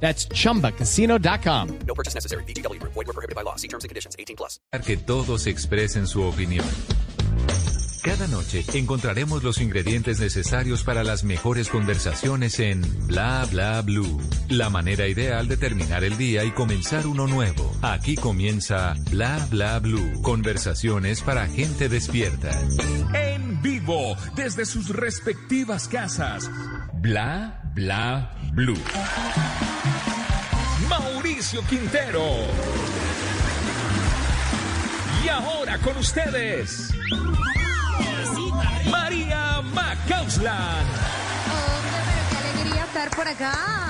That's 0.00 0.28
chumbacasino.com. 0.28 1.78
No 1.86 1.94
purchase 1.94 2.14
necessary. 2.14 2.44
BGW. 2.44 2.80
Void 2.82 2.94
were 2.94 3.12
prohibited 3.12 3.34
by 3.34 3.42
law. 3.42 3.56
See 3.56 3.68
terms 3.68 3.82
and 3.82 3.88
conditions. 3.88 4.14
18 4.18 4.36
plus. 4.36 4.60
Que 4.84 4.96
todos 4.96 5.46
expresen 5.48 6.06
su 6.06 6.22
opinión. 6.22 6.64
Cada 8.06 8.28
noche 8.28 8.64
encontraremos 8.74 9.42
los 9.42 9.60
ingredientes 9.60 10.20
necesarios 10.20 10.84
para 10.84 11.02
las 11.02 11.24
mejores 11.24 11.68
conversaciones 11.68 12.60
en 12.60 12.82
Bla 13.08 13.44
Bla 13.50 13.82
Blue. 13.82 14.20
La 14.48 14.70
manera 14.70 15.08
ideal 15.08 15.48
de 15.48 15.56
terminar 15.56 16.04
el 16.04 16.16
día 16.16 16.44
y 16.44 16.52
comenzar 16.52 17.08
uno 17.08 17.26
nuevo. 17.26 17.68
Aquí 17.82 18.14
comienza 18.14 18.94
Bla 19.10 19.44
Bla 19.50 19.80
Blue. 19.80 20.22
Conversaciones 20.22 21.20
para 21.20 21.48
gente 21.48 21.88
despierta. 21.88 22.52
En 23.12 23.60
vivo, 23.60 24.16
desde 24.36 24.66
sus 24.66 24.90
respectivas 24.90 25.88
casas. 25.88 26.48
Bla 27.02 27.60
Bla 27.74 28.38
Blue. 28.52 28.78
Mauricio 30.88 31.62
Quintero. 31.66 32.22
Y 35.24 35.28
ahora 35.28 35.78
con 35.78 35.96
ustedes. 35.96 36.90
María 38.90 39.62
Macauslan. 39.74 40.86
Hombre, 41.52 41.98
pero 42.04 42.30
qué 42.30 42.36
alegría 42.36 42.84
estar 42.84 43.10
por 43.10 43.28
acá. 43.28 43.86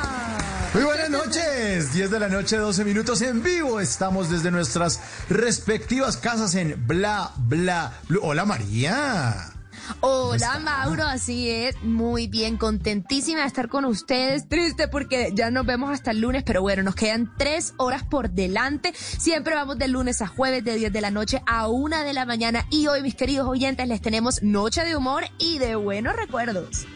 Muy 0.74 0.84
buenas 0.84 1.08
noches, 1.10 1.94
10 1.94 2.10
de 2.10 2.20
la 2.20 2.28
noche, 2.28 2.56
12 2.56 2.84
minutos 2.84 3.22
en 3.22 3.42
vivo. 3.42 3.80
Estamos 3.80 4.28
desde 4.30 4.50
nuestras 4.50 5.00
respectivas 5.30 6.16
casas 6.16 6.54
en 6.54 6.86
Bla 6.86 7.32
Bla 7.36 7.92
Blue. 8.08 8.20
Hola 8.22 8.44
María. 8.44 9.55
Hola 10.00 10.58
Mauro, 10.58 11.04
así 11.04 11.50
es, 11.50 11.82
muy 11.82 12.26
bien, 12.26 12.56
contentísima 12.56 13.40
de 13.40 13.46
estar 13.46 13.68
con 13.68 13.84
ustedes, 13.84 14.48
triste 14.48 14.88
porque 14.88 15.32
ya 15.34 15.50
nos 15.50 15.66
vemos 15.66 15.90
hasta 15.90 16.10
el 16.10 16.20
lunes, 16.20 16.42
pero 16.44 16.62
bueno, 16.62 16.82
nos 16.82 16.94
quedan 16.94 17.32
tres 17.36 17.74
horas 17.76 18.02
por 18.02 18.30
delante, 18.30 18.92
siempre 18.94 19.54
vamos 19.54 19.78
de 19.78 19.88
lunes 19.88 20.22
a 20.22 20.26
jueves 20.26 20.64
de 20.64 20.76
10 20.76 20.92
de 20.92 21.00
la 21.00 21.10
noche 21.10 21.42
a 21.46 21.68
1 21.68 22.04
de 22.04 22.12
la 22.12 22.24
mañana. 22.24 22.66
Y 22.70 22.86
hoy 22.86 23.02
mis 23.02 23.14
queridos 23.14 23.48
oyentes 23.48 23.86
les 23.88 24.00
tenemos 24.00 24.42
noche 24.42 24.84
de 24.84 24.96
humor 24.96 25.24
y 25.38 25.58
de 25.58 25.76
buenos 25.76 26.16
recuerdos. 26.16 26.86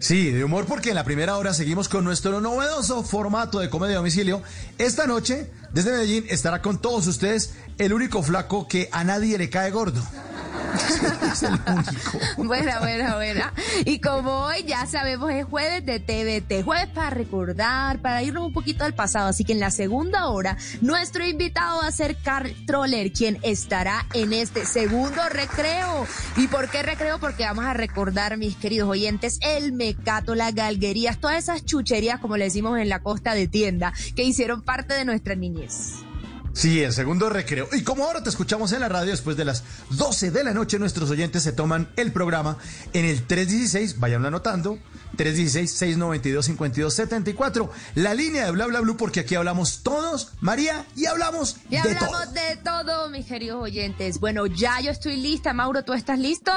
Sí, 0.00 0.30
de 0.30 0.44
humor 0.44 0.66
porque 0.66 0.90
en 0.90 0.96
la 0.96 1.04
primera 1.04 1.36
hora 1.38 1.54
seguimos 1.54 1.88
con 1.88 2.04
nuestro 2.04 2.40
novedoso 2.40 3.02
formato 3.02 3.60
de 3.60 3.70
comedia 3.70 3.94
a 3.94 3.98
domicilio. 3.98 4.42
Esta 4.76 5.06
noche, 5.06 5.50
desde 5.74 5.90
Medellín, 5.90 6.24
estará 6.28 6.62
con 6.62 6.78
todos 6.78 7.06
ustedes 7.08 7.54
el 7.78 7.92
único 7.92 8.22
flaco 8.22 8.68
que 8.68 8.88
a 8.92 9.02
nadie 9.02 9.36
le 9.36 9.50
cae 9.50 9.72
gordo. 9.72 10.02
es 11.32 11.42
el 11.42 11.52
único. 11.54 12.44
Buena, 12.44 12.80
buena, 12.80 13.14
buena. 13.14 13.52
Y 13.84 14.00
como 14.00 14.44
hoy 14.44 14.64
ya 14.64 14.86
sabemos 14.86 15.30
es 15.32 15.44
jueves 15.44 15.84
de 15.84 16.00
TVT, 16.00 16.64
jueves 16.64 16.88
para 16.88 17.10
recordar, 17.10 18.00
para 18.00 18.22
irnos 18.22 18.46
un 18.46 18.52
poquito 18.52 18.84
al 18.84 18.94
pasado. 18.94 19.28
Así 19.28 19.44
que 19.44 19.52
en 19.52 19.60
la 19.60 19.70
segunda 19.70 20.28
hora, 20.28 20.56
nuestro 20.80 21.26
invitado 21.26 21.78
va 21.78 21.88
a 21.88 21.92
ser 21.92 22.16
Carl 22.16 22.54
Troller, 22.66 23.12
quien 23.12 23.38
estará 23.42 24.06
en 24.14 24.32
este 24.32 24.66
segundo 24.66 25.28
recreo. 25.28 26.06
¿Y 26.36 26.48
por 26.48 26.68
qué 26.68 26.82
recreo? 26.82 27.18
Porque 27.18 27.44
vamos 27.44 27.64
a 27.64 27.74
recordar, 27.74 28.36
mis 28.36 28.56
queridos 28.56 28.88
oyentes, 28.88 29.38
el 29.42 29.72
mecato, 29.72 30.34
las 30.34 30.54
galguerías, 30.54 31.18
todas 31.18 31.38
esas 31.38 31.64
chucherías, 31.64 32.20
como 32.20 32.36
le 32.36 32.44
decimos 32.44 32.78
en 32.78 32.88
la 32.88 33.00
costa 33.00 33.34
de 33.34 33.48
tienda, 33.48 33.92
que 34.14 34.24
hicieron 34.24 34.62
parte 34.62 34.94
de 34.94 35.04
nuestra 35.04 35.34
niñez. 35.34 35.63
Sí, 36.54 36.82
el 36.82 36.92
segundo 36.92 37.28
recreo. 37.28 37.68
Y 37.72 37.82
como 37.82 38.04
ahora 38.04 38.22
te 38.22 38.30
escuchamos 38.30 38.72
en 38.72 38.80
la 38.80 38.88
radio, 38.88 39.10
después 39.10 39.36
de 39.36 39.44
las 39.44 39.64
12 39.90 40.30
de 40.30 40.44
la 40.44 40.54
noche, 40.54 40.78
nuestros 40.78 41.10
oyentes 41.10 41.42
se 41.42 41.52
toman 41.52 41.90
el 41.96 42.12
programa 42.12 42.58
en 42.92 43.04
el 43.04 43.26
316, 43.26 43.98
vayan 43.98 44.24
anotando, 44.24 44.78
316-692-5274, 45.16 47.68
la 47.94 48.14
línea 48.14 48.46
de 48.46 48.50
Bla 48.52 48.66
Bla 48.66 48.80
Blue, 48.80 48.96
porque 48.96 49.20
aquí 49.20 49.34
hablamos 49.34 49.82
todos, 49.82 50.32
María, 50.40 50.84
y 50.96 51.06
hablamos 51.06 51.56
Y 51.68 51.76
de 51.76 51.78
hablamos 51.78 52.10
todo. 52.10 52.32
de 52.32 52.56
todo, 52.64 53.10
mis 53.10 53.26
queridos 53.26 53.62
oyentes. 53.62 54.18
Bueno, 54.20 54.46
ya 54.46 54.80
yo 54.80 54.90
estoy 54.90 55.16
lista. 55.16 55.52
Mauro, 55.52 55.84
¿tú 55.84 55.92
estás 55.92 56.18
listo? 56.18 56.52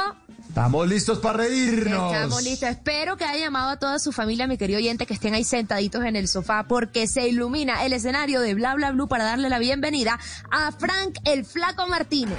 Estamos 0.47 0.88
listos 0.88 1.19
para 1.19 1.40
reírnos. 1.40 2.13
Estamos 2.13 2.44
listos. 2.44 2.69
Espero 2.69 3.18
que 3.18 3.25
haya 3.25 3.45
llamado 3.45 3.69
a 3.69 3.78
toda 3.78 4.00
su 4.00 4.12
familia, 4.12 4.47
mi 4.47 4.57
querido 4.57 4.79
oyente, 4.79 5.06
que 5.06 5.13
estén 5.13 5.34
ahí 5.34 5.44
sentaditos 5.44 6.03
en 6.03 6.16
el 6.16 6.28
sofá, 6.28 6.63
porque 6.68 7.07
se 7.07 7.28
ilumina 7.28 7.85
el 7.85 7.94
escenario 7.94 8.41
de 8.41 8.53
Bla 8.56 8.75
Bla 8.75 8.91
Blue 8.91 9.07
para 9.07 9.24
darle 9.24 9.50
la 9.50 9.59
bienvenida 9.59 10.19
a 10.51 10.72
Frank 10.72 11.19
el 11.25 11.45
Flaco 11.45 11.88
Martínez. 11.88 12.38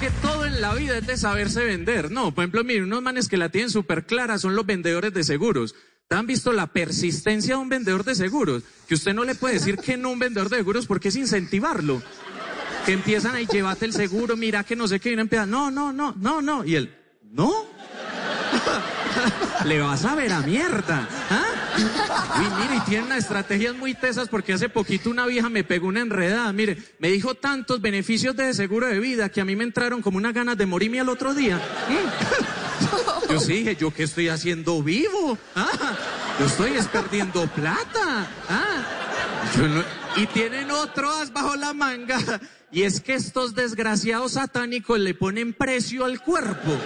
Que 0.00 0.10
todo 0.22 0.44
en 0.44 0.60
la 0.60 0.74
vida 0.74 0.98
es 0.98 1.06
de 1.06 1.16
saberse 1.16 1.64
vender, 1.64 2.10
¿no? 2.10 2.32
Por 2.32 2.44
ejemplo, 2.44 2.62
miren, 2.62 2.84
unos 2.84 3.02
manes 3.02 3.28
que 3.28 3.36
la 3.36 3.48
tienen 3.48 3.70
súper 3.70 4.06
clara 4.06 4.38
son 4.38 4.54
los 4.54 4.64
vendedores 4.64 5.12
de 5.12 5.24
seguros. 5.24 5.74
¿Te 6.06 6.14
han 6.14 6.26
visto 6.26 6.52
la 6.52 6.68
persistencia 6.68 7.56
de 7.56 7.60
un 7.60 7.68
vendedor 7.68 8.04
de 8.04 8.14
seguros? 8.14 8.62
Que 8.86 8.94
usted 8.94 9.12
no 9.12 9.24
le 9.24 9.34
puede 9.34 9.54
decir 9.54 9.76
que 9.78 9.96
no 9.96 10.10
un 10.10 10.18
vendedor 10.18 10.50
de 10.50 10.58
seguros 10.58 10.86
porque 10.86 11.08
es 11.08 11.16
incentivarlo. 11.16 12.00
Que 12.86 12.92
empiezan 12.92 13.34
ahí, 13.34 13.46
llévate 13.46 13.86
el 13.86 13.92
seguro, 13.92 14.36
mira 14.36 14.62
que 14.62 14.76
no 14.76 14.86
sé 14.86 15.00
qué, 15.00 15.10
y 15.10 15.14
uno 15.14 15.22
empieza, 15.22 15.46
no, 15.46 15.70
no, 15.70 15.92
no, 15.92 16.14
no, 16.16 16.40
no. 16.42 16.64
Y 16.64 16.76
él, 16.76 16.94
¿no? 17.30 17.52
Le 19.64 19.80
vas 19.80 20.04
a 20.04 20.14
ver 20.14 20.32
a 20.32 20.40
mierda. 20.40 21.08
¿ah? 21.30 21.44
Uy, 22.38 22.46
mire, 22.60 22.82
y 22.86 23.16
estrategias 23.16 23.74
muy 23.74 23.94
tesas 23.94 24.28
porque 24.28 24.52
hace 24.52 24.68
poquito 24.68 25.10
una 25.10 25.26
vieja 25.26 25.48
me 25.48 25.64
pegó 25.64 25.88
una 25.88 26.00
enredada. 26.00 26.52
Mire, 26.52 26.78
me 26.98 27.08
dijo 27.08 27.34
tantos 27.34 27.80
beneficios 27.80 28.36
de 28.36 28.54
seguro 28.54 28.86
de 28.86 29.00
vida 29.00 29.28
que 29.28 29.40
a 29.40 29.44
mí 29.44 29.56
me 29.56 29.64
entraron 29.64 30.02
como 30.02 30.18
unas 30.18 30.34
ganas 30.34 30.56
de 30.56 30.66
morirme 30.66 31.00
al 31.00 31.08
otro 31.08 31.34
día. 31.34 31.56
Mm. 31.56 33.32
Yo 33.32 33.40
sí 33.40 33.54
dije, 33.54 33.76
¿yo 33.76 33.92
qué 33.92 34.04
estoy 34.04 34.28
haciendo 34.28 34.82
vivo? 34.82 35.36
¿Ah? 35.54 35.68
Yo 36.38 36.46
estoy 36.46 36.74
es 36.74 36.86
perdiendo 36.86 37.46
plata. 37.48 38.26
¿Ah? 38.48 38.84
Y 40.16 40.26
tienen 40.26 40.70
otro 40.70 41.10
bajo 41.32 41.56
la 41.56 41.72
manga. 41.72 42.18
Y 42.70 42.82
es 42.82 43.00
que 43.00 43.14
estos 43.14 43.54
desgraciados 43.54 44.32
satánicos 44.32 44.98
le 44.98 45.14
ponen 45.14 45.52
precio 45.52 46.04
al 46.04 46.20
cuerpo. 46.20 46.76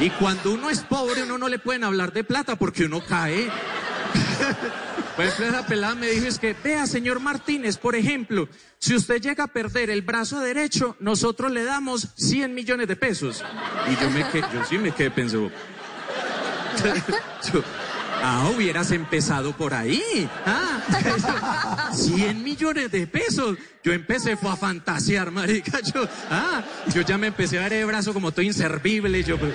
Y 0.00 0.08
cuando 0.10 0.52
uno 0.52 0.70
es 0.70 0.80
pobre, 0.80 1.24
uno 1.24 1.36
no 1.36 1.48
le 1.48 1.58
pueden 1.58 1.84
hablar 1.84 2.12
de 2.12 2.24
plata 2.24 2.56
porque 2.56 2.84
uno 2.84 3.04
cae. 3.04 3.50
Por 5.14 5.26
ejemplo, 5.26 5.46
esa 5.46 5.66
pelada 5.66 5.94
me 5.94 6.08
dijo, 6.08 6.26
es 6.26 6.38
que, 6.38 6.56
vea, 6.64 6.86
señor 6.86 7.20
Martínez, 7.20 7.76
por 7.76 7.94
ejemplo, 7.94 8.48
si 8.78 8.96
usted 8.96 9.20
llega 9.20 9.44
a 9.44 9.48
perder 9.48 9.90
el 9.90 10.00
brazo 10.00 10.40
derecho, 10.40 10.96
nosotros 11.00 11.52
le 11.52 11.64
damos 11.64 12.08
100 12.16 12.54
millones 12.54 12.88
de 12.88 12.96
pesos. 12.96 13.44
Y 13.90 14.02
yo 14.02 14.10
me 14.10 14.26
quedé, 14.30 14.42
yo 14.54 14.64
sí 14.64 14.78
me 14.78 14.92
quedé 14.92 15.10
pensando, 15.10 15.50
ah, 18.22 18.50
hubieras 18.54 18.90
empezado 18.90 19.52
por 19.52 19.74
ahí. 19.74 20.28
Ah, 20.46 21.90
100 21.94 22.42
millones 22.42 22.90
de 22.90 23.06
pesos. 23.06 23.56
Yo 23.82 23.92
empecé 23.92 24.36
fue 24.36 24.50
a 24.50 24.56
fantasear, 24.56 25.30
marica. 25.30 25.80
Yo, 25.80 26.06
ah, 26.30 26.62
yo 26.94 27.02
ya 27.02 27.16
me 27.18 27.28
empecé 27.28 27.58
a 27.58 27.62
ver 27.62 27.72
el 27.74 27.86
brazo 27.86 28.12
como 28.12 28.30
todo 28.32 28.42
inservible. 28.42 29.22
Yo, 29.24 29.38
pues, 29.38 29.52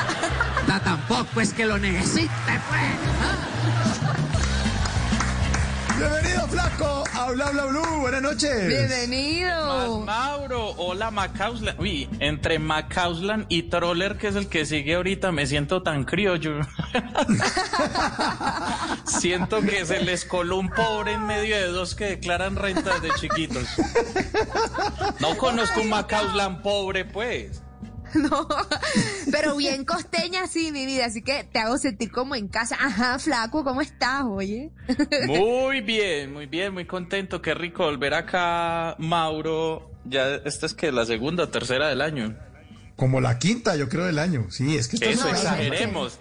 "Ta- 0.66 0.80
tampoco 0.80 1.40
es 1.40 1.52
que 1.52 1.66
lo 1.66 1.78
necesite, 1.78 2.28
pues. 2.46 3.59
Bienvenido, 6.00 6.48
flaco, 6.48 7.04
a 7.12 7.30
Bla 7.32 7.50
Bla 7.50 7.66
Blue. 7.66 8.00
Buenas 8.00 8.22
noches. 8.22 8.68
Bienvenido. 8.68 10.00
Mauro, 10.00 10.70
hola 10.78 11.10
Macauslan. 11.10 11.74
Uy, 11.78 12.08
entre 12.20 12.58
Macauslan 12.58 13.44
y 13.50 13.64
Troller, 13.64 14.16
que 14.16 14.28
es 14.28 14.34
el 14.34 14.48
que 14.48 14.64
sigue 14.64 14.94
ahorita, 14.94 15.30
me 15.30 15.46
siento 15.46 15.82
tan 15.82 16.04
criollo. 16.04 16.60
siento 19.04 19.60
que 19.60 19.84
se 19.84 20.02
les 20.02 20.24
coló 20.24 20.56
un 20.56 20.70
pobre 20.70 21.12
en 21.12 21.26
medio 21.26 21.54
de 21.54 21.66
dos 21.66 21.94
que 21.94 22.06
declaran 22.06 22.56
rentas 22.56 23.02
de 23.02 23.10
chiquitos. 23.20 23.68
No 25.20 25.36
conozco 25.36 25.82
un 25.82 25.90
Macauslan 25.90 26.62
pobre, 26.62 27.04
pues. 27.04 27.60
No, 28.14 28.46
pero 29.30 29.56
bien 29.56 29.84
costeña 29.84 30.46
sí, 30.46 30.72
mi 30.72 30.86
vida, 30.86 31.06
así 31.06 31.22
que 31.22 31.44
te 31.44 31.58
hago 31.58 31.78
sentir 31.78 32.10
como 32.10 32.34
en 32.34 32.48
casa. 32.48 32.76
Ajá, 32.78 33.18
flaco, 33.18 33.64
¿cómo 33.64 33.80
estás, 33.80 34.24
oye? 34.24 34.70
Muy 35.26 35.80
bien, 35.80 36.32
muy 36.32 36.46
bien, 36.46 36.72
muy 36.72 36.86
contento. 36.86 37.40
Qué 37.40 37.54
rico 37.54 37.84
volver 37.84 38.14
acá, 38.14 38.96
Mauro. 38.98 39.90
Ya 40.04 40.36
esta 40.44 40.66
es 40.66 40.74
que 40.74 40.92
la 40.92 41.06
segunda 41.06 41.44
o 41.44 41.48
tercera 41.48 41.88
del 41.88 42.00
año. 42.00 42.36
Como 42.96 43.20
la 43.20 43.38
quinta, 43.38 43.76
yo 43.76 43.88
creo, 43.88 44.04
del 44.04 44.18
año. 44.18 44.46
Sí, 44.50 44.76
es 44.76 44.88
que 44.88 44.96
esto 44.96 45.08
Eso 45.08 45.28
exageremos. 45.28 46.18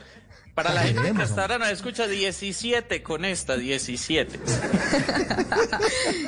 Para 0.59 0.73
la 0.73 0.81
gente 0.81 1.13
que 1.13 1.21
hasta 1.21 1.41
ahora 1.43 1.57
nos 1.57 1.69
escucha 1.69 2.05
17 2.05 3.01
con 3.01 3.23
esta, 3.23 3.55
17. 3.55 4.39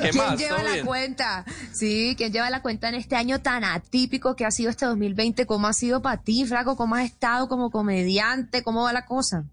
¿Quién 0.00 0.16
más? 0.16 0.38
lleva 0.38 0.56
¿Todo 0.56 0.64
la 0.66 0.72
bien? 0.72 0.86
cuenta? 0.86 1.44
Sí, 1.70 2.14
¿quién 2.16 2.32
lleva 2.32 2.48
la 2.48 2.62
cuenta 2.62 2.88
en 2.88 2.94
este 2.94 3.14
año 3.14 3.42
tan 3.42 3.62
atípico 3.62 4.34
que 4.34 4.46
ha 4.46 4.50
sido 4.50 4.70
este 4.70 4.86
2020? 4.86 5.44
¿Cómo 5.44 5.66
ha 5.66 5.74
sido 5.74 6.00
para 6.00 6.22
ti, 6.22 6.46
Flaco? 6.46 6.78
¿Cómo 6.78 6.94
has 6.94 7.04
estado 7.04 7.46
como 7.46 7.70
comediante? 7.70 8.62
¿Cómo 8.62 8.84
va 8.84 8.94
la 8.94 9.04
cosa? 9.04 9.44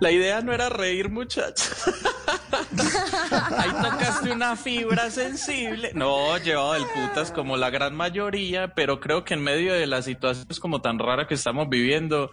La 0.00 0.10
idea 0.10 0.40
no 0.40 0.52
era 0.52 0.68
reír, 0.68 1.08
muchachos. 1.08 1.84
Ahí 3.56 3.70
tocaste 3.70 4.32
una 4.32 4.56
fibra 4.56 5.10
sensible. 5.10 5.92
No, 5.94 6.36
llevado 6.38 6.72
del 6.72 6.86
putas 6.86 7.30
como 7.30 7.56
la 7.56 7.70
gran 7.70 7.94
mayoría, 7.94 8.74
pero 8.74 8.98
creo 8.98 9.24
que 9.24 9.34
en 9.34 9.42
medio 9.42 9.72
de 9.72 9.86
las 9.86 10.06
situaciones 10.06 10.58
como 10.58 10.82
tan 10.82 10.98
rara 10.98 11.28
que 11.28 11.34
estamos 11.34 11.68
viviendo, 11.68 12.32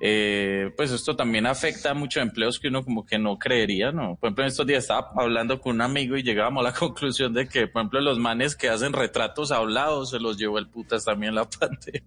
eh, 0.00 0.72
pues 0.76 0.90
esto 0.90 1.14
también 1.16 1.46
afecta 1.46 1.90
a 1.90 1.94
muchos 1.94 2.22
empleos 2.22 2.58
que 2.58 2.68
uno 2.68 2.84
como 2.84 3.06
que 3.06 3.18
no 3.18 3.38
creería, 3.38 3.92
¿no? 3.92 4.16
Por 4.16 4.28
ejemplo, 4.28 4.44
en 4.44 4.48
estos 4.48 4.66
días 4.66 4.84
estaba 4.84 5.12
hablando 5.16 5.60
con 5.60 5.76
un 5.76 5.82
amigo 5.82 6.16
y 6.16 6.22
llegábamos 6.22 6.60
a 6.60 6.70
la 6.70 6.74
conclusión 6.78 7.32
de 7.32 7.48
que, 7.48 7.66
por 7.66 7.82
ejemplo, 7.82 8.00
los 8.00 8.18
manes 8.18 8.56
que 8.56 8.68
hacen 8.68 8.92
retratos 8.92 9.52
hablados 9.52 10.10
se 10.10 10.18
los 10.18 10.36
llevó 10.36 10.58
el 10.58 10.68
putas 10.68 11.04
también 11.04 11.34
la 11.34 11.44
pandemia. 11.48 12.02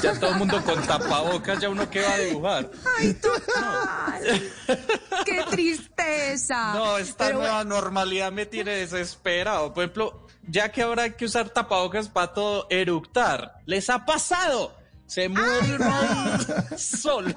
Ya 0.00 0.18
todo 0.18 0.30
el 0.30 0.36
mundo 0.36 0.62
con 0.64 0.80
tapabocas, 0.86 1.58
ya 1.60 1.68
uno 1.68 1.90
que 1.90 2.00
va 2.00 2.14
a 2.14 2.18
dibujar. 2.18 2.70
¡Ay, 2.98 3.14
total! 3.14 4.42
¡Qué 5.26 5.42
tristeza! 5.50 6.74
No, 6.74 6.96
esta 6.96 7.26
Pero 7.26 7.40
nueva 7.40 7.64
normalidad 7.64 8.30
me 8.30 8.46
tiene 8.46 8.70
desesperado. 8.72 9.74
Por 9.74 9.84
ejemplo, 9.84 10.26
ya 10.46 10.70
que 10.70 10.82
ahora 10.82 11.02
hay 11.02 11.12
que 11.12 11.24
usar 11.24 11.50
tapabocas 11.50 12.08
para 12.08 12.32
todo 12.32 12.66
eructar, 12.70 13.60
¿les 13.66 13.90
ha 13.90 14.06
pasado? 14.06 14.79
Se 15.10 15.28
muere 15.28 15.74
uno 15.76 15.84
ahí 15.92 16.78
solo. 16.78 17.34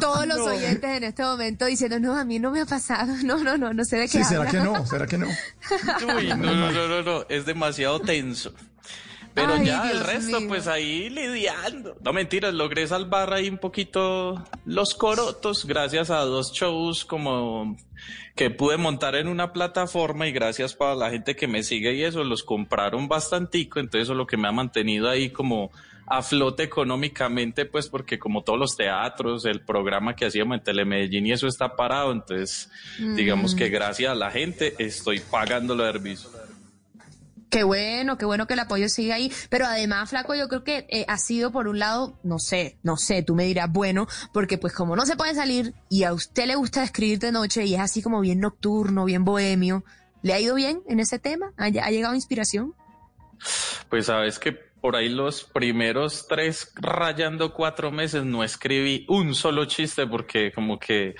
todos 0.00 0.26
los 0.26 0.38
No. 0.38 0.44
oyentes 0.44 0.84
en 0.90 1.04
este 1.04 1.22
momento 1.22 1.64
diciendo, 1.66 1.98
no, 1.98 2.14
a 2.16 2.24
mí 2.24 2.38
no 2.38 2.50
me 2.50 2.60
ha 2.60 2.66
pasado. 2.66 3.12
No, 3.24 3.38
no, 3.38 3.56
no, 3.56 3.72
no 3.72 3.84
sé 3.84 3.96
de 3.96 4.02
qué 4.08 4.18
Sí, 4.18 4.24
¿será 4.24 4.46
que 4.46 4.58
no? 4.58 4.84
¿Será 4.86 5.06
que 5.06 5.16
no? 5.16 5.26
Uy, 6.16 6.28
no, 6.28 6.36
no, 6.36 6.70
no, 6.72 6.88
no, 6.88 7.02
no, 7.02 7.24
es 7.28 7.46
demasiado 7.46 8.00
tenso. 8.00 8.52
Pero 9.34 9.54
Ay, 9.54 9.64
ya 9.66 9.90
el 9.90 10.00
resto, 10.00 10.40
mío. 10.40 10.48
pues 10.50 10.66
ahí 10.66 11.08
lidiando. 11.08 11.96
No 12.04 12.12
mentiras, 12.12 12.52
logré 12.52 12.86
salvar 12.86 13.32
ahí 13.32 13.48
un 13.48 13.56
poquito 13.56 14.44
los 14.66 14.94
corotos 14.94 15.64
gracias 15.64 16.10
a 16.10 16.18
dos 16.18 16.52
shows 16.52 17.06
como 17.06 17.74
que 18.34 18.50
pude 18.50 18.76
montar 18.76 19.14
en 19.14 19.28
una 19.28 19.52
plataforma 19.52 20.26
y 20.26 20.32
gracias 20.32 20.74
para 20.74 20.94
la 20.94 21.10
gente 21.10 21.36
que 21.36 21.46
me 21.46 21.62
sigue 21.62 21.94
y 21.94 22.04
eso, 22.04 22.24
los 22.24 22.42
compraron 22.42 23.08
bastantico, 23.08 23.78
entonces 23.78 24.04
eso 24.04 24.12
es 24.12 24.18
lo 24.18 24.26
que 24.26 24.36
me 24.36 24.48
ha 24.48 24.52
mantenido 24.52 25.08
ahí 25.08 25.30
como 25.30 25.70
a 26.06 26.20
flote 26.20 26.64
económicamente, 26.64 27.64
pues 27.64 27.88
porque 27.88 28.18
como 28.18 28.42
todos 28.42 28.58
los 28.58 28.76
teatros, 28.76 29.44
el 29.44 29.60
programa 29.60 30.16
que 30.16 30.26
hacíamos 30.26 30.58
en 30.58 30.64
Telemedellín 30.64 31.26
y 31.26 31.32
eso 31.32 31.46
está 31.46 31.76
parado, 31.76 32.12
entonces 32.12 32.70
digamos 32.98 33.54
Mm. 33.54 33.58
que 33.58 33.68
gracias 33.68 34.12
a 34.12 34.14
la 34.14 34.30
gente 34.30 34.74
estoy 34.78 35.20
pagando 35.20 35.74
los 35.74 35.86
servicios. 35.90 36.32
Qué 37.52 37.64
bueno, 37.64 38.16
qué 38.16 38.24
bueno 38.24 38.46
que 38.46 38.54
el 38.54 38.60
apoyo 38.60 38.88
sigue 38.88 39.12
ahí. 39.12 39.30
Pero 39.50 39.66
además, 39.66 40.08
Flaco, 40.08 40.34
yo 40.34 40.48
creo 40.48 40.64
que 40.64 40.86
eh, 40.88 41.04
ha 41.06 41.18
sido 41.18 41.52
por 41.52 41.68
un 41.68 41.78
lado, 41.78 42.18
no 42.22 42.38
sé, 42.38 42.78
no 42.82 42.96
sé, 42.96 43.22
tú 43.22 43.34
me 43.34 43.44
dirás, 43.44 43.70
bueno, 43.70 44.06
porque 44.32 44.56
pues 44.56 44.72
como 44.72 44.96
no 44.96 45.04
se 45.04 45.16
puede 45.16 45.34
salir 45.34 45.74
y 45.90 46.04
a 46.04 46.14
usted 46.14 46.46
le 46.46 46.54
gusta 46.54 46.82
escribir 46.82 47.18
de 47.18 47.30
noche 47.30 47.66
y 47.66 47.74
es 47.74 47.80
así 47.80 48.00
como 48.00 48.22
bien 48.22 48.40
nocturno, 48.40 49.04
bien 49.04 49.26
bohemio, 49.26 49.84
¿le 50.22 50.32
ha 50.32 50.40
ido 50.40 50.54
bien 50.54 50.80
en 50.88 50.98
ese 50.98 51.18
tema? 51.18 51.52
¿Ha, 51.58 51.66
ha 51.66 51.90
llegado 51.90 52.14
inspiración? 52.14 52.74
Pues 53.90 54.06
sabes 54.06 54.38
que 54.38 54.52
por 54.52 54.96
ahí 54.96 55.10
los 55.10 55.44
primeros 55.44 56.26
tres 56.26 56.72
rayando 56.76 57.52
cuatro 57.52 57.92
meses 57.92 58.24
no 58.24 58.44
escribí 58.44 59.04
un 59.10 59.34
solo 59.34 59.66
chiste 59.66 60.06
porque 60.06 60.52
como 60.52 60.78
que 60.78 61.16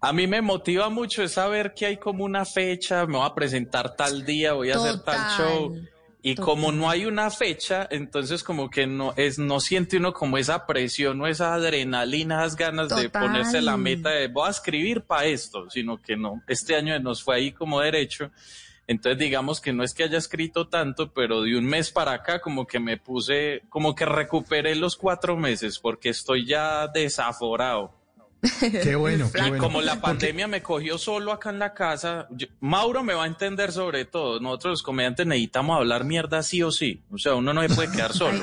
a 0.00 0.12
mí 0.12 0.26
me 0.26 0.40
motiva 0.42 0.88
mucho 0.90 1.22
es 1.22 1.32
saber 1.32 1.74
que 1.74 1.86
hay 1.86 1.96
como 1.96 2.24
una 2.24 2.44
fecha, 2.44 3.06
me 3.06 3.16
voy 3.18 3.26
a 3.26 3.34
presentar 3.34 3.96
tal 3.96 4.24
día, 4.24 4.52
voy 4.52 4.70
a 4.70 4.76
hacer 4.76 5.00
tal 5.00 5.36
show. 5.36 5.76
Y 6.20 6.34
total. 6.34 6.44
como 6.46 6.72
no 6.72 6.90
hay 6.90 7.06
una 7.06 7.30
fecha, 7.30 7.86
entonces 7.90 8.42
como 8.42 8.68
que 8.70 8.88
no 8.88 9.14
es 9.16 9.38
no 9.38 9.60
siente 9.60 9.98
uno 9.98 10.12
como 10.12 10.36
esa 10.36 10.66
presión 10.66 11.20
o 11.20 11.28
esa 11.28 11.54
adrenalina, 11.54 12.40
esas 12.40 12.56
ganas 12.56 12.88
de 12.88 13.08
ponerse 13.08 13.62
la 13.62 13.76
meta 13.76 14.10
de 14.10 14.26
voy 14.26 14.48
a 14.48 14.50
escribir 14.50 15.02
para 15.02 15.26
esto, 15.26 15.70
sino 15.70 16.02
que 16.02 16.16
no, 16.16 16.42
este 16.48 16.74
año 16.74 16.98
nos 16.98 17.22
fue 17.22 17.36
ahí 17.36 17.52
como 17.52 17.80
derecho. 17.80 18.32
Entonces 18.88 19.18
digamos 19.18 19.60
que 19.60 19.72
no 19.72 19.84
es 19.84 19.94
que 19.94 20.04
haya 20.04 20.18
escrito 20.18 20.68
tanto, 20.68 21.12
pero 21.12 21.42
de 21.42 21.56
un 21.56 21.64
mes 21.64 21.92
para 21.92 22.12
acá 22.12 22.40
como 22.40 22.66
que 22.66 22.80
me 22.80 22.96
puse, 22.96 23.62
como 23.68 23.94
que 23.94 24.04
recuperé 24.04 24.74
los 24.74 24.96
cuatro 24.96 25.36
meses 25.36 25.78
porque 25.78 26.08
estoy 26.08 26.46
ya 26.46 26.88
desaforado. 26.88 27.97
Qué 28.60 28.94
bueno, 28.94 29.30
qué 29.32 29.38
Y 29.40 29.48
bueno. 29.48 29.64
como 29.64 29.80
la 29.80 30.00
pandemia 30.00 30.46
me 30.46 30.62
cogió 30.62 30.96
solo 30.96 31.32
acá 31.32 31.50
en 31.50 31.58
la 31.58 31.74
casa, 31.74 32.28
yo- 32.30 32.46
Mauro 32.60 33.02
me 33.02 33.14
va 33.14 33.24
a 33.24 33.26
entender 33.26 33.72
sobre 33.72 34.04
todo. 34.04 34.38
Nosotros 34.38 34.72
los 34.72 34.82
comediantes 34.82 35.26
necesitamos 35.26 35.76
hablar 35.76 36.04
mierda 36.04 36.42
sí 36.44 36.62
o 36.62 36.70
sí. 36.70 37.02
O 37.10 37.18
sea, 37.18 37.34
uno 37.34 37.52
no 37.52 37.62
se 37.66 37.74
puede 37.74 37.90
quedar 37.90 38.12
solo. 38.12 38.40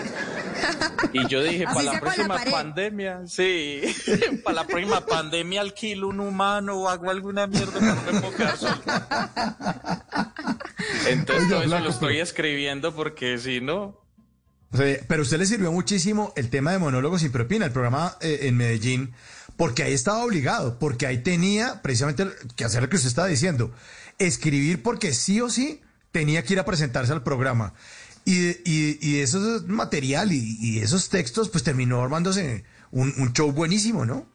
Y 1.14 1.28
yo 1.28 1.42
dije, 1.42 1.64
para 1.66 1.84
la 1.84 2.00
próxima 2.00 2.38
pandemia, 2.52 3.22
sí, 3.26 3.82
para 4.44 4.56
la 4.56 4.68
próxima 4.68 5.06
pandemia 5.06 5.62
alquilo 5.62 6.10
un 6.10 6.20
humano 6.20 6.76
o 6.76 6.90
hago 6.90 7.10
alguna 7.10 7.48
mierda 7.48 7.80
para 7.80 7.96
no 7.96 8.02
me 8.12 8.20
puedo 8.20 8.36
quedar 8.36 8.58
solo. 8.58 8.82
Entonces 11.08 11.50
todo 11.50 11.62
eso 11.64 11.80
lo 11.80 11.90
estoy 11.90 12.20
escribiendo 12.20 12.94
porque 12.94 13.38
si 13.38 13.62
no, 13.62 14.02
pero 15.08 15.22
a 15.22 15.24
usted 15.24 15.38
le 15.38 15.46
sirvió 15.46 15.72
muchísimo 15.72 16.34
el 16.36 16.50
tema 16.50 16.72
de 16.72 16.80
monólogos 16.80 17.22
sin 17.22 17.32
propina, 17.32 17.66
el 17.66 17.72
programa 17.72 18.18
eh, 18.22 18.40
en 18.44 18.58
Medellín, 18.58 19.14
porque 19.58 19.84
ahí 19.84 19.94
estaba 19.94 20.24
obligado, 20.24 20.80
porque 20.80 21.08
ahí 21.08 21.20
tenía 21.20 21.82
precisamente 21.82 22.28
que 22.56 22.66
hacer 22.66 22.84
lo 22.84 22.90
que 22.90 22.98
usted 22.98 23.10
estaba 23.10 23.28
diciendo, 23.28 23.72
escribir 24.20 24.84
porque 24.84 25.14
sí 25.14 25.42
o 25.42 25.50
sí 25.50 25.82
tenía 26.12 26.44
que 26.44 26.54
ir 26.54 26.60
a 26.60 26.66
presentarse 26.66 27.14
al 27.14 27.24
programa. 27.24 27.74
Y, 28.26 28.50
y, 28.66 28.98
y 29.02 29.24
material 29.68 30.32
y, 30.32 30.80
esos 30.80 31.10
textos, 31.10 31.50
pues 31.50 31.64
terminó 31.64 32.02
armándose 32.02 32.64
un, 32.92 33.14
un 33.18 33.34
show 33.34 33.52
buenísimo, 33.52 34.06
¿no? 34.06 34.26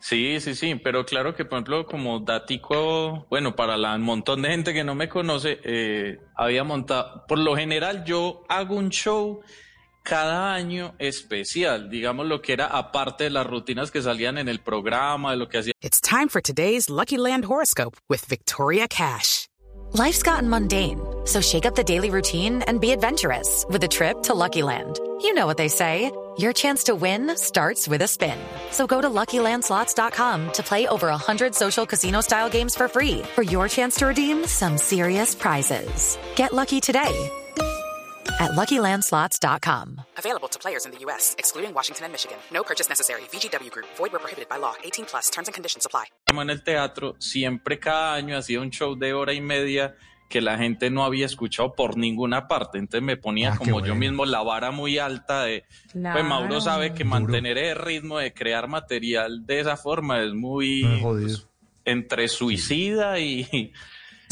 Sí, 0.00 0.38
sí, 0.40 0.54
sí, 0.54 0.74
pero 0.76 1.04
claro 1.04 1.34
que, 1.34 1.44
por 1.44 1.56
ejemplo, 1.56 1.86
como 1.86 2.20
datico, 2.20 3.26
bueno, 3.30 3.56
para 3.56 3.76
la 3.76 3.96
montón 3.98 4.42
de 4.42 4.50
gente 4.50 4.72
que 4.72 4.84
no 4.84 4.94
me 4.94 5.08
conoce, 5.08 5.58
eh, 5.64 6.20
había 6.36 6.64
montado, 6.64 7.24
por 7.26 7.38
lo 7.38 7.56
general 7.56 8.04
yo 8.04 8.44
hago 8.48 8.76
un 8.76 8.90
show 8.90 9.40
cada 10.08 10.54
año 10.54 10.94
especial, 10.98 11.90
digamos 11.90 12.26
lo 12.26 12.40
que 12.40 12.54
era 12.54 12.66
aparte 12.66 13.24
de 13.24 13.30
las 13.30 13.46
rutinas 13.46 13.90
que 13.90 14.00
salían 14.00 14.38
en 14.38 14.48
el 14.48 14.58
programa, 14.58 15.32
de 15.32 15.36
lo 15.36 15.48
que 15.48 15.58
hacía 15.58 15.74
It's 15.82 16.00
time 16.00 16.28
for 16.28 16.40
today's 16.40 16.88
Lucky 16.88 17.18
Land 17.18 17.44
horoscope 17.44 17.98
with 18.08 18.24
Victoria 18.26 18.88
Cash. 18.88 19.48
Life's 19.92 20.22
gotten 20.22 20.48
mundane, 20.48 20.98
so 21.26 21.42
shake 21.42 21.66
up 21.66 21.74
the 21.74 21.84
daily 21.84 22.10
routine 22.10 22.62
and 22.66 22.80
be 22.80 22.90
adventurous 22.90 23.66
with 23.68 23.84
a 23.84 23.88
trip 23.88 24.22
to 24.22 24.34
Lucky 24.34 24.62
Land. 24.62 24.98
You 25.20 25.34
know 25.34 25.46
what 25.46 25.58
they 25.58 25.68
say 25.68 26.10
your 26.38 26.52
chance 26.54 26.84
to 26.84 26.94
win 26.94 27.36
starts 27.36 27.86
with 27.86 28.00
a 28.00 28.08
spin. 28.08 28.38
So 28.70 28.86
go 28.86 29.00
to 29.02 29.10
luckylandslots.com 29.10 30.52
to 30.52 30.62
play 30.62 30.86
over 30.86 31.08
100 31.08 31.54
social 31.54 31.84
casino 31.84 32.22
style 32.22 32.48
games 32.48 32.74
for 32.74 32.88
free 32.88 33.22
for 33.34 33.42
your 33.42 33.68
chance 33.68 33.96
to 33.96 34.06
redeem 34.06 34.46
some 34.46 34.78
serious 34.78 35.34
prizes. 35.34 36.16
Get 36.36 36.52
lucky 36.52 36.80
today 36.80 37.30
at 38.40 38.52
luckylandslots.com. 38.52 40.00
Available 40.18 40.48
to 40.48 40.58
players 40.58 40.84
in 40.86 40.92
the 40.92 40.98
U.S., 41.06 41.34
excluding 41.38 41.74
Washington 41.74 42.04
and 42.04 42.12
Michigan. 42.12 42.38
No 42.52 42.62
purchase 42.62 42.88
necessary. 42.88 43.22
VGW 43.32 43.70
Group, 43.70 43.86
void 43.96 44.12
where 44.12 44.20
prohibited 44.20 44.48
by 44.48 44.58
law. 44.58 44.74
18 44.84 45.06
plus 45.06 45.30
terms 45.30 45.48
and 45.48 45.54
conditions 45.54 45.86
apply. 45.86 46.04
en 46.30 46.50
el 46.50 46.62
teatro, 46.62 47.16
siempre 47.18 47.78
cada 47.78 48.14
año 48.14 48.36
hacía 48.36 48.60
un 48.60 48.70
show 48.70 48.94
de 48.96 49.12
hora 49.12 49.32
y 49.32 49.40
media 49.40 49.96
que 50.28 50.40
la 50.42 50.58
gente 50.58 50.90
no 50.90 51.04
había 51.04 51.24
escuchado 51.24 51.74
por 51.74 51.96
ninguna 51.96 52.46
parte. 52.48 52.76
Entonces 52.78 53.02
me 53.02 53.16
ponía 53.16 53.54
Ah, 53.54 53.56
como 53.56 53.78
yo 53.80 53.86
bueno. 53.86 53.94
mismo 53.94 54.26
la 54.26 54.42
vara 54.42 54.70
muy 54.70 54.98
alta 54.98 55.44
de... 55.44 55.64
Pues 55.92 56.24
Mauro 56.24 56.60
sabe 56.60 56.90
que 56.92 57.04
Duro. 57.04 57.18
mantener 57.20 57.56
el 57.56 57.76
ritmo 57.76 58.18
de 58.18 58.34
crear 58.34 58.68
material 58.68 59.46
de 59.46 59.60
esa 59.60 59.76
forma 59.78 60.22
es 60.22 60.34
muy 60.34 60.84
pues, 61.02 61.46
entre 61.86 62.28
suicida 62.28 63.18
y... 63.18 63.72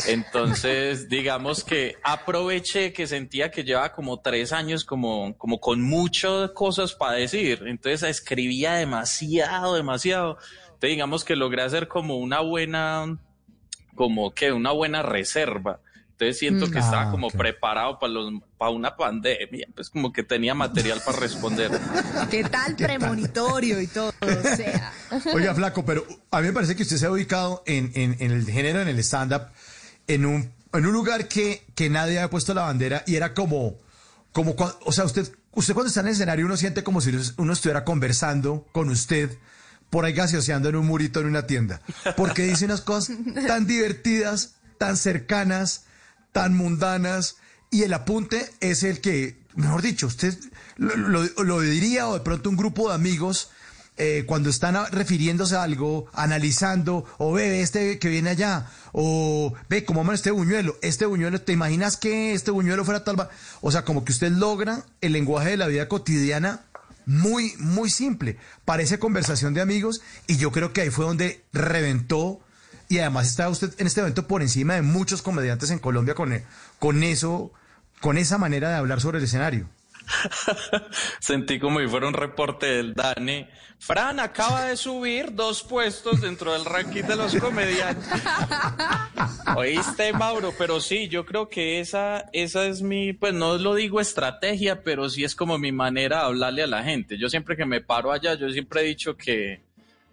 Entonces, 0.09 1.09
digamos 1.09 1.65
que 1.65 1.97
aproveché 2.05 2.93
que 2.93 3.07
sentía 3.07 3.51
que 3.51 3.65
llevaba 3.65 3.93
como 3.93 4.21
tres 4.21 4.53
años 4.53 4.85
como, 4.85 5.37
como 5.39 5.59
con 5.61 5.81
muchas 5.83 6.51
cosas 6.53 6.93
para 6.93 7.13
decir. 7.13 7.63
Entonces 7.67 8.03
escribía 8.09 8.75
demasiado, 8.75 9.75
demasiado. 9.75 10.39
Entonces, 10.67 10.91
digamos 10.91 11.25
que 11.25 11.37
logré 11.37 11.63
hacer 11.63 11.89
como 11.89 12.19
una 12.19 12.41
buena, 12.41 13.17
como 13.95 14.33
que 14.35 14.53
una 14.53 14.73
buena 14.73 15.03
reserva. 15.03 15.81
Entonces 16.13 16.39
siento 16.39 16.67
que 16.71 16.79
Mm. 16.79 16.83
estaba 16.83 17.03
Ah, 17.09 17.11
como 17.11 17.27
ok. 17.27 17.37
preparado 17.37 17.99
para 17.99 18.11
los, 18.13 18.33
para 18.57 18.71
una 18.71 18.97
pandemia, 18.97 19.69
pues 19.75 19.91
como 19.91 20.13
que 20.15 20.23
tenía 20.23 20.55
material 20.55 21.03
para 21.05 21.19
responder. 21.19 21.71
¿Qué 22.31 22.43
tal 22.45 22.75
premonitorio 22.75 23.81
y 23.83 23.87
todo? 23.87 24.13
O 24.23 24.57
sea. 24.57 24.93
Oiga, 25.35 25.55
flaco, 25.55 25.85
pero 25.85 26.07
a 26.31 26.41
mí 26.41 26.47
me 26.47 26.53
parece 26.55 26.75
que 26.75 26.85
usted 26.85 26.97
se 26.97 27.05
ha 27.07 27.11
ubicado 27.11 27.63
en, 27.67 27.93
en- 27.95 28.17
en 28.21 28.31
el 28.31 28.47
género, 28.47 28.81
en 28.81 28.89
el 28.89 28.99
stand-up, 29.01 29.49
en 30.09 30.27
un, 30.27 30.51
en 30.73 30.87
un 30.87 30.93
lugar 30.93 31.29
que, 31.29 31.65
que 31.75 31.89
nadie 31.91 32.19
había 32.19 32.31
puesto 32.31 32.55
la 32.55 32.63
bandera 32.63 33.03
y 33.07 33.17
era 33.17 33.35
como, 33.35 33.77
como, 34.33 34.55
o 34.85 34.93
sea, 34.93 35.05
usted, 35.05 35.31
usted 35.53 35.75
cuando 35.75 35.89
está 35.89 36.01
en 36.01 36.07
el 36.09 36.13
escenario 36.13 36.47
uno 36.47 36.57
siente 36.57 36.83
como 36.85 37.01
si 37.01 37.13
uno 37.39 37.53
estuviera 37.53 37.85
conversando 37.85 38.67
con 38.73 38.89
usted 38.91 39.37
por 39.91 40.05
ahí 40.05 40.13
gaseoseando 40.13 40.69
en 40.69 40.77
un 40.77 40.87
murito 40.87 41.21
en 41.21 41.27
una 41.27 41.47
tienda, 41.47 41.81
porque 42.17 42.43
dice 42.43 42.65
unas 42.65 42.81
cosas 42.81 43.17
tan 43.47 43.67
divertidas, 43.67 44.55
tan 44.79 44.97
cercanas, 44.97 45.85
tan 46.33 46.55
mundanas, 46.57 47.37
y 47.71 47.83
el 47.85 47.95
apunte 47.95 48.51
es 48.61 48.83
el 48.83 49.01
que, 49.01 49.39
mejor 49.55 49.83
dicho, 49.83 50.07
usted 50.09 50.37
lo, 50.77 50.97
lo- 50.97 51.45
lo 51.45 51.61
diría 51.61 52.09
o 52.09 52.15
de 52.15 52.21
pronto 52.21 52.51
un 52.51 52.57
grupo 52.57 52.89
de 52.89 52.95
amigos 52.97 53.51
eh, 53.99 54.25
cuando 54.27 54.51
están 54.51 54.77
refiriéndose 54.93 55.57
a 55.57 55.63
algo, 55.63 56.07
analizando, 56.13 57.05
o 57.19 57.33
ve 57.33 57.63
este 57.63 57.99
que 57.99 58.09
viene 58.09 58.31
allá, 58.31 58.67
o 58.93 59.55
ve 59.69 59.85
cómo 59.85 60.03
aman 60.03 60.15
este 60.15 60.31
buñuelo, 60.31 60.77
este 60.83 61.07
buñuelo, 61.07 61.41
¿te 61.41 61.53
imaginas 61.53 61.97
que 61.97 62.35
este 62.35 62.51
buñuelo 62.51 62.85
fuera 62.85 63.05
tal? 63.05 63.19
va-?" 63.19 63.31
O 63.63 63.73
sea, 63.73 63.85
como 63.85 64.05
que 64.05 64.13
usted 64.13 64.31
logra 64.33 64.85
el 65.01 65.13
lenguaje 65.13 65.51
de 65.51 65.57
la 65.57 65.67
vida 65.67 65.89
cotidiana 65.89 66.65
muy, 67.07 67.55
muy 67.59 67.89
simple. 67.89 68.37
Parece 68.65 68.99
conversación 68.99 69.55
de 69.55 69.63
amigos, 69.63 70.03
y 70.27 70.37
yo 70.37 70.53
creo 70.53 70.73
que 70.73 70.83
ahí 70.83 70.91
fue 70.91 71.07
donde 71.07 71.45
reventó. 71.53 72.41
Y 72.89 72.99
además 72.99 73.27
está 73.27 73.49
usted 73.49 73.73
en 73.79 73.87
este 73.87 74.01
evento 74.01 74.29
por 74.29 74.43
encima 74.43 74.75
de 74.75 74.83
muchos 74.83 75.23
comediantes 75.23 75.71
en 75.71 75.79
Colombia 75.79 76.15
con, 76.15 76.33
con 76.79 77.03
eso, 77.03 77.53
con 78.01 78.17
esa 78.19 78.39
manera 78.39 78.69
de 78.69 78.77
hablar 78.77 79.01
sobre 79.01 79.19
el 79.19 79.25
escenario. 79.25 79.69
Sentí 81.21 81.59
como 81.59 81.81
si 81.81 81.89
fuera 81.89 82.09
un 82.09 82.15
reporte 82.15 82.67
del 82.67 82.95
Dani. 82.95 83.47
Fran 83.79 84.21
acaba 84.21 84.65
de 84.65 84.77
subir 84.77 85.35
dos 85.35 85.63
puestos 85.63 86.21
dentro 86.21 86.53
del 86.53 86.65
ranking 86.65 87.03
de 87.03 87.17
los 87.17 87.35
comediantes. 87.37 88.23
Oíste, 89.57 90.13
Mauro, 90.13 90.53
pero 90.57 90.81
sí, 90.81 91.09
yo 91.09 91.27
creo 91.27 91.49
que 91.49 91.81
esa, 91.81 92.29
esa 92.33 92.67
es 92.67 92.83
mi, 92.83 93.13
pues 93.13 93.35
no 93.35 93.59
lo 93.59 93.75
digo 93.75 94.01
estrategia, 94.01 94.83
pero 94.83 95.09
sí 95.11 95.25
es 95.25 95.35
como 95.35 95.59
mi 95.59 95.73
manera 95.73 96.21
de 96.21 96.25
hablarle 96.25 96.63
a 96.63 96.67
la 96.67 96.83
gente. 96.83 97.19
Yo 97.19 97.29
siempre 97.29 97.57
que 97.57 97.67
me 97.67 97.81
paro 97.81 98.13
allá, 98.13 98.35
yo 98.35 98.49
siempre 98.51 98.81
he 98.81 98.85
dicho 98.85 99.17
que, 99.17 99.61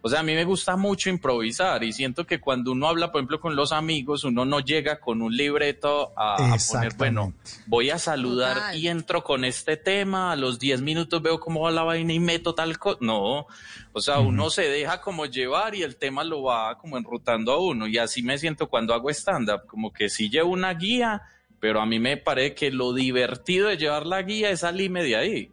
o 0.06 0.10
sea, 0.10 0.20
a 0.20 0.22
mí 0.22 0.34
me 0.34 0.44
gusta 0.44 0.76
mucho 0.76 1.08
improvisar 1.08 1.82
y 1.82 1.94
siento 1.94 2.26
que 2.26 2.38
cuando 2.38 2.72
uno 2.72 2.88
habla, 2.88 3.10
por 3.10 3.20
ejemplo, 3.20 3.40
con 3.40 3.56
los 3.56 3.72
amigos, 3.72 4.24
uno 4.24 4.44
no 4.44 4.60
llega 4.60 5.00
con 5.00 5.22
un 5.22 5.34
libreto 5.34 6.12
a, 6.14 6.34
a 6.34 6.58
poner, 6.70 6.92
bueno, 6.98 7.32
voy 7.66 7.88
a 7.88 7.98
saludar 7.98 8.54
Total. 8.54 8.78
y 8.78 8.88
entro 8.88 9.24
con 9.24 9.46
este 9.46 9.78
tema, 9.78 10.30
a 10.30 10.36
los 10.36 10.58
10 10.58 10.82
minutos 10.82 11.22
veo 11.22 11.40
cómo 11.40 11.62
va 11.62 11.70
la 11.70 11.84
vaina 11.84 12.12
y 12.12 12.20
meto 12.20 12.54
tal 12.54 12.78
cosa. 12.78 12.98
No, 13.00 13.46
o 13.94 14.00
sea, 14.02 14.18
uno 14.18 14.50
se 14.50 14.68
deja 14.68 15.00
como 15.00 15.24
llevar 15.24 15.74
y 15.74 15.82
el 15.82 15.96
tema 15.96 16.22
lo 16.22 16.42
va 16.42 16.76
como 16.76 16.98
enrutando 16.98 17.52
a 17.52 17.58
uno. 17.58 17.86
Y 17.86 17.96
así 17.96 18.22
me 18.22 18.36
siento 18.36 18.68
cuando 18.68 18.92
hago 18.92 19.08
stand-up, 19.08 19.64
como 19.66 19.90
que 19.90 20.10
sí 20.10 20.28
llevo 20.28 20.50
una 20.50 20.74
guía, 20.74 21.22
pero 21.60 21.80
a 21.80 21.86
mí 21.86 21.98
me 21.98 22.18
parece 22.18 22.54
que 22.54 22.70
lo 22.70 22.92
divertido 22.92 23.68
de 23.68 23.78
llevar 23.78 24.04
la 24.04 24.20
guía 24.20 24.50
es 24.50 24.60
salirme 24.60 25.02
de 25.02 25.16
ahí. 25.16 25.50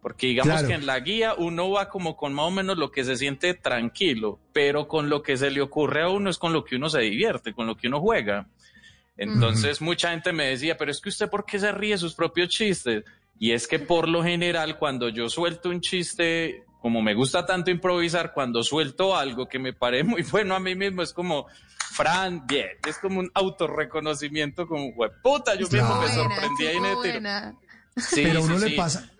Porque 0.00 0.28
digamos 0.28 0.52
Claro. 0.52 0.68
que 0.68 0.74
en 0.74 0.86
la 0.86 1.00
guía 1.00 1.34
uno 1.36 1.70
va 1.70 1.88
como 1.88 2.16
con 2.16 2.32
más 2.32 2.46
o 2.46 2.50
menos 2.50 2.78
lo 2.78 2.90
que 2.92 3.04
se 3.04 3.16
siente 3.16 3.54
tranquilo, 3.54 4.38
pero 4.52 4.86
con 4.86 5.08
lo 5.08 5.22
que 5.22 5.36
se 5.36 5.50
le 5.50 5.60
ocurre 5.60 6.02
a 6.02 6.08
uno 6.08 6.30
es 6.30 6.38
con 6.38 6.52
lo 6.52 6.64
que 6.64 6.76
uno 6.76 6.88
se 6.88 7.00
divierte, 7.00 7.52
con 7.52 7.66
lo 7.66 7.76
que 7.76 7.88
uno 7.88 8.00
juega. 8.00 8.46
Entonces 9.16 9.80
mucha 9.80 10.10
gente 10.10 10.32
me 10.32 10.46
decía, 10.46 10.76
pero 10.76 10.92
es 10.92 11.00
que 11.00 11.08
usted 11.08 11.28
¿por 11.28 11.44
qué 11.44 11.58
se 11.58 11.72
ríe 11.72 11.92
de 11.92 11.98
sus 11.98 12.14
propios 12.14 12.48
chistes? 12.48 13.04
Y 13.40 13.50
es 13.52 13.66
que 13.66 13.78
por 13.80 14.08
lo 14.08 14.22
general 14.22 14.78
cuando 14.78 15.08
yo 15.08 15.28
suelto 15.28 15.68
un 15.70 15.80
chiste, 15.80 16.62
como 16.80 17.02
me 17.02 17.14
gusta 17.14 17.44
tanto 17.44 17.72
improvisar, 17.72 18.32
cuando 18.32 18.62
suelto 18.62 19.16
algo 19.16 19.48
que 19.48 19.58
me 19.58 19.72
parece 19.72 20.04
muy 20.08 20.22
bueno 20.22 20.54
a 20.54 20.60
mí 20.60 20.76
mismo, 20.76 21.02
es 21.02 21.12
como, 21.12 21.46
Fran, 21.92 22.46
bien, 22.46 22.68
es 22.86 22.98
como 22.98 23.18
un 23.18 23.30
autorreconocimiento, 23.34 24.66
como, 24.68 24.92
puta, 25.22 25.54
yo 25.56 25.66
mismo 25.68 25.88
me 26.00 26.06
Buena, 26.06 26.14
sorprendí 26.14 26.66
ahí 26.66 26.76
en 26.76 26.84
el 26.84 27.02
tiro. 27.02 27.58
Sí, 27.96 28.22
pero 28.22 28.38
a 28.38 28.42
sí, 28.42 28.48
uno 28.48 28.58
le 28.60 28.68
sí. 28.68 28.74
pasa, 28.76 29.10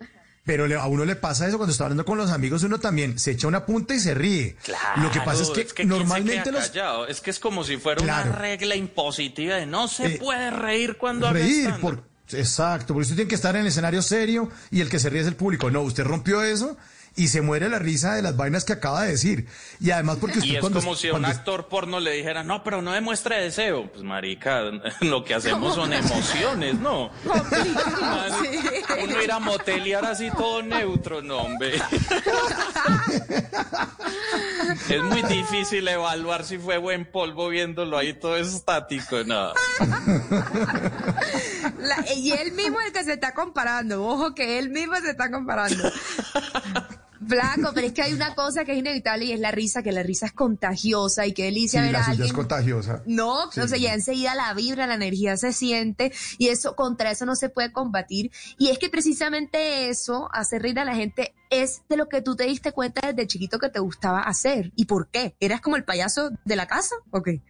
pero 0.49 0.65
le- 0.65 0.73
a 0.73 0.87
uno 0.87 1.05
le 1.05 1.15
pasa 1.15 1.47
eso 1.47 1.57
cuando 1.57 1.71
está 1.73 1.83
hablando 1.83 2.03
con 2.03 2.17
los 2.17 2.31
amigos, 2.31 2.63
uno 2.63 2.79
también 2.79 3.19
se 3.19 3.29
echa 3.31 3.47
una 3.47 3.67
punta 3.67 3.93
y 3.93 3.99
se 3.99 4.15
ríe. 4.15 4.55
Lo 4.95 5.11
que 5.11 5.21
pasa 5.21 5.43
es 5.43 5.49
que, 5.51 5.63
¿quién 5.65 5.87
se 5.87 5.95
normalmente 5.95 6.51
los? 6.51 6.71
Es 7.07 7.21
que 7.21 7.29
es 7.29 7.39
como 7.39 7.63
si 7.63 7.77
fuera 7.77 8.01
Claro. 8.01 8.31
una 8.31 8.39
regla 8.39 8.75
impositiva 8.75 9.57
de 9.57 9.67
no 9.67 9.87
se 9.87 10.15
Eh, 10.15 10.17
puede 10.19 10.49
reír 10.49 10.97
cuando 10.97 11.31
reír 11.31 11.71
por 11.79 12.03
exacto, 12.31 12.95
porque 12.95 13.03
usted 13.03 13.15
tiene 13.15 13.29
que 13.29 13.35
estar 13.35 13.55
en 13.55 13.61
el 13.61 13.67
escenario 13.67 14.01
serio 14.01 14.49
y 14.71 14.81
el 14.81 14.89
que 14.89 14.97
se 14.97 15.11
ríe 15.11 15.21
es 15.21 15.27
el 15.27 15.35
público. 15.35 15.69
No, 15.69 15.81
usted 15.81 16.03
rompió 16.03 16.41
eso 16.41 16.77
y 17.19 17.27
se 17.27 17.41
muere 17.41 17.67
la 17.67 17.79
risa 17.79 18.13
de 18.15 18.21
las 18.21 18.37
vainas 18.37 18.63
que 18.63 18.71
acaba 18.71 19.03
de 19.03 19.11
decir. 19.11 19.45
Y 19.81 19.91
además 19.91 20.19
porque 20.21 20.39
usted 20.39 20.51
Y 20.51 20.55
es 20.55 20.61
cuando 20.61 20.79
como 20.79 20.95
si 20.95 21.09
a 21.09 21.13
un 21.13 21.25
actor 21.25 21.67
porno 21.67 21.99
le 21.99 22.11
dijera, 22.11 22.43
no, 22.45 22.63
pero 22.63 22.81
no 22.81 22.93
demuestre 22.93 23.41
deseo. 23.41 23.91
Pues, 23.91 24.03
marica, 24.05 24.61
lo 25.01 25.25
que 25.25 25.35
hacemos 25.35 25.75
son 25.75 25.91
emociones, 26.05 26.79
¿no? 26.79 27.11
Uno 29.03 29.21
ir 29.21 29.31
a 29.33 29.39
motelear 29.39 30.05
así 30.05 30.31
todo 30.31 30.61
neutro, 30.61 31.21
no, 31.21 31.39
hombre. 31.39 31.73
Es 34.89 35.03
muy 35.03 35.21
difícil 35.23 35.87
evaluar 35.87 36.43
si 36.45 36.57
fue 36.57 36.77
buen 36.77 37.05
polvo 37.05 37.49
viéndolo 37.49 37.97
ahí 37.97 38.13
todo 38.13 38.37
estático, 38.37 39.23
no. 39.25 39.53
La- 41.79 42.13
y 42.15 42.31
él 42.31 42.51
mismo 42.53 42.79
es 42.79 42.87
el 42.87 42.93
que 42.93 43.03
se 43.03 43.13
está 43.13 43.33
comparando. 43.33 44.03
Ojo 44.05 44.33
que 44.33 44.57
él 44.59 44.69
mismo 44.69 44.95
se 44.97 45.11
está 45.11 45.29
comparando. 45.31 45.91
Flaco, 47.29 47.71
pero 47.73 47.87
es 47.87 47.93
que 47.93 48.01
hay 48.01 48.13
una 48.13 48.33
cosa 48.35 48.65
que 48.65 48.73
es 48.73 48.79
inevitable 48.79 49.25
y 49.25 49.31
es 49.31 49.39
la 49.39 49.51
risa, 49.51 49.83
que 49.83 49.91
la 49.91 50.03
risa 50.03 50.25
es 50.25 50.33
contagiosa 50.33 51.25
y 51.27 51.33
qué 51.33 51.43
delicia 51.45 51.79
Sí, 51.81 51.85
ver 51.85 51.93
la 51.93 51.99
a 51.99 52.03
suya 52.05 52.13
es 52.15 52.19
alguien. 52.21 52.35
contagiosa. 52.35 53.03
No, 53.05 53.51
Sí. 53.51 53.59
o 53.61 53.67
sea, 53.67 53.77
ya 53.77 53.93
enseguida 53.93 54.35
la 54.35 54.53
vibra, 54.53 54.87
la 54.87 54.95
energía 54.95 55.37
se 55.37 55.53
siente 55.53 56.11
y 56.37 56.47
eso, 56.49 56.75
contra 56.75 57.11
eso 57.11 57.25
no 57.25 57.35
se 57.35 57.49
puede 57.49 57.71
combatir. 57.71 58.31
Y 58.57 58.69
es 58.69 58.79
que 58.79 58.89
precisamente 58.89 59.89
eso, 59.89 60.29
hacer 60.33 60.61
reír 60.63 60.79
a 60.79 60.85
la 60.85 60.95
gente, 60.95 61.33
es 61.49 61.81
de 61.89 61.97
lo 61.97 62.09
que 62.09 62.21
tú 62.21 62.35
te 62.35 62.45
diste 62.45 62.71
cuenta 62.71 63.07
desde 63.07 63.27
chiquito 63.27 63.59
que 63.59 63.69
te 63.69 63.79
gustaba 63.79 64.21
hacer. 64.21 64.71
¿Y 64.75 64.85
por 64.85 65.07
qué? 65.09 65.35
¿Eras 65.39 65.61
como 65.61 65.75
el 65.75 65.83
payaso 65.83 66.31
de 66.45 66.55
la 66.55 66.67
casa? 66.67 66.95
¿O 67.11 67.21
qué? 67.21 67.41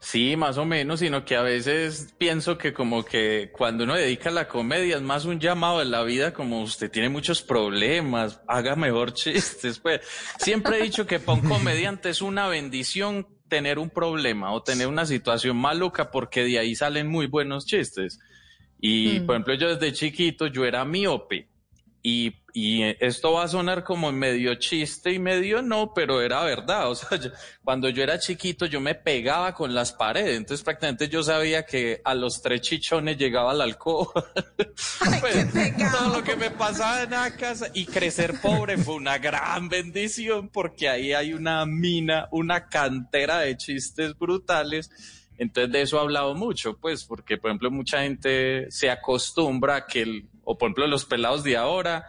Sí, 0.00 0.36
más 0.36 0.58
o 0.58 0.64
menos, 0.64 1.00
sino 1.00 1.24
que 1.24 1.34
a 1.34 1.42
veces 1.42 2.14
pienso 2.18 2.56
que 2.56 2.72
como 2.72 3.04
que 3.04 3.50
cuando 3.52 3.82
uno 3.82 3.94
dedica 3.96 4.28
a 4.28 4.32
la 4.32 4.46
comedia 4.46 4.94
es 4.96 5.02
más 5.02 5.24
un 5.24 5.40
llamado 5.40 5.80
de 5.80 5.86
la 5.86 6.04
vida, 6.04 6.32
como 6.32 6.62
usted 6.62 6.88
tiene 6.90 7.08
muchos 7.08 7.42
problemas, 7.42 8.40
haga 8.46 8.76
mejor 8.76 9.12
chistes. 9.14 9.80
Pues 9.80 10.00
siempre 10.38 10.78
he 10.78 10.82
dicho 10.84 11.04
que 11.06 11.18
para 11.18 11.40
un 11.40 11.48
comediante 11.48 12.10
es 12.10 12.22
una 12.22 12.46
bendición 12.46 13.26
tener 13.48 13.78
un 13.78 13.90
problema 13.90 14.52
o 14.52 14.62
tener 14.62 14.86
una 14.86 15.04
situación 15.04 15.56
maluca 15.56 16.10
porque 16.10 16.44
de 16.44 16.58
ahí 16.60 16.76
salen 16.76 17.08
muy 17.08 17.26
buenos 17.26 17.66
chistes. 17.66 18.20
Y 18.80 19.18
Mm. 19.20 19.26
por 19.26 19.34
ejemplo, 19.34 19.54
yo 19.54 19.74
desde 19.74 19.92
chiquito 19.92 20.46
yo 20.46 20.64
era 20.64 20.84
miope. 20.84 21.48
Y, 22.02 22.34
y 22.54 22.82
esto 23.04 23.32
va 23.34 23.44
a 23.44 23.48
sonar 23.48 23.84
como 23.84 24.10
medio 24.10 24.54
chiste 24.54 25.12
y 25.12 25.18
medio 25.18 25.60
no, 25.62 25.92
pero 25.94 26.22
era 26.22 26.42
verdad. 26.44 26.90
O 26.90 26.94
sea, 26.94 27.18
yo- 27.20 27.30
cuando 27.62 27.88
yo 27.90 28.02
era 28.02 28.18
chiquito 28.18 28.64
yo 28.66 28.80
me 28.80 28.94
pegaba 28.94 29.52
con 29.54 29.74
las 29.74 29.92
paredes, 29.92 30.36
entonces 30.36 30.64
prácticamente 30.64 31.08
yo 31.08 31.22
sabía 31.22 31.64
que 31.66 32.00
a 32.04 32.14
los 32.14 32.40
tres 32.40 32.62
chichones 32.62 33.18
llegaba 33.18 33.52
la 33.54 33.64
alcoba. 33.64 34.24
Pues, 35.20 35.46
todo 35.92 36.16
lo 36.16 36.22
que 36.22 36.36
me 36.36 36.50
pasaba 36.50 37.02
en 37.02 37.10
la 37.10 37.34
casa 37.36 37.68
y 37.74 37.84
crecer 37.86 38.34
pobre 38.40 38.78
fue 38.78 38.94
una 38.94 39.18
gran 39.18 39.68
bendición 39.68 40.48
porque 40.48 40.88
ahí 40.88 41.12
hay 41.12 41.32
una 41.32 41.64
mina, 41.66 42.28
una 42.30 42.68
cantera 42.68 43.40
de 43.40 43.56
chistes 43.56 44.16
brutales. 44.18 44.90
Entonces 45.38 45.72
de 45.72 45.82
eso 45.82 45.96
he 45.98 46.00
hablado 46.00 46.34
mucho, 46.34 46.76
pues, 46.78 47.04
porque 47.04 47.36
por 47.38 47.50
ejemplo 47.50 47.70
mucha 47.70 48.02
gente 48.02 48.66
se 48.70 48.90
acostumbra 48.90 49.76
a 49.76 49.86
que, 49.86 50.02
el- 50.02 50.28
o 50.44 50.56
por 50.58 50.68
ejemplo 50.68 50.86
los 50.86 51.04
pelados 51.04 51.42
de 51.44 51.56
ahora, 51.56 52.04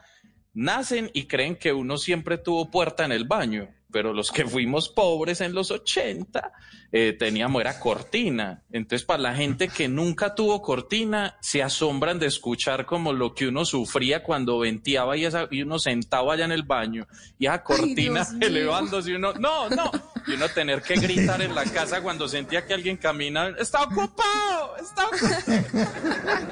nacen 0.60 1.10
y 1.14 1.24
creen 1.26 1.56
que 1.56 1.72
uno 1.72 1.98
siempre 1.98 2.38
tuvo 2.38 2.70
puerta 2.70 3.06
en 3.06 3.12
el 3.14 3.24
baño, 3.26 3.70
pero 3.92 4.14
los 4.14 4.30
que 4.30 4.46
fuimos 4.46 4.90
pobres 4.90 5.40
en 5.42 5.54
los 5.54 5.72
80 5.72 6.52
eh, 6.92 7.16
teníamos 7.18 7.62
era 7.62 7.80
cortina. 7.80 8.62
Entonces 8.72 9.06
para 9.06 9.22
la 9.24 9.34
gente 9.36 9.70
que 9.70 9.88
nunca 9.88 10.36
tuvo 10.36 10.62
cortina, 10.62 11.38
se 11.40 11.64
asombran 11.64 12.20
de 12.20 12.26
escuchar 12.28 12.86
como 12.86 13.14
lo 13.14 13.34
que 13.34 13.48
uno 13.48 13.64
sufría 13.64 14.22
cuando 14.22 14.60
venteaba 14.60 15.16
y, 15.16 15.26
esa- 15.26 15.48
y 15.50 15.62
uno 15.62 15.80
sentaba 15.80 16.34
allá 16.34 16.46
en 16.46 16.52
el 16.52 16.64
baño 16.64 17.08
y 17.40 17.46
esa 17.46 17.64
cortina 17.64 18.28
elevándose 18.42 19.12
y 19.12 19.14
uno, 19.14 19.34
no, 19.34 19.70
no, 19.70 19.90
y 20.30 20.34
uno 20.34 20.48
tener 20.50 20.82
que 20.84 20.96
gritar 20.96 21.42
en 21.42 21.56
la 21.56 21.64
casa 21.64 22.02
cuando 22.02 22.28
sentía 22.28 22.66
que 22.66 22.76
alguien 22.76 22.98
caminaba, 22.98 23.56
está 23.58 23.82
ocupado, 23.82 24.78
está 24.78 25.08
ocupado. 25.08 25.90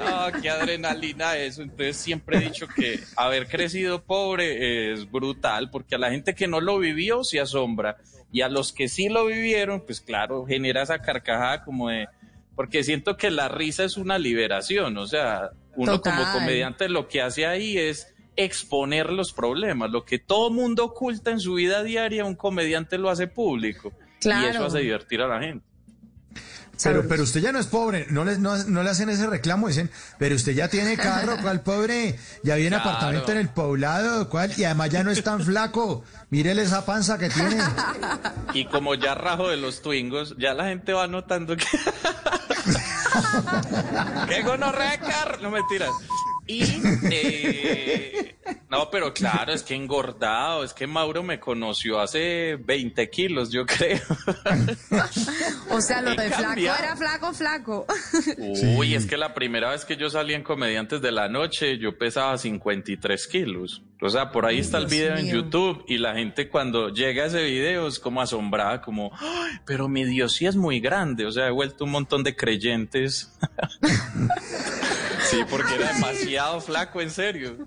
Ah, 0.00 0.32
qué 0.42 0.50
adrenalina 0.50 1.36
eso. 1.36 1.62
Entonces 1.62 1.96
siempre 1.96 2.38
he 2.38 2.40
dicho 2.40 2.66
que 2.66 3.00
haber 3.14 3.46
crecido 3.46 4.02
pobre 4.02 4.92
es 4.92 5.08
brutal, 5.10 5.70
porque 5.70 5.94
a 5.94 5.98
la 5.98 6.10
gente 6.10 6.34
que 6.34 6.48
no 6.48 6.60
lo 6.60 6.78
vivió 6.78 7.22
se 7.22 7.40
asombra. 7.40 7.98
Y 8.32 8.40
a 8.42 8.48
los 8.48 8.72
que 8.72 8.88
sí 8.88 9.08
lo 9.08 9.26
vivieron, 9.26 9.84
pues 9.86 10.00
claro, 10.00 10.44
genera 10.44 10.82
esa 10.82 10.98
carcajada 11.00 11.64
como 11.64 11.88
de... 11.88 12.08
Porque 12.56 12.82
siento 12.82 13.16
que 13.16 13.30
la 13.30 13.48
risa 13.48 13.84
es 13.84 13.96
una 13.96 14.18
liberación, 14.18 14.98
o 14.98 15.06
sea, 15.06 15.50
uno 15.76 15.92
Total. 15.92 16.16
como 16.16 16.32
comediante 16.32 16.88
lo 16.88 17.06
que 17.06 17.22
hace 17.22 17.46
ahí 17.46 17.78
es 17.78 18.12
exponer 18.38 19.10
los 19.10 19.32
problemas, 19.32 19.90
lo 19.90 20.04
que 20.04 20.18
todo 20.18 20.50
mundo 20.50 20.84
oculta 20.84 21.30
en 21.30 21.40
su 21.40 21.54
vida 21.54 21.82
diaria, 21.82 22.24
un 22.24 22.34
comediante 22.36 22.98
lo 22.98 23.10
hace 23.10 23.26
público. 23.26 23.92
Y 24.18 24.22
Claro. 24.22 24.48
eso 24.48 24.64
hace 24.66 24.78
divertir 24.78 25.20
a 25.22 25.28
la 25.28 25.40
gente. 25.40 25.64
Pero, 26.80 27.08
pero 27.08 27.24
usted 27.24 27.40
ya 27.40 27.50
no 27.50 27.58
es 27.58 27.66
pobre, 27.66 28.06
no 28.10 28.24
le, 28.24 28.38
no, 28.38 28.56
no 28.56 28.84
le 28.84 28.90
hacen 28.90 29.08
ese 29.08 29.26
reclamo, 29.26 29.66
dicen, 29.66 29.90
pero 30.16 30.36
usted 30.36 30.52
ya 30.52 30.68
tiene 30.68 30.96
carro, 30.96 31.36
¿cuál 31.42 31.60
pobre? 31.62 32.16
Ya 32.44 32.54
viene 32.54 32.76
Claro. 32.76 32.90
apartamento 32.90 33.32
en 33.32 33.38
el 33.38 33.48
poblado, 33.48 34.28
¿cuál? 34.28 34.52
Y 34.56 34.62
además 34.62 34.90
ya 34.90 35.02
no 35.02 35.10
es 35.10 35.24
tan 35.24 35.42
flaco, 35.42 36.04
mírele 36.30 36.62
esa 36.62 36.86
panza 36.86 37.18
que 37.18 37.30
tiene. 37.30 37.58
Y 38.54 38.66
como 38.66 38.94
ya 38.94 39.16
rajo 39.16 39.48
de 39.48 39.56
los 39.56 39.82
twingos, 39.82 40.36
ya 40.38 40.54
la 40.54 40.66
gente 40.68 40.92
va 40.92 41.08
notando 41.08 41.56
que. 41.56 41.66
¡Qué 44.28 44.42
gonorrea, 44.42 45.00
Car- 45.00 45.40
No 45.42 45.50
mentiras. 45.50 45.90
Y. 46.48 46.64
eh, 47.12 48.36
no, 48.70 48.90
pero 48.90 49.12
claro, 49.14 49.52
es 49.52 49.62
que 49.62 49.74
engordado. 49.74 50.64
Es 50.64 50.72
que 50.72 50.86
Mauro 50.86 51.22
me 51.22 51.38
conoció 51.38 52.00
hace 52.00 52.56
20 52.56 53.08
kilos, 53.10 53.50
yo 53.50 53.64
creo. 53.66 54.00
O 55.70 55.80
sea, 55.82 56.00
lo 56.00 56.14
de 56.14 56.30
flaco 56.30 56.60
era 56.60 56.96
flaco, 56.96 57.32
flaco. 57.34 57.86
Uy, 58.76 58.94
es 58.94 59.06
que 59.06 59.16
la 59.16 59.34
primera 59.34 59.70
vez 59.70 59.84
que 59.84 59.96
yo 59.96 60.08
salí 60.08 60.32
en 60.34 60.42
Comediantes 60.42 61.02
de 61.02 61.12
la 61.12 61.28
Noche, 61.28 61.78
yo 61.78 61.96
pesaba 61.98 62.38
53 62.38 63.26
kilos. 63.28 63.82
O 64.00 64.08
sea, 64.08 64.30
por 64.30 64.46
ahí 64.46 64.58
está 64.60 64.78
el 64.78 64.86
video 64.86 65.16
en. 65.16 65.28
YouTube 65.28 65.84
y 65.86 65.98
la 65.98 66.14
gente 66.14 66.48
cuando 66.48 66.88
llega 66.88 67.24
a 67.24 67.26
ese 67.26 67.42
video 67.42 67.86
es 67.86 67.98
como 67.98 68.22
asombrada, 68.22 68.80
como, 68.80 69.10
"Ay, 69.18 69.58
pero 69.66 69.88
mi 69.88 70.04
Dios 70.04 70.32
sí 70.32 70.46
es 70.46 70.56
muy 70.56 70.80
grande. 70.80 71.26
O 71.26 71.32
sea, 71.32 71.48
he 71.48 71.50
vuelto 71.50 71.84
un 71.84 71.90
montón 71.90 72.22
de 72.24 72.34
creyentes. 72.34 73.32
sí, 75.24 75.38
porque 75.50 75.74
era 75.74 75.92
demasiado 75.92 76.37
flaco, 76.60 77.00
en 77.00 77.10
serio. 77.10 77.66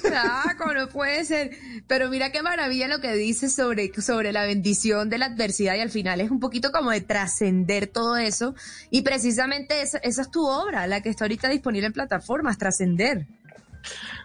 Flaco, 0.00 0.72
no 0.72 0.88
puede 0.88 1.24
ser. 1.24 1.50
Pero 1.86 2.08
mira 2.08 2.32
qué 2.32 2.42
maravilla 2.42 2.88
lo 2.88 3.00
que 3.00 3.12
dice 3.14 3.48
sobre, 3.48 3.92
sobre 4.00 4.32
la 4.32 4.44
bendición 4.44 5.10
de 5.10 5.18
la 5.18 5.26
adversidad 5.26 5.76
y 5.76 5.80
al 5.80 5.90
final 5.90 6.20
es 6.20 6.30
un 6.30 6.40
poquito 6.40 6.72
como 6.72 6.90
de 6.90 7.00
trascender 7.00 7.86
todo 7.86 8.16
eso. 8.16 8.54
Y 8.90 9.02
precisamente 9.02 9.82
esa, 9.82 9.98
esa 9.98 10.22
es 10.22 10.30
tu 10.30 10.46
obra, 10.46 10.86
la 10.86 11.02
que 11.02 11.10
está 11.10 11.24
ahorita 11.24 11.48
disponible 11.48 11.86
en 11.86 11.92
plataformas, 11.92 12.58
trascender. 12.58 13.26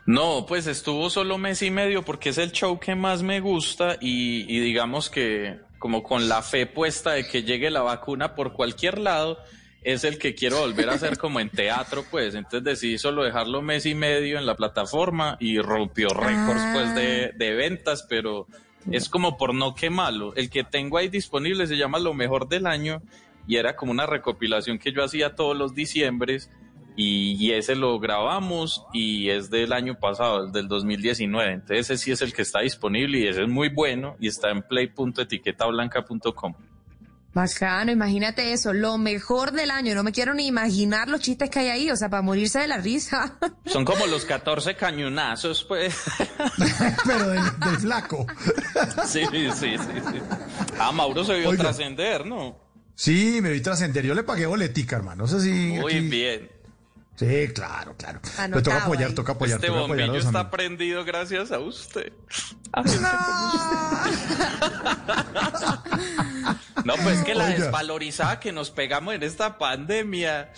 No, 0.05 0.45
pues 0.45 0.67
estuvo 0.67 1.09
solo 1.09 1.37
mes 1.37 1.61
y 1.61 1.71
medio 1.71 2.03
porque 2.03 2.29
es 2.29 2.37
el 2.37 2.51
show 2.51 2.79
que 2.79 2.95
más 2.95 3.23
me 3.23 3.39
gusta 3.39 3.97
y, 4.01 4.45
y 4.53 4.59
digamos 4.59 5.09
que 5.09 5.59
como 5.79 6.03
con 6.03 6.29
la 6.29 6.41
fe 6.41 6.65
puesta 6.65 7.11
de 7.11 7.27
que 7.27 7.43
llegue 7.43 7.69
la 7.69 7.81
vacuna 7.81 8.35
por 8.35 8.53
cualquier 8.53 8.99
lado, 8.99 9.37
es 9.83 10.03
el 10.03 10.17
que 10.17 10.35
quiero 10.35 10.59
volver 10.59 10.89
a 10.89 10.93
hacer 10.93 11.17
como 11.17 11.39
en 11.39 11.49
teatro, 11.49 12.03
pues. 12.09 12.35
Entonces 12.35 12.63
decidí 12.63 12.97
solo 12.97 13.23
dejarlo 13.23 13.61
mes 13.61 13.85
y 13.85 13.95
medio 13.95 14.37
en 14.37 14.45
la 14.45 14.55
plataforma 14.55 15.37
y 15.39 15.59
rompió 15.59 16.09
récords 16.09 16.63
pues 16.73 16.95
de, 16.95 17.31
de 17.35 17.53
ventas, 17.53 18.05
pero 18.07 18.47
es 18.91 19.09
como 19.09 19.37
por 19.37 19.53
no 19.53 19.75
quemarlo. 19.75 20.33
El 20.35 20.49
que 20.49 20.63
tengo 20.63 20.97
ahí 20.97 21.09
disponible 21.09 21.67
se 21.67 21.77
llama 21.77 21.99
Lo 21.99 22.13
Mejor 22.13 22.47
del 22.47 22.67
Año 22.67 23.01
y 23.47 23.57
era 23.57 23.75
como 23.75 23.91
una 23.91 24.05
recopilación 24.05 24.79
que 24.79 24.91
yo 24.91 25.03
hacía 25.03 25.35
todos 25.35 25.57
los 25.57 25.75
diciembres 25.75 26.49
y, 26.95 27.35
y 27.43 27.51
ese 27.53 27.75
lo 27.75 27.99
grabamos 27.99 28.85
y 28.93 29.29
es 29.29 29.49
del 29.49 29.73
año 29.73 29.95
pasado, 29.99 30.47
del 30.47 30.67
2019. 30.67 31.51
Entonces 31.51 31.89
ese 31.89 31.97
sí 31.97 32.11
es 32.11 32.21
el 32.21 32.33
que 32.33 32.43
está 32.43 32.59
disponible 32.59 33.19
y 33.19 33.27
ese 33.27 33.43
es 33.43 33.49
muy 33.49 33.69
bueno 33.69 34.15
y 34.19 34.27
está 34.27 34.51
en 34.51 34.61
play.etiquetablanca.com. 34.63 36.53
Bacano, 37.33 37.91
imagínate 37.91 38.53
eso, 38.53 38.73
lo 38.73 38.97
mejor 38.99 39.51
del 39.53 39.71
año. 39.71 39.95
No 39.95 40.03
me 40.03 40.11
quiero 40.11 40.33
ni 40.35 40.45
imaginar 40.45 41.09
los 41.09 41.21
chistes 41.21 41.49
que 41.49 41.59
hay 41.59 41.67
ahí, 41.69 41.91
o 41.91 41.95
sea, 41.95 42.09
para 42.09 42.21
morirse 42.21 42.59
de 42.59 42.67
la 42.67 42.77
risa. 42.77 43.37
Son 43.65 43.83
como 43.85 44.05
los 44.05 44.25
14 44.25 44.75
cañonazos, 44.75 45.63
pues. 45.63 45.95
Pero 47.05 47.29
del, 47.29 47.41
del 47.59 47.77
flaco. 47.77 48.27
sí, 49.07 49.21
sí, 49.31 49.47
sí, 49.55 49.75
sí. 49.77 50.19
Ah, 50.79 50.91
Mauro 50.91 51.23
se 51.23 51.33
vio 51.39 51.49
Oiga. 51.49 51.63
trascender, 51.63 52.25
¿no? 52.25 52.55
Sí, 52.95 53.39
me 53.41 53.49
vi 53.49 53.61
trascender, 53.61 54.05
yo 54.05 54.13
le 54.13 54.21
pagué 54.23 54.45
boletica, 54.45 54.95
hermano, 54.97 55.23
no 55.23 55.27
sé 55.27 55.39
si... 55.41 55.49
Muy 55.49 55.93
aquí- 55.95 56.09
bien. 56.09 56.51
Sí, 57.15 57.47
claro, 57.53 57.95
claro. 57.95 58.19
Pero 58.23 58.41
Anotado 58.41 58.63
toca 58.63 58.83
apoyar, 58.83 59.09
ahí. 59.09 59.15
toca 59.15 59.31
apoyar, 59.33 59.55
Este 59.57 59.67
toca 59.67 59.79
apoyar 59.83 60.03
a 60.03 60.07
bombillo 60.07 60.27
está 60.27 60.39
amigos. 60.39 60.51
prendido 60.51 61.05
gracias 61.05 61.51
a 61.51 61.59
usted. 61.59 62.11
A 62.71 62.83
gente 62.83 62.99
No, 66.85 66.95
pues 67.03 67.23
que 67.23 67.35
la 67.35 67.45
Oiga. 67.45 67.57
desvalorizada 67.65 68.39
que 68.39 68.51
nos 68.51 68.71
pegamos 68.71 69.13
en 69.15 69.23
esta 69.23 69.57
pandemia. 69.57 70.51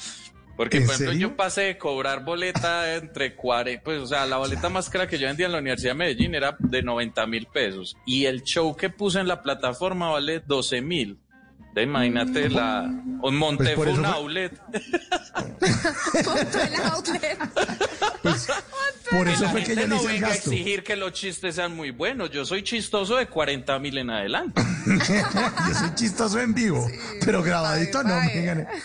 Porque, 0.58 0.78
¿En 0.78 0.86
por 0.86 0.96
ejemplo, 0.96 1.14
serio? 1.14 1.30
yo 1.30 1.36
pasé 1.36 1.62
de 1.64 1.78
cobrar 1.78 2.24
boleta 2.24 2.96
entre 2.96 3.36
40, 3.36 3.84
pues, 3.84 4.02
o 4.02 4.08
sea, 4.08 4.26
la 4.26 4.38
boleta 4.38 4.70
más 4.70 4.90
cara 4.90 5.06
que 5.08 5.20
yo 5.20 5.28
vendía 5.28 5.48
en 5.48 5.52
la 5.52 5.58
Universidad 5.58 5.92
de 5.92 5.96
Medellín 5.96 6.34
era 6.34 6.56
de 6.60 6.82
90 6.82 7.28
mil 7.28 7.46
pesos. 7.48 7.98
Y 8.06 8.26
el 8.26 8.42
show 8.44 8.74
que 8.76 8.90
puse 8.90 9.20
en 9.20 9.28
la 9.28 9.42
plataforma 9.42 10.10
vale 10.12 10.40
12 10.40 10.82
mil. 10.82 11.20
Entonces, 11.82 11.84
Imagínate 11.90 12.50
la, 12.50 12.90
un 13.22 13.36
monte 13.36 13.64
Pues 13.64 13.76
fue 13.76 13.86
fue- 14.08 14.14
outlet. 14.14 14.62
El 16.22 16.82
outlet. 16.92 17.38
Pues, 18.32 18.48
por 19.12 19.28
eso 19.28 19.50
fue 19.50 19.64
que 19.64 19.76
yo 19.76 19.82
le 19.82 19.88
no 19.88 19.96
hice 19.98 20.18
el 20.18 20.24
a 20.26 20.34
exigir 20.34 20.84
que 20.84 20.96
los 20.96 21.14
chistes 21.14 21.56
sean 21.56 21.76
muy 21.76 21.92
buenos. 21.92 22.32
Yo 22.32 22.46
soy 22.46 22.64
chistoso 22.64 23.16
de 23.18 23.28
40 23.28 23.78
mil 23.80 23.98
en 23.98 24.10
adelante. 24.10 24.62
Yo 24.88 25.74
soy 25.74 25.96
chistoso 25.96 26.40
en 26.40 26.54
vivo, 26.54 26.88
pero 27.24 27.42
grabadito 27.44 28.04
no, 28.04 28.10
pague, 28.10 28.56
me. 28.56 28.68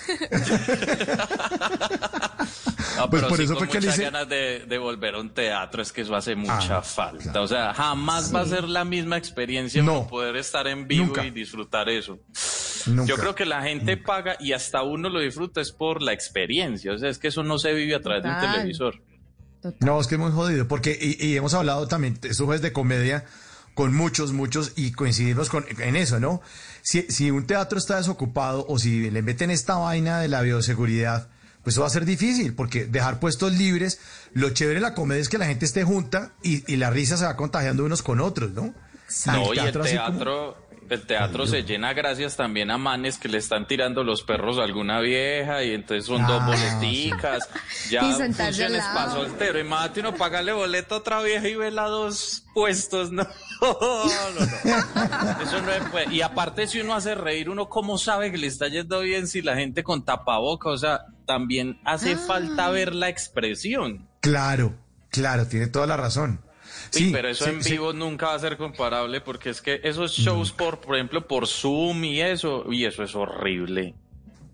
No, 2.96 3.08
Pues 3.08 3.22
pero 3.22 3.28
por 3.28 3.38
sí 3.38 3.44
eso 3.44 3.54
con 3.54 3.66
fue 3.66 3.68
que 3.68 3.80
le 3.80 3.86
muchas 3.86 3.94
hice- 3.98 4.04
ganas 4.10 4.28
de, 4.28 4.64
de 4.66 4.78
volver 4.78 5.14
a 5.14 5.20
un 5.20 5.30
teatro, 5.32 5.80
es 5.80 5.90
que 5.92 6.02
eso 6.02 6.14
hace 6.14 6.34
mucha 6.34 6.78
Ah, 6.78 6.82
falta. 6.82 7.22
claro. 7.24 7.42
O 7.44 7.46
sea, 7.48 7.72
jamás 7.72 8.34
va 8.34 8.40
a 8.40 8.46
ser 8.46 8.64
la 8.64 8.84
misma 8.84 9.16
experiencia 9.16 9.82
No. 9.82 9.94
como 9.94 10.08
poder 10.08 10.36
estar 10.36 10.66
en 10.66 10.86
vivo 10.86 11.06
Nunca. 11.06 11.24
y 11.24 11.30
disfrutar 11.30 11.88
eso. 11.88 12.18
Nunca. 12.86 13.06
Yo 13.08 13.16
creo 13.16 13.34
que 13.34 13.46
la 13.46 13.62
gente 13.62 13.96
paga 13.96 14.36
y 14.38 14.52
hasta 14.52 14.82
uno 14.82 15.08
lo 15.08 15.20
disfruta 15.20 15.60
es 15.62 15.72
por 15.72 16.02
la 16.02 16.12
experiencia. 16.12 16.92
O 16.92 16.98
sea, 16.98 17.08
es 17.08 17.18
que 17.18 17.28
eso 17.28 17.42
no 17.42 17.58
se 17.58 17.72
vive 17.72 17.94
a 17.94 18.00
través 18.00 18.22
de 18.22 18.28
un 18.28 18.36
Total. 19.62 19.86
No, 19.86 20.00
es 20.00 20.06
que 20.06 20.14
es 20.14 20.20
muy 20.20 20.32
jodido, 20.32 20.66
porque, 20.68 20.98
y, 21.00 21.24
y 21.26 21.36
hemos 21.36 21.54
hablado 21.54 21.86
también, 21.86 22.18
eso 22.22 22.52
es 22.54 22.62
de 22.62 22.72
comedia, 22.72 23.24
con 23.74 23.94
muchos, 23.94 24.32
muchos, 24.32 24.72
y 24.76 24.92
coincidimos 24.92 25.48
con, 25.48 25.64
en 25.78 25.96
eso, 25.96 26.18
¿no? 26.18 26.40
Si, 26.82 27.02
si 27.02 27.30
un 27.30 27.46
teatro 27.46 27.78
está 27.78 27.96
desocupado 27.96 28.64
o 28.68 28.78
si 28.78 29.10
le 29.10 29.22
meten 29.22 29.50
esta 29.50 29.76
vaina 29.76 30.20
de 30.20 30.28
la 30.28 30.40
bioseguridad, 30.42 31.28
pues 31.62 31.74
eso 31.74 31.82
va 31.82 31.88
a 31.88 31.90
ser 31.90 32.06
difícil, 32.06 32.54
porque 32.54 32.86
dejar 32.86 33.20
puestos 33.20 33.52
libres, 33.52 33.98
lo 34.32 34.50
chévere 34.50 34.76
de 34.76 34.80
la 34.80 34.94
comedia 34.94 35.20
es 35.20 35.28
que 35.28 35.36
la 35.38 35.44
gente 35.46 35.66
esté 35.66 35.84
junta 35.84 36.32
y, 36.42 36.64
y 36.72 36.76
la 36.76 36.88
risa 36.90 37.16
se 37.18 37.24
va 37.26 37.36
contagiando 37.36 37.84
unos 37.84 38.02
con 38.02 38.20
otros, 38.20 38.52
¿no? 38.52 38.74
No, 39.26 39.52
y 39.54 39.58
el 39.58 39.66
así 39.66 39.72
como- 39.72 39.84
teatro, 39.84 40.56
el 40.90 41.02
teatro 41.06 41.46
se 41.46 41.62
llena 41.62 41.92
gracias 41.94 42.36
también 42.36 42.70
a 42.70 42.76
manes 42.78 43.18
que 43.18 43.28
le 43.28 43.38
están 43.38 43.66
tirando 43.66 44.04
los 44.04 44.22
perros 44.22 44.58
a 44.58 44.64
alguna 44.64 45.00
vieja 45.00 45.62
y 45.64 45.72
entonces 45.72 46.04
son 46.06 46.26
dos 46.26 46.42
Ah, 46.42 46.46
boleticas. 46.46 47.48
Ya 47.90 48.02
Y 48.08 48.12
sentarse 48.12 48.64
al 48.64 48.72
funciones 48.72 48.84
para 48.94 49.10
soltero. 49.12 49.58
Imagínate 49.58 50.00
uno 50.00 50.14
pagarle 50.14 50.52
boleto 50.52 50.96
a 50.96 50.98
otra 50.98 51.22
vieja 51.22 51.48
y 51.48 51.54
vela 51.54 51.84
dos 51.84 52.44
puestos. 52.54 53.10
No, 53.20 53.24
no, 53.64 54.40
no. 54.40 55.42
Eso 55.42 55.60
no 55.60 55.70
es, 55.70 55.82
pues. 55.90 56.10
Y 56.10 56.22
aparte, 56.22 56.66
si 56.66 56.80
uno 56.80 56.94
hace 56.94 57.14
reír, 57.14 57.50
uno 57.50 57.68
cómo 57.68 57.98
sabe 57.98 58.30
que 58.32 58.38
le 58.38 58.46
está 58.46 58.68
yendo 58.68 59.00
bien 59.00 59.28
si 59.28 59.42
la 59.42 59.54
gente 59.54 59.82
con 59.82 60.02
tapaboca. 60.04 60.70
O 60.70 60.78
sea, 60.78 61.02
también 61.26 61.78
hace 61.84 62.12
Ah. 62.14 62.18
falta 62.26 62.70
ver 62.70 62.94
la 62.94 63.10
expresión. 63.10 64.08
Claro, 64.20 64.78
claro, 65.10 65.46
tiene 65.46 65.66
toda 65.66 65.86
la 65.86 65.98
razón. 65.98 66.40
Sí, 66.90 67.10
pero 67.12 67.28
eso 67.28 67.44
sí, 67.44 67.50
en 67.50 67.62
sí. 67.62 67.70
vivo 67.72 67.92
nunca 67.92 68.26
va 68.26 68.34
a 68.34 68.38
ser 68.38 68.56
comparable 68.56 69.20
porque 69.20 69.50
es 69.50 69.60
que 69.62 69.80
esos 69.84 70.12
shows 70.12 70.52
por, 70.52 70.80
por 70.80 70.96
ejemplo, 70.96 71.26
por 71.26 71.46
Zoom 71.46 72.04
y 72.04 72.20
eso, 72.20 72.64
y 72.70 72.84
eso 72.84 73.02
es 73.02 73.14
horrible. 73.14 73.94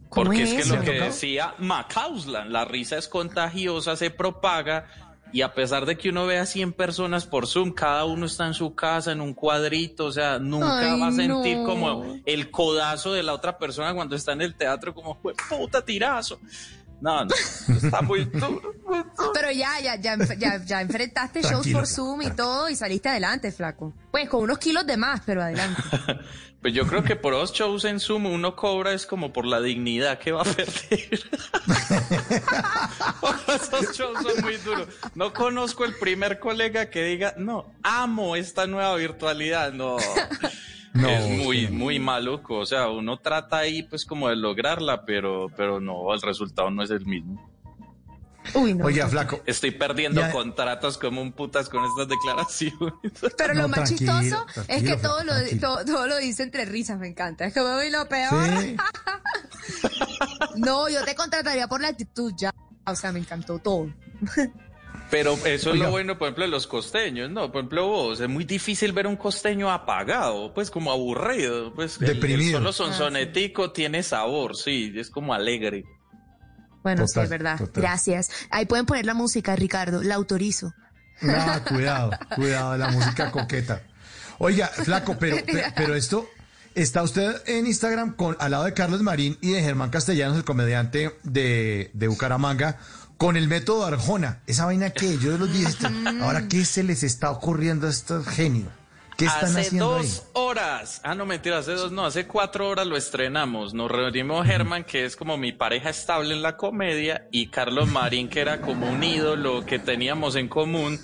¿Cómo 0.09 0.27
Porque 0.27 0.43
es 0.45 0.53
es, 0.53 0.71
que 0.71 0.77
lo 0.77 0.83
que 0.83 0.93
decía 0.93 1.55
Macauslan, 1.59 2.53
la 2.53 2.65
risa 2.65 2.97
es 2.97 3.09
contagiosa, 3.09 3.97
se 3.97 4.11
propaga, 4.11 4.87
y 5.33 5.43
a 5.43 5.53
pesar 5.53 5.85
de 5.85 5.99
que 5.99 6.11
uno 6.11 6.27
vea 6.27 6.47
100 6.47 6.73
personas 6.73 7.27
por 7.27 7.47
Zoom, 7.49 7.73
cada 7.73 8.05
uno 8.05 8.27
está 8.27 8.47
en 8.47 8.55
su 8.55 8.75
casa, 8.75 9.11
en 9.13 9.21
un 9.21 9.35
cuadrito, 9.35 10.07
o 10.07 10.13
sea, 10.13 10.39
nunca 10.39 10.93
Ay, 10.95 11.01
va 11.01 11.09
a 11.09 11.13
sentir 11.13 11.59
no. 11.59 11.65
como 11.65 12.21
el 12.25 12.51
codazo 12.53 13.13
de 13.13 13.25
la 13.25 13.35
otra 13.35 13.59
persona 13.59 13.93
cuando 13.95 14.15
está 14.15 14.33
en 14.33 14.43
el 14.43 14.55
teatro, 14.55 14.95
como, 14.95 15.15
"Jue 15.15 15.35
puta 15.51 15.85
tirazo. 15.85 16.39
No, 17.01 17.25
no, 17.25 17.35
está 17.69 18.01
muy 18.03 18.25
duro. 18.25 18.75
muy 18.87 18.99
duro. 19.17 19.33
Pero 19.35 19.51
ya, 19.51 19.81
ya, 19.81 19.97
ya, 19.97 20.17
ya, 20.37 20.65
ya 20.65 20.81
enfrentaste 20.81 21.43
shows 21.43 21.53
Tranquilo, 21.53 21.79
por 21.79 21.87
Zoom 21.87 22.23
y 22.23 22.31
todo 22.31 22.69
y 22.69 22.77
saliste 22.77 23.09
adelante, 23.09 23.53
flaco. 23.53 23.93
Pues 24.11 24.29
con 24.29 24.43
unos 24.43 24.59
kilos 24.59 24.87
de 24.87 24.97
más, 24.97 25.21
pero 25.25 25.43
adelante. 25.43 25.83
Pues 26.67 26.75
yo 26.75 26.85
creo 26.89 27.05
que 27.05 27.15
por 27.15 27.33
los 27.33 27.53
shows 27.53 27.85
en 27.85 28.01
Zoom 28.01 28.27
uno 28.27 28.57
cobra 28.57 28.93
es 28.93 29.07
como 29.07 29.33
por 29.33 29.47
la 29.47 29.61
dignidad 29.61 30.19
que 30.19 30.33
va 30.33 30.41
a 30.41 30.45
perder. 30.45 30.69
Esos 33.55 33.97
shows 33.97 34.19
son 34.21 34.43
muy 34.43 34.57
duros. 34.57 34.89
No 35.15 35.33
conozco 35.33 35.85
el 35.85 35.95
primer 35.95 36.41
colega 36.41 36.91
que 36.91 37.05
diga, 37.05 37.35
no, 37.37 37.73
amo 37.85 38.35
esta 38.35 38.67
nueva 38.67 38.97
virtualidad. 38.97 39.73
No, 39.75 39.97
No, 40.97 41.09
es 41.09 41.27
muy, 41.45 41.67
sí. 41.67 41.73
muy 41.73 41.99
maluco. 41.99 42.59
O 42.59 42.67
sea, 42.67 42.89
uno 42.89 43.19
trata 43.19 43.59
ahí 43.59 43.83
pues 43.83 44.05
como 44.05 44.29
de 44.29 44.37
lograrla, 44.37 45.05
pero, 45.05 45.47
pero 45.57 45.81
no, 45.81 46.13
el 46.15 46.23
resultado 46.23 46.71
no 46.71 46.83
es 46.83 46.91
el 46.91 47.05
mismo. 47.07 47.51
Uy, 48.55 48.75
no. 48.75 48.85
Oiga, 48.85 49.09
flaco, 49.09 49.41
Estoy 49.45 49.73
perdiendo 49.73 50.21
Ya. 50.21 50.31
contratos 50.31 50.99
como 50.99 51.21
un 51.21 51.33
putas 51.33 51.69
con 51.69 51.85
estas 51.85 52.07
declaraciones. 52.07 52.93
Pero 53.37 53.55
lo 53.55 53.67
más 53.67 53.89
tranquilo, 53.91 54.21
chistoso 54.21 54.47
es 54.69 54.83
que 54.85 54.97
todo 54.99 55.21
Flaco, 55.23 55.41
lo, 55.53 55.61
todo, 55.61 55.85
todo 55.85 56.07
lo 56.07 56.17
dice 56.19 56.45
entre 56.45 56.65
risas, 56.65 56.97
me 56.97 57.09
encanta. 57.09 57.45
Es 57.47 57.53
como 57.55 57.77
"Uy, 57.77 57.91
lo 57.91 58.09
peor. 58.09 58.47
Sí. 58.61 58.77
No, 60.57 60.89
yo 60.89 61.05
te 61.05 61.15
contrataría 61.15 61.67
por 61.69 61.81
la 61.81 61.89
actitud 61.89 62.33
ya. 62.37 62.51
O 62.87 62.95
sea, 62.95 63.11
me 63.13 63.19
encantó 63.19 63.59
todo. 63.59 63.93
Pero 65.11 65.35
eso 65.47 65.73
es 65.73 65.79
lo 65.79 65.91
bueno, 65.91 66.19
por 66.19 66.27
ejemplo, 66.27 66.45
de 66.45 66.51
los 66.51 66.67
costeños, 66.67 67.31
¿no? 67.31 67.53
Por 67.53 67.61
ejemplo, 67.61 67.87
vos, 67.87 68.21
es 68.21 68.29
muy 68.29 68.45
difícil 68.45 68.93
ver 68.93 69.07
un 69.07 69.17
costeño 69.17 69.71
apagado, 69.71 70.53
pues 70.53 70.71
como 70.71 70.91
aburrido, 70.91 71.73
pues 71.75 71.99
el- 72.01 72.09
el, 72.11 72.15
Deprimido. 72.15 72.59
solo 72.59 72.73
sonsonetico 72.73 73.71
tiene 73.71 74.03
sabor, 74.03 74.57
sí, 74.57 74.93
es 74.97 75.09
como 75.11 75.33
alegre. 75.33 75.85
Bueno, 76.83 77.07
sí, 77.07 77.21
es 77.21 77.29
verdad. 77.31 77.59
total. 77.59 77.83
Gracias. 77.83 78.31
Ahí 78.51 78.67
pueden 78.67 78.87
poner 78.87 79.07
la 79.07 79.15
música, 79.15 79.55
Ricardo. 79.57 80.03
La 80.03 80.17
autorizo. 80.17 80.73
Ah, 81.23 81.61
cuidado, 81.69 82.11
cuidado, 82.35 82.77
la 82.77 82.89
música 82.91 83.31
coqueta. 83.31 83.83
Oiga, 84.39 84.67
flaco, 84.69 85.17
pero, 85.19 85.37
pe- 85.45 85.65
pero 85.77 85.95
esto, 85.95 86.29
está 86.75 87.03
usted 87.03 87.43
en 87.47 87.67
Instagram 87.67 88.15
con, 88.17 88.37
al 88.39 88.51
lado 88.51 88.65
de 88.65 88.73
Carlos 88.75 89.03
Marín 89.03 89.39
y 89.41 89.53
de 89.53 89.63
Germán 89.63 89.91
Castellanos, 89.91 90.37
el 90.37 90.45
comediante 90.45 91.13
de, 91.23 91.91
de 91.95 92.09
Bucaramanga, 92.09 92.79
con 93.17 93.37
el 93.37 93.49
método 93.49 93.85
Arjona. 93.87 94.41
Esa 94.47 94.67
vaina 94.67 94.91
que 94.91 95.19
yo 95.19 95.37
los 95.39 95.53
dije, 95.53 95.69
esto- 95.69 95.89
ahora, 96.23 96.49
¿qué 96.49 96.65
se 96.65 96.83
les 96.83 97.03
está 97.03 97.31
ocurriendo 97.31 97.87
a 97.87 97.91
estos 97.91 98.27
genios? 98.27 98.69
¿Qué 99.17 99.25
están 99.25 99.45
hace 99.47 99.61
haciendo 99.61 99.93
dos 99.93 100.03
ahí? 100.03 100.31
horas, 100.35 101.01
ah, 101.03 101.15
no, 101.15 101.25
mentira, 101.25 101.57
hace 101.59 101.73
dos, 101.73 101.91
no, 101.91 102.05
hace 102.05 102.27
cuatro 102.27 102.69
horas 102.69 102.87
lo 102.87 102.99
estrenamos. 102.99 103.73
Nos 103.73 103.91
reunimos 103.91 104.47
Germán, 104.47 104.85
que 104.85 105.07
es 105.07 105.17
como 105.17 105.39
mi 105.39 105.53
pareja 105.53 105.89
estable 105.89 106.35
en 106.35 106.43
la 106.43 106.59
comedia, 106.59 107.27
y 107.33 107.47
Carlos 107.49 107.89
Marín, 107.89 108.29
que 108.29 108.41
era 108.41 108.61
como 108.61 108.91
un 108.91 109.03
ídolo 109.03 109.65
que 109.65 109.79
teníamos 109.79 110.37
en 110.37 110.49
común. 110.49 111.01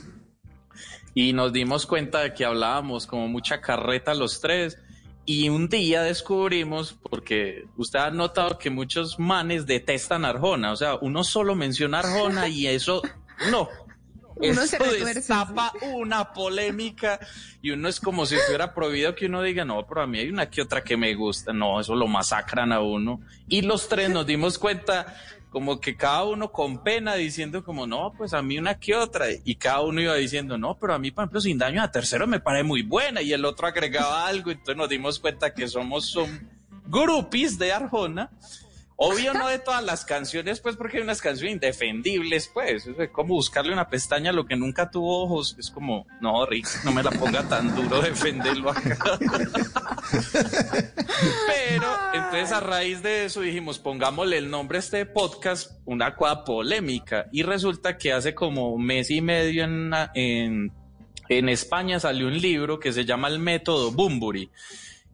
Y 1.15 1.33
nos 1.33 1.55
dimos 1.55 1.87
cuenta 1.87 2.21
de 2.21 2.35
que 2.35 2.45
hablábamos 2.45 3.07
como 3.07 3.29
mucha 3.29 3.63
carreta 3.63 4.13
los 4.15 4.41
tres. 4.43 4.77
Y 5.25 5.49
un 5.49 5.69
día 5.69 6.03
descubrimos, 6.03 6.93
porque 6.93 7.67
usted 7.77 8.01
ha 8.01 8.11
notado 8.11 8.59
que 8.59 8.71
muchos 8.71 9.19
manes 9.19 9.67
detestan 9.67 10.25
Arjona, 10.25 10.73
o 10.73 10.77
sea, 10.77 10.97
uno 10.97 11.23
solo 11.23 11.55
menciona 11.55 12.01
Arjona 12.01 12.49
y 12.49 12.67
eso, 12.67 13.03
no. 13.51 13.69
Uno 14.35 14.67
se 14.67 14.77
Eso 14.77 14.85
retuerce, 14.85 15.15
destapa 15.15 15.73
una 15.95 16.33
polémica 16.33 17.21
y 17.61 17.71
uno 17.71 17.87
es 17.87 18.01
como 18.01 18.25
si 18.25 18.35
estuviera 18.35 18.75
prohibido 18.75 19.15
que 19.15 19.27
uno 19.27 19.43
diga, 19.43 19.65
no, 19.65 19.87
pero 19.87 20.03
a 20.03 20.07
mí 20.07 20.19
hay 20.19 20.31
una 20.31 20.49
que 20.49 20.63
otra 20.63 20.83
que 20.83 20.97
me 20.97 21.15
gusta, 21.15 21.53
no, 21.53 21.79
eso 21.79 21.95
lo 21.95 22.07
masacran 22.09 22.73
a 22.73 22.81
uno. 22.81 23.21
Y 23.47 23.61
los 23.61 23.89
tres 23.89 24.11
nos 24.11 24.27
dimos 24.27 24.59
cuenta 24.59 25.15
como 25.53 25.81
que 25.81 25.97
cada 25.97 26.25
uno 26.25 26.51
con 26.51 26.83
pena 26.83 27.15
diciendo 27.15 27.63
como, 27.63 27.87
no, 27.87 28.15
pues 28.17 28.33
a 28.33 28.41
mí 28.41 28.59
una 28.59 28.79
que 28.79 28.97
otra. 28.97 29.27
Y 29.45 29.57
cada 29.57 29.83
uno 29.83 30.01
iba 30.01 30.15
diciendo, 30.15 30.57
no, 30.57 30.79
pero 30.79 30.95
a 30.95 30.99
mí, 30.99 31.11
por 31.11 31.25
ejemplo, 31.25 31.43
sin 31.43 31.59
daño 31.59 31.83
a 31.83 31.91
tercero 31.93 32.27
me 32.27 32.41
parece 32.41 32.65
muy 32.65 32.83
buena. 32.83 33.21
Y 33.21 33.35
el 33.35 33.45
otro 33.45 33.67
agregaba 33.67 34.27
algo, 34.27 34.51
entonces 34.51 34.77
nos 34.77 34.89
dimos 34.89 35.19
cuenta 35.19 35.53
que 35.53 35.69
somos 35.69 36.07
son 36.07 36.49
groupies 36.87 37.59
de 37.59 37.71
Arjona. 37.71 38.31
Obvio 39.05 39.35
no 39.35 39.49
de 39.49 39.59
todas 39.59 39.83
las 39.83 40.05
canciones, 40.05 40.61
pues 40.61 40.77
porque 40.77 40.99
hay 40.99 41.03
unas 41.03 41.21
canciones 41.21 41.55
indefendibles, 41.55 42.49
pues. 42.55 42.87
Es 42.87 43.11
como 43.11 43.35
buscarle 43.35 43.73
una 43.73 43.89
pestaña 43.89 44.31
a 44.31 44.33
lo 44.33 44.47
que 44.47 44.55
nunca 44.55 44.93
tuvo 44.93 45.25
ojos. 45.25 45.57
Es 45.59 45.73
como, 45.73 46.07
no, 46.21 46.47
Rick, 46.47 46.69
no 46.85 46.93
me 46.93 47.03
la 47.03 47.11
ponga 47.11 47.43
tan 47.49 47.75
duro 47.75 48.01
defenderlo 48.01 48.71
acá. 48.71 49.19
Pero 51.49 51.89
entonces 52.15 52.53
a 52.53 52.61
raíz 52.61 53.03
de 53.03 53.25
eso 53.25 53.41
dijimos, 53.41 53.81
pongámosle 53.81 54.39
el 54.39 54.49
nombre 54.49 54.79
a 54.79 54.81
este 54.81 55.05
podcast, 55.05 55.73
una 55.85 56.15
cosa 56.15 56.45
polémica. 56.45 57.27
Y 57.33 57.43
resulta 57.43 57.99
que 57.99 58.13
hace 58.13 58.37
como 58.37 58.79
mes 58.79 59.11
y 59.11 59.21
medio 59.21 59.65
en, 59.65 59.91
en, 60.15 60.73
en 61.29 61.49
España 61.49 61.99
salió 61.99 62.29
un 62.29 62.41
libro 62.41 62.79
que 62.79 62.93
se 62.93 63.05
llama 63.05 63.27
El 63.27 63.41
Método 63.41 63.91
Bumburi. 63.91 64.49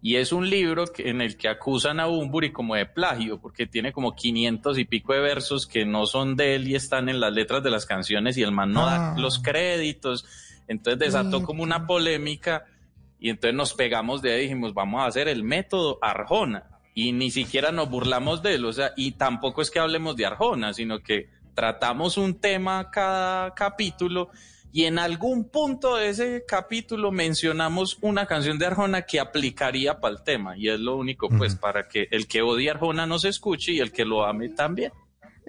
Y 0.01 0.17
es 0.17 0.33
un 0.33 0.49
libro 0.49 0.87
que- 0.87 1.09
en 1.11 1.21
el 1.21 1.37
que 1.37 1.49
acusan 1.49 1.99
a 1.99 2.07
Bumburi 2.07 2.53
como 2.53 2.77
de 2.77 2.87
plagio, 2.87 3.41
porque 3.41 3.67
tiene 3.67 3.93
como 3.93 4.15
500 4.15 4.79
y 4.79 4.85
pico 4.85 5.13
de 5.13 5.21
versos 5.21 5.67
que 5.67 5.85
no 5.85 6.07
son 6.07 6.37
de 6.37 6.55
él 6.55 6.69
y 6.69 6.77
están 6.77 7.09
en 7.09 7.19
las 7.19 7.33
letras 7.33 7.63
de 7.65 7.71
las 7.71 7.85
canciones 7.85 8.37
y 8.37 8.43
el 8.43 8.53
man 8.53 8.73
no 8.73 8.87
Ah. 8.87 9.15
da 9.15 9.21
los 9.21 9.41
créditos. 9.41 10.25
Entonces 10.69 10.99
desató 11.01 11.43
como 11.43 11.63
una 11.63 11.87
polémica 11.87 12.65
y 13.19 13.31
entonces 13.31 13.57
nos 13.57 13.75
pegamos 13.75 14.23
de 14.23 14.33
ahí 14.33 14.39
y 14.39 14.43
dijimos, 14.43 14.73
vamos 14.75 15.01
a 15.03 15.07
hacer 15.07 15.27
el 15.27 15.43
método 15.43 15.99
Arjona. 16.01 16.65
Y 16.95 17.13
ni 17.13 17.31
siquiera 17.31 17.73
nos 17.73 17.89
burlamos 17.91 18.43
de 18.43 18.55
él, 18.55 18.65
o 18.65 18.73
sea, 18.73 18.93
y 18.97 19.13
tampoco 19.13 19.63
es 19.63 19.71
que 19.71 19.79
hablemos 19.79 20.15
de 20.17 20.27
Arjona, 20.27 20.75
sino 20.75 21.01
que 21.01 21.29
tratamos 21.55 22.17
un 22.19 22.35
tema 22.41 22.91
cada 22.91 23.55
capítulo 23.55 24.31
y 24.73 24.85
en 24.85 24.99
algún 24.99 25.49
punto 25.49 25.97
de 25.97 26.11
ese 26.11 26.45
capítulo 26.47 27.11
mencionamos 27.11 27.99
una 28.03 28.27
canción 28.27 28.59
de 28.59 28.67
Arjona 28.67 29.03
que 29.03 29.19
aplicaría 29.21 29.99
para 30.01 30.15
el 30.17 30.23
tema. 30.23 30.57
Y 30.57 30.69
es 30.69 30.79
lo 30.81 30.97
único, 30.97 31.29
pues, 31.29 31.55
para 31.55 31.89
que 31.89 32.09
el 32.11 32.27
que 32.29 32.43
odia 32.43 32.73
a 32.73 32.75
Arjona 32.75 33.07
no 33.07 33.19
se 33.19 33.29
escuche 33.31 33.73
y 33.73 33.81
el 33.81 33.93
que 33.93 34.05
lo 34.05 34.25
ame 34.27 34.51
también. 34.51 34.93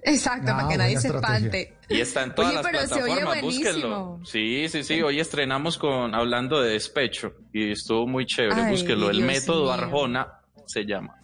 Exacto, 0.02 0.52
Ah, 0.52 0.56
para 0.58 0.68
que 0.70 0.78
nadie 0.78 0.98
se 0.98 1.08
estrategia. 1.10 1.36
espante. 1.38 1.78
Y 1.90 2.00
está 2.00 2.24
en 2.24 2.34
todas 2.34 2.52
Oye, 2.52 2.56
las 2.62 2.66
pero 2.66 2.80
se 2.88 2.94
oye 3.04 3.04
plataformas, 3.16 3.42
búsquenlo. 3.42 4.20
Sí, 4.24 4.70
sí, 4.70 4.84
sí. 4.84 5.02
Hoy 5.02 5.20
estrenamos 5.20 5.78
con 5.78 6.16
hablando 6.16 6.62
de 6.62 6.72
despecho 6.72 7.34
y 7.52 7.72
estuvo 7.72 8.08
muy 8.08 8.26
chévere. 8.26 8.62
Ay, 8.62 8.72
búsquenlo. 8.72 9.10
El 9.10 9.18
Dios 9.18 9.28
método 9.28 9.64
mío. 9.64 9.74
Arjona 9.74 10.28
se 10.68 10.86
llama. 10.86 11.16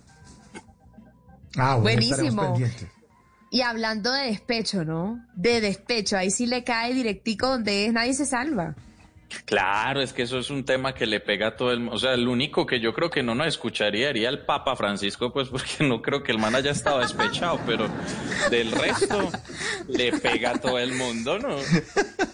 Ah, 1.56 1.76
bueno, 1.76 1.82
Buenísimo. 2.02 2.58
Y 3.52 3.62
hablando 3.62 4.12
de 4.12 4.28
despecho, 4.28 4.84
¿no? 4.84 5.26
De 5.36 5.62
despecho, 5.62 6.18
ahí 6.18 6.32
sí 6.32 6.46
le 6.46 6.64
cae 6.64 6.94
directico 6.94 7.48
donde 7.48 7.86
es, 7.86 7.94
nadie 7.94 8.14
se 8.14 8.26
salva. 8.26 8.76
Claro, 9.46 10.02
es 10.02 10.14
que 10.14 10.22
eso 10.24 10.40
es 10.40 10.50
un 10.50 10.66
tema 10.66 10.94
que 10.94 11.06
le 11.06 11.20
pega 11.20 11.48
a 11.48 11.56
todo 11.56 11.72
el 11.72 11.80
mundo. 11.80 11.96
O 11.96 12.00
sea, 12.00 12.14
el 12.14 12.28
único 12.28 12.66
que 12.66 12.80
yo 12.80 12.94
creo 12.94 13.10
que 13.10 13.22
no 13.24 13.36
nos 13.36 13.48
escucharía 13.48 14.08
sería 14.08 14.30
el 14.30 14.40
Papa 14.40 14.76
Francisco, 14.76 15.34
pues 15.34 15.50
porque 15.52 15.84
no 15.84 16.02
creo 16.02 16.24
que 16.24 16.32
el 16.32 16.38
man 16.40 16.56
haya 16.56 16.72
estado 16.72 17.00
despechado, 17.00 17.60
pero 17.66 17.88
del 18.50 18.72
resto 18.72 19.32
le 19.88 20.12
pega 20.14 20.52
a 20.52 20.58
todo 20.60 20.80
el 20.80 20.94
mundo, 20.94 21.38
¿no? 21.40 21.58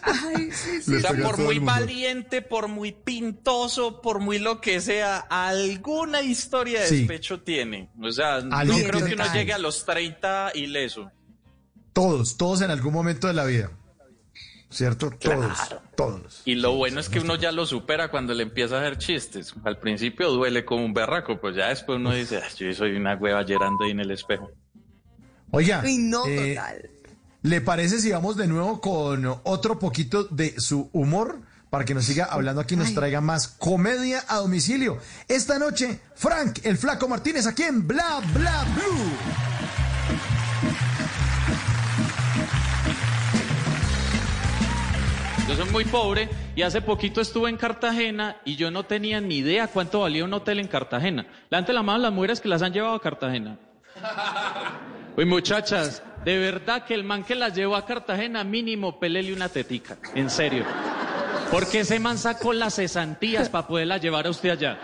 Ay, 0.01 0.51
sí, 0.51 0.81
sí. 0.81 0.95
O 0.95 0.99
sea, 0.99 1.13
por 1.13 1.37
muy 1.37 1.59
valiente, 1.59 2.41
por 2.41 2.67
muy 2.67 2.91
pintoso, 2.91 4.01
por 4.01 4.19
muy 4.19 4.39
lo 4.39 4.61
que 4.61 4.79
sea, 4.81 5.17
alguna 5.29 6.21
historia 6.21 6.81
de 6.81 6.87
Sí. 6.87 6.97
despecho 6.99 7.41
tiene. 7.41 7.89
O 8.01 8.11
sea, 8.11 8.41
no 8.41 8.75
creo 8.75 9.05
que 9.05 9.13
uno 9.15 9.33
llegue 9.33 9.53
a 9.53 9.57
los 9.57 9.85
30 9.85 10.51
ileso. 10.55 11.11
Todos, 11.93 12.37
todos 12.37 12.61
en 12.61 12.71
algún 12.71 12.93
momento 12.93 13.27
de 13.27 13.33
la 13.33 13.43
vida. 13.45 13.71
¿Cierto? 14.71 15.11
Todos, 15.11 15.75
todos. 15.97 16.41
Y 16.45 16.55
lo 16.55 16.73
bueno 16.75 17.01
es 17.01 17.09
que 17.09 17.19
uno 17.19 17.35
ya 17.35 17.51
lo 17.51 17.65
supera 17.65 18.09
cuando 18.09 18.33
le 18.33 18.43
empieza 18.43 18.77
a 18.77 18.79
hacer 18.79 18.97
chistes. 18.97 19.53
Al 19.65 19.77
principio 19.77 20.31
duele 20.31 20.63
como 20.63 20.85
un 20.85 20.93
berraco, 20.93 21.39
pues 21.41 21.57
ya 21.57 21.67
después 21.67 21.97
uno 21.97 22.13
dice, 22.13 22.37
"Ay, 22.37 22.49
yo 22.57 22.73
soy 22.73 22.95
una 22.95 23.15
hueva 23.15 23.43
llorando 23.43 23.83
ahí 23.83 23.91
en 23.91 23.99
el 23.99 24.11
espejo. 24.11 24.49
Oiga, 25.51 25.81
Uy, 25.83 25.97
no, 25.97 26.25
eh, 26.25 26.55
total. 26.55 26.89
¿le 27.41 27.59
parece 27.61 27.99
si 27.99 28.11
vamos 28.11 28.37
de 28.37 28.47
nuevo 28.47 28.79
con 28.79 29.25
otro 29.43 29.77
poquito 29.77 30.23
de 30.23 30.55
su 30.57 30.89
humor? 30.93 31.41
Para 31.69 31.85
que 31.85 31.93
nos 31.93 32.05
siga 32.05 32.25
hablando 32.25 32.59
aquí, 32.61 32.75
nos 32.75 32.87
Ay. 32.87 32.95
traiga 32.95 33.21
más 33.21 33.47
comedia 33.47 34.23
a 34.27 34.37
domicilio. 34.37 34.97
Esta 35.27 35.57
noche, 35.59 36.01
Frank, 36.15 36.59
el 36.63 36.77
flaco 36.77 37.07
Martínez, 37.07 37.45
aquí 37.47 37.63
en 37.63 37.87
Bla 37.87 38.21
Bla 38.33 38.65
Blue. 38.75 39.50
Yo 45.51 45.65
soy 45.65 45.69
muy 45.69 45.83
pobre 45.83 46.29
y 46.55 46.61
hace 46.61 46.81
poquito 46.81 47.19
estuve 47.19 47.49
en 47.49 47.57
Cartagena 47.57 48.37
y 48.45 48.55
yo 48.55 48.71
no 48.71 48.83
tenía 48.83 49.19
ni 49.19 49.39
idea 49.39 49.67
cuánto 49.67 49.99
valía 49.99 50.23
un 50.23 50.33
hotel 50.33 50.59
en 50.59 50.67
Cartagena. 50.69 51.25
Levante 51.49 51.73
la 51.73 51.83
mano 51.83 51.99
las 51.99 52.13
mujeres 52.13 52.39
que 52.39 52.47
las 52.47 52.61
han 52.61 52.71
llevado 52.71 52.95
a 52.95 53.01
Cartagena. 53.01 53.57
Uy, 55.17 55.25
muchachas, 55.25 56.03
de 56.23 56.37
verdad 56.37 56.85
que 56.85 56.93
el 56.93 57.03
man 57.03 57.25
que 57.25 57.35
las 57.35 57.53
llevó 57.53 57.75
a 57.75 57.85
Cartagena 57.85 58.45
mínimo 58.45 58.97
pelele 58.97 59.33
una 59.33 59.49
tetica. 59.49 59.97
En 60.15 60.29
serio. 60.29 60.63
Porque 61.51 61.81
ese 61.81 61.99
man 61.99 62.17
sacó 62.17 62.53
las 62.53 62.75
cesantías 62.75 63.49
para 63.49 63.67
poderla 63.67 63.97
llevar 63.97 64.27
a 64.27 64.29
usted 64.29 64.51
allá. 64.51 64.79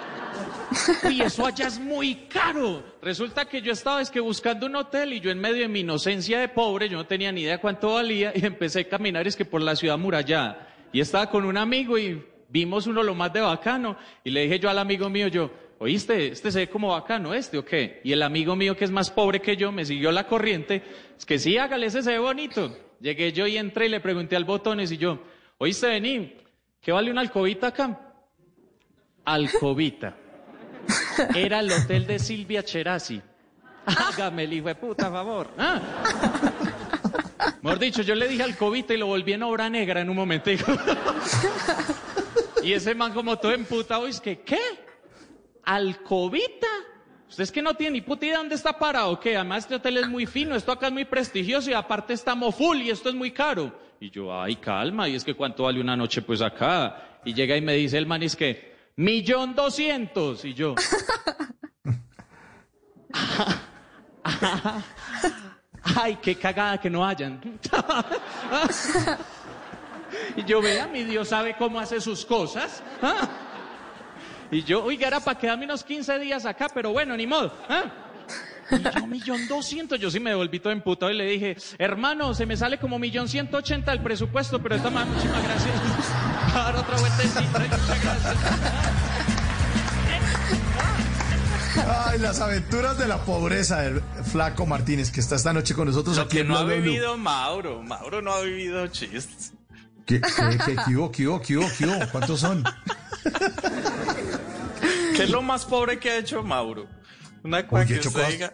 Uy, 1.07 1.21
eso 1.21 1.45
allá 1.45 1.67
es 1.67 1.79
muy 1.79 2.15
caro. 2.27 2.83
Resulta 3.01 3.45
que 3.45 3.61
yo 3.61 3.71
estaba 3.71 4.01
es 4.01 4.11
que 4.11 4.19
buscando 4.19 4.65
un 4.65 4.75
hotel 4.75 5.13
y 5.13 5.19
yo 5.19 5.31
en 5.31 5.39
medio 5.39 5.61
de 5.61 5.67
mi 5.67 5.81
inocencia 5.81 6.39
de 6.39 6.49
pobre, 6.49 6.89
yo 6.89 6.97
no 6.97 7.05
tenía 7.05 7.31
ni 7.31 7.41
idea 7.41 7.59
cuánto 7.59 7.93
valía 7.93 8.31
y 8.35 8.45
empecé 8.45 8.81
a 8.81 8.89
caminar 8.89 9.27
es 9.27 9.35
que 9.35 9.45
por 9.45 9.61
la 9.61 9.75
ciudad 9.75 9.97
murallada. 9.97 10.67
Y 10.91 10.99
estaba 10.99 11.29
con 11.29 11.45
un 11.45 11.57
amigo 11.57 11.97
y 11.97 12.23
vimos 12.49 12.87
uno 12.87 13.03
lo 13.03 13.15
más 13.15 13.31
de 13.33 13.41
bacano 13.41 13.97
y 14.23 14.31
le 14.31 14.43
dije 14.43 14.59
yo 14.59 14.69
al 14.69 14.79
amigo 14.79 15.09
mío, 15.09 15.27
yo, 15.27 15.51
oíste, 15.79 16.27
este 16.27 16.51
se 16.51 16.59
ve 16.59 16.69
como 16.69 16.89
bacano, 16.89 17.33
este 17.33 17.57
o 17.57 17.65
qué. 17.65 18.01
Y 18.03 18.11
el 18.11 18.21
amigo 18.21 18.55
mío 18.55 18.75
que 18.75 18.85
es 18.85 18.91
más 18.91 19.09
pobre 19.09 19.41
que 19.41 19.57
yo 19.57 19.71
me 19.71 19.85
siguió 19.85 20.11
la 20.11 20.27
corriente, 20.27 20.83
es 21.17 21.25
que 21.25 21.39
sí, 21.39 21.57
hágale, 21.57 21.87
ese 21.87 22.03
se 22.03 22.11
ve 22.11 22.19
bonito. 22.19 22.77
Llegué 22.99 23.31
yo 23.31 23.47
y 23.47 23.57
entré 23.57 23.85
y 23.85 23.89
le 23.89 23.99
pregunté 23.99 24.35
al 24.35 24.45
botones 24.45 24.91
y 24.91 24.97
yo, 24.97 25.21
oíste, 25.59 25.87
vení, 25.87 26.33
¿qué 26.81 26.91
vale 26.91 27.11
una 27.11 27.21
alcobita 27.21 27.67
acá? 27.67 27.99
Alcobita. 29.23 30.15
Era 31.35 31.59
el 31.59 31.71
hotel 31.71 32.05
de 32.07 32.19
Silvia 32.19 32.63
Cherasi. 32.63 33.21
Hágame 33.85 34.43
el 34.43 34.53
hijo 34.53 34.67
de 34.67 34.75
puta 34.75 35.09
favor. 35.09 35.49
Ah. 35.57 35.81
Mejor 37.61 37.79
dicho, 37.79 38.01
yo 38.01 38.15
le 38.15 38.27
dije 38.27 38.43
al 38.43 38.55
cobita 38.57 38.93
y 38.93 38.97
lo 38.97 39.07
volví 39.07 39.33
en 39.33 39.43
obra 39.43 39.69
negra 39.69 40.01
en 40.01 40.09
un 40.09 40.15
momentico. 40.15 40.71
y 42.63 42.73
ese 42.73 42.93
man 42.95 43.13
como 43.13 43.37
todo 43.37 43.53
emputado, 43.53 44.07
es 44.07 44.19
que, 44.19 44.41
¿qué? 44.41 44.59
¿Alcobita? 45.63 46.67
Usted 47.29 47.43
es 47.43 47.51
que 47.51 47.61
no 47.61 47.73
tiene 47.75 47.93
ni 47.93 48.01
puta 48.01 48.25
idea 48.25 48.37
dónde 48.37 48.55
está 48.55 48.77
parado, 48.77 49.19
que 49.19 49.35
además 49.35 49.59
este 49.59 49.75
hotel 49.75 49.97
es 49.97 50.07
muy 50.07 50.25
fino, 50.25 50.55
esto 50.55 50.71
acá 50.71 50.87
es 50.87 50.93
muy 50.93 51.05
prestigioso 51.05 51.69
y 51.69 51.73
aparte 51.73 52.13
estamos 52.13 52.55
full 52.55 52.77
y 52.77 52.89
esto 52.89 53.09
es 53.09 53.15
muy 53.15 53.31
caro. 53.31 53.77
Y 53.99 54.09
yo, 54.09 54.39
ay, 54.39 54.55
calma, 54.57 55.09
y 55.09 55.15
es 55.15 55.23
que 55.23 55.33
cuánto 55.33 55.63
vale 55.63 55.81
una 55.81 55.95
noche 55.95 56.21
pues 56.21 56.41
acá. 56.41 57.19
Y 57.25 57.33
llega 57.33 57.57
y 57.57 57.61
me 57.61 57.73
dice 57.73 57.97
el 57.97 58.05
man, 58.05 58.23
es 58.23 58.35
que, 58.35 58.76
millón 58.97 59.55
doscientos. 59.55 60.43
Y 60.43 60.53
yo, 60.53 60.75
ay, 65.95 66.17
qué 66.21 66.35
cagada 66.35 66.77
que 66.79 66.89
no 66.89 67.05
hayan. 67.05 67.39
y 70.35 70.43
yo, 70.43 70.61
vea, 70.61 70.87
mi 70.87 71.03
Dios 71.03 71.29
sabe 71.29 71.55
cómo 71.55 71.79
hace 71.79 72.01
sus 72.01 72.25
cosas. 72.25 72.83
Y 74.49 74.63
yo, 74.63 74.83
oiga, 74.83 75.07
era 75.07 75.19
para 75.19 75.37
quedarme 75.37 75.65
unos 75.65 75.83
15 75.83 76.19
días 76.19 76.45
acá, 76.45 76.67
pero 76.73 76.91
bueno, 76.91 77.15
ni 77.15 77.27
modo. 77.27 77.53
Y 78.71 78.99
yo, 78.99 79.07
millón 79.07 79.47
doscientos, 79.47 79.99
yo 79.99 80.11
sí 80.11 80.19
me 80.19 80.31
devolví 80.31 80.59
todo 80.59 80.73
emputado 80.73 81.11
y 81.11 81.15
le 81.17 81.25
dije, 81.25 81.57
hermano, 81.77 82.33
se 82.33 82.45
me 82.45 82.57
sale 82.57 82.77
como 82.79 82.99
millón 82.99 83.27
ciento 83.29 83.57
ochenta 83.57 83.91
el 83.93 84.01
presupuesto, 84.01 84.61
pero 84.61 84.75
esta 84.75 84.89
más, 84.89 85.07
muchísimas 85.07 85.43
gracias. 85.43 85.73
A 86.53 86.59
dar 86.59 86.75
otra 86.75 86.97
vueltecita, 86.97 87.59
muchas 87.59 88.03
gracias. 88.03 88.35
Ay, 92.05 92.19
las 92.19 92.39
aventuras 92.41 92.97
de 92.97 93.07
la 93.07 93.23
pobreza 93.23 93.81
del 93.81 94.01
flaco 94.31 94.65
Martínez, 94.65 95.11
que 95.11 95.19
está 95.19 95.35
esta 95.35 95.53
noche 95.53 95.73
con 95.75 95.87
nosotros 95.87 96.17
Lo 96.17 96.23
aquí 96.23 96.37
que 96.37 96.41
en 96.41 96.47
no 96.47 96.57
ha 96.57 96.63
Blue. 96.63 96.75
vivido 96.75 97.17
Mauro. 97.17 97.83
Mauro 97.83 98.21
no 98.21 98.33
ha 98.33 98.41
vivido 98.41 98.87
chistes. 98.87 99.53
¿Qué, 100.05 100.21
qué, 100.21 100.57
qué, 100.65 100.75
qué 100.85 100.95
hubo, 100.95 101.11
qué 101.11 101.27
hubo, 101.27 101.41
qué 101.41 101.57
hubo, 101.57 101.67
qué 101.77 101.85
hubo? 101.85 102.07
¿Cuántos 102.11 102.39
son? 102.39 102.63
¿Qué 105.15 105.23
es 105.23 105.29
lo 105.29 105.41
más 105.41 105.65
pobre 105.65 105.99
que 105.99 106.09
ha 106.11 106.17
hecho 106.17 106.43
Mauro? 106.43 106.87
Una 107.43 107.67
cosa 107.67 107.85
que 107.85 107.93
¿qué 107.93 107.99
hecho 107.99 108.09
usted 108.09 108.21
cosas? 108.21 108.33
diga. 108.33 108.53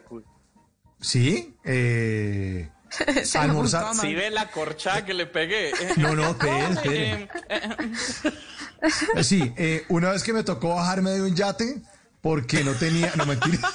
¿Sí? 1.01 1.55
Eh, 1.63 2.69
Se 3.23 3.37
almorzar. 3.37 3.95
Sí 3.95 4.13
ve 4.13 4.29
la 4.29 4.49
corchada 4.51 5.05
que 5.05 5.13
le 5.13 5.25
pegué. 5.25 5.71
No, 5.97 6.13
no, 6.15 6.29
espere, 6.31 6.63
espere. 6.69 7.29
Eh, 7.49 9.23
Sí, 9.23 9.53
eh, 9.55 9.85
una 9.89 10.11
vez 10.11 10.23
que 10.23 10.33
me 10.33 10.43
tocó 10.43 10.75
bajarme 10.75 11.11
de 11.11 11.21
un 11.21 11.33
yate 11.35 11.81
porque 12.21 12.63
no 12.65 12.73
tenía. 12.73 13.13
No, 13.15 13.25
mentira. 13.25 13.59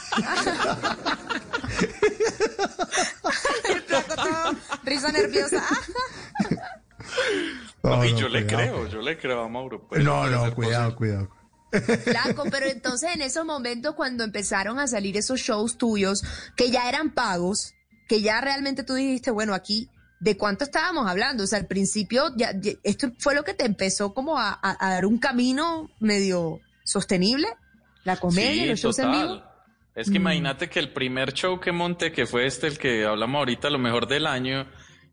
Risa 4.84 5.12
nerviosa. 5.12 5.62
No, 7.82 8.04
y 8.04 8.12
no, 8.12 8.18
yo 8.18 8.28
le 8.28 8.44
cuidado. 8.46 8.62
creo, 8.62 8.88
yo 8.88 9.00
le 9.02 9.18
creo 9.18 9.42
a 9.42 9.48
Mauro. 9.48 9.86
pues, 9.88 10.02
No, 10.04 10.26
no, 10.26 10.54
cuidado, 10.54 10.94
posible. 10.94 10.96
cuidado. 10.96 11.28
Flaco, 11.70 12.44
pero 12.50 12.66
entonces 12.66 13.10
en 13.14 13.22
esos 13.22 13.44
momentos 13.44 13.94
cuando 13.94 14.24
empezaron 14.24 14.78
a 14.78 14.86
salir 14.86 15.16
esos 15.16 15.40
shows 15.40 15.76
tuyos, 15.78 16.22
que 16.56 16.70
ya 16.70 16.88
eran 16.88 17.10
pagos, 17.10 17.74
que 18.08 18.22
ya 18.22 18.40
realmente 18.40 18.84
tú 18.84 18.94
dijiste, 18.94 19.30
bueno, 19.30 19.54
aquí, 19.54 19.88
¿de 20.20 20.36
cuánto 20.36 20.64
estábamos 20.64 21.06
hablando? 21.08 21.44
O 21.44 21.46
sea, 21.46 21.58
al 21.58 21.66
principio, 21.66 22.32
ya, 22.36 22.52
ya- 22.58 22.72
esto 22.82 23.12
fue 23.18 23.34
lo 23.34 23.44
que 23.44 23.54
te 23.54 23.64
empezó 23.66 24.14
como 24.14 24.38
a, 24.38 24.50
a- 24.50 24.76
a 24.86 24.90
dar 24.94 25.06
un 25.06 25.18
camino 25.18 25.90
medio 26.00 26.60
sostenible, 26.84 27.48
la 28.04 28.16
comedia, 28.16 28.62
Sí, 28.62 28.68
los 28.70 28.80
shows 28.80 28.98
en 29.00 29.10
vivo. 29.12 29.42
Es 29.94 30.08
que 30.10 30.16
imagínate 30.16 30.70
que 30.70 30.78
el 30.78 30.92
primer 30.92 31.32
show 31.32 31.58
que 31.60 31.72
monté, 31.72 32.12
que 32.12 32.24
fue 32.24 32.46
este, 32.46 32.68
el 32.68 32.78
que 32.78 33.04
hablamos 33.04 33.40
ahorita, 33.40 33.68
lo 33.68 33.78
mejor 33.80 34.06
del 34.06 34.26
año, 34.26 34.66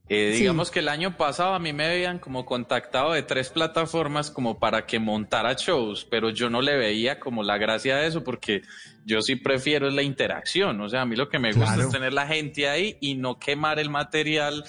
eh, 0.08 0.32
Sí. 0.34 0.40
digamos 0.42 0.70
que 0.72 0.80
el 0.80 0.88
año 0.90 1.18
pasado 1.18 1.54
a 1.54 1.60
mí 1.60 1.74
me 1.74 1.86
habían 1.86 2.20
como 2.20 2.46
contactado 2.46 3.14
de 3.14 3.24
tres 3.24 3.50
plataformas 3.50 4.30
como 4.30 4.60
para 4.60 4.86
que 4.86 5.00
montara 5.00 5.54
shows, 5.54 6.06
pero 6.06 6.30
yo 6.30 6.50
no 6.50 6.62
le 6.62 6.78
veía 6.78 7.20
como 7.20 7.42
la 7.44 7.58
gracia 7.58 7.98
de 7.98 8.08
eso 8.08 8.24
porque 8.24 8.62
yo 9.06 9.22
sí 9.22 9.36
prefiero 9.36 9.90
la 9.90 10.02
interacción, 10.04 10.80
o 10.82 10.90
sea, 10.90 11.02
a 11.02 11.06
mí 11.06 11.16
lo 11.16 11.28
que 11.30 11.40
me 11.40 11.52
gusta 11.52 11.74
Claro. 11.74 11.84
es 11.88 11.90
tener 11.92 12.14
la 12.14 12.28
gente 12.28 12.70
ahí 12.70 12.98
y 13.02 13.16
no 13.16 13.40
quemar 13.40 13.80
el 13.80 13.90
material 13.90 14.64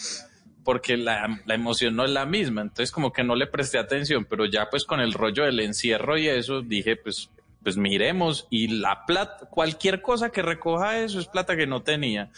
porque 0.65 0.97
la, 0.97 1.41
la 1.47 1.55
emoción 1.55 1.95
no 1.95 2.05
es 2.05 2.11
la 2.11 2.27
misma, 2.27 2.63
entonces 2.63 2.91
como 2.91 3.13
que 3.13 3.23
no 3.23 3.37
le 3.37 3.47
presté 3.47 3.79
atención, 3.79 4.25
pero 4.25 4.47
ya 4.47 4.69
pues 4.71 4.85
con 4.85 5.01
el 5.01 5.13
rollo 5.13 5.45
del 5.45 5.61
encierro 5.61 6.19
y 6.19 6.29
eso 6.29 6.63
dije 6.63 6.97
pues 6.97 7.31
pues 7.63 7.77
miremos 7.77 8.47
y 8.49 8.69
la 8.69 9.05
plata, 9.07 9.47
cualquier 9.51 10.01
cosa 10.01 10.31
que 10.31 10.41
recoja 10.41 10.99
eso 11.01 11.19
es 11.21 11.27
plata 11.27 11.57
que 11.57 11.67
no 11.67 11.83
tenía. 11.83 12.31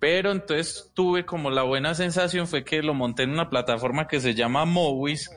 Pero 0.00 0.32
entonces 0.32 0.90
tuve 0.94 1.26
como 1.26 1.50
la 1.50 1.62
buena 1.62 1.94
sensación 1.94 2.48
fue 2.48 2.64
que 2.64 2.82
lo 2.82 2.94
monté 2.94 3.24
en 3.24 3.30
una 3.30 3.50
plataforma 3.50 4.08
que 4.08 4.20
se 4.20 4.34
llama 4.34 4.64
Movies 4.64 5.30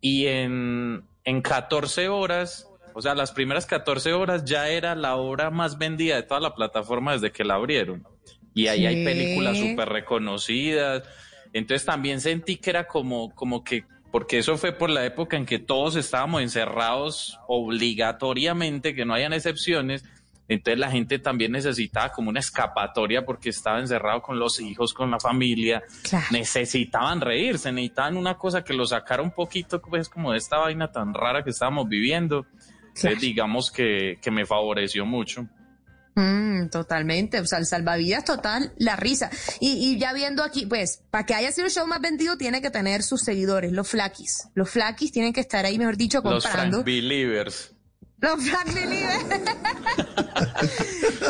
y 0.00 0.26
en, 0.26 1.04
en 1.24 1.42
14 1.42 2.08
horas, 2.08 2.68
o 2.94 3.00
sea, 3.00 3.14
las 3.14 3.32
primeras 3.32 3.64
14 3.64 4.12
horas 4.12 4.44
ya 4.44 4.68
era 4.68 4.94
la 4.94 5.16
obra 5.16 5.50
más 5.50 5.78
vendida 5.78 6.16
de 6.16 6.22
toda 6.22 6.40
la 6.40 6.54
plataforma 6.54 7.14
desde 7.14 7.32
que 7.32 7.44
la 7.44 7.54
abrieron. 7.54 8.06
Y 8.54 8.66
ahí 8.66 8.84
hay 8.84 9.04
películas 9.04 9.58
súper 9.58 9.88
reconocidas. 9.88 11.02
Entonces 11.52 11.86
también 11.86 12.20
sentí 12.20 12.56
que 12.56 12.70
era 12.70 12.86
como, 12.86 13.34
como 13.34 13.64
que, 13.64 13.84
porque 14.10 14.38
eso 14.38 14.58
fue 14.58 14.72
por 14.72 14.90
la 14.90 15.04
época 15.06 15.36
en 15.36 15.46
que 15.46 15.58
todos 15.58 15.96
estábamos 15.96 16.42
encerrados 16.42 17.38
obligatoriamente, 17.46 18.94
que 18.94 19.04
no 19.04 19.14
hayan 19.14 19.32
excepciones. 19.32 20.04
Entonces 20.50 20.80
la 20.80 20.90
gente 20.90 21.20
también 21.20 21.52
necesitaba 21.52 22.10
como 22.10 22.28
una 22.28 22.40
escapatoria 22.40 23.24
porque 23.24 23.50
estaba 23.50 23.78
encerrado 23.78 24.20
con 24.20 24.36
los 24.36 24.58
hijos, 24.60 24.92
con 24.92 25.08
la 25.08 25.20
familia. 25.20 25.80
Claro. 26.02 26.26
Necesitaban 26.32 27.20
reírse, 27.20 27.70
necesitaban 27.70 28.16
una 28.16 28.36
cosa 28.36 28.64
que 28.64 28.74
lo 28.74 28.84
sacara 28.84 29.22
un 29.22 29.30
poquito, 29.30 29.80
pues 29.80 30.08
como 30.08 30.32
de 30.32 30.38
esta 30.38 30.58
vaina 30.58 30.90
tan 30.90 31.14
rara 31.14 31.44
que 31.44 31.50
estábamos 31.50 31.88
viviendo. 31.88 32.46
Entonces 32.96 33.20
digamos 33.20 33.70
que, 33.70 34.18
que 34.20 34.32
me 34.32 34.44
favoreció 34.44 35.06
mucho. 35.06 35.46
Mm, 36.16 36.68
totalmente, 36.68 37.38
o 37.38 37.46
sea, 37.46 37.60
el 37.60 37.66
salvavidas 37.66 38.24
total, 38.24 38.72
la 38.76 38.96
risa. 38.96 39.30
Y, 39.60 39.92
y 39.92 40.00
ya 40.00 40.12
viendo 40.12 40.42
aquí, 40.42 40.66
pues, 40.66 41.04
para 41.12 41.24
que 41.26 41.34
haya 41.34 41.52
sido 41.52 41.68
el 41.68 41.72
show 41.72 41.86
más 41.86 42.00
vendido, 42.00 42.36
tiene 42.36 42.60
que 42.60 42.70
tener 42.70 43.04
sus 43.04 43.20
seguidores, 43.20 43.70
los 43.70 43.88
flaquis. 43.88 44.48
Los 44.54 44.68
flaquis 44.68 45.12
tienen 45.12 45.32
que 45.32 45.42
estar 45.42 45.64
ahí, 45.64 45.78
mejor 45.78 45.96
dicho, 45.96 46.20
Los 46.24 46.42
comprando. 46.42 46.78
Frank 46.78 46.86
Believers. 46.86 47.72
Los 48.20 48.48
Frank 48.48 48.74
Believers. 48.74 49.24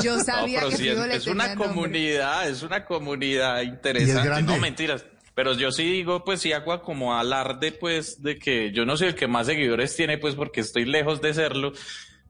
Yo 0.02 0.16
No, 0.16 0.24
sabía 0.24 0.60
pero 0.60 0.70
que 0.76 0.90
es, 0.90 0.98
le 0.98 1.14
es 1.16 1.26
una 1.26 1.48
nombre. 1.48 1.68
comunidad, 1.68 2.48
es 2.48 2.62
una 2.62 2.84
comunidad 2.84 3.62
interesante. 3.62 4.42
No, 4.42 4.58
mentiras. 4.58 5.04
Pero 5.34 5.54
yo 5.54 5.70
sí 5.70 5.84
digo, 5.84 6.24
pues 6.24 6.40
sí 6.40 6.52
hago 6.52 6.82
como 6.82 7.16
alarde, 7.16 7.72
pues, 7.72 8.22
de 8.22 8.38
que 8.38 8.72
yo 8.72 8.84
no 8.84 8.96
soy 8.96 9.08
el 9.08 9.14
que 9.14 9.26
más 9.28 9.46
seguidores 9.46 9.94
tiene, 9.96 10.18
pues, 10.18 10.34
porque 10.34 10.60
estoy 10.60 10.84
lejos 10.84 11.20
de 11.22 11.32
serlo, 11.32 11.72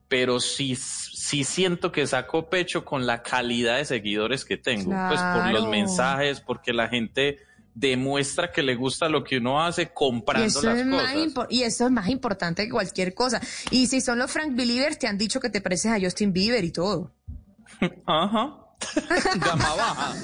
pero 0.08 0.38
sí, 0.38 0.76
sí 0.76 1.42
siento 1.44 1.90
que 1.92 2.06
saco 2.06 2.50
pecho 2.50 2.84
con 2.84 3.06
la 3.06 3.22
calidad 3.22 3.78
de 3.78 3.84
seguidores 3.86 4.44
que 4.44 4.58
tengo. 4.58 4.90
Pues 5.08 5.20
por 5.20 5.50
los 5.52 5.68
mensajes, 5.68 6.40
porque 6.40 6.72
la 6.72 6.88
gente 6.88 7.38
demuestra 7.80 8.52
que 8.52 8.62
le 8.62 8.74
gusta 8.74 9.08
lo 9.08 9.24
que 9.24 9.38
uno 9.38 9.62
hace 9.64 9.82
Y 9.82 9.88
comprando 9.94 10.46
eso, 10.46 10.62
las 10.62 10.78
es 10.78 10.86
más 10.86 11.12
cosas. 11.12 11.16
impo- 11.16 11.46
y 11.48 11.62
eso 11.62 11.86
es 11.86 11.90
más 11.90 12.08
importante 12.08 12.64
que 12.64 12.70
cualquier 12.70 13.14
cosa. 13.14 13.40
Y 13.70 13.86
si 13.86 14.00
son 14.00 14.18
los 14.18 14.30
Frank 14.30 14.54
Believers, 14.54 14.98
te 14.98 15.06
han 15.08 15.16
dicho 15.16 15.40
que 15.40 15.48
te 15.50 15.60
pareces 15.60 15.90
a 15.92 15.98
Justin 16.00 16.32
Bieber 16.32 16.62
y 16.64 16.70
todo. 16.72 17.12
Ajá. 18.06 18.56
Gama 19.36 19.74
baja. 19.74 20.14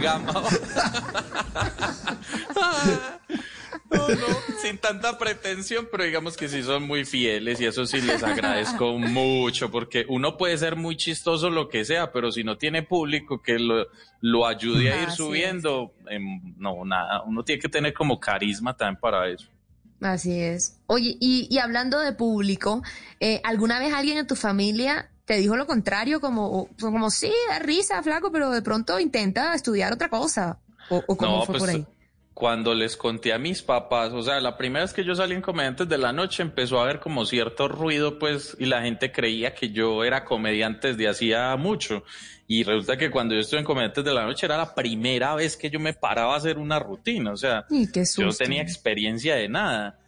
Gama 0.00 0.32
baja. 0.32 0.58
No, 3.88 4.16
no, 4.16 4.44
sin 4.56 4.78
tanta 4.78 5.16
pretensión, 5.16 5.86
pero 5.90 6.02
digamos 6.02 6.36
que 6.36 6.48
sí 6.48 6.62
son 6.62 6.82
muy 6.82 7.04
fieles 7.04 7.60
y 7.60 7.66
eso 7.66 7.86
sí 7.86 8.00
les 8.00 8.24
agradezco 8.24 8.98
mucho 8.98 9.70
porque 9.70 10.04
uno 10.08 10.36
puede 10.36 10.58
ser 10.58 10.74
muy 10.74 10.96
chistoso 10.96 11.50
lo 11.50 11.68
que 11.68 11.84
sea, 11.84 12.10
pero 12.10 12.32
si 12.32 12.42
no 12.42 12.58
tiene 12.58 12.82
público 12.82 13.40
que 13.40 13.58
lo, 13.60 13.86
lo 14.20 14.46
ayude 14.46 14.90
a 14.90 14.96
ir 14.96 15.12
Así 15.12 15.16
subiendo, 15.16 15.94
em, 16.08 16.40
no, 16.58 16.84
nada, 16.84 17.22
uno 17.22 17.44
tiene 17.44 17.60
que 17.62 17.68
tener 17.68 17.94
como 17.94 18.18
carisma 18.18 18.76
también 18.76 18.98
para 19.00 19.28
eso. 19.28 19.48
Así 20.00 20.38
es. 20.40 20.78
Oye, 20.86 21.16
y, 21.20 21.48
y 21.50 21.58
hablando 21.58 21.98
de 22.00 22.12
público, 22.12 22.82
eh, 23.18 23.40
¿alguna 23.44 23.78
vez 23.78 23.94
alguien 23.94 24.18
en 24.18 24.26
tu 24.26 24.36
familia 24.36 25.10
te 25.24 25.38
dijo 25.38 25.56
lo 25.56 25.66
contrario? 25.66 26.20
Como, 26.20 26.46
o- 26.46 26.76
como 26.78 27.10
sí, 27.10 27.32
da 27.48 27.58
risa, 27.60 28.02
flaco, 28.02 28.30
pero 28.30 28.50
de 28.50 28.62
pronto 28.62 29.00
intenta 29.00 29.54
estudiar 29.54 29.92
otra 29.94 30.10
cosa. 30.10 30.60
¿O, 30.88 30.98
o 31.08 31.16
cómo 31.16 31.40
No, 31.40 31.46
fue 31.46 31.54
pues 31.54 31.62
por 31.62 31.70
ahí? 31.70 31.86
Cuando 32.36 32.74
les 32.74 32.98
conté 32.98 33.32
a 33.32 33.38
mis 33.38 33.62
papás, 33.62 34.12
o 34.12 34.20
sea, 34.20 34.38
la 34.42 34.58
primera 34.58 34.84
vez 34.84 34.92
que 34.92 35.02
yo 35.02 35.14
salí 35.14 35.34
en 35.34 35.40
Comediantes 35.40 35.88
de 35.88 35.96
la 35.96 36.12
Noche 36.12 36.42
empezó 36.42 36.78
a 36.78 36.82
haber 36.82 37.00
como 37.00 37.24
cierto 37.24 37.66
ruido, 37.66 38.18
pues, 38.18 38.54
y 38.58 38.66
la 38.66 38.82
gente 38.82 39.10
creía 39.10 39.54
que 39.54 39.70
yo 39.70 40.04
era 40.04 40.22
comediante 40.22 40.88
desde 40.88 41.08
hacía 41.08 41.56
mucho. 41.56 42.04
Y 42.46 42.62
resulta 42.62 42.98
que 42.98 43.10
cuando 43.10 43.34
yo 43.34 43.40
estuve 43.40 43.60
en 43.60 43.64
Comediantes 43.64 44.04
de 44.04 44.12
la 44.12 44.26
Noche 44.26 44.44
era 44.44 44.58
la 44.58 44.74
primera 44.74 45.34
vez 45.34 45.56
que 45.56 45.70
yo 45.70 45.80
me 45.80 45.94
paraba 45.94 46.34
a 46.34 46.36
hacer 46.36 46.58
una 46.58 46.78
rutina, 46.78 47.32
o 47.32 47.38
sea, 47.38 47.64
yo 47.70 48.26
no 48.26 48.32
tenía 48.34 48.60
experiencia 48.60 49.34
de 49.34 49.48
nada. 49.48 49.98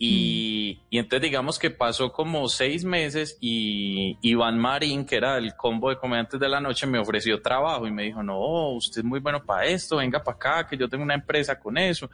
Y, 0.00 0.80
y 0.90 0.98
entonces 0.98 1.22
digamos 1.22 1.58
que 1.58 1.70
pasó 1.70 2.12
como 2.12 2.48
seis 2.48 2.84
meses 2.84 3.36
y 3.40 4.16
Iván 4.22 4.56
Marín, 4.58 5.04
que 5.04 5.16
era 5.16 5.38
el 5.38 5.56
combo 5.56 5.90
de 5.90 5.96
comediantes 5.96 6.38
de 6.38 6.48
la 6.48 6.60
noche, 6.60 6.86
me 6.86 7.00
ofreció 7.00 7.42
trabajo 7.42 7.86
y 7.86 7.90
me 7.90 8.04
dijo, 8.04 8.22
no, 8.22 8.70
usted 8.74 9.00
es 9.00 9.04
muy 9.04 9.18
bueno 9.18 9.42
para 9.44 9.66
esto, 9.66 9.96
venga 9.96 10.22
para 10.22 10.36
acá, 10.36 10.66
que 10.68 10.76
yo 10.76 10.88
tengo 10.88 11.02
una 11.02 11.14
empresa 11.14 11.58
con 11.58 11.76
eso. 11.76 12.08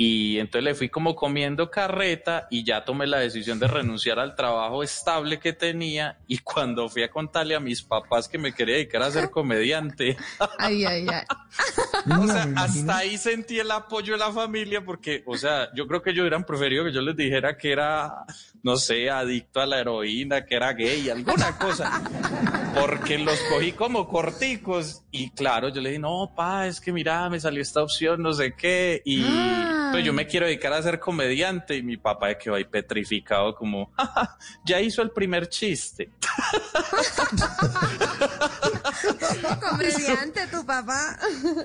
Y 0.00 0.38
entonces 0.38 0.62
le 0.62 0.74
fui 0.76 0.90
como 0.90 1.16
comiendo 1.16 1.72
carreta 1.72 2.46
y 2.50 2.62
ya 2.62 2.84
tomé 2.84 3.08
la 3.08 3.18
decisión 3.18 3.58
de 3.58 3.66
renunciar 3.66 4.20
al 4.20 4.36
trabajo 4.36 4.84
estable 4.84 5.40
que 5.40 5.52
tenía. 5.52 6.18
Y 6.28 6.38
cuando 6.38 6.88
fui 6.88 7.02
a 7.02 7.10
contarle 7.10 7.56
a 7.56 7.60
mis 7.60 7.82
papás 7.82 8.28
que 8.28 8.38
me 8.38 8.54
quería 8.54 8.76
dedicar 8.76 9.02
a 9.02 9.10
ser 9.10 9.28
comediante, 9.32 10.16
Ay, 10.56 10.84
ay, 10.84 11.04
ay. 11.12 11.24
o 12.16 12.28
sea, 12.28 12.46
hasta 12.54 12.98
ahí 12.98 13.18
sentí 13.18 13.58
el 13.58 13.72
apoyo 13.72 14.12
de 14.12 14.20
la 14.20 14.30
familia 14.30 14.84
porque, 14.84 15.24
o 15.26 15.36
sea, 15.36 15.68
yo 15.74 15.88
creo 15.88 16.00
que 16.00 16.10
ellos 16.10 16.22
hubieran 16.22 16.44
preferido 16.44 16.84
que 16.84 16.92
yo 16.92 17.00
les 17.00 17.16
dijera 17.16 17.56
que 17.58 17.72
era, 17.72 18.24
no 18.62 18.76
sé, 18.76 19.10
adicto 19.10 19.60
a 19.60 19.66
la 19.66 19.80
heroína, 19.80 20.44
que 20.44 20.56
era 20.56 20.72
gay, 20.72 21.08
alguna 21.10 21.56
cosa. 21.58 22.02
Porque 22.78 23.18
los 23.18 23.38
cogí 23.50 23.72
como 23.72 24.08
corticos 24.08 25.02
y 25.10 25.30
claro, 25.30 25.68
yo 25.68 25.80
le 25.80 25.90
dije, 25.90 26.00
no, 26.00 26.32
pa, 26.36 26.66
es 26.66 26.80
que 26.80 26.92
mira, 26.92 27.28
me 27.28 27.40
salió 27.40 27.62
esta 27.62 27.82
opción, 27.82 28.22
no 28.22 28.32
sé 28.32 28.54
qué, 28.56 29.02
y 29.04 29.24
pues 29.90 30.04
yo 30.04 30.12
me 30.12 30.26
quiero 30.26 30.46
dedicar 30.46 30.72
a 30.74 30.82
ser 30.82 31.00
comediante 31.00 31.76
y 31.76 31.82
mi 31.82 31.96
papá 31.96 32.34
quedó 32.36 32.54
ahí 32.56 32.64
petrificado 32.64 33.54
como, 33.54 33.90
"Ja, 33.96 34.06
ja, 34.06 34.38
ya 34.64 34.80
hizo 34.80 35.02
el 35.02 35.10
primer 35.10 35.48
chiste. 35.48 36.10
Comediante 39.60 40.46
tu 40.48 40.64
papá. 40.64 41.18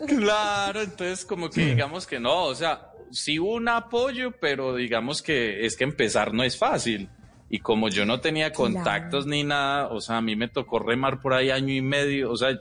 Claro, 0.07 0.81
entonces 0.81 1.25
como 1.25 1.49
que 1.49 1.65
digamos 1.65 2.07
que 2.07 2.19
no, 2.19 2.45
o 2.45 2.55
sea, 2.55 2.89
sí 3.13 3.39
hubo 3.39 3.53
un 3.53 3.69
apoyo, 3.69 4.31
pero 4.39 4.75
digamos 4.75 5.21
que 5.21 5.65
es 5.65 5.77
que 5.77 5.83
empezar 5.83 6.33
no 6.33 6.43
es 6.43 6.57
fácil. 6.57 7.09
Y 7.49 7.59
como 7.59 7.87
yo 7.89 8.05
no 8.05 8.19
tenía 8.19 8.51
contactos 8.51 9.27
ni 9.27 9.43
nada, 9.43 9.87
o 9.89 10.01
sea, 10.01 10.17
a 10.17 10.21
mí 10.21 10.35
me 10.35 10.47
tocó 10.47 10.79
remar 10.79 11.21
por 11.21 11.33
ahí 11.33 11.51
año 11.51 11.73
y 11.73 11.81
medio, 11.81 12.31
o 12.31 12.35
sea, 12.35 12.59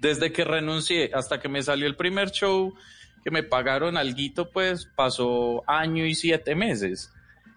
desde 0.00 0.32
que 0.32 0.44
renuncié 0.44 1.10
hasta 1.14 1.38
que 1.40 1.48
me 1.48 1.62
salió 1.62 1.86
el 1.86 1.94
primer 1.94 2.30
show, 2.32 2.74
que 3.22 3.30
me 3.30 3.44
pagaron 3.44 3.96
alguito, 3.96 4.50
pues 4.50 4.86
pasó 4.96 5.62
año 5.68 6.04
y 6.04 6.14
siete 6.16 6.54
meses. 6.56 7.12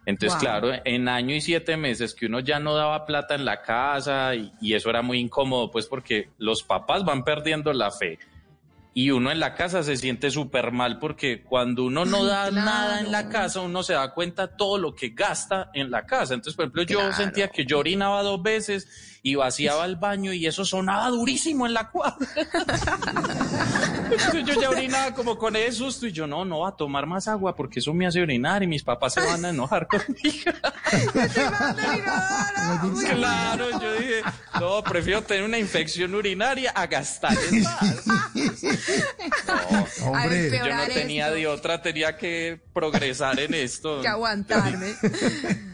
Entonces, 0.06 0.34
Wow. 0.36 0.42
claro, 0.42 0.82
en 0.86 1.08
año 1.08 1.36
y 1.36 1.42
siete 1.42 1.78
meses 1.78 2.14
que 2.14 2.26
uno 2.28 2.40
ya 2.40 2.60
no 2.60 2.76
daba 2.76 3.06
plata 3.06 3.34
en 3.36 3.46
la 3.46 3.62
casa 3.64 4.36
y, 4.36 4.52
y 4.62 4.74
eso 4.74 4.90
era 4.90 5.02
muy 5.02 5.20
incómodo, 5.20 5.72
pues 5.72 5.88
porque 5.88 6.30
los 6.38 6.64
papás 6.64 7.04
van 7.06 7.24
perdiendo 7.24 7.74
la 7.74 7.92
fe 7.92 8.20
y 8.94 9.12
uno 9.12 9.32
en 9.32 9.40
la 9.40 9.56
casa 9.56 9.84
se 9.84 9.96
siente 9.96 10.32
súper 10.32 10.72
mal 10.72 11.00
porque 11.00 11.44
cuando 11.44 11.86
uno 11.86 12.04
no 12.04 12.26
da 12.26 12.50
claro. 12.50 12.66
nada 12.66 13.00
en 13.00 13.12
la 13.12 13.30
casa, 13.30 13.62
uno 13.62 13.84
se 13.84 13.94
da 13.94 14.14
cuenta 14.14 14.58
todo 14.58 14.78
lo 14.78 14.94
que 14.96 15.10
gasta 15.10 15.70
en 15.74 15.90
la 15.92 16.06
casa. 16.06 16.34
Entonces, 16.34 16.56
por 16.56 16.66
ejemplo, 16.66 16.84
yo 16.84 17.00
Claro. 17.00 17.14
sentía 17.16 17.48
que 17.48 17.66
yo 17.66 17.80
orinaba 17.80 18.22
dos 18.22 18.42
veces 18.44 19.11
y 19.24 19.36
vaciaba 19.36 19.86
el 19.86 19.98
baño 19.98 20.34
y 20.34 20.48
eso 20.48 20.66
sonaba 20.66 21.10
durísimo 21.10 21.68
en 21.68 21.74
la 21.76 21.90
cuadra. 21.92 22.28
Entonces 24.04 24.46
yo 24.46 24.60
ya 24.60 24.70
orinaba 24.70 25.14
como 25.14 25.38
con 25.38 25.56
ese 25.56 25.74
susto 25.74 26.08
y 26.08 26.12
yo 26.12 26.26
no, 26.26 26.44
no 26.44 26.60
va 26.62 26.70
a 26.70 26.76
tomar 26.76 27.06
más 27.06 27.28
agua 27.28 27.56
porque 27.56 27.80
eso 27.80 27.94
me 27.94 28.08
hace 28.08 28.22
orinar 28.22 28.64
y 28.64 28.68
mis 28.68 28.84
papás 28.84 29.14
se 29.14 29.22
van 29.22 29.46
a 29.46 29.50
enojar 29.50 29.88
conmigo. 29.88 30.52
Claro, 33.12 33.80
yo 33.80 33.94
dije, 33.94 34.22
no, 34.60 34.84
prefiero 34.84 35.22
tener 35.24 35.44
una 35.44 35.58
infección 35.58 36.14
urinaria 36.14 36.72
a 36.72 36.88
gastar 36.88 37.38
en 37.52 37.64
más. 37.64 38.04
No, 39.48 40.12
Hombre. 40.12 40.52
yo 40.52 40.76
no 40.76 40.88
tenía 40.88 41.26
esto. 41.26 41.36
de 41.36 41.48
otra, 41.48 41.82
tenía 41.82 42.18
que 42.18 42.60
progresar 42.74 43.40
en 43.40 43.54
esto. 43.54 44.02
Que 44.02 44.08
aguantarme. 44.08 44.94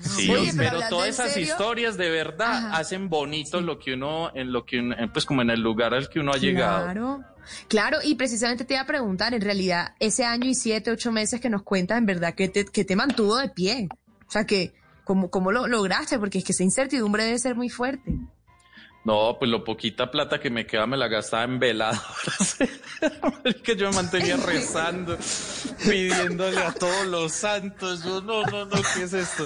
Sí, 0.01 0.29
Oye, 0.31 0.51
pero 0.55 0.79
todas 0.89 1.09
esas 1.09 1.35
historias 1.37 1.97
de 1.97 2.09
verdad 2.09 2.71
hacen 2.73 3.09
bonito 3.09 3.36
lo 3.61 3.79
que 3.79 3.93
uno, 3.93 4.31
en 4.33 4.51
lo 4.51 4.65
que 4.65 4.79
uno, 4.79 4.95
pues 5.11 5.25
como 5.25 5.41
en 5.41 5.49
el 5.49 5.61
lugar 5.61 5.93
al 5.93 6.09
que 6.09 6.19
uno 6.19 6.31
ha 6.33 6.37
llegado. 6.37 6.83
Claro, 6.83 7.23
claro, 7.67 7.97
y 8.03 8.15
precisamente 8.15 8.65
te 8.65 8.75
iba 8.75 8.83
a 8.83 8.87
preguntar, 8.87 9.33
en 9.33 9.41
realidad, 9.41 9.95
ese 9.99 10.25
año 10.25 10.49
y 10.49 10.55
siete, 10.55 10.91
ocho 10.91 11.11
meses 11.11 11.41
que 11.41 11.49
nos 11.49 11.63
cuentas, 11.63 11.97
en 11.97 12.05
verdad, 12.05 12.35
que 12.35 12.49
te, 12.49 12.65
que 12.65 12.85
te 12.85 12.95
mantuvo 12.95 13.37
de 13.37 13.49
pie? 13.49 13.89
O 14.27 14.31
sea, 14.31 14.45
que, 14.45 14.73
¿cómo, 15.03 15.29
cómo 15.29 15.51
lo 15.51 15.67
lograste? 15.67 16.19
Porque 16.19 16.39
es 16.39 16.43
que 16.43 16.51
esa 16.51 16.63
incertidumbre 16.63 17.23
debe 17.23 17.39
ser 17.39 17.55
muy 17.55 17.69
fuerte. 17.69 18.15
No, 19.07 19.37
pues 19.39 19.49
lo 19.49 19.63
poquita 19.63 20.11
plata 20.11 20.37
que 20.37 20.49
me 20.49 20.67
queda 20.67 20.85
me 20.85 20.97
la 20.97 21.07
gastaba 21.07 21.45
en 21.45 21.59
veladoras. 21.59 22.57
que 23.63 23.77
yo 23.77 23.89
me 23.89 23.95
mantenía 23.95 24.35
rezando, 24.35 25.17
pidiéndole 25.85 26.57
a 26.57 26.73
todos 26.73 27.07
los 27.07 27.31
santos. 27.31 28.03
Yo, 28.03 28.19
no, 28.19 28.43
no, 28.43 28.65
no, 28.65 28.75
¿qué 28.93 29.03
es 29.03 29.13
esto? 29.13 29.45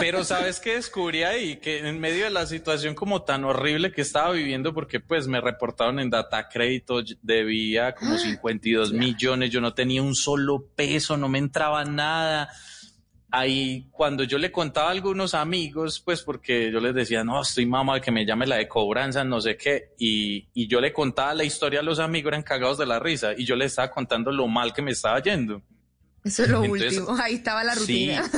Pero 0.00 0.24
¿sabes 0.24 0.58
qué 0.58 0.74
descubrí 0.74 1.22
ahí? 1.22 1.58
Que 1.58 1.86
en 1.88 2.00
medio 2.00 2.24
de 2.24 2.30
la 2.30 2.46
situación 2.46 2.96
como 2.96 3.22
tan 3.22 3.44
horrible 3.44 3.92
que 3.92 4.02
estaba 4.02 4.32
viviendo, 4.32 4.74
porque 4.74 4.98
pues 4.98 5.28
me 5.28 5.40
reportaron 5.40 6.00
en 6.00 6.10
data 6.10 6.48
crédito, 6.48 7.00
debía 7.22 7.94
como 7.94 8.18
52 8.18 8.92
millones, 8.92 9.50
yo 9.50 9.60
no 9.60 9.72
tenía 9.72 10.02
un 10.02 10.16
solo 10.16 10.66
peso, 10.74 11.16
no 11.16 11.28
me 11.28 11.38
entraba 11.38 11.84
nada 11.84 12.48
ahí 13.32 13.86
cuando 13.90 14.22
yo 14.24 14.38
le 14.38 14.52
contaba 14.52 14.88
a 14.88 14.92
algunos 14.92 15.34
amigos, 15.34 16.00
pues 16.00 16.22
porque 16.22 16.70
yo 16.70 16.78
les 16.80 16.94
decía, 16.94 17.24
no, 17.24 17.40
estoy 17.42 17.66
mamá 17.66 18.00
que 18.00 18.12
me 18.12 18.24
llame 18.24 18.46
la 18.46 18.56
de 18.56 18.68
cobranza, 18.68 19.24
no 19.24 19.40
sé 19.40 19.56
qué, 19.56 19.94
y, 19.98 20.46
y 20.54 20.68
yo 20.68 20.80
le 20.80 20.92
contaba 20.92 21.34
la 21.34 21.42
historia 21.44 21.80
a 21.80 21.82
los 21.82 21.98
amigos, 21.98 22.28
eran 22.30 22.42
cagados 22.42 22.78
de 22.78 22.86
la 22.86 23.00
risa, 23.00 23.32
y 23.36 23.44
yo 23.44 23.56
les 23.56 23.72
estaba 23.72 23.90
contando 23.90 24.30
lo 24.30 24.46
mal 24.46 24.72
que 24.72 24.82
me 24.82 24.92
estaba 24.92 25.20
yendo. 25.22 25.62
Eso 26.24 26.44
es 26.44 26.50
lo 26.50 26.62
Entonces, 26.62 26.98
último. 26.98 27.16
Ahí 27.20 27.34
estaba 27.34 27.64
la 27.64 27.74
Sí, 27.74 28.10
rutina. 28.12 28.30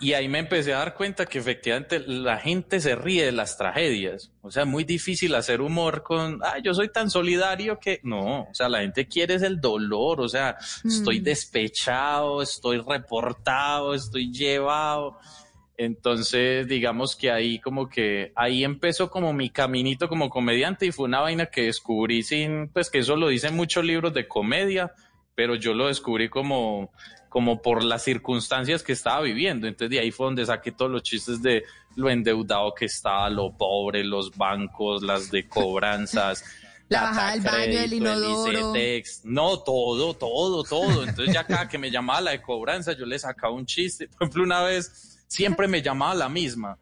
Y 0.00 0.14
ahí 0.14 0.28
me 0.28 0.38
empecé 0.38 0.72
a 0.72 0.78
dar 0.78 0.94
cuenta 0.94 1.26
que 1.26 1.38
efectivamente 1.38 2.00
la 2.00 2.38
gente 2.38 2.80
se 2.80 2.94
ríe 2.96 3.26
de 3.26 3.32
las 3.32 3.56
tragedias. 3.58 4.32
O 4.42 4.50
sea, 4.50 4.62
es 4.62 4.68
muy 4.68 4.84
difícil 4.84 5.34
hacer 5.34 5.60
humor 5.60 6.02
con, 6.02 6.40
ah, 6.42 6.56
yo 6.62 6.72
soy 6.74 6.88
tan 6.88 7.10
solidario 7.10 7.78
que 7.78 8.00
no, 8.02 8.42
o 8.42 8.54
sea, 8.54 8.68
la 8.68 8.80
gente 8.80 9.06
quiere 9.06 9.34
es 9.34 9.42
el 9.42 9.60
dolor, 9.60 10.20
o 10.20 10.28
sea, 10.28 10.56
estoy 10.84 11.20
Mm. 11.20 11.24
despechado, 11.24 12.42
estoy 12.42 12.78
reportado, 12.78 13.94
estoy 13.94 14.32
llevado. 14.32 15.18
Entonces, 15.76 16.66
digamos 16.68 17.16
que 17.16 17.30
ahí 17.30 17.58
como 17.58 17.88
que 17.88 18.32
ahí 18.36 18.64
empezó 18.64 19.10
como 19.10 19.32
mi 19.32 19.48
caminito 19.48 20.08
como 20.08 20.28
comediante 20.28 20.84
y 20.86 20.92
fue 20.92 21.06
una 21.06 21.20
vaina 21.20 21.46
que 21.46 21.62
descubrí 21.62 22.22
sin, 22.22 22.68
pues 22.68 22.90
que 22.90 22.98
eso 22.98 23.16
lo 23.16 23.28
dicen 23.28 23.56
muchos 23.56 23.82
libros 23.84 24.12
de 24.12 24.28
comedia, 24.28 24.92
pero 25.34 25.54
yo 25.54 25.72
lo 25.72 25.86
descubrí 25.86 26.28
como, 26.28 26.90
como 27.30 27.62
por 27.62 27.82
las 27.82 28.02
circunstancias 28.02 28.82
que 28.82 28.92
estaba 28.92 29.22
viviendo. 29.22 29.66
Entonces 29.66 29.90
de 29.90 30.00
ahí 30.00 30.10
fue 30.10 30.26
donde 30.26 30.44
saqué 30.44 30.72
todos 30.72 30.90
los 30.90 31.02
chistes 31.02 31.40
de 31.40 31.64
lo 31.96 32.10
endeudado 32.10 32.74
que 32.74 32.84
estaba, 32.84 33.30
lo 33.30 33.56
pobre, 33.56 34.04
los 34.04 34.36
bancos, 34.36 35.02
las 35.02 35.30
de 35.30 35.48
cobranzas. 35.48 36.44
La 36.90 37.02
bajada 37.02 37.32
del 37.34 37.40
baño, 37.42 37.78
el 37.78 37.92
inodoro. 37.92 38.72
ICETEX. 38.72 39.20
No, 39.22 39.60
todo, 39.60 40.12
todo, 40.12 40.64
todo. 40.64 41.04
Entonces 41.04 41.32
ya 41.32 41.44
cada 41.46 41.68
que 41.68 41.78
me 41.78 41.88
llamaba 41.88 42.20
la 42.20 42.30
de 42.32 42.42
cobranza, 42.42 42.94
yo 42.94 43.06
le 43.06 43.16
sacaba 43.16 43.54
un 43.54 43.64
chiste. 43.64 44.08
Por 44.08 44.22
ejemplo, 44.22 44.42
una 44.42 44.64
vez 44.64 45.22
siempre 45.28 45.68
me 45.68 45.82
llamaba 45.82 46.16
la 46.16 46.28
misma. 46.28 46.76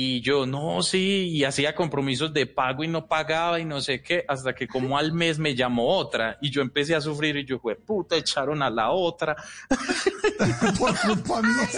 Y 0.00 0.20
yo, 0.20 0.46
no, 0.46 0.80
sí, 0.80 1.28
y 1.32 1.42
hacía 1.42 1.74
compromisos 1.74 2.32
de 2.32 2.46
pago 2.46 2.84
y 2.84 2.86
no 2.88 3.08
pagaba 3.08 3.58
y 3.58 3.64
no 3.64 3.80
sé 3.80 4.00
qué, 4.00 4.24
hasta 4.28 4.54
que 4.54 4.68
como 4.68 4.96
al 4.96 5.12
mes 5.12 5.40
me 5.40 5.56
llamó 5.56 5.88
otra 5.88 6.38
y 6.40 6.52
yo 6.52 6.62
empecé 6.62 6.94
a 6.94 7.00
sufrir 7.00 7.36
y 7.36 7.44
yo, 7.44 7.58
fue 7.58 7.74
puta, 7.74 8.14
echaron 8.14 8.62
a 8.62 8.70
la 8.70 8.92
otra. 8.92 9.34
Por 10.78 10.96
culpa 11.00 11.42
mía. 11.42 11.68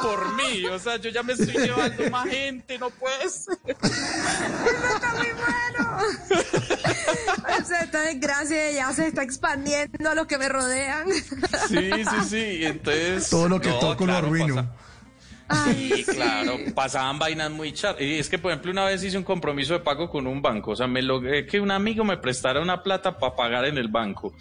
Por 0.00 0.34
mí, 0.36 0.64
o 0.66 0.78
sea, 0.78 0.98
yo 0.98 1.10
ya 1.10 1.24
me 1.24 1.32
estoy 1.32 1.52
llevando 1.66 2.08
más 2.10 2.28
gente, 2.28 2.78
no 2.78 2.90
puede 2.90 3.28
ser. 3.28 3.58
O 7.60 7.64
sea, 7.66 7.80
esta 7.80 8.00
desgracia 8.02 8.70
ya 8.72 8.92
se 8.92 9.06
está 9.08 9.22
expandiendo 9.22 10.10
a 10.10 10.14
los 10.14 10.26
que 10.26 10.38
me 10.38 10.48
rodean. 10.48 11.08
Sí, 11.68 11.90
sí, 11.90 12.28
sí, 12.28 12.64
entonces... 12.64 13.30
Todo 13.30 13.48
lo 13.48 13.60
que 13.60 13.68
no, 13.70 13.78
toco 13.78 14.04
claro, 14.04 14.22
lo 14.28 14.34
arruino. 14.34 14.54
pasa- 14.56 14.74
Sí, 15.50 16.04
claro, 16.04 16.56
pasaban 16.74 17.18
vainas 17.18 17.50
muy 17.50 17.72
char. 17.72 18.00
Y 18.00 18.14
es 18.14 18.28
que, 18.28 18.38
por 18.38 18.50
ejemplo, 18.50 18.72
una 18.72 18.86
vez 18.86 19.04
hice 19.04 19.18
un 19.18 19.24
compromiso 19.24 19.74
de 19.74 19.80
pago 19.80 20.08
con 20.08 20.26
un 20.26 20.40
banco. 20.40 20.72
O 20.72 20.76
sea, 20.76 20.86
me 20.86 21.02
logré 21.02 21.46
que 21.46 21.60
un 21.60 21.70
amigo 21.70 22.02
me 22.04 22.16
prestara 22.16 22.60
una 22.60 22.82
plata 22.82 23.18
para 23.18 23.36
pagar 23.36 23.66
en 23.66 23.76
el 23.76 23.88
banco. 23.88 24.34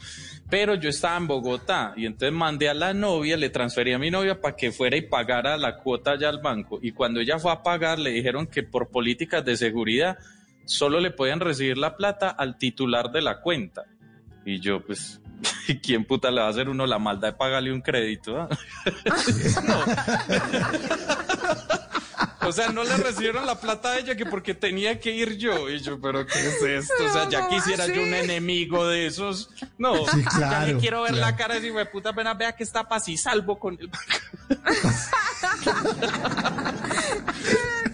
Pero 0.49 0.75
yo 0.75 0.89
estaba 0.89 1.17
en 1.17 1.27
Bogotá 1.27 1.93
y 1.97 2.05
entonces 2.05 2.31
mandé 2.31 2.69
a 2.69 2.73
la 2.73 2.93
novia, 2.93 3.35
le 3.37 3.49
transferí 3.49 3.91
a 3.91 3.99
mi 3.99 4.11
novia 4.11 4.39
para 4.39 4.55
que 4.55 4.71
fuera 4.71 4.95
y 4.95 5.01
pagara 5.01 5.57
la 5.57 5.77
cuota 5.77 6.11
allá 6.11 6.29
al 6.29 6.41
banco. 6.41 6.79
Y 6.81 6.91
cuando 6.91 7.19
ella 7.19 7.39
fue 7.39 7.51
a 7.51 7.63
pagar, 7.63 7.99
le 7.99 8.11
dijeron 8.11 8.47
que 8.47 8.63
por 8.63 8.89
políticas 8.89 9.43
de 9.43 9.57
seguridad 9.57 10.17
solo 10.65 10.99
le 10.99 11.11
podían 11.11 11.39
recibir 11.39 11.77
la 11.77 11.97
plata 11.97 12.29
al 12.29 12.57
titular 12.57 13.11
de 13.11 13.21
la 13.21 13.41
cuenta. 13.41 13.83
Y 14.45 14.59
yo, 14.59 14.81
pues, 14.85 15.21
¿quién 15.83 16.05
puta 16.05 16.31
le 16.31 16.41
va 16.41 16.47
a 16.47 16.49
hacer 16.49 16.69
uno 16.69 16.85
la 16.85 16.99
maldad 16.99 17.29
de 17.29 17.37
pagarle 17.37 17.71
un 17.71 17.81
crédito? 17.81 18.41
ah? 18.41 18.49
O 22.45 22.51
sea, 22.51 22.69
no 22.69 22.83
le 22.83 22.97
recibieron 22.97 23.45
la 23.45 23.59
plata 23.59 23.91
a 23.91 23.99
ella 23.99 24.15
que 24.15 24.25
porque 24.25 24.53
tenía 24.53 24.99
que 24.99 25.11
ir 25.11 25.37
yo. 25.37 25.69
Y 25.69 25.79
yo, 25.79 25.99
pero 26.01 26.25
¿qué 26.25 26.39
es 26.39 26.61
esto? 26.61 27.05
O 27.05 27.13
sea, 27.13 27.29
ya 27.29 27.41
¿cómo 27.41 27.51
quisiera 27.51 27.87
yo 27.87 28.01
un 28.01 28.13
enemigo 28.13 28.87
de 28.87 29.07
esos. 29.07 29.49
No, 29.77 30.05
Sí, 30.07 30.23
ya 30.23 30.29
claro, 30.29 30.67
le 30.67 30.77
quiero 30.77 31.01
ver 31.03 31.13
claro. 31.13 31.31
la 31.31 31.37
cara 31.37 31.59
de 31.59 31.69
ese 31.69 31.85
puta 31.85 32.09
apenas 32.09 32.37
vea 32.37 32.53
que 32.53 32.63
está 32.63 32.87
paz 32.87 33.07
y 33.07 33.17
salvo 33.17 33.59
con 33.59 33.77
el 33.79 33.89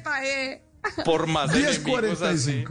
pagué. 0.00 0.64
Por 1.04 1.26
más 1.26 1.54
enemigos 1.54 2.22
así. 2.22 2.64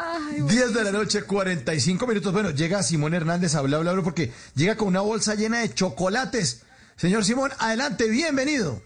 10.45. 0.00 0.46
10 0.46 0.74
de 0.74 0.84
la 0.84 0.92
noche, 0.92 1.22
45 1.22 2.06
minutos. 2.06 2.32
Bueno, 2.32 2.50
llega 2.50 2.82
Simón 2.82 3.14
Hernández 3.14 3.54
a 3.54 3.60
bla, 3.60 3.78
bla, 3.78 3.92
bla, 3.92 4.02
porque 4.02 4.32
llega 4.54 4.76
con 4.76 4.88
una 4.88 5.00
bolsa 5.00 5.34
llena 5.34 5.60
de 5.60 5.72
chocolates. 5.74 6.62
Señor 6.96 7.24
Simón, 7.24 7.50
adelante, 7.58 8.08
bienvenido. 8.08 8.82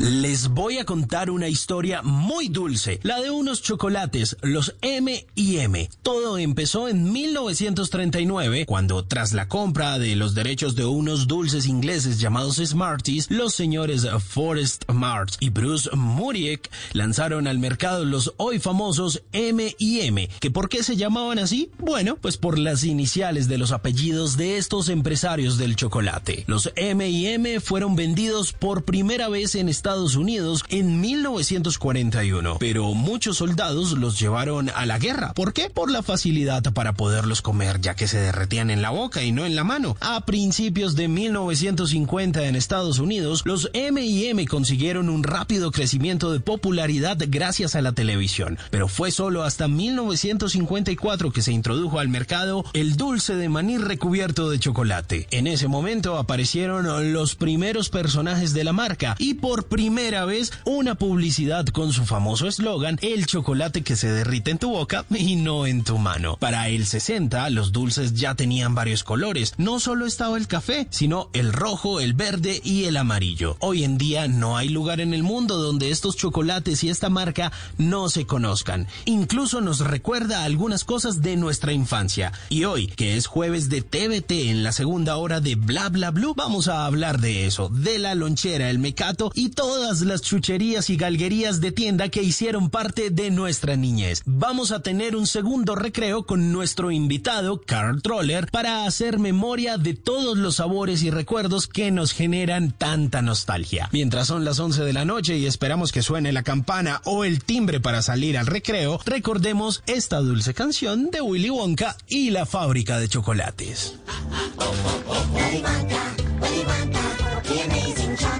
Les 0.00 0.46
voy 0.46 0.78
a 0.78 0.84
contar 0.84 1.28
una 1.28 1.48
historia 1.48 2.02
muy 2.02 2.46
dulce, 2.46 3.00
la 3.02 3.20
de 3.20 3.30
unos 3.30 3.62
chocolates, 3.62 4.36
los 4.42 4.76
M 4.80 5.26
y 5.34 5.58
M. 5.58 5.90
Todo 6.02 6.38
empezó 6.38 6.88
en 6.88 7.10
1939, 7.10 8.64
cuando 8.64 9.04
tras 9.04 9.32
la 9.32 9.48
compra 9.48 9.98
de 9.98 10.14
los 10.14 10.36
derechos 10.36 10.76
de 10.76 10.84
unos 10.84 11.26
dulces 11.26 11.66
ingleses 11.66 12.20
llamados 12.20 12.62
Smarties, 12.64 13.28
los 13.28 13.56
señores 13.56 14.06
Forrest 14.24 14.88
Mart 14.88 15.32
y 15.40 15.50
Bruce 15.50 15.90
Muriek 15.96 16.70
lanzaron 16.92 17.48
al 17.48 17.58
mercado 17.58 18.04
los 18.04 18.34
hoy 18.36 18.60
famosos 18.60 19.24
M 19.32 19.74
y 19.78 20.02
M. 20.02 20.30
¿Que 20.38 20.52
por 20.52 20.68
qué 20.68 20.84
se 20.84 20.94
llamaban 20.94 21.40
así? 21.40 21.72
Bueno, 21.76 22.18
pues 22.20 22.36
por 22.36 22.56
las 22.56 22.84
iniciales 22.84 23.48
de 23.48 23.58
los 23.58 23.72
apellidos 23.72 24.36
de 24.36 24.58
estos 24.58 24.90
empresarios 24.90 25.58
del 25.58 25.74
chocolate. 25.74 26.44
Los 26.46 26.70
M 26.76 27.08
y 27.08 27.26
M 27.26 27.58
fueron 27.58 27.96
vendidos 27.96 28.52
por 28.52 28.84
primera 28.84 29.28
vez 29.28 29.56
en 29.56 29.68
Estados 29.68 29.87
Unidos 29.88 30.64
en 30.68 31.00
1941, 31.00 32.58
pero 32.60 32.92
muchos 32.92 33.38
soldados 33.38 33.92
los 33.92 34.18
llevaron 34.20 34.70
a 34.74 34.84
la 34.84 34.98
guerra. 34.98 35.32
¿Por 35.32 35.54
qué? 35.54 35.70
Por 35.70 35.90
la 35.90 36.02
facilidad 36.02 36.62
para 36.74 36.92
poderlos 36.92 37.40
comer, 37.40 37.80
ya 37.80 37.94
que 37.94 38.06
se 38.06 38.20
derretían 38.20 38.68
en 38.68 38.82
la 38.82 38.90
boca 38.90 39.22
y 39.22 39.32
no 39.32 39.46
en 39.46 39.56
la 39.56 39.64
mano. 39.64 39.96
A 40.00 40.20
principios 40.26 40.94
de 40.94 41.08
1950 41.08 42.46
en 42.46 42.56
Estados 42.56 42.98
Unidos, 42.98 43.42
los 43.46 43.70
M&M 43.72 44.46
consiguieron 44.46 45.08
un 45.08 45.22
rápido 45.22 45.70
crecimiento 45.70 46.32
de 46.32 46.40
popularidad 46.40 47.16
gracias 47.26 47.74
a 47.74 47.80
la 47.80 47.92
televisión, 47.92 48.58
pero 48.70 48.88
fue 48.88 49.10
solo 49.10 49.42
hasta 49.42 49.68
1954 49.68 51.32
que 51.32 51.42
se 51.42 51.52
introdujo 51.52 51.98
al 51.98 52.08
mercado 52.08 52.62
el 52.74 52.96
dulce 52.96 53.36
de 53.36 53.48
maní 53.48 53.78
recubierto 53.78 54.50
de 54.50 54.58
chocolate. 54.58 55.26
En 55.30 55.46
ese 55.46 55.66
momento 55.66 56.18
aparecieron 56.18 57.12
los 57.14 57.36
primeros 57.36 57.88
personajes 57.88 58.52
de 58.52 58.64
la 58.64 58.72
marca 58.72 59.16
y 59.18 59.34
por 59.34 59.66
primera 59.78 60.24
vez 60.24 60.52
una 60.64 60.96
publicidad 60.96 61.64
con 61.66 61.92
su 61.92 62.04
famoso 62.04 62.48
eslogan, 62.48 62.98
el 63.00 63.26
chocolate 63.26 63.82
que 63.82 63.94
se 63.94 64.10
derrite 64.10 64.50
en 64.50 64.58
tu 64.58 64.70
boca 64.70 65.04
y 65.08 65.36
no 65.36 65.68
en 65.68 65.84
tu 65.84 65.98
mano. 65.98 66.36
Para 66.40 66.68
el 66.68 66.84
60, 66.84 67.48
los 67.50 67.70
dulces 67.70 68.14
ya 68.14 68.34
tenían 68.34 68.74
varios 68.74 69.04
colores. 69.04 69.54
No 69.56 69.78
solo 69.78 70.06
estaba 70.06 70.36
el 70.36 70.48
café, 70.48 70.88
sino 70.90 71.30
el 71.32 71.52
rojo, 71.52 72.00
el 72.00 72.14
verde 72.14 72.60
y 72.64 72.86
el 72.86 72.96
amarillo. 72.96 73.56
Hoy 73.60 73.84
en 73.84 73.98
día 73.98 74.26
no 74.26 74.56
hay 74.56 74.68
lugar 74.68 75.00
en 75.00 75.14
el 75.14 75.22
mundo 75.22 75.58
donde 75.58 75.92
estos 75.92 76.16
chocolates 76.16 76.82
y 76.82 76.88
esta 76.88 77.08
marca 77.08 77.52
no 77.76 78.08
se 78.08 78.26
conozcan. 78.26 78.88
Incluso 79.04 79.60
nos 79.60 79.78
recuerda 79.78 80.42
algunas 80.42 80.82
cosas 80.82 81.22
de 81.22 81.36
nuestra 81.36 81.72
infancia. 81.72 82.32
Y 82.48 82.64
hoy, 82.64 82.88
que 82.88 83.16
es 83.16 83.28
jueves 83.28 83.68
de 83.68 83.82
TVT 83.82 84.50
en 84.50 84.64
la 84.64 84.72
segunda 84.72 85.18
hora 85.18 85.40
de 85.40 85.54
Bla 85.54 85.88
Bla 85.88 86.10
Blue, 86.10 86.34
vamos 86.34 86.66
a 86.66 86.84
hablar 86.84 87.20
de 87.20 87.46
eso, 87.46 87.68
de 87.68 88.00
la 88.00 88.16
lonchera, 88.16 88.70
el 88.70 88.80
mecato 88.80 89.30
y 89.36 89.50
todo 89.50 89.67
todas 89.68 90.00
las 90.00 90.22
chucherías 90.22 90.88
y 90.88 90.96
galguerías 90.96 91.60
de 91.60 91.72
tienda 91.72 92.08
que 92.08 92.22
hicieron 92.22 92.70
parte 92.70 93.10
de 93.10 93.30
nuestra 93.30 93.76
niñez. 93.76 94.22
Vamos 94.24 94.72
a 94.72 94.80
tener 94.80 95.14
un 95.14 95.26
segundo 95.26 95.74
recreo 95.74 96.24
con 96.24 96.52
nuestro 96.52 96.90
invitado, 96.90 97.60
Carl 97.60 98.00
Troller, 98.00 98.46
para 98.50 98.86
hacer 98.86 99.18
memoria 99.18 99.76
de 99.76 99.92
todos 99.92 100.38
los 100.38 100.56
sabores 100.56 101.02
y 101.02 101.10
recuerdos 101.10 101.66
que 101.66 101.90
nos 101.90 102.12
generan 102.14 102.72
tanta 102.72 103.20
nostalgia. 103.20 103.90
Mientras 103.92 104.28
son 104.28 104.46
las 104.46 104.58
11 104.58 104.84
de 104.84 104.92
la 104.94 105.04
noche 105.04 105.36
y 105.36 105.44
esperamos 105.44 105.92
que 105.92 106.00
suene 106.00 106.32
la 106.32 106.44
campana 106.44 107.02
o 107.04 107.24
el 107.24 107.44
timbre 107.44 107.78
para 107.78 108.00
salir 108.00 108.38
al 108.38 108.46
recreo, 108.46 108.98
recordemos 109.04 109.82
esta 109.86 110.20
dulce 110.20 110.54
canción 110.54 111.10
de 111.10 111.20
Willy 111.20 111.50
Wonka 111.50 111.94
y 112.08 112.30
la 112.30 112.46
fábrica 112.46 112.98
de 112.98 113.10
chocolates. 113.10 113.96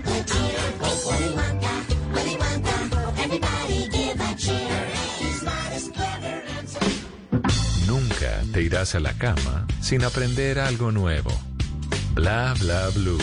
Nunca 7.86 8.42
te 8.52 8.62
irás 8.62 8.94
a 8.94 9.00
la 9.00 9.12
cama 9.14 9.66
sin 9.80 10.04
aprender 10.04 10.58
algo 10.58 10.90
nuevo. 10.92 11.30
Bla 12.14 12.54
bla 12.58 12.88
blue. 12.90 13.18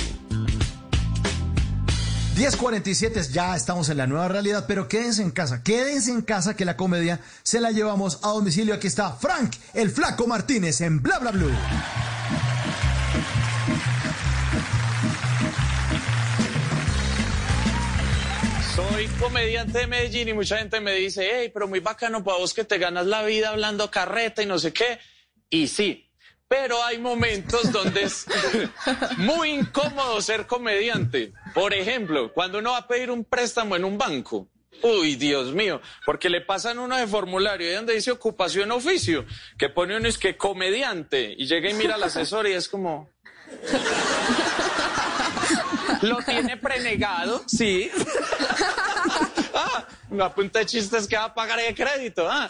10.47, 2.36 3.32
ya 3.32 3.56
estamos 3.56 3.88
en 3.88 3.98
la 3.98 4.08
nueva 4.08 4.28
realidad, 4.28 4.66
pero 4.68 4.90
quédense 4.90 5.22
en 5.22 5.32
casa, 5.32 5.64
quédense 5.64 6.12
en 6.12 6.22
casa 6.22 6.54
que 6.54 6.66
la 6.66 6.76
comedia 6.76 7.22
se 7.44 7.62
la 7.62 7.72
llevamos 7.72 8.20
a 8.24 8.30
domicilio. 8.30 8.74
Aquí 8.74 8.88
está 8.88 9.12
Frank, 9.14 9.54
el 9.74 9.90
flaco 9.90 10.28
Martínez 10.28 10.82
en 10.82 11.02
Bla 11.02 11.20
Bla 11.20 11.32
Blue. 11.32 11.52
Soy 18.76 19.08
comediante 19.22 19.80
de 19.80 19.88
Medellín 19.88 20.28
y 20.28 20.34
mucha 20.34 20.58
gente 20.58 20.82
me 20.82 20.94
dice, 20.94 21.30
hey, 21.32 21.50
pero 21.54 21.66
muy 21.66 21.80
bacano 21.80 22.26
para 22.26 22.40
vos 22.40 22.54
que 22.54 22.66
te 22.66 22.78
ganas 22.78 23.06
la 23.06 23.24
vida 23.24 23.52
hablando 23.52 23.90
carreta 23.90 24.44
y 24.44 24.46
no 24.46 24.60
sé 24.60 24.74
qué. 24.74 25.00
Y 25.50 25.68
sí, 25.68 26.12
pero 26.50 26.84
hay 26.84 26.98
momentos 26.98 27.72
donde 27.72 28.04
es 28.04 28.26
muy 29.18 29.52
incómodo 29.52 30.20
ser 30.22 30.46
comediante. 30.46 31.32
Por 31.54 31.74
ejemplo, 31.74 32.34
cuando 32.34 32.60
uno 32.60 32.72
va 32.72 32.80
a 32.80 32.88
pedir 32.88 33.12
un 33.12 33.24
préstamo 33.24 33.78
en 33.78 33.86
un 33.86 33.98
banco. 33.98 34.50
Uy, 34.82 35.16
Dios 35.16 35.54
mío, 35.54 35.82
porque 36.06 36.30
le 36.30 36.42
pasan 36.42 36.78
uno 36.78 36.98
de 36.98 37.08
formulario 37.08 37.72
y 37.72 37.74
donde 37.76 37.94
dice 37.94 38.12
ocupación 38.12 38.74
oficio, 38.74 39.26
que 39.58 39.70
pone 39.70 39.96
uno 39.96 40.10
es 40.10 40.18
que 40.18 40.36
comediante 40.36 41.34
y 41.38 41.48
llega 41.48 41.70
y 41.70 41.74
mira 41.76 41.96
al 41.96 42.04
asesor 42.04 42.46
y 42.46 42.52
es 42.52 42.68
como... 42.68 43.10
¿Lo 46.02 46.18
tiene 46.18 46.58
prenegado? 46.58 47.44
Sí. 47.48 47.90
ah, 49.54 49.86
una 50.10 50.34
punta 50.34 50.60
de 50.60 50.66
chistes 50.66 51.08
que 51.08 51.16
va 51.16 51.26
a 51.26 51.34
pagar 51.34 51.60
de 51.60 51.74
crédito. 51.74 52.28
Ah. 52.30 52.50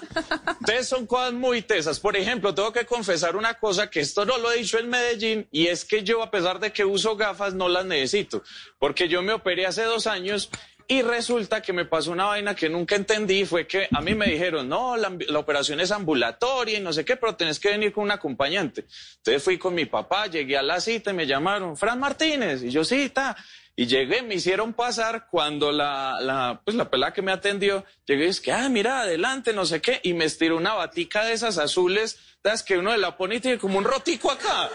Entonces 0.60 0.88
son 0.88 1.06
cosas 1.06 1.34
muy 1.34 1.62
tesas. 1.62 2.00
Por 2.00 2.16
ejemplo, 2.16 2.54
tengo 2.54 2.72
que 2.72 2.86
confesar 2.86 3.36
una 3.36 3.56
cosa 3.56 3.90
que 3.90 4.02
esto 4.02 4.26
no 4.26 4.38
lo 4.38 4.52
he 4.52 4.58
dicho 4.58 4.78
en 4.78 4.90
Medellín 4.90 5.48
y 5.52 5.68
es 5.68 5.86
que 5.86 6.04
yo, 6.04 6.22
a 6.22 6.32
pesar 6.32 6.60
de 6.60 6.72
que 6.72 6.86
uso 6.86 7.16
gafas, 7.16 7.54
no 7.54 7.68
las 7.70 7.86
necesito. 7.86 8.44
Porque 8.80 9.08
yo 9.08 9.22
me 9.22 9.34
operé 9.34 9.66
hace 9.66 9.84
dos 9.84 10.08
años 10.08 10.50
y 10.88 11.02
resulta 11.02 11.62
que 11.62 11.74
me 11.74 11.86
pasó 11.86 12.12
una 12.12 12.26
vaina 12.26 12.54
que 12.54 12.70
nunca 12.70 12.96
entendí, 12.96 13.44
fue 13.46 13.66
que 13.66 13.88
a 13.92 14.02
mí 14.02 14.14
me 14.14 14.28
dijeron, 14.28 14.70
no, 14.70 14.96
la, 14.96 15.10
operación 15.40 15.80
es 15.80 15.92
ambulatoria 15.92 16.78
y 16.78 16.82
no 16.82 16.94
sé 16.94 17.04
qué, 17.04 17.16
pero 17.16 17.36
tenés 17.36 17.60
que 17.60 17.70
venir 17.70 17.92
con 17.92 18.04
un 18.04 18.12
acompañante. 18.12 18.86
Entonces 19.18 19.44
fui 19.44 19.58
con 19.58 19.74
mi 19.74 19.86
papá, 19.86 20.28
llegué 20.28 20.58
a 20.58 20.62
la 20.62 20.80
cita 20.80 21.12
y 21.12 21.14
me 21.16 21.26
llamaron, 21.26 21.76
Fran 21.76 22.00
Martínez, 22.00 22.64
y 22.64 22.70
yo 22.70 22.84
cita. 22.84 23.36
Y 23.78 23.88
llegué, 23.88 24.22
me 24.22 24.36
hicieron 24.36 24.72
pasar 24.72 25.28
cuando 25.30 25.70
la, 25.74 26.18
la, 26.22 26.62
pues 26.64 26.78
la 26.78 26.90
pelada 26.90 27.12
que 27.12 27.22
me 27.22 27.34
atendió, 27.34 27.84
llegué 28.08 28.28
y 28.28 28.30
es 28.30 28.40
que, 28.40 28.54
ah, 28.54 28.70
mira, 28.70 29.02
adelante, 29.02 29.52
no 29.52 29.66
sé 29.66 29.82
qué, 29.82 30.00
y 30.02 30.14
me 30.14 30.24
estiró 30.24 30.56
una 30.56 30.76
batica 30.76 31.26
de 31.26 31.34
esas 31.34 31.58
azules, 31.58 32.18
das 32.42 32.64
que 32.64 32.78
uno 32.78 32.94
de 32.94 32.98
la 33.00 33.18
pone 33.18 33.36
y 33.36 33.40
tiene 33.42 33.58
como 33.58 33.78
un 33.78 33.84
rotico 33.84 34.32
acá. 34.32 34.70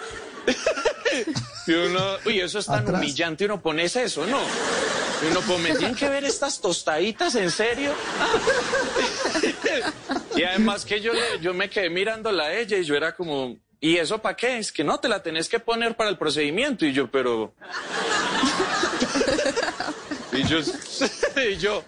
y 1.66 1.72
uno, 1.72 2.16
uy, 2.26 2.40
eso 2.40 2.58
es 2.58 2.66
tan 2.66 2.80
Atrás. 2.80 3.00
humillante, 3.00 3.46
uno 3.46 3.62
pone 3.62 3.84
eso, 3.84 4.26
¿no? 4.26 4.38
Y 5.22 5.30
uno, 5.30 5.40
pues, 5.46 5.58
¿me 5.60 5.74
tienen 5.76 5.94
que 5.96 6.08
ver 6.10 6.24
estas 6.24 6.60
tostaditas, 6.60 7.34
en 7.36 7.50
serio? 7.50 7.94
y 10.36 10.42
además 10.42 10.84
que 10.84 11.00
yo, 11.00 11.14
le- 11.14 11.40
yo 11.40 11.54
me 11.54 11.70
quedé 11.70 11.88
mirándola 11.88 12.44
a 12.44 12.52
ella 12.54 12.76
y 12.76 12.84
yo 12.84 12.94
era 12.96 13.14
como, 13.14 13.56
¿y 13.80 13.96
eso 13.96 14.18
para 14.18 14.36
qué? 14.36 14.58
Es 14.58 14.70
que 14.72 14.84
no, 14.84 15.00
te 15.00 15.08
la 15.08 15.22
tenés 15.22 15.48
que 15.48 15.58
poner 15.58 15.96
para 15.96 16.10
el 16.10 16.18
procedimiento. 16.18 16.84
Y 16.84 16.92
yo, 16.92 17.10
pero... 17.10 17.54
y 20.32 20.44
yo, 20.44 20.58
y 21.50 21.56
yo, 21.56 21.84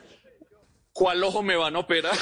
¿cuál 0.92 1.22
ojo 1.24 1.42
me 1.42 1.56
van 1.56 1.76
a 1.76 1.80
operar? 1.80 2.16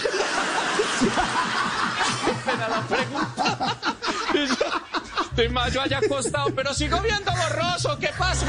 Pena 2.44 2.68
la 2.68 2.86
pregunta. 2.86 3.68
Y 4.34 4.46
yo, 4.46 4.56
de 5.36 5.48
mayo 5.48 5.80
haya 5.80 5.98
acostado, 5.98 6.54
pero 6.54 6.74
sigo 6.74 7.00
viendo 7.00 7.32
borroso, 7.32 7.98
¿qué 7.98 8.10
pasa? 8.16 8.46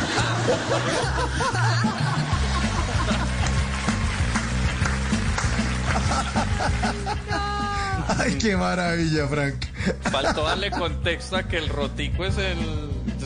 Ay, 8.18 8.38
qué 8.38 8.55
maravilla, 8.55 9.28
Frank. 9.28 9.66
Faltó 10.12 10.43
darle 10.43 10.70
contexto 10.72 11.38
a 11.38 11.43
que 11.43 11.57
el 11.57 11.70
rotico 11.70 12.26
es 12.26 12.38
el... 12.38 12.57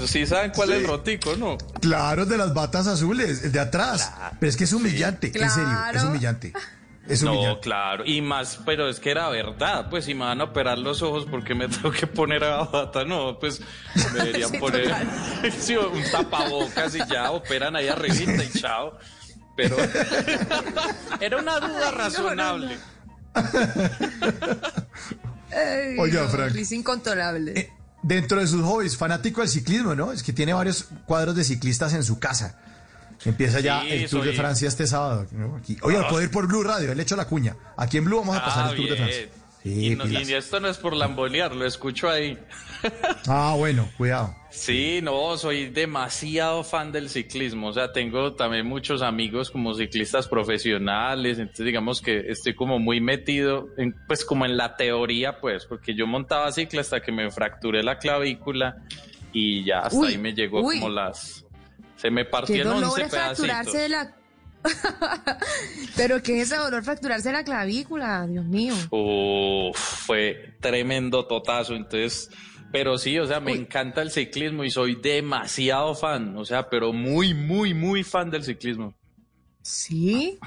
Sí 0.08 0.26
saben 0.26 0.52
cuál 0.56 0.72
es 0.74 0.80
el 0.82 0.88
rotico, 0.88 1.36
¿no? 1.36 1.58
Claro, 1.82 2.26
de 2.26 2.38
las 2.38 2.54
batas 2.54 2.88
azules, 2.88 3.44
el 3.44 3.52
de 3.52 3.60
atrás. 3.60 4.12
Pero 4.40 4.50
es 4.50 4.58
que 4.58 4.66
es 4.66 4.74
humillante, 4.74 5.28
en 5.28 5.50
serio, 5.50 5.78
es 5.94 6.04
humillante. 6.04 6.54
Es 7.08 7.22
No, 7.22 7.34
humillante. 7.34 7.62
claro, 7.62 8.04
y 8.06 8.20
más, 8.22 8.60
pero 8.66 8.90
es 8.90 9.00
que 9.00 9.12
era 9.12 9.30
verdad, 9.30 9.90
pues 9.92 10.06
si 10.06 10.16
me 10.16 10.26
van 10.26 10.42
a 10.42 10.46
operar 10.46 10.80
los 10.80 11.04
ojos, 11.04 11.26
¿por 11.26 11.44
qué 11.44 11.54
me 11.54 11.68
tengo 11.70 11.92
que 11.92 12.08
poner 12.08 12.44
a 12.44 12.64
bata? 12.64 13.04
No, 13.06 13.38
pues 13.40 13.62
me 14.14 14.20
deberían 14.24 14.50
Sí, 14.54 14.58
poner 14.58 14.88
un 15.94 16.04
tapabocas 16.12 16.96
y 16.96 17.00
ya 17.08 17.30
operan 17.32 17.76
ahí 17.76 17.88
arribita 17.88 18.44
y 18.44 18.50
chao. 18.60 18.98
Pero 19.56 19.78
era 21.22 21.38
una 21.38 21.60
duda 21.60 21.92
razonable. 21.92 22.78
Ay, 25.52 25.96
Oiga, 25.98 26.24
no, 26.24 26.30
Frank. 26.30 26.52
risa 26.54 26.76
incontrolable. 26.76 27.72
Dentro 28.08 28.40
de 28.40 28.46
sus 28.46 28.62
hobbies, 28.64 28.96
fanático 28.96 29.42
del 29.42 29.50
ciclismo, 29.50 29.96
¿no? 29.96 30.12
Es 30.12 30.22
que 30.22 30.32
tiene 30.32 30.54
varios 30.54 30.86
cuadros 31.08 31.36
de 31.36 31.44
ciclistas 31.44 31.92
en 31.94 32.04
su 32.04 32.20
casa. 32.20 32.56
Empieza 33.24 33.62
ya 33.62 33.84
el 33.84 34.08
Tour 34.08 34.26
de 34.26 34.34
Francia 34.34 34.68
este 34.68 34.86
sábado. 34.86 35.26
¿no? 35.32 35.56
Aquí. 35.56 35.76
Oye, 35.82 35.98
lo 35.98 36.08
puedo 36.08 36.22
ir 36.22 36.30
por 36.30 36.46
Blue 36.48 36.62
Radio, 36.64 36.94
le 36.94 37.02
echo 37.02 37.16
la 37.16 37.26
cuña. 37.26 37.56
Aquí 37.78 37.98
en 37.98 38.06
Blue 38.06 38.20
vamos 38.20 38.38
a 38.38 38.46
pasar 38.46 38.68
Ah, 38.68 38.70
el 38.72 38.76
Tour 38.76 38.90
de. 38.90 38.96
Francia. 38.96 39.22
Sí, 39.66 39.88
y, 39.88 39.96
no- 39.96 40.04
pilas. 40.04 40.30
y 40.30 40.34
esto 40.36 40.60
no 40.60 40.68
es 40.68 40.78
por 40.78 40.96
lambolear, 40.96 41.56
lo 41.56 41.66
escucho 41.66 42.08
ahí. 42.10 42.38
Ah, 43.28 43.56
bueno, 43.58 43.90
cuidado. 43.98 44.36
Sí, 44.52 45.00
no, 45.02 45.36
soy 45.38 45.70
demasiado 45.70 46.64
fan 46.64 46.92
del 46.92 47.10
ciclismo. 47.10 47.70
O 47.70 47.74
sea, 47.74 47.92
tengo 47.92 48.34
también 48.36 48.68
muchos 48.68 49.02
amigos 49.02 49.50
como 49.50 49.74
ciclistas 49.74 50.28
profesionales. 50.28 51.40
Entonces, 51.40 51.66
digamos 51.66 52.00
que 52.00 52.30
estoy 52.30 52.54
como 52.54 52.78
muy 52.78 53.02
metido, 53.02 53.70
en, 53.78 53.96
pues, 54.08 54.24
como 54.24 54.46
en 54.46 54.56
la 54.56 54.76
teoría, 54.76 55.40
pues, 55.42 55.66
porque 55.66 55.96
yo 55.96 56.06
montaba 56.06 56.52
cicla 56.52 56.82
hasta 56.82 57.02
que 57.02 57.12
me 57.12 57.32
fracturé 57.32 57.82
la 57.82 57.98
clavícula 57.98 58.84
y 59.34 59.66
ya 59.66 59.80
hasta 59.80 59.98
Uy, 59.98 60.10
ahí 60.10 60.18
me 60.20 60.34
llegó 60.36 60.62
uy. 60.62 60.80
como 60.80 60.90
las. 60.94 61.44
Se 61.96 62.12
me 62.12 62.24
partieron 62.26 62.76
dolor 62.76 62.90
11 62.92 63.02
es 63.02 63.10
fracturarse 63.10 63.72
pedacitos. 63.72 63.82
de 63.82 63.90
la... 63.90 64.16
Pero 65.96 66.22
qué 66.22 66.42
es 66.42 66.52
ese 66.52 66.58
dolor 66.60 66.84
fracturarse 66.84 67.32
la 67.32 67.44
clavícula, 67.44 68.26
Dios 68.28 68.46
mío. 68.46 68.74
Uf, 68.92 69.78
fue 69.78 70.56
tremendo 70.62 71.26
totazo. 71.26 71.74
Entonces, 71.76 72.30
pero 72.72 72.98
sí, 72.98 73.18
o 73.20 73.26
sea, 73.26 73.40
me 73.40 73.54
encanta 73.54 74.02
el 74.02 74.12
ciclismo 74.12 74.64
y 74.64 74.70
soy 74.70 74.96
demasiado 74.96 75.96
fan. 75.96 76.36
O 76.38 76.44
sea, 76.46 76.70
pero 76.70 76.92
muy, 76.92 77.34
muy, 77.34 77.74
muy 77.74 78.04
fan 78.04 78.30
del 78.30 78.44
ciclismo. 78.44 78.94
Sí. 79.62 80.38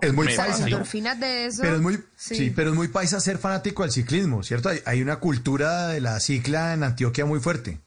Es 0.00 0.12
muy 0.12 0.26
Me 0.26 0.34
paisa, 0.34 1.14
de 1.16 1.46
eso. 1.46 1.62
Pero 1.62 1.76
es 1.76 1.82
muy, 1.82 1.98
Sí. 2.16 2.34
sí. 2.36 2.52
pero 2.54 2.70
es 2.70 2.76
muy 2.76 2.88
paisa 2.88 3.20
ser 3.20 3.38
fanático 3.38 3.82
del 3.82 3.92
ciclismo, 3.92 4.42
¿cierto? 4.42 4.68
Hay, 4.68 4.80
hay 4.86 5.02
una 5.02 5.16
cultura 5.16 5.88
de 5.88 6.00
la 6.00 6.20
cicla 6.20 6.74
en 6.74 6.82
Antioquia 6.84 7.26
muy 7.26 7.40
fuerte. 7.40 7.80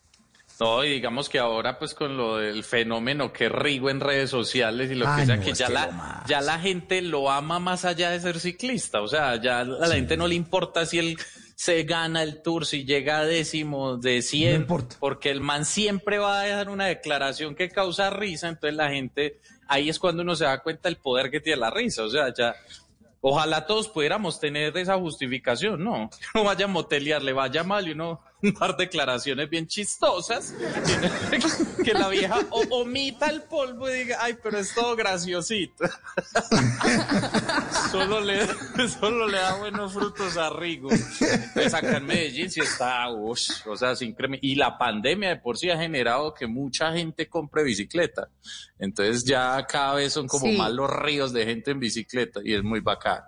No, 0.59 0.83
y 0.83 0.89
digamos 0.89 1.29
que 1.29 1.37
ahora 1.39 1.77
pues 1.77 1.93
con 1.93 2.17
lo 2.17 2.37
del 2.37 2.63
fenómeno 2.63 3.31
que 3.31 3.47
rigo 3.47 3.89
en 3.89 3.99
redes 3.99 4.29
sociales 4.31 4.89
y 4.89 4.95
lo 4.95 5.05
que 5.15 5.25
sea, 5.25 5.35
no, 5.37 5.43
que 5.43 5.53
ya 5.53 5.69
la, 5.69 6.23
ya 6.27 6.41
la 6.41 6.59
gente 6.59 7.01
lo 7.01 7.29
ama 7.29 7.59
más 7.59 7.85
allá 7.85 8.09
de 8.09 8.19
ser 8.19 8.39
ciclista. 8.39 9.01
O 9.01 9.07
sea, 9.07 9.39
ya 9.41 9.59
a 9.59 9.63
la 9.65 9.95
gente 9.95 10.17
no 10.17 10.27
le 10.27 10.35
importa 10.35 10.85
si 10.85 10.97
él 10.97 11.17
se 11.55 11.83
gana 11.83 12.23
el 12.23 12.41
tour, 12.41 12.65
si 12.65 12.85
llega 12.85 13.19
a 13.19 13.25
décimo 13.25 13.97
de 13.97 14.21
100, 14.21 14.51
No 14.51 14.57
importa. 14.61 14.95
porque 14.99 15.29
el 15.29 15.41
man 15.41 15.65
siempre 15.65 16.17
va 16.17 16.41
a 16.41 16.43
dejar 16.43 16.69
una 16.69 16.85
declaración 16.85 17.55
que 17.55 17.69
causa 17.69 18.09
risa, 18.09 18.47
entonces 18.47 18.75
la 18.75 18.89
gente, 18.89 19.39
ahí 19.67 19.89
es 19.89 19.99
cuando 19.99 20.23
uno 20.23 20.35
se 20.35 20.45
da 20.45 20.61
cuenta 20.61 20.89
del 20.89 20.97
poder 20.97 21.29
que 21.31 21.39
tiene 21.39 21.59
la 21.61 21.69
risa. 21.69 22.03
O 22.03 22.09
sea, 22.09 22.33
ya... 22.33 22.55
Ojalá 23.19 23.65
todos 23.65 23.89
pudiéramos 23.89 24.39
tener 24.39 24.77
esa 24.77 24.95
justificación, 24.97 25.83
¿no? 25.83 26.09
Uno 26.35 26.43
vaya 26.43 26.65
a 26.65 26.67
motelear, 26.67 27.21
le 27.23 27.33
vaya 27.33 27.63
mal 27.63 27.87
y 27.87 27.91
uno 27.91 28.21
dar 28.59 28.75
declaraciones 28.77 29.49
bien 29.49 29.67
chistosas. 29.67 30.53
Que, 31.29 31.83
que 31.83 31.93
la 31.93 32.07
vieja 32.09 32.39
o- 32.49 32.81
omita 32.81 33.27
el 33.27 33.43
polvo 33.43 33.89
y 33.89 33.93
diga, 34.03 34.17
ay, 34.21 34.37
pero 34.41 34.57
es 34.59 34.73
todo 34.73 34.95
graciosito. 34.95 35.85
solo, 37.91 38.21
le, 38.21 38.47
solo 38.99 39.27
le 39.27 39.37
da 39.37 39.55
buenos 39.55 39.93
frutos 39.93 40.37
a 40.37 40.49
Rigo. 40.49 40.89
Pues 41.53 41.73
acá 41.73 41.97
en 41.97 42.05
Medellín 42.05 42.49
sí 42.49 42.61
está, 42.61 43.09
ush, 43.09 43.51
o 43.67 43.75
sea, 43.75 43.95
sin 43.95 44.13
creme. 44.13 44.39
Y 44.41 44.55
la 44.55 44.77
pandemia 44.77 45.29
de 45.29 45.35
por 45.37 45.57
sí 45.57 45.69
ha 45.69 45.77
generado 45.77 46.33
que 46.33 46.47
mucha 46.47 46.91
gente 46.93 47.27
compre 47.27 47.63
bicicleta. 47.63 48.29
Entonces 48.79 49.23
ya 49.23 49.65
cada 49.67 49.95
vez 49.95 50.13
son 50.13 50.27
como 50.27 50.47
Sí. 50.47 50.55
más 50.57 50.71
los 50.71 50.89
ríos 50.89 51.33
de 51.33 51.45
gente 51.45 51.71
en 51.71 51.79
bicicleta 51.79 52.39
y 52.43 52.53
es 52.53 52.63
muy 52.63 52.79
bacán. 52.79 53.21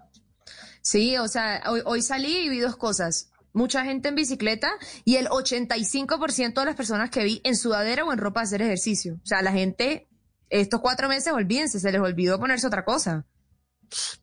Sí, 0.81 1.17
o 1.17 1.27
sea, 1.27 1.61
hoy, 1.67 1.81
hoy 1.85 2.01
salí 2.01 2.37
y 2.45 2.49
vi 2.49 2.59
dos 2.59 2.77
cosas. 2.77 3.31
Mucha 3.59 3.83
gente 3.83 4.07
en 4.07 4.15
bicicleta 4.15 4.71
y 5.03 5.17
el 5.17 5.27
85% 5.27 6.53
de 6.53 6.65
las 6.65 6.77
personas 6.77 7.09
que 7.09 7.25
vi 7.25 7.41
en 7.43 7.57
sudadera 7.57 8.05
o 8.05 8.13
en 8.13 8.17
ropa 8.17 8.39
de 8.39 8.45
hacer 8.45 8.61
ejercicio. 8.61 9.15
O 9.15 9.25
sea, 9.25 9.41
la 9.41 9.51
gente, 9.51 10.07
estos 10.49 10.79
cuatro 10.79 11.09
meses, 11.09 11.33
olvídense, 11.33 11.77
se 11.81 11.91
les 11.91 11.99
olvidó 11.99 12.39
ponerse 12.39 12.65
otra 12.67 12.85
cosa. 12.85 13.25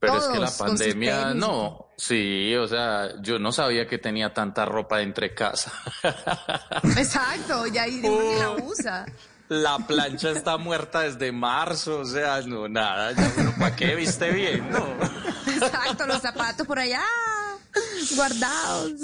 Pero 0.00 0.16
es 0.16 0.24
que 0.24 0.38
la 0.38 0.50
pandemia, 0.50 1.34
no, 1.34 1.88
sí, 1.98 2.54
o 2.56 2.66
sea, 2.66 3.20
yo 3.20 3.38
no 3.38 3.52
sabía 3.52 3.86
que 3.86 3.98
tenía 3.98 4.32
tanta 4.32 4.64
ropa 4.64 4.96
de 4.96 5.02
entre 5.02 5.34
casa. 5.34 5.70
Exacto, 6.96 7.66
ya 7.66 7.82
ahí 7.82 8.00
uno 8.02 8.32
ni 8.32 8.38
la 8.38 8.50
usa. 8.52 9.06
La 9.48 9.76
plancha 9.86 10.30
está 10.30 10.56
muerta 10.56 11.00
desde 11.00 11.30
marzo, 11.30 11.98
o 11.98 12.04
sea, 12.06 12.40
no, 12.40 12.68
nada, 12.70 13.12
ya 13.12 13.30
uno, 13.36 13.52
¿para 13.58 13.76
qué 13.76 13.94
viste 13.96 14.30
bien? 14.30 14.70
No, 14.70 14.82
Exacto, 15.46 16.06
los 16.06 16.22
zapatos 16.22 16.66
por 16.66 16.78
allá 16.78 17.02
guardados. 18.16 19.00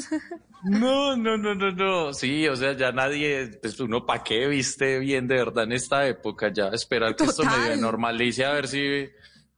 no, 0.64 1.16
no, 1.16 1.36
no, 1.36 1.54
no, 1.54 1.70
no. 1.72 2.14
sí, 2.14 2.46
o 2.48 2.56
sea, 2.56 2.72
ya 2.72 2.92
nadie, 2.92 3.58
pues 3.60 3.78
uno, 3.80 4.06
¿para 4.06 4.22
qué 4.22 4.46
viste 4.46 4.98
bien 4.98 5.26
de 5.28 5.36
verdad 5.36 5.64
en 5.64 5.72
esta 5.72 6.06
época? 6.06 6.52
Ya 6.52 6.68
esperar 6.68 7.16
que 7.16 7.24
esto 7.24 7.44
medio 7.44 7.76
normalice, 7.76 8.44
a 8.44 8.52
ver 8.52 8.68
si, 8.68 9.08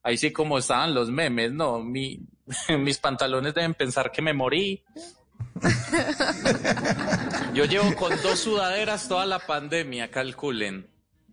ahí 0.03 0.17
sí 0.17 0.33
como 0.33 0.59
estaban 0.59 0.95
los 0.95 1.11
memes, 1.11 1.53
no, 1.53 1.81
mi, 1.81 2.21
mis 2.79 2.99
pantalones 2.99 3.55
deben 3.55 3.75
pensar 3.75 4.11
que 4.11 4.23
me 4.23 4.33
morí. 4.33 4.83
Yo 7.55 7.65
llevo 7.65 7.95
con 7.95 8.11
dos 8.23 8.41
sudaderas 8.41 9.09
toda 9.09 9.25
la 9.27 9.39
pandemia, 9.39 10.11
calculen. 10.11 10.89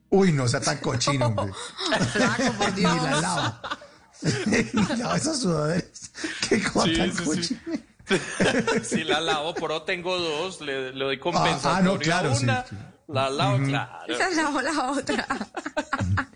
Uy, 0.09 0.31
no 0.33 0.47
sea 0.47 0.59
tan 0.59 0.77
cochino, 0.77 1.27
hombre. 1.27 1.53
Flaco, 2.11 2.53
por 2.57 2.75
Dios. 2.75 2.95
Ni 3.01 3.01
la 3.01 3.21
lava. 3.21 3.61
Esas 5.15 5.39
sudaderas. 5.41 6.11
Qué 6.49 6.61
cosa 6.63 6.85
Sí, 6.87 6.97
tan 6.97 7.11
sí, 7.13 7.17
sí. 7.17 7.25
cochina. 7.25 7.61
Si 8.83 9.03
la 9.05 9.21
lavo, 9.21 9.53
pero 9.53 9.83
tengo 9.83 10.17
dos, 10.19 10.59
le, 10.61 10.91
le 10.91 11.05
doy 11.05 11.15
Ah, 11.15 11.19
compensatorio 11.21 11.91
ah, 11.91 11.93
no, 11.93 11.99
claro, 11.99 12.29
una, 12.37 12.65
sí. 12.67 12.75
la 13.07 13.29
lavo, 13.29 13.65
claro. 13.65 14.13
Esa 14.13 14.27
es 14.27 14.35
la, 14.35 14.61
la 14.61 14.91
otra. 14.91 15.27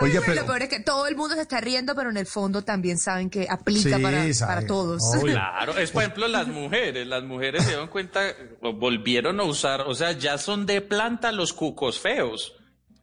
Lo 0.00 0.22
pero. 0.22 0.46
peor 0.46 0.62
es 0.62 0.68
que 0.68 0.80
todo 0.80 1.06
el 1.06 1.16
mundo 1.16 1.34
se 1.34 1.42
está 1.42 1.60
riendo, 1.60 1.94
pero 1.94 2.10
en 2.10 2.16
el 2.16 2.26
fondo 2.26 2.62
también 2.62 2.98
saben 2.98 3.28
que 3.30 3.46
aplica 3.48 3.96
Sí, 3.96 4.02
para, 4.02 4.32
sabe. 4.34 4.54
para 4.54 4.66
todos. 4.66 5.02
Claro, 5.22 5.76
es 5.78 5.90
por 5.90 6.02
ejemplo 6.02 6.28
las 6.28 6.46
mujeres, 6.48 7.06
las 7.06 7.22
mujeres 7.24 7.62
se 7.62 7.68
dieron 7.70 7.88
cuenta, 7.88 8.20
volvieron 8.60 9.40
a 9.40 9.44
usar, 9.44 9.82
o 9.82 9.94
sea, 9.94 10.12
ya 10.12 10.38
son 10.38 10.64
de 10.66 10.80
planta 10.80 11.30
los 11.32 11.52
cucos 11.52 11.98
feos. 12.00 12.54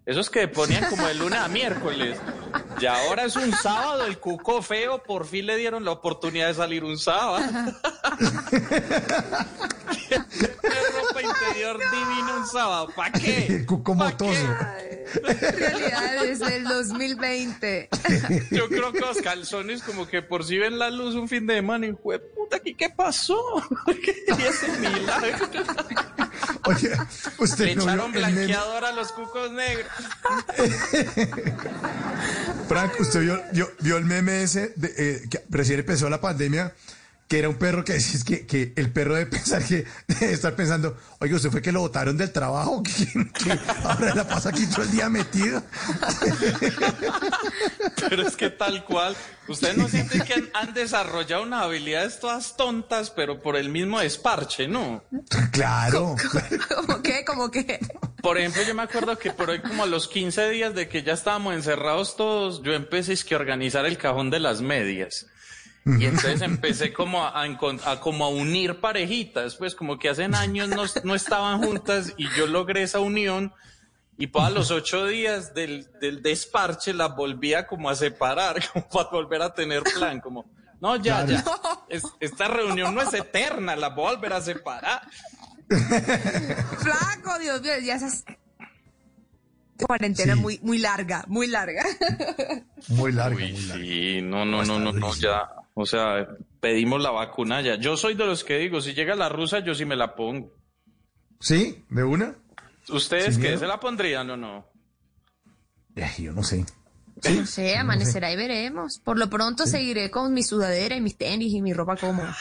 Esos 0.05 0.29
que 0.29 0.47
ponían 0.47 0.89
como 0.89 1.07
de 1.07 1.13
lunes 1.13 1.39
a 1.39 1.47
miércoles. 1.47 2.17
Y 2.79 2.85
ahora 2.87 3.25
es 3.25 3.35
un 3.35 3.51
sábado, 3.53 4.05
el 4.05 4.17
cuco 4.17 4.61
feo, 4.61 5.03
por 5.03 5.27
fin 5.27 5.45
le 5.45 5.57
dieron 5.57 5.85
la 5.85 5.91
oportunidad 5.91 6.47
de 6.47 6.53
salir 6.55 6.83
un 6.83 6.97
sábado. 6.97 7.45
Qué 10.09 10.17
ropa 10.17 11.21
interior 11.21 11.79
divina 11.79 12.37
un 12.37 12.47
sábado, 12.47 12.89
¿para 12.95 13.11
qué? 13.11 13.45
El 13.49 13.65
cuco 13.65 13.95
¿Pa' 13.95 14.05
motoso. 14.05 14.47
Realidades 15.23 16.39
del 16.39 16.63
2020. 16.63 17.89
Yo 18.51 18.67
creo 18.69 18.91
que 18.91 18.99
los 18.99 19.17
calzones 19.17 19.83
como 19.83 20.07
que 20.07 20.21
por 20.21 20.45
si 20.45 20.57
ven 20.57 20.79
la 20.79 20.89
luz 20.89 21.15
un 21.15 21.27
fin 21.27 21.45
de 21.47 21.55
semana 21.55 21.87
y 21.87 21.93
fue 21.93 22.19
puta, 22.19 22.57
¿aquí 22.57 22.73
qué 22.73 22.89
pasó? 22.89 23.39
¿Qué 24.03 24.23
ese 24.47 24.67
milagro? 24.79 25.37
Oye, 26.65 26.91
usted 27.39 27.65
Le 27.65 27.75
no 27.75 27.83
echaron 27.83 28.11
blanqueador 28.11 28.85
a 28.85 28.91
los 28.91 29.11
cucos 29.11 29.51
negros. 29.51 29.90
Frank, 32.67 32.93
usted 32.99 33.21
vio, 33.21 33.41
vio- 33.79 33.97
el 33.97 34.05
meme 34.05 34.43
ese 34.43 34.73
de, 34.75 34.93
eh, 34.97 35.21
que 35.29 35.43
recién 35.49 35.79
empezó 35.79 36.09
la 36.09 36.21
pandemia, 36.21 36.73
que 37.31 37.39
era 37.39 37.47
un 37.47 37.55
perro 37.55 37.85
que 37.85 37.93
decís 37.99 38.25
que, 38.25 38.45
que 38.45 38.73
el 38.75 38.91
perro 38.91 39.15
debe 39.15 39.31
pensar 39.31 39.63
que 39.63 39.85
debe 40.07 40.33
estar 40.33 40.53
pensando, 40.53 40.97
oye, 41.19 41.33
usted 41.33 41.49
fue 41.49 41.61
que 41.61 41.71
lo 41.71 41.79
botaron 41.79 42.17
del 42.17 42.29
trabajo, 42.33 42.83
que, 42.83 43.05
que 43.05 43.57
ahora 43.85 44.13
la 44.13 44.27
pasa 44.27 44.49
aquí 44.49 44.67
todo 44.67 44.81
el 44.81 44.91
día 44.91 45.07
metido. 45.07 45.63
Pero 48.09 48.27
es 48.27 48.35
que 48.35 48.49
tal 48.49 48.83
cual, 48.83 49.15
ustedes 49.47 49.77
no 49.77 49.87
sienten 49.87 50.23
que 50.23 50.33
han, 50.33 50.49
han 50.53 50.73
desarrollado 50.73 51.43
unas 51.43 51.63
habilidades 51.63 52.19
todas 52.19 52.57
tontas, 52.57 53.11
pero 53.11 53.41
por 53.41 53.55
el 53.55 53.69
mismo 53.69 54.01
desparche, 54.01 54.67
¿no? 54.67 55.01
Claro. 55.53 56.17
¿Cómo 56.75 57.01
qué? 57.01 57.23
¿Cómo 57.25 57.49
qué? 57.49 57.79
Por 58.21 58.39
ejemplo, 58.39 58.61
yo 58.63 58.75
me 58.75 58.83
acuerdo 58.83 59.17
que 59.17 59.31
por 59.31 59.51
hoy 59.51 59.61
como 59.61 59.83
a 59.83 59.85
los 59.85 60.09
15 60.09 60.49
días 60.49 60.75
de 60.75 60.89
que 60.89 61.01
ya 61.01 61.13
estábamos 61.13 61.53
encerrados 61.53 62.17
todos, 62.17 62.61
yo 62.61 62.73
empecé 62.73 63.13
es 63.13 63.23
que 63.23 63.35
a 63.35 63.37
organizar 63.37 63.85
el 63.85 63.97
cajón 63.97 64.29
de 64.29 64.41
las 64.41 64.61
medias. 64.61 65.27
Y 65.85 66.05
entonces 66.05 66.41
empecé 66.43 66.93
como 66.93 67.23
a, 67.25 67.41
a 67.43 67.99
como 67.99 68.25
a 68.25 68.29
unir 68.29 68.79
parejitas, 68.79 69.55
pues 69.55 69.73
como 69.75 69.97
que 69.97 70.09
hace 70.09 70.25
años 70.25 70.69
no, 70.69 70.83
no 71.03 71.15
estaban 71.15 71.63
juntas 71.63 72.13
y 72.17 72.27
yo 72.37 72.45
logré 72.47 72.83
esa 72.83 72.99
unión 72.99 73.53
y 74.17 74.27
para 74.27 74.51
los 74.51 74.69
ocho 74.69 75.07
días 75.07 75.55
del, 75.55 75.89
del 75.99 76.21
desparche 76.21 76.93
las 76.93 77.15
volvía 77.15 77.65
como 77.65 77.89
a 77.89 77.95
separar, 77.95 78.61
como 78.73 78.87
para 78.89 79.09
volver 79.09 79.41
a 79.41 79.53
tener 79.53 79.81
plan, 79.81 80.19
como, 80.21 80.45
no, 80.79 80.95
ya, 80.97 81.25
ya, 81.25 81.43
es- 81.89 82.03
esta 82.19 82.47
reunión 82.47 82.93
no 82.93 83.01
es 83.01 83.13
eterna, 83.15 83.75
la 83.75 83.89
voy 83.89 84.07
a 84.07 84.15
volver 84.15 84.33
a 84.33 84.41
separar. 84.41 85.01
Flaco, 85.67 87.39
Dios 87.39 87.61
mío, 87.61 87.71
ya 87.83 87.95
esas... 87.95 88.23
cuarentena 89.87 90.35
Sí. 90.35 90.39
muy, 90.41 90.59
muy 90.63 90.77
larga, 90.77 91.23
muy 91.27 91.47
larga. 91.47 91.83
Muy 92.89 93.11
largo, 93.11 93.37
Uy, 93.37 93.51
muy 93.51 93.61
largo. 93.61 93.83
sí, 93.83 94.21
no, 94.23 94.43
no, 94.43 94.63
no, 94.63 94.79
no, 94.79 94.91
no, 94.91 95.13
ya. 95.15 95.49
O 95.75 95.85
sea, 95.85 96.27
pedimos 96.59 97.01
la 97.01 97.11
vacuna 97.11 97.61
ya. 97.61 97.75
Yo 97.75 97.95
soy 97.95 98.15
de 98.15 98.25
los 98.25 98.43
que 98.43 98.57
digo, 98.57 98.81
si 98.81 98.93
llega 98.95 99.15
la 99.15 99.29
rusa, 99.29 99.59
yo 99.59 99.75
sí 99.75 99.85
me 99.85 99.95
la 99.95 100.15
pongo. 100.15 100.51
¿Sí? 101.39 101.85
¿De 101.89 102.03
una? 102.03 102.35
¿Ustedes 102.89 103.35
¿Sin 103.35 103.43
qué? 103.43 103.57
¿Se 103.57 103.67
la 103.67 103.79
pondrían 103.79 104.29
o 104.31 104.37
no? 104.37 104.65
Eh, 105.95 106.09
yo 106.19 106.33
no 106.33 106.41
sé. 106.43 106.65
No 107.29 107.45
sé, 107.45 107.77
amanecerá 107.77 108.31
y 108.31 108.35
veremos. 108.35 108.99
Por 109.03 109.17
lo 109.17 109.29
pronto 109.29 109.67
seguiré 109.67 110.09
con 110.09 110.33
mi 110.33 110.43
sudadera 110.43 110.95
y 110.95 111.01
mis 111.01 111.17
tenis 111.17 111.53
y 111.53 111.61
mi 111.61 111.73
ropa 111.73 111.95
cómoda. 111.97 112.35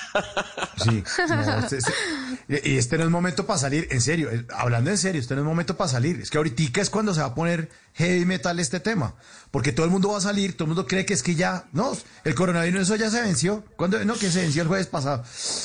Sí. 0.85 1.03
No, 1.29 1.59
este, 1.59 1.77
este- 1.79 2.69
y 2.71 2.77
este 2.79 2.97
no 2.99 3.05
es 3.05 3.11
momento 3.11 3.47
para 3.47 3.59
salir, 3.59 3.87
en 3.91 4.01
serio, 4.01 4.31
eh, 4.31 4.47
hablando 4.57 4.91
en 4.91 4.99
serio, 4.99 5.21
este 5.21 5.35
no 5.35 5.43
es 5.43 5.47
momento 5.47 5.77
para 5.77 5.89
salir. 5.89 6.21
Es 6.21 6.31
que 6.31 6.39
ahorita 6.39 6.81
es 6.81 6.91
cuando 6.91 7.13
se 7.15 7.21
va 7.21 7.27
a 7.27 7.35
poner 7.35 7.69
heavy 7.95 8.25
metal 8.25 8.59
este 8.59 8.81
tema. 8.81 9.15
Porque 9.51 9.73
todo 9.73 9.85
el 9.85 9.93
mundo 9.93 10.11
va 10.13 10.19
a 10.19 10.21
salir, 10.21 10.53
todo 10.57 10.65
el 10.65 10.69
mundo 10.69 10.87
cree 10.87 11.05
que 11.05 11.13
es 11.15 11.23
que 11.23 11.35
ya, 11.35 11.65
no, 11.73 11.93
el 12.25 12.35
coronavirus 12.35 12.83
eso 12.83 12.97
ya 12.97 13.11
se 13.11 13.21
venció. 13.21 13.65
¿Cuándo? 13.77 14.03
No, 14.05 14.15
que 14.15 14.31
se 14.31 14.41
venció 14.43 14.63
el 14.63 14.69
jueves 14.69 14.87
pasado. 14.87 15.23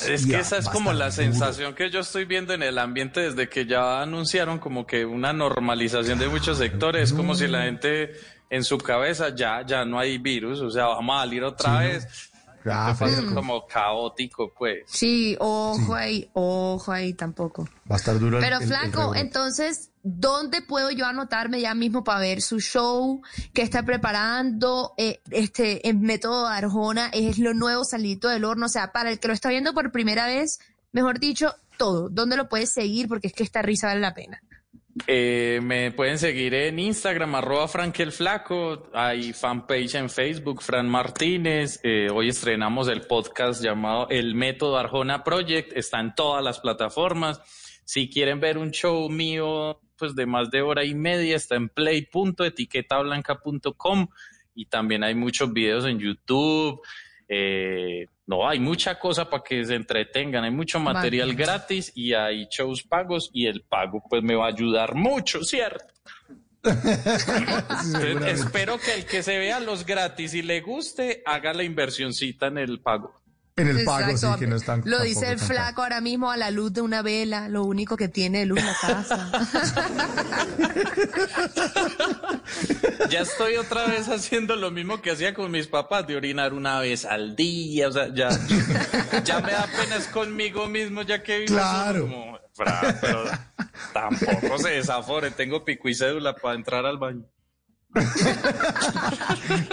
Es 0.08 0.24
Ya, 0.24 0.36
que 0.36 0.42
esa 0.42 0.58
es 0.58 0.68
como 0.68 0.92
la 0.92 1.06
duro. 1.10 1.16
sensación 1.16 1.74
que 1.74 1.90
yo 1.90 2.00
estoy 2.00 2.24
viendo 2.24 2.52
en 2.52 2.62
el 2.62 2.78
ambiente 2.78 3.20
desde 3.20 3.48
que 3.48 3.64
ya 3.66 4.02
anunciaron 4.02 4.58
como 4.58 4.86
que 4.86 5.04
una 5.06 5.32
normalización 5.32 6.18
de 6.18 6.28
muchos 6.28 6.58
sectores, 6.58 7.12
como 7.12 7.34
si 7.34 7.46
la 7.46 7.62
gente 7.62 8.10
en 8.50 8.64
su 8.64 8.78
cabeza 8.78 9.34
ya, 9.34 9.64
ya 9.66 9.84
no 9.84 9.98
hay 9.98 10.18
virus, 10.18 10.60
o 10.60 10.70
sea, 10.70 10.86
vamos 10.86 11.16
a 11.16 11.20
salir 11.20 11.42
otra 11.44 11.80
vez. 11.80 12.06
Ah, 12.68 12.92
Fue 12.98 13.08
fresco. 13.12 13.32
como 13.32 13.64
caótico, 13.64 14.52
pues. 14.52 14.78
Sí, 14.88 15.36
ojo 15.38 15.94
ahí, 15.94 16.28
ojo 16.32 16.90
ahí 16.90 17.14
tampoco. 17.14 17.62
Va 17.88 17.94
a 17.94 17.98
estar 17.98 18.18
duro 18.18 18.38
el- 18.38 18.44
Pero 18.44 18.58
el- 18.58 18.66
Flaco, 18.66 19.14
entonces, 19.14 19.90
¿dónde 20.02 20.62
puedo 20.62 20.90
yo 20.90 21.06
anotarme 21.06 21.60
ya 21.60 21.74
mismo 21.76 22.02
para 22.02 22.18
ver 22.18 22.42
su 22.42 22.58
show 22.58 23.22
que 23.54 23.62
está 23.62 23.84
preparando? 23.84 24.94
Eh, 24.98 25.20
este, 25.30 25.88
en 25.88 26.00
Método 26.00 26.48
Arjona 26.48 27.08
es 27.12 27.38
lo 27.38 27.54
nuevo 27.54 27.84
salito 27.84 28.28
del 28.28 28.44
horno. 28.44 28.66
O 28.66 28.68
sea, 28.68 28.90
para 28.90 29.10
el 29.12 29.20
que 29.20 29.28
lo 29.28 29.34
está 29.34 29.48
viendo 29.48 29.72
por 29.72 29.92
primera 29.92 30.26
vez, 30.26 30.58
mejor 30.90 31.20
dicho, 31.20 31.54
todo. 31.78 32.08
¿Dónde 32.08 32.36
lo 32.36 32.48
puedes 32.48 32.72
seguir? 32.72 33.06
Porque 33.06 33.28
es 33.28 33.32
que 33.32 33.44
esta 33.44 33.62
risa 33.62 33.86
vale 33.88 34.00
la 34.00 34.12
pena. 34.14 34.40
Eh, 35.06 35.60
me 35.62 35.92
pueden 35.92 36.18
seguir 36.18 36.54
en 36.54 36.78
Instagram, 36.78 37.34
arroba 37.34 37.68
Frank 37.68 38.00
el 38.00 38.12
Flaco. 38.12 38.88
Hay 38.94 39.34
fanpage 39.34 39.96
en 39.96 40.08
Facebook, 40.08 40.62
Fran 40.62 40.88
Martínez. 40.88 41.80
Eh, 41.82 42.08
hoy 42.12 42.28
estrenamos 42.28 42.88
el 42.88 43.02
podcast 43.02 43.62
llamado 43.62 44.08
El 44.08 44.34
Método 44.34 44.78
Arjona 44.78 45.22
Project. 45.22 45.76
Está 45.76 46.00
en 46.00 46.14
todas 46.14 46.42
las 46.42 46.60
plataformas. 46.60 47.42
Si 47.84 48.08
quieren 48.08 48.40
ver 48.40 48.56
un 48.58 48.70
show 48.70 49.10
mío, 49.10 49.82
pues 49.96 50.14
de 50.14 50.26
más 50.26 50.50
de 50.50 50.62
hora 50.62 50.84
y 50.84 50.94
media, 50.94 51.34
está 51.36 51.56
en 51.56 51.68
play.etiquetablanca.com 51.68 54.08
y 54.54 54.66
también 54.66 55.02
hay 55.04 55.14
muchos 55.14 55.52
videos 55.52 55.84
en 55.84 55.98
YouTube. 55.98 56.80
Eh, 57.28 58.06
no, 58.26 58.48
hay 58.48 58.58
mucha 58.58 58.98
cosa 58.98 59.30
para 59.30 59.42
que 59.42 59.64
se 59.64 59.76
entretengan, 59.76 60.42
hay 60.42 60.50
mucho 60.50 60.80
material 60.80 61.34
gratis 61.34 61.92
y 61.94 62.12
hay 62.12 62.46
shows 62.50 62.82
pagos 62.82 63.30
y 63.32 63.46
el 63.46 63.62
pago 63.62 64.02
pues 64.08 64.22
me 64.22 64.34
va 64.34 64.46
a 64.46 64.48
ayudar 64.48 64.94
mucho, 64.94 65.44
¿cierto? 65.44 65.84
Entonces, 66.64 68.40
espero 68.40 68.78
que 68.78 68.94
el 68.94 69.06
que 69.06 69.22
se 69.22 69.38
vea 69.38 69.60
los 69.60 69.86
gratis 69.86 70.34
y 70.34 70.42
le 70.42 70.60
guste, 70.60 71.22
haga 71.24 71.54
la 71.54 71.62
inversioncita 71.62 72.48
en 72.48 72.58
el 72.58 72.80
pago. 72.80 73.14
En 73.58 73.68
el 73.68 73.84
pago, 73.84 74.10
Exacto. 74.10 74.34
sí, 74.34 74.40
que 74.40 74.46
no 74.48 74.56
están. 74.56 74.82
Lo 74.84 75.00
dice 75.00 75.32
el 75.32 75.38
flaco 75.38 75.82
ahora 75.82 76.02
mismo 76.02 76.30
a 76.30 76.36
la 76.36 76.50
luz 76.50 76.74
de 76.74 76.82
una 76.82 77.00
vela, 77.00 77.48
lo 77.48 77.64
único 77.64 77.96
que 77.96 78.06
tiene 78.06 78.40
de 78.40 78.46
luz 78.46 78.62
la 78.62 78.76
casa. 78.78 79.30
Ya 83.10 83.20
estoy 83.20 83.56
otra 83.56 83.86
vez 83.86 84.08
haciendo 84.08 84.56
lo 84.56 84.70
mismo 84.70 85.00
que 85.00 85.12
hacía 85.12 85.32
con 85.32 85.50
mis 85.50 85.68
papás, 85.68 86.06
de 86.06 86.16
orinar 86.16 86.52
una 86.52 86.80
vez 86.80 87.04
al 87.04 87.36
día, 87.36 87.88
o 87.88 87.92
sea, 87.92 88.12
ya, 88.12 88.28
ya 89.24 89.40
me 89.40 89.52
da 89.52 89.66
pena 89.66 89.96
es 89.96 90.08
conmigo 90.08 90.66
mismo, 90.66 91.02
ya 91.02 91.22
que 91.22 91.38
vivo 91.38 91.54
Claro. 91.54 92.02
como, 92.02 92.38
pero 93.00 93.24
tampoco 93.92 94.58
se 94.58 94.70
desafore, 94.70 95.30
tengo 95.30 95.64
pico 95.64 95.88
y 95.88 95.94
cédula 95.94 96.34
para 96.34 96.56
entrar 96.56 96.84
al 96.84 96.98
baño. 96.98 97.24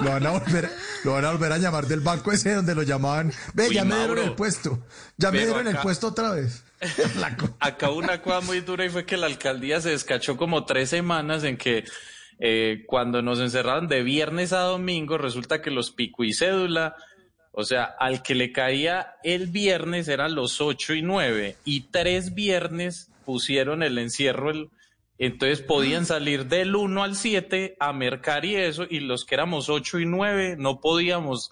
Lo 0.01 0.09
van, 0.11 0.25
a 0.25 0.31
volver, 0.31 0.69
lo 1.03 1.13
van 1.13 1.25
a 1.25 1.31
volver 1.31 1.51
a 1.51 1.57
llamar 1.57 1.87
del 1.87 1.99
banco 1.99 2.31
ese 2.31 2.53
donde 2.53 2.73
lo 2.75 2.83
llamaban. 2.83 3.31
Ve, 3.53 3.67
Uy, 3.67 3.75
ya 3.75 3.83
me 3.83 3.95
dieron 3.95 4.17
el 4.19 4.33
puesto. 4.33 4.85
Ya 5.17 5.31
me 5.31 5.39
dieron 5.39 5.67
el 5.67 5.77
puesto 5.77 6.07
otra 6.07 6.31
vez. 6.31 6.63
Acá 7.59 7.89
una 7.89 8.21
cosa 8.21 8.41
muy 8.41 8.61
dura 8.61 8.85
y 8.85 8.89
fue 8.89 9.05
que 9.05 9.17
la 9.17 9.27
alcaldía 9.27 9.81
se 9.81 9.89
descachó 9.89 10.37
como 10.37 10.65
tres 10.65 10.89
semanas 10.89 11.43
en 11.43 11.57
que 11.57 11.83
eh, 12.39 12.83
cuando 12.87 13.21
nos 13.21 13.39
encerraron 13.39 13.87
de 13.87 14.03
viernes 14.03 14.53
a 14.53 14.59
domingo, 14.59 15.17
resulta 15.17 15.61
que 15.61 15.71
los 15.71 15.91
pico 15.91 16.23
y 16.23 16.33
cédula, 16.33 16.95
o 17.51 17.63
sea, 17.63 17.83
al 17.83 18.23
que 18.23 18.35
le 18.35 18.51
caía 18.51 19.15
el 19.23 19.47
viernes 19.47 20.07
eran 20.07 20.35
los 20.35 20.59
ocho 20.59 20.93
y 20.93 21.01
nueve 21.01 21.55
y 21.65 21.81
tres 21.91 22.33
viernes 22.33 23.09
pusieron 23.25 23.83
el 23.83 23.97
encierro, 23.97 24.49
el, 24.49 24.69
entonces 25.17 25.61
podían 25.61 26.05
salir 26.05 26.47
del 26.47 26.75
1 26.75 27.03
al 27.03 27.15
7 27.15 27.77
a 27.79 27.93
mercar 27.93 28.45
y 28.45 28.55
eso, 28.55 28.85
y 28.89 28.99
los 28.99 29.25
que 29.25 29.35
éramos 29.35 29.69
ocho 29.69 29.99
y 29.99 30.05
nueve 30.05 30.55
no 30.57 30.81
podíamos 30.81 31.51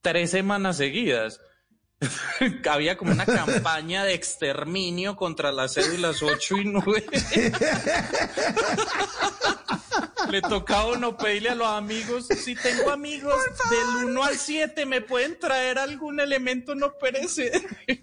tres 0.00 0.30
semanas 0.30 0.76
seguidas. 0.76 1.40
Había 2.70 2.96
como 2.96 3.12
una 3.12 3.26
campaña 3.26 4.04
de 4.04 4.14
exterminio 4.14 5.16
contra 5.16 5.52
las 5.52 5.74
cédulas 5.74 6.22
8 6.22 6.56
y 6.56 6.64
9. 6.64 7.04
Le 10.28 10.42
tocaba 10.42 10.82
a 10.82 10.86
uno 10.86 11.16
pedirle 11.16 11.50
a 11.50 11.54
los 11.54 11.68
amigos, 11.68 12.26
si 12.26 12.54
tengo 12.54 12.90
amigos 12.90 13.34
del 13.70 14.06
1 14.06 14.24
al 14.24 14.36
7, 14.36 14.86
¿me 14.86 15.00
pueden 15.00 15.38
traer 15.38 15.78
algún 15.78 16.20
elemento 16.20 16.74
no 16.74 16.92
perecedero? 16.94 17.68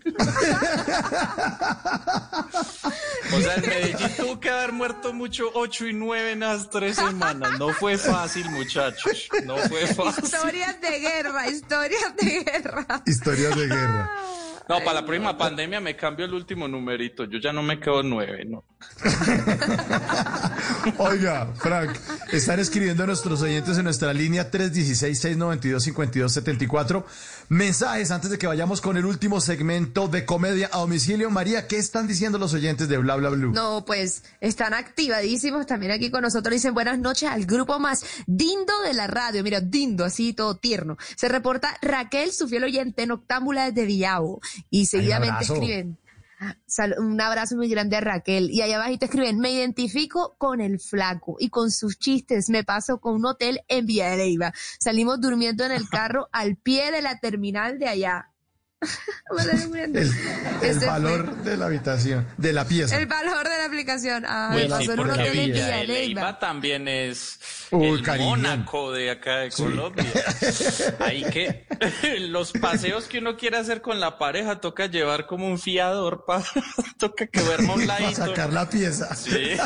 O 3.34 3.42
sea, 3.42 3.56
en 3.56 3.62
Medellín 3.62 4.10
tuvo 4.16 4.40
que 4.40 4.50
haber 4.50 4.72
muerto 4.72 5.14
mucho 5.14 5.52
8 5.54 5.88
y 5.88 5.94
9 5.94 6.32
en 6.32 6.40
las 6.42 6.70
tres 6.70 6.96
semanas. 6.96 7.60
No 7.60 7.70
fue 7.74 7.98
fácil, 7.98 8.50
muchachos. 8.50 9.28
No 9.46 9.58
fue 9.58 9.86
fácil. 9.88 10.24
historias 10.24 10.80
de 10.82 11.00
guerra, 11.00 11.50
historias 11.50 12.16
de 12.16 12.44
guerra. 12.44 13.04
Historias 13.06 13.56
de 13.56 13.68
guerra. 13.68 14.12
No, 14.70 14.80
para 14.80 15.02
la 15.02 15.06
próxima 15.06 15.38
pandemia 15.38 15.80
me 15.80 15.96
cambio 15.96 16.26
el 16.26 16.34
último 16.34 16.68
numerito. 16.68 17.26
Yo 17.26 17.38
ya 17.40 17.54
no 17.54 17.62
me 17.64 17.80
quedo 17.80 18.04
9, 18.04 18.46
¿no? 18.46 18.64
Oiga, 20.98 21.54
Frank, 21.56 21.92
están 22.32 22.60
escribiendo 22.60 23.08
nuestros 23.08 23.42
oyentes 23.42 23.78
en 23.78 23.86
nuestra 23.86 24.14
línea 24.14 24.52
316-692-5274 24.52 27.06
mensajes 27.50 28.12
antes 28.12 28.30
de 28.30 28.38
que 28.38 28.48
vayamos 28.48 28.82
con 28.82 28.98
el 28.98 29.06
último 29.06 29.40
segmento 29.40 30.08
de 30.08 30.26
comedia 30.26 30.70
a 30.72 30.80
domicilio. 30.80 31.30
María, 31.30 31.68
¿qué 31.68 31.78
están 31.78 32.08
diciendo 32.08 32.38
los 32.38 32.54
oyentes 32.54 32.90
de 32.90 32.98
Bla 32.98 33.16
Bla 33.16 33.30
Blue? 33.30 33.52
No, 33.52 33.86
pues 33.86 34.24
están 34.42 34.74
activadísimos 34.74 35.66
también 35.66 35.94
aquí 35.94 36.12
con 36.12 36.22
nosotros. 36.22 36.54
Dicen 36.54 36.74
buenas 36.74 37.00
noches 37.00 37.30
al 37.30 37.46
grupo 37.46 37.80
más 37.80 38.06
dindo 38.28 38.74
de 38.86 38.94
la 38.94 39.08
radio. 39.08 39.44
Mira, 39.44 39.62
dindo, 39.62 40.06
así 40.06 40.34
todo 40.34 40.56
tierno. 40.56 40.98
Se 41.16 41.30
reporta 41.30 41.78
Raquel, 41.82 42.32
su 42.32 42.48
fiel 42.48 42.66
oyente 42.66 43.08
noctámbula 43.08 43.72
desde 43.72 43.86
Villavo. 43.86 44.42
Y 44.70 44.86
seguidamente 44.88 45.46
escriben. 45.60 45.98
sal- 46.68 46.96
Un 47.00 47.20
abrazo 47.20 47.56
muy 47.56 47.68
grande 47.68 47.96
a 47.96 48.02
Raquel. 48.02 48.52
Y 48.52 48.62
allá 48.62 48.76
abajito 48.78 49.06
escriben, 49.06 49.40
me 49.40 49.52
identifico 49.52 50.36
con 50.38 50.62
el 50.62 50.80
flaco 50.80 51.36
y 51.40 51.50
con 51.50 51.72
sus 51.72 51.98
chistes. 51.98 52.50
Me 52.50 52.64
paso 52.64 53.00
con 53.00 53.16
un 53.16 53.26
hotel 53.26 53.62
en 53.68 53.86
Villa 53.86 54.10
de. 54.16 54.52
Salimos 54.80 55.20
durmiendo 55.20 55.64
en 55.66 55.72
el 55.72 55.90
carro 55.90 56.30
al 56.32 56.56
pie 56.56 56.92
de 56.92 57.02
la 57.02 57.20
terminal 57.20 57.80
de 57.80 57.88
allá. 57.88 58.32
El, 60.62 60.78
fue. 60.78 60.88
valor 60.88 61.36
de 61.44 61.58
la 61.58 61.66
habitación, 61.66 62.28
de 62.38 62.54
la 62.54 62.66
pieza. 62.66 62.98
El 62.98 63.08
valor 63.08 63.44
de 63.44 63.58
la 63.58 63.66
aplicación. 63.66 64.24
Ah, 64.28 64.52
me 64.54 64.64
sí, 64.64 64.90
porque 64.96 65.30
Villa 65.32 65.46
Villa 65.46 65.68
de 65.78 65.88
Leyva. 65.88 66.40
También 66.40 66.88
es 66.88 67.40
Uy, 67.72 68.04
el. 68.06 68.20
Mónaco 68.20 68.92
de 68.92 69.12
acá 69.12 69.38
de 69.40 69.52
Colombia. 69.52 70.06
Ahí 71.00 71.24
que 71.26 71.66
los 72.30 72.52
paseos 72.54 73.06
que 73.06 73.18
uno 73.20 73.36
quiere 73.36 73.58
hacer 73.58 73.82
con 73.82 74.00
la 74.00 74.18
pareja 74.18 74.62
toca 74.62 74.86
llevar 74.86 75.26
como 75.26 75.48
un 75.48 75.60
fiador 75.60 76.24
para 76.26 76.46
toca 76.98 77.28
que 77.28 77.42
duerma 77.42 77.74
un 77.74 77.88
Para 77.88 78.12
sacar 78.14 78.54
la 78.54 78.70
pieza. 78.70 79.14
Sí. 79.16 79.58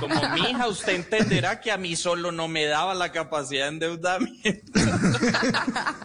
Como 0.00 0.28
mi 0.30 0.50
hija, 0.50 0.66
usted 0.68 0.94
entenderá 0.94 1.60
que 1.60 1.70
a 1.70 1.76
mí 1.76 1.94
solo 1.94 2.32
no 2.32 2.48
me 2.48 2.66
daba 2.66 2.94
la 2.94 3.12
capacidad 3.12 3.64
de 3.64 3.68
endeudamiento. 3.68 4.80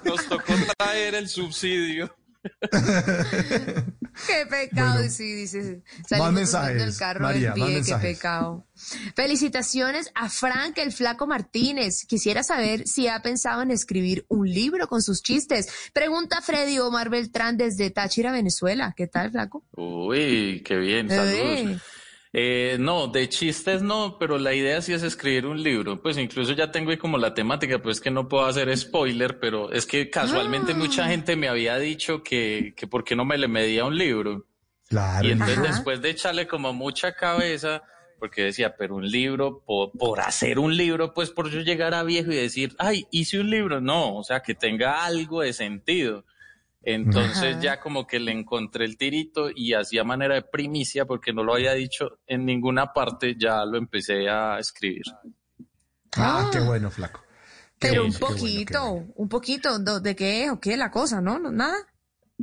Nos 0.03 0.27
tocó 0.27 0.53
traer 0.78 1.15
el 1.15 1.30
subsidio. 1.30 2.13
Qué 4.28 4.45
pecado, 4.47 4.95
Bueno. 4.95 5.09
sí, 5.11 5.34
dice. 5.34 5.82
Más 6.11 6.32
mensajes, 6.32 6.78
del 6.78 6.95
carro 6.95 7.21
María, 7.21 7.51
del 7.51 7.59
más 7.59 7.67
pie, 7.67 7.67
qué 7.67 7.73
mensajes. 7.73 8.15
pecado. 8.17 8.67
Felicitaciones 9.15 10.11
a 10.13 10.30
Frank 10.30 10.78
el 10.78 10.91
Flaco 10.93 11.26
Martínez. 11.26 12.05
Quisiera 12.07 12.43
saber 12.43 12.88
si 12.88 13.07
ha 13.07 13.19
pensado 13.21 13.63
en 13.63 13.71
escribir 13.71 14.26
un 14.30 14.47
libro 14.47 14.88
con 14.88 15.01
sus 15.01 15.23
chistes. 15.23 15.67
Pregunta 15.91 16.41
Freddy 16.41 16.78
Omar 16.80 17.09
Beltrán 17.09 17.57
desde 17.57 17.89
Táchira, 17.89 18.32
Venezuela. 18.32 18.93
¿Qué 18.95 19.07
tal, 19.07 19.32
Flaco? 19.32 19.63
Uy, 19.76 20.61
qué 20.63 20.76
bien, 20.78 21.09
saludos. 21.09 21.36
Eh, 21.39 21.80
no, 22.79 23.07
de 23.07 23.29
chistes 23.29 23.81
no, 23.81 24.17
pero 24.19 24.38
la 24.38 24.53
idea 24.53 24.81
sí 24.81 24.91
es 24.91 25.03
escribir 25.03 25.45
un 25.45 25.63
libro. 25.63 26.01
Pues 26.01 26.17
incluso 26.17 26.51
ya 26.51 26.69
tengo 26.71 26.91
ahí 26.91 26.97
como 26.97 27.17
la 27.17 27.33
temática, 27.33 27.79
pues 27.81 28.01
que 28.01 28.11
no 28.11 28.27
puedo 28.27 28.45
hacer 28.45 28.75
spoiler, 28.77 29.39
pero 29.39 29.71
es 29.71 29.86
que 29.86 30.09
casualmente 30.09 30.73
Ah. 30.73 30.75
mucha 30.75 31.07
gente 31.07 31.36
me 31.38 31.47
había 31.47 31.77
dicho 31.77 32.23
que, 32.23 32.73
que 32.75 32.88
por 32.88 33.03
qué 33.05 33.15
no 33.15 33.23
me 33.23 33.38
le 33.38 33.47
medía 33.47 33.86
un 33.86 33.97
libro. 33.97 34.45
Claro. 34.89 35.25
Y 35.27 35.31
entonces 35.31 35.59
Ajá. 35.59 35.67
después 35.67 36.01
de 36.01 36.09
echarle 36.09 36.45
como 36.45 36.73
mucha 36.73 37.13
cabeza, 37.13 37.83
porque 38.19 38.43
decía, 38.43 38.75
pero 38.75 38.95
un 38.95 39.09
libro, 39.09 39.63
por, 39.65 39.91
por 39.91 40.19
hacer 40.19 40.59
un 40.59 40.75
libro, 40.75 41.13
pues 41.13 41.29
por 41.31 41.49
yo 41.49 41.61
llegar 41.61 41.93
a 41.93 42.03
viejo 42.03 42.31
y 42.31 42.36
decir, 42.36 42.75
ay, 42.79 43.07
hice 43.11 43.39
un 43.39 43.49
libro, 43.49 43.79
no, 43.79 44.15
o 44.17 44.23
sea, 44.23 44.41
que 44.41 44.55
tenga 44.55 45.05
algo 45.05 45.41
de 45.41 45.53
sentido. 45.53 46.25
Entonces 46.88 47.55
Ajá. 47.55 47.61
ya 47.61 47.79
como 47.79 48.05
que 48.05 48.19
le 48.19 48.31
encontré 48.31 48.86
el 48.86 48.95
tirito 48.97 49.49
y 49.53 49.73
hacía 49.73 50.03
manera 50.03 50.36
de 50.36 50.43
primicia, 50.43 51.05
porque 51.05 51.33
no 51.33 51.43
lo 51.43 51.55
había 51.55 51.73
dicho 51.73 52.19
en 52.27 52.45
ninguna 52.45 52.93
parte, 52.93 53.36
ya 53.38 53.65
lo 53.65 53.77
empecé 53.77 54.29
a 54.29 54.59
escribir. 54.59 55.03
Ah, 56.17 56.49
qué 56.53 56.59
bueno, 56.59 56.91
flaco. 56.91 57.21
Qué 57.79 57.89
Pero 57.89 58.03
bueno, 58.03 58.13
un 58.13 58.13
qué 58.13 58.19
bueno, 58.19 58.36
qué 58.38 58.41
poquito, 58.41 58.91
bueno. 58.91 59.13
un 59.15 59.29
poquito, 59.29 59.79
¿do- 59.79 59.99
¿de 59.99 60.15
qué 60.15 60.43
es 60.45 60.51
o 60.51 60.59
qué 60.59 60.73
es 60.73 60.77
la 60.77 60.91
cosa, 60.91 61.19
no? 61.21 61.39
¿No? 61.39 61.51
¿Nada? 61.51 61.75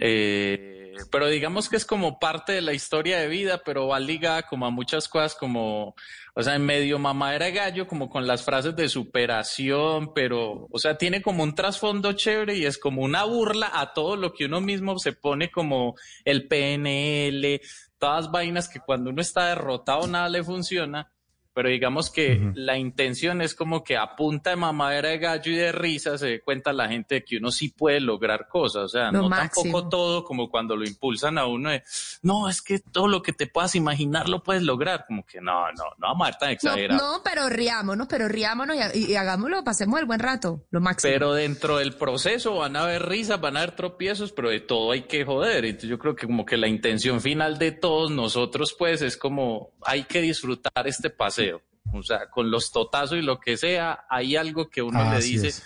Eh, 0.00 0.81
pero 1.10 1.28
digamos 1.28 1.68
que 1.68 1.76
es 1.76 1.84
como 1.84 2.18
parte 2.18 2.52
de 2.52 2.60
la 2.60 2.72
historia 2.72 3.18
de 3.18 3.28
vida, 3.28 3.62
pero 3.64 3.88
va 3.88 4.00
ligada 4.00 4.42
como 4.42 4.66
a 4.66 4.70
muchas 4.70 5.08
cosas 5.08 5.34
como, 5.34 5.94
o 6.34 6.42
sea, 6.42 6.54
en 6.54 6.64
medio 6.64 6.98
mamadera 6.98 7.46
de 7.46 7.52
gallo, 7.52 7.86
como 7.86 8.08
con 8.10 8.26
las 8.26 8.42
frases 8.42 8.74
de 8.76 8.88
superación, 8.88 10.12
pero, 10.14 10.66
o 10.70 10.78
sea, 10.78 10.98
tiene 10.98 11.22
como 11.22 11.42
un 11.42 11.54
trasfondo 11.54 12.12
chévere 12.12 12.56
y 12.56 12.66
es 12.66 12.78
como 12.78 13.02
una 13.02 13.24
burla 13.24 13.70
a 13.72 13.92
todo 13.92 14.16
lo 14.16 14.32
que 14.32 14.46
uno 14.46 14.60
mismo 14.60 14.98
se 14.98 15.12
pone 15.12 15.50
como 15.50 15.94
el 16.24 16.48
PNL, 16.48 17.60
todas 17.98 18.30
vainas 18.30 18.68
que 18.68 18.80
cuando 18.80 19.10
uno 19.10 19.22
está 19.22 19.46
derrotado 19.48 20.06
nada 20.06 20.28
le 20.28 20.42
funciona. 20.42 21.11
Pero 21.54 21.68
digamos 21.68 22.10
que 22.10 22.52
la 22.54 22.78
intención 22.78 23.42
es 23.42 23.54
como 23.54 23.84
que 23.84 23.96
a 23.96 24.16
punta 24.16 24.50
de 24.50 24.56
mamadera 24.56 25.10
de 25.10 25.18
gallo 25.18 25.52
y 25.52 25.56
de 25.56 25.72
risa 25.72 26.16
se 26.16 26.26
dé 26.26 26.40
cuenta 26.40 26.72
la 26.72 26.88
gente 26.88 27.16
de 27.16 27.24
que 27.24 27.36
uno 27.36 27.50
sí 27.50 27.68
puede 27.68 28.00
lograr 28.00 28.48
cosas. 28.48 28.84
O 28.84 28.88
sea, 28.88 29.10
Lo 29.10 29.22
no 29.22 29.28
máximo. 29.28 29.64
tampoco 29.64 29.88
todo 29.88 30.24
como 30.24 30.48
cuando 30.48 30.76
lo 30.76 30.86
impulsan 30.86 31.36
a 31.38 31.46
uno 31.46 31.70
de, 31.70 31.82
no, 32.22 32.48
es 32.48 32.62
que 32.62 32.78
todo 32.78 33.08
lo 33.08 33.22
que 33.22 33.32
te 33.32 33.46
puedas 33.46 33.74
imaginar 33.74 34.28
lo 34.28 34.42
puedes 34.42 34.62
lograr. 34.62 35.04
Como 35.06 35.26
que 35.26 35.40
no, 35.40 35.70
no, 35.72 35.84
no 35.98 36.08
vamos 36.08 36.26
a 36.26 36.30
ver 36.30 36.38
tan 36.38 36.50
exagerado. 36.50 36.98
no, 37.00 37.22
pero 37.22 37.48
riámonos, 37.48 38.06
pero 38.08 38.28
riámonos 38.28 38.76
y, 38.94 39.12
y 39.12 39.16
hagámoslo, 39.16 39.62
pasemos 39.64 40.00
el 40.00 40.06
buen 40.06 40.20
rato, 40.20 40.62
lo 40.70 40.80
máximo. 40.80 41.12
Pero 41.12 41.34
dentro 41.34 41.76
del 41.78 41.94
proceso 41.94 42.56
van 42.56 42.76
a 42.76 42.84
haber 42.84 43.06
risas, 43.06 43.40
van 43.40 43.56
a 43.56 43.60
haber 43.60 43.76
tropiezos, 43.76 44.32
pero 44.32 44.48
de 44.48 44.60
todo 44.60 44.92
hay 44.92 45.02
que 45.02 45.24
joder. 45.24 45.64
Entonces 45.64 45.90
yo 45.90 45.98
creo 45.98 46.14
que 46.14 46.26
como 46.26 46.46
que 46.46 46.56
la 46.56 46.68
intención 46.68 47.20
final 47.20 47.58
de 47.58 47.72
todos 47.72 48.10
nosotros 48.10 48.74
pues 48.78 49.02
es 49.02 49.16
como 49.16 49.70
hay 49.84 50.04
que 50.04 50.20
disfrutar 50.20 50.86
este 50.86 51.10
paseo. 51.10 51.51
O 51.92 52.02
sea, 52.02 52.30
con 52.30 52.50
los 52.50 52.72
totazos 52.72 53.18
y 53.18 53.22
lo 53.22 53.38
que 53.38 53.56
sea, 53.56 54.06
hay 54.08 54.36
algo 54.36 54.70
que 54.70 54.82
uno 54.82 55.12
le 55.12 55.20
dice, 55.20 55.48
es. 55.48 55.62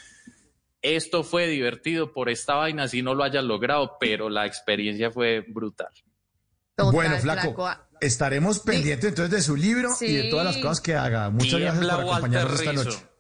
esto 0.82 1.22
fue 1.22 1.46
divertido 1.46 2.12
por 2.12 2.28
esta 2.28 2.54
vaina, 2.54 2.88
si 2.88 3.02
no 3.02 3.14
lo 3.14 3.24
hayas 3.24 3.44
logrado, 3.44 3.96
pero 4.00 4.28
la 4.28 4.46
experiencia 4.46 5.10
fue 5.10 5.44
brutal. 5.46 5.90
Total, 6.74 6.92
bueno, 6.92 7.18
flaco, 7.18 7.68
estaremos 8.00 8.60
pendientes 8.60 9.08
entonces 9.08 9.30
de 9.30 9.42
su 9.42 9.56
libro 9.56 9.90
y 10.00 10.12
de 10.12 10.24
todas 10.30 10.44
las 10.44 10.56
cosas 10.58 10.80
que 10.80 10.94
haga. 10.94 11.30
Muchas 11.30 11.60
gracias 11.60 11.86
por 11.86 12.04
Walter 12.04 12.14
acompañarnos 12.14 12.60
esta 12.60 12.70
Rizzo. 12.72 12.84
noche. 12.84 13.15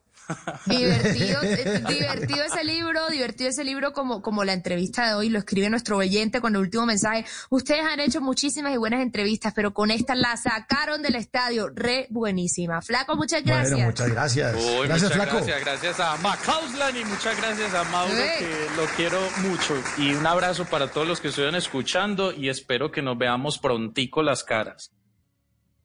Divertido, 0.66 1.40
eh, 1.42 1.82
divertido 1.88 2.44
ese 2.44 2.64
libro, 2.64 3.08
divertido 3.08 3.50
ese 3.50 3.64
libro 3.64 3.92
como, 3.92 4.22
como 4.22 4.44
la 4.44 4.52
entrevista 4.52 5.06
de 5.06 5.14
hoy, 5.14 5.28
lo 5.28 5.38
escribe 5.38 5.70
nuestro 5.70 5.96
oyente 5.96 6.40
con 6.40 6.54
el 6.54 6.60
último 6.60 6.86
mensaje. 6.86 7.24
Ustedes 7.50 7.82
han 7.84 8.00
hecho 8.00 8.20
muchísimas 8.20 8.74
y 8.74 8.76
buenas 8.76 9.02
entrevistas, 9.02 9.52
pero 9.54 9.72
con 9.72 9.90
esta 9.90 10.14
la 10.14 10.36
sacaron 10.36 11.02
del 11.02 11.14
estadio, 11.16 11.68
re 11.74 12.06
buenísima. 12.10 12.82
Flaco, 12.82 13.16
muchas 13.16 13.44
gracias. 13.44 13.72
Bueno, 13.72 13.86
muchas 13.86 14.08
gracias. 14.08 14.54
Uy, 14.54 14.86
gracias, 14.86 15.02
muchas 15.02 15.12
flaco. 15.12 15.36
gracias, 15.36 15.60
gracias 15.60 16.00
a 16.00 16.16
Macauslan 16.16 16.96
y 16.96 17.04
muchas 17.04 17.36
gracias 17.36 17.74
a 17.74 17.84
Mauro, 17.84 18.14
que 18.14 18.66
lo 18.76 18.84
quiero 18.96 19.20
mucho. 19.38 19.74
Y 19.98 20.14
un 20.14 20.26
abrazo 20.26 20.64
para 20.64 20.88
todos 20.88 21.06
los 21.06 21.20
que 21.20 21.28
estuvieron 21.28 21.54
escuchando 21.54 22.32
y 22.32 22.48
espero 22.48 22.90
que 22.90 23.02
nos 23.02 23.16
veamos 23.18 23.58
prontico 23.58 24.22
las 24.22 24.44
caras. 24.44 24.90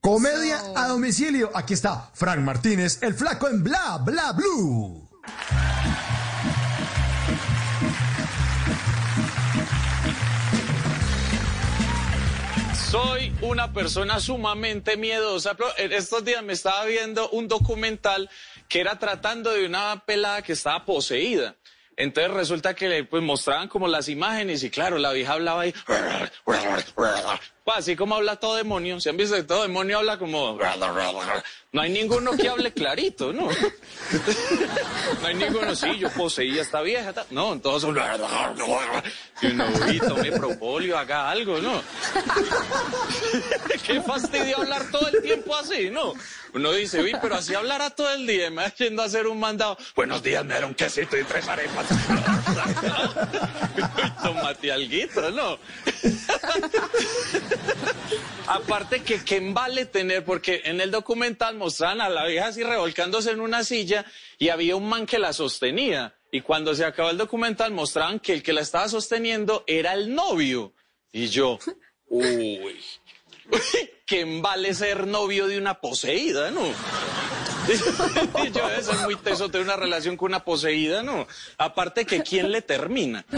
Comedia 0.04 0.60
a 0.74 0.88
domicilio. 0.88 1.52
Aquí 1.54 1.74
está 1.74 2.10
Frank 2.12 2.40
Martínez, 2.40 3.00
el 3.04 3.14
flaco 3.14 3.46
en 3.46 3.62
Bla 3.62 4.00
Bla 4.04 4.32
Blue. 4.32 5.08
Soy 12.90 13.32
una 13.42 13.72
persona 13.72 14.18
sumamente 14.18 14.96
miedosa. 14.96 15.56
estos 15.78 16.24
días 16.24 16.42
me 16.42 16.54
estaba 16.54 16.84
viendo 16.84 17.30
un 17.30 17.46
documental 17.46 18.28
que 18.68 18.80
era 18.80 18.98
tratando 18.98 19.52
de 19.52 19.66
una 19.66 20.02
pelada 20.04 20.42
que 20.42 20.54
estaba 20.54 20.84
poseída. 20.84 21.54
Entonces 21.96 22.32
resulta 22.32 22.74
que 22.74 22.88
le 22.88 23.04
pues, 23.04 23.22
mostraban 23.22 23.68
como 23.68 23.86
las 23.86 24.08
imágenes 24.08 24.64
y 24.64 24.70
claro, 24.70 24.98
la 24.98 25.12
vieja 25.12 25.34
hablaba 25.34 25.62
ahí. 25.62 25.74
Pues, 27.64 27.78
así 27.78 27.94
como 27.96 28.16
habla 28.16 28.36
todo 28.36 28.56
demonio. 28.56 29.00
Si 29.00 29.08
han 29.08 29.16
visto 29.16 29.36
que 29.36 29.44
todo 29.44 29.62
demonio 29.62 29.98
habla 29.98 30.18
como... 30.18 30.58
No 31.70 31.80
hay 31.80 31.90
ninguno 31.90 32.32
que 32.32 32.48
hable 32.48 32.72
clarito, 32.72 33.32
¿no? 33.32 33.48
No 33.48 35.26
hay 35.26 35.34
ninguno, 35.34 35.74
sí, 35.74 35.96
yo 35.98 36.10
poseía 36.10 36.60
esta 36.60 36.82
vieja. 36.82 37.12
ta- 37.14 37.24
No, 37.30 37.58
todos 37.60 37.80
son... 37.82 37.96
Y 39.40 39.46
uno, 39.46 39.64
uy, 39.88 39.98
tome 40.00 40.32
propolio, 40.32 40.98
haga 40.98 41.30
algo, 41.30 41.58
¿no? 41.60 41.82
Qué 43.86 44.02
fastidio 44.02 44.58
hablar 44.58 44.90
todo 44.90 45.08
el 45.08 45.22
tiempo 45.22 45.56
así, 45.56 45.88
¿no? 45.88 46.12
Uno 46.54 46.72
dice, 46.72 47.00
uy, 47.00 47.16
pero 47.22 47.36
así 47.36 47.54
hablará 47.54 47.88
todo 47.90 48.10
el 48.12 48.26
día, 48.26 48.50
me 48.50 48.62
va 48.64 48.74
yendo 48.74 49.00
a 49.02 49.06
hacer 49.06 49.26
un 49.26 49.40
mandado. 49.40 49.78
Buenos 49.96 50.22
días, 50.22 50.44
me 50.44 50.52
dieron 50.54 50.74
quesito 50.74 51.16
y 51.16 51.24
tres 51.24 51.48
arepas. 51.48 51.86
Uy, 53.96 54.12
tómate 54.22 54.70
alguito, 54.70 55.30
¿no? 55.30 55.58
Aparte 58.46 59.02
que 59.02 59.24
qué 59.24 59.40
vale 59.52 59.86
tener, 59.86 60.24
porque 60.24 60.62
en 60.64 60.80
el 60.80 60.90
documental 60.90 61.56
mostraban 61.56 62.00
a 62.00 62.08
la 62.08 62.26
vieja 62.26 62.48
así 62.48 62.62
revolcándose 62.62 63.30
en 63.30 63.40
una 63.40 63.64
silla 63.64 64.04
y 64.38 64.48
había 64.48 64.76
un 64.76 64.88
man 64.88 65.06
que 65.06 65.18
la 65.18 65.32
sostenía. 65.32 66.14
Y 66.30 66.40
cuando 66.40 66.74
se 66.74 66.84
acabó 66.84 67.10
el 67.10 67.18
documental 67.18 67.72
mostraban 67.72 68.18
que 68.18 68.32
el 68.32 68.42
que 68.42 68.52
la 68.52 68.62
estaba 68.62 68.88
sosteniendo 68.88 69.64
era 69.66 69.94
el 69.94 70.14
novio. 70.14 70.72
Y 71.12 71.28
yo, 71.28 71.58
uy, 72.06 72.80
qué 74.06 74.40
vale 74.40 74.74
ser 74.74 75.06
novio 75.06 75.46
de 75.46 75.58
una 75.58 75.80
poseída, 75.80 76.50
¿no? 76.50 76.62
Yo 78.52 78.68
debe 78.68 78.82
ser 78.82 78.96
muy 79.04 79.16
teso 79.16 79.48
tener 79.48 79.66
una 79.66 79.76
relación 79.76 80.16
con 80.16 80.30
una 80.30 80.44
poseída, 80.44 81.02
¿no? 81.02 81.26
Aparte 81.58 82.04
que 82.04 82.22
quién 82.22 82.50
le 82.52 82.62
termina. 82.62 83.24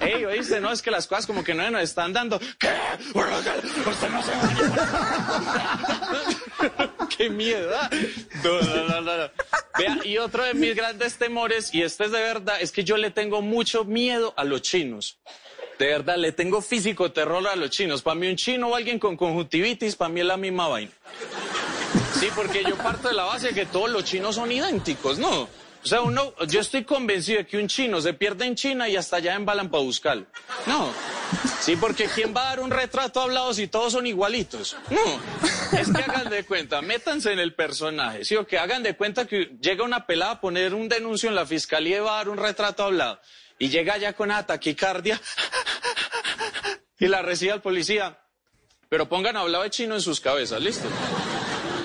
Ey, 0.00 0.24
oíste, 0.24 0.60
no, 0.60 0.72
es 0.72 0.82
que 0.82 0.90
las 0.90 1.06
cosas 1.06 1.26
como 1.26 1.44
que 1.44 1.54
no 1.54 1.70
nos 1.70 1.82
están 1.82 2.12
dando. 2.12 2.38
¿Qué? 2.58 2.68
Usted 3.14 4.08
no 4.10 4.22
se 4.22 4.30
baña. 4.30 4.72
Qué 7.16 7.30
miedo. 7.30 7.70
¿ah? 7.74 7.88
No, 8.42 8.60
no, 8.60 9.16
no. 9.16 9.30
Vea, 9.78 9.98
y 10.04 10.18
otro 10.18 10.44
de 10.44 10.54
mis 10.54 10.74
grandes 10.74 11.16
temores, 11.16 11.74
y 11.74 11.82
este 11.82 12.04
es 12.04 12.12
de 12.12 12.20
verdad, 12.20 12.56
es 12.60 12.72
que 12.72 12.84
yo 12.84 12.96
le 12.96 13.10
tengo 13.10 13.42
mucho 13.42 13.84
miedo 13.84 14.34
a 14.36 14.44
los 14.44 14.62
chinos. 14.62 15.18
De 15.78 15.86
verdad, 15.86 16.16
le 16.16 16.32
tengo 16.32 16.62
físico 16.62 17.10
terror 17.12 17.46
a 17.48 17.56
los 17.56 17.70
chinos. 17.70 18.02
Para 18.02 18.14
mí 18.14 18.28
un 18.28 18.36
chino 18.36 18.68
o 18.68 18.74
alguien 18.76 18.98
con 18.98 19.16
conjuntivitis, 19.16 19.96
para 19.96 20.08
mí 20.08 20.20
es 20.20 20.26
la 20.26 20.36
misma 20.36 20.68
vaina. 20.68 20.92
Sí, 22.18 22.28
porque 22.34 22.62
yo 22.62 22.76
parto 22.76 23.08
de 23.08 23.14
la 23.14 23.24
base 23.24 23.48
de 23.48 23.54
que 23.54 23.66
todos 23.66 23.90
los 23.90 24.04
chinos 24.04 24.36
son 24.36 24.50
idénticos, 24.50 25.18
¿no? 25.18 25.48
O 25.84 25.86
sea, 25.86 26.00
uno, 26.00 26.32
yo 26.48 26.60
estoy 26.60 26.84
convencido 26.84 27.38
de 27.38 27.46
que 27.46 27.58
un 27.58 27.68
chino 27.68 28.00
se 28.00 28.14
pierde 28.14 28.46
en 28.46 28.54
China 28.54 28.88
y 28.88 28.96
hasta 28.96 29.16
allá 29.16 29.34
embalan 29.34 29.68
para 29.68 29.82
buscarlo. 29.82 30.24
No. 30.66 30.90
Sí, 31.60 31.76
porque 31.76 32.06
¿quién 32.06 32.34
va 32.34 32.46
a 32.46 32.48
dar 32.50 32.60
un 32.60 32.70
retrato 32.70 33.20
hablado 33.20 33.52
si 33.52 33.66
todos 33.66 33.92
son 33.92 34.06
igualitos? 34.06 34.78
No. 34.88 35.78
Es 35.78 35.92
que 35.92 36.02
hagan 36.02 36.30
de 36.30 36.44
cuenta, 36.44 36.80
métanse 36.80 37.32
en 37.32 37.38
el 37.38 37.52
personaje. 37.52 38.24
Sí, 38.24 38.34
o 38.36 38.46
que 38.46 38.58
hagan 38.58 38.82
de 38.82 38.96
cuenta 38.96 39.26
que 39.26 39.56
llega 39.60 39.84
una 39.84 40.06
pelada 40.06 40.32
a 40.32 40.40
poner 40.40 40.72
un 40.72 40.88
denuncio 40.88 41.28
en 41.28 41.34
la 41.34 41.44
fiscalía 41.44 41.98
y 41.98 42.00
va 42.00 42.14
a 42.14 42.16
dar 42.16 42.30
un 42.30 42.38
retrato 42.38 42.84
hablado. 42.84 43.20
Y 43.58 43.68
llega 43.68 43.96
ya 43.96 44.12
con 44.12 44.30
esa 44.30 44.46
taquicardia 44.46 45.20
y 46.98 47.06
la 47.06 47.22
recibe 47.22 47.52
al 47.52 47.62
policía. 47.62 48.18
Pero 48.88 49.08
pongan 49.08 49.36
hablado 49.36 49.64
de 49.64 49.70
chino 49.70 49.94
en 49.94 50.00
sus 50.00 50.20
cabezas, 50.20 50.60
¿listo? 50.60 50.88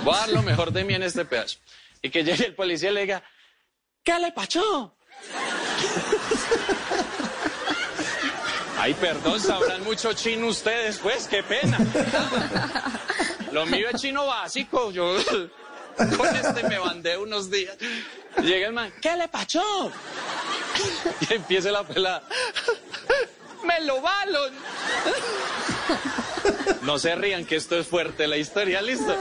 Voy 0.04 0.16
a 0.16 0.20
dar 0.20 0.30
lo 0.30 0.42
mejor 0.42 0.72
de 0.72 0.84
mí 0.84 0.94
en 0.94 1.04
este 1.04 1.26
pedazo. 1.26 1.60
Y 2.02 2.10
que 2.10 2.24
llegue 2.24 2.48
el 2.48 2.56
policía 2.56 2.92
y 2.92 2.94
le 2.94 3.02
diga, 3.02 3.24
¿qué 4.04 4.20
le 4.20 4.32
pachó? 4.32 4.96
Ay, 8.78 8.94
perdón, 8.94 9.40
sabrán 9.42 9.84
mucho 9.84 10.14
chino 10.14 10.48
ustedes, 10.48 11.00
pues, 11.00 11.28
qué 11.28 11.44
pena. 11.44 11.78
Lo 13.52 13.66
mío 13.66 13.88
es 13.92 14.02
chino 14.02 14.26
básico, 14.26 14.92
yo 14.92 15.18
con 16.18 16.36
este 16.36 16.64
me 16.64 16.80
bandé 16.80 17.18
unos 17.18 17.50
días. 17.50 17.76
Llega 18.42 18.68
el 18.68 18.74
man, 18.74 18.94
¿qué 19.02 19.16
le 19.18 19.28
pachó? 19.28 19.92
Y 21.22 21.34
empieza 21.34 21.72
la 21.72 21.84
pelada, 21.84 22.24
me 23.64 23.82
lo 23.82 24.02
balon. 24.02 24.54
No 26.84 26.98
se 26.98 27.16
rían 27.16 27.46
que 27.46 27.58
esto 27.58 27.78
es 27.78 27.88
fuerte 27.88 28.28
la 28.28 28.38
historia, 28.38 28.82
listo. 28.82 29.16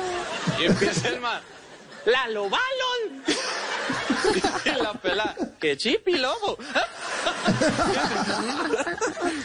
Y 0.60 0.66
empieza 0.66 1.08
el 1.08 1.20
man. 1.20 1.40
¡Lalo 2.04 2.48
balón! 2.48 3.24
Y 4.64 4.70
la 4.70 4.92
pela, 4.94 5.34
¡qué 5.60 5.76
chipi, 5.76 6.12
lobo! 6.12 6.56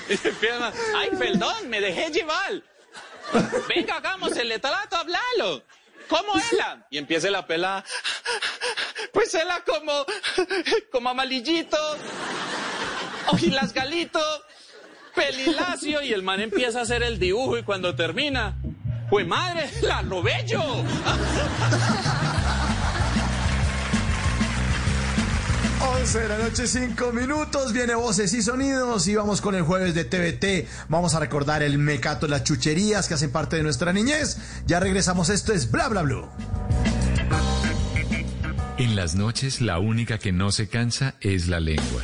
Y 0.08 0.14
empieza 0.14 0.54
el 0.54 0.60
man, 0.60 0.74
¡ay, 0.96 1.10
perdón, 1.18 1.70
me 1.70 1.82
dejé 1.82 2.12
llevar! 2.12 2.62
Venga, 3.68 3.96
hagamos 3.96 4.36
el 4.38 4.62
trato, 4.62 4.98
hablalo. 4.98 5.64
¿Cómo 6.14 6.34
ella? 6.36 6.86
Y 6.92 7.00
empieza 7.00 7.32
la 7.32 7.48
pela. 7.48 7.84
Pues 9.12 9.34
ella 9.34 9.64
como, 9.66 10.06
como 10.92 11.10
amalillito, 11.10 11.78
ojilas 13.28 13.74
galito, 13.74 14.20
pelilacio, 15.16 16.04
y 16.04 16.14
el 16.14 16.22
man 16.22 16.40
empieza 16.40 16.80
a 16.80 16.82
hacer 16.84 17.02
el 17.02 17.18
dibujo 17.18 17.58
y 17.58 17.64
cuando 17.64 17.96
termina, 17.96 18.56
pues 19.10 19.26
madre, 19.26 19.72
la 19.82 20.04
bello. 20.04 20.62
11 25.84 26.20
de 26.20 26.28
la 26.30 26.38
noche, 26.38 26.68
5 26.68 27.12
minutos. 27.12 27.74
Viene 27.74 27.96
voces 27.96 28.34
y 28.34 28.42
sonidos. 28.42 29.08
Y 29.08 29.16
vamos 29.16 29.42
con 29.42 29.56
el 29.56 29.64
jueves 29.64 29.94
de 29.94 30.06
TVT. 30.06 30.68
Vamos 30.88 31.14
a 31.14 31.20
recordar 31.20 31.62
el 31.62 31.78
mecato, 31.78 32.28
las 32.28 32.44
chucherías 32.44 33.08
que 33.08 33.16
hacen 33.16 33.32
parte 33.32 33.58
de 33.58 33.64
nuestra 33.64 33.92
niñez. 33.92 34.38
Ya 34.66 34.80
regresamos. 34.80 35.30
Esto 35.30 35.54
es 35.54 35.70
Bla 35.70 35.90
Bla 35.90 36.04
Blue. 36.04 36.28
En 38.78 38.96
las 38.96 39.16
noches, 39.16 39.62
la 39.62 39.80
única 39.80 40.18
que 40.18 40.32
no 40.32 40.52
se 40.52 40.68
cansa 40.68 41.16
es 41.22 41.48
la 41.48 41.60
lengua. 41.60 42.04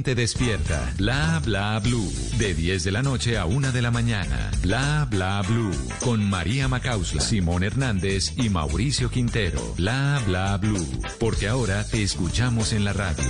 despierta. 0.03 0.93
Bla 0.97 1.41
bla 1.43 1.79
blue. 1.79 2.11
De 2.37 2.53
10 2.53 2.83
de 2.83 2.91
la 2.91 3.01
noche 3.01 3.37
a 3.37 3.45
1 3.45 3.71
de 3.71 3.81
la 3.81 3.91
mañana. 3.91 4.51
Bla 4.61 5.07
bla 5.09 5.41
blue. 5.41 5.71
Con 6.01 6.27
María 6.29 6.67
Macausla, 6.67 7.21
Simón 7.21 7.63
Hernández 7.63 8.33
y 8.37 8.49
Mauricio 8.49 9.09
Quintero. 9.11 9.61
Bla 9.77 10.21
bla 10.25 10.57
blue. 10.57 10.85
Porque 11.19 11.47
ahora 11.47 11.85
te 11.85 12.03
escuchamos 12.03 12.73
en 12.73 12.83
la 12.83 12.93
radio. 12.93 13.23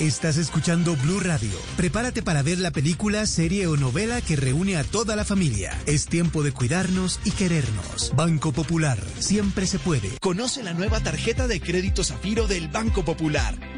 Estás 0.00 0.36
escuchando 0.36 0.94
Blue 0.94 1.20
Radio. 1.20 1.58
Prepárate 1.78 2.22
para 2.22 2.42
ver 2.42 2.58
la 2.58 2.70
película, 2.70 3.24
serie 3.24 3.66
o 3.66 3.78
novela 3.78 4.20
que 4.20 4.36
reúne 4.36 4.76
a 4.76 4.84
toda 4.84 5.16
la 5.16 5.24
familia. 5.24 5.72
Es 5.86 6.04
tiempo 6.04 6.42
de 6.42 6.52
cuidarnos 6.52 7.18
y 7.24 7.30
querernos. 7.30 8.12
Banco 8.14 8.52
Popular. 8.52 8.98
Siempre 9.20 9.66
se 9.66 9.78
puede. 9.78 10.10
Conoce 10.20 10.62
la 10.62 10.74
nueva 10.74 11.00
tarjeta 11.00 11.48
de 11.48 11.62
crédito 11.62 12.04
Zafiro 12.04 12.46
del 12.46 12.68
Banco 12.68 13.06
Popular, 13.06 13.54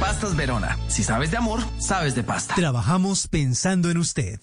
Pastas 0.00 0.34
Verona. 0.34 0.78
Si 0.88 1.04
sabes 1.04 1.30
de 1.30 1.36
amor, 1.36 1.60
sabes 1.78 2.14
de 2.14 2.24
pasta. 2.24 2.54
Trabajamos 2.54 3.28
pensando 3.28 3.90
en 3.90 3.98
usted. 3.98 4.40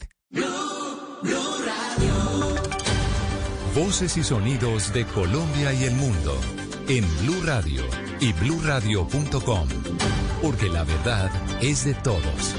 Voces 3.73 4.17
y 4.17 4.23
sonidos 4.23 4.93
de 4.93 5.05
Colombia 5.05 5.73
y 5.73 5.85
el 5.85 5.95
mundo 5.95 6.39
en 6.87 7.05
Blue 7.21 7.41
Radio 7.43 7.83
y 8.19 8.33
bluradio.com. 8.33 9.67
Porque 10.41 10.69
la 10.69 10.83
verdad 10.83 11.31
es 11.59 11.85
de 11.85 11.95
todos. 11.95 12.55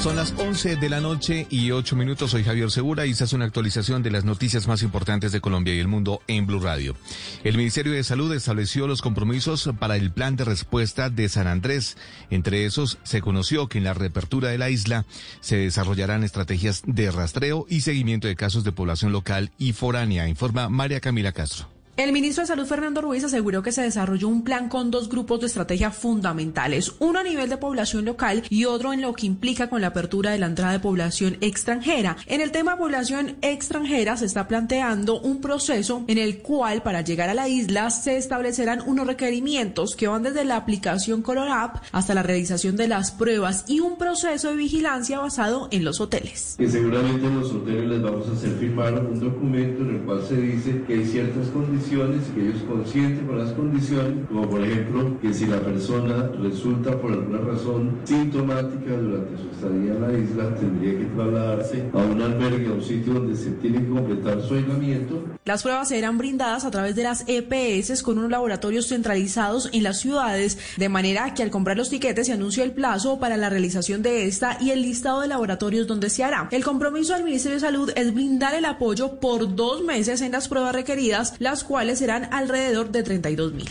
Son 0.00 0.16
las 0.16 0.32
11 0.38 0.76
de 0.76 0.88
la 0.88 1.02
noche 1.02 1.46
y 1.50 1.72
8 1.72 1.94
minutos. 1.94 2.30
Soy 2.30 2.42
Javier 2.42 2.70
Segura 2.70 3.04
y 3.04 3.12
se 3.12 3.24
hace 3.24 3.36
una 3.36 3.44
actualización 3.44 4.02
de 4.02 4.10
las 4.10 4.24
noticias 4.24 4.66
más 4.66 4.82
importantes 4.82 5.30
de 5.30 5.42
Colombia 5.42 5.74
y 5.74 5.78
el 5.78 5.88
mundo 5.88 6.22
en 6.26 6.46
Blue 6.46 6.58
Radio. 6.58 6.96
El 7.44 7.58
Ministerio 7.58 7.92
de 7.92 8.02
Salud 8.02 8.32
estableció 8.32 8.86
los 8.86 9.02
compromisos 9.02 9.68
para 9.78 9.96
el 9.96 10.10
plan 10.10 10.36
de 10.36 10.46
respuesta 10.46 11.10
de 11.10 11.28
San 11.28 11.46
Andrés. 11.46 11.98
Entre 12.30 12.64
esos, 12.64 12.96
se 13.02 13.20
conoció 13.20 13.68
que 13.68 13.76
en 13.76 13.84
la 13.84 13.92
reapertura 13.92 14.48
de 14.48 14.56
la 14.56 14.70
isla 14.70 15.04
se 15.40 15.56
desarrollarán 15.56 16.24
estrategias 16.24 16.82
de 16.86 17.10
rastreo 17.10 17.66
y 17.68 17.82
seguimiento 17.82 18.26
de 18.26 18.36
casos 18.36 18.64
de 18.64 18.72
población 18.72 19.12
local 19.12 19.52
y 19.58 19.74
foránea, 19.74 20.28
informa 20.28 20.70
María 20.70 21.00
Camila 21.00 21.32
Castro. 21.32 21.79
El 22.00 22.12
ministro 22.12 22.42
de 22.42 22.46
Salud, 22.46 22.64
Fernando 22.64 23.02
Ruiz, 23.02 23.24
aseguró 23.24 23.62
que 23.62 23.72
se 23.72 23.82
desarrolló 23.82 24.26
un 24.26 24.42
plan 24.42 24.70
con 24.70 24.90
dos 24.90 25.10
grupos 25.10 25.40
de 25.40 25.48
estrategia 25.48 25.90
fundamentales, 25.90 26.94
uno 26.98 27.18
a 27.18 27.22
nivel 27.22 27.50
de 27.50 27.58
población 27.58 28.06
local 28.06 28.42
y 28.48 28.64
otro 28.64 28.94
en 28.94 29.02
lo 29.02 29.12
que 29.12 29.26
implica 29.26 29.68
con 29.68 29.82
la 29.82 29.88
apertura 29.88 30.30
de 30.30 30.38
la 30.38 30.46
entrada 30.46 30.72
de 30.72 30.80
población 30.80 31.36
extranjera. 31.42 32.16
En 32.24 32.40
el 32.40 32.52
tema 32.52 32.78
población 32.78 33.36
extranjera 33.42 34.16
se 34.16 34.24
está 34.24 34.48
planteando 34.48 35.20
un 35.20 35.42
proceso 35.42 36.02
en 36.08 36.16
el 36.16 36.38
cual 36.38 36.82
para 36.82 37.02
llegar 37.02 37.28
a 37.28 37.34
la 37.34 37.50
isla 37.50 37.90
se 37.90 38.16
establecerán 38.16 38.80
unos 38.86 39.06
requerimientos 39.06 39.94
que 39.94 40.08
van 40.08 40.22
desde 40.22 40.46
la 40.46 40.56
aplicación 40.56 41.20
Color 41.20 41.48
App 41.50 41.82
hasta 41.92 42.14
la 42.14 42.22
realización 42.22 42.76
de 42.76 42.88
las 42.88 43.10
pruebas 43.10 43.66
y 43.68 43.80
un 43.80 43.98
proceso 43.98 44.48
de 44.48 44.56
vigilancia 44.56 45.18
basado 45.18 45.68
en 45.70 45.84
los 45.84 46.00
hoteles. 46.00 46.54
que 46.56 46.66
seguramente 46.66 47.26
en 47.26 47.40
los 47.40 47.52
hoteles 47.52 47.90
les 47.90 48.00
vamos 48.00 48.26
a 48.26 48.32
hacer 48.32 48.52
firmar 48.52 48.94
un 49.04 49.20
documento 49.20 49.82
en 49.82 49.96
el 49.96 50.00
cual 50.00 50.24
se 50.26 50.40
dice 50.40 50.82
que 50.86 50.94
hay 50.94 51.04
ciertas 51.04 51.48
condiciones 51.48 51.89
y 51.90 52.34
que 52.34 52.40
ellos 52.40 52.62
consienten 52.68 53.26
con 53.26 53.38
las 53.38 53.50
condiciones, 53.52 54.24
como 54.28 54.48
por 54.48 54.64
ejemplo 54.64 55.20
que 55.20 55.34
si 55.34 55.46
la 55.46 55.58
persona 55.58 56.30
resulta 56.40 56.96
por 57.00 57.12
alguna 57.12 57.38
razón 57.38 57.98
sintomática 58.04 58.92
durante 58.92 59.36
su 59.36 59.50
estadía 59.50 59.94
en 59.94 60.00
la 60.00 60.12
isla, 60.12 60.54
tendría 60.54 60.98
que 60.98 61.04
trasladarse 61.06 61.90
a 61.92 61.96
un 61.96 62.22
albergue, 62.22 62.68
a 62.68 62.72
un 62.74 62.82
sitio 62.82 63.14
donde 63.14 63.36
se 63.36 63.50
tiene 63.52 63.80
que 63.80 63.88
completar 63.88 64.40
su 64.40 64.54
aislamiento. 64.54 65.24
Las 65.44 65.64
pruebas 65.64 65.88
serán 65.88 66.16
brindadas 66.16 66.64
a 66.64 66.70
través 66.70 66.94
de 66.94 67.02
las 67.02 67.24
EPS 67.26 68.04
con 68.04 68.18
unos 68.18 68.30
laboratorios 68.30 68.86
centralizados 68.86 69.68
en 69.72 69.82
las 69.82 69.98
ciudades, 69.98 70.58
de 70.76 70.88
manera 70.88 71.34
que 71.34 71.42
al 71.42 71.50
comprar 71.50 71.76
los 71.76 71.90
tiquetes 71.90 72.28
se 72.28 72.32
anuncie 72.32 72.62
el 72.62 72.70
plazo 72.70 73.18
para 73.18 73.36
la 73.36 73.50
realización 73.50 74.02
de 74.02 74.28
esta 74.28 74.58
y 74.60 74.70
el 74.70 74.82
listado 74.82 75.22
de 75.22 75.28
laboratorios 75.28 75.88
donde 75.88 76.08
se 76.08 76.22
hará. 76.22 76.46
El 76.52 76.62
compromiso 76.62 77.14
del 77.14 77.24
Ministerio 77.24 77.56
de 77.56 77.60
Salud 77.60 77.90
es 77.96 78.14
brindar 78.14 78.54
el 78.54 78.64
apoyo 78.64 79.18
por 79.18 79.56
dos 79.56 79.82
meses 79.82 80.20
en 80.20 80.30
las 80.30 80.46
pruebas 80.46 80.72
requeridas, 80.72 81.34
las 81.40 81.64
cuales 81.70 82.00
serán 82.00 82.28
alrededor 82.32 82.90
de 82.90 83.04
32 83.04 83.52
mil. 83.52 83.68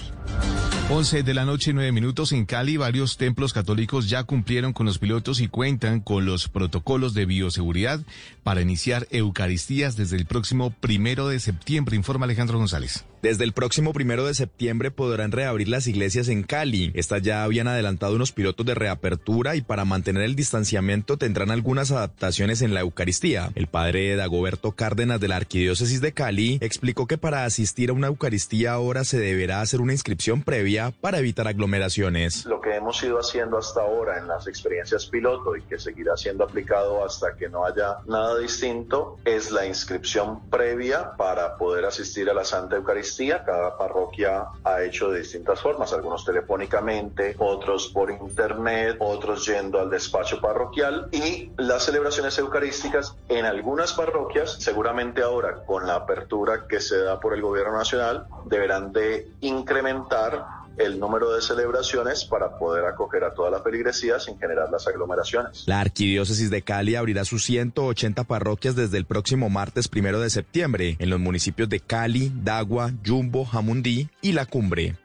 11 0.89 1.21
de 1.21 1.33
la 1.33 1.43
noche, 1.43 1.73
9 1.73 1.91
minutos. 1.91 2.31
En 2.31 2.45
Cali, 2.45 2.77
varios 2.77 3.17
templos 3.17 3.51
católicos 3.51 4.09
ya 4.09 4.23
cumplieron 4.23 4.71
con 4.71 4.85
los 4.85 4.99
pilotos 4.99 5.41
y 5.41 5.49
cuentan 5.49 5.99
con 5.99 6.25
los 6.25 6.47
protocolos 6.47 7.13
de 7.13 7.25
bioseguridad 7.25 7.99
para 8.41 8.61
iniciar 8.61 9.05
Eucaristías 9.11 9.97
desde 9.97 10.15
el 10.15 10.25
próximo 10.25 10.71
primero 10.71 11.27
de 11.27 11.41
septiembre, 11.41 11.97
informa 11.97 12.23
Alejandro 12.23 12.57
González. 12.57 13.03
Desde 13.21 13.43
el 13.43 13.51
próximo 13.51 13.91
primero 13.91 14.25
de 14.25 14.33
septiembre 14.33 14.91
podrán 14.91 15.33
reabrir 15.33 15.67
las 15.67 15.87
iglesias 15.87 16.29
en 16.29 16.43
Cali. 16.43 16.91
Estas 16.93 17.21
ya 17.21 17.43
habían 17.43 17.67
adelantado 17.67 18.15
unos 18.15 18.31
pilotos 18.31 18.65
de 18.65 18.75
reapertura 18.75 19.57
y 19.57 19.61
para 19.61 19.83
mantener 19.83 20.23
el 20.23 20.37
distanciamiento 20.37 21.17
tendrán 21.17 21.51
algunas 21.51 21.91
adaptaciones 21.91 22.61
en 22.61 22.73
la 22.73 22.79
Eucaristía. 22.79 23.51
El 23.55 23.67
padre 23.67 24.15
Dagoberto 24.15 24.71
Cárdenas 24.71 25.19
de 25.19 25.27
la 25.27 25.35
Arquidiócesis 25.35 25.99
de 25.99 26.13
Cali 26.13 26.59
explicó 26.61 27.07
que 27.07 27.17
para 27.17 27.43
asistir 27.43 27.89
a 27.89 27.93
una 27.93 28.07
Eucaristía 28.07 28.71
ahora 28.71 29.03
se 29.03 29.19
deberá 29.19 29.59
hacer 29.59 29.81
una 29.81 29.91
inscripción 29.91 30.41
previa 30.41 30.91
para 31.01 31.19
evitar 31.19 31.45
aglomeraciones. 31.49 32.45
Lo 32.45 32.61
que 32.61 32.75
hemos 32.75 33.03
ido 33.03 33.19
haciendo 33.19 33.57
hasta 33.57 33.81
ahora 33.81 34.17
en 34.17 34.29
las 34.29 34.47
experiencias 34.47 35.07
piloto 35.07 35.57
y 35.57 35.61
que 35.63 35.77
seguirá 35.77 36.15
siendo 36.15 36.45
aplicado 36.45 37.03
hasta 37.03 37.35
que 37.35 37.49
no 37.49 37.65
haya 37.65 37.97
nada 38.07 38.39
distinto 38.39 39.17
es 39.25 39.51
la 39.51 39.65
inscripción 39.65 40.49
previa 40.49 41.17
para 41.17 41.57
poder 41.57 41.83
asistir 41.83 42.29
a 42.29 42.33
la 42.33 42.45
Santa 42.45 42.77
Eucaristía 42.77 43.08
cada 43.45 43.77
parroquia 43.77 44.47
ha 44.63 44.83
hecho 44.83 45.09
de 45.09 45.19
distintas 45.19 45.59
formas, 45.61 45.93
algunos 45.93 46.23
telefónicamente, 46.23 47.35
otros 47.39 47.87
por 47.87 48.11
internet, 48.11 48.97
otros 48.99 49.45
yendo 49.45 49.79
al 49.79 49.89
despacho 49.89 50.39
parroquial 50.39 51.09
y 51.11 51.51
las 51.57 51.83
celebraciones 51.83 52.37
eucarísticas 52.37 53.15
en 53.27 53.45
algunas 53.45 53.93
parroquias, 53.93 54.57
seguramente 54.59 55.21
ahora 55.23 55.63
con 55.65 55.87
la 55.87 55.95
apertura 55.95 56.65
que 56.67 56.79
se 56.79 56.99
da 56.99 57.19
por 57.19 57.33
el 57.33 57.41
gobierno 57.41 57.73
nacional, 57.73 58.27
deberán 58.45 58.93
de 58.93 59.27
incrementar 59.41 60.58
el 60.79 60.99
número 60.99 61.31
de 61.33 61.41
celebraciones 61.41 62.25
para 62.25 62.57
poder 62.57 62.85
acoger 62.85 63.23
a 63.23 63.33
toda 63.33 63.51
la 63.51 63.61
feligresía 63.61 64.19
sin 64.19 64.39
generar 64.39 64.69
las 64.71 64.87
aglomeraciones. 64.87 65.63
La 65.67 65.81
Arquidiócesis 65.81 66.49
de 66.49 66.61
Cali 66.61 66.95
abrirá 66.95 67.25
sus 67.25 67.43
180 67.43 68.23
parroquias 68.23 68.75
desde 68.75 68.97
el 68.97 69.05
próximo 69.05 69.49
martes 69.49 69.87
primero 69.87 70.19
de 70.19 70.29
septiembre 70.29 70.95
en 70.99 71.09
los 71.09 71.19
municipios 71.19 71.69
de 71.69 71.79
Cali, 71.79 72.31
Dagua, 72.33 72.91
Yumbo, 73.03 73.45
Jamundí 73.45 74.09
y 74.21 74.31
La 74.31 74.45
Cumbre. 74.45 74.95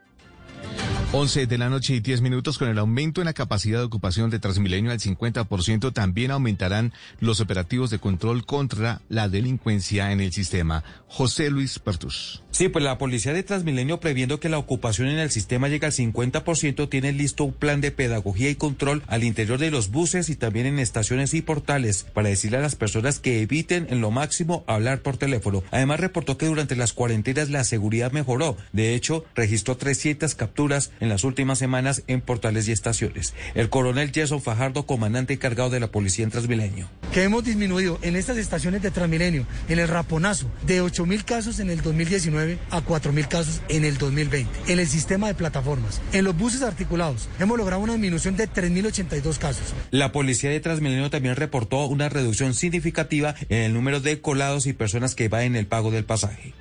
11 1.11 1.47
de 1.47 1.57
la 1.57 1.69
noche 1.69 1.95
y 1.95 1.99
10 1.99 2.21
minutos 2.21 2.57
con 2.57 2.67
el 2.67 2.77
aumento 2.77 3.21
en 3.21 3.25
la 3.25 3.33
capacidad 3.33 3.79
de 3.79 3.85
ocupación 3.85 4.29
de 4.29 4.39
Transmilenio 4.39 4.91
al 4.91 4.99
50%, 4.99 5.93
también 5.93 6.31
aumentarán 6.31 6.93
los 7.19 7.39
operativos 7.39 7.89
de 7.89 7.99
control 7.99 8.45
contra 8.45 9.01
la 9.07 9.29
delincuencia 9.29 10.11
en 10.11 10.19
el 10.19 10.33
sistema. 10.33 10.83
José 11.07 11.49
Luis 11.49 11.79
Pertus. 11.79 12.41
Sí, 12.51 12.69
pues 12.69 12.83
la 12.83 12.97
policía 12.97 13.33
de 13.33 13.43
Transmilenio, 13.43 13.99
previendo 13.99 14.39
que 14.39 14.49
la 14.49 14.57
ocupación 14.57 15.07
en 15.07 15.19
el 15.19 15.29
sistema 15.29 15.67
llegue 15.67 15.85
al 15.85 15.91
50%, 15.91 16.89
tiene 16.89 17.11
listo 17.11 17.43
un 17.43 17.53
plan 17.53 17.81
de 17.81 17.91
pedagogía 17.91 18.49
y 18.49 18.55
control 18.55 19.03
al 19.07 19.23
interior 19.23 19.59
de 19.59 19.71
los 19.71 19.91
buses 19.91 20.29
y 20.29 20.35
también 20.35 20.65
en 20.65 20.79
estaciones 20.79 21.33
y 21.33 21.41
portales 21.41 22.05
para 22.13 22.29
decirle 22.29 22.57
a 22.57 22.61
las 22.61 22.75
personas 22.75 23.19
que 23.19 23.41
eviten 23.41 23.87
en 23.89 24.01
lo 24.01 24.11
máximo 24.11 24.63
hablar 24.67 25.01
por 25.01 25.17
teléfono. 25.17 25.63
Además, 25.71 25.99
reportó 25.99 26.37
que 26.37 26.45
durante 26.45 26.75
las 26.75 26.93
cuarentenas 26.93 27.49
la 27.49 27.63
seguridad 27.63 28.11
mejoró. 28.11 28.57
De 28.71 28.95
hecho, 28.95 29.25
registró 29.35 29.75
300 29.75 30.35
capturas 30.35 30.91
en 30.99 31.09
las 31.09 31.23
últimas 31.23 31.59
semanas 31.59 32.03
en 32.07 32.21
portales 32.21 32.67
y 32.67 32.71
estaciones. 32.71 33.33
El 33.53 33.69
coronel 33.69 34.11
Jason 34.13 34.41
Fajardo, 34.41 34.85
comandante 34.85 35.33
encargado 35.33 35.69
de 35.69 35.79
la 35.79 35.91
policía 35.91 36.25
en 36.25 36.31
Transmilenio. 36.31 36.89
Que 37.13 37.23
hemos 37.23 37.43
disminuido 37.43 37.99
en 38.01 38.15
estas 38.15 38.37
estaciones 38.37 38.81
de 38.81 38.91
Transmilenio, 38.91 39.45
en 39.69 39.79
el 39.79 39.87
Raponazo, 39.87 40.49
de 40.65 40.81
8 40.81 41.05
mil 41.05 41.23
casos 41.23 41.59
en 41.59 41.69
el 41.69 41.81
2019 41.81 42.57
a 42.71 42.81
4 42.81 43.13
mil 43.13 43.27
casos 43.27 43.61
en 43.69 43.85
el 43.85 43.97
2020. 43.97 44.71
En 44.71 44.79
el 44.79 44.87
sistema 44.87 45.27
de 45.27 45.35
plataformas, 45.35 46.01
en 46.11 46.25
los 46.25 46.35
buses 46.35 46.63
articulados, 46.63 47.29
hemos 47.39 47.57
logrado 47.57 47.81
una 47.81 47.93
disminución 47.93 48.35
de 48.35 48.49
3.082 48.49 49.37
casos. 49.37 49.73
La 49.91 50.11
policía 50.11 50.49
de 50.49 50.59
Transmilenio 50.59 51.09
también 51.09 51.35
reportó 51.35 51.85
una 51.85 52.09
reducción 52.09 52.53
significativa 52.53 53.35
en 53.49 53.61
el 53.61 53.73
número 53.73 53.99
de 53.99 54.21
colados 54.21 54.65
y 54.65 54.73
personas 54.73 55.13
que 55.13 55.29
en 55.43 55.55
el 55.55 55.67
pago 55.67 55.91
del 55.91 56.05
pasaje. 56.05 56.53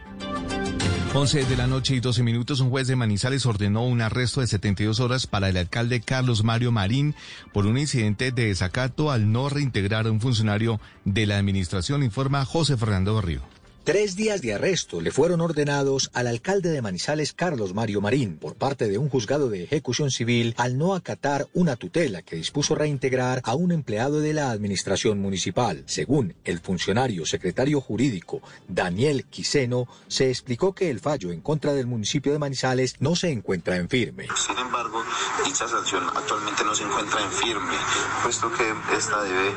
11 1.17 1.45
de 1.45 1.57
la 1.57 1.69
noche 1.69 1.95
y 1.95 2.01
12 2.01 2.25
minutos, 2.25 2.59
un 2.59 2.71
juez 2.71 2.89
de 2.89 2.97
Manizales 2.97 3.47
ordenó 3.47 3.87
un 3.87 4.01
arresto 4.01 4.41
de 4.41 4.49
72 4.49 4.99
horas 4.99 5.29
para 5.29 5.49
el 5.49 5.57
alcalde 5.57 6.01
Carlos 6.01 6.43
Mario 6.43 6.73
Marín 6.73 7.15
por 7.53 7.67
un 7.67 7.79
incidente 7.79 8.33
de 8.33 8.47
desacato 8.47 9.13
al 9.13 9.31
no 9.31 9.49
reintegrar 9.49 10.09
a 10.09 10.11
un 10.11 10.21
funcionario 10.21 10.81
de 11.05 11.27
la 11.27 11.39
administración, 11.39 12.03
informa 12.03 12.45
José 12.45 12.77
Fernando 12.77 13.15
Barrio. 13.15 13.54
Tres 13.85 14.17
días 14.17 14.41
de 14.41 14.55
arresto 14.55 15.03
le 15.03 15.11
fueron 15.11 15.43
ordenados 15.43 16.11
al 16.15 16.27
alcalde 16.27 16.71
de 16.71 16.81
Manizales, 16.81 17.35
Carlos 17.35 17.75
Mario 17.75 18.01
Marín, 18.01 18.39
por 18.39 18.55
parte 18.55 18.89
de 18.89 18.97
un 18.97 19.11
juzgado 19.11 19.51
de 19.51 19.65
ejecución 19.65 20.11
civil 20.11 20.55
al 20.57 20.79
no 20.79 20.95
acatar 20.95 21.49
una 21.53 21.77
tutela 21.77 22.23
que 22.23 22.37
dispuso 22.37 22.75
reintegrar 22.75 23.43
a 23.45 23.55
un 23.55 23.73
empleado 23.73 24.21
de 24.21 24.33
la 24.33 24.51
administración 24.53 25.21
municipal. 25.21 25.85
Según 25.85 26.35
el 26.45 26.61
funcionario 26.61 27.27
secretario 27.27 27.83
jurídico 27.83 28.41
Daniel 28.69 29.27
Quiseno, 29.27 29.87
se 30.09 30.31
explicó 30.31 30.75
que 30.75 30.89
el 30.89 31.01
fallo 31.01 31.31
en 31.31 31.43
contra 31.43 31.75
del 31.75 31.87
municipio 31.87 32.33
de 32.33 32.39
Manizales 32.39 32.97
no 33.01 33.15
se 33.15 33.33
encuentra 33.33 33.77
en 33.77 33.91
firme. 33.91 34.29
Sin 34.35 34.57
embargo, 34.57 35.05
dicha 35.45 35.69
sanción 35.69 36.05
actualmente 36.17 36.65
no 36.65 36.75
se 36.75 36.85
encuentra 36.85 37.23
en 37.23 37.31
firme, 37.31 37.77
puesto 38.23 38.51
que 38.51 38.97
esta 38.97 39.23
debe 39.25 39.49
eh, 39.49 39.53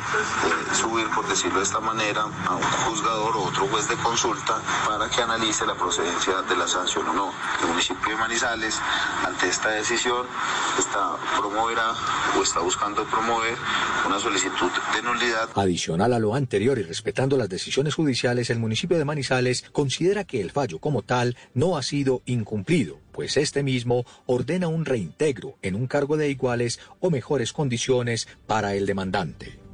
subir, 0.73 1.07
por 1.15 1.25
decirlo 1.30 1.59
de 1.59 1.63
esta 1.63 1.80
manera, 1.80 2.23
a 2.23 2.55
un 2.57 2.61
juzgador 2.61 3.38
o 3.38 3.43
otro 3.43 3.67
juez 3.67 3.88
de 3.88 3.95
consulta 4.18 4.59
para 4.88 5.07
que 5.09 5.22
analice 5.22 5.63
la 5.68 5.76
procedencia 5.76 6.41
de 6.41 6.55
la 6.55 6.68
sanción 6.68 7.07
o 7.07 7.13
no. 7.13 7.32
El 7.61 7.68
municipio 7.68 8.09
de 8.09 8.15
Manizales, 8.15 8.74
ante 9.24 9.47
esta 9.47 9.70
decisión, 9.70 10.26
está 10.80 11.18
promoverá 11.38 11.93
o 12.36 12.41
está 12.41 12.61
buscando 12.61 13.05
promover 13.05 13.55
una 14.07 14.20
solicitud 14.20 14.72
de 14.95 15.01
nulidad. 15.03 15.49
Adicional 15.53 16.13
a 16.13 16.20
lo 16.20 16.34
anterior 16.34 16.80
y 16.80 16.84
respetando 16.84 17.38
las 17.38 17.47
decisiones 17.47 17.93
judiciales, 17.93 18.49
el 18.49 18.57
municipio 18.57 18.97
de 18.97 19.05
Manizales 19.05 19.63
considera 19.72 20.24
que 20.24 20.41
el 20.41 20.49
fallo 20.49 20.80
como 20.80 21.03
tal 21.03 21.38
no 21.53 21.78
ha 21.78 21.84
sido 21.84 22.24
incumplido 22.26 22.99
pues 23.11 23.38
este 23.38 23.61
mismo 23.61 24.05
ordena 24.26 24.68
un 24.68 24.86
reintegro 24.86 25.57
en 25.61 25.76
un 25.76 25.88
cargo 25.88 26.18
de 26.18 26.30
iguales 26.30 26.80
o 26.99 27.11
mejores 27.11 27.53
condiciones 27.53 28.28
para 28.47 28.74
el 28.76 28.86
demandante. 28.86 29.66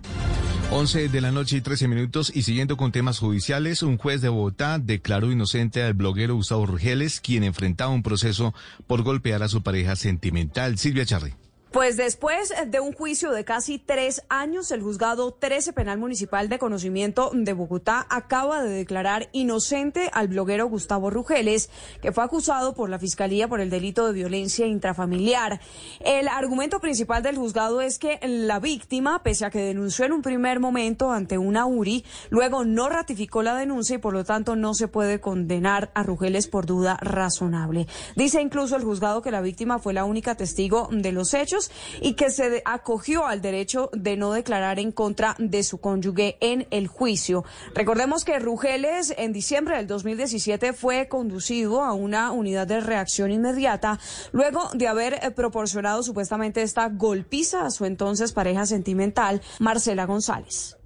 11 0.76 1.09
de 1.09 1.21
la 1.21 1.32
noche 1.32 1.57
y 1.57 1.61
13 1.61 1.88
minutos 1.88 2.32
y 2.34 2.41
siguiendo 2.41 2.78
con 2.78 2.91
temas 2.91 3.19
judiciales, 3.19 3.84
un 3.84 3.99
juez 3.99 4.21
de 4.21 4.30
Bogotá 4.30 4.80
declaró 4.80 5.32
inocente 5.32 5.84
al 5.84 5.93
bloguero 5.93 6.34
Gustavo 6.34 6.65
Rugeles, 6.65 7.21
quien 7.21 7.43
enfrentaba 7.43 7.91
un 7.91 8.01
proceso 8.01 8.55
por 8.88 9.03
golpear 9.03 9.43
a 9.43 9.49
su 9.49 9.61
pareja 9.61 9.95
sentimental, 9.95 10.80
Silvia 10.80 11.05
Charri. 11.05 11.36
Pues 11.74 11.97
después 11.97 12.53
de 12.67 12.80
un 12.80 12.93
juicio 12.93 13.32
de 13.32 13.45
casi 13.45 13.80
tres 13.80 14.21
años, 14.30 14.69
el 14.69 14.84
juzgado 14.84 15.32
13 15.34 15.74
Penal 15.74 15.97
Municipal 15.97 16.47
de 16.47 16.59
Conocimiento 16.59 17.32
de 17.34 17.51
Bogotá 17.53 18.05
acaba 18.11 18.61
de 18.61 18.69
declarar 18.69 19.30
inocente 19.32 20.11
al 20.13 20.28
bloguero 20.28 20.67
Gustavo 20.67 21.09
Rugeles, 21.09 21.71
que 21.99 22.11
fue 22.11 22.24
acusado 22.24 22.76
por 22.76 22.91
la 22.91 22.99
Fiscalía 22.99 23.47
por 23.47 23.59
el 23.59 23.71
delito 23.71 24.05
de 24.05 24.13
violencia 24.13 24.67
intrafamiliar. 24.67 25.61
El 26.01 26.28
argumento 26.28 26.80
principal 26.80 27.24
del 27.24 27.38
juzgado 27.38 27.82
es 27.82 27.97
que 27.97 28.19
la 28.21 28.59
víctima, 28.59 29.24
pese 29.24 29.43
a 29.43 29.49
que 29.49 29.57
denunció 29.57 30.05
en 30.05 30.13
un 30.13 30.21
primer 30.21 30.59
momento 30.59 31.11
ante 31.11 31.39
una 31.39 31.65
URI, 31.65 32.05
luego 32.30 32.65
no 32.65 32.88
ratificó 32.88 33.41
la 33.41 33.55
denuncia 33.55 33.95
y 33.95 33.99
por 33.99 34.13
lo 34.13 34.24
tanto 34.24 34.55
no 34.55 34.76
se 34.76 34.88
puede 34.88 35.19
condenar 35.19 35.89
a 35.95 36.03
Rugeles 36.03 36.47
por 36.47 36.67
duda 36.67 36.99
razonable. 37.01 37.88
Dice 38.15 38.43
incluso 38.43 38.76
el 38.76 38.84
juzgado 38.84 39.24
que 39.24 39.32
la 39.32 39.41
víctima 39.41 39.80
fue 39.80 39.93
la 39.93 40.05
única 40.05 40.36
testigo 40.36 40.88
de 40.91 41.11
los 41.11 41.34
hechos 41.34 41.62
y 42.01 42.14
que 42.14 42.30
se 42.30 42.61
acogió 42.66 43.26
al 43.26 43.41
derecho 43.41 43.89
de 43.93 44.18
no 44.18 44.32
declarar 44.32 44.80
en 44.80 44.91
contra 44.91 45.36
de 45.39 45.64
su 45.64 45.80
cónyuge 45.80 46.38
en 46.39 46.68
el 46.72 46.88
juicio. 46.88 47.43
Recordemos 47.74 48.26
que 48.26 48.39
Rugeles 48.39 49.14
en 49.18 49.34
diciembre 49.34 49.78
del 49.78 49.88
2017 49.88 50.74
fue 50.74 51.07
conducido 51.07 51.84
a 51.84 51.93
una 51.93 52.32
unidad 52.32 52.68
de 52.68 52.80
reacción 52.80 53.32
inmediata 53.32 53.99
luego 54.32 54.70
de 54.74 54.88
haber 54.88 55.14
eh, 55.14 55.32
proporcionado 55.32 56.03
supuestamente 56.03 56.61
esta 56.61 56.89
golpiza 56.89 57.66
a 57.66 57.72
su 57.72 57.86
entonces 57.86 58.34
pareja 58.34 58.66
sentimental, 58.66 59.41
Marcela 59.59 60.05
González. 60.05 60.78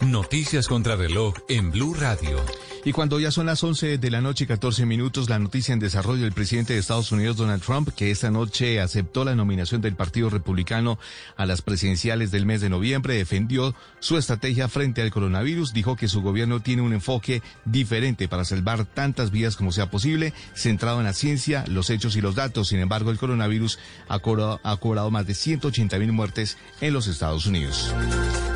Noticias 0.00 0.66
contra 0.66 0.96
reloj 0.96 1.34
en 1.48 1.70
Blue 1.70 1.94
Radio. 1.94 2.38
Y 2.82 2.92
cuando 2.92 3.20
ya 3.20 3.30
son 3.30 3.44
las 3.44 3.62
11 3.62 3.98
de 3.98 4.10
la 4.10 4.22
noche 4.22 4.44
y 4.44 4.46
14 4.46 4.86
minutos, 4.86 5.28
la 5.28 5.38
noticia 5.38 5.74
en 5.74 5.80
desarrollo 5.80 6.22
del 6.22 6.32
presidente 6.32 6.72
de 6.72 6.78
Estados 6.78 7.12
Unidos, 7.12 7.36
Donald 7.36 7.62
Trump, 7.62 7.90
que 7.94 8.10
esta 8.10 8.30
noche 8.30 8.80
aceptó 8.80 9.22
la 9.22 9.34
nominación 9.34 9.82
del 9.82 9.96
Partido 9.96 10.30
Republicano 10.30 10.98
a 11.36 11.44
las 11.44 11.60
presidenciales 11.60 12.30
del 12.30 12.46
mes 12.46 12.62
de 12.62 12.70
noviembre, 12.70 13.14
defendió 13.14 13.74
su 13.98 14.16
estrategia 14.16 14.68
frente 14.68 15.02
al 15.02 15.10
coronavirus, 15.10 15.74
dijo 15.74 15.94
que 15.94 16.08
su 16.08 16.22
gobierno 16.22 16.60
tiene 16.60 16.80
un 16.80 16.94
enfoque 16.94 17.42
diferente 17.66 18.28
para 18.28 18.46
salvar 18.46 18.86
tantas 18.86 19.30
vidas 19.30 19.56
como 19.56 19.72
sea 19.72 19.90
posible, 19.90 20.32
centrado 20.54 21.00
en 21.00 21.04
la 21.04 21.12
ciencia, 21.12 21.64
los 21.68 21.90
hechos 21.90 22.16
y 22.16 22.22
los 22.22 22.34
datos. 22.34 22.68
Sin 22.68 22.78
embargo, 22.78 23.10
el 23.10 23.18
coronavirus 23.18 23.78
ha 24.08 24.20
cobrado, 24.20 24.58
ha 24.62 24.76
cobrado 24.78 25.10
más 25.10 25.26
de 25.26 25.34
180 25.34 25.98
mil 25.98 26.12
muertes 26.12 26.56
en 26.80 26.94
los 26.94 27.08
Estados 27.08 27.44
Unidos. 27.44 27.94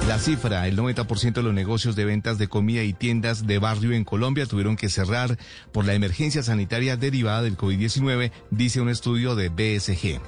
La 0.08 0.18
cifra, 0.18 0.66
el 0.66 0.76
90% 0.76 0.93
de 0.94 1.42
los 1.42 1.54
negocios 1.54 1.96
de 1.96 2.04
ventas 2.04 2.38
de 2.38 2.46
comida 2.46 2.82
y 2.84 2.92
tiendas 2.92 3.46
de 3.46 3.58
barrio 3.58 3.92
en 3.92 4.04
Colombia 4.04 4.46
tuvieron 4.46 4.76
que 4.76 4.88
cerrar 4.88 5.36
por 5.72 5.84
la 5.84 5.94
emergencia 5.94 6.42
sanitaria 6.42 6.96
derivada 6.96 7.42
del 7.42 7.56
COVID-19, 7.56 8.30
dice 8.50 8.80
un 8.80 8.88
estudio 8.88 9.34
de 9.34 9.48
BSG. 9.48 10.20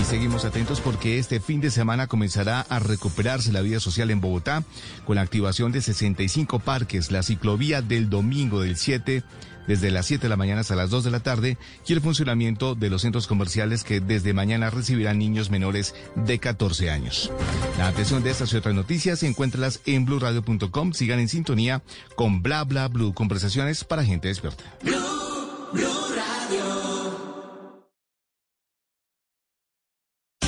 Y 0.00 0.04
seguimos 0.04 0.46
atentos 0.46 0.80
porque 0.80 1.18
este 1.18 1.40
fin 1.40 1.60
de 1.60 1.70
semana 1.70 2.06
comenzará 2.06 2.60
a 2.62 2.78
recuperarse 2.78 3.52
la 3.52 3.60
vida 3.60 3.80
social 3.80 4.10
en 4.10 4.22
Bogotá 4.22 4.64
con 5.04 5.16
la 5.16 5.22
activación 5.22 5.70
de 5.72 5.82
65 5.82 6.60
parques, 6.60 7.10
la 7.10 7.22
ciclovía 7.22 7.82
del 7.82 8.08
domingo 8.08 8.62
del 8.62 8.76
7 8.76 9.22
desde 9.66 9.90
las 9.90 10.06
7 10.06 10.22
de 10.22 10.28
la 10.28 10.36
mañana 10.36 10.60
hasta 10.60 10.76
las 10.76 10.90
2 10.90 11.04
de 11.04 11.10
la 11.10 11.20
tarde 11.20 11.58
y 11.86 11.92
el 11.92 12.00
funcionamiento 12.00 12.74
de 12.74 12.90
los 12.90 13.02
centros 13.02 13.26
comerciales 13.26 13.84
que 13.84 14.00
desde 14.00 14.32
mañana 14.32 14.70
recibirán 14.70 15.18
niños 15.18 15.50
menores 15.50 15.94
de 16.14 16.38
14 16.38 16.90
años. 16.90 17.30
La 17.78 17.88
atención 17.88 18.22
de 18.22 18.30
estas 18.30 18.52
y 18.52 18.56
otras 18.56 18.74
noticias 18.74 19.22
encuéntralas 19.22 19.80
en 19.86 20.04
blurradio.com. 20.04 20.92
Sigan 20.92 21.20
en 21.20 21.28
sintonía 21.28 21.82
con 22.16 22.42
Bla 22.42 22.64
Bla 22.64 22.88
Blue, 22.88 23.14
conversaciones 23.14 23.84
para 23.84 24.04
gente 24.04 24.28
despierta. 24.28 24.64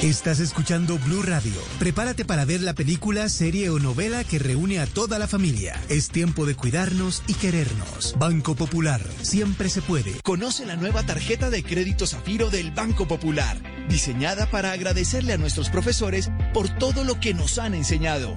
Estás 0.03 0.41
escuchando 0.41 0.99
Blue 0.99 1.23
Radio. 1.23 1.53
Prepárate 1.79 2.25
para 2.25 2.45
ver 2.45 2.61
la 2.61 2.75
película, 2.75 3.29
serie 3.29 3.71
o 3.71 3.79
novela 3.79 4.25
que 4.25 4.41
reúne 4.41 4.81
a 4.81 4.87
toda 4.89 5.17
la 5.17 5.29
familia. 5.29 5.81
Es 5.89 6.09
tiempo 6.09 6.45
de 6.45 6.57
cuidarnos 6.57 7.23
y 7.29 7.35
querernos. 7.35 8.17
Banco 8.19 8.57
Popular. 8.57 9.01
Siempre 9.23 9.69
se 9.69 9.81
puede. 9.81 10.11
Conoce 10.25 10.67
la 10.67 10.75
nueva 10.75 11.07
tarjeta 11.07 11.51
de 11.51 11.63
crédito 11.63 12.09
Zafiro 12.09 12.51
del 12.51 12.73
Banco 12.73 13.07
Popular, 13.07 13.57
diseñada 13.89 14.51
para 14.51 14.73
agradecerle 14.73 15.35
a 15.35 15.39
nuestros 15.39 15.71
profesores 15.71 16.33
por 16.53 16.69
todo 16.69 17.05
lo 17.05 17.21
que 17.21 17.33
nos 17.33 17.59
han 17.59 17.73
enseñado. 17.73 18.37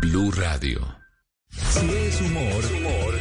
Blue 0.00 0.32
Radio. 0.32 0.96
Si 1.50 1.90
es 1.90 2.20
humor, 2.20 2.64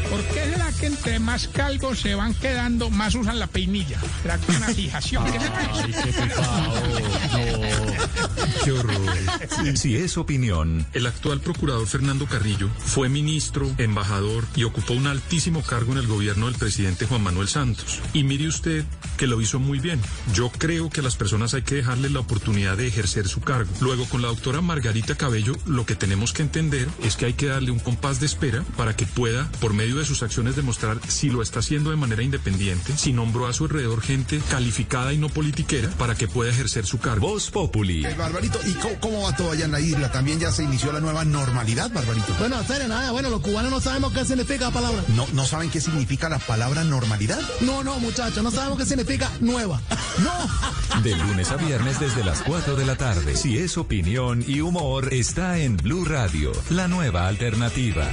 ¿Por 0.10 0.24
qué 0.28 0.46
será 0.46 0.72
que 0.80 0.86
entre 0.86 1.20
más 1.20 1.48
calvos 1.50 2.00
se 2.00 2.16
van 2.16 2.34
quedando, 2.36 2.90
más 2.90 3.16
usan 3.16 3.38
la 3.38 3.48
peinilla? 3.48 4.00
¿Será 4.22 4.38
que 4.38 4.52
una 4.54 4.68
fijación? 4.68 5.26
¿Qué 5.32 5.40
será 5.40 5.60
qué 7.36 7.89
horror. 8.72 9.76
Si 9.76 9.96
es 9.96 10.18
opinión, 10.18 10.86
El 10.94 11.08
actual 11.08 11.40
procurador 11.40 11.88
Fernando 11.88 12.26
Carrillo 12.26 12.70
fue 12.78 13.10
ministro, 13.10 13.70
embajador 13.78 14.46
y 14.56 14.64
ocupó 14.64 14.94
un 14.94 15.08
altísimo 15.08 15.64
cargo 15.64 15.94
en 15.94 16.00
el 16.00 16.08
gobierno 16.08 16.48
del 16.48 16.56
presidente 16.56 17.06
Juan 17.06 17.24
Manuel 17.24 17.48
Santos. 17.48 18.00
Y 18.14 18.24
mire 18.24 18.48
usted 18.48 18.86
que 19.18 19.28
lo 19.28 19.42
hizo 19.42 19.60
muy 19.60 19.80
bien. 19.80 20.00
Yo 20.34 20.50
creo 20.50 20.90
que 20.90 21.02
a 21.02 21.04
las 21.04 21.16
personas 21.16 21.54
hay 21.54 21.64
que 21.64 21.76
dejarles 21.76 22.12
la 22.12 22.20
oportunidad 22.20 22.78
de 22.78 22.88
ejercer 22.88 23.28
su 23.28 23.42
cargo. 23.42 23.72
Luego, 23.82 24.06
con 24.06 24.22
la 24.22 24.28
doctora 24.28 24.62
Margarita 24.62 25.16
Cabello, 25.16 25.56
lo 25.66 25.86
que 25.86 25.96
tenemos 25.96 26.34
que 26.34 26.44
entender 26.44 26.88
es 27.04 27.16
que 27.16 27.26
hay 27.26 27.34
que 27.34 27.48
darle 27.48 27.72
un 27.72 27.80
compás 27.80 28.20
de 28.20 28.26
espera 28.26 28.64
para 28.78 28.96
que 28.96 29.06
pueda, 29.06 29.50
por 29.60 29.74
medio 29.74 29.98
de 29.98 30.06
sus 30.06 30.24
acciones, 30.24 30.56
demostrar 30.56 31.00
si 31.08 31.30
lo 31.30 31.42
está 31.42 31.60
haciendo 31.60 31.90
de 31.90 31.98
manera 31.98 32.24
independiente, 32.24 32.96
si 32.98 33.14
nombró 33.14 33.48
a 33.48 33.54
su 33.54 33.66
alrededor 33.66 34.02
gente 34.02 34.40
calificada 34.50 35.14
y 35.14 35.18
no 35.18 35.30
politiquera 35.30 35.90
para 35.92 36.16
que 36.16 36.28
pueda 36.28 36.52
ejercer 36.52 36.86
su 36.86 37.00
cargo. 37.00 37.28
Voz 37.28 37.50
Populi. 37.52 37.99
Barbarito, 38.18 38.60
¿y 38.66 38.74
cómo, 38.74 38.96
cómo 39.00 39.22
va 39.24 39.36
todo 39.36 39.52
allá 39.52 39.66
en 39.66 39.72
la 39.72 39.80
isla? 39.80 40.12
¿También 40.12 40.40
ya 40.40 40.52
se 40.52 40.64
inició 40.64 40.92
la 40.92 41.00
nueva 41.00 41.24
normalidad, 41.26 41.92
Barbarito? 41.92 42.34
Bueno, 42.40 42.60
en 42.60 42.68
serio, 42.68 42.88
nada. 42.88 43.12
Bueno, 43.12 43.30
los 43.30 43.42
cubanos 43.42 43.72
no 43.72 43.80
sabemos 43.80 44.14
qué 44.14 44.26
significa 44.26 44.66
la 44.66 44.72
palabra. 44.72 45.04
¿No, 45.10 45.28
¿No 45.34 45.46
saben 45.46 45.70
qué 45.70 45.82
significa 45.82 46.30
la 46.30 46.40
palabra 46.40 46.84
normalidad? 46.84 47.40
No, 47.62 47.84
no, 47.84 48.00
muchachos, 48.00 48.44
no 48.44 48.52
sabemos 48.52 48.78
qué 48.78 48.86
significa 48.86 49.32
nueva. 49.40 49.82
No. 50.20 51.02
De 51.02 51.16
lunes 51.16 51.50
a 51.52 51.56
viernes 51.56 51.98
desde 52.00 52.26
las 52.26 52.42
4 52.42 52.76
de 52.76 52.86
la 52.86 52.98
tarde. 52.98 53.38
Si 53.38 53.58
es 53.58 53.78
opinión 53.78 54.44
y 54.46 54.60
humor, 54.60 55.14
está 55.14 55.58
en 55.60 55.78
Blue 55.78 56.04
Radio, 56.04 56.52
la 56.70 56.90
nueva 56.90 57.28
alternativa. 57.28 58.06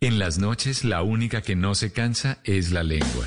En 0.00 0.18
las 0.18 0.38
noches, 0.38 0.84
la 0.84 1.02
única 1.02 1.40
que 1.40 1.56
no 1.56 1.74
se 1.74 1.90
cansa 1.90 2.38
es 2.44 2.70
la 2.70 2.82
lengua. 2.82 3.26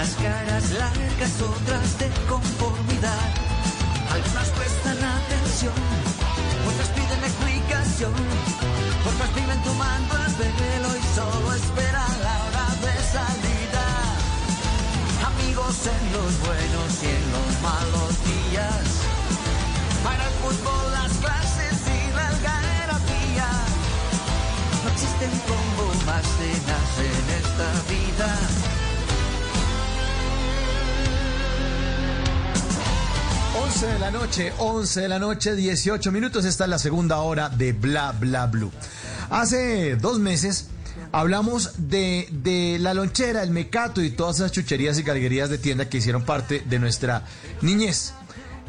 Algunas 0.00 0.16
caras 0.16 0.70
largas, 0.70 1.42
otras 1.42 1.98
de 1.98 2.08
conformidad. 2.26 3.28
Algunas 4.10 4.48
prestan 4.48 4.96
atención, 4.96 5.74
otras 6.68 6.88
piden 6.88 7.20
explicación, 7.20 8.14
otras 9.04 9.34
viven 9.34 9.62
tomando 9.62 10.14
el 10.16 10.52
velo 10.56 10.88
y 10.96 11.02
solo 11.14 11.52
esperan 11.52 12.12
la 12.24 12.34
hora 12.44 12.66
de 12.80 12.94
salida. 13.12 13.84
Amigos 15.32 15.76
en 15.84 16.02
los 16.16 16.32
buenos 16.48 16.90
y 17.04 17.08
en 17.18 17.24
los 17.36 17.50
malos 17.60 18.12
días. 18.24 18.86
Para 20.02 20.24
el 20.24 20.34
fútbol, 20.40 20.92
las 20.92 21.12
clases 21.20 21.76
y 21.92 22.00
la 22.16 22.26
algarabía. 22.28 23.48
No 24.82 24.90
existen 24.92 25.32
combo 25.44 25.92
más 26.06 26.24
cenas 26.40 26.90
en 27.04 27.24
esta 27.36 27.68
vida. 27.92 28.79
Once 33.62 33.86
de 33.86 33.98
la 33.98 34.10
noche, 34.10 34.52
11 34.58 35.00
de 35.02 35.08
la 35.08 35.18
noche, 35.18 35.54
18 35.54 36.12
minutos. 36.12 36.44
Esta 36.44 36.64
es 36.64 36.70
la 36.70 36.78
segunda 36.78 37.18
hora 37.18 37.50
de 37.50 37.72
Bla 37.72 38.12
Bla 38.12 38.46
Blue. 38.46 38.72
Hace 39.28 39.96
dos 39.96 40.18
meses 40.18 40.68
hablamos 41.12 41.72
de, 41.76 42.26
de 42.30 42.78
la 42.80 42.94
lonchera, 42.94 43.42
el 43.42 43.50
mecato 43.50 44.02
y 44.02 44.10
todas 44.10 44.36
esas 44.36 44.52
chucherías 44.52 44.98
y 44.98 45.02
galguerías 45.02 45.50
de 45.50 45.58
tienda 45.58 45.88
que 45.88 45.98
hicieron 45.98 46.24
parte 46.24 46.60
de 46.60 46.78
nuestra 46.78 47.26
niñez. 47.60 48.14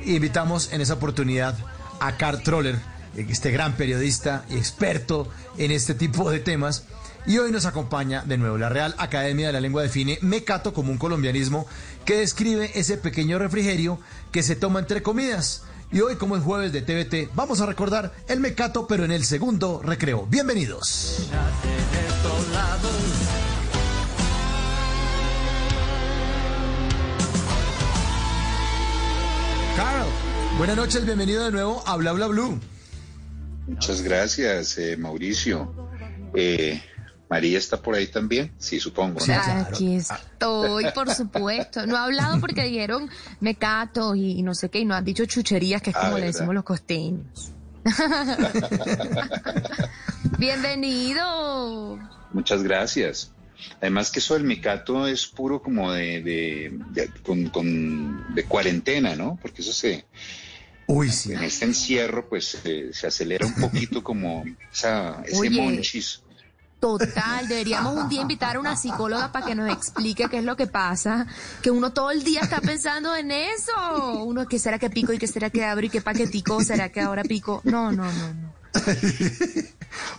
Invitamos 0.05 0.73
en 0.73 0.81
esa 0.81 0.95
oportunidad 0.95 1.55
a 1.99 2.17
Carl 2.17 2.43
Troller, 2.43 2.77
este 3.15 3.51
gran 3.51 3.73
periodista 3.73 4.45
y 4.49 4.57
experto 4.57 5.29
en 5.57 5.71
este 5.71 5.93
tipo 5.93 6.29
de 6.29 6.39
temas. 6.39 6.83
Y 7.25 7.37
hoy 7.37 7.51
nos 7.51 7.65
acompaña 7.65 8.23
de 8.25 8.37
nuevo 8.37 8.57
la 8.57 8.69
Real 8.69 8.95
Academia 8.97 9.47
de 9.47 9.53
la 9.53 9.61
Lengua 9.61 9.83
define 9.83 10.17
mecato 10.21 10.73
como 10.73 10.91
un 10.91 10.97
colombianismo 10.97 11.67
que 12.03 12.17
describe 12.17 12.71
ese 12.73 12.97
pequeño 12.97 13.37
refrigerio 13.37 13.99
que 14.31 14.41
se 14.41 14.55
toma 14.55 14.79
entre 14.79 15.03
comidas. 15.03 15.63
Y 15.91 15.99
hoy, 15.99 16.15
como 16.15 16.37
es 16.37 16.43
jueves 16.43 16.71
de 16.71 16.81
TVT, 16.81 17.31
vamos 17.35 17.61
a 17.61 17.65
recordar 17.65 18.13
el 18.27 18.39
mecato, 18.39 18.87
pero 18.87 19.03
en 19.03 19.11
el 19.11 19.25
segundo 19.25 19.81
recreo. 19.83 20.25
Bienvenidos. 20.25 21.29
Carl, 29.75 30.07
buenas 30.57 30.75
noches, 30.77 31.05
bienvenido 31.05 31.43
de 31.45 31.51
nuevo 31.51 31.83
a 31.85 31.97
Bla 31.97 32.13
Bla 32.13 32.27
Blue. 32.27 32.59
Muchas 33.67 34.01
gracias, 34.01 34.77
eh, 34.77 34.97
Mauricio. 34.97 35.73
Eh, 36.33 36.81
María 37.31 37.57
está 37.57 37.81
por 37.81 37.95
ahí 37.95 38.07
también, 38.07 38.51
sí, 38.57 38.77
supongo. 38.81 39.25
¿no? 39.25 39.33
Aquí 39.33 39.95
estoy, 39.95 40.83
por 40.93 41.09
supuesto. 41.15 41.87
No 41.87 41.95
he 41.95 41.99
hablado 41.99 42.41
porque 42.41 42.63
dijeron 42.65 43.09
mecatos 43.39 44.17
y, 44.17 44.31
y 44.39 44.43
no 44.43 44.53
sé 44.53 44.67
qué, 44.69 44.79
y 44.79 44.85
no 44.85 44.93
han 44.95 45.05
dicho 45.05 45.25
chucherías, 45.25 45.81
que 45.81 45.91
es 45.91 45.95
Ah, 45.95 46.01
como 46.07 46.17
le 46.17 46.25
decimos 46.25 46.53
los 46.53 46.65
costeños. 46.65 47.53
Bienvenido. 50.37 51.97
Muchas 52.33 52.63
gracias. 52.63 53.31
Además 53.79 54.11
que 54.11 54.19
eso 54.19 54.33
del 54.33 54.43
micato 54.43 55.07
es 55.07 55.25
puro 55.27 55.61
como 55.61 55.91
de, 55.93 56.21
de, 56.21 56.77
de- 56.89 57.09
con, 57.23 57.45
con- 57.49 58.33
de 58.35 58.43
cuarentena, 58.45 59.15
¿no? 59.15 59.37
Porque 59.41 59.61
eso 59.61 59.71
se... 59.71 60.05
Uy, 60.87 61.09
sí. 61.09 61.31
En 61.31 61.43
este 61.43 61.65
encierro, 61.65 62.27
pues 62.27 62.45
se- 62.61 62.91
se 62.93 63.07
acelera 63.07 63.45
un 63.45 63.53
poquito 63.55 64.03
como 64.03 64.43
esa, 64.73 65.21
ese 65.25 65.37
Oye. 65.37 65.49
monchis. 65.51 66.23
Total, 66.81 67.47
deberíamos 67.47 67.95
un 67.95 68.09
día 68.09 68.21
invitar 68.21 68.55
a 68.55 68.59
una 68.59 68.75
psicóloga 68.75 69.31
para 69.31 69.45
que 69.45 69.53
nos 69.53 69.71
explique 69.71 70.27
qué 70.31 70.39
es 70.39 70.43
lo 70.43 70.57
que 70.57 70.65
pasa, 70.65 71.27
que 71.61 71.69
uno 71.69 71.93
todo 71.93 72.09
el 72.09 72.23
día 72.23 72.41
está 72.41 72.59
pensando 72.59 73.15
en 73.15 73.29
eso. 73.29 74.23
Uno, 74.23 74.47
¿qué 74.47 74.57
será 74.57 74.79
que 74.79 74.89
pico 74.89 75.13
y 75.13 75.19
qué 75.19 75.27
será 75.27 75.51
que 75.51 75.63
abro 75.63 75.85
y 75.85 75.89
qué 75.89 76.01
paquetico 76.01 76.63
será 76.63 76.91
que 76.91 76.99
ahora 76.99 77.21
pico? 77.21 77.61
No, 77.65 77.91
no, 77.91 78.11
no, 78.11 78.33
no. 78.33 78.53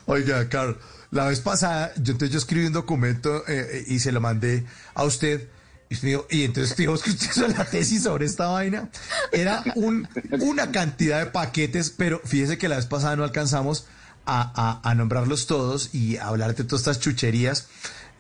Oiga, 0.07 0.49
Carl, 0.49 0.79
la 1.11 1.27
vez 1.27 1.41
pasada, 1.41 1.93
yo, 1.97 2.13
entonces 2.13 2.31
yo 2.31 2.39
escribí 2.39 2.67
un 2.67 2.73
documento 2.73 3.43
eh, 3.49 3.85
y 3.89 3.99
se 3.99 4.13
lo 4.13 4.21
mandé 4.21 4.65
a 4.95 5.03
usted. 5.03 5.49
Y, 5.91 6.45
entonces 6.45 6.77
digamos 6.77 7.03
que 7.03 7.11
usted 7.11 7.27
hizo 7.29 7.49
la 7.49 7.65
tesis 7.65 8.05
sobre 8.05 8.25
esta 8.27 8.47
vaina. 8.47 8.89
Era 9.33 9.65
un, 9.75 10.09
una 10.39 10.71
cantidad 10.71 11.19
de 11.19 11.27
paquetes, 11.27 11.91
pero 11.91 12.21
fíjese 12.25 12.57
que 12.57 12.69
la 12.69 12.77
vez 12.77 12.87
pasada 12.87 13.17
no 13.17 13.25
alcanzamos 13.25 13.87
a, 14.27 14.81
a- 14.85 14.91
a 14.91 14.95
nombrarlos 14.95 15.47
todos 15.47 15.95
y 15.95 16.17
a 16.17 16.27
hablar 16.29 16.55
de 16.55 16.65
todas 16.65 16.81
estas 16.83 17.01
chucherías. 17.01 17.67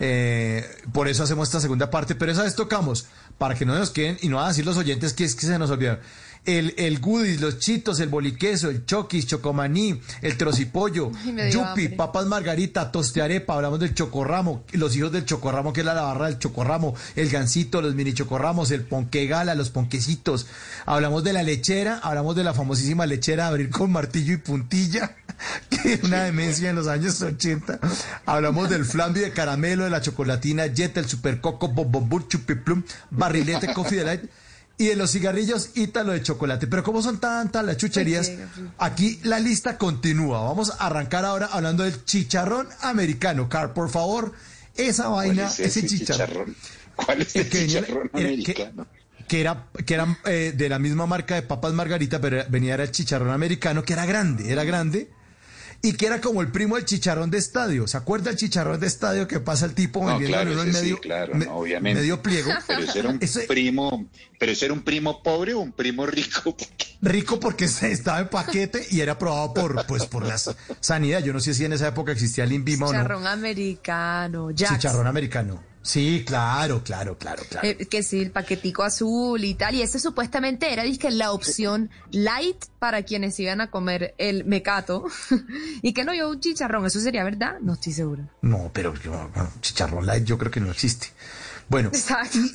Eh, 0.01 0.65
por 0.93 1.09
eso 1.09 1.23
hacemos 1.23 1.49
esta 1.49 1.61
segunda 1.61 1.91
parte, 1.91 2.15
pero 2.15 2.33
esa 2.33 2.43
vez 2.43 2.55
tocamos, 2.57 3.07
para 3.39 3.55
que 3.55 3.65
no 3.65 3.79
nos 3.79 3.91
queden 3.91 4.19
y 4.21 4.29
no 4.29 4.37
van 4.37 4.47
a 4.47 4.49
decir 4.49 4.65
los 4.67 4.77
oyentes 4.77 5.13
que 5.13 5.25
es 5.25 5.35
que 5.35 5.47
se 5.47 5.59
nos 5.59 5.71
olvidaron. 5.71 6.01
El, 6.45 6.75
el 6.77 6.99
goodies, 6.99 7.41
los 7.41 7.61
chitos, 7.61 8.01
el 8.01 8.09
boliqueso, 8.09 8.69
el 8.69 8.85
choquis, 8.85 9.27
chocomaní, 9.29 10.01
el 10.23 10.37
trocipollo, 10.37 11.13
yupi, 11.53 11.89
papas 11.91 12.27
margarita, 12.27 12.91
tostearepa, 12.91 13.55
hablamos 13.55 13.79
del 13.79 13.95
chocorramo, 13.95 14.65
los 14.73 14.97
hijos 14.97 15.13
del 15.13 15.25
chocorramo, 15.25 15.73
que 15.73 15.81
es 15.83 15.87
la, 15.87 15.95
la 15.95 16.03
barra 16.03 16.27
del 16.27 16.41
chocorramo, 16.41 16.97
el 17.15 17.29
gansito, 17.31 17.81
los 17.81 17.95
mini 17.95 18.13
chocorramos, 18.13 18.73
el 18.73 18.83
ponque 18.83 19.29
gala, 19.29 19.55
los 19.55 19.71
ponquecitos, 19.71 20.49
hablamos 20.85 21.23
de 21.23 21.33
la 21.33 21.45
lechera, 21.45 22.01
hablamos 22.03 22.35
de 22.35 22.43
la 22.43 22.55
famosísima 22.55 23.07
lechera 23.07 23.47
abrir 23.47 23.71
con 23.71 23.93
martillo 23.93 24.33
y 24.35 24.39
puntilla, 24.39 25.19
que 25.71 26.01
una 26.05 26.25
demencia 26.25 26.71
en 26.71 26.77
los 26.77 26.87
años 26.87 27.21
80, 27.21 27.79
hablamos 28.27 28.71
del 28.71 28.85
flambi 28.85 29.21
de 29.21 29.33
caramelo, 29.33 29.85
de 29.85 29.91
la 29.91 30.01
chocolatina, 30.01 30.67
jet, 30.67 30.97
el 30.97 31.09
supercoco, 31.09 31.69
bombombur, 31.69 32.29
chupiplum, 32.29 32.83
barrilete, 33.11 33.73
coffee 33.73 33.99
delight, 33.99 34.23
y 34.79 34.87
de 34.87 34.97
los 34.97 35.11
cigarrillos 35.13 35.71
ítalo 35.75 36.13
de 36.13 36.23
chocolate. 36.23 36.67
Pero 36.67 36.83
como 36.83 37.03
son 37.03 37.19
tantas 37.21 37.65
las 37.65 37.77
chucherías, 37.77 38.33
aquí 38.79 39.21
la 39.23 39.39
lista 39.39 39.79
continúa. 39.79 40.43
Vamos 40.43 40.71
a 40.71 40.87
arrancar 40.87 41.25
ahora 41.25 41.47
hablando 41.53 41.85
del 41.85 42.05
chicharrón 42.05 42.69
americano. 42.81 43.49
Car, 43.49 43.75
por 43.75 43.91
favor, 43.91 44.33
esa 44.77 45.09
vaina, 45.09 45.47
es 45.47 45.61
ese 45.61 45.81
ese 45.81 45.87
chicharrón. 45.87 46.27
chicharrón? 46.27 46.57
¿Cuál 46.97 47.23
es 47.23 47.37
el 47.37 47.49
que 47.49 47.67
chicharrón 47.67 48.11
era- 48.15 48.29
americano? 48.29 48.87
Que 49.29 49.41
era, 49.41 49.67
que 49.87 49.99
eh, 50.27 50.53
de 50.57 50.69
la 50.69 50.79
misma 50.79 51.07
marca 51.07 51.37
de 51.37 51.43
papas 51.43 51.73
margarita, 51.73 52.21
pero 52.21 52.43
venía 52.49 52.75
era 52.75 52.83
el 52.83 52.91
chicharrón 52.91 53.31
americano, 53.31 53.83
que 53.85 53.93
era 53.93 54.05
grande, 54.05 54.51
era 54.53 54.65
grande. 54.65 55.11
Y 55.85 55.95
que 55.95 56.07
era 56.07 56.21
como 56.21 56.43
el 56.43 56.49
primo 56.53 56.77
del 56.77 56.85
chicharrón 56.85 57.29
de 57.31 57.39
estadio. 57.39 57.89
¿Se 57.89 57.97
acuerda 57.97 58.31
el 58.31 58.37
chicharrón 58.37 58.79
de 58.79 58.87
estadio 58.87 59.27
que 59.27 59.41
pasa 59.41 59.67
el 59.67 59.75
tipo 59.75 60.09
No, 60.09 60.17
claro, 60.21 60.53
ese 60.53 60.73
sí, 60.73 60.79
medio, 60.81 61.01
claro, 61.01 61.35
me- 61.35 61.47
no, 61.47 61.57
obviamente. 61.57 62.01
medio 62.01 62.23
pliego? 62.23 62.53
Pero 62.69 62.81
ese 62.83 62.99
era 63.01 63.09
un 63.09 63.19
Ese- 63.21 63.47
primo, 63.49 64.07
pero 64.39 64.53
ese 64.53 64.67
era 64.67 64.75
un 64.75 64.83
primo 64.83 65.23
pobre 65.25 65.55
o 65.55 65.59
un 65.61 65.73
primo 65.73 66.07
rico. 66.07 66.57
rico 67.03 67.41
porque 67.41 67.67
se 67.67 67.91
estaba 67.91 68.21
en 68.21 68.29
paquete 68.29 68.87
y 68.91 69.01
era 69.01 69.13
aprobado 69.13 69.53
por 69.55 69.85
pues 69.87 70.07
por 70.07 70.25
la 70.25 70.37
sanidad. 70.81 71.21
Yo 71.25 71.33
no 71.33 71.41
sé 71.41 71.53
si 71.53 71.65
en 71.65 71.73
esa 71.73 71.89
época 71.89 72.13
existía 72.13 72.45
el 72.45 72.53
INVIMA 72.53 72.87
o 72.87 72.93
no. 72.93 72.99
Chicharrón 72.99 73.27
americano, 73.27 74.49
Jax. 74.57 74.75
Chicharrón 74.75 75.07
americano. 75.09 75.63
Sí, 75.83 76.23
claro, 76.27 76.83
claro, 76.85 77.19
claro, 77.19 77.43
claro. 77.51 77.67
Eh, 77.69 77.87
que 77.89 78.03
sí, 78.05 78.21
el 78.21 78.31
paquetico 78.31 78.85
azul 78.85 79.43
y 79.45 79.55
tal. 79.55 79.75
Y 79.75 79.83
ese 79.83 79.99
supuestamente 79.99 80.73
era 80.73 80.85
dizque, 80.85 81.11
la 81.11 81.33
opción 81.33 81.91
light 82.13 82.65
para 82.79 83.03
quienes 83.03 83.39
iban 83.41 83.61
a 83.61 83.71
comer 83.71 84.15
el 84.19 84.45
mecato. 84.45 85.05
y 85.83 85.93
que 85.93 86.05
no 86.05 86.15
yo 86.15 86.31
un 86.31 86.41
chicharrón, 86.41 86.87
¿eso 86.87 87.01
sería 87.01 87.25
verdad? 87.25 87.55
No 87.61 87.73
estoy 87.75 87.93
segura. 87.93 88.29
No, 88.43 88.71
pero 88.73 88.95
yo- 88.95 89.31
bueno, 89.35 89.51
chicharrón 89.61 90.07
light 90.07 90.25
yo 90.25 90.39
creo 90.39 90.51
que 90.53 90.61
no 90.61 90.71
existe. 90.71 91.09
Bueno, 91.69 91.91
y 91.95 91.97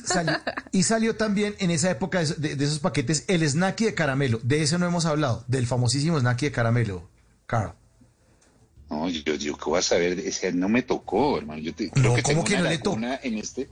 salió, 0.06 0.38
y 0.70 0.82
salió 0.84 1.16
también 1.16 1.54
en 1.58 1.70
esa 1.70 1.90
época 1.90 2.22
de, 2.24 2.54
de- 2.56 2.64
esos 2.64 2.78
paquetes 2.78 3.24
el 3.26 3.46
snacky 3.48 3.84
de 3.86 3.94
caramelo. 3.94 4.38
De 4.42 4.62
ese 4.62 4.78
no 4.78 4.86
hemos 4.86 5.06
hablado, 5.06 5.44
del 5.48 5.66
famosísimo 5.66 6.18
snacky 6.20 6.46
de 6.46 6.52
caramelo, 6.52 7.08
Carl. 7.46 7.72
No, 8.90 9.08
yo, 9.08 9.34
yo 9.34 9.56
qué 9.56 9.64
voy 9.66 9.78
a 9.78 9.82
saber, 9.82 10.18
ese 10.20 10.52
no 10.52 10.68
me 10.68 10.82
tocó, 10.82 11.38
hermano. 11.38 11.60
Yo 11.60 11.74
te, 11.74 11.86
No, 11.86 11.92
creo 11.94 12.14
que 12.14 12.22
¿cómo 12.22 12.34
tengo 12.42 12.44
que 12.44 12.54
una 12.54 12.62
no 12.64 12.68
le 12.70 12.78
tocó? 12.78 12.98
en 13.22 13.34
este, 13.38 13.68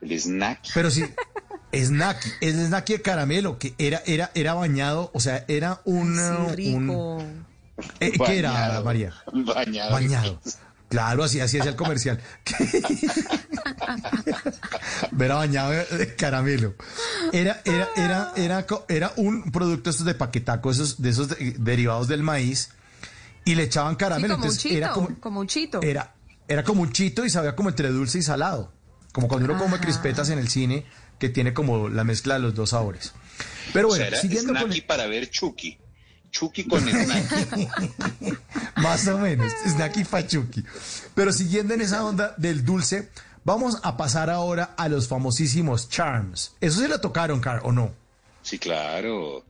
el 0.00 0.12
snack. 0.18 0.60
Pero 0.74 0.90
sí, 0.90 1.04
snacky, 1.74 2.28
el 2.40 2.66
snacky 2.66 2.94
de 2.94 3.02
caramelo, 3.02 3.58
que 3.58 3.74
era, 3.78 4.02
era, 4.06 4.30
era 4.34 4.54
bañado, 4.54 5.10
o 5.14 5.20
sea, 5.20 5.44
era 5.48 5.80
un... 5.84 6.16
Sí, 6.56 6.74
un- 6.74 7.46
eh, 8.00 8.12
¿Qué 8.26 8.38
era. 8.38 8.82
María? 8.82 9.14
Bañado. 9.32 9.92
Bañado. 9.92 10.40
Claro, 10.90 11.22
así, 11.24 11.38
así 11.40 11.56
hacía 11.58 11.70
el 11.70 11.76
comercial. 11.76 12.20
Era 15.18 15.34
bañado 15.36 15.70
de, 15.70 16.14
caramelo. 16.16 16.74
Era, 17.32 17.60
era, 17.64 17.88
era, 17.96 18.32
era, 18.36 18.66
era 18.88 19.12
un 19.16 19.50
producto 19.52 19.90
estos 19.90 20.04
de 20.06 20.14
paquetaco, 20.14 20.70
esos, 20.70 21.00
de 21.00 21.10
esos 21.10 21.28
de- 21.28 21.54
derivados 21.58 22.08
del 22.08 22.22
maíz, 22.22 22.70
y 23.44 23.54
le 23.54 23.64
echaban 23.64 23.94
Sí, 23.94 23.98
caramelo. 23.98 24.34
como 24.34 24.44
un 24.44 24.50
entonces 24.50 24.62
chito, 24.62 24.76
era 24.76 24.90
como, 24.92 25.20
como 25.20 25.40
un 25.40 25.46
chito. 25.46 25.80
era, 25.82 26.14
era 26.48 26.62
como 26.64 26.82
un 26.82 26.92
chito 26.92 27.24
y 27.24 27.30
sabía 27.30 27.54
como 27.56 27.68
entre 27.68 27.88
dulce 27.88 28.18
y 28.18 28.22
salado. 28.22 28.72
Como 29.12 29.26
cuando 29.28 29.46
uno 29.46 29.58
come 29.58 29.74
Ajá. 29.74 29.80
crispetas 29.84 30.30
en 30.30 30.38
el 30.38 30.48
cine, 30.48 30.86
que 31.18 31.28
tiene 31.28 31.52
como 31.52 31.88
la 31.88 32.04
mezcla 32.04 32.34
de 32.34 32.40
los 32.40 32.54
dos 32.54 32.70
sabores. 32.70 33.12
Pero 33.72 33.88
o 33.88 33.90
bueno, 33.90 34.02
sea, 34.02 34.08
era 34.08 34.20
siguiendo 34.20 34.52
con 34.52 34.62
snacky 34.62 34.80
para 34.82 35.06
ver 35.06 35.30
Chucky. 35.30 35.78
Chucky 36.30 36.64
con 36.68 36.80
snacky. 36.80 37.68
Más 38.76 39.06
o 39.08 39.18
menos, 39.18 39.52
Snacky 39.66 40.04
Pachuki. 40.04 40.64
Pero 41.14 41.32
siguiendo 41.32 41.74
en 41.74 41.80
esa 41.80 42.04
onda 42.04 42.34
del 42.36 42.64
dulce, 42.64 43.10
vamos 43.44 43.78
a 43.82 43.96
pasar 43.96 44.30
ahora 44.30 44.74
a 44.76 44.88
los 44.88 45.08
famosísimos 45.08 45.88
Charms. 45.88 46.52
¿Eso 46.60 46.80
se 46.80 46.88
lo 46.88 47.00
tocaron, 47.00 47.40
Car, 47.40 47.60
o 47.64 47.72
no? 47.72 47.92
Sí, 48.42 48.58
claro. 48.58 49.44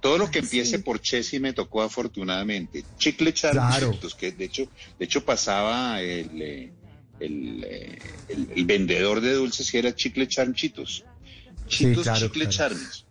Todo 0.00 0.16
lo 0.18 0.30
que 0.30 0.38
empiece 0.40 0.78
por 0.78 1.00
Chessy 1.00 1.40
me 1.40 1.52
tocó 1.52 1.82
afortunadamente. 1.82 2.84
Chicle 2.98 3.32
Claro. 3.32 3.58
Charmitos, 3.80 4.14
que 4.14 4.32
de 4.32 4.44
hecho, 4.44 4.68
de 4.98 5.04
hecho 5.04 5.24
pasaba 5.24 6.00
el, 6.00 6.40
eh, 6.40 6.72
el, 7.18 7.64
eh, 7.64 7.98
el- 8.28 8.48
el 8.54 8.64
vendedor 8.64 9.20
de 9.20 9.32
dulces 9.34 9.72
y 9.74 9.78
era 9.78 9.94
Chicle 9.94 10.28
Charmchitos. 10.28 11.04
Chitos, 11.66 12.04
claro, 12.04 12.26
Chicle 12.26 12.48
claro. 12.48 12.74
Charms. 12.76 13.04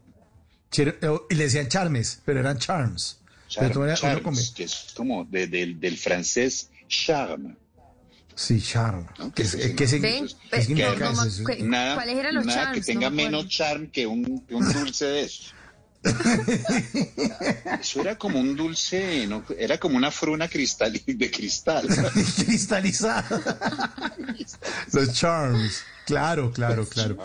Chir- 0.71 0.97
eh, 1.01 1.19
Y 1.29 1.35
le 1.35 1.43
decían 1.43 1.67
Charmes, 1.67 2.21
pero 2.25 2.39
eran 2.39 2.57
Charms. 2.57 3.19
Pero 3.57 3.81
uno 3.81 3.95
Charms, 3.95 4.51
que 4.51 4.63
es 4.63 4.87
como 4.95 5.23
de- 5.25 5.47
del- 5.47 5.79
del 5.79 5.97
francés 5.97 6.69
charme. 6.87 7.55
Sí, 8.35 8.61
Charm. 8.61 9.07
¿Qué, 9.33 9.41
es- 9.43 9.53
eh, 9.55 9.59
qué, 9.69 9.75
qué 9.75 9.87
significa 9.87 10.95
no, 11.09 11.25
no, 11.25 11.95
¿Cuáles 11.95 12.17
eran 12.17 12.35
los 12.35 12.45
nada 12.45 12.63
charms? 12.65 12.79
que 12.85 12.93
tenga 12.93 13.09
No 13.09 13.15
menos 13.15 13.47
charm 13.47 13.87
que 13.89 14.05
un, 14.05 14.45
que 14.45 14.53
un 14.55 14.71
dulce 14.73 15.05
de 15.05 15.21
eso. 15.23 15.43
Eso 17.81 18.01
era 18.01 18.17
como 18.17 18.39
un 18.39 18.55
dulce, 18.55 19.27
¿no? 19.27 19.43
era 19.57 19.77
como 19.77 19.97
una 19.97 20.11
fruna 20.11 20.47
cristal 20.47 20.93
de 21.05 21.31
cristal. 21.31 21.87
Cristalizada. 22.45 23.25
los 24.93 25.13
Charms. 25.13 25.83
Claro, 26.05 26.51
claro, 26.51 26.85
claro. 26.87 27.17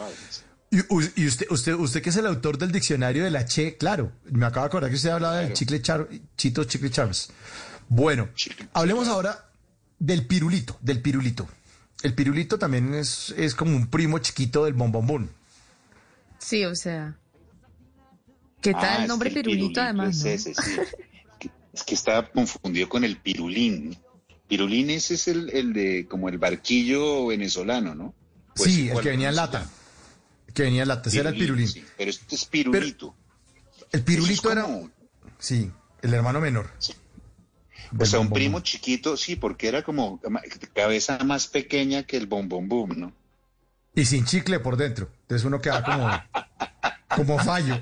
Y, 0.70 1.26
usted, 1.26 1.46
usted, 1.50 1.74
usted 1.74 2.02
que 2.02 2.08
es 2.10 2.16
el 2.16 2.26
autor 2.26 2.56
del 2.56 2.72
diccionario 2.72 3.24
de 3.24 3.30
la 3.30 3.44
Che, 3.44 3.76
claro, 3.76 4.12
me 4.24 4.46
acabo 4.46 4.64
de 4.64 4.68
acordar 4.68 4.90
que 4.90 4.96
usted 4.96 5.10
hablaba 5.10 5.36
del 5.36 5.52
chicle 5.52 5.82
char, 5.82 6.08
Chito 6.36 6.64
Chicle 6.64 6.90
Charms. 6.90 7.28
Bueno, 7.88 8.30
hablemos 8.72 9.06
ahora 9.06 9.50
del 9.98 10.26
pirulito, 10.26 10.78
del 10.80 11.02
pirulito. 11.02 11.46
El 12.02 12.14
pirulito 12.14 12.58
también 12.58 12.94
es, 12.94 13.34
es 13.36 13.54
como 13.54 13.76
un 13.76 13.88
primo 13.88 14.18
chiquito 14.18 14.64
del 14.64 14.72
bombombón. 14.72 15.30
Sí, 16.38 16.64
o 16.64 16.74
sea. 16.74 17.16
¿Qué 18.62 18.72
tal 18.72 18.84
Ah, 18.84 19.02
el 19.02 19.08
nombre 19.08 19.28
es 19.28 19.34
que 19.34 19.42
pirulito, 19.42 19.80
además? 19.82 20.16
es 20.16 20.24
no? 20.24 20.30
ese, 20.30 20.54
sí. 20.54 20.70
Que- 21.38 21.50
Es 21.74 21.82
que 21.84 21.94
estaba 21.94 22.28
confundido 22.30 22.88
con 22.88 23.02
el 23.04 23.16
pirulín. 23.18 23.98
Pirulín 24.48 24.90
ese 24.90 25.14
es 25.14 25.28
el, 25.28 25.50
el 25.50 25.72
de 25.72 26.06
como 26.08 26.28
el 26.28 26.38
barquillo 26.38 27.26
venezolano, 27.26 27.94
¿no? 27.94 28.14
Pues 28.54 28.72
sí, 28.72 28.88
el 28.90 29.00
que 29.00 29.08
venía 29.10 29.30
en 29.30 29.36
lata. 29.36 29.60
llama. 29.60 29.70
Que 30.54 30.62
venía 30.64 30.82
en 30.82 30.88
lata, 30.88 31.08
ese 31.08 31.20
era 31.20 31.30
el 31.30 31.36
pirulín. 31.38 31.66
sí, 31.68 31.84
pero 31.96 32.10
este 32.10 32.34
es 32.36 32.44
pirulito. 32.44 33.14
El 33.90 34.02
pirulito 34.02 34.48
es 34.50 34.52
era. 34.56 34.62
como- 34.64 34.90
Sí, 35.38 35.70
el 36.02 36.14
hermano 36.14 36.40
menor. 36.40 36.70
O 37.98 38.06
sea, 38.06 38.20
un 38.20 38.30
primo 38.30 38.60
chiquito, 38.60 39.16
sí, 39.16 39.36
porque 39.36 39.68
era 39.68 39.82
como 39.82 40.20
cabeza 40.74 41.18
más 41.24 41.46
pequeña 41.46 42.04
que 42.04 42.16
el 42.16 42.26
bombón 42.26 42.68
boom, 42.68 42.98
¿no? 42.98 43.12
Y 43.94 44.04
sin 44.06 44.24
chicle 44.24 44.60
por 44.60 44.76
dentro. 44.76 45.08
Entonces 45.22 45.44
uno 45.46 45.60
queda 45.60 45.82
como, 45.84 46.08
como 47.16 47.38
fallo. 47.38 47.80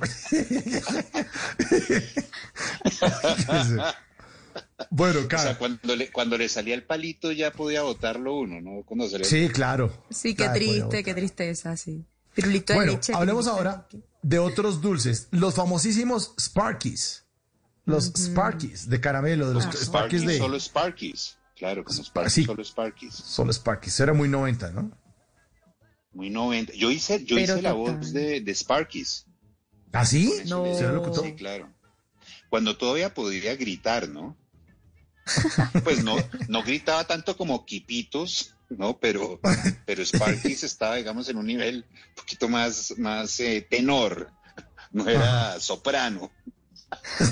bueno, 4.90 5.20
O 5.20 5.28
cara. 5.28 5.42
sea, 5.42 5.58
cuando 5.58 5.96
le, 5.96 6.10
cuando 6.10 6.36
le 6.38 6.48
salía 6.48 6.74
el 6.74 6.84
palito 6.84 7.32
ya 7.32 7.52
podía 7.52 7.82
botarlo 7.82 8.34
uno, 8.38 8.60
¿no? 8.60 8.82
Cuando 8.84 9.08
se 9.08 9.18
le- 9.18 9.24
Sí, 9.24 9.48
claro. 9.48 10.04
Sí, 10.10 10.30
qué 10.34 10.44
Claro, 10.44 10.54
triste, 10.54 11.04
qué 11.04 11.14
tristeza, 11.14 11.76
sí. 11.76 12.04
Pirulito 12.34 12.72
de 12.72 12.78
Bueno, 12.78 12.92
leche. 12.92 13.12
hablemos 13.14 13.44
pirulito 13.46 13.68
ahora 13.70 13.88
de 14.22 14.38
otros 14.38 14.80
dulces. 14.80 15.28
Los 15.30 15.54
famosísimos 15.54 16.34
Sparkies. 16.40 17.24
Los 17.86 18.12
Sparkies 18.16 18.88
de 18.88 19.00
caramelo, 19.00 19.48
de 19.48 19.54
los 19.54 19.66
Ah, 19.66 19.72
Sparkies 19.72 20.26
de... 20.26 20.38
Solo 20.38 20.58
Sparkies. 20.60 21.36
Claro, 21.56 21.82
como 21.84 22.02
Sparkies, 22.02 22.32
sí. 22.34 22.44
solo 22.44 22.64
Sparkies. 22.64 23.14
Solo 23.14 23.52
Sparkies. 23.52 24.00
Era 24.00 24.12
muy 24.12 24.28
90, 24.28 24.70
¿no? 24.70 24.90
Muy 26.12 26.30
90. 26.30 26.72
Yo 26.74 26.90
hice, 26.90 27.20
yo 27.24 27.36
Pero 27.36 27.40
hice 27.54 27.62
la 27.62 27.70
total. 27.72 27.96
voz 27.98 28.12
de, 28.12 28.40
de 28.40 28.54
Sparkies. 28.54 29.26
¿Ah, 29.92 30.04
sí? 30.04 30.32
No. 30.46 30.64
¿Se 30.74 30.82
lo 30.84 30.92
locutor? 30.94 31.24
Sí, 31.24 31.34
claro. 31.34 31.72
Cuando 32.48 32.76
todavía 32.76 33.14
podía 33.14 33.54
gritar, 33.56 34.08
¿no? 34.08 34.36
Pues 35.84 36.02
no, 36.02 36.16
no 36.48 36.62
gritaba 36.64 37.04
tanto 37.06 37.36
como 37.36 37.64
Quipitos, 37.64 38.54
¿no? 38.70 38.98
Pero, 38.98 39.40
pero 39.86 40.04
Sparkies 40.04 40.64
estaba, 40.64 40.96
digamos, 40.96 41.28
en 41.28 41.36
un 41.36 41.46
nivel 41.46 41.84
un 42.08 42.14
poquito 42.16 42.48
más, 42.48 42.94
más 42.98 43.38
eh, 43.40 43.64
tenor. 43.68 44.30
No 44.92 45.08
era 45.08 45.60
soprano. 45.60 46.32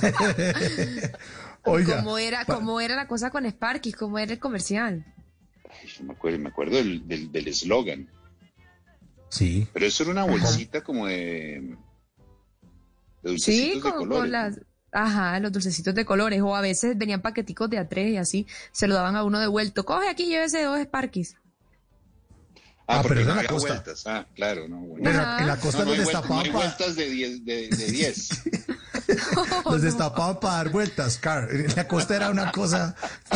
Oiga. 1.65 1.97
¿Cómo 1.97 2.19
era, 2.19 2.45
¿Cómo 2.45 2.81
era 2.81 2.95
la 2.97 3.09
cosa 3.09 3.31
con 3.31 3.45
Sparky? 3.47 3.93
¿Cómo 3.93 4.19
era 4.19 4.33
el 4.33 4.39
comercial? 4.39 5.05
Ay, 5.69 5.89
yo 5.89 6.05
me 6.05 6.13
acuerdo, 6.13 6.39
me 6.39 6.49
acuerdo 6.49 6.77
del 6.77 7.07
del- 7.09 7.33
del 7.33 7.49
eslogan. 7.49 8.09
Sí. 9.31 9.67
Pero 9.73 9.87
eso 9.87 10.03
era 10.05 10.13
una 10.13 10.25
bolsita 10.25 10.83
como 10.83 11.07
de, 11.07 11.77
de 13.23 13.31
dulcecitos 13.31 13.45
Sí, 13.69 13.75
de 13.75 13.81
con, 13.81 13.93
colores. 13.93 14.21
con 14.23 14.31
las... 14.33 14.61
Ajá, 14.91 15.39
los 15.41 15.53
dulcecitos 15.53 15.95
de 15.95 16.05
colores. 16.07 16.41
O 16.43 16.57
a 16.57 16.61
veces 16.63 16.97
venían 16.97 17.21
paqueticos 17.21 17.69
de 17.69 17.79
a 17.79 17.89
tres 17.89 18.11
y 18.13 18.17
así 18.17 18.47
se 18.73 18.87
lo 18.89 18.95
daban 18.95 19.17
a 19.17 19.25
uno 19.25 19.39
devuelto. 19.39 19.85
Coge 19.85 20.09
aquí, 20.09 20.27
llévese 20.27 20.63
dos 20.63 20.81
Sparkies. 20.83 21.35
Ah, 22.91 23.01
Ah, 23.01 23.03
porque 23.03 23.21
pero 23.21 23.27
no 23.27 23.39
en 23.41 23.45
la 23.45 23.51
costa. 23.53 23.69
vueltas. 23.75 24.07
Ah, 24.07 24.27
claro, 24.35 24.67
no. 24.67 24.79
bueno. 24.81 25.05
Pero 25.05 25.19
en 25.41 25.47
la 25.47 25.57
costa 25.61 25.85
No, 25.85 25.85
no 25.85 25.91
los 25.91 25.99
hay 25.99 26.05
vueltas- 26.15 26.29
no 26.31 26.41
hay 26.41 26.51
vueltas 26.51 26.97
de 26.97 27.11
10. 27.11 27.45
De, 27.45 27.69
de 27.69 28.15
10. 29.09 29.19
Los 29.65 29.83
destapaban 29.83 30.39
para 30.41 30.55
dar 30.57 30.71
vueltas, 30.71 31.19
Car. 31.19 31.49
En 31.51 31.75
la 31.75 31.89
costa 31.89 32.17
era 32.17 32.31
una 32.31 32.53
cosa. 32.53 32.95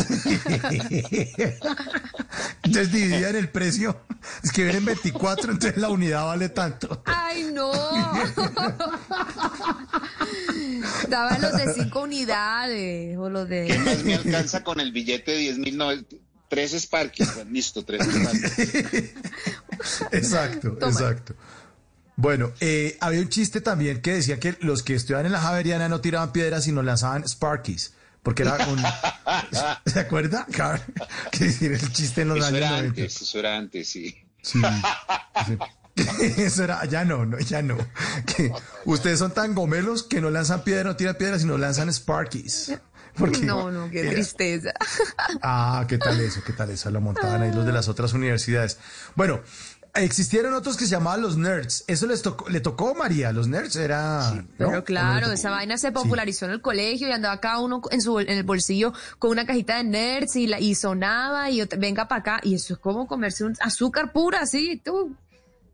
Entonces 2.63 2.91
dividían 2.91 3.35
el 3.35 3.49
precio. 3.49 3.99
Es 4.43 4.51
que 4.51 4.63
vienen 4.63 4.85
24, 4.85 5.51
entonces 5.51 5.77
la 5.77 5.89
unidad 5.89 6.25
vale 6.25 6.47
tanto. 6.49 7.03
¡Ay, 7.05 7.49
no! 7.51 7.71
Daban 11.09 11.41
los 11.41 11.57
de 11.57 11.73
cinco 11.73 12.03
unidades 12.03 13.17
o 13.17 13.29
los 13.29 13.47
¿Qué 13.49 13.77
más 13.83 13.97
de... 13.97 14.03
me 14.03 14.15
alcanza 14.15 14.63
con 14.63 14.79
el 14.79 14.93
billete 14.93 15.31
de 15.31 15.37
10 15.39 15.57
mil? 15.59 15.77
No, 15.77 15.89
tres 16.47 16.71
Sparkies. 16.71 17.35
Bueno, 17.35 17.51
listo, 17.51 17.83
tres 17.83 18.05
Sparkies. 18.05 19.13
Exacto, 20.11 20.77
Toma. 20.77 20.91
exacto. 20.91 21.35
Bueno, 22.15 22.51
eh, 22.59 22.97
había 23.01 23.21
un 23.21 23.29
chiste 23.29 23.59
también 23.61 24.01
que 24.01 24.13
decía 24.13 24.39
que 24.39 24.55
los 24.61 24.83
que 24.83 24.93
estudiaban 24.95 25.25
en 25.25 25.31
la 25.31 25.41
Javeriana 25.41 25.89
no 25.89 25.99
tiraban 26.01 26.31
piedras, 26.31 26.63
sino 26.65 26.83
lanzaban 26.83 27.27
Sparkies. 27.27 27.93
Porque 28.21 28.43
era 28.43 28.55
un. 28.67 28.81
¿Se 29.85 29.99
acuerda? 29.99 30.45
Que 31.31 31.45
decir 31.45 31.73
el 31.73 31.91
chiste 31.91 32.21
en 32.21 32.29
los 32.29 32.37
Eso 32.37 32.47
años 32.47 32.57
era 32.57 32.69
90. 32.71 32.87
antes, 32.89 33.21
eso 33.21 33.39
era 33.39 33.57
antes, 33.57 33.89
sí. 33.89 34.15
Sí. 34.41 34.61
Eso 36.37 36.63
era, 36.63 36.83
ya 36.85 37.05
no, 37.05 37.23
no, 37.25 37.37
ya 37.39 37.61
no. 37.61 37.77
Que 38.25 38.51
ustedes 38.85 39.19
son 39.19 39.31
tan 39.31 39.53
gomelos 39.53 40.01
que 40.03 40.21
no 40.21 40.31
lanzan 40.31 40.63
piedra, 40.63 40.83
no 40.85 40.95
tiran 40.95 41.15
piedras, 41.15 41.41
sino 41.41 41.55
lanzan 41.57 41.93
Sparkies. 41.93 42.73
Porque 43.15 43.41
No, 43.41 43.69
no, 43.69 43.91
qué 43.91 43.99
era- 43.99 44.11
tristeza. 44.11 44.71
Ah, 45.43 45.85
¿qué 45.87 45.99
tal 45.99 46.19
eso? 46.19 46.41
¿Qué 46.43 46.53
tal 46.53 46.71
eso? 46.71 46.89
Lo 46.89 46.99
montaban 46.99 47.43
ahí 47.43 47.53
los 47.53 47.63
de 47.63 47.71
las 47.73 47.87
otras 47.89 48.13
universidades. 48.13 48.79
Bueno, 49.15 49.41
existieron 49.95 50.53
otros 50.53 50.75
que 50.77 50.85
se 50.85 50.91
llamaban 50.91 51.21
los 51.21 51.37
nerds. 51.37 51.83
Eso 51.87 52.07
les 52.07 52.21
tocó, 52.21 52.49
le 52.49 52.59
tocó 52.61 52.95
María, 52.95 53.31
los 53.31 53.47
nerds 53.47 53.75
era. 53.75 54.31
¿no? 54.33 54.39
¿O 54.39 54.41
no 54.41 54.47
Pero 54.71 54.83
claro, 54.83 55.31
esa 55.31 55.49
vaina 55.51 55.77
se 55.77 55.91
popularizó 55.91 56.45
en 56.45 56.51
el 56.51 56.61
colegio 56.61 57.07
y 57.07 57.11
andaba 57.11 57.39
cada 57.39 57.59
uno 57.59 57.81
en 57.91 58.01
su 58.01 58.19
en 58.19 58.29
el 58.29 58.43
bolsillo 58.43 58.93
con 59.19 59.31
una 59.31 59.45
cajita 59.45 59.77
de 59.77 59.83
nerds 59.83 60.35
y, 60.35 60.47
la, 60.47 60.59
y 60.59 60.73
sonaba 60.75 61.49
y 61.51 61.61
otra- 61.61 61.77
venga 61.79 62.07
para 62.07 62.19
acá. 62.21 62.39
Y 62.43 62.55
eso 62.55 62.73
es 62.73 62.79
como 62.79 63.07
comerse 63.07 63.43
un 63.43 63.55
azúcar 63.59 64.11
pura, 64.11 64.39
así, 64.41 64.81
tú. 64.83 65.15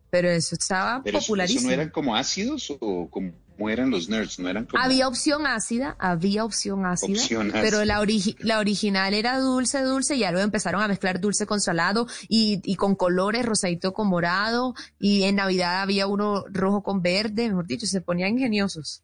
Pero 0.09 0.29
eso 0.29 0.55
estaba 0.55 1.01
Pero 1.03 1.17
eso, 1.19 1.23
eso 1.23 1.27
popularísimo. 1.27 1.67
no 1.67 1.73
eran 1.73 1.89
como 1.89 2.15
ácidos 2.15 2.73
o 2.79 3.07
como 3.09 3.31
eran 3.68 3.90
los 3.90 4.07
nerds, 4.07 4.40
no 4.40 4.48
eran 4.48 4.65
como. 4.65 4.81
Había 4.81 5.07
opción 5.07 5.45
ácida, 5.48 5.95
había 5.99 6.45
opción 6.45 6.86
ácida, 6.86 7.19
Opción 7.19 7.49
pero 7.52 7.80
ácida. 7.80 7.86
la, 7.86 7.99
origi- 7.99 8.38
la 8.40 8.60
original 8.60 9.14
era 9.14 9.40
dulce, 9.40 9.81
dulce, 9.81 10.15
y 10.15 10.19
ya 10.19 10.31
luego 10.31 10.45
empezaron 10.45 10.81
a 10.84 10.88
mezclar 10.88 11.19
dulce 11.19 11.45
con 11.48 11.60
salado 11.60 12.07
y, 12.30 12.61
y 12.64 12.76
con 12.76 12.95
colores, 12.95 13.45
rosadito 13.45 13.91
con 13.91 14.07
morado, 14.07 14.76
y 14.99 15.23
en 15.23 15.36
Navidad 15.38 15.81
había 15.81 16.06
uno 16.07 16.45
rojo 16.52 16.84
con 16.84 17.02
verde, 17.02 17.49
mejor 17.49 17.65
dicho, 17.68 17.88
se 17.88 17.99
ponían 18.02 18.30
ingeniosos. 18.34 19.02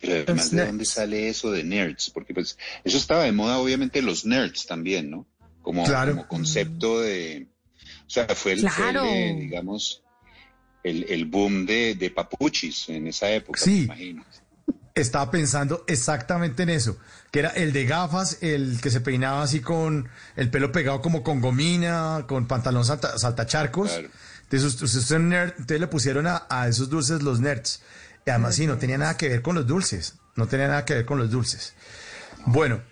Pero 0.00 0.14
además, 0.26 0.50
¿de 0.50 0.66
dónde 0.66 0.84
sale 0.84 1.28
eso 1.28 1.52
de 1.52 1.62
nerds? 1.62 2.10
Porque 2.10 2.34
pues 2.34 2.58
eso 2.82 2.96
estaba 2.98 3.22
de 3.22 3.32
moda, 3.32 3.58
obviamente, 3.58 4.02
los 4.02 4.26
nerds 4.26 4.66
también, 4.66 5.10
¿no? 5.10 5.26
Como, 5.62 5.84
Claro. 5.84 6.12
como 6.16 6.26
concepto 6.28 7.00
de... 7.00 7.46
O 8.06 8.10
sea, 8.10 8.26
fue 8.34 8.52
el, 8.54 8.60
fue 8.68 8.88
el, 8.88 8.92
Claro. 8.92 9.04
eh, 9.06 9.36
digamos, 9.38 10.01
el, 10.82 11.04
el 11.08 11.24
boom 11.26 11.66
de, 11.66 11.94
de 11.94 12.10
papuchis 12.10 12.88
en 12.88 13.06
esa 13.06 13.30
época, 13.30 13.60
Sí. 13.60 13.80
me 13.80 13.84
imagino. 13.84 14.24
Estaba 14.94 15.30
pensando 15.30 15.84
exactamente 15.86 16.64
en 16.64 16.68
eso, 16.68 16.98
que 17.30 17.38
era 17.38 17.48
el 17.50 17.72
de 17.72 17.86
gafas, 17.86 18.36
el 18.42 18.78
que 18.82 18.90
se 18.90 19.00
peinaba 19.00 19.42
así 19.42 19.60
con 19.60 20.08
el 20.36 20.50
pelo 20.50 20.70
pegado 20.70 21.00
como 21.00 21.22
con 21.22 21.40
gomina, 21.40 22.26
con 22.28 22.46
pantalón 22.46 22.84
salta, 22.84 23.18
saltacharcos. 23.18 23.90
Entonces, 24.50 24.82
usted 24.82 25.18
nerd, 25.18 25.52
entonces 25.52 25.80
le 25.80 25.86
pusieron 25.86 26.26
a, 26.26 26.46
a 26.50 26.68
esos 26.68 26.90
dulces 26.90 27.22
los 27.22 27.40
nerds. 27.40 27.80
Y 28.26 28.30
además, 28.30 28.54
sí, 28.54 28.66
no 28.66 28.76
tenía 28.76 28.98
nada 28.98 29.16
que 29.16 29.30
ver 29.30 29.40
con 29.40 29.54
los 29.54 29.66
dulces. 29.66 30.16
No 30.36 30.46
tenía 30.46 30.68
nada 30.68 30.84
que 30.84 30.92
ver 30.92 31.06
con 31.06 31.16
los 31.18 31.30
dulces. 31.30 31.72
Bueno, 32.44 32.82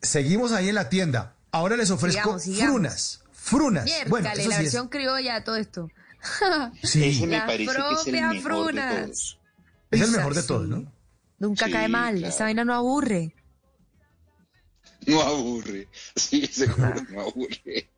seguimos 0.00 0.52
ahí 0.52 0.70
en 0.70 0.74
la 0.74 0.88
tienda. 0.88 1.34
Ahora 1.50 1.76
les 1.76 1.90
ofrezco 1.90 2.38
Sigamos, 2.38 2.42
sigamos. 2.44 2.72
frunas. 2.72 3.20
Frunas. 3.34 3.90
Bueno, 4.08 4.28
eso 4.30 4.36
la 4.38 4.42
sí 4.44 4.50
es- 4.52 4.58
versión 4.58 4.88
criolla 4.88 5.34
de 5.34 5.40
todo 5.42 5.56
esto. 5.56 5.90
Sí. 6.82 7.04
Ese 7.08 7.26
me 7.26 7.36
Las 7.36 7.46
parece 7.46 7.74
que 7.74 7.94
es 7.94 8.06
el 8.06 8.12
mejor 8.12 8.40
frunas. 8.42 8.94
de 8.94 9.02
todos. 9.02 9.38
es 9.90 10.00
el 10.02 10.10
mejor 10.10 10.34
de 10.34 10.42
todos, 10.42 10.68
¿no? 10.68 10.92
Nunca 11.38 11.66
Sí, 11.66 11.72
cae 11.72 11.88
mal, 11.88 12.14
claro. 12.18 12.28
esa 12.34 12.44
vaina 12.44 12.64
no 12.64 12.74
aburre. 12.74 13.34
No 15.06 15.20
aburre. 15.20 15.88
Sí, 16.14 16.46
seguro, 16.46 16.94
no 17.10 17.20
aburre. 17.22 17.90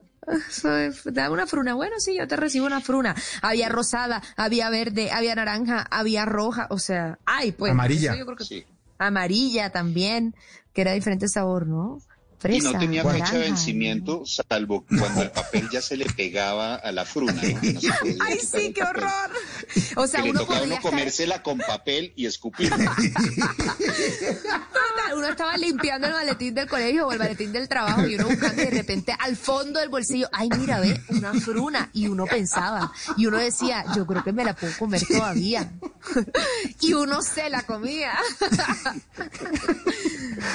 Dame 1.04 1.28
una 1.34 1.46
fruna. 1.46 1.74
Bueno, 1.74 1.96
sí, 2.00 2.16
yo 2.16 2.26
te 2.26 2.36
recibo 2.36 2.64
una 2.64 2.80
fruna. 2.80 3.14
Había 3.42 3.68
rosada, 3.68 4.22
había 4.36 4.70
verde, 4.70 5.10
había 5.10 5.34
naranja, 5.34 5.86
había 5.90 6.24
roja. 6.24 6.66
O 6.70 6.78
sea, 6.78 7.18
ay, 7.26 7.52
pues. 7.52 7.72
Amarilla. 7.72 8.16
yo 8.16 8.24
creo 8.24 8.36
que- 8.38 8.44
Sí. 8.44 8.64
Amarilla 8.96 9.70
también, 9.70 10.34
que 10.72 10.80
era 10.80 10.92
diferente 10.92 11.28
sabor, 11.28 11.66
¿no? 11.66 11.98
Y 12.50 12.60
no 12.60 12.78
tenía 12.78 13.02
fecha 13.04 13.32
de 13.32 13.38
vencimiento, 13.40 14.24
salvo 14.26 14.84
cuando 14.86 15.22
el 15.22 15.30
papel 15.30 15.68
ya 15.72 15.80
se 15.80 15.96
le 15.96 16.04
pegaba 16.06 16.74
a 16.74 16.92
la 16.92 17.04
fruna. 17.04 17.40
Ay, 18.20 18.38
sí, 18.40 18.72
qué 18.74 18.82
horror. 18.82 19.30
O 19.96 20.06
sea, 20.06 20.20
que 20.20 20.24
le 20.26 20.30
uno 20.32 20.40
tocaba 20.40 20.62
uno 20.62 20.74
estar- 20.74 20.82
comérsela 20.90 21.42
con 21.42 21.58
papel 21.58 22.12
y 22.16 22.26
escupirla. 22.26 22.94
Uno 25.16 25.28
estaba 25.28 25.56
limpiando 25.56 26.08
el 26.08 26.12
maletín 26.12 26.54
del 26.54 26.66
colegio 26.68 27.06
o 27.06 27.12
el 27.12 27.18
maletín 27.20 27.52
del 27.52 27.68
trabajo 27.68 28.04
y 28.06 28.16
uno 28.16 28.26
buscando 28.26 28.62
y 28.62 28.64
de 28.64 28.70
repente 28.72 29.14
al 29.16 29.36
fondo 29.36 29.78
del 29.78 29.88
bolsillo, 29.88 30.28
ay, 30.32 30.48
mira, 30.58 30.80
ve, 30.80 31.00
una 31.10 31.32
fruna. 31.34 31.88
Y 31.92 32.08
uno 32.08 32.26
pensaba, 32.26 32.90
y 33.16 33.26
uno 33.26 33.36
decía, 33.38 33.84
yo 33.94 34.06
creo 34.06 34.24
que 34.24 34.32
me 34.32 34.44
la 34.44 34.54
puedo 34.56 34.72
comer 34.76 35.06
todavía. 35.06 35.70
Y 36.80 36.94
uno 36.94 37.22
se 37.22 37.48
la 37.48 37.62
comía. 37.62 38.12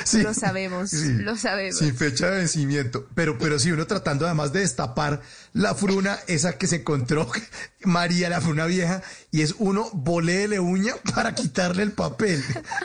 Sí. 0.03 0.21
Lo 0.21 0.33
sabemos, 0.33 0.89
Sí. 0.89 1.13
lo 1.19 1.37
sabemos. 1.37 1.78
Sin 1.79 1.95
fecha 1.95 2.29
de 2.29 2.37
vencimiento. 2.39 3.07
Pero, 3.15 3.37
pero 3.37 3.57
sí, 3.59 3.71
uno 3.71 3.87
tratando 3.87 4.25
además 4.25 4.53
de 4.53 4.59
destapar 4.61 5.21
la 5.53 5.73
fruna, 5.75 6.17
esa 6.27 6.57
que 6.57 6.67
se 6.67 6.77
encontró 6.77 7.29
María, 7.83 8.29
la 8.29 8.41
fruna 8.41 8.65
vieja, 8.65 9.01
y 9.31 9.41
es 9.41 9.55
uno 9.59 9.89
boléele 9.93 10.59
uña 10.59 10.93
para 11.15 11.33
quitarle 11.33 11.83
el 11.83 11.91
papel. 11.93 12.43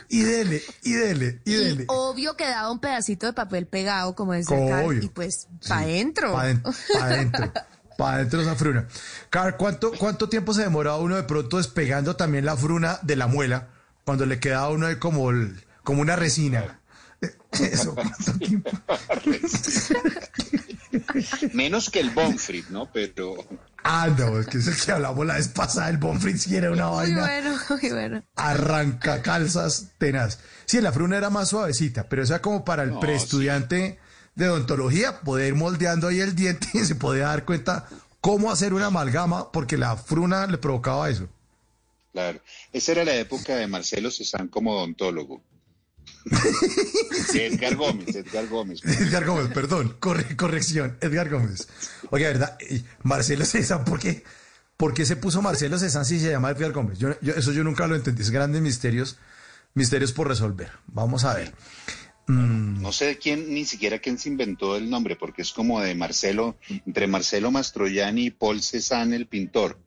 Y 0.08 0.22
dele, 0.22 0.62
y 0.82 0.92
dele, 0.92 1.40
y 1.44 1.52
Y 1.52 1.56
dele. 1.56 1.84
obvio 1.88 2.36
quedaba 2.36 2.70
un 2.70 2.78
pedacito 2.80 3.26
de 3.26 3.32
papel 3.32 3.66
pegado, 3.66 4.14
como 4.14 4.32
decía. 4.32 4.56
Carl, 4.68 5.02
y 5.02 5.08
pues, 5.08 5.48
adentro. 5.68 6.32
Para 6.32 6.44
adentro, 6.44 6.72
para 6.94 7.04
adentro, 7.14 7.52
para 7.98 8.16
adentro 8.16 8.40
esa 8.42 8.54
fruna. 8.54 8.86
Car, 9.30 9.56
¿cuánto, 9.56 9.92
¿cuánto 9.98 10.28
tiempo 10.28 10.54
se 10.54 10.62
demoraba 10.62 10.98
uno 10.98 11.16
de 11.16 11.22
pronto 11.24 11.58
despegando 11.58 12.16
también 12.16 12.44
la 12.44 12.56
fruna 12.56 12.98
de 13.02 13.16
la 13.16 13.26
muela 13.26 13.68
cuando 14.04 14.26
le 14.26 14.38
quedaba 14.40 14.68
uno 14.70 14.86
ahí 14.86 14.96
como, 14.96 15.30
el- 15.30 15.64
como 15.82 16.00
una 16.02 16.16
resina? 16.16 16.80
Eso, 17.52 17.94
¿cuánto 17.94 18.32
tiempo? 18.38 18.70
Menos 21.52 21.90
que 21.90 22.00
el 22.00 22.10
Bonfrit, 22.10 22.68
¿no? 22.68 22.90
Pero 22.92 23.36
Ah, 23.82 24.08
no, 24.16 24.40
es 24.40 24.46
que 24.46 24.58
es 24.58 24.66
el 24.66 24.76
que 24.76 24.92
hablamos 24.92 25.26
la 25.26 25.34
vez 25.34 25.48
pasada, 25.48 25.90
el 25.90 25.98
Bonfrit 25.98 26.36
si 26.38 26.56
era 26.56 26.70
una 26.70 26.88
Muy 26.88 27.12
vaina. 27.12 27.20
bueno, 27.20 27.58
muy 27.68 27.90
bueno. 27.90 28.22
arranca 28.36 29.20
calzas 29.22 29.88
tenaz. 29.98 30.38
Sí, 30.64 30.80
la 30.80 30.92
fruna 30.92 31.18
era 31.18 31.28
más 31.30 31.50
suavecita, 31.50 32.08
pero 32.08 32.22
esa 32.22 32.40
como 32.40 32.64
para 32.64 32.82
el 32.82 32.90
No, 32.90 33.00
preestudiante 33.00 33.98
de 34.34 34.48
odontología, 34.48 35.20
poder 35.20 35.48
ir 35.48 35.54
moldeando 35.54 36.08
ahí 36.08 36.20
el 36.20 36.34
diente 36.34 36.66
y 36.74 36.78
se 36.84 36.94
podía 36.94 37.26
dar 37.26 37.44
cuenta 37.44 37.86
cómo 38.20 38.50
hacer 38.50 38.72
una 38.72 38.86
amalgama, 38.86 39.52
porque 39.52 39.76
la 39.76 39.96
fruna 39.96 40.46
le 40.46 40.56
provocaba 40.58 41.10
eso. 41.10 41.28
Claro, 42.12 42.40
esa 42.72 42.92
era 42.92 43.04
la 43.04 43.14
época 43.16 43.56
de 43.56 43.66
Marcelo 43.66 44.10
Cezanne 44.10 44.48
como 44.48 44.72
odontólogo. 44.72 45.42
Edgar 47.34 47.76
Gómez, 47.76 48.14
Edgar 48.14 48.46
Gómez. 48.48 48.80
Edgar 48.84 49.24
Gómez, 49.24 49.48
perdón, 49.52 49.96
corre- 50.00 50.36
corrección, 50.36 50.96
Edgar 51.00 51.28
Gómez. 51.28 51.68
Oye, 52.10 52.24
¿verdad? 52.24 52.56
Eh, 52.60 52.82
Marcelo 53.02 53.44
César, 53.44 53.84
¿por 53.84 53.98
qué? 53.98 54.24
¿Por 54.76 54.92
qué 54.94 55.04
se 55.06 55.16
puso 55.16 55.40
Marcelo 55.42 55.78
César 55.78 56.04
si 56.04 56.18
se 56.18 56.30
llama 56.30 56.50
Edgar 56.50 56.72
Gómez? 56.72 56.98
Yo, 56.98 57.18
yo- 57.20 57.34
eso 57.34 57.52
yo 57.52 57.62
nunca 57.64 57.86
lo 57.86 57.94
entendí, 57.96 58.22
es 58.22 58.30
grandes 58.30 58.60
misterios, 58.62 59.18
misterios 59.74 60.12
por 60.12 60.28
resolver. 60.28 60.70
Vamos 60.86 61.24
a 61.24 61.34
ver. 61.34 61.52
Mm, 62.26 62.80
No 62.80 62.90
sé 62.92 63.18
quién, 63.18 63.52
ni 63.52 63.64
siquiera 63.66 63.98
quién 63.98 64.18
se 64.18 64.30
inventó 64.30 64.76
el 64.76 64.88
nombre, 64.88 65.16
porque 65.16 65.42
es 65.42 65.52
como 65.52 65.80
de 65.80 65.94
Marcelo, 65.94 66.56
entre 66.86 67.06
Marcelo 67.06 67.50
Mastroianni 67.50 68.26
y 68.26 68.30
Paul 68.30 68.62
Cézanne, 68.62 69.14
el 69.16 69.26
pintor. 69.26 69.78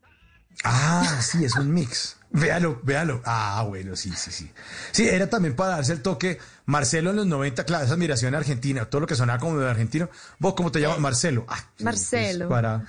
Ah, 0.64 1.20
sí, 1.22 1.44
es 1.44 1.54
un 1.56 1.72
mix. 1.72 2.16
Véalo, 2.30 2.80
véalo. 2.82 3.22
Ah, 3.24 3.64
bueno, 3.66 3.96
sí, 3.96 4.12
sí, 4.14 4.30
sí. 4.30 4.50
Sí, 4.92 5.08
era 5.08 5.28
también 5.30 5.56
para 5.56 5.76
darse 5.76 5.92
el 5.92 6.02
toque. 6.02 6.38
Marcelo 6.66 7.10
en 7.10 7.16
los 7.16 7.26
90, 7.26 7.64
claro, 7.64 7.84
esa 7.86 7.94
admiración 7.94 8.34
argentina, 8.34 8.84
todo 8.84 9.00
lo 9.00 9.06
que 9.06 9.14
sonaba 9.16 9.38
como 9.38 9.58
de 9.58 9.68
argentino. 9.70 10.10
¿Vos 10.38 10.52
cómo 10.54 10.70
te 10.70 10.80
llamas? 10.80 10.98
Marcelo. 10.98 11.46
Ah, 11.48 11.64
Marcelo. 11.80 12.48
pues, 12.48 12.60
para 12.60 12.84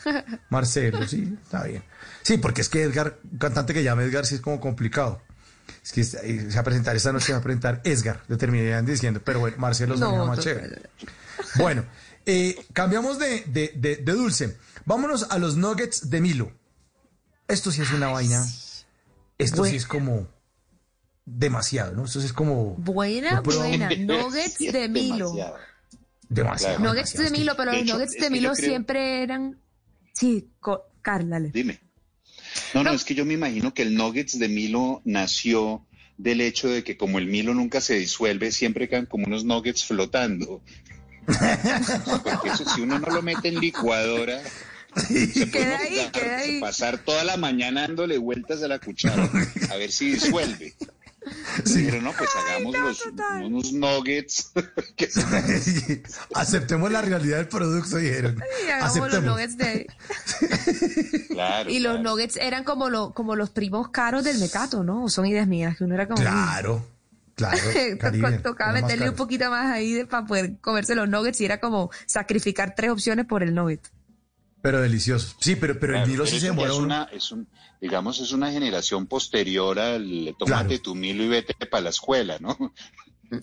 Marcelo, 0.49 1.07
sí, 1.07 1.37
está 1.41 1.63
bien. 1.63 1.83
Sí, 2.21 2.37
porque 2.37 2.59
es 2.61 2.67
que 2.69 2.83
Edgar, 2.83 3.17
un 3.31 3.37
cantante 3.37 3.73
que 3.73 3.81
llama 3.83 4.03
Edgar, 4.03 4.25
sí 4.25 4.35
es 4.35 4.41
como 4.41 4.59
complicado. 4.59 5.21
Es 5.83 5.93
que 5.93 6.01
eh, 6.01 6.05
se 6.49 6.55
va 6.55 6.59
a 6.59 6.63
presentar 6.63 6.95
esta 6.97 7.13
noche, 7.13 7.27
se 7.27 7.31
va 7.31 7.39
a 7.39 7.41
presentar 7.41 7.81
Edgar, 7.85 8.21
le 8.27 8.35
terminarían 8.35 8.85
diciendo, 8.85 9.21
pero 9.23 9.39
bueno, 9.39 9.55
Marcelo 9.57 9.95
No, 9.95 10.09
suena 10.09 10.25
más 10.25 10.39
chévere. 10.39 10.81
Bueno, 11.55 11.85
eh, 12.25 12.57
cambiamos 12.73 13.17
de, 13.19 13.43
de- 13.47 13.71
de- 13.75 13.95
de 13.97 14.11
dulce. 14.13 14.57
Vámonos 14.85 15.27
a 15.29 15.37
los 15.39 15.55
nuggets 15.55 16.09
de 16.09 16.19
Milo. 16.19 16.51
Esto 17.47 17.71
sí 17.71 17.81
es 17.81 17.91
una 17.93 18.07
vaina. 18.07 18.45
Esto 19.39 19.65
sí 19.65 19.75
es 19.77 19.87
como 19.87 20.27
demasiado, 21.25 21.93
¿no? 21.93 22.05
Esto 22.05 22.19
sí 22.19 22.27
es 22.27 22.33
como 22.33 22.75
Buena, 22.75 23.41
buena. 23.41 23.89
Nuggets 23.97 24.57
de 24.59 24.87
Milo. 24.89 25.31
demasiado. 25.31 25.57
demasiado. 26.29 26.75
Claro. 26.77 26.93
Nuggets 26.93 27.13
de 27.17 27.29
Milo, 27.31 27.53
pero 27.57 27.71
De 27.71 27.77
los 27.77 27.83
hecho, 27.85 27.93
nuggets 27.97 28.13
de 28.19 28.29
Milo 28.29 28.51
creo- 28.53 28.65
siempre 28.69 29.23
eran. 29.23 29.59
Sí, 30.13 30.49
Carla. 31.01 31.39
Dime. 31.39 31.79
No, 32.73 32.83
no, 32.83 32.91
es 32.91 33.03
que 33.05 33.15
yo 33.15 33.25
me 33.25 33.33
imagino 33.35 33.73
que 33.73 33.83
el 33.83 33.95
Nuggets 33.95 34.37
de 34.39 34.49
Milo 34.49 35.01
nació 35.05 35.85
del 36.17 36.41
hecho 36.41 36.67
de 36.67 36.83
que 36.83 36.97
como 36.97 37.17
el 37.19 37.27
Milo 37.27 37.53
nunca 37.53 37.79
se 37.79 37.93
disuelve, 37.95 38.51
siempre 38.51 38.89
quedan 38.89 39.05
como 39.05 39.25
unos 39.27 39.45
nuggets 39.45 39.85
flotando. 39.85 40.61
Porque 42.23 42.49
eso 42.49 42.65
si 42.65 42.81
uno 42.81 42.99
no 42.99 43.07
lo 43.07 43.21
mete 43.21 43.47
en 43.49 43.59
licuadora, 43.59 44.41
se 44.95 45.47
puede 45.47 45.51
Queda 45.51 45.77
ahí, 45.79 46.09
queda 46.11 46.37
ahí. 46.37 46.59
pasar 46.59 46.97
toda 46.99 47.23
la 47.23 47.37
mañana 47.37 47.81
dándole 47.81 48.17
vueltas 48.17 48.61
a 48.63 48.67
la 48.67 48.79
cuchara 48.79 49.29
a 49.71 49.75
ver 49.77 49.91
si 49.91 50.11
disuelve. 50.13 50.73
Pero 51.65 52.01
no, 52.01 52.13
pues 52.13 52.29
hagamos 52.33 52.75
los, 52.79 53.03
unos 53.43 53.73
nuggets. 53.73 54.51
que 54.95 55.09
Aceptemos 56.33 56.91
la 56.91 57.01
realidad 57.01 57.37
del 57.37 57.47
producto, 57.49 57.97
dijeron. 57.97 58.41
Y 58.65 58.69
hagamos 58.71 59.11
los 59.13 59.23
nuggets 59.23 59.57
de. 59.57 59.87
claro, 61.29 61.69
Y 61.69 61.79
los 61.79 61.95
claro. 61.97 62.09
nuggets 62.09 62.37
eran 62.37 62.63
como, 62.63 62.89
lo, 62.89 63.13
como 63.13 63.35
los 63.35 63.49
primos 63.49 63.89
caros 63.89 64.23
del 64.23 64.39
mecato, 64.39 64.83
¿no? 64.83 65.09
Son 65.09 65.25
ideas 65.25 65.47
mías, 65.47 65.77
que 65.77 65.83
uno 65.83 65.95
era 65.95 66.07
como. 66.07 66.21
Claro, 66.21 66.85
claro. 67.35 67.57
Caribe, 67.99 68.39
Tocaba 68.39 68.71
meterle 68.73 69.09
un 69.09 69.15
poquito 69.15 69.49
más 69.49 69.67
ahí 69.71 69.93
de- 69.93 70.05
para 70.05 70.25
poder 70.25 70.57
comerse 70.61 70.95
los 70.95 71.07
nuggets 71.09 71.41
y 71.41 71.45
era 71.45 71.59
como 71.59 71.91
sacrificar 72.05 72.73
tres 72.75 72.91
opciones 72.91 73.25
por 73.25 73.43
el 73.43 73.53
nugget. 73.53 73.81
Pero 74.61 74.81
deliciosos. 74.81 75.35
Sí, 75.39 75.55
pero, 75.55 75.79
pero 75.79 75.93
Claro, 75.93 76.05
el 76.05 76.11
Milo 76.11 76.25
sí 76.25 76.39
se 76.39 76.47
demora 76.47 76.71
es 76.71 76.77
una, 76.77 77.03
es 77.13 77.31
un, 77.31 77.47
digamos, 77.79 78.19
es 78.19 78.31
una 78.33 78.51
generación 78.51 79.07
posterior 79.07 79.79
al 79.79 80.35
tómate 80.37 80.67
Claro. 80.67 80.81
tu 80.83 80.95
Milo 80.95 81.23
y 81.23 81.27
vete 81.29 81.53
para 81.65 81.83
la 81.83 81.89
escuela, 81.91 82.37
¿no? 82.39 82.57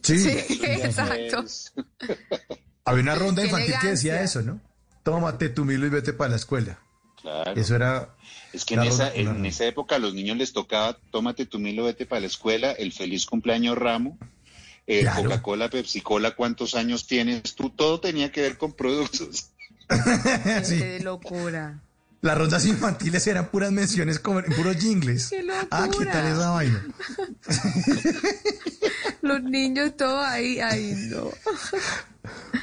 Sí, 0.03 0.19
Sí, 0.19 0.29
exacto. 0.63 1.41
es- 1.45 1.73
había 2.85 3.03
una 3.03 3.15
ronda 3.15 3.43
Qué 3.43 3.49
infantil 3.49 3.75
que 3.81 3.87
decía 3.89 4.21
eso, 4.23 4.43
¿no? 4.43 4.61
Tómate 5.03 5.49
tu 5.49 5.65
Milo 5.65 5.87
y 5.87 5.91
vete 5.91 6.13
para 6.13 6.31
la 6.31 6.37
escuela. 6.37 6.79
claro. 7.23 7.53
Eso 7.59 7.77
era. 7.77 8.15
Es 8.53 8.65
que 8.65 8.75
en 8.75 8.83
esa, 8.83 9.05
ronda- 9.07 9.15
en 9.21 9.27
ronda. 9.27 9.49
esa 9.49 9.65
época 9.67 9.97
a 9.97 9.99
los 9.99 10.13
niños 10.15 10.37
les 10.37 10.53
tocaba 10.53 10.99
tómate 11.11 11.47
tu 11.47 11.59
Milo, 11.59 11.85
vete 11.85 12.05
para 12.07 12.21
la 12.21 12.27
escuela, 12.27 12.73
el 12.73 12.93
feliz 12.93 13.25
cumpleaños 13.27 13.77
ramo, 13.79 14.19
eh, 14.87 15.01
Claro. 15.03 15.23
Coca-Cola, 15.25 15.71
Pepsi-Cola, 15.71 16.33
¿cuántos 16.33 16.75
años 16.75 17.07
tienes 17.07 17.55
tú? 17.55 17.71
Todo 17.71 18.01
tenía 18.01 18.31
que 18.33 18.43
ver 18.43 18.59
con 18.59 18.73
productos. 18.75 19.51
Sí. 20.65 20.79
Qué 20.79 21.01
locura. 21.01 21.81
Las 22.23 22.39
rondas 22.39 22.65
infantiles 22.65 23.27
eran 23.27 23.51
puras 23.51 23.71
menciones, 23.71 24.19
como 24.19 24.43
puros 24.43 24.77
jingles. 24.77 25.29
¡Qué 25.29 25.43
locura! 25.43 25.69
Ah, 25.71 25.89
¿qué 25.97 26.07
tal 26.07 26.27
esa 26.27 26.51
vaina? 26.51 26.85
Los 29.23 29.43
niños 29.43 29.97
todos 29.97 30.25
ahí, 30.25 30.61
ahí, 30.61 30.95
no. 31.11 31.31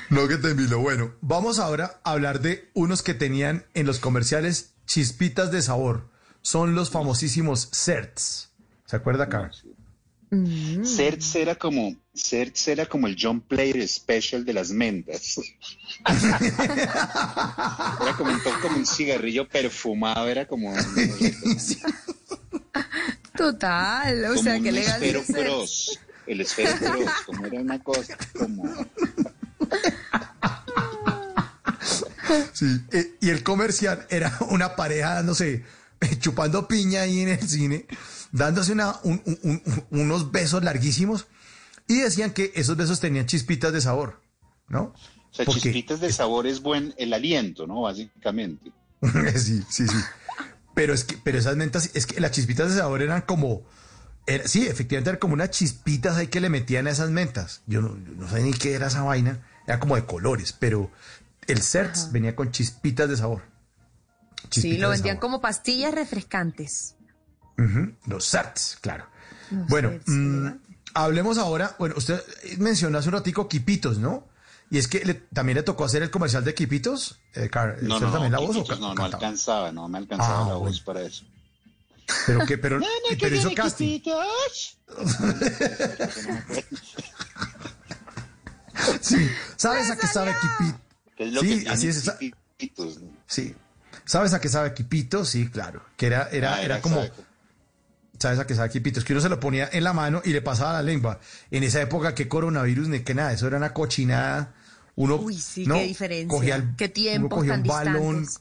No 0.09 0.27
que 0.27 0.37
te 0.37 0.53
milo. 0.53 0.79
Bueno, 0.79 1.13
vamos 1.21 1.59
ahora 1.59 1.99
a 2.03 2.11
hablar 2.11 2.41
de 2.41 2.69
unos 2.73 3.03
que 3.03 3.13
tenían 3.13 3.65
en 3.73 3.85
los 3.85 3.99
comerciales 3.99 4.73
chispitas 4.85 5.51
de 5.51 5.61
sabor. 5.61 6.09
Son 6.41 6.75
los 6.75 6.89
famosísimos 6.89 7.69
CERTs. 7.73 8.49
¿Se 8.85 8.95
acuerda, 8.95 9.29
Carl? 9.29 9.51
Mm. 10.33 10.83
Certs 10.85 11.35
era 11.35 11.55
como, 11.55 11.95
Certs 12.15 12.67
era 12.67 12.85
como 12.87 13.07
el 13.07 13.15
John 13.19 13.41
Player 13.41 13.87
Special 13.87 14.43
de 14.43 14.53
las 14.53 14.71
mentas. 14.71 15.39
era 16.07 16.39
como 18.17 18.31
un, 18.31 18.39
como 18.61 18.77
un 18.77 18.85
cigarrillo 18.85 19.47
perfumado, 19.47 20.27
era 20.27 20.47
como, 20.47 20.73
Total, 23.37 24.25
o 24.25 24.29
como 24.29 24.43
sea, 24.43 24.59
legal. 24.59 25.03
esfero 25.03 25.19
ese- 25.21 25.33
cross. 25.33 25.99
El 26.25 26.41
esfero 26.41 26.71
cross, 26.79 27.11
como 27.25 27.45
era 27.45 27.59
una 27.61 27.83
cosa 27.83 28.17
como... 28.37 28.63
Sí. 32.53 32.65
eh, 32.91 33.15
y 33.19 33.29
el 33.29 33.43
comercial 33.43 34.05
era 34.09 34.35
una 34.49 34.75
pareja 34.75 35.15
dándose, 35.15 35.63
eh, 36.01 36.15
chupando 36.19 36.67
piña 36.67 37.01
ahí 37.01 37.21
en 37.21 37.29
el 37.29 37.47
cine, 37.47 37.85
dándose 38.33 38.73
una, 38.73 38.97
un- 39.03 39.21
un- 39.25 39.39
un- 39.65 39.85
unos 40.01 40.31
besos 40.33 40.61
larguísimos 40.63 41.27
y 41.87 41.99
decían 42.01 42.31
que 42.33 42.51
esos 42.55 42.75
besos 42.75 42.99
tenían 42.99 43.25
chispitas 43.27 43.71
de 43.71 43.79
sabor, 43.79 44.21
¿no? 44.67 44.93
O 45.31 45.35
sea, 45.35 45.45
Porque- 45.45 45.61
chispitas 45.61 46.01
de 46.01 46.11
sabor 46.11 46.45
es 46.47 46.61
buen 46.61 46.93
el 46.97 47.13
aliento, 47.13 47.65
¿no? 47.65 47.81
Básicamente. 47.83 48.71
sí, 49.35 49.63
sí, 49.69 49.87
sí. 49.87 49.97
Pero 50.73 50.93
es 50.93 51.03
que, 51.05 51.17
pero 51.23 51.37
esas 51.37 51.55
mentas, 51.55 51.91
es 51.93 52.05
que 52.05 52.19
las 52.19 52.31
chispitas 52.31 52.69
de 52.71 52.77
sabor 52.79 53.01
eran 53.01 53.21
como, 53.21 53.63
era- 54.25 54.47
sí, 54.47 54.67
efectivamente 54.67 55.11
eran 55.11 55.19
como 55.19 55.33
unas 55.35 55.51
chispitas 55.51 56.17
ahí 56.17 56.27
que 56.27 56.41
le 56.41 56.49
metían 56.49 56.87
a 56.87 56.91
esas 56.91 57.09
mentas. 57.11 57.61
Yo 57.67 57.81
no, 57.81 57.89
yo 57.95 58.13
no 58.15 58.27
sé 58.29 58.41
ni 58.41 58.51
qué 58.53 58.73
era 58.73 58.87
esa 58.87 59.03
vaina, 59.03 59.45
era 59.67 59.79
como 59.79 59.95
de 59.95 60.05
colores, 60.05 60.53
pero 60.57 60.91
el 61.47 61.61
CERTS 61.61 62.11
venía 62.11 62.35
con 62.35 62.51
chispitas 62.51 63.07
de 63.09 63.17
sabor. 63.17 63.43
Sí, 64.49 64.77
lo 64.77 64.89
vendían 64.89 65.15
sabor. 65.17 65.21
como 65.21 65.41
pastillas 65.41 65.93
refrescantes. 65.93 66.95
Los 68.07 68.29
CERTS, 68.29 68.77
claro. 68.81 69.05
Los 69.51 69.67
bueno, 69.67 69.89
CERTs, 69.89 70.07
mm, 70.09 70.47
hablemos 70.95 71.37
ahora, 71.37 71.75
bueno, 71.79 71.95
usted 71.97 72.21
mencionó 72.57 72.97
hace 72.97 73.09
un 73.09 73.13
ratico 73.13 73.47
Quipitos, 73.47 73.97
¿no? 73.99 74.27
Y 74.71 74.77
es 74.79 74.87
que 74.87 75.05
le- 75.05 75.13
también 75.33 75.57
le 75.57 75.63
tocó 75.63 75.85
hacer 75.85 76.01
el 76.01 76.09
comercial 76.09 76.43
de 76.43 76.53
Quipitos. 76.55 77.19
Eh, 77.35 77.49
Car- 77.49 77.77
No, 77.81 77.95
¿usted 77.95 78.07
no, 78.07 78.11
también 78.13 78.31
no, 78.31 78.41
la 78.41 78.47
voz 78.47 78.67
ca- 78.67 78.75
no, 78.77 78.95
no 78.95 79.05
alcanzaba, 79.05 79.71
no 79.71 79.87
me 79.87 79.97
alcanzaba 79.99 80.35
Ah, 80.35 80.39
la 80.39 80.53
bueno. 80.55 80.59
voz 80.69 80.81
para 80.81 81.01
eso. 81.01 81.25
Pero 82.25 82.39
que, 82.47 82.57
pero, 82.57 82.79
pero 83.19 83.35
hizo 83.35 83.53
casting. 83.53 84.01
Sí, 89.01 89.29
¿sabes 89.55 89.89
a 89.91 89.97
qué 89.97 90.07
sabe 90.07 90.33
Quipito? 90.41 90.79
¿Qué 91.15 91.23
es 91.25 91.33
lo 91.33 91.41
Sí, 91.41 91.63
que 91.63 91.69
así 91.69 91.87
es, 91.87 92.11
Quipitos, 92.57 92.99
no? 93.01 93.09
Sí. 93.27 93.55
¿Sabes 94.05 94.33
a 94.33 94.41
qué 94.41 94.49
sabe 94.49 94.73
Quipito? 94.73 95.23
Sí, 95.25 95.49
claro. 95.49 95.83
Que 95.95 96.07
era, 96.07 96.29
era, 96.31 96.55
Ah, 96.55 96.57
era 96.57 96.65
era 96.75 96.81
como. 96.81 97.01
exacto. 97.01 97.23
¿Sabes 98.23 98.39
a 98.39 98.47
qué 98.47 98.55
sabe 98.55 98.69
Quipito? 98.69 98.99
Es 98.99 99.05
que 99.05 99.11
uno 99.11 99.21
se 99.21 99.27
lo 99.27 99.37
ponía 99.37 99.67
en 99.73 99.83
la 99.83 99.91
mano 99.91 100.21
y 100.23 100.29
le 100.31 100.41
pasaba 100.41 100.71
la 100.71 100.81
lengua. 100.81 101.19
En 101.51 101.61
esa 101.63 101.81
época, 101.81 102.15
qué 102.15 102.29
coronavirus 102.29 102.87
ni 102.87 103.01
qué 103.01 103.13
nada. 103.13 103.33
Eso 103.33 103.47
era 103.47 103.57
una 103.57 103.73
cochinada. 103.73 104.53
Uno. 104.95 105.17
Uy, 105.17 105.37
sí, 105.37 105.65
¿no? 105.67 105.75
qué 105.75 105.83
diferencia. 105.87 106.27
Cogía 106.29 106.55
el- 106.55 106.75
Qué 106.77 106.85
uno 106.85 106.93
tiempos 106.93 107.39
cogía 107.39 107.51
tan 107.53 107.61
un 107.63 107.67
balón, 107.67 108.19
distantes. 108.21 108.39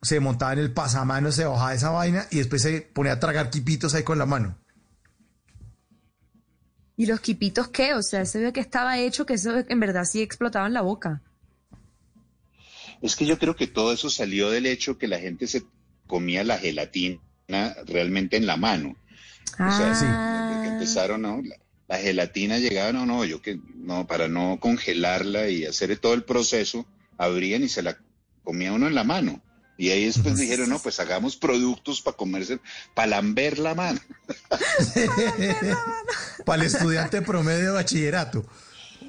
se 0.00 0.20
montaba 0.20 0.52
en 0.52 0.58
el 0.60 0.70
pasamano, 0.72 1.32
se 1.32 1.44
bajaba 1.44 1.74
esa 1.74 1.90
vaina 1.90 2.26
y 2.30 2.36
después 2.38 2.62
se 2.62 2.82
ponía 2.82 3.14
a 3.14 3.18
tragar 3.18 3.50
quipitos 3.50 3.94
ahí 3.94 4.04
con 4.04 4.16
la 4.18 4.26
mano. 4.26 4.56
¿Y 6.96 7.06
los 7.06 7.18
quipitos 7.20 7.66
qué? 7.68 7.94
O 7.94 8.02
sea, 8.02 8.24
se 8.26 8.38
ve 8.38 8.52
que 8.52 8.60
estaba 8.60 8.96
hecho 8.98 9.26
que 9.26 9.34
eso 9.34 9.52
en 9.68 9.80
verdad 9.80 10.04
sí 10.04 10.22
explotaba 10.22 10.68
en 10.68 10.72
la 10.74 10.82
boca. 10.82 11.20
Es 13.02 13.16
que 13.16 13.26
yo 13.26 13.38
creo 13.40 13.56
que 13.56 13.66
todo 13.66 13.92
eso 13.92 14.08
salió 14.08 14.50
del 14.50 14.66
hecho 14.66 14.96
que 14.98 15.08
la 15.08 15.18
gente 15.18 15.48
se 15.48 15.64
comía 16.06 16.44
la 16.44 16.58
gelatina 16.58 17.18
realmente 17.86 18.36
en 18.36 18.46
la 18.46 18.56
mano. 18.56 18.96
O 19.54 19.76
sea, 19.76 19.94
sí, 19.94 20.04
desde 20.04 20.62
que 20.62 20.68
empezaron, 20.74 21.22
¿no? 21.22 21.40
La, 21.42 21.56
la 21.88 21.98
gelatina 21.98 22.58
llegaba, 22.58 22.92
no, 22.92 23.06
no, 23.06 23.24
yo 23.24 23.40
que, 23.40 23.60
no, 23.76 24.06
para 24.06 24.28
no 24.28 24.58
congelarla 24.60 25.48
y 25.48 25.64
hacer 25.64 25.96
todo 25.98 26.14
el 26.14 26.24
proceso, 26.24 26.86
abrían 27.16 27.62
y 27.62 27.68
se 27.68 27.82
la 27.82 27.98
comía 28.42 28.72
uno 28.72 28.86
en 28.86 28.94
la 28.94 29.04
mano. 29.04 29.42
Y 29.78 29.90
ahí 29.90 30.06
después 30.06 30.38
dijeron, 30.38 30.70
no, 30.70 30.78
pues 30.78 31.00
hagamos 31.00 31.36
productos 31.36 32.00
para 32.00 32.16
comerse, 32.16 32.60
para 32.94 33.08
lamber 33.08 33.58
la 33.58 33.74
mano. 33.74 34.00
Para 36.46 36.62
el 36.62 36.68
estudiante 36.68 37.20
promedio 37.22 37.66
de 37.66 37.70
bachillerato. 37.72 38.46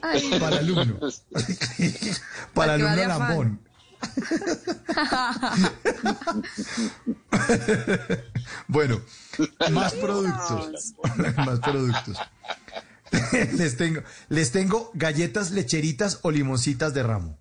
Ay. 0.02 0.30
Para 0.40 0.60
el 0.60 0.66
alumno. 0.66 1.00
Para 2.54 2.76
el 2.76 2.86
alumno 2.86 3.08
lambón. 3.08 3.66
Bueno, 8.68 9.02
más 9.72 9.94
productos. 9.94 10.94
más 11.38 11.60
productos. 11.60 12.18
les 13.53 13.78
tengo, 13.78 14.02
les 14.30 14.52
tengo 14.52 14.91
galletas 14.94 15.52
lecheritas 15.52 16.19
o 16.24 16.32
limoncitas 16.32 16.94
de 16.94 17.03
ramo. 17.03 17.38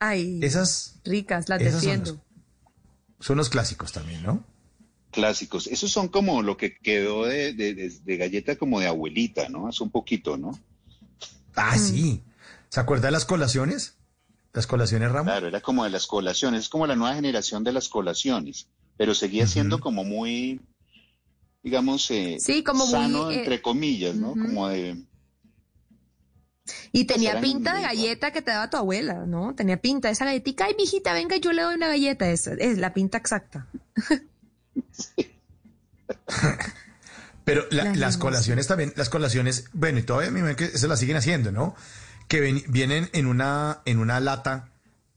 Ay, 0.00 0.40
Esas 0.42 1.00
ricas, 1.04 1.48
las 1.48 1.62
esas 1.62 1.84
son 3.20 3.36
los 3.36 3.48
clásicos 3.50 3.92
también, 3.92 4.22
¿no? 4.24 4.44
Clásicos. 5.12 5.68
Esos 5.68 5.92
son 5.92 6.08
como 6.08 6.42
lo 6.42 6.56
que 6.56 6.76
quedó 6.76 7.26
de, 7.26 7.52
de- 7.52 7.74
de- 7.74 7.90
de 8.02 8.16
galleta 8.16 8.56
como 8.56 8.80
de 8.80 8.88
abuelita, 8.88 9.48
¿no? 9.48 9.68
Hace 9.68 9.84
un 9.84 9.90
poquito, 9.90 10.36
¿no? 10.36 10.58
Ah, 11.54 11.78
sí. 11.78 12.22
¿Se 12.70 12.80
acuerda 12.80 13.06
de 13.08 13.12
las 13.12 13.24
colaciones? 13.26 13.94
Las 14.54 14.66
colaciones 14.66 15.10
ramo. 15.10 15.30
Claro, 15.30 15.48
era 15.48 15.60
como 15.60 15.84
de 15.84 15.90
las 15.90 16.06
colaciones, 16.06 16.62
es 16.62 16.68
como 16.68 16.86
la 16.86 16.94
nueva 16.96 17.14
generación 17.14 17.64
de 17.64 17.72
las 17.72 17.88
colaciones, 17.88 18.68
pero 18.98 19.14
seguía 19.14 19.46
siendo 19.46 19.80
como 19.80 20.04
muy, 20.04 20.60
digamos, 21.62 22.10
eh, 22.10 22.36
Sí, 22.38 22.62
como 22.62 22.84
muy, 22.84 22.92
sano, 22.92 23.30
eh, 23.30 23.38
entre 23.38 23.62
comillas, 23.62 24.14
¿no? 24.16 24.32
Como 24.32 24.68
de... 24.68 25.02
Y 26.92 27.06
tenía 27.06 27.40
pinta 27.40 27.74
de 27.74 27.82
galleta 27.82 28.30
que 28.30 28.40
te 28.42 28.50
daba 28.52 28.68
tu 28.70 28.76
abuela, 28.76 29.24
¿no? 29.26 29.54
Tenía 29.54 29.78
pinta 29.80 30.10
esa 30.10 30.24
galletita. 30.26 30.66
Ay, 30.66 30.74
mijita, 30.78 31.12
venga, 31.12 31.36
yo 31.36 31.52
le 31.52 31.62
doy 31.62 31.74
una 31.74 31.88
galleta. 31.88 32.30
Esa 32.30 32.52
es 32.54 32.78
la 32.78 32.94
pinta 32.94 33.18
exacta. 33.18 33.66
Pero 37.44 37.64
la- 37.70 37.94
Las 37.96 38.16
colaciones 38.16 38.66
también, 38.68 38.92
las 38.96 39.08
colaciones, 39.08 39.64
bueno, 39.72 39.98
y 39.98 40.02
todavía 40.04 40.28
a 40.28 40.32
mí 40.32 40.40
me 40.42 40.54
que 40.54 40.68
se 40.68 40.86
las 40.86 41.00
siguen 41.00 41.16
haciendo, 41.16 41.50
¿no? 41.50 41.74
Que 42.28 42.40
ven- 42.40 42.64
vienen 42.68 43.10
en 43.12 43.26
una, 43.26 43.80
en 43.84 43.98
una 43.98 44.20
lata 44.20 44.68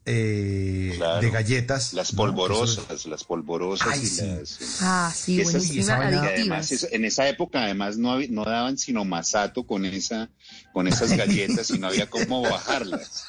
eh, 0.08 0.92
Claro. 0.96 1.20
de 1.20 1.30
galletas. 1.30 1.92
Las 1.92 2.12
¿no? 2.12 2.18
polvorosas, 2.18 3.06
las 3.06 3.24
polvorosas 3.24 3.88
Ay, 3.90 4.00
y 4.02 4.06
sí. 4.06 4.22
las... 4.26 4.58
Ah, 4.82 5.12
sí, 5.14 5.34
y 5.36 5.40
esas- 5.40 5.66
y 5.70 5.80
además, 5.90 6.86
en 6.92 7.04
esa 7.04 7.28
época 7.28 7.64
además 7.64 7.98
no, 7.98 8.12
había- 8.12 8.28
no 8.30 8.44
daban 8.44 8.78
sino 8.78 9.04
masato 9.04 9.66
con 9.66 9.84
esa, 9.84 10.28
con 10.72 10.86
esas 10.86 11.16
galletas 11.16 11.70
y 11.70 11.78
no 11.78 11.88
había 11.88 12.08
cómo 12.08 12.42
bajarlas. 12.48 13.24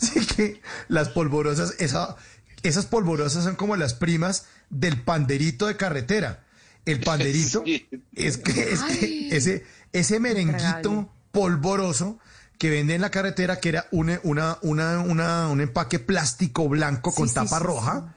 Sí 0.00 0.26
que 0.36 0.60
las 0.88 1.08
polvorosas, 1.08 1.74
esa, 1.78 2.16
esas 2.62 2.86
polvorosas 2.86 3.44
son 3.44 3.56
como 3.56 3.76
las 3.76 3.94
primas 3.94 4.46
del 4.70 5.00
panderito 5.00 5.66
de 5.66 5.76
carretera. 5.76 6.44
El 6.84 7.00
panderito 7.04 7.62
Sí. 7.64 7.86
es 8.14 8.36
que, 8.38 8.72
es 8.72 8.80
que 8.82 9.28
ese, 9.36 9.64
ese 9.92 10.20
merenguito 10.20 11.10
polvoroso 11.30 12.18
que 12.58 12.70
vende 12.70 12.94
en 12.94 13.00
la 13.00 13.10
carretera, 13.10 13.58
que 13.58 13.70
era 13.70 13.86
una, 13.90 14.20
una, 14.22 14.58
una, 14.62 15.00
una- 15.00 15.48
un 15.48 15.60
empaque 15.60 15.98
plástico 15.98 16.68
blanco 16.68 17.12
con 17.12 17.26
Sí, 17.26 17.30
sí, 17.30 17.34
tapa 17.34 17.58
sí, 17.58 17.64
roja. 17.64 18.14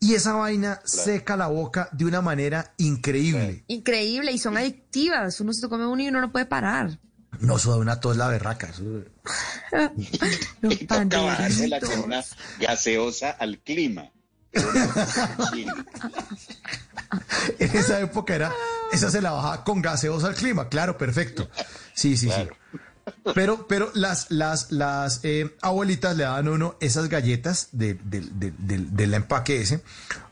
Y 0.00 0.14
esa 0.14 0.32
vaina 0.34 0.80
seca 0.84 1.36
la 1.36 1.46
boca 1.46 1.88
de 1.92 2.04
una 2.04 2.20
manera 2.20 2.72
increíble. 2.76 3.64
Increíble, 3.68 4.32
y 4.32 4.38
son 4.38 4.56
adictivas. 4.56 5.40
Uno 5.40 5.52
se 5.52 5.68
come 5.68 5.86
uno 5.86 6.02
y 6.02 6.08
uno 6.08 6.20
no 6.20 6.32
puede 6.32 6.46
parar. 6.46 6.98
No, 7.40 7.56
eso 7.56 7.70
da 7.70 7.76
una 7.78 8.00
tos 8.00 8.16
la 8.16 8.28
berraca. 8.28 8.68
eso- 8.68 8.82
Los 10.60 10.72
Y 10.80 10.86
toca 10.86 11.20
bajársela 11.20 11.80
con 11.80 12.00
una 12.00 12.24
gaseosa 12.60 13.30
al 13.30 13.58
clima. 13.58 14.10
En 17.58 17.76
esa 17.76 18.00
época 18.00 18.34
era, 18.34 18.52
esa 18.92 19.10
se 19.10 19.20
la 19.22 19.32
bajaba 19.32 19.64
con 19.64 19.82
gaseosa 19.82 20.28
al 20.28 20.34
clima, 20.34 20.68
claro, 20.68 20.96
perfecto. 20.98 21.48
Sí, 21.94 22.16
sí, 22.16 22.26
Claro. 22.26 22.50
sí. 22.72 22.78
Pero, 23.34 23.68
pero 23.68 23.90
las, 23.94 24.30
las, 24.30 24.72
las 24.72 25.20
eh, 25.22 25.54
abuelitas 25.62 26.16
le 26.16 26.24
daban 26.24 26.48
a 26.48 26.50
uno 26.50 26.76
esas 26.80 27.08
galletas 27.08 27.68
de, 27.72 27.94
de- 27.94 28.20
de- 28.32 28.52
de- 28.58 28.78
del 28.90 29.14
empaque 29.14 29.60
ese, 29.60 29.80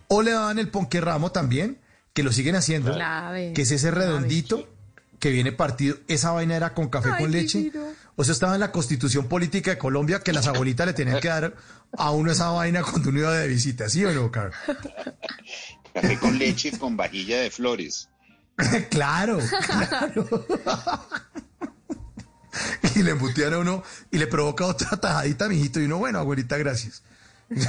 o 0.09 0.23
le 0.23 0.33
daban 0.33 0.59
el 0.59 0.69
ponquerramo 0.71 1.31
también, 1.31 1.79
que 2.13 2.23
lo 2.25 2.33
siguen 2.33 2.57
haciendo, 2.57 2.93
Clave. 2.93 3.53
que 3.55 3.63
es 3.63 3.71
ese 3.71 3.91
redondito 3.93 4.69
que 5.21 5.31
viene 5.31 5.53
partido. 5.53 5.97
Esa 6.09 6.33
vaina 6.33 6.57
era 6.57 6.75
con 6.75 6.89
café 6.89 7.11
Ay, 7.13 7.23
con 7.23 7.31
leche. 7.31 7.59
divino. 7.59 7.85
O 8.17 8.25
sea, 8.25 8.33
estaba 8.33 8.55
en 8.55 8.61
la 8.61 8.71
constitución 8.73 9.29
política 9.29 9.71
de 9.73 9.79
Colombia 9.79 10.21
que 10.21 10.33
las 10.33 10.47
abuelitas 10.49 10.87
le 10.87 10.93
tenían 10.95 11.21
que 11.21 11.29
dar 11.29 11.55
a 11.97 12.11
uno 12.11 12.31
esa 12.33 12.51
vaina 12.51 12.83
cuando 12.83 13.11
uno 13.11 13.21
iba 13.21 13.33
de 13.37 13.47
visita, 13.49 13.89
¿sí 13.89 14.05
o 14.05 14.13
no, 14.13 14.31
Carl? 14.33 14.53
Café 15.93 16.19
con 16.19 16.39
leche 16.39 16.77
con 16.79 16.97
vajilla 16.97 17.41
de 17.41 17.51
flores. 17.51 18.09
claro, 18.91 19.39
claro. 19.67 20.47
y 22.95 23.03
le 23.03 23.11
embutían 23.11 23.55
a 23.55 23.59
uno 23.59 23.83
y 24.11 24.19
le 24.19 24.27
provoca 24.27 24.67
otra 24.67 24.97
tajadita, 24.97 25.49
mijito. 25.49 25.81
Y 25.81 25.85
uno, 25.85 25.99
bueno, 25.99 26.19
abuelita, 26.19 26.57
gracias. 26.57 27.03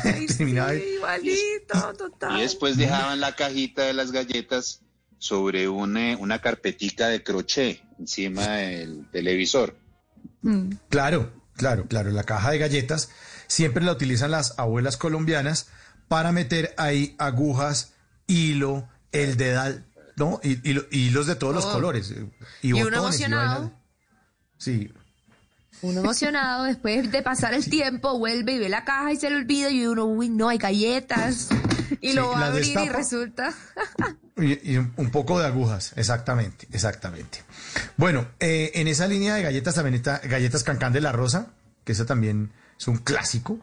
Ay, 0.04 0.28
sí, 0.30 0.44
igualito, 0.44 1.94
total. 1.98 2.38
Y 2.38 2.42
después 2.42 2.78
dejaban 2.78 3.20
la 3.20 3.36
cajita 3.36 3.84
de 3.84 3.94
las 3.94 4.12
galletas 4.12 4.82
sobre 5.18 5.68
una, 5.68 6.18
una 6.18 6.40
carpetica 6.40 7.08
de 7.08 7.24
crochet 7.24 7.82
encima 8.00 8.46
del 8.48 9.10
televisor. 9.12 9.76
Mm. 10.42 10.72
Claro, 10.90 11.32
claro, 11.56 11.88
claro. 11.88 12.12
La 12.12 12.24
caja 12.24 12.52
de 12.52 12.60
galletas 12.60 13.10
siempre 13.48 13.84
la 13.84 13.92
utilizan 13.92 14.32
las 14.32 14.58
abuelas 14.60 14.98
colombianas 14.98 15.68
para 16.08 16.32
meter 16.32 16.74
ahí 16.78 17.16
agujas, 17.18 17.94
hilo, 18.28 18.88
el 19.12 19.38
dedal, 19.38 19.86
¿no? 20.16 20.40
Y, 20.44 20.70
y 20.70 20.74
lo- 20.74 20.86
y 20.92 21.08
hilos 21.08 21.28
de 21.28 21.36
todos 21.36 21.54
los 21.56 21.66
Oh. 21.66 21.74
colores. 21.74 22.12
eh, 22.12 22.26
Y, 22.62 22.70
Y 22.70 22.74
uno 22.84 22.98
emocionado. 22.98 23.72
Sí. 24.58 24.92
Uno 25.82 26.00
emocionado, 26.02 26.64
después 26.64 27.12
de 27.12 27.22
pasar 27.22 27.54
el 27.54 27.70
tiempo, 27.70 28.18
vuelve 28.18 28.54
y 28.54 28.60
ve 28.60 28.70
la 28.70 28.86
caja 28.86 29.12
y 29.12 29.18
se 29.18 29.30
le 29.30 29.36
olvida 29.36 29.70
y 29.70 29.86
uno, 29.86 30.06
uy, 30.06 30.30
no, 30.30 30.48
hay 30.50 30.58
galletas. 30.58 31.50
Y 32.02 32.10
Sí, 32.10 32.14
lo 32.14 32.30
va 32.30 32.46
a 32.46 32.48
abrir 32.48 32.78
y 32.80 32.90
resulta... 32.90 33.54
Y, 34.38 34.74
y 34.74 34.78
un 34.78 35.12
poco 35.12 35.40
de 35.40 35.46
agujas, 35.46 35.94
exactamente, 35.96 36.68
exactamente. 36.74 37.42
Bueno, 37.96 38.28
eh, 38.42 38.70
en 38.76 38.90
esa 38.90 39.08
línea 39.08 39.34
de 39.36 39.44
galletas 39.44 39.76
también 39.76 39.94
está 39.94 40.18
galletas 40.20 40.62
Cancán 40.66 40.92
de 40.92 41.00
la 41.00 41.14
Rosa, 41.14 41.54
que 41.86 41.94
esa 41.94 42.06
también 42.06 42.52
es 42.78 42.86
un 42.90 42.98
clásico, 42.98 43.60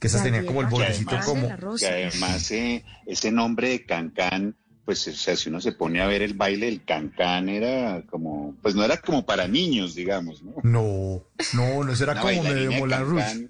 que 0.00 0.08
esas 0.08 0.24
tenían 0.24 0.44
como 0.44 0.60
el 0.60 0.66
bordecito 0.66 1.10
Cancán 1.12 1.20
de 1.20 1.32
como... 1.40 1.46
la 1.46 1.56
Rosa. 1.56 1.86
Que 1.88 2.06
además 2.06 2.50
eh, 2.50 2.84
ese 3.06 3.30
nombre 3.30 3.68
de 3.68 3.86
Cancán, 3.86 4.56
pues 4.88 5.06
o 5.06 5.12
sea, 5.12 5.36
si 5.36 5.50
uno 5.50 5.60
se 5.60 5.72
pone 5.72 6.00
a 6.00 6.06
ver 6.06 6.22
el 6.22 6.32
baile, 6.32 6.66
el 6.66 6.82
Cancán 6.82 7.50
era 7.50 8.00
como, 8.08 8.54
pues 8.62 8.74
no 8.74 8.82
era 8.82 8.96
como 8.96 9.26
para 9.26 9.46
niños, 9.46 9.94
digamos, 9.94 10.42
¿no? 10.42 10.54
No, 10.62 11.22
no, 11.52 11.84
no, 11.84 11.92
eso 11.92 12.04
era 12.04 12.14
Una 12.14 12.22
como 12.22 12.42
medio 12.42 12.70
de 12.70 12.78
Moulin 12.78 13.00
Rouge. 13.00 13.48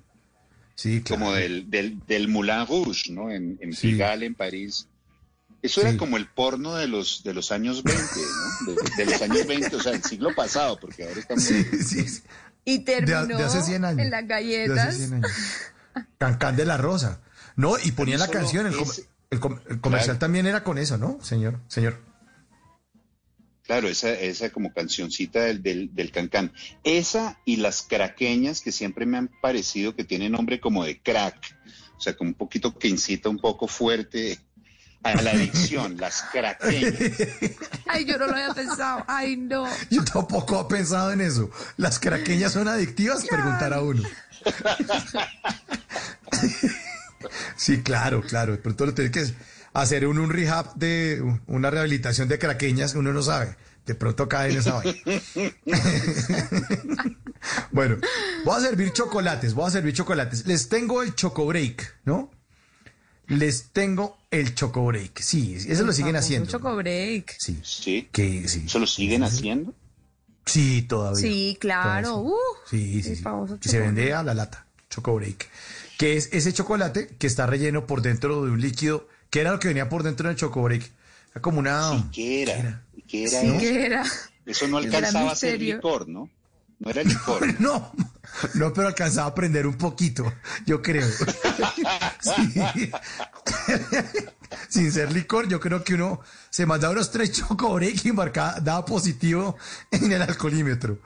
Sí, 0.74 1.00
claro. 1.00 1.20
Como 1.22 1.34
del, 1.34 1.70
del, 1.70 2.04
del 2.08 2.26
Moulin 2.26 2.66
Rouge, 2.66 3.12
¿no? 3.12 3.30
En, 3.30 3.56
en 3.60 3.72
Sí. 3.72 3.92
Pigalle, 3.92 4.26
en 4.26 4.34
París. 4.34 4.88
Eso 5.62 5.80
Sí. 5.80 5.86
era 5.86 5.96
como 5.96 6.16
el 6.16 6.26
porno 6.26 6.74
de 6.74 6.88
los, 6.88 7.22
de 7.22 7.34
los 7.34 7.52
años 7.52 7.84
20, 7.84 8.02
¿no? 8.66 8.72
De, 8.72 9.04
de 9.04 9.10
los 9.12 9.22
años 9.22 9.46
20, 9.46 9.76
o 9.76 9.80
sea, 9.80 9.92
del 9.92 10.02
siglo 10.02 10.34
pasado, 10.34 10.76
porque 10.80 11.04
ahora 11.04 11.20
estamos... 11.20 11.44
Sí, 11.44 11.62
sí, 11.84 12.08
sí. 12.08 12.22
Y 12.64 12.80
terminó 12.80 13.26
de 13.38 13.44
hace 13.44 13.62
100 13.62 13.84
años. 13.84 14.00
en 14.00 14.10
las 14.10 14.22
De 14.22 14.26
galletas. 14.26 14.88
hace 14.88 14.98
100 15.06 15.14
años. 15.14 15.30
Cancán 16.18 16.56
de 16.56 16.64
la 16.64 16.78
Rosa. 16.78 17.20
No, 17.54 17.76
y 17.80 17.92
ponía 17.92 18.18
la 18.18 18.26
canción, 18.26 18.66
el, 18.66 18.74
el 19.30 19.40
com- 19.40 19.60
el 19.68 19.80
comercial 19.80 20.16
Claro. 20.16 20.20
también 20.20 20.46
era 20.46 20.64
con 20.64 20.78
eso, 20.78 20.96
¿no? 20.98 21.18
Señor, 21.22 21.60
señor. 21.68 22.00
Claro, 23.64 23.88
esa, 23.88 24.10
esa 24.12 24.48
como 24.50 24.72
cancioncita 24.72 25.40
del, 25.42 25.62
del, 25.62 25.94
del 25.94 26.10
cancán. 26.10 26.52
Esa 26.84 27.38
y 27.44 27.56
las 27.56 27.82
craqueñas 27.82 28.62
que 28.62 28.72
siempre 28.72 29.04
me 29.04 29.18
han 29.18 29.28
parecido 29.42 29.94
que 29.94 30.04
tienen 30.04 30.32
nombre 30.32 30.58
como 30.58 30.84
de 30.84 31.02
crack. 31.02 31.36
O 31.96 32.00
sea, 32.00 32.16
como 32.16 32.30
un 32.30 32.34
poquito 32.34 32.78
que 32.78 32.88
incita 32.88 33.28
un 33.28 33.38
poco 33.38 33.68
fuerte 33.68 34.38
a 35.02 35.20
la 35.20 35.32
adicción, 35.32 35.96
las 35.98 36.22
craqueñas. 36.32 36.94
Ay, 37.86 38.06
yo 38.06 38.16
no 38.16 38.26
lo 38.28 38.32
había 38.32 38.54
pensado. 38.54 39.04
Ay, 39.06 39.36
no. 39.36 39.66
Yo 39.90 40.02
tampoco 40.02 40.62
he 40.62 40.64
pensado 40.74 41.12
en 41.12 41.20
eso. 41.20 41.50
¿Las 41.76 41.98
craqueñas 41.98 42.52
son 42.54 42.68
adictivas? 42.68 43.26
Preguntar 43.26 43.74
a 43.74 43.82
uno. 43.82 44.02
Sí, 47.56 47.82
claro, 47.82 48.22
claro. 48.22 48.52
De 48.52 48.58
pronto 48.58 48.86
lo 48.86 48.94
tiene 48.94 49.10
que 49.10 49.24
hacer 49.72 50.06
un, 50.06 50.18
un 50.18 50.30
rehab 50.30 50.74
de 50.74 51.22
una 51.46 51.70
rehabilitación 51.70 52.28
de 52.28 52.38
craqueñas, 52.38 52.94
uno 52.94 53.12
no 53.12 53.22
sabe. 53.22 53.56
De 53.86 53.94
pronto 53.94 54.28
cae 54.28 54.50
en 54.50 54.58
esa 54.58 54.74
vaina. 54.74 54.94
bueno, 57.72 57.96
voy 58.44 58.56
a 58.56 58.60
servir 58.60 58.92
chocolates, 58.92 59.54
voy 59.54 59.66
a 59.66 59.70
servir 59.70 59.94
chocolates. 59.94 60.46
Les 60.46 60.68
tengo 60.68 61.02
el 61.02 61.14
choco 61.14 61.46
break, 61.46 61.96
¿no? 62.04 62.30
Les 63.28 63.70
tengo 63.72 64.18
el 64.30 64.54
choco 64.54 64.84
break. 64.86 65.20
Sí, 65.20 65.54
eso 65.54 65.84
lo 65.84 65.92
siguen 65.92 66.16
haciendo. 66.16 66.50
Choco 66.50 66.74
break. 66.76 67.34
Sí. 67.38 67.60
Sí. 67.62 68.08
Que, 68.12 68.48
sí. 68.48 68.64
¿Eso 68.66 68.78
lo 68.78 68.86
siguen 68.86 69.22
haciendo? 69.22 69.74
Sí, 70.44 70.82
todavía. 70.82 71.20
Sí, 71.20 71.56
claro. 71.60 72.08
Todavía 72.08 72.18
Uh, 72.18 72.36
sí, 72.68 72.92
sí, 72.94 73.02
sí, 73.02 73.16
sí. 73.16 73.22
famoso 73.22 73.58
Que 73.58 73.68
se 73.68 73.76
choco 73.76 73.86
vende 73.86 74.14
a 74.14 74.22
la 74.22 74.34
lata, 74.34 74.66
choco 74.90 75.14
break. 75.14 75.46
Que 75.98 76.16
es 76.16 76.30
ese 76.32 76.54
chocolate 76.54 77.08
que 77.18 77.26
está 77.26 77.46
relleno 77.46 77.86
por 77.86 78.00
dentro 78.00 78.42
de 78.44 78.50
un 78.50 78.60
líquido, 78.62 79.06
que 79.28 79.40
era 79.40 79.52
lo 79.52 79.58
que 79.58 79.68
venía 79.68 79.90
por 79.90 80.02
dentro 80.02 80.28
del 80.28 80.36
choco 80.38 80.62
break. 80.62 80.90
Era 81.32 81.42
como 81.42 81.58
una... 81.58 82.08
¿Qué 82.12 82.42
era? 82.44 82.82
¿Qué 83.06 83.24
era? 83.24 83.40
Sí, 83.40 83.46
eso? 83.48 83.58
que 83.58 83.84
era. 83.86 84.04
Eso 84.46 84.68
no 84.68 84.78
Era 84.78 84.96
alcanzaba 84.96 85.32
a 85.32 85.36
ser 85.36 85.60
licor, 85.60 86.08
¿no? 86.08 86.30
No 86.78 86.90
era 86.90 87.02
licor. 87.02 87.46
No, 87.60 87.92
no, 87.94 88.12
pero 88.74 88.88
alcanzaba 88.88 89.26
a 89.26 89.30
aprender 89.30 89.66
un 89.66 89.76
poquito, 89.76 90.32
yo 90.66 90.82
creo. 90.82 91.08
Sí. 92.20 92.90
Sin 94.68 94.92
ser 94.92 95.12
licor, 95.12 95.48
yo 95.48 95.60
creo 95.60 95.84
que 95.84 95.94
uno 95.94 96.20
se 96.50 96.66
mandaba 96.66 96.92
unos 96.92 97.10
tres 97.10 97.32
choco 97.32 97.74
break 97.74 98.04
y 98.04 98.12
marcaba, 98.12 98.60
daba 98.60 98.84
positivo 98.84 99.56
en 99.90 100.12
el 100.12 100.22
alcoholímetro. 100.22 100.98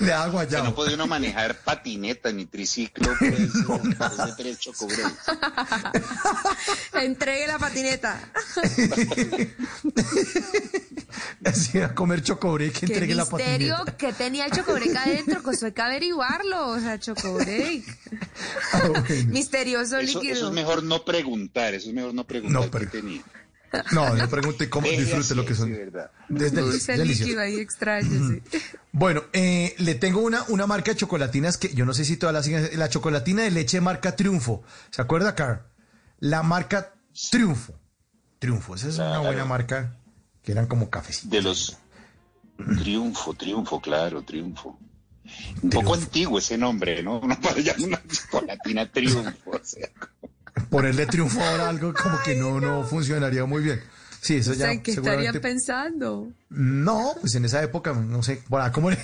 Le 0.00 0.06
daba 0.06 0.28
guayabo. 0.28 0.64
no 0.66 0.74
podía 0.74 0.94
uno 0.94 1.06
manejar 1.06 1.56
patineta 1.62 2.32
ni 2.32 2.46
triciclo 2.46 3.08
por 3.18 3.28
ese 3.28 4.32
tres 4.36 4.58
chocobreaks. 4.58 5.16
Entregue 6.94 7.46
la 7.46 7.58
patineta. 7.58 8.20
Así 11.44 11.78
a 11.80 11.94
comer 11.94 12.22
chocobre 12.22 12.70
que 12.70 12.80
Qué 12.80 12.86
entregue 12.86 13.14
la 13.14 13.26
misterio 13.36 13.76
patineta. 13.76 13.96
que 13.96 14.12
tenía 14.12 14.46
el 14.46 14.52
chocobreak 14.52 14.96
adentro, 14.96 15.42
pues 15.42 15.62
hay 15.62 15.72
que 15.72 15.82
averiguarlo. 15.82 16.68
O 16.68 16.78
sea, 16.80 16.98
chocobreak. 16.98 17.84
Ah, 18.72 18.82
bueno. 18.88 19.04
Misterioso 19.28 19.98
Eso, 19.98 20.18
líquido. 20.18 20.34
eso 20.34 20.48
es 20.48 20.54
mejor 20.54 20.82
no 20.82 21.04
preguntar, 21.04 21.74
eso 21.74 21.88
es 21.88 21.94
mejor 21.94 22.14
no 22.14 22.24
preguntar 22.26 22.60
No, 22.62 22.70
qué 22.70 22.78
pero- 22.78 22.90
tenía. 22.90 23.22
No, 23.92 24.14
no 24.14 24.30
pregunte 24.30 24.70
cómo 24.70 24.88
disfrute 24.88 25.34
lo 25.34 25.44
que 25.44 25.54
son. 25.54 25.70
Dulce 26.30 26.92
delicioso. 26.92 27.24
líquido 27.24 27.40
ahí 27.42 27.56
extraño, 27.60 28.08
sí. 28.30 28.42
Bueno, 28.92 29.24
eh, 29.34 29.74
le 29.76 29.94
tengo 29.94 30.20
una, 30.20 30.42
una 30.48 30.66
marca 30.66 30.92
de 30.92 30.96
chocolatinas 30.96 31.58
que 31.58 31.74
yo 31.74 31.84
no 31.84 31.92
sé 31.92 32.06
si 32.06 32.16
todas 32.16 32.32
las 32.32 32.46
siguen. 32.46 32.70
La 32.78 32.88
chocolatina 32.88 33.42
de 33.42 33.50
leche 33.50 33.82
marca 33.82 34.16
Triunfo. 34.16 34.62
¿Se 34.90 35.02
acuerda, 35.02 35.34
Carl? 35.34 35.60
La 36.18 36.42
marca 36.42 36.94
Triunfo. 37.30 37.74
Triunfo, 38.38 38.74
esa 38.74 38.88
es 38.88 38.94
una 38.96 39.06
Claro. 39.08 39.22
buena 39.24 39.44
marca 39.44 39.96
que 40.42 40.52
eran 40.52 40.66
como 40.66 40.88
cafecitos. 40.88 41.30
De 41.30 41.42
los 41.42 41.76
Triunfo, 42.78 43.34
Triunfo, 43.34 43.80
claro, 43.80 44.22
Triunfo. 44.22 44.78
Un 45.62 45.70
poco 45.70 45.94
antiguo 45.94 46.38
ese 46.38 46.56
nombre, 46.58 47.02
¿no? 47.02 47.20
No 47.26 47.40
para 47.40 47.60
llamar 47.60 47.80
una 47.88 48.02
chocolatina 48.08 48.90
Triunfo. 48.90 49.50
O 49.50 49.60
sea, 49.62 49.88
Ponerle 50.70 51.06
Triunfo 51.06 51.40
ahora 51.42 51.68
algo 51.68 51.94
como 51.94 52.18
que 52.24 52.34
no, 52.34 52.60
no 52.60 52.84
funcionaría 52.84 53.44
muy 53.44 53.62
bien. 53.62 53.80
Sí, 54.20 54.36
eso 54.36 54.50
O 54.50 54.54
ya 54.54 54.58
sea, 54.66 54.72
¿en 54.72 54.82
qué 54.82 54.90
estarían 54.90 55.12
seguramente 55.14 55.40
pensando? 55.40 56.32
No, 56.48 57.12
pues 57.20 57.34
en 57.36 57.44
esa 57.44 57.62
época, 57.62 57.92
no 57.92 58.22
sé, 58.22 58.42
bueno, 58.48 58.70
como 58.72 58.90
en, 58.90 58.98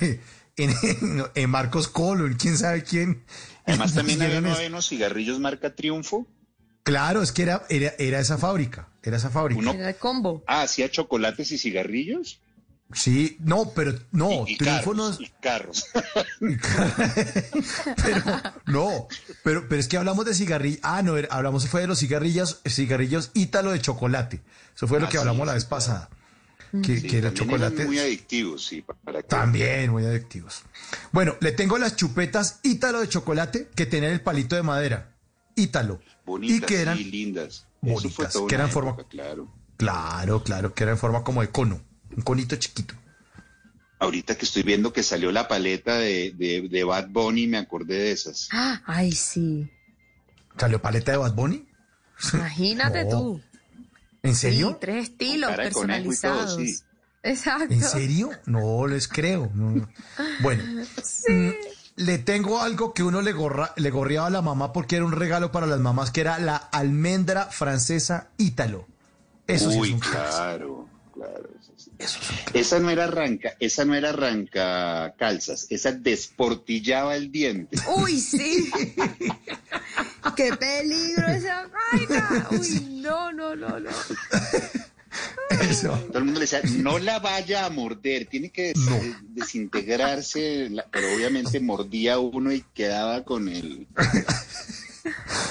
en, 0.57 1.23
en 1.33 1.49
Marcos 1.49 1.87
Colo, 1.87 2.27
en 2.27 2.33
quién 2.33 2.57
sabe 2.57 2.83
quién. 2.83 3.23
Además 3.65 3.93
también 3.93 4.21
había 4.21 4.67
unos 4.67 4.89
cigarrillos 4.89 5.39
marca 5.39 5.73
Triunfo. 5.73 6.27
Claro, 6.83 7.21
es 7.23 7.31
que 7.31 7.43
era, 7.43 7.63
era, 7.69 7.93
era 7.97 8.19
esa 8.19 8.37
fábrica, 8.37 8.89
era 9.01 9.17
esa 9.17 9.29
fábrica. 9.29 9.59
Uno- 9.59 9.71
Era 9.73 9.89
el 9.89 9.95
combo. 9.95 10.43
Ah, 10.45 10.63
hacía 10.63 10.91
chocolates 10.91 11.51
y 11.51 11.57
cigarrillos. 11.57 12.41
Sí, 12.93 13.37
no, 13.39 13.71
pero 13.75 13.93
no, 14.11 14.45
y 14.47 14.57
carros, 14.57 14.95
no 14.95 15.11
y 15.19 15.29
carros. 15.41 15.85
pero 18.03 18.23
no, 18.67 19.07
pero, 19.43 19.67
pero 19.67 19.79
es 19.79 19.87
que 19.87 19.97
hablamos 19.97 20.25
de 20.25 20.33
cigarrillos, 20.33 20.79
ah, 20.83 21.01
no, 21.01 21.17
era- 21.17 21.27
hablamos 21.31 21.67
fue 21.67 21.81
de 21.81 21.87
los 21.87 21.99
cigarrillos, 21.99 22.61
cigarrillos 22.67 23.31
ítalo 23.33 23.71
de 23.71 23.81
chocolate. 23.81 24.41
Eso 24.75 24.87
fue 24.87 24.99
lo 24.99 25.05
Ah, 25.07 25.09
que 25.09 25.17
sí, 25.17 25.19
hablamos 25.19 25.47
la 25.47 25.53
vez 25.53 25.65
pasada. 25.65 26.09
Que, 26.83 26.99
Sí, 26.99 27.07
que 27.07 27.19
era 27.19 27.33
chocolate. 27.33 27.85
muy 27.85 27.99
adictivos, 27.99 28.65
sí. 28.65 28.83
Para 29.03 29.21
que- 29.21 29.27
También 29.27 29.91
muy 29.91 30.05
adictivos. 30.05 30.63
Bueno, 31.13 31.35
le 31.39 31.53
tengo 31.53 31.77
las 31.77 31.95
chupetas 31.95 32.59
Ítalo 32.63 32.99
de 32.99 33.07
chocolate 33.07 33.69
que 33.75 33.85
tenían 33.85 34.11
el 34.11 34.19
palito 34.21 34.55
de 34.57 34.63
madera. 34.63 35.11
Ítalo. 35.55 36.01
Bonitas 36.25 36.57
y 36.57 36.61
que 36.61 36.81
eran, 36.81 36.97
lindas. 36.97 37.65
Eso 37.81 38.09
fue 38.09 38.25
bonitas, 38.25 38.41
que 38.49 38.55
eran 38.55 38.69
forma- 38.69 38.91
época, 38.91 39.07
claro. 39.07 39.47
claro, 39.77 40.43
claro, 40.43 40.73
que 40.73 40.83
era 40.83 40.91
en 40.91 40.97
forma 40.97 41.23
como 41.23 41.41
de 41.41 41.49
cono. 41.49 41.81
Un 42.15 42.21
conito 42.23 42.55
chiquito. 42.55 42.93
Ahorita 43.99 44.37
que 44.37 44.45
estoy 44.45 44.63
viendo 44.63 44.91
que 44.93 45.03
salió 45.03 45.31
la 45.31 45.47
paleta 45.47 45.97
de, 45.97 46.33
de, 46.37 46.67
de 46.69 46.83
Bad 46.83 47.07
Bunny, 47.09 47.47
me 47.47 47.57
acordé 47.57 47.95
de 47.97 48.11
esas. 48.11 48.49
Ah, 48.51 48.81
Ay, 48.85 49.11
sí. 49.13 49.69
¿Salió 50.57 50.81
paleta 50.81 51.11
de 51.11 51.17
Bad 51.17 51.33
Bunny? 51.33 51.65
Imagínate 52.33 53.03
No. 53.05 53.09
tú. 53.09 53.41
¿En 54.23 54.35
Sí, 54.35 54.41
serio? 54.41 54.77
tres 54.81 55.09
estilos 55.09 55.49
cara 55.51 55.69
todo, 55.69 55.81
personalizados. 55.81 56.55
sí. 56.55 56.75
Exacto. 57.23 57.73
¿En 57.73 57.81
serio? 57.81 58.29
No 58.45 58.85
les 58.87 59.07
creo. 59.07 59.51
no. 59.55 59.87
Bueno, 60.41 60.63
mm, 61.27 61.49
le 61.95 62.17
tengo 62.19 62.59
algo 62.61 62.93
que 62.93 63.01
uno 63.03 63.21
le, 63.21 63.31
gorra, 63.33 63.73
le 63.77 63.89
gorreaba 63.89 64.27
a 64.27 64.29
la 64.29 64.41
mamá 64.41 64.71
porque 64.73 64.97
era 64.97 65.05
un 65.05 65.11
regalo 65.11 65.51
para 65.51 65.65
las 65.67 65.79
mamás, 65.79 66.11
que 66.11 66.21
era 66.21 66.37
la 66.39 66.55
almendra 66.55 67.45
francesa 67.45 68.29
Ítalo. 68.37 68.87
Eso 69.47 69.71
sí 69.71 69.79
Uy, 69.79 69.87
es 69.89 69.93
un 69.95 69.99
claro, 70.01 70.89
claro. 71.13 71.49
Eso. 71.99 72.19
Esa 72.53 72.79
no 72.79 72.89
era 72.89 73.05
arranca, 73.05 73.53
esa 73.59 73.85
no 73.85 73.95
era 73.95 74.09
arranca 74.09 75.13
calzas, 75.17 75.67
esa 75.69 75.91
desportillaba 75.91 77.15
el 77.15 77.31
diente. 77.31 77.77
Uy, 77.95 78.19
sí. 78.19 78.69
¡Qué 80.35 80.51
peligro 80.55 81.27
esa 81.27 81.67
vaina! 81.69 82.47
Uy, 82.51 82.99
no, 83.01 83.31
no, 83.31 83.55
no, 83.55 83.79
no. 83.79 83.89
Eso. 85.61 85.89
Todo 86.09 86.17
el 86.17 86.25
mundo 86.25 86.39
le 86.41 86.45
decía, 86.45 86.61
no 86.79 86.99
la 86.99 87.19
vaya 87.19 87.65
a 87.65 87.69
morder, 87.69 88.25
tiene 88.25 88.49
que 88.49 88.73
des- 88.73 88.77
No. 88.77 88.99
desintegrarse, 89.21 90.69
pero 90.91 91.13
obviamente 91.15 91.59
mordía 91.61 92.19
uno 92.19 92.51
y 92.51 92.61
quedaba 92.73 93.23
con 93.23 93.47
el, 93.47 93.87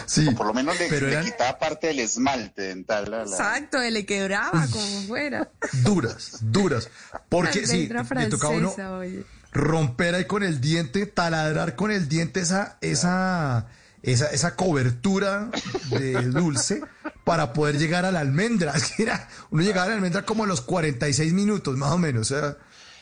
Sí, 0.07 0.31
por 0.33 0.47
lo 0.47 0.55
menos 0.55 0.79
le, 0.79 0.89
pero 0.89 1.07
le 1.07 1.13
eran 1.13 1.25
quitaba 1.25 1.59
parte 1.59 1.87
del 1.89 2.01
esmalte 2.01 2.63
dental. 2.63 3.05
a 3.15 3.25
la- 3.25 3.31
Exacto, 3.31 3.79
le 3.79 4.05
quebraba 4.07 4.67
como 4.71 5.03
fuera. 5.07 5.51
duras, 5.83 6.39
duras. 6.43 6.89
Porque 7.29 7.67
sí, 7.67 7.89
le 8.17 8.27
tocaba 8.29 8.55
uno 8.55 8.75
oye. 8.99 9.25
romper 9.53 10.15
ahí 10.17 10.25
con 10.27 10.43
el 10.43 10.61
diente, 10.61 11.07
taladrar 11.07 11.77
con 11.77 11.91
el 11.91 12.09
diente 12.09 12.41
esa, 12.41 12.79
esa, 12.81 13.67
esa, 14.03 14.27
esa 14.31 14.57
cobertura 14.57 15.51
de 15.91 16.15
dulce 16.27 16.83
para 17.25 17.53
poder 17.53 17.79
llegar 17.79 18.05
a 18.05 18.11
la 18.13 18.21
almendra. 18.21 18.75
Era, 18.99 19.29
uno 19.51 19.63
llegaba 19.63 19.87
a 19.87 19.89
la 19.91 19.95
almendra 19.95 20.25
como 20.27 20.45
a 20.45 20.47
los 20.47 20.61
46 20.61 21.33
minutos, 21.33 21.77
más 21.77 21.93
o 21.93 21.99
menos. 21.99 22.31
O 22.31 22.35
sea, 22.41 22.57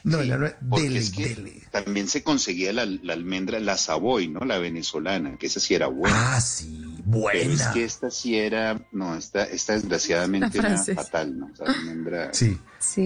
no, 0.05 0.23
Sí, 0.23 0.29
no, 0.29 0.37
porque 0.69 0.85
dele, 0.85 0.99
es 0.99 1.11
que 1.11 1.27
dele. 1.35 1.63
también 1.71 2.09
se 2.09 2.23
conseguía 2.23 2.73
la, 2.73 2.85
la 2.87 3.13
almendra, 3.13 3.61
la 3.61 3.77
Savoy, 3.77 4.29
¿no? 4.29 4.41
La 4.41 4.59
venezolana, 4.59 5.37
que 5.39 5.47
esa 5.47 5.61
sí 5.61 5.75
era 5.75 5.87
buena. 5.87 6.37
Ah, 6.37 6.41
sí, 6.41 6.83
Pero 6.97 7.29
es 7.41 7.49
buena. 7.59 7.73
que 7.73 7.85
esta 7.85 8.11
sí 8.11 8.37
era, 8.37 8.81
no, 8.93 9.17
esta, 9.17 9.45
esta 9.45 9.75
desgraciadamente 9.75 10.49
La 10.59 10.69
era 10.69 10.69
francesa. 10.77 11.03
fatal, 11.03 11.39
¿no? 11.39 11.51
O 11.53 11.57
sea, 11.57 11.67
la 11.67 11.73
almendra. 11.75 12.35
Sí. 12.35 12.59
Sí, 12.79 13.01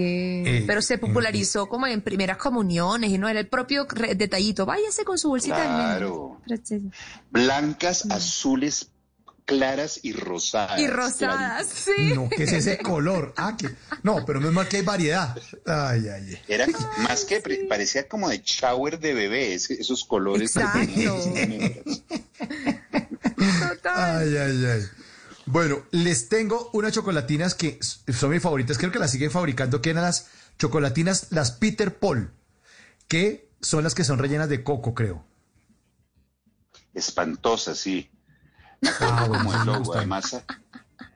Eh, 0.46 0.64
pero 0.66 0.80
se 0.80 0.96
popularizó 0.96 1.68
como 1.68 1.86
en 1.86 2.00
primeras 2.00 2.38
comuniones 2.38 3.10
y 3.10 3.18
no 3.18 3.28
era 3.28 3.40
el 3.40 3.46
propio 3.48 3.86
detallito. 4.16 4.64
Váyase 4.64 5.04
con 5.04 5.18
su 5.18 5.28
bolsita 5.28 5.56
Claro. 5.56 6.40
de 6.46 6.54
almendras. 6.54 7.00
Blancas, 7.30 8.06
azules, 8.10 8.90
claras 9.46 10.00
y 10.02 10.12
rosadas. 10.12 10.78
Y 10.78 10.88
rosadas, 10.88 11.66
sí. 11.68 12.12
No, 12.14 12.28
¿qué 12.28 12.42
es 12.42 12.52
ese 12.52 12.78
color? 12.82 13.32
Ah, 13.36 13.56
que, 13.56 13.70
no, 14.02 14.24
pero 14.26 14.40
no 14.40 14.48
es 14.48 14.52
más 14.54 14.68
que 14.68 14.78
hay 14.78 14.82
variedad. 14.82 15.34
Ay, 15.64 16.08
ay, 16.08 16.34
ay. 16.34 16.42
Era 16.48 16.66
más 16.98 17.24
que 17.24 17.40
parecía 17.68 18.06
como 18.08 18.28
de 18.28 18.42
shower 18.44 18.98
de 18.98 19.14
bebé, 19.14 19.54
esos 19.54 20.04
colores. 20.04 20.52
que 20.52 20.60
Exacto. 20.60 21.22
almendras. 21.24 22.02
Total. 23.70 24.18
Ay, 24.18 24.36
ay, 24.36 24.64
ay. 24.66 24.82
Bueno, 25.46 25.78
les 25.92 26.28
tengo 26.28 26.70
unas 26.72 26.92
chocolatinas 26.92 27.54
que 27.54 27.78
son 27.80 28.30
mis 28.30 28.42
favoritas. 28.42 28.78
Creo 28.78 28.90
que 28.90 28.98
las 28.98 29.12
siguen 29.12 29.30
fabricando, 29.30 29.80
que 29.80 29.90
eran 29.90 30.02
las 30.02 30.26
chocolatinas, 30.58 31.28
las 31.30 31.52
Peter 31.52 31.96
Paul, 31.96 32.32
que 33.06 33.48
son 33.60 33.84
las 33.84 33.94
que 33.94 34.02
son 34.02 34.18
rellenas 34.18 34.48
de 34.48 34.64
coco, 34.64 34.92
creo. 34.92 35.24
Espantosa, 36.94 37.74
sí. 37.76 38.10
Ah, 39.00 39.24
Como 39.28 39.52
el 39.54 39.66
logo. 39.66 39.94
Además, 39.94 40.42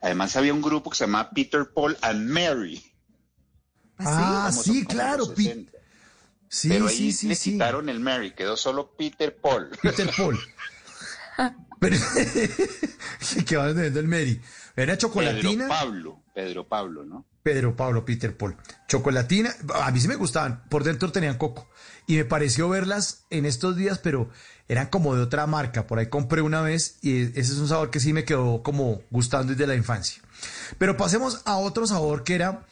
además 0.02 0.36
había 0.36 0.54
un 0.54 0.62
grupo 0.62 0.90
que 0.90 0.96
se 0.96 1.04
llamaba 1.04 1.30
Peter 1.30 1.70
Paul 1.74 1.96
and 2.02 2.28
Mary. 2.30 2.84
Ah, 3.98 4.46
Como 4.50 4.62
sí, 4.62 4.84
como 4.84 4.88
claro. 4.98 5.18
los 5.18 5.30
Pi- 5.30 5.44
60. 5.44 5.72
sí, 6.48 6.68
Pero 6.68 6.86
ahí 6.88 6.96
sí, 6.96 7.12
sí, 7.12 7.28
le 7.28 7.34
sí. 7.34 7.52
quitaron 7.52 7.88
el 7.88 8.00
Mary, 8.00 8.32
quedó 8.34 8.56
solo 8.56 8.94
Peter 8.96 9.36
Paul. 9.36 9.70
Peter 9.82 10.10
Paul. 10.16 10.38
Pero, 11.78 11.96
que 13.46 13.56
va 13.56 13.66
vendiendo 13.66 14.00
el 14.00 14.08
Mary. 14.08 14.40
Era 14.76 14.96
chocolatina. 14.98 15.64
Pedro 15.64 15.68
Pablo, 15.68 16.22
Pedro 16.34 16.68
Pablo, 16.68 17.04
¿no? 17.04 17.26
Pedro 17.42 17.74
Pablo, 17.74 18.04
Peter 18.04 18.36
Paul. 18.36 18.56
Chocolatina, 18.86 19.50
a 19.74 19.90
mí 19.90 20.00
sí 20.00 20.06
me 20.08 20.16
gustaban, 20.16 20.64
por 20.68 20.84
dentro 20.84 21.10
tenían 21.10 21.38
coco. 21.38 21.68
Y 22.06 22.16
me 22.16 22.24
pareció 22.26 22.68
verlas 22.68 23.24
en 23.30 23.46
estos 23.46 23.76
días, 23.76 23.98
pero 23.98 24.28
eran 24.70 24.86
como 24.86 25.16
de 25.16 25.22
otra 25.22 25.46
marca. 25.48 25.86
Por 25.88 25.98
ahí 25.98 26.06
compré 26.06 26.42
una 26.42 26.62
vez 26.62 26.98
y 27.02 27.22
ese 27.22 27.40
es 27.40 27.58
un 27.58 27.66
sabor 27.68 27.90
que 27.90 27.98
sí 27.98 28.12
me 28.12 28.24
quedó 28.24 28.62
como 28.62 29.02
gustando 29.10 29.52
desde 29.52 29.66
la 29.66 29.74
infancia. 29.74 30.22
Pero 30.78 30.96
pasemos 30.96 31.42
a 31.44 31.56
otro 31.56 31.88
sabor 31.88 32.22
que 32.22 32.36
era, 32.36 32.64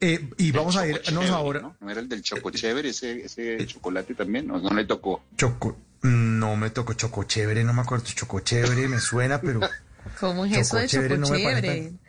eh, 0.00 0.30
y 0.38 0.46
El 0.48 0.52
vamos 0.52 0.76
a 0.76 0.86
ir, 0.86 1.02
Choco 1.02 1.10
no 1.10 1.20
Chévere, 1.20 1.36
ahora. 1.36 1.60
¿no? 1.60 1.76
¿No 1.80 1.90
era 1.90 2.00
el 2.00 2.08
del 2.08 2.22
Choco 2.22 2.50
Chévere, 2.50 2.90
ese, 2.90 3.24
ese 3.24 3.66
chocolate 3.66 4.14
también? 4.14 4.48
¿O 4.52 4.58
no 4.60 4.70
le 4.70 4.84
tocó? 4.84 5.24
Choco, 5.36 5.76
no 6.02 6.54
me 6.56 6.70
tocó 6.70 6.92
choco 6.94 7.24
chévere, 7.24 7.64
no 7.64 7.72
me 7.72 7.82
acuerdo, 7.82 8.04
choco 8.06 8.38
chévere, 8.40 8.86
me 8.88 9.00
suena, 9.00 9.40
pero 9.40 9.60
¿Cómo 10.20 10.44
es 10.46 10.52
eso 10.52 10.76
de 10.76 10.86
Choco 10.86 10.86
choco 10.86 10.86
chévere 10.86 11.18
no 11.18 11.28
me 11.28 11.38
parece 11.40 11.60
chévere? 11.62 11.88
tan- 11.90 12.00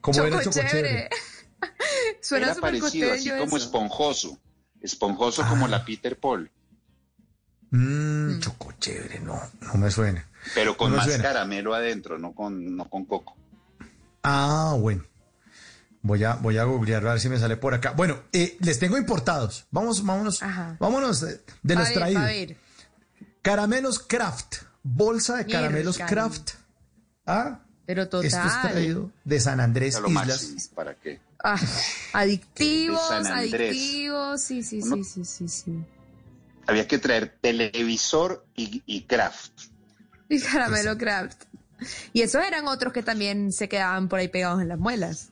¿cómo 0.00 0.24
era 0.24 0.42
choco 0.42 0.58
chévere. 0.60 0.70
chévere? 0.70 1.08
Suena 2.22 2.46
era 2.46 2.54
súper 2.54 2.78
parecido, 2.80 3.12
así 3.12 3.30
como 3.38 3.56
esponjoso. 3.56 4.38
Esponjoso 4.80 5.44
como 5.46 5.68
la 5.68 5.84
Peter 5.84 6.18
Paul, 6.18 6.50
Mmm, 7.70 8.38
choco 8.40 8.72
chévere, 8.78 9.20
no, 9.20 9.40
no 9.60 9.74
me 9.74 9.90
suena. 9.90 10.26
pero 10.54 10.76
con 10.76 10.90
No 10.90 10.96
más 10.96 11.06
suena. 11.06 11.22
caramelo 11.22 11.74
adentro, 11.74 12.18
no 12.18 12.32
con, 12.32 12.76
no 12.76 12.84
con 12.86 13.04
coco. 13.04 13.36
Ah, 14.22 14.74
bueno. 14.78 15.04
Voy 16.02 16.24
a, 16.24 16.34
voy 16.34 16.56
a 16.56 16.64
googlear 16.64 17.06
a 17.06 17.10
ver 17.12 17.20
si 17.20 17.28
me 17.28 17.38
sale 17.38 17.56
por 17.58 17.74
acá. 17.74 17.92
Bueno, 17.92 18.20
eh, 18.32 18.56
les 18.60 18.78
tengo 18.78 18.96
importados. 18.96 19.66
Vamos, 19.70 20.04
vámonos, 20.04 20.40
vámonos 20.78 21.22
eh, 21.24 21.42
de 21.62 21.74
los 21.74 21.84
ver, 21.88 21.94
traídos. 21.94 22.22
ver. 22.24 22.56
Caramelos 23.42 23.98
Kraft. 23.98 24.56
Bolsa 24.82 25.36
de 25.36 25.46
caramelos 25.46 25.96
Mierda. 25.96 26.10
Kraft. 26.14 26.50
Ah, 27.26 27.60
Pero 27.84 28.02
esto 28.04 28.22
es 28.22 28.32
total. 28.32 28.70
traído 28.72 29.10
de 29.24 29.40
San 29.40 29.60
Andrés 29.60 29.96
Islas. 30.06 30.26
máximo, 30.26 30.60
¿para 30.74 30.94
qué? 30.94 31.20
Ah, 31.44 31.60
adictivos, 32.14 33.10
adictivos, 33.10 34.42
sí, 34.42 34.62
sí, 34.62 34.80
sí, 34.82 35.04
sí, 35.04 35.24
sí, 35.24 35.48
sí. 35.48 35.84
Había 36.70 36.86
que 36.88 36.98
traer 36.98 37.36
televisor 37.40 38.46
y, 38.54 38.82
y 38.86 39.02
craft. 39.02 39.50
Y 40.28 40.40
caramelo 40.40 40.96
craft. 40.96 41.44
Y 42.12 42.22
esos 42.22 42.44
eran 42.44 42.68
otros 42.68 42.92
que 42.92 43.02
también 43.02 43.52
se 43.52 43.68
quedaban 43.68 44.08
por 44.08 44.18
ahí 44.20 44.28
pegados 44.28 44.62
en 44.62 44.68
las 44.68 44.78
muelas. 44.78 45.30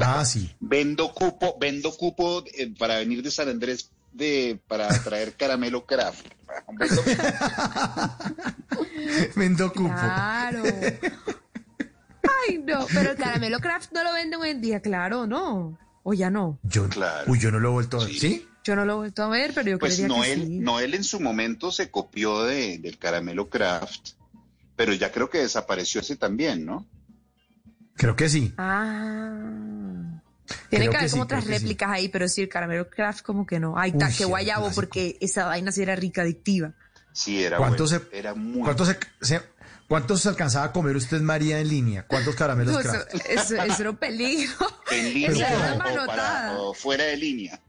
Ah, 0.00 0.24
sí. 0.24 0.54
Vendo 0.60 1.12
cupo, 1.12 1.56
vendo 1.60 1.92
cupo 1.96 2.44
eh, 2.56 2.72
para 2.78 2.96
venir 2.98 3.22
de 3.22 3.30
San 3.30 3.48
Andrés 3.48 3.90
de, 4.12 4.60
para 4.68 4.88
traer 4.88 5.34
caramelo 5.34 5.84
craft. 5.84 6.26
Vendo- 6.68 7.02
Vendo 9.36 9.72
cupo. 9.72 9.88
Claro. 9.94 10.62
Ay, 12.48 12.58
no, 12.64 12.86
pero 12.92 13.10
el 13.12 13.16
caramelo 13.16 13.58
craft 13.60 13.92
no 13.92 14.04
lo 14.04 14.12
venden 14.12 14.40
hoy 14.40 14.50
en 14.50 14.60
día, 14.60 14.80
claro, 14.80 15.26
¿no? 15.26 15.78
O 16.02 16.14
ya 16.14 16.30
no. 16.30 16.58
Yo, 16.62 16.88
Uy, 17.26 17.38
yo 17.38 17.50
no 17.50 17.58
lo 17.58 17.68
he 17.68 17.72
vuelto 17.72 18.00
a 18.00 18.04
ver. 18.06 18.14
¿Sí? 18.14 18.46
Yo 18.62 18.76
no 18.76 18.84
lo 18.84 18.92
he 18.92 18.96
vuelto 18.96 19.22
a 19.22 19.28
ver, 19.28 19.52
pero 19.54 19.70
yo 19.70 19.78
Pues 19.78 19.94
creería 19.96 20.14
que 20.14 20.20
Noel, 20.20 20.46
sí. 20.46 20.58
Noel 20.58 20.94
en 20.94 21.04
su 21.04 21.18
momento 21.20 21.72
se 21.72 21.90
copió 21.90 22.42
de, 22.44 22.78
del 22.78 22.98
caramelo 22.98 23.48
craft, 23.48 24.10
pero 24.76 24.92
ya 24.92 25.10
creo 25.10 25.30
que 25.30 25.38
desapareció 25.38 26.00
ese 26.02 26.16
también, 26.16 26.66
¿no? 26.66 26.86
Creo 27.96 28.16
que 28.16 28.28
sí. 28.28 28.52
Ah. 28.58 30.20
Tiene 30.68 30.84
Creo 30.86 30.90
que 30.90 30.90
que 30.90 30.96
haber 30.98 31.10
como 31.10 31.22
sí, 31.22 31.24
otras 31.24 31.44
sí. 31.44 31.50
réplicas 31.50 31.90
ahí, 31.90 32.08
pero 32.08 32.28
sí, 32.28 32.42
el 32.42 32.48
caramelo 32.48 32.88
craft 32.90 33.22
como 33.22 33.46
que 33.46 33.60
no. 33.60 33.78
Ay, 33.78 33.92
Uy, 33.92 33.98
ta, 33.98 34.10
que 34.10 34.24
guayabo, 34.24 34.64
clásico. 34.66 34.80
porque 34.80 35.16
esa 35.20 35.46
vaina 35.46 35.70
sí 35.72 35.82
era 35.82 35.94
rica, 35.96 36.22
adictiva. 36.22 36.74
Sí, 37.12 37.42
era 37.42 37.56
¿Cuánto 37.56 37.84
bueno. 37.84 38.00
se- 38.10 38.16
Era 38.18 38.34
muy 38.34 38.62
¿Cuántos 38.62 38.88
se, 38.88 38.98
se- 39.20 39.42
cuántos 39.88 40.20
se 40.22 40.28
alcanzaba 40.28 40.66
a 40.66 40.72
comer 40.72 40.96
usted, 40.96 41.20
María, 41.20 41.60
en 41.60 41.68
línea? 41.68 42.06
¿Cuántos 42.06 42.34
caramelos 42.36 42.74
No, 42.74 42.80
eso, 42.80 42.90
Kraft? 42.90 43.14
eso, 43.28 43.56
eso 43.62 43.80
era 43.82 43.90
un 43.90 43.96
peligro. 43.96 44.52
en 44.90 45.06
Esa 45.06 45.12
línea 45.12 45.48
era 45.48 45.74
una 45.74 45.84
o- 45.86 46.02
o, 46.04 46.06
para- 46.06 46.52
o 46.58 46.74
fuera 46.74 47.04
de 47.04 47.16
línea. 47.16 47.60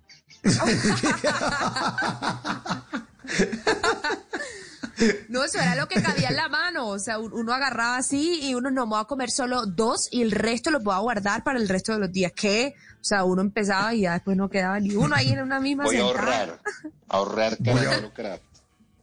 No, 5.30 5.44
eso 5.44 5.58
era 5.60 5.76
lo 5.76 5.88
que 5.88 6.02
cabía 6.02 6.30
en 6.30 6.36
la 6.36 6.48
mano. 6.50 6.88
O 6.88 7.00
sea, 7.00 7.18
un- 7.18 7.34
uno 7.34 7.54
agarraba 7.54 7.98
así 7.98 8.40
y 8.44 8.54
uno 8.54 8.70
no 8.70 8.86
me 8.86 8.94
va 8.94 9.00
a 9.02 9.06
comer 9.06 9.32
solo 9.32 9.66
dos 9.66 10.08
y 10.12 10.22
el 10.22 10.32
resto 10.32 10.70
lo 10.70 10.82
puedo 10.82 11.00
guardar 11.02 11.44
para 11.44 11.58
el 11.60 11.68
resto 11.68 11.94
de 11.94 12.00
los 12.00 12.12
días. 12.12 12.32
¿Qué? 12.36 12.76
O 12.96 13.04
sea, 13.04 13.24
uno 13.24 13.42
empezaba 13.42 13.94
y 13.96 14.02
ya 14.02 14.14
después 14.14 14.38
no 14.38 14.50
quedaba 14.50 14.80
ni 14.80 14.94
uno 14.96 15.16
ahí 15.16 15.30
en 15.32 15.42
una 15.42 15.60
misma 15.60 15.86
Voy 15.86 15.98
a 15.98 16.02
ahorrar, 16.02 16.60
ahorrar 17.10 17.58
Voy 17.60 17.86
a- 17.86 18.14
craft. 18.14 18.44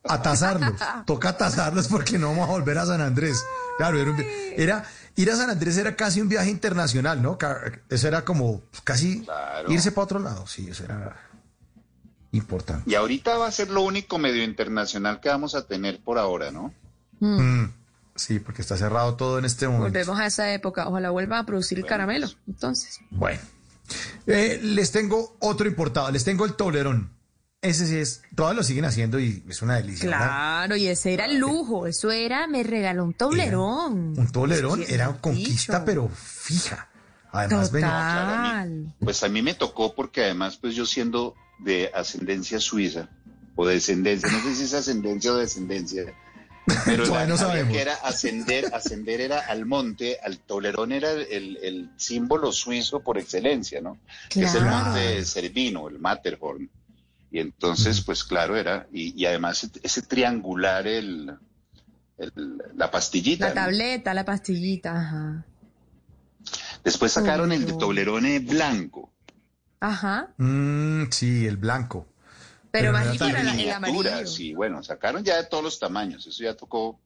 Atazarlos. 0.04 0.74
Toca 1.04 1.30
atazarlos 1.30 1.88
porque 1.88 2.18
no 2.18 2.28
vamos 2.28 2.48
a 2.48 2.52
volver 2.52 2.78
a 2.78 2.86
San 2.86 3.00
Andrés. 3.00 3.42
Claro, 3.76 3.98
era, 4.00 4.10
un 4.10 4.24
era- 4.56 4.84
ir 5.16 5.30
a 5.30 5.36
San 5.36 5.50
Andrés 5.50 5.76
era 5.76 5.96
casi 5.96 6.20
un 6.20 6.28
viaje 6.28 6.48
internacional, 6.48 7.20
¿no? 7.20 7.36
Eso 7.90 8.06
era 8.08 8.24
como 8.24 8.62
casi 8.84 9.22
Claro. 9.24 9.70
irse 9.72 9.90
para 9.90 10.04
otro 10.04 10.18
lado. 10.20 10.46
Sí, 10.46 10.68
eso 10.70 10.84
era 10.84 11.16
importante. 12.32 12.90
Y 12.90 12.94
ahorita 12.94 13.36
va 13.38 13.46
a 13.46 13.52
ser 13.52 13.70
lo 13.70 13.82
único 13.82 14.18
medio 14.18 14.42
internacional 14.44 15.20
que 15.20 15.28
vamos 15.28 15.54
a 15.54 15.66
tener 15.66 16.00
por 16.00 16.18
ahora, 16.18 16.50
¿no? 16.50 16.72
Mm, 17.20 17.66
Sí, 18.14 18.40
porque 18.40 18.62
está 18.62 18.76
cerrado 18.76 19.14
todo 19.14 19.38
en 19.38 19.44
este 19.44 19.68
momento. 19.68 19.84
Volvemos 19.96 20.18
a 20.18 20.26
esa 20.26 20.52
época. 20.52 20.88
Ojalá 20.88 21.10
vuelvan 21.10 21.38
a 21.38 21.46
producir 21.46 21.78
el 21.78 21.86
caramelo. 21.86 22.28
Entonces. 22.48 22.98
Bueno. 23.10 23.40
Eh, 24.26 24.58
les 24.60 24.90
tengo 24.90 25.36
otro 25.38 25.68
importado. 25.68 26.10
Les 26.10 26.24
tengo 26.24 26.44
el 26.44 26.54
Toblerón. 26.54 27.12
Ese 27.62 27.86
sí 27.86 27.96
es. 27.96 28.22
Todos 28.34 28.56
lo 28.56 28.64
siguen 28.64 28.84
haciendo 28.86 29.20
y 29.20 29.44
es 29.48 29.62
una 29.62 29.76
delicia. 29.76 30.10
¿verdad? 30.10 30.26
Claro, 30.26 30.76
y 30.76 30.88
ese 30.88 31.14
era 31.14 31.26
el 31.26 31.38
lujo. 31.38 31.86
Eso 31.86 32.10
era, 32.10 32.48
me 32.48 32.64
regaló 32.64 33.04
un 33.04 33.14
toblerón. 33.14 34.18
Un 34.18 34.32
Toblerón 34.32 34.84
Sí, 34.84 34.92
era 34.94 35.06
dicho. 35.08 35.20
conquista, 35.20 35.84
pero 35.84 36.08
fija. 36.08 36.88
Además, 37.30 37.70
venía. 37.70 37.88
Total. 37.88 38.94
Pues 38.98 39.22
a 39.22 39.28
mí 39.28 39.42
me 39.42 39.54
tocó 39.54 39.94
porque 39.94 40.24
además, 40.24 40.56
pues 40.56 40.74
yo 40.74 40.86
siendo 40.86 41.34
de 41.58 41.90
ascendencia 41.94 42.60
suiza 42.60 43.08
o 43.56 43.66
descendencia, 43.66 44.30
no 44.30 44.40
sé 44.42 44.54
si 44.54 44.62
es 44.64 44.74
ascendencia 44.74 45.32
o 45.32 45.36
descendencia, 45.36 46.04
pero 46.84 47.04
Todavía 47.06 47.26
no 47.28 47.36
sabemos. 47.36 47.72
que 47.72 47.80
era 47.80 47.94
ascender, 47.94 48.66
ascender 48.74 49.20
era 49.20 49.40
al 49.40 49.64
monte, 49.66 50.18
al 50.22 50.38
Toblerón 50.38 50.92
era 50.92 51.10
el, 51.12 51.58
el 51.62 51.90
símbolo 51.96 52.52
suizo 52.52 53.00
por 53.00 53.18
excelencia, 53.18 53.80
¿no? 53.80 53.98
Que 54.28 54.42
es 54.42 54.54
el 54.54 54.64
monte 54.66 55.24
Cervino, 55.24 55.88
el 55.88 55.98
Matterhorn. 55.98 56.70
Y 57.30 57.40
entonces, 57.40 58.00
pues 58.02 58.22
claro, 58.24 58.56
era, 58.56 58.86
y, 58.92 59.18
y 59.20 59.26
además 59.26 59.68
ese, 59.82 60.02
triangular, 60.02 60.86
el, 60.86 61.30
el- 62.18 62.58
la 62.76 62.90
pastillita. 62.90 63.48
La 63.48 63.54
¿no? 63.54 63.60
tableta, 63.62 64.14
la 64.14 64.24
pastillita, 64.24 64.98
ajá. 65.00 65.44
Después 66.84 67.12
sacaron 67.12 67.50
el 67.52 67.66
de. 67.66 67.72
Toblerone 67.74 68.38
blanco. 68.38 69.12
Ajá. 69.80 70.28
Mm, 70.38 71.04
sí, 71.10 71.46
el 71.46 71.56
blanco. 71.56 72.06
Pero, 72.70 72.92
Pero 72.92 72.92
no 72.92 72.98
más 72.98 73.20
era 73.20 73.40
el 73.52 73.70
amarillo. 73.72 74.26
sí, 74.26 74.52
bueno, 74.54 74.82
sacaron 74.82 75.24
ya 75.24 75.36
de 75.36 75.44
todos 75.44 75.64
los 75.64 75.78
tamaños, 75.78 76.26
eso 76.26 76.42
ya 76.44 76.54
tocó. 76.54 77.00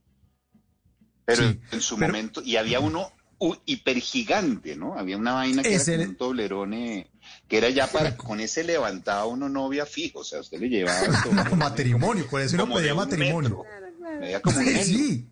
Pero 1.25 1.43
Sí, 1.49 1.61
en 1.71 1.81
su 1.81 1.97
pero- 1.97 2.09
momento, 2.13 2.43
y 2.45 2.57
había 2.57 2.81
uno 2.81 3.13
u- 3.39 3.55
hipergigante, 3.65 4.75
¿no? 4.75 4.99
Había 4.99 5.17
una 5.17 5.35
vaina 5.35 5.63
que 5.63 5.75
era 5.77 6.03
un 6.09 6.17
toblerone, 6.17 7.11
que 7.47 7.59
era 7.59 7.71
ya 7.71 7.87
para, 7.87 8.17
con 8.17 8.41
ese 8.41 8.65
levantaba 8.65 9.27
uno 9.27 9.49
novia 9.49 9.87
fijo, 9.87 10.21
o 10.21 10.25
sea, 10.25 10.41
usted 10.41 10.59
le 10.59 10.69
llevaba 10.69 11.01
matrimonio, 11.57 12.27
por 12.29 12.41
eso 12.41 12.57
uno 12.57 12.75
pedía 12.75 12.95
matrimonio. 12.95 13.63
metro, 14.21 14.43
como 14.43 14.59
un 14.59 14.65
Sí. 14.65 15.29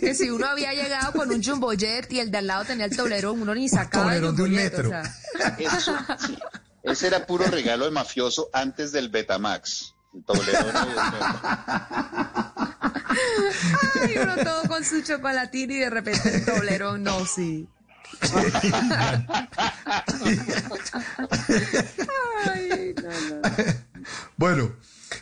Que 0.00 0.14
si 0.14 0.28
uno 0.30 0.46
había 0.46 0.72
llegado 0.74 1.12
con 1.12 1.30
un 1.30 1.40
jumbo 1.42 1.72
jet 1.74 2.12
y 2.12 2.18
el 2.18 2.32
de 2.32 2.38
al 2.38 2.48
lado 2.48 2.64
tenía 2.64 2.86
el 2.86 2.96
toblerón, 2.96 3.40
uno 3.40 3.54
ni 3.54 3.68
sacaba 3.68 4.16
el 4.16 4.20
Toblerón 4.22 4.36
de 4.36 4.42
un 4.42 4.50
metro. 4.50 4.88
o 4.88 4.90
sea. 4.90 5.56
Eso, 5.58 5.96
sí. 6.26 6.36
Ese 6.82 7.06
era 7.08 7.26
puro 7.26 7.44
regalo 7.46 7.84
de 7.84 7.90
mafioso 7.90 8.48
antes 8.52 8.92
del 8.92 9.08
Betamax. 9.10 9.94
El. 10.12 10.22
Ay, 14.02 14.18
uno 14.22 14.36
todo 14.42 14.62
con 14.68 14.84
su 14.84 15.02
chocolatín 15.02 15.70
y 15.70 15.78
de 15.78 15.90
repente 15.90 16.34
el 16.36 16.44
toblerón, 16.44 17.02
no, 17.04 17.24
sí. 17.26 17.68
Ay, 22.46 22.94
no, 23.02 23.10
no. 23.10 23.42
Bueno, 24.36 24.72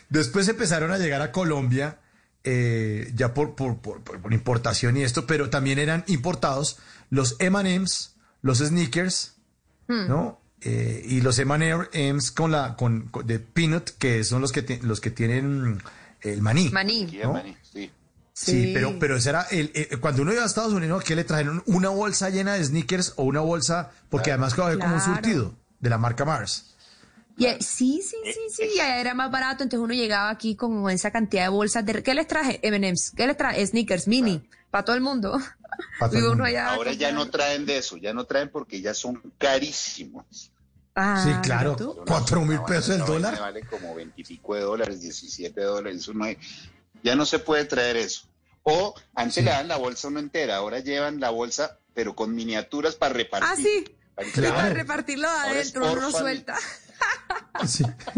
después 0.09 0.47
empezaron 0.47 0.91
a 0.91 0.97
llegar 0.97 1.21
a 1.21 1.31
Colombia, 1.31 1.99
eh, 2.43 3.11
ya 3.15 3.33
por, 3.33 3.55
por, 3.55 3.77
por- 3.79 4.01
por- 4.03 4.19
por 4.21 4.33
importación 4.33 4.97
y 4.97 5.03
esto, 5.03 5.27
pero 5.27 5.49
también 5.49 5.79
eran 5.79 6.03
importados 6.07 6.77
los 7.09 7.35
M&M's, 7.39 8.15
los 8.41 8.59
Snickers, 8.59 9.35
Hmm. 9.87 10.07
¿no? 10.07 10.38
Eh, 10.61 11.05
y 11.07 11.21
los 11.21 11.39
M&M's 11.39 12.31
con 12.31 12.51
la 12.51 12.75
con, 12.75 13.03
con- 13.09 13.25
de 13.25 13.39
peanut, 13.39 13.91
que 13.97 14.23
son 14.23 14.41
los 14.41 14.51
que 14.51 14.61
ti- 14.61 14.79
los 14.81 14.99
que 14.99 15.09
tienen 15.11 15.81
el 16.21 16.41
maní. 16.41 16.69
Maní. 16.69 17.07
Sí, 17.09 17.19
¿no? 17.23 17.33
maní, 17.33 17.55
sí. 17.71 17.89
Sí, 18.33 18.71
pero, 18.73 18.97
pero 18.99 19.17
ese 19.17 19.29
era 19.29 19.41
el, 19.51 19.69
eh, 19.73 19.97
cuando 19.99 20.21
uno 20.21 20.31
iba 20.31 20.43
a 20.43 20.45
Estados 20.45 20.71
Unidos, 20.73 21.03
¿qué 21.03 21.13
le 21.15 21.25
trajeron? 21.25 21.61
Una 21.65 21.89
bolsa 21.89 22.29
llena 22.29 22.53
de 22.53 22.63
sneakers 22.63 23.13
o 23.17 23.23
una 23.23 23.41
bolsa, 23.41 23.91
porque 24.09 24.31
además 24.31 24.53
que 24.53 24.61
había 24.61 24.79
como 24.79 24.93
un 24.95 24.99
Claro. 25.01 25.13
surtido 25.15 25.55
de 25.81 25.89
la 25.89 25.97
marca 25.97 26.23
Mars. 26.23 26.75
Y, 27.37 27.45
eh, 27.45 27.57
sí, 27.61 28.01
sí, 28.01 28.15
sí, 28.25 28.39
sí, 28.53 28.63
y 28.75 28.79
allá 28.79 28.99
era 28.99 29.13
más 29.13 29.29
barato, 29.31 29.63
entonces 29.63 29.83
uno 29.83 29.93
llegaba 29.93 30.29
aquí 30.29 30.55
con 30.55 30.89
esa 30.89 31.11
cantidad 31.11 31.43
de 31.43 31.49
bolsas 31.49 31.85
de... 31.85 32.01
¿Qué 32.03 32.13
les 32.13 32.27
traje? 32.27 32.59
M&M's, 32.63 33.11
¿qué 33.15 33.27
les 33.27 33.35
traje? 33.37 33.65
Sneakers, 33.65 34.07
mini. 34.09 34.41
Para 34.71 34.85
todo 34.85 34.95
el 34.95 35.01
mundo. 35.01 35.39
Pa' 35.99 36.07
todo 36.07 36.11
el 36.11 36.11
Vive 36.17 36.25
uno 36.27 36.29
mundo. 36.29 36.43
allá 36.45 36.69
Ahora 36.73 36.93
ya 36.93 37.11
no 37.11 37.29
traen 37.29 37.65
de 37.65 37.77
eso, 37.77 37.97
ya 37.97 38.13
no 38.13 38.25
traen 38.25 38.49
porque 38.49 38.81
ya 38.81 38.93
son 38.93 39.21
carísimos. 39.37 40.51
Ah, 40.95 41.21
Sí, 41.23 41.31
claro. 41.43 41.75
Cuatro 42.05 42.41
mil 42.41 42.59
pesos 42.63 42.89
el 42.95 43.05
dólar. 43.05 43.39
Vale 43.39 43.61
como 43.61 43.95
veintipico 43.95 44.55
de 44.55 44.61
dólares, 44.61 44.99
17 45.01 45.61
dólares. 45.61 46.01
Eso 46.01 46.13
no 46.13 46.25
hay- 46.25 46.37
ya 47.03 47.15
no 47.15 47.25
se 47.25 47.39
puede 47.39 47.65
traer 47.65 47.95
eso. 47.97 48.23
O 48.63 48.93
antes 49.15 49.43
le 49.43 49.51
dan 49.51 49.67
la 49.69 49.77
bolsa 49.77 50.09
uno 50.09 50.19
entera, 50.19 50.57
ahora 50.57 50.79
llevan 50.79 51.19
la 51.21 51.29
bolsa, 51.29 51.77
pero 51.93 52.15
con 52.15 52.35
miniaturas 52.35 52.95
para 52.95 53.13
repartir. 53.13 53.49
Ah, 53.49 53.55
sí. 53.55 53.85
Para 54.15 54.27
Sí, 54.29 54.41
para 54.41 54.69
repartirlo 54.69 55.29
adentro, 55.29 55.93
uno 55.93 56.11
suelta. 56.11 56.55
Sí. 57.65 57.83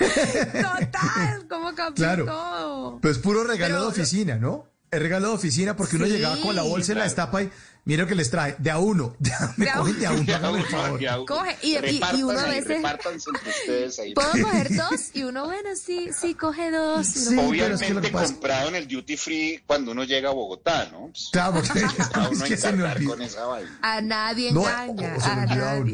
Total, 0.00 1.46
¿cómo 1.48 1.74
cambió 1.74 1.94
Claro. 2.04 2.24
todo? 2.26 2.98
Pues 3.00 3.18
puro 3.18 3.44
regalo 3.44 3.74
Pero- 3.76 3.82
de 3.82 3.88
oficina, 3.88 4.36
¿no? 4.36 4.66
El 4.96 5.02
regalo 5.02 5.28
de 5.28 5.34
oficina 5.34 5.76
porque 5.76 5.96
uno 5.96 6.06
Sí, 6.06 6.12
llegaba 6.12 6.36
con 6.40 6.54
la 6.56 6.62
bolsa 6.62 6.92
y 6.92 6.94
la 6.94 7.00
claro. 7.02 7.08
destapa 7.10 7.42
y 7.42 7.50
mira 7.84 8.02
lo 8.02 8.08
que 8.08 8.14
les 8.14 8.30
trae. 8.30 8.56
De 8.58 8.70
a 8.70 8.78
uno. 8.78 9.14
De 9.18 9.32
a, 9.32 9.54
me 9.56 9.64
De 9.66 9.70
a 9.70 9.74
cogen 9.76 9.98
de 9.98 10.06
a 10.06 10.12
uno, 10.12 10.34
hágame 10.34 10.58
el 10.60 10.66
favor. 10.70 11.26
Coge, 11.26 11.56
y- 11.62 11.66
y- 11.66 11.72
y 11.74 11.78
Repartan 11.78 12.24
uno 12.24 12.38
a 12.38 12.44
veces- 12.46 12.66
repártanse 12.66 13.30
entre 13.30 13.50
ustedes 13.50 13.98
ahí. 13.98 14.14
¿Puedo 14.14 14.30
coger 14.42 14.74
dos? 14.76 15.10
Y 15.14 15.22
uno, 15.24 15.44
bueno, 15.44 15.68
sí, 15.76 16.08
sí, 16.18 16.34
coge 16.34 16.70
dos. 16.70 17.06
Y 17.16 17.18
uno, 17.18 17.30
Sí, 17.30 17.36
pero 17.36 17.42
es 17.42 17.48
Obviamente 17.48 17.86
que 17.86 17.94
lo 17.94 18.00
que 18.00 18.08
pasa- 18.08 18.32
comprado 18.32 18.68
en 18.70 18.74
el 18.76 18.88
duty 18.88 19.16
free 19.16 19.62
cuando 19.66 19.92
uno 19.92 20.04
llega 20.04 20.30
a 20.30 20.32
Bogotá, 20.32 20.88
¿no? 20.92 21.08
Pues, 21.12 21.28
Claro, 21.32 21.52
porque 21.54 21.78
es 22.32 22.42
que 22.42 22.56
se 22.56 22.72
me 22.72 22.84
olvidó. 22.84 23.10
con 23.10 23.22
esa 23.22 23.44
vaina. 23.44 23.78
A 23.82 24.00
nadie 24.00 24.52
No, 24.52 24.62
engaña, 24.68 25.14
oh, 25.16 25.20
se 25.20 25.30
a 25.30 25.74
uno. 25.76 25.84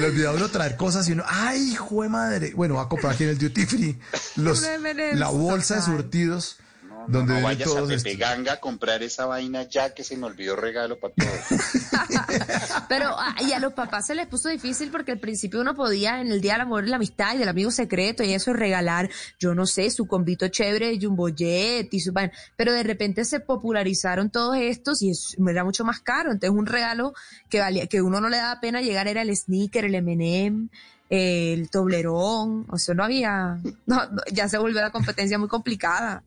le 0.00 0.06
olvidó 0.06 0.30
a 0.30 0.32
uno 0.34 0.48
traer 0.48 0.76
cosas 0.76 1.08
y 1.08 1.12
uno, 1.12 1.24
¡ay, 1.26 1.72
hijo 1.72 2.02
de 2.02 2.08
madre! 2.08 2.52
Bueno, 2.54 2.74
va 2.74 2.82
a 2.82 2.88
comprar 2.88 3.14
aquí 3.14 3.24
en 3.24 3.30
el 3.30 3.38
duty 3.38 3.66
free 3.66 3.98
los, 4.36 4.62
la 5.14 5.28
bolsa 5.28 5.76
de 5.76 5.82
surtidos 5.82 6.58
donde 7.06 7.18
no 7.18 7.24
vienen 7.26 7.42
vayas 7.44 7.68
a 7.68 7.74
todos 7.74 7.88
Pepe 7.88 8.10
estos. 8.10 8.16
Ganga 8.18 8.52
a 8.54 8.60
comprar 8.60 9.02
esa 9.02 9.26
vaina 9.26 9.62
ya 9.64 9.94
que 9.94 10.04
se 10.04 10.16
me 10.16 10.26
olvidó 10.26 10.56
regalo 10.56 10.98
para 10.98 11.14
todos. 11.14 11.60
Pero 12.88 13.14
ah, 13.18 13.34
y 13.40 13.52
a 13.52 13.58
los 13.60 13.72
papás 13.72 14.06
se 14.06 14.14
les 14.14 14.26
puso 14.26 14.48
difícil 14.48 14.90
porque 14.90 15.12
al 15.12 15.18
principio 15.18 15.60
uno 15.60 15.74
podía 15.74 16.20
en 16.20 16.30
el 16.32 16.40
Día 16.40 16.52
del 16.52 16.62
Amor 16.62 16.84
y 16.84 16.88
la 16.90 16.96
Amistad 16.96 17.34
y 17.34 17.38
del 17.38 17.48
amigo 17.48 17.70
secreto 17.70 18.22
y 18.22 18.32
eso 18.32 18.52
regalar, 18.52 19.10
yo 19.38 19.54
no 19.54 19.66
sé, 19.66 19.90
su 19.90 20.06
convito 20.06 20.48
chévere 20.48 20.88
de 20.88 20.98
Jumbo 21.04 21.28
Jet 21.28 21.92
y 21.92 22.00
su 22.00 22.12
vaina. 22.12 22.32
Pero 22.56 22.72
de 22.72 22.82
repente 22.82 23.24
se 23.24 23.40
popularizaron 23.40 24.30
todos 24.30 24.56
estos 24.58 25.02
y 25.02 25.10
es- 25.10 25.36
era 25.48 25.64
mucho 25.64 25.84
más 25.84 26.00
caro. 26.00 26.32
Entonces 26.32 26.56
un 26.56 26.66
regalo 26.66 27.14
que 27.48 27.60
valía, 27.60 27.86
que 27.86 28.02
uno 28.02 28.20
no 28.20 28.28
le 28.28 28.36
daba 28.38 28.60
pena 28.60 28.80
llegar 28.80 29.08
era 29.08 29.22
el 29.22 29.34
sneaker, 29.36 29.84
el 29.84 29.94
M&M, 29.94 30.68
el 31.10 31.70
toblerón. 31.70 32.66
O 32.70 32.78
sea, 32.78 32.94
no 32.94 33.04
había, 33.04 33.58
no, 33.86 34.06
no, 34.06 34.22
ya 34.32 34.48
se 34.48 34.58
volvió 34.58 34.80
la 34.80 34.90
competencia 34.90 35.38
muy 35.38 35.48
complicada. 35.48 36.22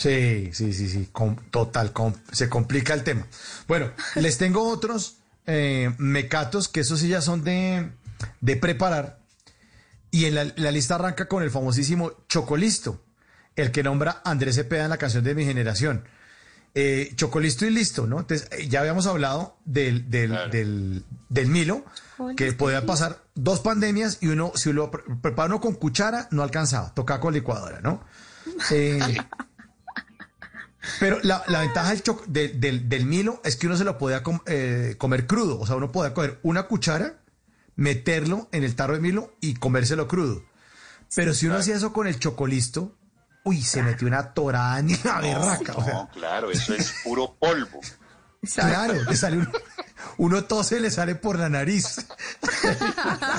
Sí, 0.00 0.48
sí, 0.54 0.72
sí, 0.72 0.88
sí, 0.88 1.08
com- 1.12 1.36
total, 1.50 1.92
com- 1.92 2.14
se 2.32 2.48
complica 2.48 2.94
el 2.94 3.04
tema. 3.04 3.26
Bueno, 3.68 3.90
les 4.14 4.38
tengo 4.38 4.66
otros 4.66 5.18
eh, 5.46 5.92
mecatos 5.98 6.68
que 6.68 6.80
esos 6.80 7.00
sí 7.00 7.08
ya 7.08 7.20
son 7.20 7.44
de, 7.44 7.90
de 8.40 8.56
preparar. 8.56 9.18
Y 10.10 10.24
en 10.24 10.34
la, 10.36 10.44
la 10.56 10.70
lista 10.70 10.94
arranca 10.94 11.28
con 11.28 11.42
el 11.42 11.50
famosísimo 11.50 12.12
Chocolisto, 12.28 13.04
el 13.56 13.72
que 13.72 13.82
nombra 13.82 14.22
Andrés 14.24 14.54
Cepeda 14.56 14.84
en 14.84 14.90
la 14.90 14.96
canción 14.96 15.22
de 15.22 15.34
mi 15.34 15.44
generación. 15.44 16.04
Eh, 16.74 17.12
Chocolisto 17.16 17.66
y 17.66 17.70
listo, 17.70 18.06
¿no? 18.06 18.20
Entonces, 18.20 18.48
eh, 18.52 18.68
ya 18.68 18.80
habíamos 18.80 19.06
hablado 19.06 19.58
del, 19.66 20.08
del, 20.10 20.30
del, 20.50 21.04
del 21.28 21.46
Milo, 21.48 21.84
que 22.36 22.52
podía 22.54 22.86
pasar 22.86 23.22
dos 23.34 23.60
pandemias 23.60 24.18
y 24.22 24.28
uno, 24.28 24.52
si 24.54 24.72
lo 24.72 24.90
pre- 24.90 25.02
prepara 25.20 25.46
uno 25.48 25.60
con 25.60 25.74
cuchara, 25.74 26.26
no 26.30 26.42
alcanzaba, 26.42 26.94
tocaba 26.94 27.20
con 27.20 27.34
licuadora, 27.34 27.80
¿no? 27.82 28.02
Eh, 28.70 28.98
pero 30.98 31.18
la, 31.22 31.42
la 31.48 31.60
ventaja 31.60 31.90
del, 31.90 32.02
choc- 32.02 32.24
de- 32.26 32.48
del, 32.48 32.88
del 32.88 33.06
Milo 33.06 33.40
es 33.44 33.56
que 33.56 33.66
uno 33.66 33.76
se 33.76 33.84
lo 33.84 33.98
podía 33.98 34.22
com- 34.22 34.40
eh, 34.46 34.94
comer 34.98 35.26
crudo. 35.26 35.58
O 35.60 35.66
sea, 35.66 35.76
uno 35.76 35.92
podía 35.92 36.14
coger 36.14 36.38
una 36.42 36.64
cuchara, 36.64 37.20
meterlo 37.76 38.48
en 38.52 38.64
el 38.64 38.74
tarro 38.76 38.94
de 38.94 39.00
Milo 39.00 39.34
y 39.40 39.54
comérselo 39.54 40.08
crudo. 40.08 40.42
Pero 41.14 41.34
si 41.34 41.46
uno 41.46 41.56
hacía 41.56 41.76
eso 41.76 41.92
con 41.92 42.06
el 42.06 42.18
chocolisto, 42.18 42.96
uy, 43.44 43.62
se 43.62 43.82
metió 43.82 44.06
una 44.06 44.32
torada 44.32 44.80
ni 44.82 44.96
la 45.04 45.20
berraca. 45.20 45.72
o 45.74 45.84
sea, 45.84 45.92
No, 45.94 46.08
claro, 46.10 46.50
eso 46.50 46.74
es 46.74 46.94
puro 47.04 47.36
polvo. 47.38 47.80
claro, 48.54 48.94
le 49.08 49.16
sale 49.16 49.38
un- 49.38 49.50
uno 50.16 50.44
tose 50.44 50.80
le 50.80 50.90
sale 50.90 51.14
por 51.14 51.38
la 51.38 51.48
nariz. 51.48 52.06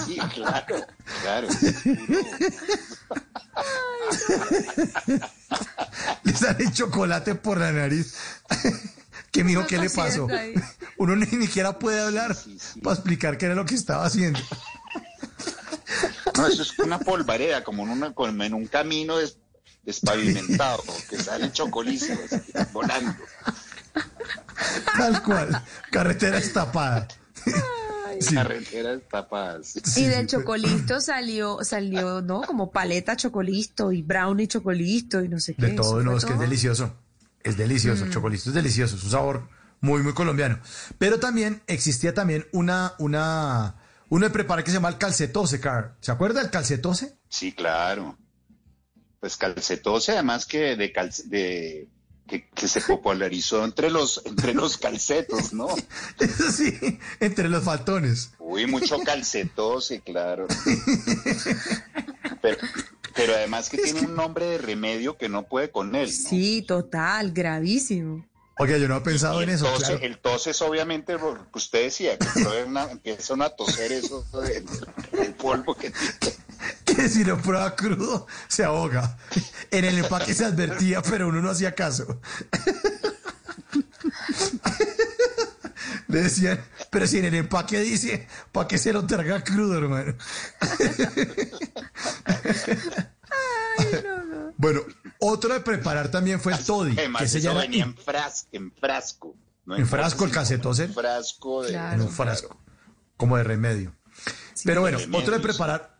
Sí, 0.06 0.18
claro, 0.36 0.76
claro. 1.24 1.48
Le 6.24 6.34
sale 6.36 6.72
chocolate 6.72 7.36
por 7.36 7.58
la 7.60 7.72
nariz. 7.72 8.14
Que 9.32 9.46
mijo, 9.46 9.60
Uno 9.62 9.68
¿qué 9.70 9.78
le 9.78 9.90
pasó? 9.90 10.28
Uno 10.98 11.16
ni 11.16 11.26
siquiera 11.26 11.80
puede 11.80 12.02
hablar 12.02 12.36
para 12.84 12.96
explicar 12.96 13.38
qué 13.38 13.46
era 13.46 13.56
lo 13.56 13.66
que 13.66 13.76
estaba 13.76 14.06
haciendo. 14.06 14.40
No, 16.38 16.48
eso 16.48 16.62
es 16.62 16.80
una 16.80 16.98
polvareda, 17.00 17.64
como 17.64 17.84
en, 17.84 17.90
una, 17.90 18.14
como 18.14 18.44
en 18.44 18.54
un 18.54 18.66
camino 18.68 19.18
des- 19.18 19.38
despavimentado, 19.84 20.82
que 21.10 21.18
sale 21.22 21.52
chocolísimo 21.52 22.20
así, 22.26 22.42
volando. 22.72 23.14
Tal 24.98 25.22
cual. 25.24 25.64
Carretera 25.92 26.38
estapada. 26.38 27.08
Sí. 28.30 28.36
Carreteras 28.36 29.02
tapadas. 29.10 29.98
Y 29.98 30.04
del 30.06 30.28
chocolisto 30.28 31.02
salió, 31.02 31.60
salió, 31.64 32.22
¿no? 32.22 32.42
Como 32.42 32.72
paleta 32.72 33.16
chocolisto 33.16 33.92
y 33.92 34.02
brownie 34.02 34.48
chocolisto 34.48 35.24
y 35.24 35.28
no 35.28 35.40
sé 35.40 35.54
qué. 35.56 35.68
De 35.68 35.72
todo, 35.74 36.02
no, 36.04 36.16
es 36.18 36.26
que 36.26 36.34
es 36.34 36.40
delicioso. 36.40 36.94
Es 37.44 37.58
delicioso. 37.58 38.06
El 38.06 38.12
chocolisto 38.12 38.50
es 38.50 38.56
delicioso. 38.56 38.96
Es 38.96 39.04
un 39.04 39.10
sabor 39.12 39.48
muy, 39.80 40.04
muy 40.04 40.14
colombiano. 40.14 40.60
Pero 41.00 41.20
también 41.20 41.62
existía 41.68 42.14
también 42.14 42.46
una, 42.52 42.94
una, 43.00 43.76
uno 44.10 44.26
de 44.26 44.32
preparar 44.32 44.64
que 44.64 44.70
se 44.72 44.78
llama 44.78 44.90
el 44.90 44.98
calcetose, 45.00 45.60
Car. 45.60 45.96
¿Se 46.02 46.12
acuerda 46.12 46.42
del 46.42 46.52
calcetose? 46.52 47.18
Sí, 47.30 47.52
claro. 47.54 48.18
Pues 49.20 49.38
calcetose, 49.38 50.12
además 50.14 50.46
que 50.46 50.76
de, 50.76 50.94
calce- 50.94 51.24
de 51.26 51.88
que, 52.32 52.46
que 52.56 52.68
se 52.70 52.80
popularizó 52.80 53.66
entre 53.66 53.90
los 53.92 54.22
entre 54.26 54.54
los 54.54 54.78
calcetos, 54.78 55.52
¿no? 55.52 55.68
Eso 56.18 56.50
sí, 56.50 56.80
entre 57.20 57.50
los 57.50 57.66
faltones. 57.66 58.32
Uy, 58.40 58.66
mucho 58.68 59.00
calcetose, 59.04 60.00
claro. 60.00 60.48
Pero, 62.42 62.58
pero 63.14 63.34
además 63.36 63.70
que 63.70 63.78
tiene 63.80 64.00
un 64.02 64.16
nombre 64.16 64.46
de 64.46 64.58
remedio 64.58 65.18
que 65.18 65.28
no 65.30 65.44
puede 65.44 65.70
con 65.72 65.94
él. 65.96 66.08
¿no? 66.10 66.30
Sí, 66.30 66.62
total, 66.68 67.34
gravísimo. 67.34 68.26
Oye, 68.58 68.80
yo 68.80 68.88
no 68.88 68.98
he 68.98 69.02
pensado 69.02 69.40
Y 69.42 69.44
en 69.44 69.50
el 69.50 69.56
eso, 69.56 69.66
tose, 69.66 69.86
claro. 69.86 70.00
el 70.02 70.18
tos 70.20 70.48
es 70.48 70.62
obviamente 70.62 71.14
lo 71.14 71.34
que 71.52 71.58
usted 71.58 71.84
decía, 71.84 72.18
que 72.18 72.28
una- 72.68 72.90
empiezan 72.92 73.42
a 73.42 73.50
toser 73.50 73.92
eso 73.92 74.24
de- 74.34 74.64
del 75.18 75.34
polvo 75.34 75.74
que 75.76 75.90
tiene. 75.92 76.36
Que 76.96 77.08
si 77.10 77.24
lo 77.24 77.38
prueba 77.42 77.76
crudo, 77.76 78.28
se 78.48 78.64
ahoga. 78.64 79.18
En 79.70 79.86
el 79.86 79.98
empaque 80.00 80.34
se 80.34 80.46
advertía, 80.46 81.02
pero 81.02 81.28
uno 81.30 81.42
no 81.42 81.50
hacía 81.52 81.74
caso. 81.76 82.20
Le 86.08 86.24
decían, 86.24 86.60
pero 86.90 87.08
si 87.08 87.20
en 87.20 87.26
el 87.26 87.36
empaque 87.36 87.80
dice, 87.80 88.28
¿para 88.52 88.68
qué 88.68 88.78
se 88.78 88.92
lo 88.92 89.06
traga 89.06 89.42
crudo, 89.44 89.78
hermano? 89.78 90.14
Bueno, 94.58 94.82
otro 95.20 95.54
de 95.54 95.62
preparar 95.62 96.10
también 96.12 96.40
fue 96.40 96.54
el 96.54 96.64
toddy, 96.64 96.94
que 96.96 97.02
Además, 97.02 97.22
ese 97.24 97.40
ya 97.42 97.52
eso 97.52 97.60
era 97.60 97.68
venía 97.70 97.84
en, 97.86 97.96
fras- 97.96 98.48
en 98.52 98.72
frasco. 98.74 99.36
no 99.66 99.76
En 99.78 99.88
frasco 99.88 100.26
el 100.26 100.32
calcetose. 100.32 100.84
En 100.86 100.94
frasco 100.94 101.64
de... 101.64 101.74
en 101.74 102.02
un 102.02 102.10
frasco, 102.10 102.58
como 103.18 103.38
de 103.38 103.44
remedio. 103.44 103.96
Pero 104.64 104.82
bueno, 104.82 104.98
remedio, 105.00 105.20
otro 105.20 105.34
de 105.34 105.40
preparar, 105.40 105.91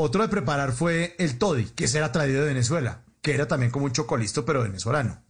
otro 0.00 0.22
de 0.22 0.28
preparar 0.28 0.72
fue 0.72 1.14
el 1.18 1.38
toddy, 1.38 1.64
que 1.66 1.84
ese 1.84 1.98
era 1.98 2.12
traído 2.12 2.42
de 2.42 2.48
Venezuela, 2.48 3.02
que 3.22 3.34
era 3.34 3.46
también 3.48 3.70
como 3.70 3.84
un 3.86 3.92
chocolisto, 3.92 4.44
pero 4.44 4.62
venezolano. 4.62 5.22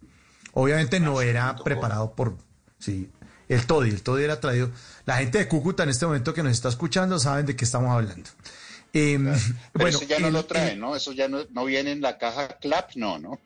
Obviamente 0.53 0.99
no 1.01 1.21
era 1.23 1.57
preparado 1.57 2.15
por, 2.15 2.37
sí, 2.79 3.11
el 3.49 3.67
toddy, 3.67 3.91
el 3.91 4.03
toddy 4.03 4.25
era 4.25 4.41
traído. 4.41 4.71
La 5.07 5.17
gente 5.19 5.39
de 5.39 5.49
Cúcuta 5.49 5.83
en 5.83 5.89
este 5.91 6.07
momento 6.07 6.35
que 6.35 6.43
nos 6.43 6.53
está 6.53 6.69
escuchando 6.69 7.19
saben 7.19 7.47
de 7.47 7.57
qué 7.57 7.65
estamos 7.65 7.91
hablando. 7.91 8.29
Em, 8.93 9.25
Pero 9.27 9.37
bueno, 9.75 9.99
eso 9.99 10.07
ya 10.07 10.19
no 10.19 10.27
el- 10.29 10.33
lo 10.33 10.45
traen, 10.47 10.81
¿no? 10.81 10.97
Eso 10.97 11.13
ya 11.13 11.29
no, 11.29 11.39
no 11.51 11.65
viene 11.65 11.93
en 11.93 12.01
la 12.01 12.19
caja 12.19 12.49
clap, 12.61 12.91
no, 12.97 13.19
¿no? 13.19 13.39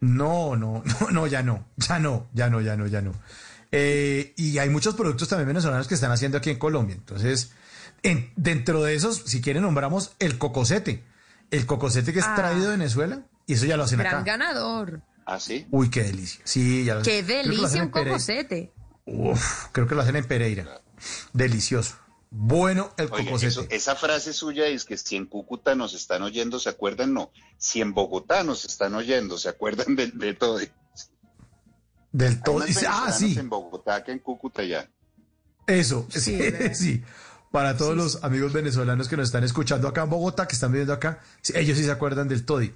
No, 0.00 0.56
no, 0.56 0.82
no, 1.00 1.10
no, 1.10 1.26
ya 1.26 1.42
no, 1.42 1.64
ya 1.76 1.98
no, 1.98 2.26
ya 2.34 2.50
no, 2.50 2.60
ya 2.60 2.76
no, 2.76 2.86
ya 2.86 3.00
no. 3.02 3.12
Eh, 3.72 4.32
y 4.36 4.58
hay 4.58 4.68
muchos 4.70 4.94
productos 4.94 5.28
también 5.28 5.48
venezolanos 5.48 5.88
que 5.88 5.94
están 5.94 6.12
haciendo 6.12 6.38
aquí 6.38 6.50
en 6.50 6.58
Colombia. 6.58 6.94
Entonces, 6.94 7.52
en- 8.02 8.32
dentro 8.36 8.82
de 8.82 8.94
esos, 8.94 9.22
si 9.26 9.40
quieren, 9.40 9.62
nombramos 9.62 10.14
el 10.18 10.38
cocosete. 10.38 11.04
El 11.50 11.66
cocosete 11.66 12.12
que 12.12 12.18
es 12.20 12.24
Ah. 12.26 12.34
traído 12.34 12.64
de 12.64 12.70
Venezuela 12.76 13.24
y 13.46 13.54
eso 13.54 13.66
ya 13.66 13.76
lo 13.76 13.84
hacen 13.84 13.98
Gran 14.00 14.14
acá. 14.16 14.24
ganador. 14.24 15.02
¿Ah, 15.24 15.40
sí? 15.40 15.66
Uy, 15.70 15.90
qué 15.90 16.02
delicia. 16.04 16.40
Sí, 16.44 16.84
ya 16.84 16.94
lo 16.96 17.02
Qué 17.02 17.22
lo 17.22 17.28
delicia 17.28 17.82
un 17.82 17.90
cocosete. 17.90 18.72
Uf, 19.06 19.66
creo 19.72 19.86
que 19.86 19.94
lo 19.94 20.02
hacen 20.02 20.16
en 20.16 20.24
Pereira. 20.24 20.80
Delicioso. 21.32 21.96
Bueno, 22.30 22.92
el 22.96 23.06
Oiga, 23.12 23.24
cocosete. 23.24 23.48
eso- 23.48 23.66
esa 23.70 23.94
frase 23.96 24.32
suya 24.32 24.66
es 24.66 24.84
que 24.84 24.96
si 24.96 25.16
en 25.16 25.26
Cúcuta 25.26 25.74
nos 25.74 25.94
están 25.94 26.22
oyendo, 26.22 26.58
¿se 26.58 26.68
acuerdan? 26.68 27.14
No. 27.14 27.30
Si 27.58 27.80
en 27.80 27.94
Bogotá 27.94 28.42
nos 28.42 28.64
están 28.64 28.94
oyendo, 28.94 29.38
¿se 29.38 29.48
acuerdan 29.48 29.94
de, 29.96 30.08
de 30.08 30.34
todo? 30.34 30.58
Del 32.12 32.42
todo. 32.42 32.64
Ah, 32.88 33.12
sí. 33.12 33.36
en 33.38 33.48
Bogotá 33.48 34.02
que 34.04 34.12
en 34.12 34.18
Cúcuta 34.20 34.62
ya. 34.64 34.88
Eso, 35.66 36.06
Sí, 36.10 36.38
sí. 36.74 37.02
Para 37.52 37.76
todos 37.76 37.96
los 37.96 38.22
amigos 38.24 38.52
venezolanos 38.52 39.08
que 39.08 39.16
nos 39.16 39.26
están 39.28 39.44
escuchando 39.44 39.88
acá 39.88 40.02
en 40.02 40.10
Bogotá, 40.10 40.46
que 40.46 40.54
están 40.54 40.72
viviendo 40.72 40.92
acá, 40.92 41.20
sí, 41.40 41.52
ellos 41.56 41.78
sí 41.78 41.84
se 41.84 41.90
acuerdan 41.90 42.28
del 42.28 42.44
Toddy. 42.44 42.74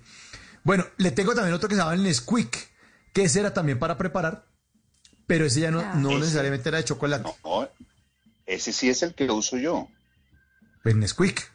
Bueno, 0.64 0.86
le 0.96 1.10
tengo 1.10 1.34
también 1.34 1.54
otro 1.54 1.68
que 1.68 1.74
se 1.74 1.80
llama 1.80 1.94
el 1.94 2.02
Nesquik, 2.02 2.56
que 3.12 3.24
ese 3.24 3.40
era 3.40 3.52
también 3.52 3.78
para 3.78 3.98
preparar, 3.98 4.46
pero 5.26 5.44
ese 5.44 5.60
ya 5.60 5.70
no, 5.70 5.80
Ah. 5.80 5.94
no 5.96 6.10
Ese. 6.10 6.20
necesariamente 6.20 6.68
era 6.68 6.78
de 6.78 6.84
chocolate. 6.84 7.30
No, 7.44 7.68
ese 8.46 8.72
sí 8.72 8.88
es 8.88 9.02
el 9.02 9.14
que 9.14 9.30
uso 9.30 9.56
yo. 9.58 9.88
El 10.84 10.98
Nesquik. 10.98 11.50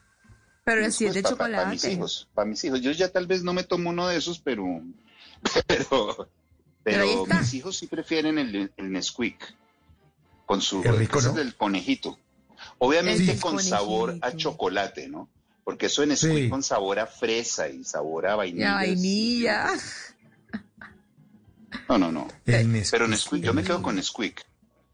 Pero 0.64 0.92
si 0.92 1.06
es 1.06 1.14
de 1.14 1.22
pa- 1.24 1.36
Para 1.36 1.66
mis 1.68 1.82
chocolate. 1.82 1.92
hijos, 1.94 2.28
para 2.34 2.48
mis 2.48 2.64
hijos. 2.64 2.82
Yo 2.82 2.92
ya 2.92 3.10
tal 3.12 3.28
vez 3.28 3.44
no 3.44 3.54
me 3.54 3.64
tomo 3.64 3.90
uno 3.92 4.08
de 4.08 4.18
esos, 4.18 4.40
pero, 4.40 4.64
pero, 5.68 6.30
Pero 6.84 7.26
mis 7.26 7.54
hijos 7.54 7.78
sí 7.78 7.88
prefieren 7.88 8.38
el, 8.40 8.72
el 8.76 8.92
Nesquik 8.92 9.38
con 10.46 10.62
su 10.62 10.82
Qué 10.82 10.92
rico, 10.92 11.22
¿no? 11.22 11.30
es 11.30 11.36
del 11.36 11.56
conejito. 11.56 12.20
Obviamente 12.80 13.34
Sí. 13.34 13.40
con 13.40 13.62
sabor 13.62 14.18
a 14.22 14.36
chocolate, 14.36 15.08
¿no? 15.08 15.30
Porque 15.64 15.88
eso 15.88 16.06
Nesquik 16.06 16.32
Sí. 16.44 16.50
con 16.50 16.62
sabor 16.62 17.00
a 17.00 17.08
fresa 17.08 17.68
y 17.70 17.84
sabor 17.84 18.28
a 18.28 18.36
vainilla. 18.36 18.84
Es- 18.84 18.90
vainilla. 18.90 19.68
No, 21.90 21.98
no, 21.98 22.12
no. 22.12 22.28
El 22.46 22.72
Nesquik. 22.72 22.92
Pero 22.92 23.08
Nesquik, 23.08 23.44
yo 23.44 23.54
me 23.54 23.64
quedo 23.64 23.82
con 23.82 23.96
Nesquik. 23.96 24.44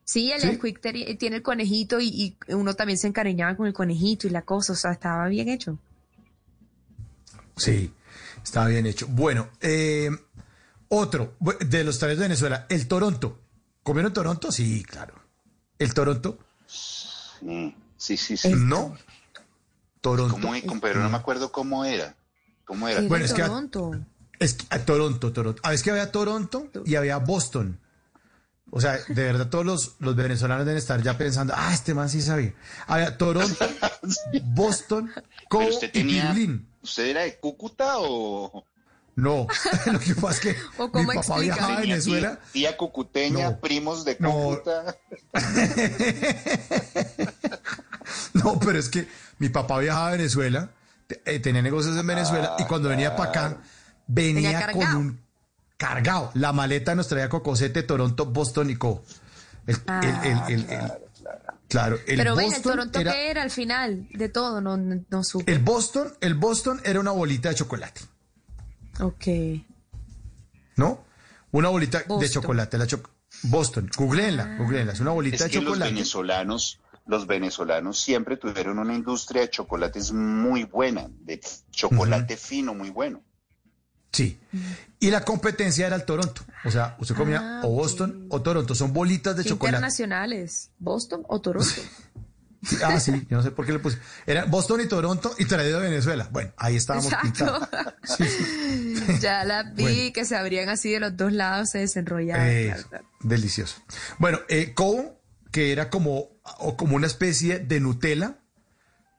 Sí, 0.03 0.31
el 0.31 0.41
¿Sí? 0.41 0.47
Nesquik 0.47 0.81
teni- 0.81 1.17
tiene 1.17 1.37
el 1.37 1.41
conejito 1.41 1.99
y, 2.01 2.07
y 2.47 2.53
uno 2.53 2.73
también 2.73 2.97
se 2.97 3.07
encariñaba 3.07 3.55
con 3.55 3.67
el 3.67 3.73
conejito 3.73 4.27
y 4.27 4.29
la 4.29 4.41
cosa, 4.43 4.73
o 4.73 4.75
sea, 4.75 4.91
estaba 4.91 5.27
bien 5.27 5.47
hecho. 5.49 5.77
Sí, 7.55 7.93
estaba 8.43 8.67
bien 8.67 8.85
hecho. 8.85 9.07
Bueno, 9.07 9.49
eh, 9.61 10.09
otro 10.89 11.35
de 11.59 11.83
los 11.83 11.99
tres 11.99 12.17
de 12.17 12.23
Venezuela, 12.23 12.65
el 12.69 12.87
Toronto. 12.87 13.39
¿Comieron 13.83 14.13
Toronto? 14.13 14.51
Sí, 14.51 14.83
claro. 14.83 15.15
¿El 15.79 15.93
Toronto? 15.93 16.39
Sí, 17.41 17.75
sí, 17.97 18.17
sí. 18.17 18.37
sí. 18.37 18.53
No. 18.55 18.95
Toronto. 20.01 20.33
¿Cómo, 20.65 20.81
pero 20.81 21.01
no 21.01 21.09
me 21.09 21.17
acuerdo 21.17 21.51
cómo 21.51 21.85
era. 21.85 22.15
¿Cómo 22.65 22.87
era? 22.87 23.01
Bueno, 23.01 23.25
es 23.25 23.33
que- 23.33 23.43
Toronto. 23.43 23.91
Es 24.39 24.53
que- 24.55 24.65
a 24.69 24.79
Toronto, 24.79 25.31
Toronto. 25.31 25.61
Ah, 25.63 25.73
es 25.73 25.83
que 25.83 25.91
había 25.91 26.11
Toronto 26.11 26.67
y 26.85 26.95
había 26.95 27.17
Boston. 27.17 27.79
O 28.71 28.79
sea, 28.79 28.97
de 29.09 29.23
verdad, 29.23 29.49
todos 29.49 29.65
los, 29.65 29.95
los 29.99 30.15
venezolanos 30.15 30.65
deben 30.65 30.77
estar 30.79 31.01
ya 31.03 31.17
pensando, 31.17 31.53
ah, 31.55 31.73
este 31.73 31.93
man 31.93 32.09
sí 32.09 32.21
sabía. 32.21 32.53
Había 32.87 33.17
Toronto, 33.17 33.65
Boston, 34.45 35.11
Cobo 35.49 35.69
y 35.81 35.87
tenía, 35.89 36.31
Pirulín. 36.31 36.67
¿usted 36.81 37.07
era 37.07 37.21
de 37.23 37.37
Cúcuta 37.37 37.95
o 37.99 38.65
No, 39.15 39.45
lo 39.91 39.99
que 39.99 40.15
pasa 40.15 40.31
es 40.31 40.39
que 40.39 40.55
¿O 40.77 40.87
mi 40.87 41.05
papá 41.05 41.13
explica? 41.19 41.41
viajaba 41.41 41.77
a 41.77 41.81
Venezuela. 41.81 42.39
tía, 42.53 42.69
tía 42.69 42.77
cucuteña, 42.77 43.49
No. 43.51 43.59
primos 43.59 44.05
de. 44.05 44.17
Cúcuta? 44.17 44.95
No, 48.33 48.59
pero 48.59 48.79
es 48.79 48.89
que 48.89 49.07
mi 49.39 49.49
papá 49.49 49.79
viajaba 49.79 50.09
a 50.09 50.11
Venezuela, 50.11 50.69
eh, 51.25 51.39
tenía 51.39 51.61
negocios 51.61 51.97
en 51.97 52.07
Venezuela 52.07 52.55
y 52.59 52.63
cuando 52.65 52.89
venía 52.89 53.15
para 53.15 53.29
acá, 53.29 53.57
venía 54.07 54.65
Venía 54.67 54.71
con 54.71 54.95
un 54.95 55.21
cargado. 55.77 56.31
La 56.33 56.53
maleta 56.53 56.95
nos 56.95 57.07
traía 57.07 57.29
Cocosete, 57.29 57.83
Toronto, 57.83 58.25
Boston 58.25 58.69
y 58.69 58.75
Co. 58.75 59.03
El, 59.67 59.77
el- 60.03 60.31
el- 60.31 60.53
el- 60.53 60.69
el- 60.71 60.91
claro, 61.69 61.97
el 62.07 62.17
Pero 62.17 62.35
ven, 62.35 62.45
el 62.47 62.51
Boston 62.53 62.71
Toronto, 62.73 62.99
era, 62.99 63.11
¿qué 63.13 63.31
era 63.31 63.41
al 63.43 63.51
final 63.51 64.07
de 64.11 64.29
todo? 64.29 64.61
No, 64.61 64.77
no, 64.77 65.03
no 65.09 65.23
supe. 65.23 65.51
el 65.51 65.59
Boston, 65.59 66.13
el 66.21 66.33
Boston 66.35 66.81
era 66.83 66.99
una 66.99 67.11
bolita 67.11 67.49
de 67.49 67.55
chocolate, 67.55 68.01
Ok. 69.01 69.27
¿no? 70.77 71.03
Una 71.51 71.69
bolita 71.69 72.03
de 72.19 72.29
chocolate, 72.29 72.77
la 72.77 72.87
cho- 72.87 73.01
Boston, 73.43 73.89
googleenla, 73.97 74.57
googleenla, 74.57 74.93
es 74.93 74.99
una 74.99 75.11
bolita 75.11 75.35
Es 75.37 75.43
de 75.43 75.49
que 75.49 75.55
los 75.61 75.65
chocolate. 75.73 75.91
venezolanos, 75.93 76.79
los 77.05 77.27
venezolanos 77.27 77.97
siempre 77.99 78.37
tuvieron 78.37 78.79
una 78.79 78.93
industria 78.93 79.41
de 79.41 79.49
chocolates 79.49 80.11
muy 80.11 80.63
buena, 80.63 81.07
de 81.21 81.41
chocolate 81.71 82.37
fino 82.37 82.73
muy 82.73 82.89
bueno. 82.89 83.21
Sí. 84.11 84.37
Y 84.99 85.09
la 85.09 85.23
competencia 85.23 85.87
era 85.87 85.95
el 85.95 86.03
Toronto. 86.03 86.41
O 86.65 86.71
sea, 86.71 86.95
usted 86.99 87.15
comía 87.15 87.39
Ah, 87.41 87.61
o 87.65 87.69
Boston 87.69 88.27
o 88.29 88.41
Toronto. 88.41 88.75
Son 88.75 88.91
bolitas 88.91 89.35
de 89.37 89.43
¿Qué 89.43 89.49
chocolate. 89.49 89.77
internacionales? 89.77 90.71
¿Boston 90.79 91.23
o 91.27 91.39
Toronto? 91.41 91.69
Ah, 92.83 92.99
sí, 92.99 93.25
yo 93.29 93.37
no 93.37 93.43
sé 93.43 93.51
por 93.51 93.65
qué 93.65 93.71
le 93.73 93.79
puse. 93.79 93.97
Era 94.27 94.45
Boston 94.45 94.81
y 94.81 94.87
Toronto 94.87 95.33
y 95.39 95.45
traído 95.45 95.79
de 95.79 95.89
Venezuela. 95.89 96.29
Bueno, 96.31 96.51
ahí 96.57 96.75
estábamos 96.75 97.11
Exacto. 97.11 97.27
pintados. 97.27 97.69
Sí, 98.17 98.23
sí. 98.25 99.03
ya 99.19 99.43
la 99.45 99.63
vi 99.63 99.83
Bueno. 99.83 100.13
que 100.13 100.25
se 100.25 100.35
abrían 100.35 100.69
así 100.69 100.91
de 100.91 100.99
los 100.99 101.15
dos 101.17 101.31
lados, 101.33 101.69
se 101.71 101.79
desenrollaban. 101.79 102.47
Delicioso. 103.21 103.81
Bueno, 104.19 104.39
eh, 104.49 104.73
Cobo, 104.73 105.19
que 105.51 105.71
era 105.71 105.89
como, 105.89 106.39
o 106.59 106.77
como 106.77 106.95
una 106.95 107.07
especie 107.07 107.59
de 107.59 107.79
Nutella, 107.79 108.37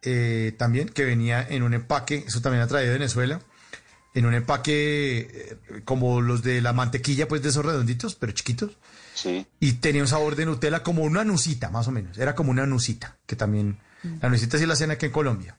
eh, 0.02 0.54
también, 0.58 0.88
que 0.88 1.04
venía 1.04 1.46
en 1.48 1.62
un 1.62 1.74
empaque, 1.74 2.24
eso 2.26 2.40
también 2.42 2.62
ha 2.62 2.66
traído 2.66 2.92
de 2.92 2.98
Venezuela, 2.98 3.40
en 4.14 4.26
un 4.26 4.34
empaque 4.34 5.18
eh, 5.72 5.82
como 5.84 6.20
los 6.20 6.42
de 6.42 6.60
la 6.60 6.72
mantequilla, 6.72 7.28
pues 7.28 7.42
de 7.42 7.48
esos 7.50 7.64
redonditos, 7.64 8.14
pero 8.14 8.32
chiquitos. 8.32 8.78
Sí. 9.14 9.46
Y 9.60 9.72
tenía 9.74 10.02
un 10.02 10.08
sabor 10.08 10.36
de 10.36 10.46
Nutella 10.46 10.82
como 10.82 11.02
una 11.02 11.24
nucita, 11.24 11.70
más 11.70 11.88
o 11.88 11.90
menos. 11.90 12.16
Era 12.18 12.34
como 12.34 12.50
una 12.50 12.66
nucita, 12.66 13.18
que 13.26 13.36
también, 13.36 13.78
la 14.20 14.28
nucita 14.28 14.58
sí 14.58 14.66
la 14.66 14.72
hacían 14.74 14.90
aquí 14.90 15.06
en 15.06 15.12
Colombia. 15.12 15.58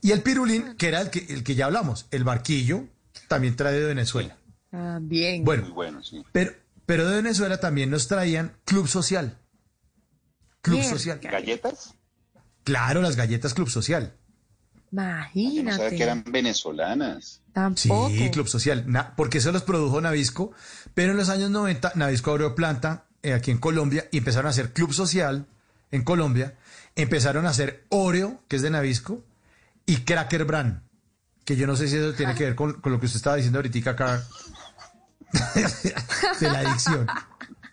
Y 0.00 0.12
el 0.12 0.22
pirulín, 0.22 0.76
que 0.76 0.88
era 0.88 1.00
el 1.00 1.10
que, 1.10 1.26
el 1.28 1.42
que 1.42 1.54
ya 1.54 1.66
hablamos, 1.66 2.06
el 2.10 2.24
barquillo, 2.24 2.84
también 3.28 3.56
trae 3.56 3.74
de 3.74 3.86
Venezuela. 3.86 4.36
Ah, 4.72 4.98
bien. 5.00 5.44
Bueno, 5.44 5.62
Muy 5.64 5.72
bueno, 5.72 6.02
sí. 6.02 6.22
pero, 6.32 6.52
pero 6.86 7.08
de 7.08 7.16
Venezuela 7.16 7.58
también 7.58 7.90
nos 7.90 8.06
traían 8.08 8.56
Club 8.64 8.86
Social. 8.88 9.38
Club. 10.60 10.82
Social. 10.82 11.20
¿Galletas? 11.22 11.94
Claro, 12.64 13.02
las 13.02 13.16
galletas 13.16 13.54
Club 13.54 13.68
Social. 13.68 14.14
No 14.94 15.02
Imagínate. 15.02 15.76
sabía 15.76 15.96
que 15.98 16.02
eran 16.02 16.24
venezolanas. 16.28 17.40
Tampoco. 17.52 18.08
Sí, 18.10 18.30
Club 18.30 18.48
Social. 18.48 18.84
Na- 18.86 19.14
porque 19.16 19.38
eso 19.38 19.50
los 19.52 19.62
produjo 19.62 20.00
Navisco. 20.00 20.52
Pero 20.94 21.10
en 21.12 21.16
los 21.16 21.28
años 21.28 21.50
90, 21.50 21.92
Navisco 21.96 22.30
abrió 22.30 22.54
planta 22.54 23.04
eh, 23.22 23.32
aquí 23.32 23.50
en 23.50 23.58
Colombia 23.58 24.06
y 24.12 24.18
empezaron 24.18 24.46
a 24.46 24.50
hacer 24.50 24.72
Club 24.72 24.92
Social 24.92 25.46
en 25.90 26.02
Colombia. 26.04 26.54
Empezaron 26.96 27.46
a 27.46 27.50
hacer 27.50 27.84
Oreo, 27.88 28.42
que 28.48 28.56
es 28.56 28.62
de 28.62 28.70
Navisco, 28.70 29.24
y 29.86 29.98
Cracker 29.98 30.44
Brand. 30.44 30.82
Que 31.44 31.56
yo 31.56 31.66
no 31.66 31.76
sé 31.76 31.88
si 31.88 31.96
eso 31.96 32.14
tiene 32.14 32.34
que 32.34 32.44
ver 32.44 32.54
con, 32.54 32.74
con 32.80 32.92
lo 32.92 33.00
que 33.00 33.06
usted 33.06 33.16
estaba 33.18 33.36
diciendo 33.36 33.58
ahorita 33.58 33.90
acá. 33.90 34.22
de 36.40 36.48
la 36.50 36.58
adicción. 36.60 37.06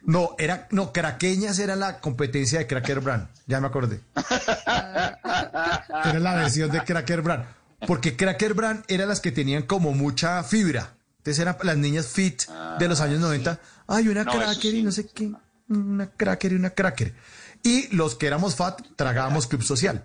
No, 0.03 0.35
era, 0.39 0.67
no, 0.71 0.91
Craqueñas 0.91 1.59
era 1.59 1.75
la 1.75 1.99
competencia 1.99 2.59
de 2.59 2.67
Cracker 2.67 3.01
Brand. 3.01 3.27
Ya 3.45 3.61
me 3.61 3.67
acordé. 3.67 4.01
Era 4.15 6.19
la 6.19 6.35
versión 6.35 6.71
de 6.71 6.83
Cracker 6.83 7.21
Brand. 7.21 7.45
Porque 7.87 8.15
Cracker 8.15 8.53
Brand 8.53 8.83
eran 8.87 9.09
las 9.09 9.19
que 9.19 9.31
tenían 9.31 9.63
como 9.63 9.93
mucha 9.93 10.43
fibra. 10.43 10.93
Entonces 11.17 11.39
eran 11.39 11.57
las 11.63 11.77
niñas 11.77 12.07
fit 12.07 12.43
de 12.79 12.87
los 12.87 13.01
años 13.01 13.19
90. 13.19 13.59
Ay, 13.87 14.07
una 14.07 14.23
No, 14.23 14.31
cracker 14.31 14.73
y 14.73 14.83
no 14.83 14.91
sé 14.91 15.07
qué. 15.07 15.31
Una 15.69 16.09
cracker 16.09 16.51
y 16.51 16.55
una 16.55 16.71
cracker. 16.71 17.13
Y 17.63 17.95
los 17.95 18.15
que 18.15 18.27
éramos 18.27 18.55
fat 18.55 18.81
tragábamos 18.95 19.47
club 19.47 19.61
social. 19.63 20.03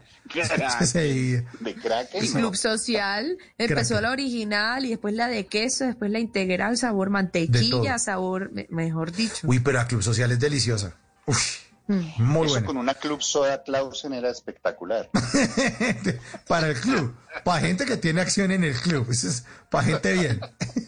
Sí. 0.85 1.33
De 1.61 1.75
cracker. 1.81 2.23
no. 2.25 2.33
Club 2.33 2.57
Social, 2.57 3.39
empezó 3.59 4.01
la 4.01 4.11
original 4.11 4.85
y 4.85 4.91
después 4.91 5.15
la 5.15 5.29
de 5.29 5.47
queso, 5.47 5.85
después 5.87 6.11
la 6.11 6.19
integral, 6.19 6.77
sabor 6.77 7.11
mantequilla, 7.11 7.99
sabor, 7.99 8.51
me- 8.53 8.67
mejor 8.71 9.13
dicho. 9.13 9.47
Uy, 9.47 9.61
pero 9.61 9.79
la 9.79 9.87
club 9.87 10.03
social 10.03 10.33
es 10.33 10.41
deliciosa. 10.41 10.95
Uf, 11.27 11.65
Mm. 11.89 12.01
muy 12.19 12.47
Eso 12.47 12.55
buena. 12.55 12.67
con 12.67 12.77
una 12.79 12.95
club 12.95 13.23
soda 13.23 13.63
Clausen 13.63 14.13
era 14.13 14.29
espectacular. 14.29 15.09
para 16.49 16.67
el 16.71 16.75
club. 16.81 17.15
Para 17.45 17.61
gente 17.61 17.85
que 17.85 17.97
tiene 17.97 18.21
acción 18.23 18.51
en 18.51 18.65
el 18.65 18.75
club. 18.75 19.07
Eso 19.09 19.29
es 19.29 19.45
para 19.71 19.85
gente 19.85 20.13
bien. 20.15 20.41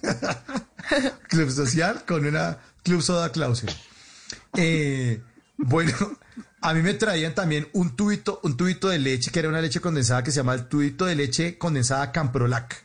club 1.28 1.50
social 1.50 2.02
con 2.04 2.26
una 2.26 2.58
club 2.82 3.00
soda 3.02 3.30
Clausen. 3.30 3.68
Eh, 4.56 5.22
bueno, 5.56 5.92
a 6.60 6.74
mí 6.74 6.82
me 6.82 6.94
traían 6.94 7.34
también 7.34 7.68
un 7.72 7.94
tubito, 7.94 8.40
un 8.42 8.56
tubito 8.56 8.88
de 8.88 8.98
leche, 8.98 9.30
que 9.30 9.38
era 9.38 9.48
una 9.48 9.60
leche 9.60 9.80
condensada 9.80 10.22
que 10.22 10.30
se 10.30 10.38
llama 10.38 10.54
el 10.54 10.66
tubito 10.66 11.06
de 11.06 11.14
leche 11.14 11.58
condensada 11.58 12.12
Camprolac. 12.12 12.84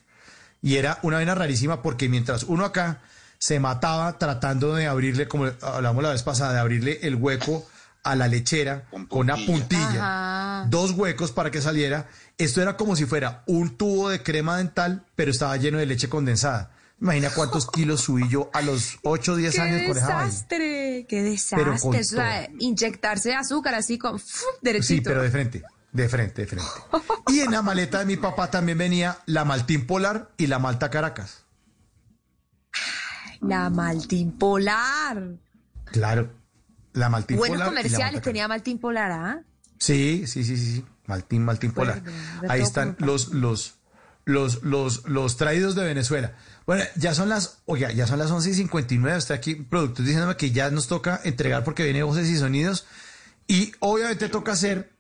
Y 0.62 0.78
era 0.78 1.00
una 1.02 1.18
vena 1.18 1.36
rarísima 1.36 1.82
porque 1.82 2.08
mientras 2.08 2.44
uno 2.44 2.66
acá 2.66 3.02
se 3.38 3.60
mataba 3.60 4.18
tratando 4.18 4.76
de 4.76 4.88
abrirle, 4.88 5.28
como 5.28 5.52
hablamos 5.62 6.04
la 6.04 6.12
vez 6.12 6.24
pasada, 6.24 6.54
de 6.54 6.60
abrirle 6.60 7.00
el 7.04 7.16
hueco 7.16 7.68
a 8.04 8.16
la 8.16 8.28
lechera 8.28 8.86
con, 8.90 9.08
una 9.12 9.36
puntilla, 9.36 10.62
Ajá. 10.62 10.68
dos 10.70 10.92
huecos 10.92 11.32
para 11.32 11.52
que 11.52 11.62
saliera. 11.62 12.08
Esto 12.38 12.62
era 12.62 12.78
como 12.78 12.96
si 12.96 13.06
fuera 13.06 13.44
un 13.48 13.76
tubo 13.78 14.10
de 14.10 14.24
crema 14.24 14.58
dental, 14.58 15.06
pero 15.16 15.32
estaba 15.32 15.58
lleno 15.58 15.78
de 15.78 15.86
leche 15.86 16.10
condensada. 16.10 16.72
Imagina 17.04 17.32
cuántos 17.32 17.70
kilos 17.70 18.00
subí 18.00 18.30
yo 18.30 18.50
a 18.54 18.62
los 18.62 18.98
8 19.04 19.34
o 19.34 19.36
10 19.36 19.54
¡Qué 19.54 19.62
años 19.62 19.82
con 19.90 19.98
esa 19.98 20.08
vaina. 20.08 20.26
desastre! 20.26 21.06
¡Qué 21.10 21.18
Pero 21.18 21.32
desastre! 21.32 21.80
con 21.82 21.96
O 21.98 22.04
sea, 22.04 22.50
inyectarse 22.60 23.36
azúcar 23.36 23.76
así 23.76 23.98
con. 23.98 24.18
Sí, 24.20 25.02
pero 25.02 25.22
de 25.22 25.30
frente, 25.30 25.64
de 25.92 26.08
frente, 26.08 26.44
de 26.44 26.48
frente. 26.48 26.72
Y 27.28 27.42
en 27.42 27.52
la 27.52 27.62
maleta 27.62 28.00
de 28.00 28.06
mi 28.06 28.16
papá 28.16 28.50
también 28.50 28.78
venía 28.78 29.18
la 29.26 29.44
Maltín 29.44 29.86
Polar 29.86 30.32
y 30.38 30.48
la 30.48 30.60
Malta 30.60 30.90
Caracas. 30.90 31.44
La 33.42 33.70
Maltín 33.70 34.38
Polar. 34.38 35.40
Claro. 35.92 36.32
La 36.94 37.10
Maltín 37.10 37.36
Buenos 37.36 37.58
Polar 37.58 37.74
la 37.74 37.82
comerciales 37.82 38.22
tenía 38.22 38.48
Maltín 38.48 38.80
Polar, 38.80 39.12
¿ah? 39.12 39.44
Sí, 39.78 40.24
sí, 40.26 40.46
sí, 40.46 40.56
sí, 40.56 40.76
sí. 40.76 40.86
Maltín, 41.08 41.44
Maltín 41.44 41.74
Polar. 41.74 42.02
de 42.02 42.12
Ahí 42.48 42.62
están 42.62 42.96
los, 43.00 43.34
los, 43.34 43.76
los, 44.24 44.64
los, 44.64 45.06
los 45.10 45.36
traídos 45.36 45.76
de 45.76 45.84
Venezuela. 45.84 46.34
Bueno, 46.66 46.84
ya 46.96 47.14
son 47.14 47.30
las, 47.30 47.58
oiga, 47.66 47.92
ya 47.92 48.08
son 48.08 48.20
las 48.20 48.32
11 48.32 48.50
y 48.50 48.54
59. 48.54 49.18
Está 49.18 49.34
aquí 49.34 49.56
productor 49.56 50.06
diciéndome 50.06 50.38
que 50.38 50.52
ya 50.52 50.70
nos 50.72 50.88
toca 50.88 51.20
entregar 51.24 51.64
porque 51.64 51.84
viene 51.84 52.04
voces 52.04 52.28
y 52.30 52.38
sonidos. 52.38 52.86
Y 53.48 53.74
obviamente 53.80 54.30
toca 54.30 54.54
hacer. 54.54 54.92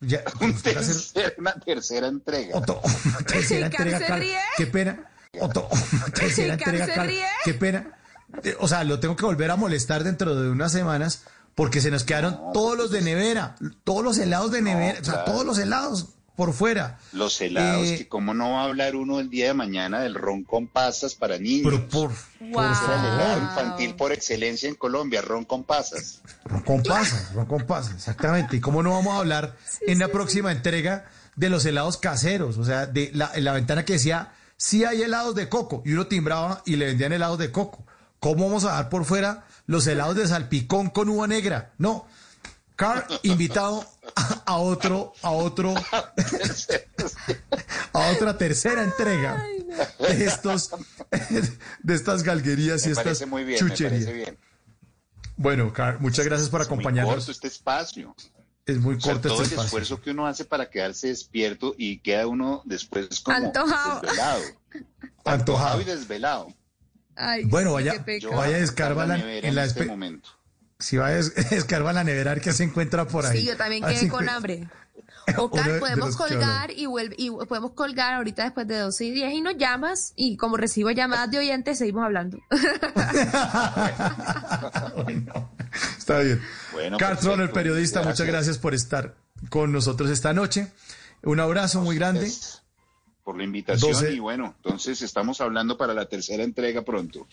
Ya, 0.00 0.22
nos 0.40 0.62
toca 0.62 0.80
hacer 0.80 0.94
Tercera- 0.96 1.32
una 1.38 1.52
tercera 1.54 2.06
entrega. 2.08 2.56
Otto, 2.56 2.80
tercera 3.26 3.68
Ricardo 3.68 3.92
entrega, 3.92 4.16
ríe. 4.16 4.38
Qué 4.56 4.66
pena. 4.66 5.10
Otto, 5.40 5.68
tercera 6.14 6.56
Ricardo 6.56 6.78
entrega, 6.80 7.04
ríe. 7.04 7.26
Qué 7.44 7.54
pena. 7.54 7.98
Eh, 8.42 8.56
O 8.60 8.68
sea, 8.68 8.84
lo 8.84 8.98
tengo 9.00 9.16
que 9.16 9.24
volver 9.24 9.50
a 9.50 9.56
molestar 9.56 10.04
dentro 10.04 10.34
de 10.34 10.50
unas 10.50 10.72
semanas 10.72 11.22
porque 11.54 11.80
se 11.80 11.90
nos 11.90 12.04
quedaron 12.04 12.52
todos 12.52 12.76
los 12.76 12.90
de 12.90 13.00
nevera, 13.02 13.56
todos 13.84 14.04
los 14.04 14.18
helados 14.18 14.52
de 14.52 14.62
nevera, 14.62 15.00
o 15.00 15.04
sea, 15.04 15.14
claro. 15.14 15.32
todos 15.32 15.46
los 15.46 15.58
helados 15.58 16.08
por 16.38 16.52
fuera. 16.52 17.00
Los 17.10 17.40
helados, 17.40 17.88
Eh, 17.88 17.98
que 17.98 18.08
cómo 18.08 18.32
no 18.32 18.52
va 18.52 18.60
a 18.60 18.64
hablar 18.66 18.94
uno 18.94 19.18
el 19.18 19.28
día 19.28 19.48
de 19.48 19.54
mañana 19.54 19.98
del 19.98 20.14
ron 20.14 20.44
con 20.44 20.68
pasas 20.68 21.16
para 21.16 21.36
niños. 21.36 21.62
Pero 21.64 21.88
por, 21.88 22.12
Wow. 22.38 22.62
Es 22.72 22.78
el 22.78 22.90
helado 23.06 23.42
infantil 23.42 23.96
por 23.96 24.12
excelencia 24.12 24.68
en 24.68 24.76
Colombia, 24.76 25.20
ron 25.20 25.44
con 25.44 25.64
pasas. 25.64 26.20
Ron 26.44 26.60
con 26.62 26.82
pasas, 26.84 27.32
ron 27.34 27.46
con 27.46 27.66
pasas, 27.66 27.94
exactamente. 27.96 28.56
¿Y 28.56 28.60
cómo 28.60 28.84
no 28.84 28.92
vamos 28.92 29.14
a 29.14 29.18
hablar 29.18 29.56
en 29.80 29.98
la 29.98 30.06
próxima 30.06 30.52
entrega 30.52 31.06
de 31.34 31.50
los 31.50 31.64
helados 31.66 31.96
caseros? 31.96 32.56
O 32.56 32.64
sea, 32.64 32.86
de 32.86 33.10
la, 33.14 33.32
en 33.34 33.42
la 33.42 33.52
ventana 33.54 33.84
que 33.84 33.94
decía, 33.94 34.30
sí 34.56 34.84
hay 34.84 35.02
helados 35.02 35.34
de 35.34 35.48
coco, 35.48 35.82
y 35.84 35.94
uno 35.94 36.06
timbraba 36.06 36.62
y 36.64 36.76
le 36.76 36.86
vendían 36.86 37.12
helados 37.12 37.40
de 37.40 37.50
coco. 37.50 37.84
¿Cómo 38.20 38.46
vamos 38.46 38.64
a 38.64 38.74
dar 38.74 38.90
por 38.90 39.04
fuera 39.04 39.44
los 39.66 39.88
helados 39.88 40.14
de 40.14 40.28
salpicón 40.28 40.90
con 40.90 41.08
uva 41.08 41.26
negra? 41.26 41.72
No. 41.78 42.06
Carl, 42.78 43.02
invitado 43.24 43.84
a, 44.46 44.56
otro, 44.58 45.12
a 45.22 45.30
otro, 45.32 45.74
a 47.92 48.10
otra 48.12 48.38
tercera 48.38 48.84
entrega 48.84 49.42
de 49.98 50.24
estos, 50.24 50.70
de 51.82 51.94
estas 51.94 52.22
galguerías 52.22 52.84
y 52.84 52.90
Me 52.90 52.92
estas 52.92 53.26
muy 53.26 53.42
bien, 53.42 53.64
me 53.64 53.70
chucherías. 53.70 54.04
parece 54.04 54.12
bien. 54.12 54.38
Bueno, 55.36 55.72
Carl, 55.72 55.98
muchas 55.98 56.24
gracias 56.24 56.48
por 56.50 56.60
Es 56.62 56.68
muy 56.68 56.74
acompañarnos. 56.76 57.14
corto 57.16 57.32
este 57.32 57.48
espacio. 57.48 58.14
Es 58.64 58.78
muy 58.78 58.94
O 58.94 59.00
sea, 59.00 59.14
corto 59.14 59.28
todo 59.28 59.42
este 59.42 59.54
el 59.54 59.60
espacio. 59.60 59.66
esfuerzo 59.66 60.00
que 60.00 60.10
uno 60.12 60.26
hace 60.28 60.44
para 60.44 60.70
quedarse 60.70 61.08
despierto 61.08 61.74
y 61.76 61.98
queda 61.98 62.28
uno 62.28 62.62
después 62.64 63.08
como 63.20 63.36
Antojado. 63.38 64.00
desvelado. 64.02 64.42
Antojado. 65.24 65.80
y 65.80 65.84
desvelado. 65.84 66.54
Ay, 67.16 67.44
Bueno, 67.46 67.72
vaya- 67.72 68.04
Vaya, 68.06 68.28
voy 68.28 68.54
a 68.54 68.58
escarba 68.58 69.04
buscar 69.04 69.18
la- 69.24 69.32
en 69.38 69.54
la 69.56 69.64
este 69.64 69.84
momento. 69.84 70.28
Si 70.80 70.96
va 70.96 71.08
a 71.08 71.18
es- 71.18 71.36
escarba 71.52 71.92
la 71.92 72.04
nevera, 72.04 72.30
a 72.30 72.34
ver 72.34 72.42
qué 72.42 72.52
se 72.52 72.64
encuentra 72.64 73.06
por 73.06 73.26
ahí. 73.26 73.40
Sí, 73.40 73.46
yo 73.46 73.56
también 73.56 73.82
quedé 73.84 74.08
con 74.08 74.24
encuentra- 74.24 74.36
hambre. 74.36 74.68
O 75.36 75.44
Uno 75.44 75.50
Car, 75.56 75.66
de- 75.66 75.72
de 75.74 75.78
podemos 75.80 76.10
que 76.16 76.16
colgar 76.16 76.70
y, 76.70 76.86
vuelve, 76.86 77.14
y 77.18 77.28
podemos 77.30 77.72
colgar 77.72 78.14
ahorita 78.14 78.44
después 78.44 78.66
de 78.66 78.78
12 78.78 79.04
y 79.04 79.10
10 79.10 79.32
y 79.34 79.40
nos 79.42 79.58
llamas 79.58 80.14
y 80.16 80.38
como 80.38 80.56
recibo 80.56 80.90
llamadas 80.90 81.30
de 81.30 81.38
oyentes 81.38 81.76
seguimos 81.76 82.04
hablando. 82.04 82.38
Bueno, 85.04 85.50
está 85.98 86.20
bien. 86.20 86.42
Bueno. 86.72 86.96
Troll, 87.20 87.40
el 87.40 87.50
periodista, 87.50 88.02
muchas 88.02 88.26
Gracias. 88.26 88.58
por 88.58 88.74
estar 88.74 89.14
con 89.50 89.72
nosotros 89.72 90.10
esta 90.10 90.32
noche. 90.32 90.68
Un 91.22 91.40
abrazo 91.40 91.80
muy 91.82 91.96
grande. 91.96 92.20
Gracias 92.22 92.62
por 93.24 93.36
la 93.36 93.44
invitación 93.44 93.92
12. 93.92 94.12
y 94.12 94.18
bueno, 94.20 94.54
entonces 94.56 95.02
estamos 95.02 95.40
hablando 95.40 95.76
para 95.76 95.92
la 95.94 96.06
tercera 96.06 96.42
entrega 96.42 96.82
pronto. 96.82 97.26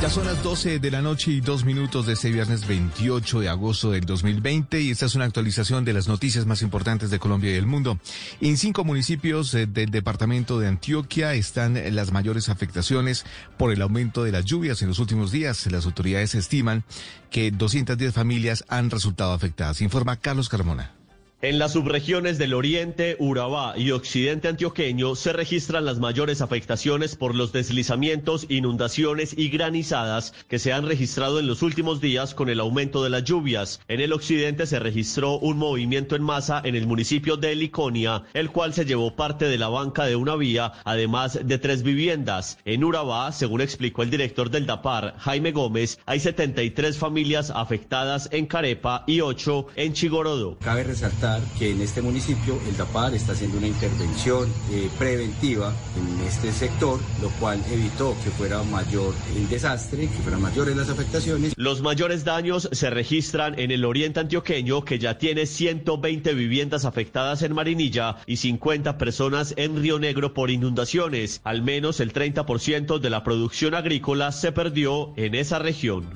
Ya 0.00 0.08
son 0.08 0.26
las 0.26 0.40
12 0.44 0.78
de 0.78 0.90
la 0.92 1.02
noche 1.02 1.32
y 1.32 1.40
dos 1.40 1.64
minutos 1.64 2.06
de 2.06 2.12
este 2.12 2.30
viernes 2.30 2.68
28 2.68 3.40
de 3.40 3.48
agosto 3.48 3.90
del 3.90 4.04
2020 4.04 4.80
y 4.80 4.90
esta 4.90 5.06
es 5.06 5.16
una 5.16 5.24
actualización 5.24 5.84
de 5.84 5.92
las 5.92 6.06
noticias 6.06 6.46
más 6.46 6.62
importantes 6.62 7.10
de 7.10 7.18
Colombia 7.18 7.50
y 7.50 7.56
el 7.56 7.66
mundo. 7.66 7.98
En 8.40 8.56
cinco 8.58 8.84
municipios 8.84 9.52
eh, 9.54 9.66
del 9.66 9.90
departamento 9.90 10.60
de 10.60 10.68
Antioquia 10.68 11.34
están 11.34 11.76
eh, 11.76 11.90
las 11.90 12.12
mayores 12.12 12.48
afectaciones 12.48 13.26
por 13.56 13.72
el 13.72 13.82
aumento 13.82 14.22
de 14.22 14.30
las 14.30 14.44
lluvias 14.44 14.82
en 14.82 14.88
los 14.88 15.00
últimos 15.00 15.32
días. 15.32 15.66
Las 15.66 15.84
autoridades 15.84 16.36
estiman 16.36 16.84
que 17.30 17.50
210 17.50 18.14
familias 18.14 18.64
han 18.68 18.90
resultado 18.90 19.32
afectadas. 19.32 19.80
Informa 19.80 20.16
Carlos 20.16 20.48
Carmona. 20.48 20.97
En 21.40 21.60
las 21.60 21.74
subregiones 21.74 22.36
del 22.36 22.52
oriente, 22.52 23.14
Urabá 23.20 23.78
y 23.78 23.92
occidente 23.92 24.48
antioqueño 24.48 25.14
se 25.14 25.32
registran 25.32 25.84
las 25.84 26.00
mayores 26.00 26.40
afectaciones 26.40 27.14
por 27.14 27.36
los 27.36 27.52
deslizamientos, 27.52 28.46
inundaciones 28.48 29.38
y 29.38 29.48
granizadas 29.48 30.34
que 30.48 30.58
se 30.58 30.72
han 30.72 30.84
registrado 30.84 31.38
en 31.38 31.46
los 31.46 31.62
últimos 31.62 32.00
días 32.00 32.34
con 32.34 32.48
el 32.48 32.58
aumento 32.58 33.04
de 33.04 33.10
las 33.10 33.22
lluvias. 33.22 33.78
En 33.86 34.00
el 34.00 34.12
occidente 34.12 34.66
se 34.66 34.80
registró 34.80 35.38
un 35.38 35.58
movimiento 35.58 36.16
en 36.16 36.24
masa 36.24 36.60
en 36.64 36.74
el 36.74 36.88
municipio 36.88 37.36
de 37.36 37.54
Liconia, 37.54 38.24
el 38.34 38.50
cual 38.50 38.74
se 38.74 38.84
llevó 38.84 39.14
parte 39.14 39.44
de 39.44 39.58
la 39.58 39.68
banca 39.68 40.06
de 40.06 40.16
una 40.16 40.34
vía, 40.34 40.72
además 40.82 41.38
de 41.40 41.58
tres 41.58 41.84
viviendas. 41.84 42.58
En 42.64 42.82
Urabá, 42.82 43.30
según 43.30 43.60
explicó 43.60 44.02
el 44.02 44.10
director 44.10 44.50
del 44.50 44.66
DAPAR, 44.66 45.14
Jaime 45.18 45.52
Gómez, 45.52 46.00
hay 46.04 46.18
73 46.18 46.98
familias 46.98 47.52
afectadas 47.54 48.28
en 48.32 48.46
Carepa 48.46 49.04
y 49.06 49.20
8 49.20 49.68
en 49.76 49.92
Chigorodo. 49.92 50.58
Cabe 50.58 50.82
resaltar 50.82 51.27
que 51.58 51.70
en 51.72 51.80
este 51.80 52.02
municipio 52.02 52.58
el 52.68 52.76
DAPAR 52.76 53.14
está 53.14 53.32
haciendo 53.32 53.58
una 53.58 53.66
intervención 53.66 54.48
eh, 54.70 54.88
preventiva 54.98 55.74
en 55.96 56.26
este 56.26 56.52
sector, 56.52 57.00
lo 57.20 57.28
cual 57.40 57.62
evitó 57.70 58.16
que 58.24 58.30
fuera 58.30 58.62
mayor 58.62 59.14
el 59.36 59.48
desastre, 59.48 60.08
que 60.08 60.18
fueran 60.18 60.42
mayores 60.42 60.76
las 60.76 60.88
afectaciones. 60.88 61.54
Los 61.56 61.82
mayores 61.82 62.24
daños 62.24 62.68
se 62.72 62.90
registran 62.90 63.58
en 63.58 63.70
el 63.70 63.84
oriente 63.84 64.20
antioqueño, 64.20 64.84
que 64.84 64.98
ya 64.98 65.18
tiene 65.18 65.46
120 65.46 66.34
viviendas 66.34 66.84
afectadas 66.84 67.42
en 67.42 67.54
Marinilla 67.54 68.16
y 68.26 68.36
50 68.36 68.98
personas 68.98 69.54
en 69.56 69.80
Río 69.80 69.98
Negro 69.98 70.34
por 70.34 70.50
inundaciones. 70.50 71.40
Al 71.44 71.62
menos 71.62 72.00
el 72.00 72.12
30% 72.12 72.98
de 72.98 73.10
la 73.10 73.24
producción 73.24 73.74
agrícola 73.74 74.32
se 74.32 74.52
perdió 74.52 75.12
en 75.16 75.34
esa 75.34 75.58
región. 75.58 76.06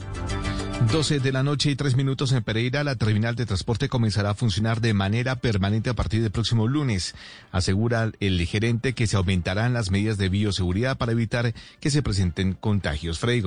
12 0.91 1.21
de 1.21 1.33
la 1.33 1.43
noche 1.43 1.71
y 1.71 1.77
tres 1.77 1.97
minutos 1.97 2.33
en 2.33 2.43
Pereira, 2.43 2.85
la 2.85 2.97
terminal 2.97 3.35
de 3.35 3.47
transporte 3.47 3.89
comenzará 3.89 4.31
a 4.31 4.35
funcionar 4.35 4.81
de 4.81 4.95
manera 4.95 5.37
permanente 5.37 5.91
a 5.91 5.95
partir 5.95 6.23
del 6.23 6.31
próximo 6.31 6.69
lunes. 6.69 7.15
Asegura 7.51 8.11
el 8.21 8.47
gerente 8.47 8.93
que 8.93 9.07
se 9.07 9.17
aumentarán 9.17 9.73
las 9.73 9.91
medidas 9.91 10.19
de 10.19 10.29
bioseguridad 10.29 10.99
para 10.99 11.13
evitar 11.13 11.55
que 11.81 11.91
se 11.91 12.03
presenten 12.03 12.55
contagios. 12.55 13.19
Freddy. 13.19 13.43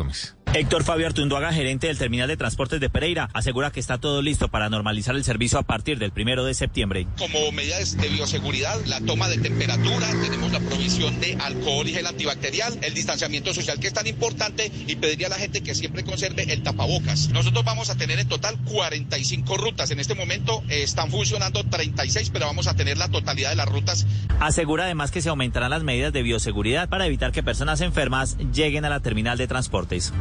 Héctor 0.54 0.86
Fabio 0.86 1.06
Artunduaga, 1.08 1.52
gerente 1.52 1.88
del 1.88 1.98
terminal 1.98 2.30
de 2.30 2.38
transportes 2.38 2.80
de 2.80 2.90
Pereira, 2.90 3.30
asegura 3.34 3.72
que 3.72 3.82
está 3.82 3.98
todo 3.98 4.22
listo 4.22 4.48
para 4.48 4.70
normalizar 4.70 5.16
el 5.16 5.24
servicio 5.26 5.60
a 5.60 5.64
partir 5.64 6.00
del 6.00 6.12
primero 6.12 6.46
de 6.46 6.54
septiembre. 6.54 7.08
Como 7.18 7.52
medidas 7.52 7.98
de 7.98 8.08
bioseguridad, 8.08 8.80
la 8.86 9.02
toma 9.02 9.28
de 9.28 9.38
temperatura, 9.38 10.08
tenemos 10.24 10.54
la 10.54 10.62
provisión 10.62 11.20
de 11.20 11.36
alcohol 11.42 11.88
y 11.88 11.94
gel 11.94 12.08
antibacterial, 12.08 12.80
el 12.82 12.94
distanciamiento 12.94 13.54
social 13.54 13.80
que 13.80 13.88
es 13.88 13.94
tan 13.94 14.08
importante 14.08 14.72
y 14.88 14.96
pediría 14.96 15.28
a 15.28 15.32
la 15.32 15.36
gente 15.36 15.62
que 15.62 15.76
siempre 15.76 16.04
conserve 16.06 16.44
el 16.44 16.64
tapabocas. 16.64 17.30
Nosotros 17.30 17.66
vamos 17.66 17.90
a 17.90 17.96
tener 17.96 18.20
en 18.20 18.28
total 18.30 18.58
45 18.64 19.58
rutas. 19.58 19.92
En 19.92 20.00
este 20.00 20.16
momento 20.16 20.64
eh, 20.70 20.84
están 20.84 21.12
funcionando 21.12 21.64
36, 21.66 22.30
pero 22.30 22.46
vamos 22.46 22.68
a 22.68 22.76
tener 22.76 22.98
la 22.98 23.10
totalidad 23.10 23.50
de 23.50 23.56
las 23.58 23.68
rutas. 23.68 24.06
Asegura 24.40 24.86
además 24.86 25.12
que 25.12 25.22
se 25.22 25.30
aumentarán 25.30 25.72
las 25.72 25.84
medidas 25.84 26.14
de 26.14 26.22
bioseguridad 26.24 26.88
para 26.88 27.06
evitar 27.06 27.32
que 27.34 27.44
personas 27.44 27.82
enfermas 27.82 28.38
lleguen 28.54 28.86
a 28.86 28.90
la 28.90 29.02
terminal 29.02 29.38
de 29.38 29.48
transportes. 29.48 30.14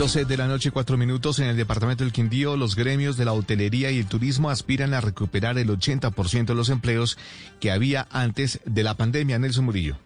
12 0.00 0.24
de 0.24 0.36
la 0.38 0.46
noche, 0.46 0.70
cuatro 0.70 0.96
minutos. 0.96 1.40
En 1.40 1.48
el 1.48 1.58
departamento 1.58 2.04
del 2.04 2.12
Quindío, 2.12 2.56
los 2.56 2.74
gremios 2.74 3.18
de 3.18 3.26
la 3.26 3.34
hotelería 3.34 3.90
y 3.90 3.98
el 3.98 4.06
turismo 4.06 4.48
aspiran 4.48 4.94
a 4.94 5.02
recuperar 5.02 5.58
el 5.58 5.68
80% 5.68 6.46
de 6.46 6.54
los 6.54 6.70
empleos 6.70 7.18
que 7.60 7.70
había 7.70 8.08
antes 8.10 8.60
de 8.64 8.82
la 8.82 8.96
pandemia. 8.96 9.38
Nelson 9.38 9.66
Murillo. 9.66 9.98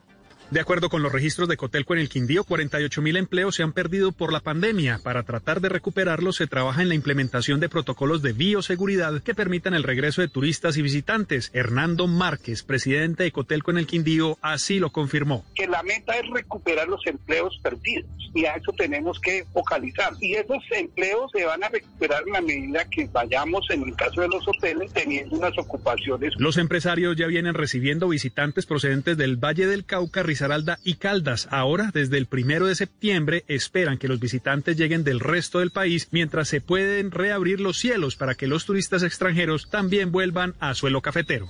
De 0.54 0.60
acuerdo 0.60 0.88
con 0.88 1.02
los 1.02 1.10
registros 1.10 1.48
de 1.48 1.56
Cotelco 1.56 1.94
en 1.94 1.98
el 1.98 2.08
Quindío, 2.08 2.44
48 2.44 3.02
mil 3.02 3.16
empleos 3.16 3.56
se 3.56 3.64
han 3.64 3.72
perdido 3.72 4.12
por 4.12 4.32
la 4.32 4.38
pandemia. 4.38 5.00
Para 5.02 5.24
tratar 5.24 5.60
de 5.60 5.68
recuperarlos, 5.68 6.36
se 6.36 6.46
trabaja 6.46 6.80
en 6.80 6.88
la 6.88 6.94
implementación 6.94 7.58
de 7.58 7.68
protocolos 7.68 8.22
de 8.22 8.34
bioseguridad 8.34 9.20
que 9.20 9.34
permitan 9.34 9.74
el 9.74 9.82
regreso 9.82 10.20
de 10.20 10.28
turistas 10.28 10.76
y 10.76 10.82
visitantes. 10.82 11.50
Hernando 11.54 12.06
Márquez, 12.06 12.62
presidente 12.62 13.24
de 13.24 13.32
Cotelco 13.32 13.72
en 13.72 13.78
el 13.78 13.88
Quindío, 13.88 14.38
así 14.42 14.78
lo 14.78 14.90
confirmó. 14.90 15.44
Que 15.56 15.66
la 15.66 15.82
meta 15.82 16.16
es 16.16 16.30
recuperar 16.30 16.86
los 16.86 17.04
empleos 17.04 17.58
perdidos 17.60 18.06
y 18.34 18.44
a 18.46 18.54
eso 18.54 18.72
tenemos 18.72 19.18
que 19.20 19.44
focalizar. 19.52 20.12
Y 20.20 20.34
esos 20.34 20.62
empleos 20.70 21.30
se 21.32 21.44
van 21.44 21.62
a 21.64 21.68
recuperar 21.68 22.22
en 22.26 22.32
la 22.32 22.40
medida 22.40 22.84
que 22.90 23.08
vayamos, 23.12 23.66
en 23.70 23.82
el 23.82 23.94
caso 23.94 24.20
de 24.20 24.28
los 24.28 24.46
hoteles, 24.46 24.92
teniendo 24.92 25.36
unas 25.36 25.56
ocupaciones. 25.56 26.32
Los 26.36 26.58
empresarios 26.58 27.16
ya 27.16 27.26
vienen 27.26 27.54
recibiendo 27.54 28.08
visitantes 28.08 28.66
procedentes 28.66 29.16
del 29.16 29.36
Valle 29.36 29.66
del 29.66 29.84
Cauca, 29.84 30.22
Risaralda 30.44 30.78
y 30.84 30.96
Caldas. 30.96 31.48
Ahora, 31.50 31.90
desde 31.94 32.18
el 32.18 32.26
primero 32.26 32.66
de 32.66 32.74
septiembre, 32.74 33.44
esperan 33.48 33.96
que 33.96 34.08
los 34.08 34.20
visitantes 34.20 34.76
lleguen 34.76 35.02
del 35.02 35.20
resto 35.20 35.60
del 35.60 35.70
país 35.70 36.08
mientras 36.10 36.48
se 36.48 36.60
pueden 36.60 37.10
reabrir 37.12 37.60
los 37.60 37.78
cielos 37.78 38.16
para 38.16 38.34
que 38.34 38.46
los 38.46 38.66
turistas 38.66 39.02
extranjeros 39.02 39.70
también 39.70 40.12
vuelvan 40.12 40.54
a 40.60 40.74
suelo 40.74 41.00
cafetero. 41.00 41.48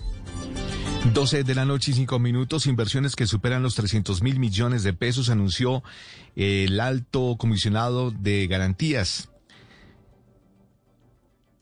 12 1.12 1.42
de 1.42 1.54
la 1.56 1.64
noche 1.64 1.90
y 1.90 1.94
5 1.94 2.20
minutos, 2.20 2.66
inversiones 2.66 3.16
que 3.16 3.26
superan 3.26 3.64
los 3.64 3.74
300 3.74 4.22
mil 4.22 4.38
millones 4.38 4.84
de 4.84 4.92
pesos, 4.92 5.28
anunció 5.28 5.82
el 6.36 6.78
alto 6.78 7.34
comisionado 7.36 8.12
de 8.12 8.46
garantías 8.46 9.28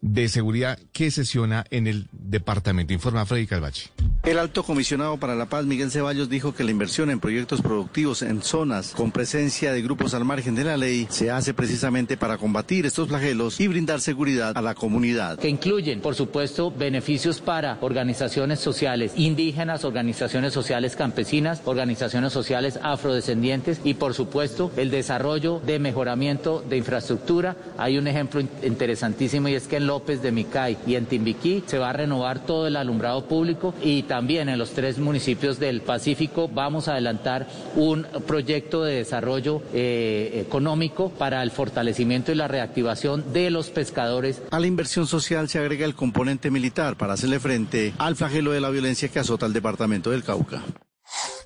de 0.03 0.29
seguridad 0.29 0.79
que 0.93 1.11
sesiona 1.11 1.65
en 1.71 1.87
el 1.87 2.09
departamento. 2.13 2.93
Informa 2.93 3.25
Freddy 3.25 3.47
Calvache. 3.47 3.91
El 4.25 4.39
alto 4.39 4.63
comisionado 4.65 5.17
para 5.17 5.35
la 5.35 5.47
paz, 5.47 5.65
Miguel 5.65 5.91
Ceballos, 5.91 6.29
dijo 6.29 6.55
que 6.55 6.65
la 6.65 6.71
inversión 6.73 7.11
en 7.11 7.21
proyectos 7.21 7.63
productivos 7.63 8.23
en 8.23 8.43
zonas 8.43 8.93
con 8.97 9.13
presencia 9.13 9.73
de 9.73 9.83
grupos 9.83 10.15
al 10.15 10.25
margen 10.25 10.55
de 10.55 10.65
la 10.65 10.77
ley 10.77 11.07
se 11.09 11.31
hace 11.31 11.55
precisamente 11.55 12.17
para 12.17 12.37
combatir 12.37 12.85
estos 12.85 13.09
flagelos 13.09 13.61
y 13.61 13.69
brindar 13.69 14.01
seguridad 14.01 14.53
a 14.57 14.63
la 14.63 14.75
comunidad. 14.75 15.39
Que 15.39 15.49
incluyen, 15.49 16.01
por 16.01 16.15
supuesto, 16.15 16.71
beneficios 16.71 17.41
para 17.41 17.79
organizaciones 17.81 18.59
sociales 18.61 19.13
indígenas, 19.17 19.85
organizaciones 19.85 20.53
sociales 20.53 20.97
campesinas, 20.97 21.63
organizaciones 21.65 22.33
sociales 22.33 22.79
afrodescendientes 22.83 23.81
y, 23.85 23.95
por 23.95 24.15
supuesto, 24.15 24.73
el 24.77 24.91
desarrollo 24.91 25.61
de 25.61 25.79
mejoramiento 25.79 26.65
de 26.69 26.77
infraestructura. 26.77 27.57
Hay 27.79 27.99
un 27.99 28.09
ejemplo 28.09 28.41
interesantísimo 28.63 29.49
y 29.49 29.55
es 29.55 29.69
que 29.69 29.77
en 29.77 29.87
López 29.93 30.23
de 30.23 30.33
Micay 30.33 30.79
y 30.87 30.95
en 30.95 31.05
Timbiquí 31.05 31.63
se 31.67 31.77
va 31.77 31.91
a 31.91 31.93
renovar 31.93 32.47
todo 32.47 32.67
el 32.67 32.77
alumbrado 32.77 33.27
público 33.27 33.75
y 33.83 34.05
también 34.05 34.49
en 34.49 34.59
los 34.59 34.71
tres 34.71 34.99
municipios 34.99 35.59
del 35.59 35.83
Pacífico 35.83 36.49
vamos 36.49 36.89
a 36.89 36.93
adelantar 36.93 37.47
un 37.77 38.07
proyecto 38.27 38.85
de 38.85 38.95
desarrollo 38.95 39.61
eh, 39.75 40.45
económico 40.47 41.11
para 41.11 41.43
el 41.43 41.51
fortalecimiento 41.51 42.33
y 42.33 42.37
la 42.37 42.49
reactivación 42.49 43.35
de 43.35 43.51
los 43.51 43.69
pescadores. 43.69 44.41
A 44.51 44.61
la 44.61 44.67
inversión 44.67 45.07
social 45.07 45.51
se 45.51 45.59
agrega 45.59 45.85
el 45.85 45.95
componente 45.95 46.51
militar 46.51 46.97
para 46.97 47.13
hacerle 47.13 47.39
frente 47.39 47.93
al 47.99 48.17
flagelo 48.17 48.53
de 48.53 48.63
la 48.63 48.71
violencia 48.71 49.09
que 49.09 49.19
azota 49.19 49.45
el 49.45 49.53
departamento 49.53 50.11
del 50.11 50.25
Cauca. 50.25 50.63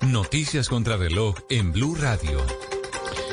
Noticias 0.03 0.69
contra 0.69 0.95
reloj 0.95 1.35
en 1.49 1.73
Blue 1.73 1.95
Radio. 1.95 2.76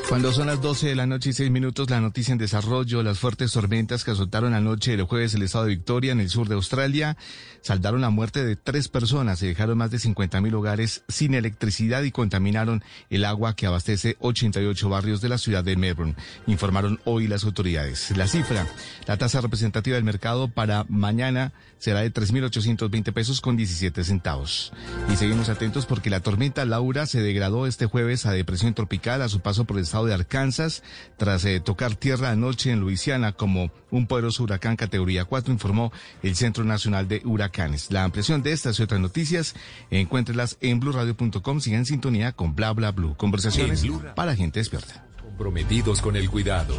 Cuando 0.08 0.32
son 0.32 0.46
las 0.46 0.60
12 0.60 0.88
de 0.88 0.94
la 0.94 1.06
noche 1.06 1.30
y 1.30 1.32
6 1.32 1.50
minutos, 1.50 1.88
la 1.88 2.00
noticia 2.00 2.32
en 2.32 2.38
desarrollo, 2.38 3.02
las 3.02 3.18
fuertes 3.18 3.52
tormentas 3.52 4.04
que 4.04 4.10
azotaron 4.10 4.52
anoche 4.52 4.92
el 4.92 5.02
jueves 5.04 5.34
el 5.34 5.42
estado 5.42 5.64
de 5.64 5.70
Victoria 5.70 6.12
en 6.12 6.20
el 6.20 6.28
sur 6.28 6.46
de 6.46 6.54
Australia, 6.54 7.16
saldaron 7.62 8.02
la 8.02 8.10
muerte 8.10 8.44
de 8.44 8.54
tres 8.54 8.88
personas 8.88 9.42
y 9.42 9.46
dejaron 9.46 9.78
más 9.78 9.90
de 9.90 9.98
50 9.98 10.42
mil 10.42 10.54
hogares 10.54 11.02
sin 11.08 11.32
electricidad 11.32 12.02
y 12.02 12.10
contaminaron 12.10 12.84
el 13.08 13.24
agua 13.24 13.56
que 13.56 13.66
abastece 13.66 14.16
88 14.20 14.88
barrios 14.90 15.22
de 15.22 15.30
la 15.30 15.38
ciudad 15.38 15.64
de 15.64 15.76
Melbourne, 15.76 16.16
informaron 16.46 17.00
hoy 17.04 17.26
las 17.26 17.44
autoridades. 17.44 18.14
La 18.16 18.28
cifra, 18.28 18.66
la 19.06 19.16
tasa 19.16 19.40
representativa 19.40 19.96
del 19.96 20.04
mercado 20.04 20.48
para 20.48 20.84
mañana 20.90 21.52
será 21.78 22.00
de 22.00 22.12
3.820 22.12 23.12
pesos 23.12 23.40
con 23.40 23.56
17 23.56 24.04
centavos. 24.04 24.72
Y 25.12 25.16
seguimos 25.16 25.48
atentos 25.48 25.86
porque 25.86 26.08
la 26.08 26.20
tormenta 26.20 26.64
Laura 26.64 27.06
se 27.06 27.20
degradó 27.20 27.66
este 27.66 27.86
jueves 27.86 28.26
a 28.26 28.32
depresión 28.32 28.74
tropical 28.74 29.22
a 29.22 29.28
su 29.28 29.40
paso 29.40 29.64
por 29.64 29.76
el 29.76 29.82
estado 29.82 30.03
de 30.06 30.14
Arkansas 30.14 30.82
tras 31.16 31.44
eh, 31.44 31.60
tocar 31.60 31.94
tierra 31.96 32.30
anoche 32.30 32.70
en 32.70 32.80
Luisiana 32.80 33.32
como 33.32 33.70
un 33.90 34.06
poderoso 34.06 34.42
huracán 34.42 34.76
categoría 34.76 35.24
4, 35.24 35.52
informó 35.52 35.92
el 36.22 36.36
Centro 36.36 36.64
Nacional 36.64 37.08
de 37.08 37.22
Huracanes. 37.24 37.90
La 37.90 38.04
ampliación 38.04 38.42
de 38.42 38.52
estas 38.52 38.78
y 38.78 38.82
otras 38.82 39.00
noticias, 39.00 39.54
encuéntrelas 39.90 40.58
en 40.60 40.80
blurradio.com. 40.80 41.60
Sigan 41.60 41.80
en 41.80 41.86
sintonía 41.86 42.32
con 42.32 42.54
Bla 42.54 42.72
Bla 42.72 42.90
Blue. 42.92 43.16
Conversaciones 43.16 43.84
para 44.14 44.34
gente 44.36 44.60
despierta. 44.60 45.06
Comprometidos 45.20 46.00
con 46.00 46.16
el 46.16 46.30
cuidado. 46.30 46.74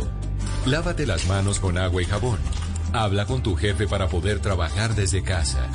Lávate 0.66 1.06
las 1.06 1.28
manos 1.28 1.60
con 1.60 1.78
agua 1.78 2.02
y 2.02 2.06
jabón. 2.06 2.40
Habla 2.94 3.26
con 3.26 3.44
tu 3.44 3.56
jefe 3.56 3.88
para 3.88 4.08
poder 4.08 4.40
trabajar 4.40 4.96
desde 4.96 5.24
casa. 5.24 5.68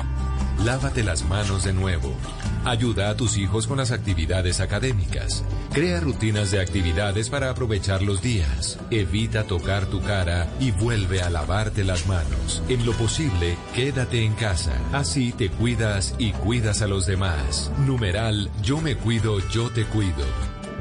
Lávate 0.63 1.03
las 1.03 1.23
manos 1.25 1.63
de 1.63 1.73
nuevo. 1.73 2.15
Ayuda 2.63 3.09
a 3.09 3.15
tus 3.15 3.37
hijos 3.37 3.65
con 3.65 3.77
las 3.77 3.91
actividades 3.91 4.59
académicas. 4.59 5.43
Crea 5.73 5.99
rutinas 5.99 6.51
de 6.51 6.61
actividades 6.61 7.29
para 7.29 7.49
aprovechar 7.49 8.03
los 8.03 8.21
días. 8.21 8.77
Evita 8.91 9.45
tocar 9.45 9.87
tu 9.87 10.01
cara 10.01 10.47
y 10.59 10.69
vuelve 10.69 11.21
a 11.21 11.31
lavarte 11.31 11.83
las 11.83 12.05
manos. 12.07 12.61
En 12.69 12.85
lo 12.85 12.93
posible, 12.93 13.57
quédate 13.73 14.23
en 14.23 14.33
casa. 14.33 14.73
Así 14.93 15.31
te 15.31 15.49
cuidas 15.49 16.13
y 16.19 16.33
cuidas 16.33 16.83
a 16.83 16.87
los 16.87 17.07
demás. 17.07 17.71
Numeral 17.79 18.51
Yo 18.61 18.79
me 18.79 18.95
cuido, 18.95 19.39
yo 19.49 19.71
te 19.71 19.85
cuido. 19.85 20.25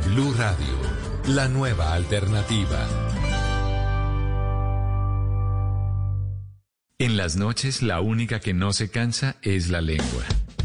Blue 0.06 0.34
Radio, 0.36 1.34
la 1.34 1.48
nueva 1.48 1.94
alternativa. 1.94 2.86
En 6.98 7.16
las 7.16 7.36
noches 7.36 7.80
la 7.80 8.02
única 8.02 8.40
que 8.40 8.52
no 8.52 8.74
se 8.74 8.90
cansa 8.90 9.36
es 9.40 9.70
la 9.70 9.80
lengua. 9.80 10.22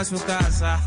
próximo 0.00 0.20
casar. 0.20 0.80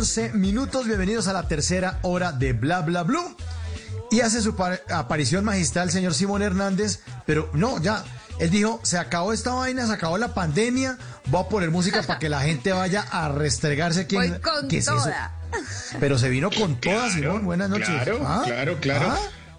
11 0.00 0.32
minutos. 0.32 0.86
Bienvenidos 0.86 1.28
a 1.28 1.34
la 1.34 1.46
tercera 1.46 1.98
hora 2.00 2.32
de 2.32 2.54
Bla 2.54 2.80
Bla 2.80 3.02
Blue. 3.02 3.36
Y 4.10 4.20
hace 4.20 4.40
su 4.40 4.56
par- 4.56 4.80
aparición 4.88 5.44
magistral 5.44 5.88
el 5.88 5.92
señor 5.92 6.14
Simón 6.14 6.40
Hernández, 6.40 7.00
pero 7.26 7.50
no, 7.52 7.78
ya. 7.82 8.02
Él 8.38 8.48
dijo, 8.48 8.80
se 8.82 8.96
acabó 8.96 9.34
esta 9.34 9.52
vaina, 9.52 9.86
se 9.86 9.92
acabó 9.92 10.16
la 10.16 10.32
pandemia, 10.32 10.96
voy 11.26 11.42
a 11.44 11.48
poner 11.50 11.70
música 11.70 12.02
para 12.02 12.18
que 12.18 12.30
la 12.30 12.40
gente 12.40 12.72
vaya 12.72 13.02
a 13.10 13.28
restregarse 13.28 14.00
aquí. 14.00 14.16
en- 14.16 14.30
Voy 14.30 14.40
con 14.40 14.68
¿Qué 14.68 14.78
es 14.78 14.84
eso? 14.84 14.96
toda. 14.96 15.32
Pero 16.00 16.18
se 16.18 16.30
vino 16.30 16.48
con 16.50 16.80
todas, 16.80 17.12
Simón. 17.12 17.44
Buenas 17.44 17.68
noches. 17.68 17.86
Claro, 17.88 18.20
¿Ah? 18.26 18.42
claro, 18.46 18.78
claro. 18.80 19.14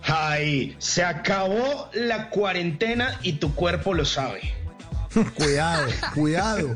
¿Ah? 0.07 0.31
Ay, 0.31 0.76
se 0.80 1.03
acabó 1.03 1.91
la 1.93 2.31
cuarentena 2.31 3.19
y 3.22 3.34
tu 3.34 3.53
cuerpo 3.53 3.93
lo 3.93 4.05
sabe. 4.05 4.41
Cuidado, 5.35 5.85
cuidado. 6.15 6.76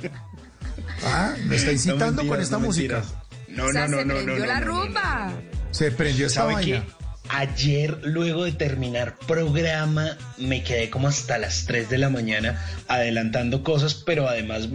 Ah, 1.04 1.34
me 1.46 1.56
está 1.56 1.72
incitando 1.72 2.06
No, 2.06 2.12
mentiras, 2.12 2.30
con 2.30 2.42
esta 2.42 2.58
no, 2.60 2.66
música. 2.68 2.96
mentiras. 2.98 3.25
No, 3.56 3.66
o 3.66 3.72
sea, 3.72 3.88
no, 3.88 3.98
no, 3.98 4.00
se 4.00 4.06
no, 4.06 4.14
prendió 4.14 4.38
no, 4.38 4.46
la 4.46 4.60
rumba. 4.60 5.34
Se 5.72 5.92
prendió 5.92 6.30
¿Sabe 6.30 6.54
vaina. 6.54 6.84
qué? 6.86 6.96
Ayer, 7.30 8.00
luego 8.04 8.44
de 8.44 8.52
terminar 8.52 9.18
programa, 9.28 10.16
me 10.38 10.64
quedé 10.64 10.90
como 10.92 11.08
hasta 11.08 11.40
las 11.40 11.66
3 11.66 11.90
de 11.90 11.98
la 11.98 12.10
mañana 12.10 12.64
adelantando 12.88 13.64
cosas, 13.64 13.96
pero 13.96 14.30
además 14.30 14.70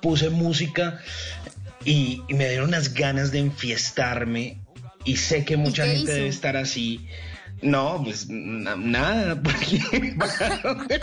puse 0.00 0.30
música 0.30 1.00
y, 1.84 2.22
y 2.28 2.34
me 2.34 2.48
dieron 2.48 2.68
unas 2.68 2.94
ganas 2.94 3.32
de 3.32 3.40
enfiestarme. 3.40 4.60
Y 5.04 5.16
sé 5.16 5.44
que 5.44 5.56
mucha 5.56 5.86
gente 5.86 6.02
hizo? 6.02 6.12
debe 6.12 6.28
estar 6.28 6.56
así. 6.56 7.08
No, 7.60 8.00
pues 8.04 8.28
na- 8.28 8.76
nada, 8.76 9.34
porque 9.42 9.80
¿Se 9.80 11.00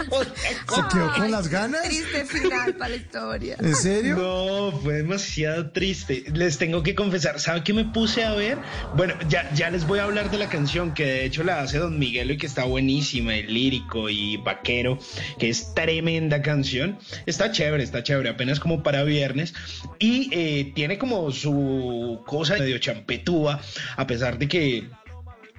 quedó 0.91 1.13
con 1.13 1.31
las 1.31 1.47
ganas? 1.49 1.83
Triste 1.83 2.25
final 2.25 2.75
para 2.75 2.89
la 2.89 2.95
historia. 2.95 3.55
¿En 3.59 3.75
serio? 3.75 4.15
No, 4.15 4.71
fue 4.79 4.95
demasiado 4.95 5.69
triste. 5.71 6.23
Les 6.33 6.57
tengo 6.57 6.81
que 6.83 6.95
confesar, 6.95 7.39
¿sabe 7.39 7.63
qué 7.63 7.73
me 7.73 7.85
puse 7.85 8.23
a 8.23 8.33
ver? 8.33 8.57
Bueno, 8.95 9.15
ya, 9.27 9.51
ya 9.53 9.69
les 9.69 9.85
voy 9.85 9.99
a 9.99 10.03
hablar 10.05 10.31
de 10.31 10.37
la 10.37 10.49
canción 10.49 10.93
que 10.93 11.05
de 11.05 11.25
hecho 11.25 11.43
la 11.43 11.61
hace 11.61 11.77
Don 11.77 11.99
Miguelo 11.99 12.33
y 12.33 12.37
que 12.37 12.47
está 12.47 12.63
buenísima, 12.63 13.35
el 13.35 13.53
lírico 13.53 14.09
y 14.09 14.37
vaquero, 14.37 14.97
que 15.39 15.49
es 15.49 15.73
tremenda 15.73 16.41
canción. 16.41 16.97
Está 17.25 17.51
chévere, 17.51 17.83
está 17.83 18.03
chévere, 18.03 18.29
apenas 18.29 18.59
como 18.59 18.83
para 18.83 19.03
viernes. 19.03 19.53
Y 19.99 20.29
eh, 20.31 20.71
tiene 20.75 20.97
como 20.97 21.31
su 21.31 22.21
cosa 22.25 22.57
medio 22.57 22.77
champetúa, 22.77 23.59
a 23.97 24.07
pesar 24.07 24.37
de 24.37 24.47
que 24.47 24.89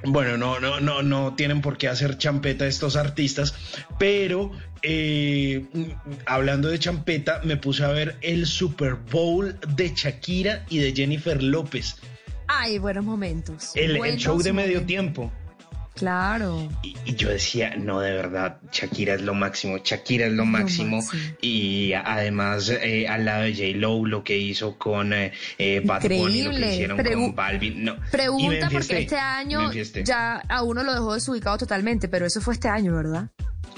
bueno, 0.04 0.36
no, 0.36 0.60
no, 0.60 0.80
no, 0.80 1.02
no 1.02 1.34
tienen 1.34 1.60
por 1.60 1.78
qué 1.78 1.88
hacer 1.88 2.18
champeta 2.18 2.66
estos 2.66 2.96
artistas, 2.96 3.54
pero 3.98 4.52
eh, 4.82 5.64
hablando 6.26 6.68
de 6.68 6.78
champeta, 6.78 7.40
me 7.44 7.56
puse 7.56 7.84
a 7.84 7.88
ver 7.88 8.16
el 8.20 8.46
Super 8.46 8.94
Bowl 8.94 9.58
de 9.68 9.92
Shakira 9.94 10.64
y 10.68 10.78
de 10.78 10.92
Jennifer 10.94 11.42
López, 11.42 11.96
Ay, 12.48 12.78
buenos 12.78 13.04
momentos. 13.04 13.72
el, 13.74 13.96
show 14.18 14.40
de 14.40 14.52
medio 14.52 14.80
momentos. 14.80 14.86
tiempo. 14.86 15.32
Claro. 15.96 16.68
Y, 16.82 16.94
y 17.06 17.14
yo 17.14 17.30
decía, 17.30 17.74
no, 17.76 18.00
de 18.00 18.12
verdad, 18.12 18.58
Shakira 18.70 19.14
es 19.14 19.22
lo 19.22 19.32
máximo, 19.34 19.78
Shakira 19.78 20.26
es 20.26 20.32
lo 20.34 20.44
máximo. 20.44 21.02
Y 21.40 21.92
además, 21.94 22.68
eh, 22.68 23.08
al 23.08 23.24
lado 23.24 23.42
de 23.44 23.52
J. 23.54 23.64
Lo, 23.78 24.04
lo 24.06 24.22
que 24.22 24.36
hizo 24.36 24.76
con 24.78 25.12
eh, 25.14 25.32
eh, 25.58 25.80
Bad 25.84 26.02
Bunny, 26.02 26.42
lo 26.42 26.50
que 26.50 26.72
hicieron 26.74 26.98
Pregu- 26.98 27.14
con 27.26 27.34
Balvin. 27.34 27.82
No. 27.84 27.96
Pregunta 28.10 28.68
porque 28.70 28.98
este 28.98 29.16
año 29.18 29.72
ya 30.04 30.36
a 30.48 30.62
uno 30.62 30.82
lo 30.82 30.92
dejó 30.92 31.14
desubicado 31.14 31.56
totalmente, 31.58 32.08
pero 32.08 32.26
eso 32.26 32.40
fue 32.40 32.54
este 32.54 32.68
año, 32.68 32.94
¿verdad? 32.94 33.28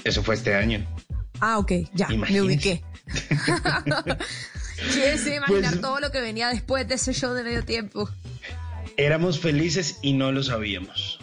Eso 0.03 0.21
fue 0.21 0.35
este 0.35 0.53
año. 0.55 0.85
Ah, 1.39 1.57
ok, 1.57 1.71
ya, 1.93 2.09
me 2.09 2.41
ubiqué. 2.41 2.83
¿Quién 4.93 5.17
se 5.17 5.35
iba 5.35 5.45
a 5.45 5.49
imaginar 5.49 5.71
Pues- 5.71 5.81
todo 5.81 5.99
lo 5.99 6.11
que 6.11 6.21
venía 6.21 6.49
después 6.49 6.87
de 6.87 6.95
ese 6.95 7.13
show 7.13 7.33
de 7.33 7.43
medio 7.43 7.63
tiempo? 7.63 8.09
Éramos 8.97 9.39
felices 9.39 9.99
y 10.01 10.13
no 10.13 10.31
lo 10.31 10.43
sabíamos. 10.43 11.19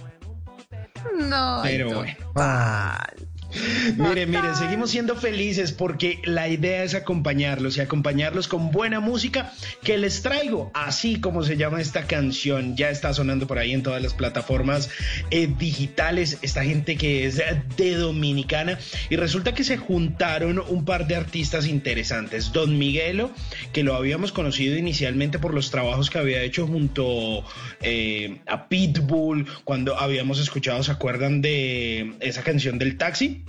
No. 1.15 1.61
Pero 1.63 1.95
bueno. 1.95 2.33
Pal. 2.33 3.29
Mire, 3.97 4.27
mire, 4.27 4.55
seguimos 4.55 4.91
siendo 4.91 5.17
felices 5.17 5.73
porque 5.73 6.21
la 6.25 6.49
idea 6.49 6.85
es 6.85 6.95
acompañarlos 6.95 7.77
y 7.77 7.81
acompañarlos 7.81 8.49
con 8.49 8.71
buena 8.71 9.01
música 9.01 9.53
que 9.83 9.99
les 9.99 10.23
traigo, 10.23 10.71
así 10.75 11.21
como 11.21 11.43
se 11.43 11.57
llama 11.57 11.81
esta 11.81 12.07
canción. 12.07 12.77
Ya 12.77 12.91
está 12.91 13.13
sonando 13.15 13.47
por 13.47 13.59
ahí 13.59 13.73
en 13.73 13.83
todas 13.83 14.03
las 14.03 14.15
plataformas 14.15 14.91
eh, 15.31 15.49
digitales. 15.59 16.39
Esta 16.43 16.65
gente 16.65 16.97
que 16.97 17.27
es 17.27 17.37
de 17.77 17.95
Dominicana 17.95 18.79
y 19.11 19.17
resulta 19.17 19.55
que 19.55 19.65
se 19.65 19.77
juntaron 19.77 20.59
un 20.59 20.85
par 20.85 21.07
de 21.07 21.17
artistas 21.17 21.67
interesantes. 21.67 22.53
Don 22.53 22.79
Miguelo, 22.79 23.31
que 23.73 23.83
lo 23.83 23.95
habíamos 23.95 24.33
conocido 24.33 24.77
inicialmente 24.77 25.39
por 25.39 25.55
los 25.55 25.71
trabajos 25.71 26.11
que 26.11 26.19
había 26.19 26.43
hecho 26.43 26.67
junto 26.67 27.45
eh, 27.83 28.41
a 28.47 28.69
Pitbull, 28.69 29.47
cuando 29.65 29.99
habíamos 29.99 30.39
escuchado, 30.39 30.83
¿se 30.83 30.93
acuerdan 30.93 31.41
de 31.41 32.15
esa 32.21 32.43
canción 32.43 32.79
del 32.79 32.97
taxi? 32.97 33.45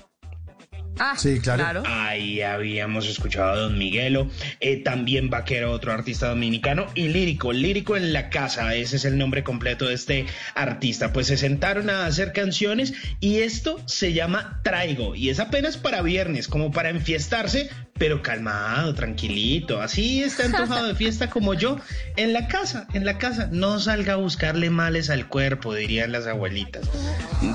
Ah, 0.99 1.15
Sí, 1.17 1.39
claro. 1.39 1.83
Ahí 1.85 2.41
habíamos 2.41 3.07
escuchado 3.07 3.51
a 3.51 3.55
Don 3.57 3.77
Miguelo, 3.77 4.29
eh, 4.59 4.77
también 4.83 5.29
Vaquero, 5.29 5.71
otro 5.71 5.91
artista 5.91 6.29
dominicano, 6.29 6.87
y 6.95 7.07
Lírico, 7.09 7.53
Lírico 7.53 7.95
en 7.97 8.13
la 8.13 8.29
casa, 8.29 8.73
ese 8.75 8.97
es 8.97 9.05
el 9.05 9.17
nombre 9.17 9.43
completo 9.43 9.87
de 9.87 9.93
este 9.93 10.25
artista. 10.55 11.13
Pues 11.13 11.27
se 11.27 11.37
sentaron 11.37 11.89
a 11.89 12.05
hacer 12.05 12.33
canciones 12.33 12.93
y 13.19 13.39
esto 13.39 13.81
se 13.85 14.13
llama 14.13 14.61
Traigo, 14.63 15.15
y 15.15 15.29
es 15.29 15.39
apenas 15.39 15.77
para 15.77 16.01
viernes, 16.01 16.47
como 16.47 16.71
para 16.71 16.89
enfiestarse, 16.89 17.69
pero 17.97 18.21
calmado, 18.21 18.93
tranquilito, 18.93 19.81
así 19.81 20.21
está 20.23 20.45
antojado 20.45 20.87
de 20.87 20.95
fiesta 20.95 21.29
como 21.29 21.53
yo, 21.53 21.79
en 22.15 22.33
la 22.33 22.47
casa, 22.47 22.87
en 22.93 23.05
la 23.05 23.17
casa, 23.17 23.49
no 23.51 23.79
salga 23.79 24.13
a 24.13 24.17
buscarle 24.17 24.69
males 24.69 25.09
al 25.09 25.27
cuerpo, 25.27 25.73
dirían 25.73 26.11
las 26.11 26.27
abuelitas. 26.27 26.87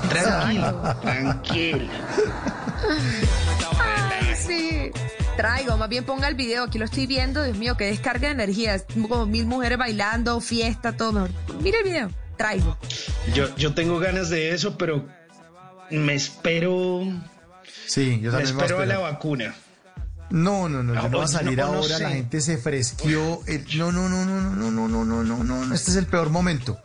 Tranquilo, 0.09 0.97
tranquilo. 1.01 1.87
Ay, 3.79 4.35
sí. 4.35 4.91
Traigo, 5.37 5.77
más 5.77 5.89
bien 5.89 6.03
ponga 6.05 6.27
el 6.27 6.35
video, 6.35 6.63
aquí 6.65 6.77
lo 6.77 6.85
estoy 6.85 7.07
viendo, 7.07 7.43
Dios 7.43 7.57
mío, 7.57 7.75
que 7.75 7.85
descarga 7.85 8.27
de 8.27 8.33
energía, 8.33 8.75
es 8.75 8.85
como 9.07 9.25
mil 9.25 9.45
mujeres 9.47 9.77
bailando, 9.77 10.39
fiesta, 10.41 10.95
todo 10.95 11.11
mejor. 11.13 11.31
Mira 11.61 11.79
el 11.79 11.83
video, 11.83 12.09
traigo. 12.37 12.77
Yo, 13.33 13.53
yo 13.55 13.73
tengo 13.73 13.97
ganas 13.99 14.29
de 14.29 14.51
eso, 14.53 14.77
pero 14.77 15.07
me 15.89 16.13
espero. 16.13 17.01
Sí, 17.87 18.19
yo 18.21 18.31
también 18.31 18.55
me 18.55 18.61
espero 18.63 18.81
a 18.81 18.85
la 18.85 18.99
vacuna. 18.99 19.55
No, 20.29 20.69
no, 20.69 20.81
no, 20.83 20.93
Ah, 20.93 21.03
ya 21.03 21.09
no 21.09 21.17
va 21.17 21.23
a 21.23 21.27
pues, 21.27 21.31
salir 21.31 21.57
no, 21.57 21.65
no 21.67 21.73
ahora, 21.79 21.97
sé. 21.97 22.03
la 22.03 22.09
gente 22.11 22.41
se 22.41 22.57
fresqueó. 22.57 23.41
no, 23.77 23.91
no, 23.91 24.09
no, 24.09 24.25
no, 24.25 24.39
no, 24.41 24.71
no, 24.71 24.87
no, 24.87 24.87
no, 24.87 25.05
no, 25.05 25.23
no, 25.23 25.43
no, 25.43 25.65
no, 25.65 25.75
este 25.75 25.91
es 25.91 25.97
el 25.97 26.05
peor 26.05 26.29
momento. 26.29 26.79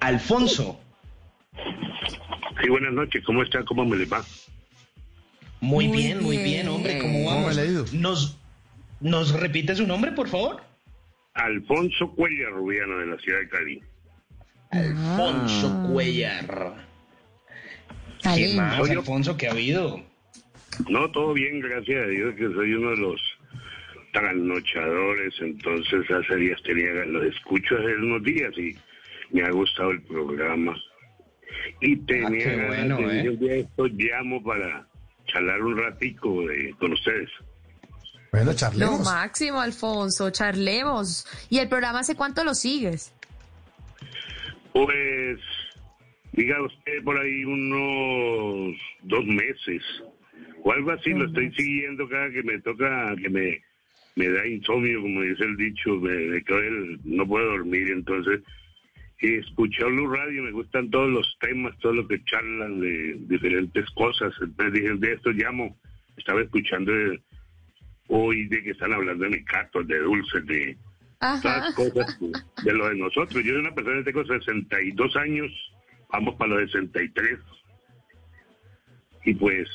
Alfonso. 0.00 0.78
Sí, 2.62 2.68
buenas 2.68 2.92
noches. 2.92 3.22
¿Cómo 3.24 3.42
está? 3.42 3.64
¿Cómo 3.64 3.84
me 3.84 3.96
le 3.96 4.04
va? 4.06 4.24
Muy, 5.60 5.88
Muy 5.88 5.96
bien, 5.98 6.22
muy 6.22 6.36
bien, 6.38 6.68
hombre, 6.68 6.98
¿cómo 7.00 7.14
¿Cómo 7.24 7.30
vamos? 7.30 7.48
me 7.48 7.54
le 7.56 7.62
ha 7.62 7.64
ido? 7.66 7.84
¿Nos, 7.92 8.37
¿Nos 9.00 9.38
repite 9.38 9.74
su 9.74 9.86
nombre, 9.86 10.12
por 10.12 10.28
favor? 10.28 10.62
Alfonso 11.34 12.10
Cuellar 12.14 12.52
Rubiano 12.52 12.98
de 12.98 13.06
la 13.06 13.18
ciudad 13.18 13.38
de 13.38 13.48
Cali. 13.48 13.82
Alfonso 14.70 15.80
Cuellar. 15.82 16.74
¿Qué 18.22 18.54
más, 18.56 18.80
Oye, 18.80 18.92
Alfonso, 18.92 19.36
que 19.36 19.46
ha 19.46 19.52
habido? 19.52 20.02
No, 20.88 21.10
todo 21.10 21.32
bien, 21.32 21.60
gracias 21.60 22.04
a 22.04 22.06
Dios, 22.08 22.34
que 22.34 22.52
soy 22.52 22.74
uno 22.74 22.90
de 22.90 22.96
los 22.96 23.20
trasnochadores, 24.12 25.34
entonces 25.40 26.10
hace 26.10 26.36
días 26.36 26.60
tenía, 26.62 26.92
los 27.06 27.24
escucho 27.24 27.76
hace 27.76 27.94
unos 27.96 28.22
días 28.22 28.52
y 28.56 28.76
me 29.30 29.42
ha 29.42 29.50
gustado 29.50 29.90
el 29.90 30.02
programa. 30.02 30.76
Y 31.80 31.96
tenía 31.98 32.54
ganas 32.56 32.98
bueno, 32.98 33.08
de 33.08 33.20
¿eh? 33.20 33.66
un 33.76 33.96
día 33.96 34.16
llamo 34.16 34.42
para 34.42 34.86
charlar 35.26 35.62
un 35.62 35.78
ratico 35.78 36.46
de, 36.46 36.74
con 36.78 36.92
ustedes. 36.92 37.30
Bueno, 38.32 38.52
Lo 38.52 38.56
charlemos. 38.56 39.04
máximo, 39.04 39.60
Alfonso, 39.60 40.30
charlemos. 40.30 41.26
¿Y 41.50 41.58
el 41.58 41.68
programa 41.68 42.00
hace 42.00 42.14
cuánto 42.14 42.44
lo 42.44 42.54
sigues? 42.54 43.14
Pues, 44.72 45.38
diga 46.32 46.62
usted 46.62 47.02
por 47.04 47.18
ahí 47.18 47.44
unos 47.44 48.76
dos 49.02 49.24
meses 49.26 49.82
o 50.62 50.72
algo 50.72 50.90
así, 50.92 51.10
lo 51.10 51.26
estoy 51.26 51.52
siguiendo 51.54 52.08
cada 52.08 52.30
que 52.30 52.42
me 52.42 52.60
toca, 52.60 53.14
que 53.16 53.28
me, 53.30 53.62
me 54.16 54.28
da 54.28 54.46
insomnio, 54.46 55.00
como 55.00 55.22
dice 55.22 55.44
el 55.44 55.56
dicho, 55.56 55.90
me, 55.96 56.12
me 56.12 56.44
quedo 56.44 56.58
el- 56.58 57.00
no 57.04 57.26
puedo 57.26 57.46
dormir, 57.46 57.90
entonces 57.90 58.40
y 59.20 59.34
escuché 59.34 59.82
Blue 59.84 60.12
Radio, 60.14 60.42
me 60.44 60.52
gustan 60.52 60.90
todos 60.90 61.10
los 61.10 61.36
temas, 61.40 61.76
todo 61.78 61.92
lo 61.92 62.06
que 62.06 62.22
charlan 62.24 62.78
de 62.80 63.16
diferentes 63.20 63.84
cosas, 63.90 64.32
entonces 64.40 64.74
dije, 64.74 64.94
de 64.94 65.12
esto 65.14 65.30
llamo, 65.30 65.76
estaba 66.16 66.42
escuchando 66.42 66.92
de- 66.92 67.20
hoy 68.08 68.46
de 68.48 68.62
que 68.62 68.70
están 68.70 68.92
hablando 68.92 69.24
de 69.24 69.30
mecatos, 69.30 69.86
de 69.86 69.98
dulces, 69.98 70.46
de 70.46 70.76
Ajá. 71.20 71.40
todas 71.42 71.74
cosas 71.74 72.18
de 72.64 72.72
lo 72.72 72.88
de 72.88 72.96
nosotros. 72.96 73.44
Yo 73.44 73.52
soy 73.52 73.60
una 73.60 73.74
persona 73.74 73.98
que 73.98 74.12
tengo 74.12 74.26
62 74.26 75.16
años, 75.16 75.52
vamos 76.10 76.34
para 76.36 76.54
los 76.54 76.70
63. 76.72 77.38
Y 79.24 79.34
pues 79.34 79.68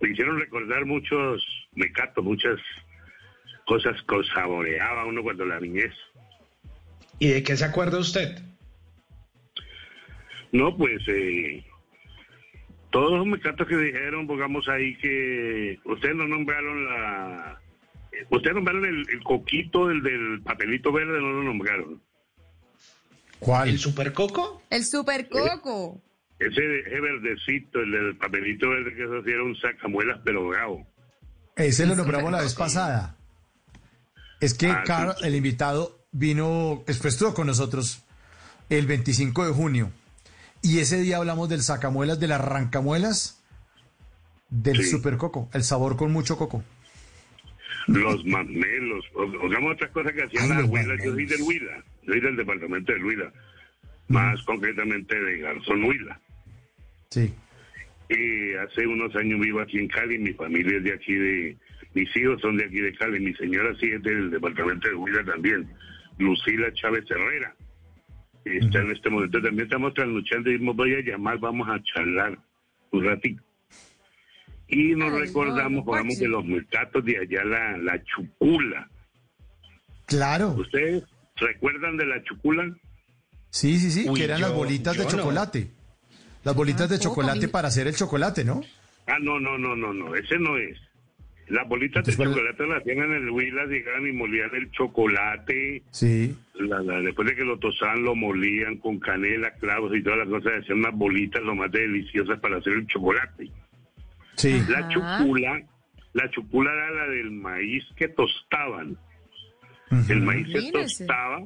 me 0.00 0.10
hicieron 0.10 0.38
recordar 0.38 0.84
muchos 0.86 1.44
mecatos, 1.74 2.24
muchas 2.24 2.60
cosas 3.66 4.00
que 4.02 4.16
saboreaba 4.34 5.06
uno 5.06 5.22
cuando 5.22 5.44
la 5.44 5.60
niñez. 5.60 5.92
¿Y 7.18 7.28
de 7.28 7.42
qué 7.42 7.56
se 7.56 7.64
acuerda 7.64 7.98
usted? 7.98 8.38
No, 10.52 10.76
pues 10.76 11.02
eh, 11.08 11.64
todos 12.90 13.18
los 13.18 13.26
mecatos 13.26 13.66
que 13.66 13.76
dijeron, 13.76 14.26
pongamos 14.26 14.68
ahí 14.68 14.96
que 14.98 15.78
ustedes 15.84 16.14
no 16.14 16.28
nombraron 16.28 16.84
la... 16.84 17.60
Ustedes 18.30 18.54
nombraron 18.54 18.84
el, 18.84 19.06
el 19.10 19.22
coquito, 19.24 19.90
el 19.90 20.02
del 20.02 20.42
papelito 20.42 20.92
verde, 20.92 21.20
no 21.20 21.32
lo 21.32 21.42
nombraron. 21.42 22.02
¿Cuál? 23.38 23.68
¿El 23.68 23.78
supercoco? 23.78 24.62
El 24.70 24.84
super 24.84 25.28
coco. 25.28 26.00
Ese, 26.38 26.80
ese 26.80 27.00
verdecito, 27.00 27.80
el 27.80 27.90
del 27.92 28.16
papelito 28.16 28.68
verde, 28.70 28.94
que 28.94 29.04
eso 29.04 29.22
sí 29.24 29.30
era 29.30 29.42
un 29.42 29.56
sacamuelas, 29.56 30.20
pero 30.24 30.48
bravo. 30.48 30.86
Ese 31.56 31.86
lo 31.86 31.94
nombramos 31.94 32.32
la 32.32 32.40
vez 32.42 32.54
pasada. 32.54 33.16
Es 34.40 34.54
que 34.54 34.66
Ah, 34.68 35.14
sí. 35.18 35.24
El 35.26 35.34
invitado, 35.36 36.06
vino, 36.12 36.82
después 36.86 37.14
estuvo 37.14 37.34
con 37.34 37.46
nosotros 37.46 38.02
el 38.68 38.86
25 38.86 39.46
de 39.46 39.52
junio. 39.52 39.90
Y 40.62 40.78
ese 40.80 40.98
día 41.00 41.18
hablamos 41.18 41.48
del 41.48 41.62
sacamuelas, 41.62 42.18
del 42.18 42.32
arrancamuelas, 42.32 43.42
del 44.50 44.78
Sí. 44.82 44.90
super 44.90 45.16
coco, 45.18 45.48
el 45.52 45.62
sabor 45.62 45.96
con 45.96 46.10
mucho 46.12 46.36
coco. 46.36 46.64
Los 47.86 48.24
mamelos, 48.24 49.04
o- 49.14 49.70
otras 49.70 49.90
cosas 49.90 50.12
que 50.12 50.22
hacían 50.22 50.48
las 50.48 50.64
huilas. 50.68 50.98
Yo 51.04 51.12
soy 51.12 51.26
del 51.26 51.42
Huila, 51.42 51.76
yo 52.02 52.12
soy 52.12 52.20
del 52.20 52.36
departamento 52.36 52.92
del 52.92 53.04
Huila, 53.04 53.32
más 54.08 54.42
concretamente 54.44 55.18
de 55.20 55.38
Garzón 55.38 55.84
Huila. 55.84 56.20
Sí. 57.10 57.32
Y 58.08 58.54
hace 58.54 58.86
unos 58.86 59.14
años 59.16 59.40
vivo 59.40 59.60
aquí 59.60 59.78
en 59.78 59.88
Cali, 59.88 60.18
mi 60.18 60.32
familia 60.32 60.78
es 60.78 60.84
de 60.84 60.92
aquí 60.92 61.14
de, 61.14 61.56
mis 61.94 62.16
hijos 62.16 62.40
son 62.40 62.56
de 62.56 62.64
aquí 62.64 62.80
de 62.80 62.94
Cali, 62.94 63.20
mi 63.20 63.34
señora 63.34 63.74
sí 63.80 63.86
es 63.90 64.02
del 64.02 64.30
departamento 64.30 64.88
de 64.88 64.94
Huila 64.94 65.24
también, 65.24 65.68
Lucila 66.18 66.72
Chávez 66.74 67.04
Herrera. 67.10 67.54
Está 68.44 68.80
en 68.80 68.90
este 68.90 69.08
momento 69.08 69.40
también 69.40 69.64
estamos 69.64 69.94
trasnochando 69.94 70.50
y 70.50 70.56
voy 70.58 70.94
a 70.94 71.00
llamar, 71.00 71.38
vamos 71.38 71.68
a 71.68 71.82
charlar 71.82 72.38
un 72.90 73.04
ratito. 73.04 73.42
Y 74.68 74.94
nos 74.94 75.12
recordamos, 75.12 75.84
pongamos 75.84 76.18
de 76.18 76.28
los 76.28 76.44
mercados 76.44 77.04
de 77.04 77.18
allá 77.18 77.44
la, 77.44 77.76
la 77.78 78.02
chucula. 78.04 78.88
Claro. 80.06 80.50
¿Ustedes 80.58 81.04
recuerdan 81.36 81.96
de 81.96 82.06
la 82.06 82.22
chucula? 82.24 82.64
Sí, 83.50 83.78
sí, 83.78 83.90
sí, 83.90 84.08
Uy, 84.08 84.18
que 84.18 84.24
eran 84.24 84.40
las 84.40 84.52
bolitas 84.52 84.96
de 84.96 85.04
no. 85.04 85.10
chocolate. 85.10 85.68
Las 86.42 86.54
bolitas 86.54 86.88
de 86.90 86.98
chocolate 86.98 87.48
para 87.48 87.68
hacer 87.68 87.86
el 87.86 87.94
chocolate, 87.94 88.44
¿no? 88.44 88.62
Ah, 89.06 89.18
no, 89.20 89.38
no, 89.40 89.56
no, 89.58 89.76
no, 89.76 89.92
no, 89.94 90.14
ese 90.14 90.38
no 90.38 90.56
es. 90.56 90.76
Las 91.48 91.68
bolitas 91.68 92.04
de 92.04 92.12
Entonces, 92.12 92.16
¿cuál- 92.16 92.30
chocolate 92.34 92.66
las 92.66 92.80
hacían 92.80 92.98
en 93.04 93.12
el 93.12 93.30
Huila, 93.30 93.66
llegaban 93.66 94.06
y 94.06 94.12
molían 94.12 94.50
el 94.54 94.70
chocolate. 94.70 95.82
Sí. 95.90 96.34
La- 96.54 96.80
la- 96.82 97.00
después 97.00 97.28
de 97.28 97.36
que 97.36 97.44
lo 97.44 97.58
tosaban, 97.58 98.02
lo 98.02 98.14
molían 98.14 98.78
con 98.78 98.98
canela, 98.98 99.50
clavos 99.54 99.94
y 99.94 100.02
todas 100.02 100.20
las 100.20 100.28
cosas. 100.28 100.52
Hacían 100.62 100.78
unas 100.78 100.94
bolitas 100.94 101.42
lo 101.42 101.54
más 101.54 101.70
deliciosas 101.70 102.40
para 102.40 102.56
hacer 102.58 102.72
el 102.72 102.86
chocolate. 102.86 103.50
Sí. 104.36 104.62
La 104.68 104.88
chucula, 104.88 105.60
la 106.12 106.30
chucula 106.30 106.70
era 106.72 106.90
la 106.90 107.06
del 107.14 107.30
maíz 107.30 107.84
que 107.96 108.08
tostaban. 108.08 108.96
El 110.08 110.22
maíz 110.22 110.48
se 110.50 110.72
tostaba 110.72 111.40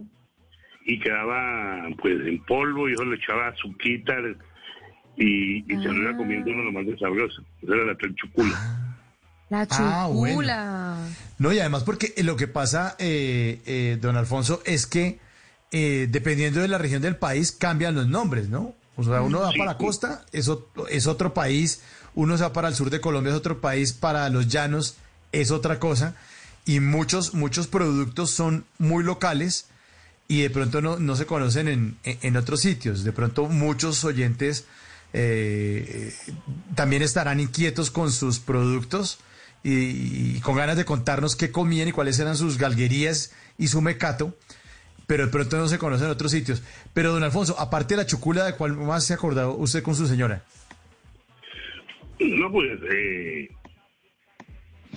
y 0.87 0.99
quedaba 1.01 1.87
pues 2.01 2.15
en 2.27 2.43
polvo 2.45 2.89
y 2.89 2.95
eso 2.95 3.05
le 3.05 3.17
echaba 3.17 3.49
azuquita 3.49 4.15
y, 5.17 5.59
y 5.59 5.77
se 5.83 5.89
lo 5.89 5.95
iba 6.03 6.17
comiendo 6.17 6.51
uno 6.51 6.63
lo 6.65 6.73
más 6.73 6.85
sabroso. 6.99 7.43
Esa 7.63 7.75
era 7.75 7.85
la 7.85 7.97
chucula. 8.15 8.95
La 9.51 9.67
Ah, 9.71 10.09
bueno. 10.11 10.35
chucula. 10.35 10.97
No, 11.39 11.53
y 11.53 11.59
además 11.59 11.85
porque 11.85 12.15
lo 12.23 12.37
que 12.37 12.49
pasa, 12.49 12.97
eh, 12.99 13.61
eh, 13.67 13.99
don 14.01 14.17
Alfonso, 14.17 14.63
es 14.65 14.87
que 14.87 15.19
eh, 15.73 16.07
dependiendo 16.11 16.61
de 16.61 16.69
la 16.69 16.79
región 16.79 17.03
del 17.03 17.17
país 17.17 17.53
cambian 17.53 17.95
los 17.95 18.09
nombres, 18.09 18.49
¿no? 18.49 18.75
O 18.97 19.03
sea, 19.03 19.21
uno 19.23 19.41
va 19.41 19.53
Sí, 19.53 19.59
para 19.59 19.73
la 19.73 19.79
costa, 19.79 20.25
es, 20.33 20.51
es 20.91 21.07
otro 21.07 21.33
país, 21.35 21.85
uno 22.15 22.37
se 22.37 22.43
va 22.45 22.53
para 22.53 22.69
el 22.69 22.75
sur 22.75 22.91
de 22.91 23.01
Colombia, 23.01 23.31
es 23.33 23.37
otro 23.39 23.61
país, 23.61 23.93
para 23.93 24.29
los 24.31 24.49
llanos 24.49 24.97
es 25.33 25.51
otra 25.51 25.79
cosa, 25.79 26.15
y 26.65 26.81
muchos, 26.81 27.35
muchos 27.35 27.67
productos 27.67 28.31
son 28.31 28.65
muy 28.79 29.05
locales 29.05 29.67
y 30.27 30.43
de 30.43 30.51
pronto 30.51 30.81
no, 30.83 30.99
no 30.99 31.17
se 31.17 31.27
conocen 31.27 31.69
en, 31.69 31.97
en- 32.05 32.37
otros 32.37 32.61
sitios. 32.61 33.05
De 33.05 33.13
pronto 33.13 33.47
muchos 33.49 34.05
oyentes 34.05 34.65
eh, 35.15 36.15
también 36.75 37.03
estarán 37.03 37.41
inquietos 37.41 37.91
con 37.91 38.13
sus 38.13 38.39
productos 38.39 39.19
y, 39.63 40.37
y 40.37 40.41
con 40.41 40.57
ganas 40.57 40.77
de 40.77 40.85
contarnos 40.85 41.35
qué 41.37 41.51
comían 41.51 41.89
y 41.89 41.93
cuáles 41.93 42.19
eran 42.19 42.37
sus 42.37 42.59
galguerías 42.59 43.31
y 43.57 43.69
su 43.69 43.81
mecato, 43.81 44.37
pero 45.07 45.25
de 45.27 45.33
pronto 45.33 45.57
no 45.57 45.69
se 45.69 45.79
conocen 45.79 46.07
en 46.07 46.13
otros 46.13 46.31
sitios. 46.33 46.63
Pero, 46.93 47.13
don 47.13 47.23
Alfonso, 47.25 47.59
aparte 47.59 47.95
de 47.95 48.03
la 48.03 48.07
chucula, 48.07 48.45
¿de 48.45 48.53
cuál 48.55 48.77
más 48.77 49.05
se 49.05 49.15
ha 49.15 49.17
acordado 49.17 49.57
usted 49.57 49.83
con 49.83 49.95
su 49.97 50.07
señora? 50.07 50.45
No, 52.21 52.51
pues, 52.51 52.79
eh, 52.91 53.49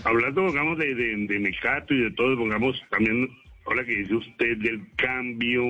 hablando, 0.03 0.45
pongamos, 0.45 0.77
de, 0.77 0.95
de, 0.95 1.27
de 1.27 1.39
Mecato 1.39 1.93
y 1.93 2.03
de 2.03 2.11
todo, 2.11 2.38
pongamos 2.38 2.81
también, 2.89 3.30
ahora 3.65 3.85
que 3.85 3.95
dice 3.98 4.15
usted 4.15 4.57
del 4.57 4.81
cambio 4.95 5.64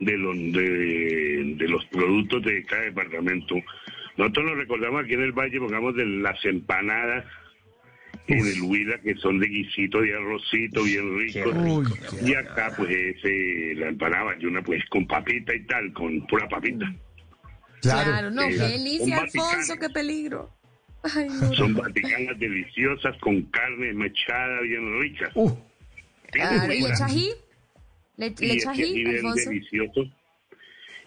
de 0.00 0.18
los, 0.18 0.36
de, 0.36 1.54
de 1.56 1.68
los 1.68 1.84
productos 1.86 2.42
de 2.44 2.64
cada 2.64 2.82
departamento, 2.82 3.56
nosotros 4.16 4.46
nos 4.46 4.56
recordamos 4.58 5.04
aquí 5.04 5.14
en 5.14 5.22
el 5.22 5.32
Valle, 5.32 5.58
pongamos, 5.58 5.94
de 5.96 6.06
las 6.06 6.44
empanadas 6.44 7.24
en 8.28 8.46
el 8.46 8.62
Huila, 8.62 8.98
que 9.00 9.16
son 9.16 9.40
de 9.40 9.48
guisito, 9.48 10.00
de 10.00 10.14
arrocito, 10.14 10.84
bien 10.84 11.18
rico. 11.18 11.50
Uy, 11.50 11.86
y 12.24 12.34
acá, 12.34 12.72
pues, 12.76 12.90
es 12.90 13.16
eh, 13.24 13.74
la 13.76 13.88
empanada 13.88 14.24
bayuna, 14.24 14.62
pues, 14.62 14.84
con 14.90 15.06
papita 15.06 15.54
y 15.54 15.64
tal, 15.66 15.92
con 15.92 16.24
pura 16.26 16.48
papita. 16.48 16.94
Claro, 17.80 18.30
no, 18.30 18.42
Eh, 18.42 18.50
qué 18.50 18.56
delicia, 18.56 19.18
Alfonso, 19.18 19.74
qué 19.80 19.88
peligro. 19.90 20.50
Ay, 21.02 21.28
no. 21.28 21.54
Son 21.54 21.74
vaticanas 21.74 22.38
deliciosas 22.38 23.16
con 23.18 23.42
carne 23.42 23.92
mechada 23.92 24.60
bien 24.62 25.00
rica. 25.00 25.30
Claro, 26.30 26.72
¿Y 26.72 26.80
le 26.80 26.88
echa 26.88 27.06
ají? 27.06 27.30
¿Le, 28.16 28.34
Y 28.38 29.06
Alfonso? 29.08 29.50
delicioso. 29.50 30.04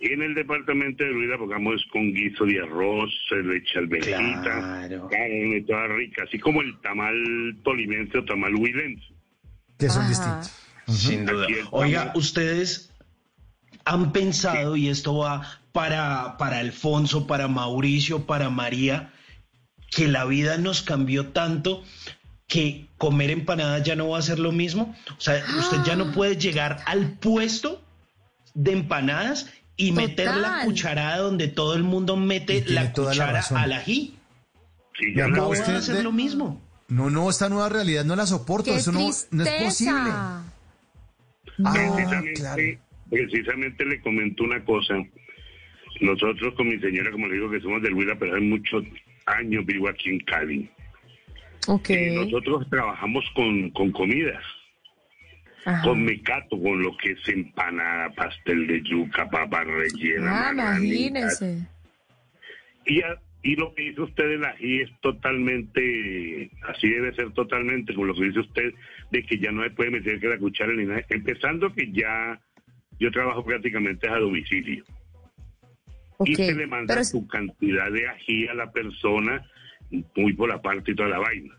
Y 0.02 0.12
en 0.12 0.22
el 0.22 0.36
departamento 0.36 1.04
de 1.04 1.10
Ruida, 1.12 1.38
pongamos 1.38 1.84
con 1.92 2.14
guiso 2.14 2.46
de 2.46 2.62
arroz, 2.62 3.10
se 3.30 3.38
le 3.38 3.58
echa 3.58 3.80
alverjita, 3.80 4.88
carne 5.10 5.62
toda 5.66 5.88
rica, 5.88 6.24
así 6.28 6.38
como 6.38 6.62
el 6.62 6.78
tamal 6.82 7.16
tolimense 7.64 8.18
o 8.18 8.26
tamal 8.26 8.54
huilense. 8.56 9.06
Que 9.80 9.90
son 9.90 10.02
Ajá. 10.04 10.10
distintos. 10.10 10.62
Sin 10.88 11.26
duda. 11.26 11.46
Aquí 11.46 11.54
el 11.54 11.66
Oiga, 11.72 12.12
ustedes 12.16 12.94
han 13.86 14.12
pensado, 14.12 14.76
y 14.76 14.90
esto 14.90 15.18
va 15.18 15.60
para, 15.72 16.38
para 16.38 16.60
Alfonso, 16.60 17.26
para 17.26 17.48
Mauricio, 17.48 18.26
para 18.26 18.50
María, 18.50 19.12
que 19.96 20.10
la 20.10 20.26
vida 20.26 20.58
nos 20.58 20.82
cambió 20.82 21.28
tanto 21.30 21.82
que 22.48 22.88
comer 22.98 23.32
empanadas 23.32 23.82
ya 23.84 23.96
no 23.96 24.10
va 24.10 24.20
a 24.20 24.22
ser 24.22 24.40
lo 24.40 24.52
mismo. 24.52 24.94
O 25.18 25.22
sea, 25.22 25.42
usted 25.58 25.78
ya 25.86 25.96
no 25.96 26.12
puede 26.12 26.36
llegar 26.36 26.80
al 26.86 27.14
puesto 27.14 27.82
de 28.54 28.74
empanadas 28.74 29.50
y 29.78 29.94
meter 29.94 30.36
la 30.36 30.62
cucharada 30.66 31.20
donde 31.20 31.48
todo 31.48 31.76
el 31.76 31.84
mundo 31.84 32.18
mete 32.18 32.66
la 32.68 32.92
toda 32.92 33.08
la 33.08 33.14
cuchara 33.14 33.32
razón. 33.40 33.58
al 33.58 33.72
ají. 33.72 34.16
Sí, 35.00 35.06
Y 35.14 35.16
ya 35.18 35.28
no, 35.28 35.44
va 35.44 35.48
usted 35.48 35.76
a 35.76 35.82
ser 35.82 35.96
de- 35.98 36.04
lo 36.04 36.12
mismo. 36.12 36.62
No, 36.90 37.10
no, 37.10 37.30
esta 37.30 37.48
nueva 37.48 37.70
realidad 37.70 38.04
no 38.04 38.18
la 38.18 38.26
soporto, 38.28 38.72
¡Qué 38.72 38.78
eso 38.78 38.92
no, 38.92 39.00
no 39.00 39.44
es 39.44 39.64
posible. 39.64 40.02
Ah, 40.04 40.44
precisamente, 41.58 42.34
claro. 42.34 42.64
precisamente 43.10 43.86
le 43.86 44.02
comento 44.02 44.44
una 44.44 44.64
cosa. 44.66 44.94
Nosotros 46.02 46.54
con 46.56 46.68
mi 46.68 46.78
señora, 46.80 47.12
como 47.12 47.28
le 47.28 47.36
digo, 47.36 47.50
que 47.50 47.62
somos 47.62 47.82
del 47.82 47.94
Huila, 47.94 48.16
pero 48.20 48.34
hace 48.36 48.42
muchos 48.44 48.84
años 49.26 49.66
vivo 49.66 49.90
aquí 49.90 50.10
en 50.10 50.20
Cali. 50.22 50.70
Ok. 51.68 51.90
Eh, 51.90 52.12
nosotros 52.16 52.70
trabajamos 52.70 53.26
con, 53.34 53.70
con 53.72 53.92
comidas, 53.92 54.44
Ajá. 55.66 55.82
con 55.84 56.04
mecato, 56.04 56.62
con 56.62 56.82
lo 56.82 56.96
que 56.98 57.12
es 57.14 57.28
empanada, 57.30 58.10
pastel 58.12 58.68
de 58.68 58.82
yuca, 58.84 59.30
papa 59.30 59.64
rellena. 59.64 60.50
Ah, 60.50 60.52
imagínese. 60.54 61.68
Y, 62.86 63.02
a- 63.02 63.20
y 63.42 63.56
lo 63.56 63.74
que 63.74 63.84
dice 63.84 64.02
usted 64.02 64.28
del 64.28 64.46
ají 64.46 64.82
es 64.82 64.92
totalmente, 65.02 66.50
así 66.68 66.90
debe 66.90 67.14
ser 67.16 67.32
totalmente, 67.32 67.94
con 67.96 68.08
lo 68.08 68.14
que 68.14 68.26
dice 68.26 68.40
usted, 68.40 68.74
de 69.12 69.24
que 69.24 69.38
ya 69.40 69.52
no 69.52 69.64
se 69.64 69.70
puede 69.72 69.92
meter 69.92 70.20
que 70.20 70.28
la 70.28 70.38
cuchara 70.38 70.74
ni 70.74 70.86
nada. 70.86 71.04
Empezando 71.10 71.74
que 71.74 71.92
ya 71.92 72.40
yo 73.00 73.12
trabajo 73.12 73.44
prácticamente 73.44 74.08
a 74.08 74.18
domicilio. 74.18 74.84
Y 76.24 76.36
se 76.36 76.54
le 76.54 76.68
manda 76.68 76.94
pero- 76.94 77.04
su 77.06 77.28
cantidad 77.28 77.92
de 77.92 78.08
ají 78.08 78.48
a 78.48 78.54
la 78.54 78.72
persona, 78.72 79.46
muy 80.16 80.34
por 80.34 80.50
la 80.50 80.62
parte 80.62 80.92
y 80.92 80.96
toda 80.96 81.10
la 81.10 81.20
vaina. 81.20 81.54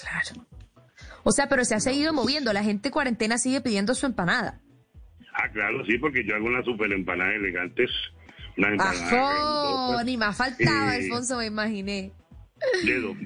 Claro. 0.00 0.46
O 1.24 1.32
sea, 1.32 1.48
pero 1.48 1.64
se 1.64 1.74
ha 1.74 1.80
seguido 1.80 2.12
moviendo. 2.12 2.52
La 2.52 2.62
gente 2.64 2.90
cuarentena 2.90 3.38
sigue 3.38 3.60
pidiendo 3.60 3.94
su 3.94 4.06
empanada. 4.06 4.60
Ah, 5.34 5.48
claro, 5.50 5.84
sí, 5.86 5.96
porque 5.98 6.24
yo 6.26 6.34
hago 6.34 6.46
unas 6.46 6.64
super 6.64 6.92
empanadas 6.92 7.34
elegantes, 7.36 7.90
unas 8.58 8.72
Ni 10.04 10.16
más 10.16 10.36
faltaba, 10.36 10.96
Eh, 10.96 11.02
Alfonso, 11.04 11.38
me 11.38 11.46
imaginé. 11.46 12.12
de 12.84 13.00
dos- 13.00 13.16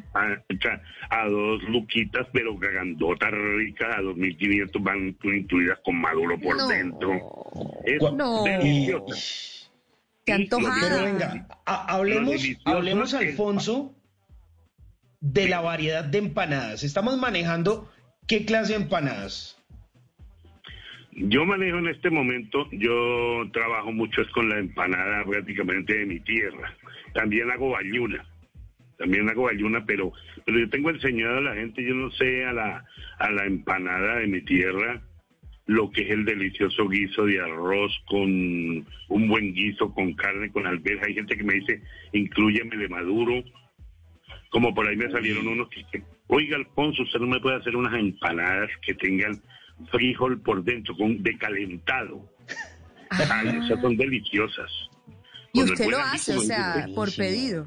a, 1.10 1.26
dos 1.28 1.62
luquitas, 1.64 2.26
pero 2.32 2.56
cagandotas 2.59 3.30
ricas, 3.32 3.97
a 3.97 4.01
2.500 4.02 4.82
van 4.82 5.16
incluidas 5.24 5.78
con 5.84 6.01
maduro 6.01 6.38
por 6.40 6.56
No. 6.56 6.68
dentro. 6.68 7.10
Es 7.84 8.01
No. 8.14 8.44
delicioso. 8.44 9.06
Lo 10.27 10.35
antojada. 10.35 10.77
Pero 10.81 11.05
venga, 11.05 11.47
ha- 11.66 11.94
hablemos, 11.94 12.43
hablemos 12.65 13.15
Alfonso, 13.15 13.94
de 15.20 15.48
la 15.48 15.61
variedad 15.61 16.05
de 16.05 16.19
empanadas. 16.19 16.82
Estamos 16.85 17.19
manejando 17.19 17.90
qué 18.27 18.44
clase 18.44 18.73
de 18.74 18.82
empanadas. 18.82 19.53
Yo 21.12 21.47
manejo 21.47 21.78
en 21.78 21.89
este 21.89 22.11
momento, 22.11 22.69
yo 22.73 23.48
trabajo 23.53 23.90
mucho 23.90 24.20
es 24.20 24.28
con 24.32 24.48
la 24.51 24.59
empanada 24.59 25.24
prácticamente 25.24 25.97
de 25.97 26.07
mi 26.07 26.20
tierra. 26.20 26.74
También 27.15 27.51
hago 27.51 27.70
bayuna. 27.70 28.23
También 28.98 29.28
hago 29.31 29.44
bayuna, 29.44 29.85
pero, 29.86 30.12
pero 30.44 30.59
yo 30.59 30.69
tengo 30.70 30.90
enseñado 30.90 31.39
a 31.39 31.40
la 31.40 31.55
gente, 31.55 31.82
yo 31.85 31.94
no 31.94 32.11
sé, 32.12 32.44
a 32.44 32.53
la, 32.53 32.85
a 33.19 33.31
la 33.31 33.44
empanada 33.44 34.16
de 34.16 34.27
mi 34.27 34.43
tierra, 34.43 35.01
lo 35.66 35.90
que 35.90 36.02
es 36.02 36.10
el 36.10 36.24
delicioso 36.24 36.88
guiso 36.88 37.24
de 37.24 37.40
arroz 37.40 37.93
con 38.06 38.22
un 38.28 39.28
buen 39.28 39.52
guiso, 39.52 39.93
con 39.93 40.14
carne, 40.14 40.51
con 40.52 40.66
alberja. 40.66 41.06
Hay 41.06 41.14
gente 41.14 41.36
que 41.36 41.43
me 41.43 41.55
dice, 41.55 41.82
incluyeme 42.12 42.76
de 42.76 42.88
maduro. 42.88 43.43
Como 44.51 44.72
por 44.72 44.86
ahí 44.88 44.97
me 44.97 45.10
salieron 45.10 45.48
unos 45.48 45.68
que, 45.68 45.84
que, 45.90 46.02
oiga 46.28 46.56
Alfonso, 46.56 47.02
usted 47.02 47.18
no 47.18 47.26
me 47.26 47.40
puede 47.40 47.56
hacer 47.56 47.74
unas 47.74 47.94
empanadas 47.94 48.70
que 48.80 48.94
tengan 48.94 49.43
frijol 49.90 50.40
por 50.40 50.62
dentro, 50.62 50.97
con 50.97 51.22
decalentado. 51.22 52.24
Ay, 53.10 53.48
esas 53.64 53.80
son 53.80 53.97
deliciosas. 53.97 54.70
Y 55.52 55.62
usted 55.62 55.88
lo 55.90 55.98
hace, 55.98 56.36
o 56.36 56.40
sea, 56.40 56.86
por 56.94 57.14
pedido. 57.14 57.66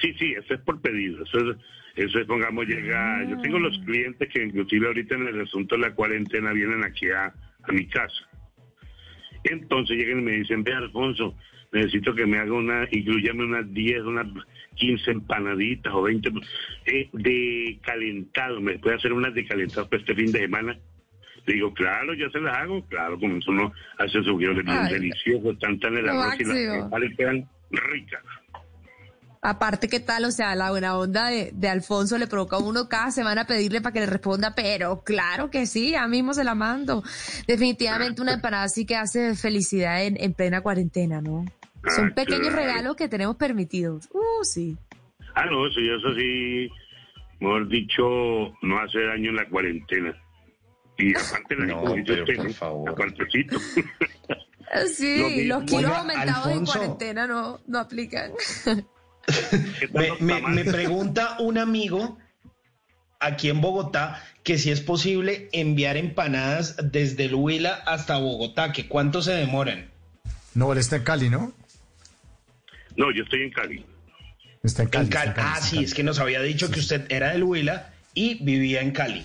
Sí, 0.00 0.14
sí, 0.18 0.32
eso 0.32 0.54
es 0.54 0.60
por 0.60 0.80
pedido. 0.80 1.24
Eso 1.24 1.38
es, 1.38 1.56
eso 1.96 2.18
es 2.18 2.26
pongamos, 2.26 2.66
llega. 2.66 3.24
Yo 3.28 3.40
tengo 3.40 3.58
los 3.58 3.78
clientes 3.80 4.28
que, 4.28 4.42
inclusive, 4.42 4.86
ahorita 4.86 5.14
en 5.14 5.28
el 5.28 5.40
asunto 5.40 5.76
de 5.76 5.82
la 5.82 5.94
cuarentena 5.94 6.52
vienen 6.52 6.84
aquí 6.84 7.10
a, 7.10 7.32
a 7.62 7.72
mi 7.72 7.86
casa. 7.86 8.28
Entonces 9.44 9.96
llegan 9.96 10.20
y 10.20 10.22
me 10.22 10.32
dicen: 10.32 10.62
Ve, 10.62 10.72
Alfonso, 10.72 11.36
necesito 11.72 12.14
que 12.14 12.26
me 12.26 12.38
haga 12.38 12.52
una, 12.52 12.88
incluyame 12.90 13.44
unas 13.44 13.72
10, 13.72 14.02
unas 14.02 14.26
15 14.76 15.10
empanaditas 15.10 15.92
o 15.92 16.02
20 16.02 16.30
eh, 16.86 17.08
de 17.12 17.78
calentado. 17.82 18.60
¿Me 18.60 18.78
puede 18.78 18.96
hacer 18.96 19.12
unas 19.12 19.34
de 19.34 19.46
calentado 19.46 19.88
para 19.88 20.00
este 20.00 20.14
fin 20.14 20.32
de 20.32 20.40
semana? 20.40 20.78
Le 21.46 21.54
digo, 21.54 21.72
claro, 21.72 22.14
yo 22.14 22.30
se 22.30 22.40
las 22.40 22.56
hago. 22.56 22.86
Claro, 22.88 23.18
como 23.18 23.36
eso 23.36 23.50
uno 23.50 23.72
hace 23.98 24.22
sus 24.22 24.38
guiones 24.38 24.64
Ay. 24.66 24.92
deliciosos, 24.92 25.58
tan 25.58 25.78
tan 25.80 25.96
el 25.96 26.04
Lo 26.04 26.12
arroz 26.12 26.40
y 26.40 26.44
las 26.44 27.16
quedan 27.16 27.48
ricas. 27.70 28.22
Aparte, 29.42 29.88
¿qué 29.88 30.00
tal? 30.00 30.26
O 30.26 30.30
sea, 30.30 30.54
la 30.54 30.70
buena 30.70 30.98
onda 30.98 31.28
de, 31.28 31.50
de 31.54 31.68
Alfonso 31.68 32.18
le 32.18 32.26
provoca 32.26 32.56
a 32.56 32.58
uno 32.58 32.88
cada 32.90 33.10
semana 33.10 33.46
pedirle 33.46 33.80
para 33.80 33.94
que 33.94 34.00
le 34.00 34.06
responda, 34.06 34.54
pero 34.54 35.02
claro 35.02 35.50
que 35.50 35.64
sí, 35.64 35.92
ya 35.92 36.06
mismo 36.08 36.34
se 36.34 36.44
la 36.44 36.54
mando. 36.54 37.02
Definitivamente 37.46 38.20
una 38.20 38.34
empanada 38.34 38.68
sí 38.68 38.84
que 38.84 38.96
hace 38.96 39.34
felicidad 39.34 40.04
en, 40.04 40.22
en 40.22 40.34
plena 40.34 40.60
cuarentena, 40.60 41.22
¿no? 41.22 41.46
Son 41.96 42.08
Ah, 42.08 42.14
pequeños 42.14 42.48
claro. 42.48 42.56
regalos 42.56 42.96
que 42.96 43.08
tenemos 43.08 43.36
permitidos. 43.36 44.10
Uh, 44.12 44.44
sí. 44.44 44.76
Ah, 45.34 45.46
no, 45.46 45.66
eso, 45.66 45.80
yo 45.80 45.94
eso 45.96 46.14
sí, 46.18 46.68
mejor 47.40 47.66
dicho, 47.68 48.02
no 48.60 48.78
hace 48.78 49.00
daño 49.06 49.30
en 49.30 49.36
la 49.36 49.48
cuarentena. 49.48 50.14
Y 50.98 51.16
aparte 51.16 51.56
la 51.56 51.66
No, 51.72 51.82
pero 52.04 52.24
usted, 52.24 52.36
por 52.36 52.44
¿no? 52.46 52.52
favor. 52.52 52.90
Apartecito. 52.90 53.56
Sí, 54.94 55.46
los 55.46 55.64
kilos 55.64 55.90
aumentados 55.90 56.46
en 56.52 56.64
cuarentena 56.64 57.26
no, 57.26 57.58
no 57.66 57.78
aplican. 57.80 58.30
Me, 59.92 60.10
me- 60.20 60.40
me 60.42 60.64
pregunta 60.64 61.36
un 61.40 61.58
amigo 61.58 62.18
aquí 63.18 63.48
en 63.50 63.60
Bogotá 63.60 64.22
que 64.42 64.56
si 64.58 64.70
es 64.70 64.80
posible 64.80 65.48
enviar 65.52 65.96
empanadas 65.96 66.76
desde 66.92 67.26
el 67.26 67.34
Huila 67.34 67.74
hasta 67.86 68.16
Bogotá, 68.18 68.72
que 68.72 68.88
cuánto 68.88 69.20
se 69.22 69.32
demoran. 69.32 69.90
No, 70.54 70.72
él 70.72 70.78
está 70.78 70.96
en 70.96 71.02
Cali, 71.04 71.28
¿no? 71.28 71.52
No, 72.96 73.12
yo 73.12 73.22
estoy 73.22 73.42
en 73.42 73.50
Cali. 73.52 73.84
Está 74.62 74.82
en 74.82 74.88
Cali. 74.88 75.04
En 75.06 75.10
Cali. 75.10 75.28
está 75.28 75.42
en 75.42 75.46
Cali, 75.46 75.56
Ah, 75.56 75.60
sí, 75.62 75.76
Cali. 75.76 75.84
es 75.84 75.94
que 75.94 76.02
nos 76.02 76.18
había 76.18 76.42
dicho 76.42 76.70
que 76.70 76.80
usted 76.80 77.06
era 77.10 77.30
del 77.32 77.44
Huila 77.44 77.92
y 78.14 78.42
vivía 78.44 78.80
en 78.80 78.90
Cali. 78.92 79.24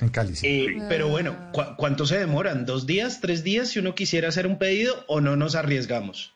En 0.00 0.08
Cali, 0.10 0.34
sí. 0.36 0.46
Eh, 0.46 0.82
Pero 0.88 1.08
bueno, 1.08 1.36
¿cu- 1.52 1.74
¿cuánto 1.76 2.06
se 2.06 2.18
demoran? 2.18 2.64
¿Dos 2.66 2.86
días, 2.86 3.20
tres 3.20 3.42
días 3.44 3.68
si 3.70 3.78
uno 3.80 3.94
quisiera 3.94 4.28
hacer 4.28 4.46
un 4.46 4.58
pedido 4.58 5.04
o 5.08 5.20
no 5.20 5.36
nos 5.36 5.54
arriesgamos? 5.54 6.34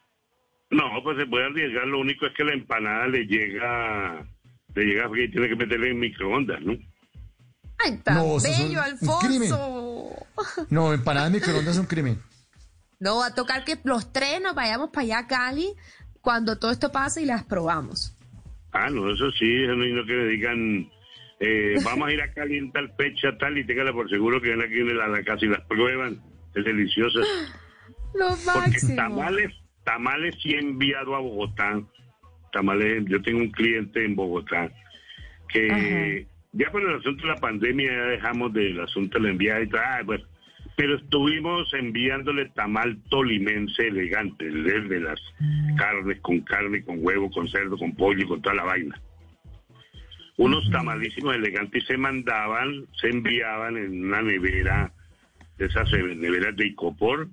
No, 0.75 1.03
pues 1.05 1.19
se 1.19 1.27
puede 1.27 1.47
arriesgar, 1.47 1.87
lo 1.87 2.01
único 2.01 2.27
es 2.27 2.33
que 2.35 2.43
la 2.45 2.53
empanada 2.53 3.07
le 3.07 3.25
llega, 3.27 4.27
le 4.75 4.85
llega 4.85 5.07
porque 5.07 5.29
tiene 5.29 5.49
que 5.49 5.57
meterle 5.57 5.91
en 5.91 6.01
microondas, 6.01 6.61
¿no? 6.63 6.73
Ay, 7.79 7.99
tan 8.03 8.17
No, 8.17 8.37
es 8.39 8.43
bello. 8.43 8.81
Alfonso. 8.83 10.27
No, 10.71 10.93
empanada 10.93 11.29
en 11.29 11.33
microondas 11.35 11.75
es 11.75 11.79
un 11.79 11.87
crimen. 11.87 12.19
No, 12.99 13.19
va 13.19 13.27
a 13.27 13.35
tocar 13.35 13.65
que 13.65 13.79
los 13.85 14.13
tres 14.13 14.41
nos 14.41 14.55
vayamos 14.55 14.91
para 14.91 15.03
allá 15.05 15.19
a 15.19 15.27
Cali 15.29 15.69
cuando 16.21 16.59
todo 16.59 16.71
esto 16.71 16.91
pase 16.91 17.23
y 17.23 17.27
las 17.27 17.45
probamos. 17.45 18.17
Ah, 18.73 18.91
no, 18.91 19.13
eso 19.13 19.31
sí, 19.33 19.63
eso 19.63 19.75
no, 19.75 19.85
no 19.85 20.05
que 20.05 20.13
le 20.13 20.27
digan, 20.29 20.91
eh, 21.39 21.75
vamos 21.85 22.09
a 22.09 22.13
ir 22.13 22.21
a 22.21 22.33
Cali 22.33 22.57
en 22.59 22.73
tal 22.73 22.93
fecha, 22.97 23.29
tal, 23.39 23.57
y 23.59 23.65
téngala 23.65 23.93
por 23.93 24.09
seguro 24.11 24.41
que 24.41 24.51
ven 24.51 24.63
aquí 24.63 24.81
en 24.81 24.97
la, 24.99 25.07
la 25.07 25.23
casa 25.23 25.45
y 25.45 25.49
las 25.49 25.61
prueban, 25.67 26.21
es 26.55 26.65
deliciosa. 26.65 27.21
Lo 28.15 28.29
Porque 28.31 28.45
máximo. 28.71 28.97
tamales, 28.97 29.53
tamales 29.85 30.35
sí 30.43 30.53
he 30.55 30.59
enviado 30.59 31.15
a 31.15 31.21
Bogotá. 31.21 31.81
Tamales, 32.53 33.05
yo 33.07 33.21
tengo 33.23 33.41
un 33.41 33.51
cliente 33.51 34.05
en 34.05 34.15
Bogotá 34.15 34.71
que 35.49 36.27
ya 36.53 36.71
por 36.71 36.83
el 36.83 36.97
asunto 36.97 37.27
de 37.27 37.33
la 37.35 37.41
pandemia 37.41 37.91
ya 37.91 38.05
dejamos 38.07 38.53
del 38.53 38.81
asunto 38.81 39.19
de 39.19 39.25
la 39.25 39.31
enviada 39.31 39.63
y 39.63 39.69
tal, 39.69 39.81
ah, 39.85 40.03
bueno, 40.05 40.25
pero 40.77 40.97
estuvimos 40.97 41.73
enviándole 41.75 42.49
tamal 42.51 42.97
tolimense 43.11 43.89
elegante, 43.89 44.47
el 44.47 44.65
de- 44.89 45.01
las 45.01 45.21
carnes, 45.77 46.21
con 46.21 46.41
carne, 46.41 46.83
con 46.85 46.99
huevo, 47.05 47.31
con 47.31 47.49
cerdo, 47.49 47.77
con 47.77 47.95
pollo 47.95 48.25
y 48.25 48.29
con 48.29 48.41
toda 48.43 48.55
la 48.57 48.65
vaina. 48.65 49.01
Unos 50.37 50.69
tamalísimos 50.71 51.35
elegantes 51.37 51.83
y 51.83 51.87
se 51.87 51.97
mandaban, 51.97 52.87
se 53.01 53.09
enviaban 53.09 53.77
en 53.77 54.05
una 54.07 54.23
nevera, 54.23 54.93
de 55.59 55.67
esas 55.67 55.93
eh, 55.93 56.03
neveras 56.17 56.57
de 56.57 56.67
Icopor, 56.67 57.29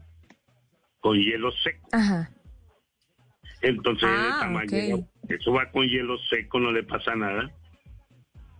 con 0.99 1.17
hielo 1.17 1.51
seco. 1.63 1.87
Ajá. 1.93 2.29
Entonces 3.61 4.09
Ah, 4.09 4.31
el 4.33 4.39
tamaño, 4.39 4.95
ok. 4.95 5.31
eso 5.31 5.53
va 5.53 5.69
con 5.71 5.87
hielo 5.87 6.17
seco, 6.29 6.59
no 6.59 6.71
le 6.71 6.83
pasa 6.83 7.15
nada. 7.15 7.51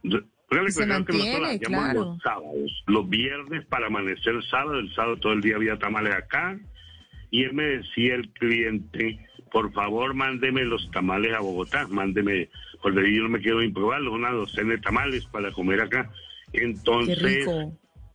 Se 0.03 0.85
que 1.05 1.13
nosotros 1.13 1.59
claro. 1.65 1.99
los 2.05 2.21
sábados, 2.21 2.83
los 2.87 3.09
viernes 3.09 3.65
para 3.67 3.87
amanecer 3.87 4.35
el 4.35 4.43
sábado, 4.43 4.79
el 4.79 4.93
sábado 4.93 5.17
todo 5.17 5.33
el 5.33 5.41
día 5.41 5.55
había 5.55 5.77
tamales 5.77 6.13
acá, 6.13 6.59
y 7.29 7.43
él 7.43 7.53
me 7.53 7.63
decía 7.63 8.15
el 8.15 8.29
cliente, 8.33 9.17
por 9.51 9.71
favor 9.71 10.13
mándeme 10.13 10.65
los 10.65 10.91
tamales 10.91 11.33
a 11.33 11.39
Bogotá, 11.39 11.87
mándeme, 11.87 12.49
porque 12.81 13.15
yo 13.15 13.23
no 13.23 13.29
me 13.29 13.39
quiero 13.39 13.63
improbarlos, 13.63 14.13
una 14.13 14.31
docena 14.31 14.71
de 14.73 14.79
tamales 14.79 15.25
para 15.27 15.51
comer 15.51 15.81
acá. 15.81 16.11
Entonces, 16.51 17.47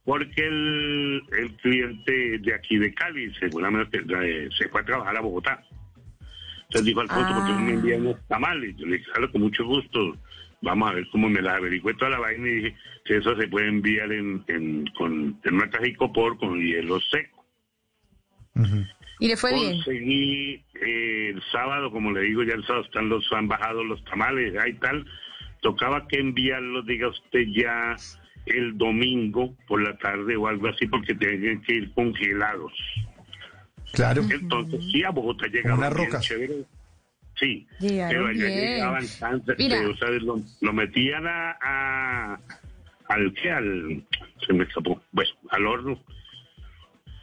porque 0.04 0.46
el, 0.46 1.22
el 1.38 1.52
cliente 1.56 2.38
de 2.38 2.54
aquí 2.54 2.76
de 2.76 2.92
Cali 2.92 3.32
seguramente 3.34 4.02
eh, 4.22 4.48
se 4.56 4.68
fue 4.68 4.82
a 4.82 4.84
trabajar 4.84 5.16
a 5.16 5.20
Bogotá. 5.20 5.62
Entonces 6.76 6.84
dijo 6.86 7.00
Alfonso, 7.00 7.34
¿por 7.34 7.46
qué 7.46 7.52
no 7.52 7.60
me 7.60 7.70
Ah. 7.70 7.74
envían 7.74 8.00
unos 8.06 8.28
tamales? 8.28 8.76
Yo 8.76 8.86
le 8.86 8.98
dije, 8.98 9.10
claro, 9.12 9.32
con 9.32 9.40
mucho 9.42 9.64
gusto. 9.64 10.16
Vamos 10.62 10.90
a 10.90 10.94
ver 10.94 11.06
cómo 11.10 11.28
me 11.28 11.40
las 11.40 11.56
averigüé 11.56 11.94
toda 11.94 12.10
la 12.12 12.18
vaina 12.18 12.48
y 12.48 12.54
dije 12.54 12.76
que 13.04 13.16
eso 13.18 13.36
se 13.36 13.48
puede 13.48 13.68
enviar 13.68 14.10
en, 14.12 14.42
en, 14.48 14.86
con, 14.98 15.38
en 15.44 15.54
una 15.54 15.70
caja 15.70 15.84
de 15.84 15.96
copor 15.96 16.36
con 16.38 16.60
hielo 16.60 16.98
seco. 17.00 17.44
Y 19.20 19.28
le 19.28 19.36
fue 19.36 19.54
bien. 19.54 19.72
Conseguí 19.76 20.62
eh, 20.74 21.30
el 21.34 21.42
sábado, 21.52 21.90
como 21.90 22.10
le 22.12 22.22
digo, 22.22 22.42
ya 22.42 22.54
el 22.54 22.64
sábado 22.66 22.84
están 22.84 23.08
los, 23.08 23.30
han 23.32 23.48
bajado 23.48 23.84
los 23.84 24.02
tamales, 24.04 24.52
ya 24.54 24.66
y 24.68 24.74
tal. 24.74 25.06
Tocaba 25.62 26.06
que 26.08 26.18
enviarlos, 26.18 26.86
diga 26.86 27.08
usted, 27.08 27.46
ya 27.54 27.96
el 28.46 28.76
domingo 28.76 29.54
por 29.66 29.82
la 29.82 29.96
tarde 29.98 30.36
o 30.36 30.46
algo 30.46 30.68
así, 30.68 30.86
porque 30.86 31.14
tienen 31.14 31.62
que 31.62 31.74
ir 31.74 31.92
congelados. 31.94 32.72
Claro. 33.96 34.22
Entonces, 34.30 34.80
sí, 34.92 35.02
a 35.02 35.10
Bogotá 35.10 35.46
llegaban 35.46 35.78
unas 35.78 35.94
bien 35.94 36.06
rocas. 36.06 36.22
chévere. 36.24 36.64
Sí, 37.38 37.66
Llegaron 37.80 38.08
pero 38.08 38.26
allá 38.28 38.34
bien. 38.54 38.60
llegaban 38.60 39.08
tan, 39.18 39.42
pero, 39.44 39.96
¿sabes? 39.98 40.22
Lo, 40.22 40.40
lo 40.60 40.72
metían 40.72 41.26
a, 41.26 41.50
a- 41.60 42.40
al 43.08 43.32
que 43.34 43.50
al 43.50 44.04
se 44.46 44.52
me 44.52 44.64
escapó, 44.64 45.02
bueno, 45.12 45.30
al 45.50 45.66
horno 45.66 46.02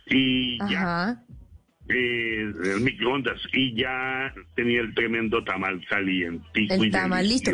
y 0.08 0.58
ya 0.60 0.82
Ajá. 1.10 1.24
eh, 1.90 2.42
el 2.42 2.82
microondas 2.82 3.40
y 3.54 3.76
ya 3.76 4.34
tenía 4.56 4.82
el 4.82 4.94
tremendo 4.94 5.44
tamal 5.44 5.84
calientico 5.90 6.76
y 6.76 6.86
El 6.88 6.92
tamal 6.92 7.28
listo. 7.28 7.52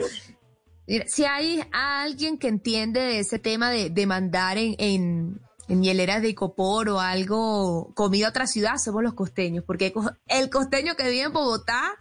Mira, 0.88 1.06
si 1.08 1.24
hay 1.26 1.62
alguien 1.72 2.38
que 2.38 2.48
entiende 2.48 3.00
de 3.00 3.20
ese 3.20 3.38
tema 3.40 3.70
de, 3.70 3.90
de 3.90 4.06
mandar 4.08 4.58
en, 4.58 4.76
en, 4.80 5.40
en 5.70 5.84
hieleras 5.84 6.22
de 6.22 6.30
icopor 6.30 6.90
o 6.90 7.00
algo 7.00 7.94
comida 7.94 8.26
a 8.28 8.30
otra 8.30 8.48
ciudad, 8.48 8.78
somos 8.78 9.04
los 9.04 9.14
costeños, 9.14 9.64
porque 9.64 9.94
el 10.28 10.50
costeño 10.50 10.96
que 10.96 11.10
vive 11.10 11.24
en 11.24 11.34
Bogotá, 11.34 11.96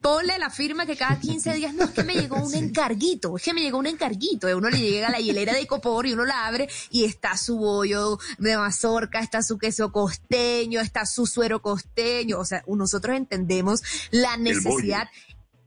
ponle 0.00 0.38
la 0.38 0.50
firma 0.50 0.84
que 0.84 0.96
cada 0.96 1.18
15 1.18 1.54
días, 1.54 1.74
no, 1.74 1.84
es 1.84 1.90
que 1.90 2.04
me 2.04 2.14
llegó 2.14 2.36
un 2.36 2.54
encarguito, 2.54 3.36
es 3.36 3.42
que 3.42 3.54
me 3.54 3.62
llegó 3.62 3.78
un 3.78 3.86
encarguito, 3.86 4.46
uno 4.56 4.68
le 4.68 4.78
llega 4.78 5.10
la 5.10 5.20
hielera 5.20 5.54
de 5.54 5.62
icopor 5.62 6.06
y 6.06 6.12
uno 6.12 6.24
la 6.24 6.46
abre 6.46 6.68
y 6.90 7.04
está 7.04 7.36
su 7.36 7.56
bollo 7.58 8.18
de 8.38 8.56
mazorca, 8.56 9.20
está 9.20 9.42
su 9.42 9.58
queso 9.58 9.90
costeño, 9.90 10.80
está 10.80 11.06
su 11.06 11.26
suero 11.26 11.62
costeño, 11.62 12.38
o 12.38 12.44
sea, 12.44 12.62
nosotros 12.66 13.16
entendemos 13.16 13.82
la 14.10 14.36
necesidad 14.36 15.08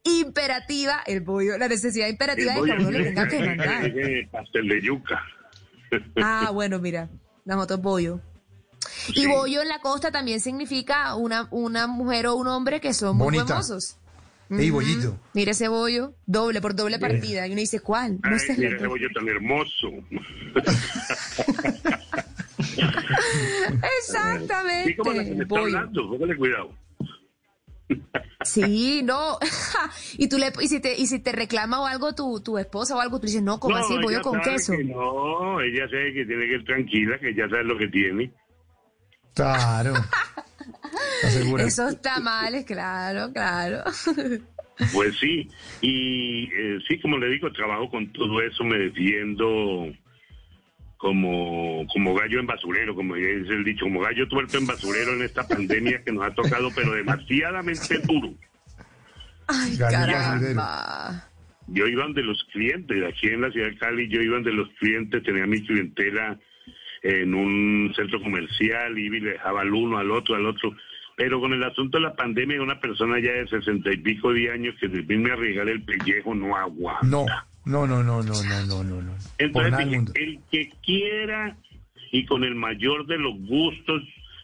imperativa, 0.03 1.01
el 1.07 1.21
bollo, 1.21 1.57
la 1.57 1.67
necesidad 1.67 2.07
imperativa 2.07 2.53
El 2.53 2.61
de 2.61 2.67
que 2.67 2.71
a 2.71 2.77
uno 2.77 2.91
le 2.91 3.03
tenga 3.03 3.27
que 3.27 3.39
mandar. 3.45 3.91
pastel 4.31 4.67
de 4.67 4.81
yuca. 4.81 5.21
Ah, 6.17 6.51
bueno, 6.53 6.79
mira, 6.79 7.09
la 7.47 7.55
moto 7.55 7.73
es 7.75 7.81
bollo. 7.81 8.19
Y 9.15 9.25
bollo 9.25 9.61
en 9.61 9.69
la 9.69 9.79
costa 9.79 10.11
también 10.11 10.39
significa 10.41 11.15
una, 11.15 11.47
una 11.51 11.87
mujer 11.87 12.27
o 12.27 12.35
un 12.35 12.47
hombre 12.47 12.79
que 12.81 12.93
son 12.93 13.15
muy 13.17 13.25
Bonita. 13.25 13.45
famosos. 13.47 13.97
Ey, 14.49 14.69
bollito. 14.69 15.17
Mira 15.33 15.51
ese 15.51 15.67
bollo, 15.67 16.13
doble 16.25 16.61
por 16.61 16.75
doble 16.75 16.99
partida. 16.99 17.47
Y 17.47 17.51
uno 17.51 17.59
dice, 17.61 17.79
¿cuál? 17.79 18.19
No 18.21 18.29
Ay, 18.33 18.39
sé. 18.39 18.55
mira 18.57 18.75
ese 18.77 18.87
bollo 18.87 19.07
tan 19.13 19.27
hermoso 19.27 19.87
Exactamente. 23.99 24.89
Sí, 24.91 24.95
como 24.97 25.13
la 25.13 25.23
que 25.23 25.31
me 25.35 25.43
está 25.43 25.59
hablando, 25.59 26.09
póngale 26.09 26.37
cuidado. 26.37 26.71
Sí, 28.43 29.01
no. 29.03 29.37
y 30.17 30.29
tú 30.29 30.37
le, 30.37 30.51
y 30.61 30.67
si 30.67 30.79
te, 30.79 30.97
y 30.97 31.07
si 31.07 31.19
te 31.19 31.31
reclama 31.31 31.81
o 31.81 31.85
algo 31.85 32.13
tu, 32.13 32.41
tu 32.41 32.57
esposa 32.57 32.95
o 32.95 32.99
algo, 32.99 33.19
tú 33.19 33.27
dices, 33.27 33.43
no, 33.43 33.59
como 33.59 33.75
así 33.75 33.95
el 33.95 34.01
bollo 34.01 34.21
con 34.21 34.39
queso. 34.41 34.73
que 34.73 34.83
no, 34.83 35.59
ella 35.61 35.87
sabe 35.89 36.13
que 36.13 36.25
tiene 36.25 36.47
que 36.47 36.53
ir 36.55 36.65
tranquila, 36.65 37.19
que 37.19 37.33
ya 37.33 37.49
sabe 37.49 37.63
lo 37.63 37.77
que 37.77 37.87
tiene. 37.87 38.31
Claro. 39.33 39.93
Esos 41.59 42.01
tamales, 42.01 42.65
claro, 42.65 43.31
claro. 43.33 43.83
Pues 44.93 45.17
sí, 45.19 45.49
y 45.81 46.43
eh, 46.53 46.77
sí, 46.87 46.99
como 46.99 47.17
le 47.17 47.29
digo, 47.29 47.51
trabajo 47.51 47.89
con 47.89 48.13
todo 48.13 48.39
eso, 48.43 48.63
me 48.63 48.77
defiendo 48.77 49.87
como, 50.97 51.85
como 51.93 52.15
gallo 52.15 52.39
en 52.39 52.47
basurero, 52.47 52.95
como 52.95 53.15
es 53.15 53.47
el 53.49 53.63
dicho, 53.63 53.85
como 53.85 54.01
gallo 54.01 54.27
tuerto 54.27 54.57
en 54.57 54.67
basurero 54.67 55.13
en 55.13 55.21
esta 55.21 55.47
pandemia 55.47 56.03
que 56.03 56.11
nos 56.11 56.25
ha 56.25 56.33
tocado, 56.33 56.69
pero 56.75 56.93
demasiadamente 56.93 57.99
duro. 57.99 58.33
Ay, 59.47 59.77
caramba. 59.77 61.29
Yo 61.67 61.85
iba 61.85 62.07
de 62.07 62.23
los 62.23 62.43
clientes, 62.51 63.03
aquí 63.03 63.27
en 63.27 63.41
la 63.41 63.51
ciudad 63.51 63.67
de 63.67 63.77
Cali, 63.77 64.07
yo 64.07 64.21
iba 64.21 64.39
de 64.39 64.53
los 64.53 64.69
clientes, 64.79 65.23
tenía 65.23 65.45
mi 65.45 65.61
clientela 65.65 66.39
en 67.03 67.33
un 67.33 67.93
centro 67.95 68.21
comercial, 68.21 68.97
iba 68.97 69.17
y 69.17 69.19
le 69.19 69.31
dejaba 69.31 69.61
al 69.61 69.73
uno, 69.73 69.97
al 69.97 70.11
otro, 70.11 70.35
al 70.35 70.45
otro. 70.45 70.75
Pero 71.17 71.39
con 71.41 71.51
el 71.51 71.63
asunto 71.63 71.97
de 71.97 72.03
la 72.03 72.15
pandemia, 72.15 72.61
una 72.61 72.79
persona 72.79 73.19
ya 73.19 73.31
de 73.31 73.47
sesenta 73.47 73.91
y 73.91 73.97
pico 73.97 74.31
de 74.31 74.51
años 74.51 74.75
que 74.79 74.87
se 74.87 75.01
viene 75.01 75.31
a 75.31 75.35
regar 75.35 75.67
el 75.67 75.83
pellejo 75.83 76.35
no 76.35 76.55
aguanta. 76.55 77.07
No, 77.07 77.25
no, 77.67 77.85
no, 77.85 78.03
no, 78.03 78.23
no, 78.23 78.33
no, 78.43 78.65
no, 78.65 78.83
no, 78.83 79.01
no. 79.01 79.13
Entonces 79.37 79.85
mundo. 79.85 80.11
el 80.15 80.39
que 80.51 80.71
quiera 80.83 81.57
y 82.11 82.25
con 82.25 82.43
el 82.43 82.55
mayor 82.55 83.05
de 83.05 83.17
los 83.17 83.35
gustos, 83.47 84.01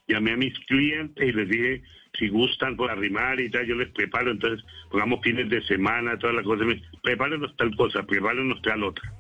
llamé 0.08 0.32
a 0.32 0.38
mis 0.38 0.58
clientes 0.66 1.28
y 1.28 1.32
les 1.32 1.50
dije, 1.50 1.84
si 2.18 2.28
gustan 2.28 2.76
por 2.76 2.92
arrimar 2.92 3.40
y 3.40 3.50
tal, 3.50 3.66
yo 3.66 3.76
les 3.76 3.90
preparo, 3.90 4.32
entonces 4.32 4.66
pongamos 4.92 5.22
fines 5.24 5.50
de 5.50 5.62
semana, 5.64 6.18
todas 6.18 6.36
las 6.36 6.46
cosas, 6.46 6.68
prepárenos 7.02 7.56
tal 7.58 7.76
cosa, 7.76 8.04
prepárenos 8.04 8.62
tal 8.62 8.84
otra. 8.84 9.12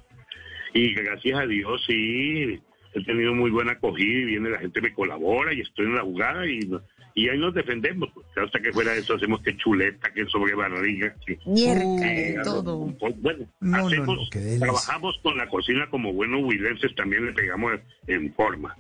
Y 0.74 0.94
gracias 0.94 1.40
a 1.40 1.46
Dios, 1.46 1.84
sí, 1.88 2.60
he 2.94 3.04
tenido 3.04 3.34
muy 3.34 3.52
buena 3.52 3.74
acogida 3.74 4.22
y 4.22 4.26
viene 4.26 4.50
la 4.50 4.60
gente 4.60 4.82
me 4.82 4.94
colabora 4.94 5.54
y 5.54 5.62
estoy 5.62 5.86
en 5.86 5.96
la 5.96 6.02
jugada 6.02 6.46
y, 6.48 6.60
y 7.16 7.30
ahí 7.30 7.38
nos 7.38 7.53
defendemos. 7.53 8.09
pues. 8.14 8.25
Hasta 8.35 8.59
que 8.59 8.72
fuera 8.72 8.93
de 8.93 9.00
eso 9.00 9.16
hacemos 9.16 9.42
que 9.42 9.56
chuleta, 9.58 10.11
que 10.14 10.25
sobre 10.27 10.56
barriga, 10.56 11.14
que... 11.25 11.38
Mierda, 11.45 11.83
Eh, 12.11 12.35
todo. 12.43 12.93
pues, 13.00 13.14
bueno, 13.22 13.45
No, 13.59 13.88
hacemos, 13.88 14.17
no, 14.33 14.59
trabajamos 14.59 15.19
con 15.22 15.38
la 15.38 15.48
cocina 15.48 15.88
como 15.90 16.11
buenos 16.14 16.42
huilenses, 16.43 16.93
también 16.95 17.25
le 17.25 17.33
pegamos 17.33 17.74
en 18.08 18.33
forma. 18.33 18.75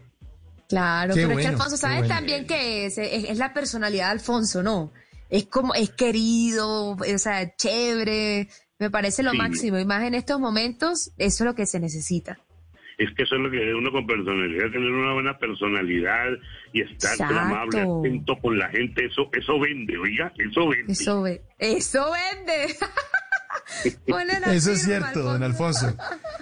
Claro, 0.69 1.13
Qué 1.13 1.21
pero 1.27 1.33
es 1.37 1.45
que 1.45 1.47
Alfonso, 1.49 1.71
qué 1.75 1.77
¿sabes 1.77 1.99
bueno. 1.99 2.15
también 2.15 2.47
que 2.47 2.85
es, 2.85 2.97
es, 2.97 3.25
es 3.29 3.37
la 3.37 3.53
personalidad 3.53 4.05
de 4.07 4.11
Alfonso, 4.13 4.63
¿no? 4.63 4.91
Es 5.29 5.45
como, 5.45 5.73
es 5.75 5.89
querido, 5.91 6.91
o 6.91 7.17
sea, 7.17 7.55
chévere, 7.55 8.47
me 8.79 8.89
parece 8.89 9.23
lo 9.23 9.31
Sí. 9.31 9.37
máximo. 9.37 9.77
Y 9.79 9.85
más 9.85 10.03
en 10.03 10.15
estos 10.15 10.39
momentos, 10.39 11.11
eso 11.17 11.43
es 11.43 11.47
lo 11.47 11.55
que 11.55 11.65
se 11.65 11.79
necesita. 11.79 12.39
Es 12.97 13.09
que 13.15 13.23
eso 13.23 13.35
es 13.35 13.41
lo 13.41 13.49
que 13.51 13.73
uno 13.73 13.91
con 13.91 14.05
personalidad, 14.05 14.71
tener 14.71 14.91
una 14.91 15.13
buena 15.13 15.37
personalidad 15.37 16.27
y 16.73 16.81
estar 16.81 17.15
tan 17.17 17.37
amable, 17.37 17.81
atento 17.81 18.35
con 18.41 18.57
la 18.57 18.67
gente, 18.69 19.05
eso, 19.05 19.29
eso 19.31 19.59
vende, 19.59 19.97
oiga, 19.97 20.33
eso 20.37 20.67
vende. 20.67 20.91
Eso, 20.93 21.21
ve- 21.21 21.41
eso 21.59 22.05
vende. 22.11 22.75
Eso 24.51 24.71
es 24.71 24.81
cierto, 24.83 25.21
don 25.21 25.41
Alfonso. 25.43 25.95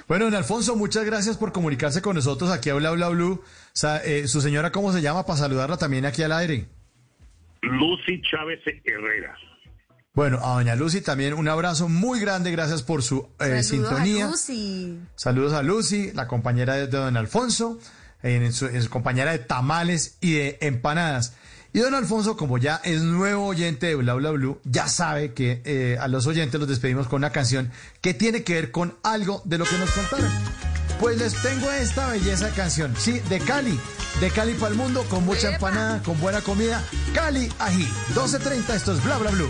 Bueno, 0.08 0.26
don 0.26 0.36
Alfonso, 0.36 0.76
muchas 0.76 1.04
gracias 1.06 1.38
por 1.38 1.52
comunicarse 1.52 2.02
con 2.02 2.16
nosotros 2.16 2.50
aquí 2.52 2.70
a 2.70 2.74
Bla 2.76 2.92
Bla 2.92 3.10
Blue. 3.10 3.44
Sa- 3.74 4.04
eh, 4.04 4.28
¿Su 4.28 4.42
señora 4.42 4.72
cómo 4.72 4.92
se 4.94 5.02
llama 5.02 5.26
para 5.26 5.38
saludarla 5.40 5.78
también 5.78 6.06
aquí 6.06 6.24
al 6.24 6.32
aire? 6.32 6.68
Lucy 7.62 8.22
Chávez 8.22 8.60
Herrera. 8.66 9.36
Bueno, 10.14 10.40
a 10.44 10.56
doña 10.56 10.76
Lucy 10.76 11.02
también 11.02 11.34
un 11.34 11.48
abrazo 11.48 11.88
muy 11.88 12.20
grande, 12.20 12.52
gracias 12.52 12.84
por 12.84 13.02
su 13.04 13.30
eh, 13.40 13.62
Saludos 13.64 13.66
sintonía. 13.68 14.26
a 14.26 14.30
Lucy. 14.30 15.00
Saludos 15.16 15.54
a 15.54 15.64
Lucy, 15.64 16.12
la 16.14 16.28
compañera 16.28 16.76
de 16.76 16.88
don 16.88 17.16
Alfonso, 17.18 17.80
en 18.24 18.54
su, 18.54 18.68
en 18.68 18.82
su 18.82 18.90
compañera 18.90 19.32
de 19.32 19.40
tamales 19.40 20.16
y 20.22 20.34
de 20.34 20.58
empanadas. 20.62 21.34
Y 21.74 21.80
don 21.80 21.96
Alfonso, 21.96 22.36
como 22.36 22.58
ya 22.58 22.82
es 22.84 23.02
nuevo 23.02 23.46
oyente 23.46 23.88
de 23.88 23.96
Bla 23.96 24.14
Bla 24.16 24.32
Blue, 24.32 24.60
ya 24.66 24.90
sabe 24.90 25.34
que 25.34 25.62
eh, 25.64 25.98
a 26.02 26.10
los 26.10 26.28
oyentes 26.28 26.60
los 26.60 26.68
despedimos 26.68 27.08
con 27.08 27.18
una 27.18 27.32
canción 27.32 27.72
que 28.02 28.14
tiene 28.14 28.44
que 28.44 28.56
ver 28.56 28.72
con 28.72 28.98
algo 29.04 29.42
de 29.46 29.58
lo 29.58 29.66
que 29.66 29.78
nos 29.78 29.90
contaron. 29.92 30.30
Pues 31.00 31.18
les 31.18 31.34
tengo 31.42 31.72
esta 31.72 32.10
belleza 32.10 32.48
de 32.48 32.52
canción, 32.52 32.94
sí, 32.98 33.22
de 33.30 33.40
Cali, 33.40 33.80
de 34.20 34.30
Cali 34.32 34.54
para 34.54 34.72
el 34.72 34.78
mundo, 34.78 35.06
con 35.10 35.26
mucha 35.26 35.54
empanada, 35.54 36.04
con 36.04 36.20
buena 36.20 36.42
comida. 36.42 36.84
Cali 37.14 37.50
Ají, 37.58 37.88
12.30, 38.14 38.76
esto 38.76 38.94
es 38.94 39.04
Bla 39.04 39.18
Bla 39.18 39.32
Blue. 39.32 39.50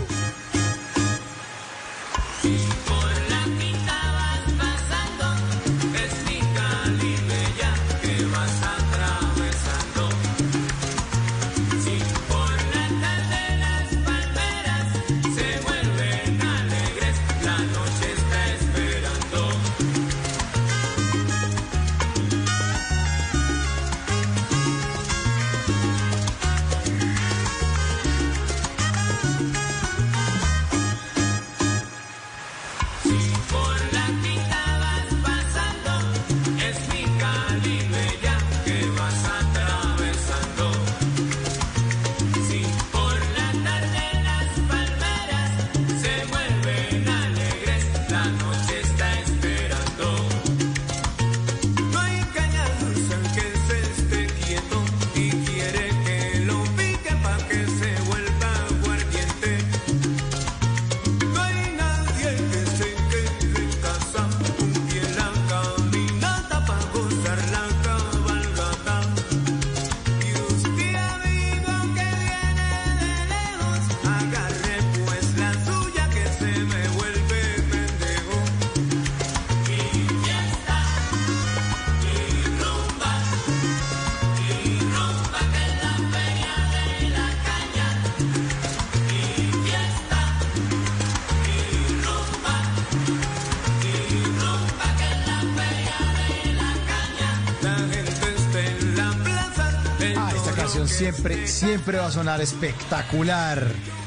Siempre, 101.02 101.48
siempre 101.48 101.98
va 101.98 102.06
a 102.06 102.10
sonar 102.12 102.40
espectacular. 102.40 103.66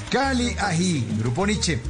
Cali 0.10 0.56
Ají, 0.58 1.06
Grupo 1.20 1.46
Nietzsche. 1.46 1.82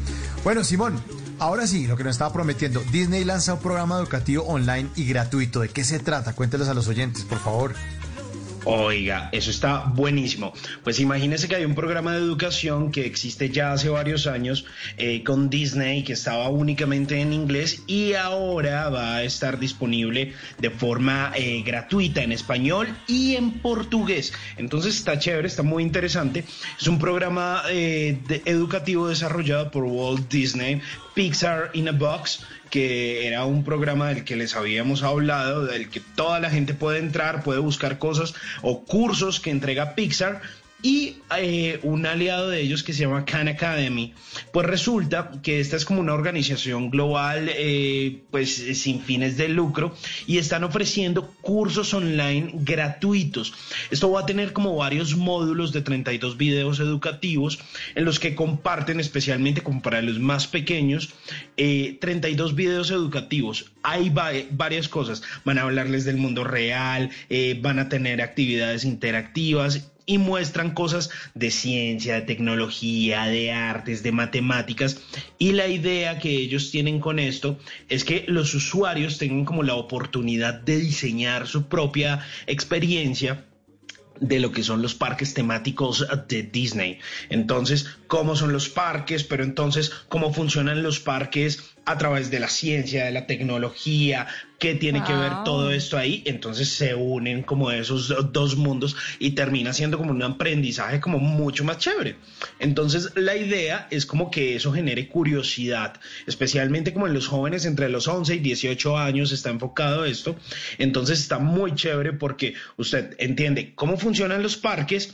Bueno, 0.44 0.64
Simón, 0.64 1.00
ahora 1.38 1.68
sí, 1.68 1.86
lo 1.86 1.96
que 1.96 2.04
nos 2.04 2.16
estaba 2.16 2.34
prometiendo. 2.34 2.82
Disney 2.92 3.24
lanza 3.24 3.54
un 3.54 3.60
programa 3.60 4.00
educativo 4.00 4.46
online 4.46 4.90
y 4.96 5.06
gratuito. 5.06 5.60
¿De 5.60 5.70
qué 5.70 5.84
se 5.84 6.00
trata? 6.00 6.34
Cuénteles 6.34 6.70
a 6.70 6.74
los 6.74 6.88
oyentes, 6.88 7.24
por 7.24 7.38
favor. 7.38 7.76
Oiga, 8.68 9.30
eso 9.32 9.52
está 9.52 9.86
buenísimo. 9.94 10.52
Pues 10.84 11.00
imagínese 11.00 11.48
que 11.48 11.56
hay 11.56 11.66
un 11.66 11.76
programa 11.76 12.14
de 12.14 12.18
educación 12.18 12.92
que 12.92 13.06
existe 13.06 13.52
ya 13.52 13.72
hace 13.72 13.90
varios 13.90 14.26
años 14.26 14.66
eh, 14.98 15.24
con 15.24 15.52
Disney 15.52 16.04
que 16.04 16.14
estaba 16.14 16.50
únicamente 16.50 17.22
en 17.22 17.32
inglés 17.32 17.84
y 17.86 18.14
ahora 18.14 18.90
va 18.90 19.18
a 19.18 19.24
estar 19.24 19.60
disponible 19.60 20.34
de 20.58 20.70
forma 20.72 21.32
eh, 21.36 21.62
gratuita 21.64 22.24
en 22.24 22.32
español 22.32 22.88
y 23.08 23.36
en 23.36 23.52
portugués. 23.60 24.34
Entonces 24.58 24.96
está 24.96 25.20
chévere, 25.20 25.48
está 25.48 25.62
muy 25.62 25.84
interesante. 25.84 26.44
Es 26.80 26.88
un 26.88 26.98
programa 26.98 27.62
eh, 27.70 28.18
educativo 28.46 29.08
desarrollado 29.08 29.70
por 29.70 29.84
Walt 29.84 30.28
Disney, 30.28 30.82
Pixar 31.16 31.72
in 31.74 31.88
a 31.88 31.94
Box 31.94 32.46
que 32.70 33.26
era 33.26 33.46
un 33.46 33.64
programa 33.64 34.10
del 34.10 34.26
que 34.26 34.36
les 34.36 34.56
habíamos 34.56 35.02
hablado, 35.02 35.66
del 35.66 35.90
que 35.90 36.02
toda 36.02 36.42
la 36.42 36.50
gente 36.50 36.74
puede 36.74 37.00
entrar, 37.00 37.42
puede 37.42 37.60
buscar 37.60 38.00
cosas 38.00 38.34
o 38.62 38.84
cursos 38.84 39.40
que 39.40 39.50
entrega 39.50 39.96
Pixar 39.96 40.42
y 40.86 41.16
eh, 41.36 41.80
un 41.82 42.06
aliado 42.06 42.48
de 42.50 42.62
ellos 42.62 42.84
que 42.84 42.94
se 42.94 43.02
llama 43.02 43.26
Khan 43.26 43.48
Academy. 43.48 44.14
Pues 44.54 44.68
resulta 44.68 45.32
que 45.42 45.60
esta 45.60 45.78
es 45.78 45.84
como 45.84 46.00
una 46.00 46.14
organización 46.14 46.92
global, 46.92 47.50
eh, 47.52 48.20
pues 48.30 48.60
eh, 48.60 48.76
sin 48.76 49.02
fines 49.02 49.36
de 49.36 49.50
lucro, 49.50 49.96
y 50.28 50.38
están 50.38 50.64
ofreciendo 50.64 51.34
cursos 51.42 51.92
online 51.96 52.52
gratuitos. 52.54 53.52
Esto 53.90 54.12
va 54.12 54.20
a 54.22 54.26
tener 54.28 54.54
como 54.54 54.76
varios 54.76 55.16
módulos 55.18 55.74
de 55.74 55.82
32 55.82 56.38
videos 56.38 56.80
educativos 56.80 57.58
en 57.96 58.06
los 58.06 58.20
que 58.20 58.36
comparten, 58.36 59.00
especialmente 59.00 59.62
como 59.62 59.82
para 59.82 60.04
los 60.04 60.20
más 60.20 60.46
pequeños, 60.46 61.10
eh, 61.58 61.98
32 62.00 62.54
videos 62.54 62.92
educativos. 62.92 63.72
Hay 63.82 64.10
va- 64.10 64.34
varias 64.52 64.88
cosas. 64.88 65.24
Van 65.46 65.58
a 65.58 65.64
hablarles 65.64 66.06
del 66.06 66.18
mundo 66.18 66.44
real, 66.44 67.10
van 67.62 67.80
a 67.80 67.90
tener 67.90 68.22
actividades 68.22 68.86
interactivas 68.86 69.92
y 70.06 70.18
muestran 70.18 70.72
cosas 70.72 71.10
de 71.34 71.52
ciencia, 71.52 72.16
de 72.16 72.22
tecnología, 72.22 73.26
de 73.26 73.52
artes, 73.52 74.04
de 74.04 74.12
matemáticas. 74.12 75.02
Y 75.38 75.54
la 75.54 75.68
idea 75.68 76.20
que 76.20 76.30
ellos 76.30 76.72
tienen 76.72 77.00
con 77.00 77.20
esto 77.20 77.58
es 77.90 78.04
que 78.04 78.26
los 78.28 78.54
usuarios 78.54 79.18
tengan 79.18 79.46
como 79.46 79.64
la 79.64 79.76
oportunidad 79.76 80.54
de 80.54 80.78
diseñar 80.78 81.48
su 81.48 81.68
propia 81.68 82.26
experiencia 82.48 83.46
de 84.20 84.40
lo 84.40 84.52
que 84.52 84.64
son 84.64 84.82
los 84.82 84.96
parques 84.96 85.34
temáticos 85.34 86.06
de 86.28 86.44
Disney. 86.44 87.00
Entonces, 87.30 87.98
cómo 88.08 88.36
son 88.36 88.54
los 88.54 88.70
parques, 88.70 89.24
pero 89.24 89.44
entonces, 89.44 89.92
cómo 90.08 90.34
funcionan 90.34 90.84
los 90.84 91.00
parques 91.00 91.75
a 91.86 91.98
través 91.98 92.32
de 92.32 92.40
la 92.40 92.48
ciencia, 92.48 93.06
de 93.06 93.12
la 93.12 93.28
tecnología, 93.28 94.28
qué 94.60 94.74
tiene 94.76 95.04
que 95.04 95.14
ver 95.14 95.32
todo 95.44 95.72
esto 95.72 95.98
ahí. 95.98 96.24
Entonces 96.26 96.70
se 96.70 96.96
unen 96.96 97.44
como 97.44 97.72
esos 97.72 98.08
do- 98.08 98.24
dos 98.24 98.56
mundos 98.56 98.96
y 99.20 99.32
termina 99.32 99.74
siendo 99.74 99.98
como 99.98 100.12
un 100.12 100.24
aprendizaje 100.24 101.00
como 101.00 101.20
mucho 101.20 101.64
más 101.64 101.78
chévere. 101.78 102.16
Entonces, 102.60 103.12
la 103.16 103.36
idea 103.36 103.88
es 103.92 104.06
como 104.06 104.32
que 104.32 104.56
eso 104.56 104.72
genere 104.74 105.08
curiosidad, 105.08 106.00
especialmente 106.26 106.94
como 106.94 107.08
en 107.08 107.14
los 107.14 107.28
jóvenes 107.28 107.66
entre 107.66 107.90
los 107.90 108.08
11 108.08 108.36
y 108.36 108.40
18 108.40 108.98
años 108.98 109.32
está 109.32 109.50
enfocado 109.50 110.06
esto. 110.06 110.36
Entonces 110.78 111.20
está 111.20 111.38
muy 111.40 111.76
chévere 111.76 112.14
porque 112.14 112.56
usted 112.78 113.16
entiende 113.20 113.74
cómo 113.76 113.98
funcionan 113.98 114.42
los 114.42 114.58
parques 114.58 115.14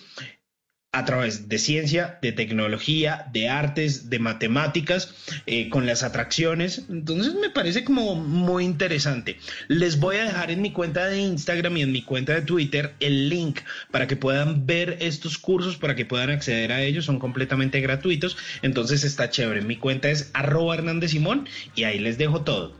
a 0.93 1.05
través 1.05 1.47
de 1.47 1.57
ciencia, 1.57 2.19
de 2.21 2.33
tecnología, 2.33 3.27
de 3.31 3.47
artes, 3.47 4.09
de 4.09 4.19
matemáticas, 4.19 5.13
eh, 5.45 5.69
con 5.69 5.85
las 5.85 6.03
atracciones. 6.03 6.83
Entonces 6.89 7.33
me 7.35 7.49
parece 7.49 7.85
como 7.85 8.15
muy 8.15 8.65
interesante. 8.65 9.37
Les 9.69 9.99
voy 9.99 10.17
a 10.17 10.25
dejar 10.25 10.51
en 10.51 10.61
mi 10.61 10.71
cuenta 10.73 11.07
de 11.07 11.19
Instagram 11.19 11.77
y 11.77 11.83
en 11.83 11.93
mi 11.93 12.01
cuenta 12.01 12.33
de 12.33 12.41
Twitter 12.41 12.93
el 12.99 13.29
link 13.29 13.61
para 13.89 14.07
que 14.07 14.17
puedan 14.17 14.65
ver 14.65 14.97
estos 14.99 15.37
cursos, 15.37 15.77
para 15.77 15.95
que 15.95 16.05
puedan 16.05 16.29
acceder 16.29 16.73
a 16.73 16.81
ellos. 16.81 17.05
Son 17.05 17.19
completamente 17.19 17.79
gratuitos. 17.79 18.35
Entonces 18.61 19.05
está 19.05 19.29
chévere. 19.29 19.61
Mi 19.61 19.77
cuenta 19.77 20.09
es 20.09 20.29
arroba 20.33 20.75
Hernández 20.75 21.11
Simón 21.11 21.47
y 21.73 21.85
ahí 21.85 21.99
les 21.99 22.17
dejo 22.17 22.41
todo. 22.41 22.75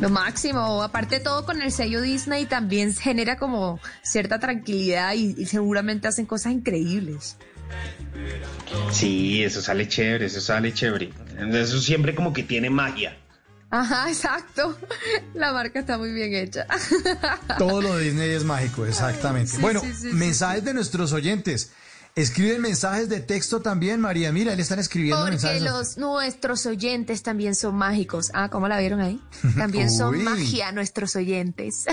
Lo 0.00 0.10
máximo, 0.10 0.82
aparte 0.82 1.18
de 1.18 1.24
todo 1.24 1.44
con 1.44 1.62
el 1.62 1.72
sello 1.72 2.00
Disney 2.00 2.46
también 2.46 2.94
genera 2.94 3.36
como 3.36 3.80
cierta 4.02 4.38
tranquilidad 4.38 5.14
y, 5.14 5.34
y 5.36 5.46
seguramente 5.46 6.08
hacen 6.08 6.26
cosas 6.26 6.52
increíbles. 6.52 7.36
Sí, 8.90 9.42
eso 9.42 9.60
sale 9.60 9.88
chévere, 9.88 10.26
eso 10.26 10.40
sale 10.40 10.72
chévere. 10.72 11.12
Eso 11.52 11.80
siempre 11.80 12.14
como 12.14 12.32
que 12.32 12.42
tiene 12.42 12.70
magia. 12.70 13.16
Ajá, 13.70 14.08
exacto. 14.08 14.78
La 15.34 15.52
marca 15.52 15.80
está 15.80 15.98
muy 15.98 16.12
bien 16.12 16.34
hecha. 16.34 16.66
Todo 17.58 17.82
lo 17.82 17.96
de 17.96 18.04
Disney 18.04 18.30
es 18.30 18.44
mágico, 18.44 18.86
exactamente. 18.86 19.52
sí, 19.52 19.60
bueno, 19.60 19.80
sí, 19.80 19.92
sí, 19.92 20.10
sí, 20.10 20.16
mensajes 20.16 20.64
de 20.64 20.74
nuestros 20.74 21.12
oyentes. 21.12 21.72
Escriben 22.16 22.60
mensajes 22.60 23.08
de 23.08 23.18
texto 23.18 23.60
también, 23.60 24.00
María. 24.00 24.30
Mira, 24.30 24.54
le 24.54 24.62
están 24.62 24.78
escribiendo 24.78 25.16
Porque 25.16 25.32
mensajes. 25.32 25.62
los 25.62 25.96
nuestros 25.98 26.64
oyentes 26.64 27.24
también 27.24 27.56
son 27.56 27.74
mágicos. 27.74 28.30
Ah, 28.34 28.50
¿cómo 28.50 28.68
la 28.68 28.78
vieron 28.78 29.00
ahí? 29.00 29.20
También 29.56 29.90
son 29.90 30.22
magia 30.22 30.70
nuestros 30.70 31.16
oyentes. 31.16 31.86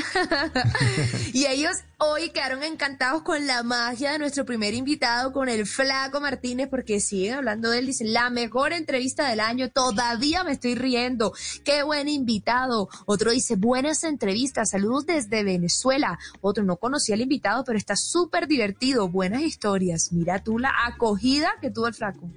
y 1.33 1.48
ellos 1.48 1.75
hoy 2.03 2.30
quedaron 2.30 2.63
encantados 2.63 3.21
con 3.21 3.45
la 3.45 3.61
magia 3.61 4.11
de 4.11 4.19
nuestro 4.19 4.43
primer 4.43 4.73
invitado, 4.73 5.31
con 5.31 5.49
el 5.49 5.67
Flaco 5.67 6.19
Martínez, 6.19 6.67
porque 6.67 6.99
siguen 6.99 7.35
hablando 7.35 7.69
de 7.69 7.80
él. 7.80 7.85
Dicen, 7.85 8.11
la 8.11 8.30
mejor 8.30 8.73
entrevista 8.73 9.30
del 9.30 9.39
año. 9.39 9.69
Todavía 9.69 10.43
me 10.43 10.51
estoy 10.51 10.75
riendo. 10.75 11.33
Qué 11.63 11.83
buen 11.83 12.09
invitado. 12.09 12.89
Otro 13.05 13.31
dice, 13.31 13.55
buenas 13.55 14.03
entrevistas. 14.03 14.71
Saludos 14.71 15.05
desde 15.05 15.43
Venezuela. 15.43 16.17
Otro, 16.41 16.63
no 16.63 16.77
conocía 16.77 17.15
al 17.15 17.21
invitado, 17.21 17.63
pero 17.63 17.77
está 17.77 17.95
súper 17.95 18.47
divertido. 18.47 19.07
Buenas 19.07 19.43
historias. 19.43 20.11
Mira 20.11 20.43
tú 20.43 20.57
la 20.57 20.71
acogida 20.85 21.53
que 21.61 21.69
tuvo 21.69 21.88
el 21.88 21.93
Flaco. 21.93 22.30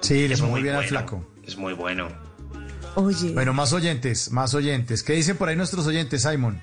Sí, 0.00 0.28
le 0.28 0.36
fue 0.36 0.46
muy 0.46 0.60
muy 0.60 0.62
bien 0.62 0.76
al 0.76 0.84
flaco. 0.84 1.26
Es 1.44 1.56
muy 1.56 1.74
bueno. 1.74 2.08
Oye. 2.94 3.32
Bueno, 3.32 3.52
más 3.52 3.72
oyentes, 3.72 4.32
más 4.32 4.54
oyentes. 4.54 5.02
¿Qué 5.02 5.12
dicen 5.12 5.36
por 5.36 5.48
ahí 5.48 5.56
nuestros 5.56 5.86
oyentes, 5.86 6.22
Simon? 6.22 6.62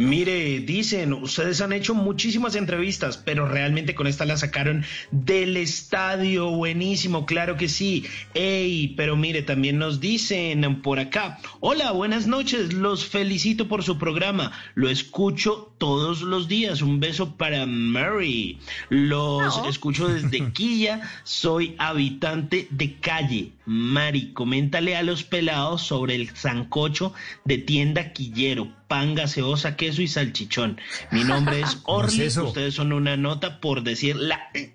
Mire, 0.00 0.60
dicen, 0.60 1.12
ustedes 1.12 1.60
han 1.60 1.74
hecho 1.74 1.94
muchísimas 1.94 2.54
entrevistas, 2.54 3.18
pero 3.18 3.46
realmente 3.46 3.94
con 3.94 4.06
esta 4.06 4.24
la 4.24 4.38
sacaron 4.38 4.82
del 5.10 5.58
estadio. 5.58 6.48
Buenísimo, 6.52 7.26
claro 7.26 7.58
que 7.58 7.68
sí. 7.68 8.06
Ey, 8.32 8.94
pero 8.96 9.14
mire, 9.14 9.42
también 9.42 9.78
nos 9.78 10.00
dicen 10.00 10.80
por 10.80 11.00
acá. 11.00 11.38
Hola, 11.60 11.92
buenas 11.92 12.26
noches, 12.26 12.72
los 12.72 13.04
felicito 13.04 13.68
por 13.68 13.82
su 13.82 13.98
programa. 13.98 14.52
Lo 14.74 14.88
escucho 14.88 15.74
todos 15.76 16.22
los 16.22 16.48
días. 16.48 16.80
Un 16.80 16.98
beso 16.98 17.36
para 17.36 17.66
Mary. 17.66 18.58
Los 18.88 19.60
escucho 19.68 20.08
desde 20.08 20.50
Quilla. 20.54 21.02
Soy 21.24 21.74
habitante 21.76 22.68
de 22.70 22.94
calle. 22.94 23.52
Mari, 23.66 24.32
coméntale 24.32 24.96
a 24.96 25.02
los 25.02 25.22
pelados 25.22 25.82
sobre 25.82 26.16
el 26.16 26.34
sancocho 26.34 27.12
de 27.44 27.58
tienda 27.58 28.12
Quillero, 28.12 28.72
pan 28.88 29.14
gaseosa, 29.14 29.76
queso 29.90 30.02
y 30.02 30.08
salchichón. 30.08 30.80
Mi 31.10 31.24
nombre 31.24 31.60
es 31.60 31.76
¿Cómo 31.76 32.04
es 32.04 32.08
Orly. 32.14 32.22
eso? 32.24 32.44
Ustedes 32.48 32.74
son 32.74 32.92
una 32.92 33.16
nota 33.16 33.60
por 33.60 33.82
decir 33.82 34.16
la. 34.16 34.40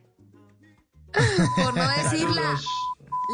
Por 1.55 1.73
no 1.77 1.87
decir 1.87 2.27
la... 2.29 2.59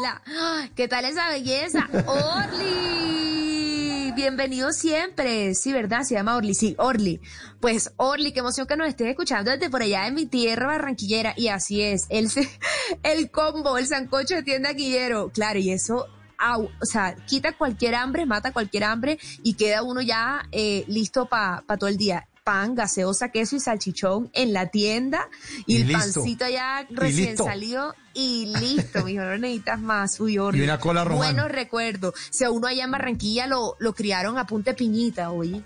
la 0.04 0.22
¡Ah! 0.38 0.68
¿Qué 0.76 0.86
tal 0.86 1.04
esa 1.04 1.28
belleza? 1.30 1.88
Orly. 2.06 4.12
Bienvenido 4.14 4.70
siempre. 4.72 5.52
Sí, 5.56 5.72
¿verdad? 5.72 6.02
Se 6.02 6.14
llama 6.14 6.36
Orly. 6.36 6.54
Sí, 6.54 6.76
Orly. 6.78 7.20
Pues 7.60 7.92
Orly, 7.96 8.30
qué 8.32 8.38
emoción 8.38 8.68
que 8.68 8.76
nos 8.76 8.86
estés 8.86 9.08
escuchando 9.08 9.50
desde 9.50 9.68
por 9.68 9.82
allá 9.82 10.04
de 10.04 10.12
mi 10.12 10.26
tierra 10.26 10.68
barranquillera. 10.68 11.34
Y 11.36 11.48
así 11.48 11.82
es. 11.82 12.06
El, 12.08 12.30
se- 12.30 12.48
el 13.02 13.32
combo, 13.32 13.76
el 13.78 13.88
sancocho 13.88 14.36
de 14.36 14.44
tienda 14.44 14.74
Quillero. 14.74 15.30
Claro, 15.30 15.58
y 15.58 15.70
eso... 15.72 16.06
o 16.50 16.68
sea, 16.84 17.14
quita 17.26 17.52
cualquier 17.52 17.94
hambre, 17.94 18.26
mata 18.26 18.52
cualquier 18.52 18.84
hambre 18.84 19.18
y 19.42 19.54
queda 19.54 19.82
uno 19.82 20.00
ya 20.00 20.42
eh, 20.52 20.84
listo 20.88 21.26
para 21.26 21.62
todo 21.78 21.88
el 21.88 21.96
día. 21.96 22.26
Pan, 22.44 22.74
gaseosa, 22.74 23.28
queso 23.28 23.54
y 23.54 23.60
salchichón 23.60 24.28
en 24.32 24.52
la 24.52 24.66
tienda 24.66 25.28
y, 25.64 25.76
Y 25.76 25.80
el 25.82 25.88
listo. 25.88 26.20
pancito 26.22 26.48
ya 26.48 26.84
Y 26.90 26.94
recién 26.96 27.28
listo. 27.28 27.44
salido 27.44 27.94
y 28.14 28.46
listo, 28.58 29.04
mijo, 29.04 29.22
no 29.22 29.38
necesitas 29.38 29.80
más. 29.80 30.18
Uy. 30.18 30.34
Y 30.34 30.38
una 30.60 30.80
cola 30.80 31.04
romana. 31.04 31.32
Buenos 31.34 31.52
recuerdos. 31.52 32.14
Si 32.30 32.42
a 32.42 32.50
uno 32.50 32.66
allá 32.66 32.82
en 32.82 32.90
Barranquilla 32.90 33.46
lo, 33.46 33.76
lo 33.78 33.94
criaron 33.94 34.38
a 34.38 34.46
punta 34.46 34.72
de 34.72 34.76
piñita, 34.76 35.30
oye. 35.30 35.62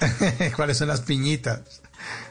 ¿Cuáles 0.56 0.78
son 0.78 0.88
las 0.88 1.02
piñitas? 1.02 1.82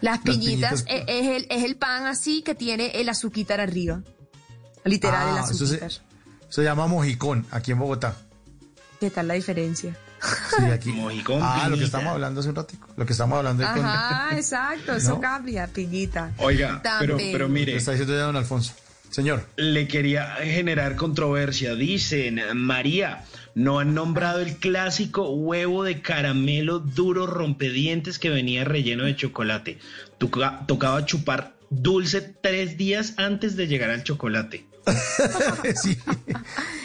Las 0.01 0.17
Las 0.17 0.19
piñitas 0.19 0.83
piñitas. 0.83 0.85
es, 0.87 1.03
es 1.07 1.27
el, 1.37 1.47
es 1.49 1.63
el 1.63 1.75
pan 1.77 2.07
así 2.07 2.41
que 2.41 2.55
tiene 2.55 2.87
el 2.99 3.07
azuquitar 3.07 3.61
arriba. 3.61 4.01
Literal, 4.83 5.29
el 5.29 5.37
Ah, 5.37 5.41
azuquitar. 5.43 5.91
Se 6.49 6.63
llama 6.63 6.87
mojicón, 6.87 7.45
aquí 7.51 7.71
en 7.71 7.79
Bogotá. 7.79 8.15
¿Qué 8.99 9.09
tal 9.09 9.27
la 9.27 9.35
diferencia? 9.35 9.95
Sí, 10.57 10.65
aquí. 10.65 10.91
Mojicón, 10.91 11.39
ah, 11.41 11.67
lo 11.69 11.77
que 11.77 11.85
estamos 11.85 12.11
hablando 12.13 12.41
hace 12.41 12.49
un 12.49 12.55
ratico. 12.55 12.89
Lo 12.97 13.05
que 13.05 13.13
estamos 13.13 13.37
hablando 13.37 13.65
ahí 13.65 13.73
con- 13.73 13.85
Ajá, 13.85 14.35
exacto, 14.35 14.93
eso 14.95 15.21
cambia, 15.21 15.67
piñita. 15.67 16.33
Oiga, 16.37 16.81
pero, 16.99 17.15
pero 17.17 17.47
Lo 17.47 17.49
mire. 17.49 17.75
está 17.77 17.91
diciendo 17.91 18.13
ya 18.15 18.23
don 18.23 18.35
Alfonso. 18.35 18.73
Señor. 19.09 19.47
Le 19.55 19.87
quería 19.87 20.35
generar 20.43 20.95
controversia. 20.95 21.73
Dicen, 21.75 22.41
María, 22.55 23.23
no 23.55 23.79
han 23.79 23.95
nombrado 23.95 24.39
el 24.41 24.57
clásico 24.57 25.29
huevo 25.31 25.83
de 25.83 26.01
caramelo 26.01 26.79
duro 26.79 27.25
rompedientes 27.25 28.19
que 28.19 28.29
venía 28.29 28.65
relleno 28.65 29.05
de 29.05 29.15
chocolate. 29.15 29.79
Toca- 30.19 30.65
tocaba 30.67 31.05
chupar 31.05 31.55
dulce 31.71 32.21
tres 32.21 32.77
días 32.77 33.13
antes 33.17 33.55
de 33.55 33.67
llegar 33.67 33.89
al 33.89 34.03
chocolate. 34.03 34.65
sí. 35.81 35.97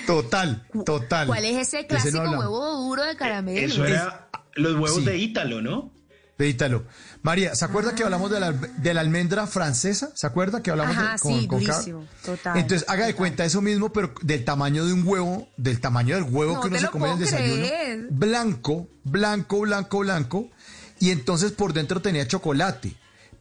Total, 0.07 0.67
total. 0.85 1.27
¿Cuál 1.27 1.45
es 1.45 1.57
ese 1.69 1.81
Ese 1.81 1.83
no 1.83 1.89
clásico 1.89 2.19
hablamos. 2.21 2.45
huevo 2.47 2.77
duro 2.83 3.05
de 3.05 3.17
caramelo? 3.17 3.67
Eso 3.67 3.85
era 3.85 4.29
los 4.55 4.75
huevos 4.75 4.97
Sí. 4.97 5.05
de 5.05 5.19
Ítalo, 5.19 5.63
¿no? 5.63 5.91
De 6.37 6.49
Ítalo. 6.49 6.85
María, 7.23 7.55
¿se 7.55 7.65
acuerda 7.65 7.95
que 7.95 8.03
hablamos 8.03 8.31
de 8.31 8.41
la, 8.41 8.53
de 8.53 8.93
la 8.93 9.01
almendra 9.01 9.47
francesa? 9.47 10.11
¿Se 10.15 10.27
acuerda 10.27 10.63
que 10.63 10.71
hablamos 10.71 10.97
Ajá, 10.97 11.13
de 11.13 11.19
con, 11.21 11.33
sí, 11.41 11.47
con 11.47 11.61
durísimo, 11.65 12.07
total. 12.25 12.57
Entonces, 12.59 12.89
haga 12.89 13.07
de 13.07 13.15
cuenta 13.15 13.45
eso 13.45 13.63
mismo, 13.63 13.93
pero 13.93 14.13
del 14.21 14.45
tamaño 14.45 14.85
de 14.85 14.93
un 14.93 15.07
huevo, 15.07 15.49
del 15.57 15.81
tamaño 15.81 16.17
del 16.17 16.25
huevo 16.25 16.55
No 16.55 16.61
que 16.61 16.69
uno 16.69 16.79
se 16.79 16.89
come 16.89 17.07
en 17.07 17.13
el 17.15 17.19
desayuno. 17.21 17.55
creer. 17.67 18.07
Blanco, 18.11 18.89
blanco, 19.05 19.61
blanco, 19.61 19.99
blanco. 20.01 20.51
Y 20.99 21.11
entonces 21.11 21.53
por 21.53 21.73
dentro 21.73 22.03
tenía 22.03 22.27
chocolate. 22.27 22.95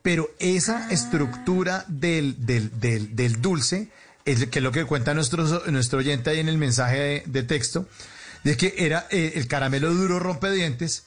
Pero 0.04 0.28
Ah. 0.32 0.36
esa 0.40 0.92
estructura 0.92 1.86
del, 1.88 2.46
del, 2.46 2.80
del, 2.80 3.16
del 3.16 3.42
dulce, 3.42 3.92
es 4.26 4.46
que 4.48 4.60
es 4.60 4.64
lo 4.64 4.72
que 4.72 4.86
cuenta 4.86 5.14
nuestro, 5.14 5.44
nuestro 5.72 6.00
oyente 6.00 6.30
ahí 6.30 6.40
en 6.40 6.50
el 6.50 6.58
mensaje 6.58 6.98
de, 6.98 7.24
de 7.26 7.44
texto, 7.44 7.88
es 8.44 8.58
que 8.58 8.76
era 8.78 9.08
eh, 9.10 9.34
el 9.36 9.48
caramelo 9.48 9.94
duro 9.94 10.20
rompedientes 10.20 11.06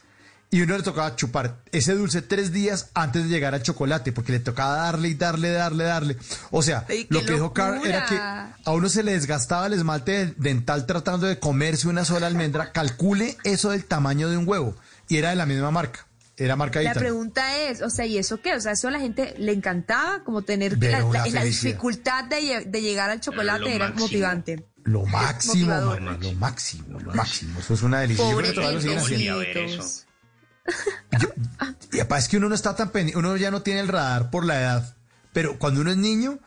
y 0.50 0.60
uno 0.62 0.76
le 0.76 0.82
tocaba 0.82 1.16
chupar 1.16 1.56
ese 1.72 1.94
dulce 1.94 2.22
tres 2.22 2.52
días 2.52 2.90
antes 2.94 3.24
de 3.24 3.28
llegar 3.28 3.54
al 3.54 3.62
chocolate, 3.62 4.12
porque 4.12 4.32
le 4.32 4.40
tocaba 4.40 4.76
darle 4.76 5.08
y 5.08 5.14
darle, 5.14 5.50
darle, 5.50 5.84
darle. 5.84 6.16
O 6.50 6.62
sea, 6.62 6.84
¡Ay, 6.88 7.04
qué 7.04 7.14
lo 7.14 7.24
que 7.24 7.32
dijo 7.32 7.52
Carl 7.52 7.84
era 7.84 8.06
que 8.06 8.16
a 8.16 8.72
uno 8.72 8.88
se 8.88 9.02
le 9.02 9.12
desgastaba 9.12 9.66
el 9.66 9.72
esmalte 9.72 10.34
dental 10.36 10.86
tratando 10.86 11.26
de 11.26 11.40
comerse 11.40 11.88
una 11.88 12.04
sola 12.04 12.28
almendra. 12.28 12.70
Calcule 12.70 13.36
eso 13.42 13.70
del 13.70 13.84
tamaño 13.84 14.28
de 14.30 14.36
un 14.36 14.48
huevo. 14.48 14.76
Y 15.08 15.16
era 15.16 15.30
de 15.30 15.36
la 15.36 15.46
misma 15.46 15.70
marca. 15.70 16.05
Era 16.38 16.54
marca 16.54 16.82
La 16.82 16.92
pregunta 16.92 17.56
es, 17.56 17.80
o 17.80 17.88
sea, 17.88 18.04
¿y 18.04 18.18
eso 18.18 18.40
qué? 18.42 18.54
O 18.54 18.60
sea, 18.60 18.72
eso 18.72 18.88
a 18.88 18.90
la 18.90 19.00
gente 19.00 19.34
le 19.38 19.52
encantaba, 19.52 20.22
como 20.22 20.42
tener 20.42 20.76
la, 20.82 21.42
dificultad 21.44 22.24
de, 22.24 22.40
lle- 22.42 22.64
de 22.66 22.82
llegar 22.82 23.08
al 23.08 23.20
chocolate 23.20 23.60
Lo 23.60 23.68
era 23.68 23.90
motivante. 23.92 24.66
Lo 24.84 25.04
máximo, 25.04 25.74
lo 25.74 26.32
máximo, 26.34 27.00
lo 27.00 27.12
máximo. 27.12 27.58
Eso 27.58 27.74
es 27.74 27.82
una 27.82 28.00
delicia. 28.02 28.22
Yo 28.30 28.36
creo 28.36 28.36
Pobre 28.36 28.48
que 28.50 28.54
todavía 28.54 28.74
lo 28.76 28.80
siguen 28.80 28.98
haciendo. 29.00 29.40
tendecitos. 29.40 30.06
Y 31.92 31.98
aparte 32.00 32.22
es 32.24 32.28
que 32.28 32.36
uno 32.36 32.48
no 32.48 32.54
está 32.54 32.76
tan 32.76 32.90
pendiente, 32.90 33.18
uno 33.18 33.36
ya 33.36 33.50
no 33.50 33.62
tiene 33.62 33.80
el 33.80 33.88
radar 33.88 34.30
por 34.30 34.44
la 34.44 34.60
edad, 34.60 34.96
pero 35.32 35.58
cuando 35.58 35.80
uno 35.80 35.90
es 35.90 35.96
niño, 35.96 36.38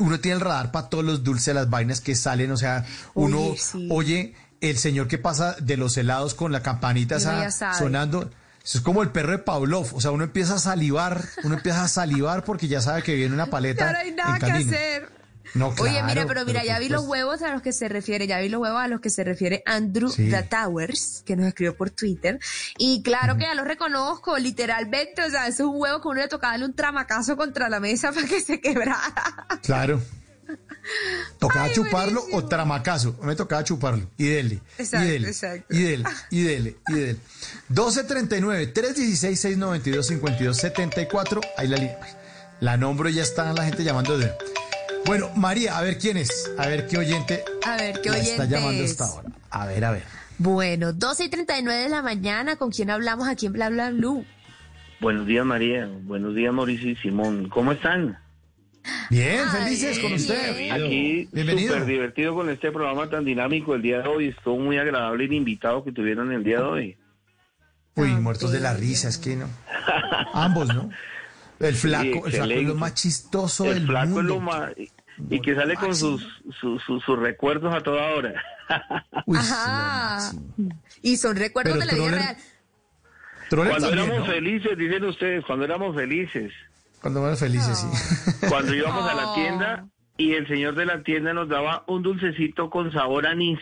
uno 0.00 0.18
tiene 0.20 0.36
el 0.36 0.40
radar 0.40 0.72
para 0.72 0.88
todos 0.88 1.04
los 1.04 1.22
dulces, 1.22 1.54
las 1.54 1.70
vainas 1.70 2.00
que 2.00 2.14
salen, 2.16 2.50
o 2.50 2.56
sea, 2.56 2.84
uno 3.14 3.38
Oye, 3.50 3.58
sí. 3.58 3.88
oye 3.90 4.34
el 4.60 4.76
señor 4.78 5.06
que 5.08 5.18
pasa 5.18 5.54
de 5.60 5.76
los 5.76 5.96
helados 5.96 6.34
con 6.34 6.50
la 6.52 6.62
campanita 6.62 7.16
esa 7.16 7.50
sonando. 7.78 8.30
Eso 8.64 8.78
es 8.78 8.84
como 8.84 9.02
el 9.02 9.10
perro 9.10 9.32
de 9.32 9.38
Pavlov, 9.38 9.94
o 9.94 10.00
sea, 10.00 10.10
uno 10.10 10.24
empieza 10.24 10.54
a 10.54 10.58
salivar, 10.58 11.22
uno 11.42 11.54
empieza 11.56 11.84
a 11.84 11.88
salivar 11.88 12.44
porque 12.44 12.66
ya 12.66 12.80
sabe 12.80 13.02
que 13.02 13.14
viene 13.14 13.34
una 13.34 13.46
paleta 13.46 13.84
Ya 13.86 13.92
no 13.92 13.98
hay 13.98 14.10
nada 14.12 14.36
en 14.36 14.40
que 14.40 14.50
hacer. 14.74 15.08
No, 15.52 15.68
Oye, 15.78 16.02
mira, 16.02 16.12
claro, 16.24 16.28
pero 16.28 16.44
mira, 16.46 16.64
ya 16.64 16.78
vi 16.78 16.88
los 16.88 17.02
supuesto. 17.02 17.26
huevos 17.28 17.42
a 17.42 17.52
los 17.52 17.60
que 17.62 17.72
se 17.72 17.88
refiere, 17.88 18.26
ya 18.26 18.40
vi 18.40 18.48
los 18.48 18.60
huevos 18.62 18.80
a 18.80 18.88
los 18.88 19.00
que 19.00 19.10
se 19.10 19.22
refiere 19.22 19.62
Andrew 19.66 20.08
Sí. 20.08 20.30
The 20.30 20.42
Towers, 20.44 21.22
que 21.26 21.36
nos 21.36 21.46
escribió 21.46 21.76
por 21.76 21.90
Twitter. 21.90 22.40
Y 22.78 23.02
claro 23.02 23.36
que 23.36 23.42
ya 23.42 23.54
los 23.54 23.66
reconozco, 23.66 24.38
literalmente, 24.38 25.22
o 25.22 25.30
sea, 25.30 25.46
eso 25.46 25.64
es 25.64 25.68
un 25.68 25.80
huevo 25.80 26.00
que 26.00 26.08
uno 26.08 26.20
le 26.22 26.28
tocaba 26.28 26.54
darle 26.54 26.66
un 26.66 26.74
tramacazo 26.74 27.36
contra 27.36 27.68
la 27.68 27.78
mesa 27.78 28.10
para 28.14 28.26
que 28.26 28.40
se 28.40 28.60
quebrara. 28.60 28.98
Claro. 29.62 30.00
Tocaba 31.38 31.64
Ay, 31.64 31.72
chuparlo 31.74 32.20
buenísimo. 32.20 32.38
o 32.38 32.44
tramacazo. 32.48 33.16
Me 33.22 33.34
tocaba 33.34 33.64
chuparlo. 33.64 34.06
Y 34.18 34.26
dele. 34.28 34.60
Exacto, 34.78 35.06
y 35.06 35.10
dele. 35.10 35.28
exacto. 35.28 35.66
Y 35.74 35.82
dele. 35.82 36.04
Y 36.30 36.42
dele. 36.42 36.76
Y 36.88 36.92
dele. 36.94 37.18
1239 37.68 38.66
316 38.68 39.40
692 39.40 40.06
5274 40.06 41.40
Ahí 41.56 41.68
la 41.68 41.76
línea. 41.76 41.98
La 42.60 42.76
nombro 42.76 43.08
y 43.08 43.14
ya 43.14 43.22
está 43.22 43.52
la 43.52 43.64
gente 43.64 43.84
llamando 43.84 44.16
de. 44.18 44.30
Bueno, 45.06 45.30
María, 45.36 45.76
a 45.76 45.82
ver 45.82 45.98
quién 45.98 46.16
es. 46.16 46.50
A 46.58 46.66
ver 46.66 46.86
qué 46.86 46.98
oyente. 46.98 47.44
A 47.66 47.76
ver, 47.76 48.00
¿qué 48.00 48.08
la 48.10 48.16
oyente 48.16 48.30
está 48.30 48.44
llamando 48.46 48.82
es? 48.84 48.90
hasta 48.92 49.04
ahora. 49.06 49.28
A 49.50 49.66
ver, 49.66 49.84
a 49.84 49.90
ver. 49.90 50.02
Bueno, 50.38 50.92
12 50.92 51.24
y 51.24 51.28
39 51.28 51.82
de 51.82 51.88
la 51.88 52.02
mañana, 52.02 52.56
¿con 52.56 52.70
quién 52.70 52.90
hablamos 52.90 53.28
aquí 53.28 53.46
en 53.46 53.52
Bla 53.52 53.68
Bla 53.70 53.90
Blue? 53.90 54.24
Buenos 55.00 55.26
días, 55.26 55.44
María. 55.44 55.86
Buenos 56.02 56.34
días, 56.34 56.52
Mauricio 56.52 56.88
y 56.90 56.96
Simón. 56.96 57.48
¿Cómo 57.50 57.72
están? 57.72 58.18
Bien, 59.10 59.48
felices 59.50 59.98
con 59.98 60.12
usted. 60.12 60.70
Aquí, 60.70 61.26
súper 61.26 61.86
divertido 61.86 62.34
con 62.34 62.50
este 62.50 62.70
programa 62.70 63.08
tan 63.08 63.24
dinámico 63.24 63.74
el 63.74 63.82
día 63.82 64.00
de 64.00 64.08
hoy. 64.08 64.28
Estuvo 64.28 64.58
muy 64.58 64.78
agradable 64.78 65.24
el 65.24 65.32
invitado 65.32 65.84
que 65.84 65.92
tuvieron 65.92 66.32
el 66.32 66.44
día 66.44 66.58
de 66.58 66.64
hoy. 66.64 66.96
Uy, 67.96 68.08
muertos 68.08 68.50
de 68.52 68.60
la 68.60 68.74
risa, 68.74 69.08
es 69.08 69.18
que 69.18 69.36
no. 69.36 69.48
Ambos, 70.32 70.68
¿no? 70.74 70.90
El 71.60 71.74
flaco, 71.74 72.26
el 72.26 72.32
flaco 72.32 72.50
es 72.52 72.62
lo 72.64 72.74
más 72.74 72.94
chistoso 72.94 73.64
El 73.66 73.74
del 73.74 73.86
flaco 73.86 74.06
es 74.06 74.10
mundo. 74.10 74.34
lo 74.34 74.40
más... 74.40 74.72
Y 75.30 75.40
que 75.40 75.54
sale 75.54 75.76
con 75.76 75.94
sus, 75.94 76.26
sus, 76.60 76.82
sus, 76.82 77.02
sus 77.04 77.18
recuerdos 77.18 77.72
a 77.72 77.80
toda 77.80 78.14
hora. 78.16 78.34
Ajá. 79.36 80.32
Y 81.02 81.16
son 81.16 81.36
recuerdos 81.36 81.78
Pero 81.78 81.86
de 81.86 81.92
la 81.92 82.08
vida 82.08 82.18
real. 82.18 82.36
Cuando 83.48 83.74
también, 83.74 83.98
éramos 83.98 84.18
¿no? 84.28 84.34
felices, 84.34 84.76
dicen 84.76 85.04
ustedes, 85.04 85.44
cuando 85.44 85.64
éramos 85.64 85.94
felices. 85.94 86.52
Cuando 87.04 87.20
éramos 87.20 87.38
felices, 87.38 87.78
sí. 87.78 88.46
Cuando 88.48 88.74
íbamos 88.74 89.06
a 89.10 89.14
la 89.14 89.34
tienda 89.34 89.86
y 90.16 90.32
el 90.32 90.48
señor 90.48 90.74
de 90.74 90.86
la 90.86 91.02
tienda 91.02 91.34
nos 91.34 91.50
daba 91.50 91.84
un 91.86 92.02
dulcecito 92.02 92.70
con 92.70 92.90
sabor 92.92 93.26
anís, 93.26 93.58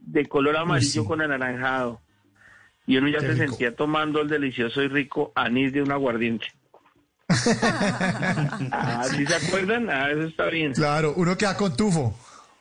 de 0.00 0.26
color 0.26 0.56
amarillo 0.56 1.02
sí. 1.02 1.06
con 1.06 1.20
anaranjado. 1.20 2.00
Y 2.84 2.96
uno 2.96 3.06
ya 3.06 3.20
Qué 3.20 3.26
se 3.26 3.32
rico. 3.34 3.46
sentía 3.46 3.76
tomando 3.76 4.20
el 4.20 4.28
delicioso 4.28 4.82
y 4.82 4.88
rico 4.88 5.30
anís 5.36 5.72
de 5.72 5.80
un 5.80 5.92
aguardiente. 5.92 6.48
ah, 7.28 9.04
¿sí 9.08 9.26
se 9.26 9.34
acuerdan? 9.36 9.88
Ah, 9.88 10.10
eso 10.10 10.22
está 10.22 10.46
bien. 10.46 10.72
Claro, 10.72 11.14
uno 11.16 11.38
queda 11.38 11.56
con 11.56 11.76
tufo. 11.76 12.18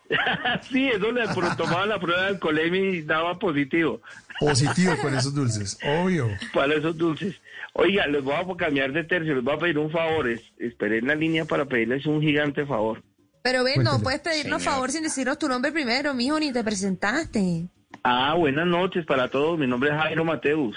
sí, 0.72 0.88
eso 0.88 1.12
le 1.12 1.26
tomaba 1.58 1.88
la 1.88 2.00
prueba 2.00 2.22
de 2.22 2.28
alcoholemia 2.28 2.92
y 2.92 3.02
daba 3.02 3.40
positivo 3.40 4.02
Positivo 4.40 4.96
con 5.02 5.14
esos 5.18 5.34
dulces, 5.34 5.80
obvio. 5.84 6.30
para 6.54 6.76
esos 6.76 6.96
dulces. 6.96 7.36
Oiga, 7.74 8.06
les 8.08 8.24
voy 8.24 8.34
a 8.36 8.46
cambiar 8.58 8.92
de 8.92 9.04
tercio, 9.04 9.34
les 9.36 9.44
voy 9.44 9.56
a 9.56 9.58
pedir 9.58 9.78
un 9.78 9.90
favor. 9.92 10.28
Es, 10.28 10.42
esperé 10.58 10.98
en 11.00 11.08
la 11.08 11.16
línea 11.16 11.46
para 11.46 11.66
pedirles 11.66 12.06
un 12.06 12.22
gigante 12.22 12.66
favor. 12.66 13.02
Pero 13.44 13.64
ven, 13.64 13.82
no 13.84 14.00
puedes 14.00 14.20
pedirnos 14.20 14.62
Señor. 14.62 14.74
favor 14.76 14.92
sin 14.92 15.04
decirnos 15.04 15.40
tu 15.40 15.48
nombre 15.48 15.72
primero, 15.72 16.14
mijo, 16.14 16.40
ni 16.40 16.52
te 16.52 16.64
presentaste. 16.64 17.68
Ah, 18.04 18.36
buenas 18.38 18.68
noches 18.68 19.06
para 19.06 19.30
todos. 19.30 19.58
Mi 19.58 19.68
nombre 19.68 19.90
es 19.90 19.96
Jairo 19.96 20.24
Mateus. 20.26 20.76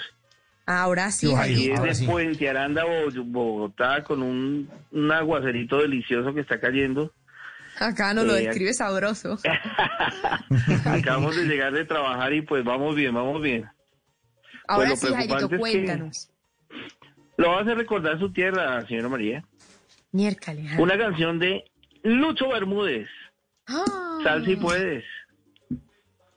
Ahora 0.65 1.11
sí, 1.11 1.29
Y 1.29 1.35
Jairo. 1.35 1.85
es 1.85 1.99
de 1.99 2.05
Puente 2.07 2.49
Aranda, 2.49 2.83
Bo- 2.85 3.23
Bogotá, 3.25 4.03
con 4.03 4.23
un, 4.23 4.67
un 4.91 5.11
aguacerito 5.11 5.79
delicioso 5.79 6.33
que 6.33 6.41
está 6.41 6.59
cayendo. 6.59 7.11
Acá 7.79 8.13
nos 8.15 8.25
lo 8.25 8.35
Eh, 8.35 8.45
describe 8.47 8.73
sabroso. 8.73 9.37
Acabamos 10.85 11.35
de 11.35 11.43
llegar 11.45 11.71
de 11.73 11.85
trabajar 11.85 12.33
y 12.33 12.41
pues 12.41 12.63
vamos 12.63 12.95
bien, 12.95 13.13
vamos 13.13 13.41
bien. 13.41 13.65
Ahora 14.67 14.89
lo 14.89 14.95
sí, 14.95 15.07
Jairito, 15.07 15.35
preocupante 15.35 15.55
es 15.55 15.73
que- 15.73 15.85
cuéntanos. 15.85 16.29
Lo 17.37 17.57
hacer 17.57 17.77
recordar 17.77 18.19
su 18.19 18.31
tierra, 18.31 18.85
señora 18.87 19.09
María. 19.09 19.43
Miércoles. 20.11 20.71
Una 20.77 20.97
canción 20.97 21.39
de 21.39 21.65
Lucho 22.03 22.49
Bermúdez. 22.49 23.07
Ah, 23.67 24.19
Sal 24.23 24.45
si 24.45 24.55
puedes. 24.55 25.03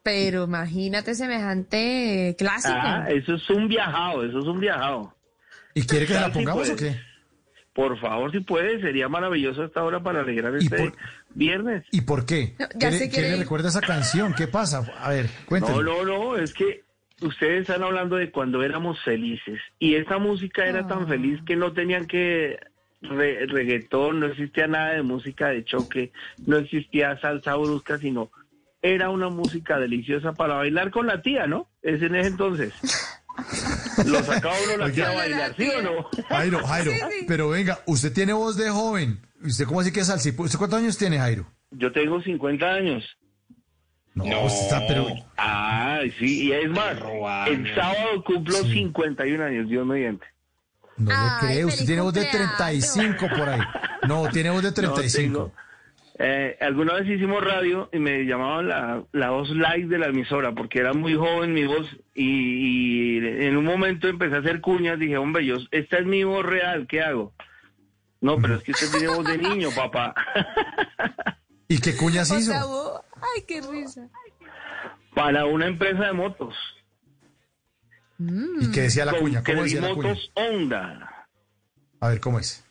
Pero 0.03 0.45
imagínate 0.45 1.15
semejante 1.15 2.35
clásico. 2.39 2.75
Ah, 2.77 3.07
eso 3.09 3.35
es 3.35 3.51
un 3.51 3.69
viajado, 3.69 4.25
eso 4.25 4.39
es 4.39 4.47
un 4.47 4.59
viajado. 4.59 5.15
¿Y 5.75 5.83
quiere 5.83 6.07
que 6.07 6.15
la 6.15 6.27
si 6.27 6.33
pongamos 6.33 6.71
o 6.71 6.77
qué? 6.77 6.97
Por 7.75 8.01
favor, 8.01 8.33
si 8.33 8.41
puedes, 8.41 8.81
sería 8.81 9.09
maravilloso 9.09 9.65
esta 9.65 9.85
hora 9.85 10.03
para 10.03 10.21
alegrar 10.21 10.57
este 10.57 10.93
viernes. 11.35 11.85
¿Y 11.93 12.01
por 12.01 12.27
qué? 12.27 12.57
ya 12.59 12.69
¿Qué, 12.71 12.91
le, 12.91 12.99
sé 12.99 13.09
que 13.09 13.17
qué 13.17 13.23
le 13.23 13.37
recuerda 13.37 13.69
esa 13.69 13.81
canción? 13.81 14.35
¿Qué 14.35 14.49
pasa? 14.49 14.83
A 14.99 15.11
ver, 15.11 15.31
cuéntenos. 15.47 15.85
No, 15.85 16.05
no, 16.05 16.35
no, 16.35 16.37
es 16.37 16.53
que 16.55 16.83
ustedes 17.23 17.63
están 17.63 17.83
hablando 17.83 18.17
de 18.17 18.31
cuando 18.31 18.63
éramos 18.63 19.01
felices 19.03 19.61
y 19.79 19.95
esa 19.97 20.19
música 20.19 20.67
era 20.67 20.87
tan 20.87 21.09
feliz 21.09 21.41
que 21.47 21.57
no 21.57 21.73
tenían 21.73 22.07
que 22.07 22.59
re- 23.03 23.47
reggaetón, 23.47 24.21
no 24.21 24.27
existía 24.27 24.67
nada 24.67 24.93
de 24.95 25.03
música 25.03 25.49
de 25.49 25.65
choque, 25.65 26.13
no 26.47 26.59
existía 26.59 27.19
salsa 27.21 27.55
brusca, 27.57 27.99
sino 27.99 28.31
era 28.83 29.11
una 29.11 29.29
música 29.29 29.79
deliciosa 29.79 30.33
para 30.35 30.55
bailar 30.55 30.91
con 30.91 31.07
la 31.07 31.21
tía, 31.23 31.47
¿no? 31.47 31.69
Es 31.83 32.01
en 32.03 32.15
ese 32.15 32.29
entonces. 32.29 32.73
Lo 34.07 34.23
sacaba 34.23 34.55
uno 34.65 34.77
la 34.87 34.93
tía 34.93 35.11
a 35.11 35.15
bailar, 35.15 35.55
¿sí 35.57 35.69
o 35.69 35.83
no? 35.83 36.09
Jairo, 36.29 36.59
Jairo, 36.67 36.93
pero 37.27 37.49
venga, 37.49 37.79
usted 37.87 38.13
tiene 38.13 38.33
voz 38.33 38.57
de 38.57 38.69
joven. 38.71 39.21
¿Usted 39.45 39.65
cómo 39.65 39.81
así 39.81 39.93
que 39.93 40.01
es 40.01 40.07
salsa? 40.09 40.31
¿Usted 40.37 40.59
cuántos 40.59 40.79
años 40.81 40.99
tiene, 40.99 41.19
Jairo? 41.19 41.47
Yo 41.71 41.93
tengo 41.93 42.21
50 42.21 42.67
años. 42.67 43.05
No, 44.25 44.45
usted 44.45 44.63
está, 44.65 44.87
pero... 44.87 45.07
Ah, 45.37 46.01
sí, 46.19 46.47
y 46.49 46.53
es 46.53 46.69
más, 46.71 46.97
el 47.49 47.75
sábado 47.75 48.23
cumplo 48.25 48.55
51 48.57 49.45
años, 49.45 49.69
Dios 49.69 49.87
mediante. 49.87 50.27
No 50.97 51.11
le 51.11 51.47
creo, 51.47 51.69
usted 51.69 51.87
tiene 51.87 52.03
voz 52.03 52.13
de 52.15 52.25
35 52.25 53.27
por 53.37 53.49
ahí. 53.49 53.61
No, 54.09 54.29
tiene 54.29 54.51
voz 54.51 54.63
de 54.63 54.69
No, 54.83 54.93
35. 54.95 55.17
tengo- 55.39 55.53
eh, 56.21 56.57
alguna 56.61 56.95
vez 56.95 57.07
hicimos 57.09 57.45
radio 57.45 57.89
y 57.93 58.01
me 58.01 58.25
llamaban 58.25 58.67
la, 58.67 59.05
la 59.13 59.31
voz 59.31 59.51
live 59.51 59.87
de 59.87 59.99
la 59.99 60.07
emisora 60.09 60.51
porque 60.53 60.81
era 60.81 60.93
muy 60.93 61.15
joven 61.15 61.55
mi 61.55 61.65
voz 61.65 61.87
y, 62.13 63.19
y 63.19 63.45
en 63.47 63.57
un 63.57 63.65
momento 63.65 64.09
empecé 64.09 64.35
a 64.35 64.39
hacer 64.41 64.61
cuñas, 64.61 64.99
dije, 64.99 65.17
hombre, 65.17 65.47
yo, 65.47 65.59
esta 65.71 65.99
es 65.99 66.07
mi 66.07 66.25
voz 66.25 66.45
real, 66.45 66.89
¿qué 66.89 67.03
hago? 67.03 67.33
No, 68.21 68.37
pero 68.39 68.57
es 68.57 68.65
que 68.65 68.73
usted 68.73 68.91
tiene 68.91 69.07
voz 69.15 69.25
de 69.25 69.39
niño, 69.39 69.69
papá. 69.71 70.13
¿Y 71.69 71.79
qué 71.81 71.95
cuñas 71.97 72.31
O 72.33 72.39
hizo? 72.39 72.53
Ay, 73.21 73.43
qué 73.47 73.61
risa. 73.61 74.09
Para 75.15 75.47
una 75.47 75.67
empresa 75.67 76.07
de 76.07 76.13
motos. 76.13 76.55
¿Y 78.19 78.71
qué 78.73 78.83
decía 78.83 79.05
la 79.05 79.13
Con 79.13 79.21
cuña? 79.21 79.43
¿Cómo 79.45 79.63
decía 79.63 79.81
la 79.81 79.95
cuña? 79.95 80.15
Credimotos 80.15 80.31
Honda. 80.35 81.29
A 82.01 82.09
ver, 82.09 82.21
¿cómo 82.21 82.39
es? 82.39 82.65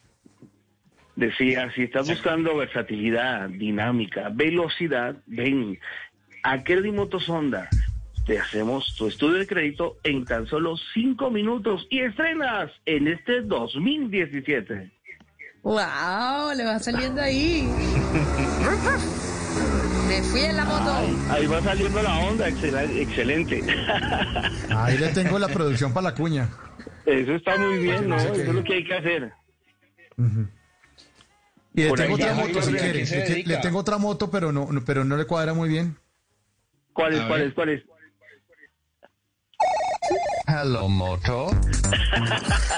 Decía, 1.16 1.72
si 1.74 1.84
estás 1.84 2.08
buscando 2.08 2.56
versatilidad, 2.56 3.50
dinámica, 3.50 4.30
velocidad, 4.32 5.16
ven 5.26 5.80
a 6.44 6.64
Credimotos 6.64 7.28
Honda. 7.28 7.70
Te 8.26 8.38
hacemos 8.38 8.94
tu 8.96 9.08
estudio 9.08 9.40
de 9.40 9.48
crédito 9.48 9.98
en 10.04 10.26
tan 10.26 10.46
solo 10.48 10.76
cinco 10.94 11.32
minutos 11.32 11.88
y 11.90 12.02
estrenas 12.02 12.72
en 12.86 13.08
este 13.08 13.42
2017. 13.42 14.92
Wow, 15.64 16.54
le 16.56 16.66
va 16.66 16.78
saliendo 16.80 17.22
ahí. 17.22 17.68
Me 20.08 20.22
fui 20.24 20.42
en 20.42 20.56
la 20.58 20.66
moto. 20.66 20.92
Ahí 21.30 21.46
va 21.48 21.62
saliendo 21.62 22.02
la 22.02 22.18
onda, 22.20 22.48
excel- 22.50 22.98
excelente. 23.00 23.62
Ahí 24.76 24.98
le 24.98 25.10
tengo 25.10 25.38
la 25.40 25.48
producción 25.48 25.94
para 25.94 26.10
la 26.12 26.16
cuña. 26.16 26.50
Eso 27.06 27.34
está 27.36 27.58
muy 27.58 27.78
bien, 27.80 28.08
¿no? 28.10 28.16
Eso 28.18 28.34
es 28.34 28.48
lo 28.48 28.64
que 28.64 28.74
hay 28.76 28.84
que 28.86 28.94
hacer. 28.94 29.32
Y 31.74 31.82
le 31.82 31.90
Por 31.90 32.00
tengo 32.00 32.16
otra 32.16 32.34
moto, 32.34 32.62
si 32.62 32.70
¿a 32.70 32.72
qué 32.74 32.78
quiere. 33.06 33.44
Le, 33.46 33.58
tengo 33.58 33.80
otra 33.80 33.98
moto, 33.98 34.32
pero 34.32 34.52
no, 34.52 34.68
no- 34.72 34.84
pero 34.84 35.04
no 35.04 35.16
le 35.18 35.26
cuadra 35.26 35.54
muy 35.54 35.70
bien. 35.70 35.96
¿Cuál 36.94 37.14
es, 37.14 37.24
cuál 37.26 37.42
es, 37.42 37.54
cuál 37.54 37.70
es? 37.70 37.84
Moto. 40.66 41.50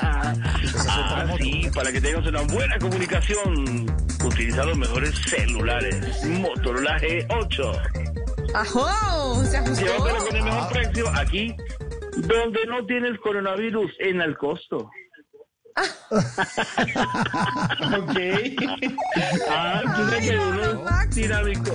Ah, 0.02 1.26
sí, 1.38 1.70
para 1.74 1.92
que 1.92 2.02
tengas 2.02 2.26
una 2.28 2.42
buena 2.42 2.78
comunicación, 2.78 3.86
utiliza 4.24 4.64
los 4.66 4.78
mejores 4.78 5.16
celulares. 5.28 6.24
Motorola 6.26 7.00
G8. 7.00 8.52
¡Ajo! 8.54 9.44
Se 9.46 9.58
ajustó. 9.58 9.86
Llévatelo 9.86 10.26
con 10.26 10.36
el 10.36 10.44
mejor 10.44 10.72
precio 10.72 11.10
aquí, 11.16 11.56
donde 12.18 12.66
no 12.68 12.86
tienes 12.86 13.20
coronavirus, 13.22 13.92
en 14.00 14.22
el 14.22 14.38
costo. 14.38 14.78
ok. 15.78 16.20
Ah, 19.50 19.82
tú 19.84 20.04
sabes 20.10 20.30
que 20.30 20.38
uno 20.38 20.90
es 21.02 21.16
dinámico. 21.16 21.72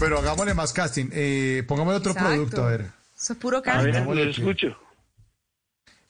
Pero 0.00 0.18
hagámosle 0.18 0.54
más 0.54 0.72
casting. 0.72 1.08
Eh, 1.12 1.64
pongámosle 1.68 1.98
otro 1.98 2.12
Exacto. 2.12 2.30
producto, 2.34 2.64
a 2.64 2.68
ver. 2.68 2.95
Eso 3.16 3.32
es 3.32 3.38
puro 3.38 3.62
A 3.64 3.82
ver, 3.82 4.04
lo 4.06 4.12
que- 4.14 4.30
escucho. 4.30 4.76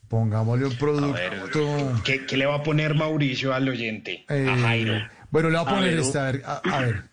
Pongámosle 0.08 0.66
un 0.66 0.76
producto. 0.76 2.02
¿Qué, 2.04 2.26
qué 2.26 2.36
le 2.36 2.46
va 2.46 2.56
a 2.56 2.62
poner 2.62 2.94
Mauricio 2.94 3.52
al 3.52 3.68
oyente? 3.68 4.24
eh, 4.28 4.48
a 4.48 4.56
Jairo. 4.58 4.94
Bueno, 5.30 5.50
le 5.50 5.58
voy 5.58 5.66
a 5.66 5.68
A 5.70 5.74
poner 5.74 5.90
ver, 5.90 5.98
esta, 6.00 6.28
a 6.28 6.32
ver. 6.32 6.42
A, 6.46 6.56
a 6.64 6.80
ver. 6.80 7.10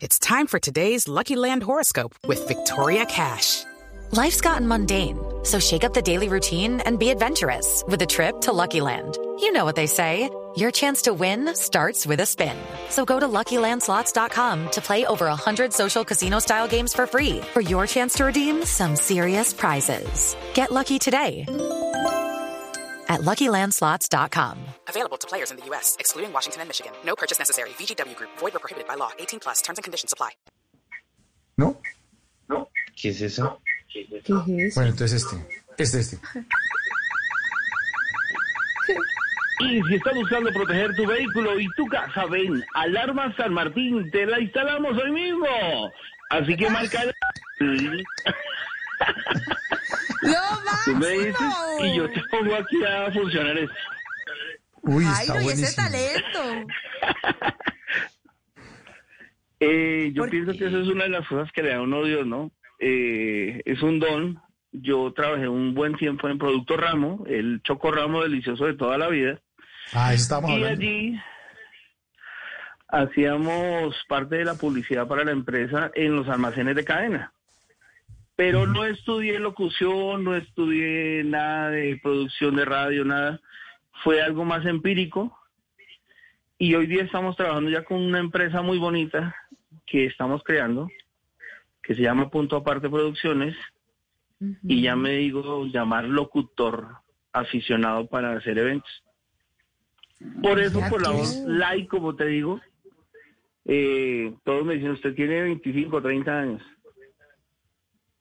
It's 0.00 0.18
time 0.18 0.46
for 0.46 0.58
today's 0.60 1.08
Lucky 1.08 1.34
Land 1.36 1.62
horoscope 1.64 2.14
with 2.26 2.46
Victoria 2.46 3.04
Cash. 3.06 3.64
Life's 4.12 4.40
gotten 4.40 4.66
mundane, 4.66 5.18
so 5.44 5.58
shake 5.58 5.84
up 5.84 5.92
the 5.92 6.02
daily 6.02 6.28
routine 6.28 6.80
and 6.80 6.98
be 6.98 7.10
adventurous 7.10 7.84
with 7.88 8.00
a 8.02 8.06
trip 8.06 8.40
to 8.42 8.52
Lucky 8.52 8.80
Land. 8.80 9.18
You 9.40 9.52
know 9.52 9.64
what 9.64 9.74
they 9.76 9.86
say. 9.86 10.30
Your 10.56 10.70
chance 10.70 11.02
to 11.02 11.12
win 11.12 11.54
starts 11.54 12.06
with 12.06 12.20
a 12.20 12.26
spin. 12.26 12.56
So 12.90 13.04
go 13.04 13.18
to 13.18 13.26
LuckyLandSlots.com 13.26 14.70
to 14.70 14.80
play 14.80 15.04
over 15.06 15.26
100 15.26 15.72
social 15.72 16.04
casino-style 16.04 16.68
games 16.68 16.94
for 16.94 17.06
free 17.06 17.40
for 17.52 17.60
your 17.60 17.86
chance 17.86 18.14
to 18.14 18.24
redeem 18.24 18.64
some 18.64 18.94
serious 18.96 19.52
prizes. 19.52 20.36
Get 20.54 20.70
lucky 20.70 20.98
today 20.98 21.44
at 23.08 23.22
luckylandslots.com. 23.22 24.58
Available 24.88 25.16
to 25.16 25.26
players 25.26 25.50
in 25.50 25.56
the 25.56 25.64
U.S., 25.66 25.96
excluding 25.98 26.32
Washington 26.32 26.60
and 26.62 26.68
Michigan. 26.68 26.92
No 27.04 27.16
purchase 27.16 27.38
necessary. 27.38 27.70
VGW 27.70 28.16
Group, 28.16 28.30
void 28.38 28.54
or 28.54 28.60
prohibited 28.60 28.86
by 28.86 28.94
law. 28.94 29.10
18 29.18 29.40
plus 29.40 29.60
terms 29.62 29.78
and 29.78 29.84
conditions 29.84 30.12
apply. 30.12 30.30
¿No? 31.56 31.76
¿No? 32.48 32.68
¿Qué 32.96 33.10
es 33.10 33.20
eso? 33.20 33.58
¿Qué 33.92 34.06
es 34.10 34.24
eso? 34.26 34.74
Bueno, 34.74 34.90
entonces 34.90 35.24
este. 35.24 35.36
Este, 35.76 36.00
este. 36.00 36.18
Y 39.60 39.82
si 39.82 39.94
estás 39.96 40.14
buscando 40.14 40.52
proteger 40.52 40.94
tu 40.94 41.06
vehículo 41.06 41.58
y 41.58 41.66
tu 41.76 41.86
casa, 41.86 42.26
ven, 42.26 42.64
Alarma 42.74 43.34
San 43.36 43.52
Martín, 43.52 44.10
te 44.10 44.24
la 44.26 44.40
instalamos 44.40 44.96
hoy 44.96 45.10
mismo. 45.10 45.46
Así 46.30 46.56
que 46.56 46.70
marca 46.70 47.02
el... 47.02 47.12
¡Lo 50.22 50.34
Tú 50.84 50.94
me 50.96 51.08
dices 51.08 51.40
máximo! 51.40 51.86
y 51.86 51.96
yo 51.96 52.10
te 52.10 52.20
pongo 52.30 52.54
aquí 52.54 52.84
a 52.84 53.10
funcionar 53.12 53.58
esto. 53.58 53.74
Uy, 54.82 55.04
está 55.04 55.34
Jairo, 55.34 55.42
y 55.42 55.48
ese 55.48 55.76
talento. 55.76 56.66
Eh, 59.60 60.12
yo 60.14 60.28
pienso 60.30 60.52
que 60.52 60.66
eso 60.66 60.78
es 60.78 60.86
una 60.86 61.02
de 61.02 61.10
las 61.10 61.26
cosas 61.26 61.50
que 61.50 61.64
le 61.64 61.70
da 61.70 61.78
a 61.78 61.82
uno 61.82 62.04
Dios, 62.04 62.24
¿no? 62.24 62.52
Eh, 62.78 63.60
es 63.64 63.82
un 63.82 63.98
don. 63.98 64.40
Yo 64.70 65.12
trabajé 65.12 65.48
un 65.48 65.74
buen 65.74 65.96
tiempo 65.96 66.28
en 66.28 66.38
Producto 66.38 66.76
Ramo, 66.76 67.24
el 67.26 67.60
choco 67.64 67.90
ramo 67.90 68.22
delicioso 68.22 68.66
de 68.66 68.74
toda 68.74 68.98
la 68.98 69.08
vida. 69.08 69.40
Ah, 69.92 70.12
estamos 70.12 70.50
y 70.50 70.54
hablando. 70.54 70.80
allí 70.80 71.20
hacíamos 72.88 73.94
parte 74.08 74.36
de 74.36 74.44
la 74.44 74.54
publicidad 74.54 75.06
para 75.06 75.24
la 75.24 75.32
empresa 75.32 75.90
en 75.94 76.16
los 76.16 76.28
almacenes 76.28 76.74
de 76.74 76.84
cadena. 76.84 77.32
Pero 78.34 78.66
no 78.66 78.84
estudié 78.84 79.38
locución, 79.38 80.24
no 80.24 80.36
estudié 80.36 81.24
nada 81.24 81.70
de 81.70 81.98
producción 82.02 82.56
de 82.56 82.64
radio, 82.64 83.04
nada. 83.04 83.40
Fue 84.04 84.22
algo 84.22 84.44
más 84.44 84.64
empírico. 84.64 85.36
Y 86.56 86.74
hoy 86.74 86.86
día 86.86 87.02
estamos 87.02 87.36
trabajando 87.36 87.70
ya 87.70 87.84
con 87.84 88.00
una 88.00 88.20
empresa 88.20 88.62
muy 88.62 88.78
bonita 88.78 89.34
que 89.86 90.06
estamos 90.06 90.42
creando, 90.44 90.88
que 91.82 91.94
se 91.94 92.02
llama 92.02 92.30
Punto 92.30 92.56
Aparte 92.56 92.88
Producciones. 92.88 93.56
Y 94.62 94.82
ya 94.82 94.94
me 94.94 95.10
digo 95.16 95.66
llamar 95.66 96.04
locutor 96.04 96.98
aficionado 97.32 98.06
para 98.06 98.34
hacer 98.34 98.56
eventos. 98.56 99.02
Por 100.42 100.60
eso, 100.60 100.80
por 100.90 101.00
la 101.02 101.10
voz 101.10 101.36
like, 101.46 101.88
como 101.88 102.14
te 102.16 102.26
digo, 102.26 102.60
eh, 103.64 104.34
todos 104.44 104.64
me 104.64 104.74
dicen, 104.74 104.90
usted 104.90 105.14
tiene 105.14 105.42
25, 105.42 106.02
30 106.02 106.30
años. 106.38 106.62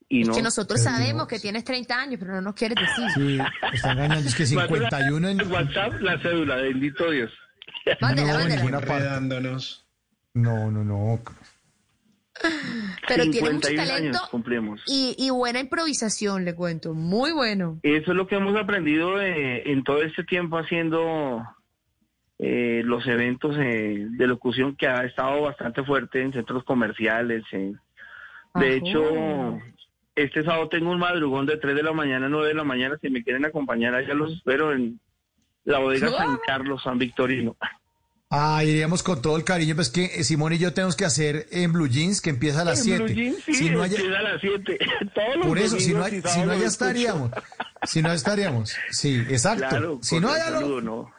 Y 0.09 0.21
Es 0.21 0.27
no. 0.29 0.35
que 0.35 0.41
nosotros 0.41 0.81
sabemos 0.81 1.27
que 1.27 1.37
tienes 1.39 1.63
30 1.63 1.99
años, 1.99 2.19
pero 2.19 2.33
no 2.35 2.41
nos 2.41 2.53
quieres 2.55 2.77
decir. 2.79 3.09
Sí, 3.15 3.37
está 3.73 3.91
engañando. 3.91 4.27
Es 4.29 4.35
que 4.35 4.45
51 4.47 5.27
en... 5.29 5.51
WhatsApp, 5.51 5.93
la 6.01 6.19
cédula, 6.21 6.55
bendito 6.57 7.09
Dios. 7.11 7.31
Mándela, 8.01 8.33
No, 8.33 8.79
parte. 8.79 8.93
Enredándonos. 8.93 9.85
No, 10.33 10.71
no, 10.71 10.83
no. 10.83 11.19
Pero 13.07 13.23
tiene 13.31 13.51
mucho 13.51 13.67
51 13.67 13.83
talento 13.87 14.17
años 14.19 14.29
cumplimos. 14.29 14.81
y, 14.85 15.15
y 15.17 15.31
buena 15.31 15.59
improvisación, 15.59 16.45
le 16.45 16.53
cuento. 16.53 16.93
Muy 16.93 17.31
bueno. 17.31 17.79
Eso 17.81 18.11
es 18.11 18.15
lo 18.17 18.27
que 18.27 18.35
hemos 18.35 18.55
aprendido 18.55 19.19
eh, 19.19 19.63
en 19.71 19.83
todo 19.83 20.03
este 20.03 20.23
tiempo 20.23 20.57
haciendo 20.59 21.43
eh, 22.39 22.81
los 22.85 23.05
eventos 23.07 23.55
eh, 23.59 24.05
de 24.09 24.27
locución 24.27 24.75
que 24.75 24.87
ha 24.87 25.03
estado 25.05 25.41
bastante 25.41 25.83
fuerte 25.83 26.21
en 26.21 26.33
centros 26.33 26.63
comerciales. 26.63 27.43
eh. 27.51 27.73
De 28.55 28.65
Ajá. 28.67 28.75
hecho, 28.75 29.59
este 30.15 30.43
sábado 30.43 30.69
tengo 30.69 30.91
un 30.91 30.99
madrugón 30.99 31.45
de 31.45 31.57
3 31.57 31.75
de 31.75 31.83
la 31.83 31.93
mañana 31.93 32.25
a 32.25 32.29
9 32.29 32.47
de 32.49 32.53
la 32.53 32.63
mañana. 32.63 32.97
Si 33.01 33.09
me 33.09 33.23
quieren 33.23 33.45
acompañar, 33.45 33.93
allá 33.95 34.13
los 34.13 34.33
espero 34.33 34.73
en 34.73 34.99
la 35.65 35.79
bodega 35.79 36.09
San 36.09 36.37
Carlos, 36.45 36.81
San 36.83 36.97
Victorino. 36.97 37.55
Ah, 38.29 38.61
iríamos 38.63 39.03
con 39.03 39.21
todo 39.21 39.37
el 39.37 39.43
cariño, 39.45 39.73
pues 39.75 39.89
que 39.89 40.03
eh, 40.05 40.23
Simón 40.25 40.51
y 40.51 40.57
yo 40.57 40.73
tenemos 40.73 40.97
que 40.97 41.05
hacer 41.05 41.45
en 41.51 41.71
Blue 41.71 41.87
Jeans, 41.87 42.19
que 42.19 42.29
empieza 42.29 42.61
a 42.61 42.65
las 42.65 42.85
En 42.85 42.97
Blue 42.97 43.07
7. 43.07 43.13
Jeans, 43.21 43.43
sí, 43.45 43.53
si 43.53 43.69
no 43.69 43.81
haya- 43.83 43.95
empieza 43.95 44.19
a 44.19 44.21
las 44.23 44.41
7. 44.41 44.77
Todos 45.15 45.37
los 45.37 45.47
por 45.47 45.57
eso, 45.59 45.79
si 45.79 45.93
no, 45.93 46.03
hay- 46.03 46.21
si 46.21 46.41
no 46.41 46.51
allá 46.51 46.65
estaríamos. 46.67 47.31
Si 47.83 48.01
no 48.01 48.11
estaríamos. 48.11 48.75
Sí, 48.91 49.23
exacto. 49.29 49.65
Claro, 49.69 49.99
si 50.01 50.19
no 50.19 50.29
allá 50.29 50.49
lo... 50.49 50.59
saludo, 50.59 50.81
no. 50.81 51.11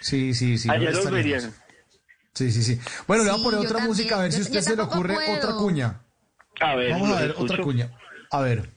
Sí, 0.00 0.34
sí, 0.34 0.58
sí. 0.58 0.68
no 0.68 0.74
Allá 0.74 0.90
los 0.90 1.10
verían. 1.10 1.52
Sí, 2.34 2.52
sí, 2.52 2.62
sí. 2.62 2.80
Bueno, 3.06 3.24
le 3.24 3.30
voy 3.32 3.40
a 3.40 3.42
poner 3.42 3.58
otra 3.58 3.70
también. 3.70 3.88
música 3.88 4.16
a 4.18 4.22
ver 4.22 4.32
si 4.32 4.36
a 4.36 4.40
Yo- 4.40 4.44
usted 4.44 4.60
yo 4.60 4.62
se 4.62 4.76
le 4.76 4.82
ocurre 4.82 5.14
puedo. 5.14 5.36
otra 5.36 5.52
cuña. 5.54 6.00
A 6.60 6.74
ver, 6.76 6.90
Vamos 6.92 7.10
a 7.10 7.20
ver 7.20 7.30
escucho. 7.30 7.52
otra 7.52 7.64
cuña. 7.64 7.90
A 8.30 8.40
ver. 8.40 8.70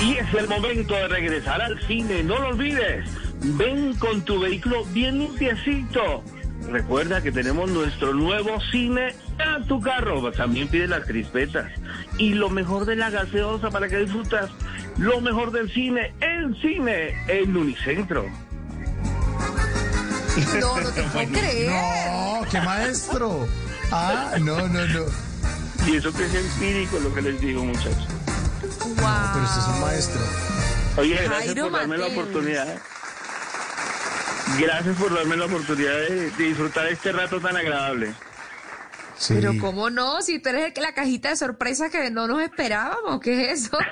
Y 0.00 0.16
es 0.16 0.34
el 0.34 0.48
momento 0.48 0.94
de 0.94 1.08
regresar 1.08 1.62
al 1.62 1.80
cine, 1.86 2.24
no 2.24 2.38
lo 2.38 2.48
olvides. 2.48 3.08
Ven 3.40 3.94
con 3.96 4.22
tu 4.24 4.40
vehículo 4.40 4.84
bien 4.86 5.18
limpiecito. 5.20 6.24
Recuerda 6.70 7.22
que 7.22 7.32
tenemos 7.32 7.70
nuestro 7.70 8.14
nuevo 8.14 8.60
cine 8.70 9.14
a 9.38 9.62
tu 9.66 9.80
carro. 9.80 10.30
También 10.32 10.68
pide 10.68 10.86
las 10.88 11.04
crispetas. 11.04 11.70
Y 12.18 12.34
lo 12.34 12.48
mejor 12.50 12.86
de 12.86 12.96
la 12.96 13.10
gaseosa 13.10 13.70
para 13.70 13.88
que 13.88 13.98
disfrutas. 13.98 14.50
Lo 14.98 15.20
mejor 15.20 15.52
del 15.52 15.72
cine, 15.72 16.14
el 16.20 16.60
cine 16.60 17.14
en 17.28 17.56
Unicentro. 17.56 18.26
No, 20.60 20.80
no 20.80 20.88
te 20.90 21.02
puedo 21.12 21.28
creer. 21.28 21.70
No, 21.70 22.42
qué 22.50 22.60
maestro. 22.60 23.48
Ah, 23.90 24.32
no, 24.40 24.68
no, 24.68 24.86
no. 24.86 25.04
Y 25.86 25.96
eso 25.96 26.12
que 26.12 26.24
es 26.24 26.34
empírico 26.34 26.98
lo 27.00 27.12
que 27.14 27.22
les 27.22 27.40
digo, 27.40 27.64
muchachos. 27.64 28.06
Pero 28.60 29.44
usted 29.44 29.60
es 29.60 29.68
un 29.68 29.80
maestro. 29.80 30.20
Oye, 30.96 31.14
gracias 31.14 31.44
Jairo 31.46 31.64
por 31.64 31.72
darme 31.72 31.98
la 31.98 32.06
oportunidad. 32.06 32.78
Gracias 34.60 34.96
por 34.98 35.14
darme 35.14 35.36
la 35.36 35.46
oportunidad 35.46 35.98
de, 36.08 36.30
de 36.30 36.44
disfrutar 36.44 36.86
este 36.88 37.12
rato 37.12 37.40
tan 37.40 37.56
agradable. 37.56 38.12
Sí. 39.16 39.34
Pero 39.34 39.52
cómo 39.60 39.88
no, 39.90 40.20
si 40.22 40.40
tú 40.40 40.48
eres 40.50 40.72
el- 40.76 40.82
la 40.82 40.94
cajita 40.94 41.28
de 41.30 41.36
sorpresa 41.36 41.90
que 41.90 42.10
no 42.10 42.26
nos 42.26 42.42
esperábamos, 42.42 43.20
¿qué 43.20 43.50
es 43.52 43.64
eso? 43.66 43.78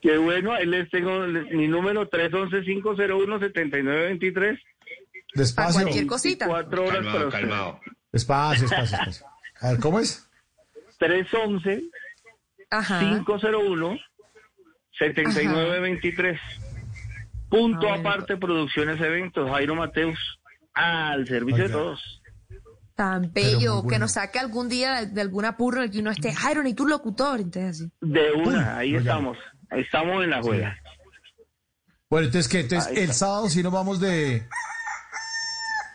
Qué 0.00 0.16
bueno, 0.16 0.52
ahí 0.52 0.64
les 0.64 0.88
tengo 0.90 1.26
mi 1.26 1.66
número 1.68 2.08
311-501-7923. 2.08 4.58
Despacio. 5.34 5.82
cualquier 5.82 6.06
cosita. 6.06 6.46
Cuatro 6.46 6.84
horas 6.84 7.04
para 7.04 7.06
Calmado, 7.12 7.26
ustedes. 7.28 7.42
calmado. 7.42 7.80
Despacio, 8.12 8.68
despacio, 8.68 8.96
despacio. 8.98 9.26
A 9.60 9.70
ver, 9.72 9.80
¿cómo 9.80 9.98
es? 10.00 10.30
311-501-7923. 15.00 16.38
Punto 17.48 17.86
Ah, 17.88 17.96
bueno. 17.96 18.08
aparte, 18.10 18.36
producciones, 18.36 19.00
eventos. 19.00 19.50
Jairo 19.50 19.74
Mateus, 19.74 20.18
al 20.74 21.26
servicio 21.26 21.64
de 21.64 21.70
todos. 21.70 22.22
Tan 22.94 23.32
bello, 23.32 23.74
bueno. 23.76 23.88
que 23.88 23.98
nos 24.00 24.12
saque 24.12 24.38
algún 24.40 24.68
día 24.68 25.00
de, 25.00 25.06
de 25.06 25.20
algún 25.20 25.44
apurro 25.44 25.78
en 25.78 25.84
el 25.84 25.90
que 25.90 26.00
uno 26.00 26.10
esté, 26.10 26.34
Jairo, 26.34 26.62
ni 26.62 26.74
tu 26.74 26.86
locutor, 26.86 27.40
entonces 27.40 27.82
así. 27.82 27.92
De 28.00 28.32
una, 28.32 28.76
ahí 28.78 28.96
estamos. 28.96 29.38
Estamos 29.70 30.24
en 30.24 30.30
la 30.30 30.42
juega. 30.42 30.76
Bueno, 32.10 32.26
entonces, 32.26 32.50
¿qué? 32.50 32.60
Entonces, 32.60 32.96
el 32.96 33.12
sábado 33.12 33.48
si 33.48 33.62
no 33.62 33.70
vamos 33.70 34.00
de... 34.00 34.46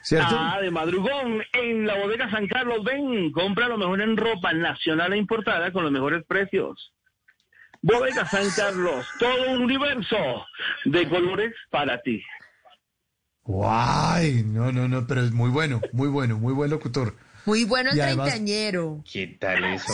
¿Cierto? 0.04 0.36
Ah, 0.38 0.60
de 0.62 0.70
madrugón 0.70 1.42
en 1.54 1.88
la 1.88 1.98
bodega 1.98 2.30
San 2.30 2.46
Carlos. 2.48 2.84
Ven, 2.84 3.32
compra 3.32 3.68
lo 3.70 3.78
mejor 3.78 4.02
en 4.02 4.18
ropa 4.18 4.52
nacional 4.54 5.14
e 5.14 5.18
importada 5.18 5.72
con 5.72 5.84
los 5.84 5.92
mejores 5.92 6.24
precios. 6.28 6.94
Bodega 7.84 8.26
San 8.26 8.50
Carlos, 8.56 9.06
todo 9.20 9.52
un 9.52 9.62
universo 9.64 10.16
de 10.86 11.08
colores 11.10 11.54
para 11.70 12.02
ti. 12.02 12.24
Guay, 13.44 14.44
no, 14.44 14.72
no, 14.72 14.88
no, 14.88 15.06
pero 15.06 15.22
es 15.22 15.32
muy 15.32 15.50
bueno, 15.50 15.82
muy 15.92 16.08
bueno, 16.08 16.38
muy 16.40 16.54
buen 16.54 16.72
locutor. 16.72 17.14
Muy 17.46 17.66
bueno 17.66 17.92
el 17.92 18.00
además- 18.00 18.30
treintañero. 18.30 19.04
¿Qué 19.12 19.28
tal 19.40 19.64
eso? 19.66 19.94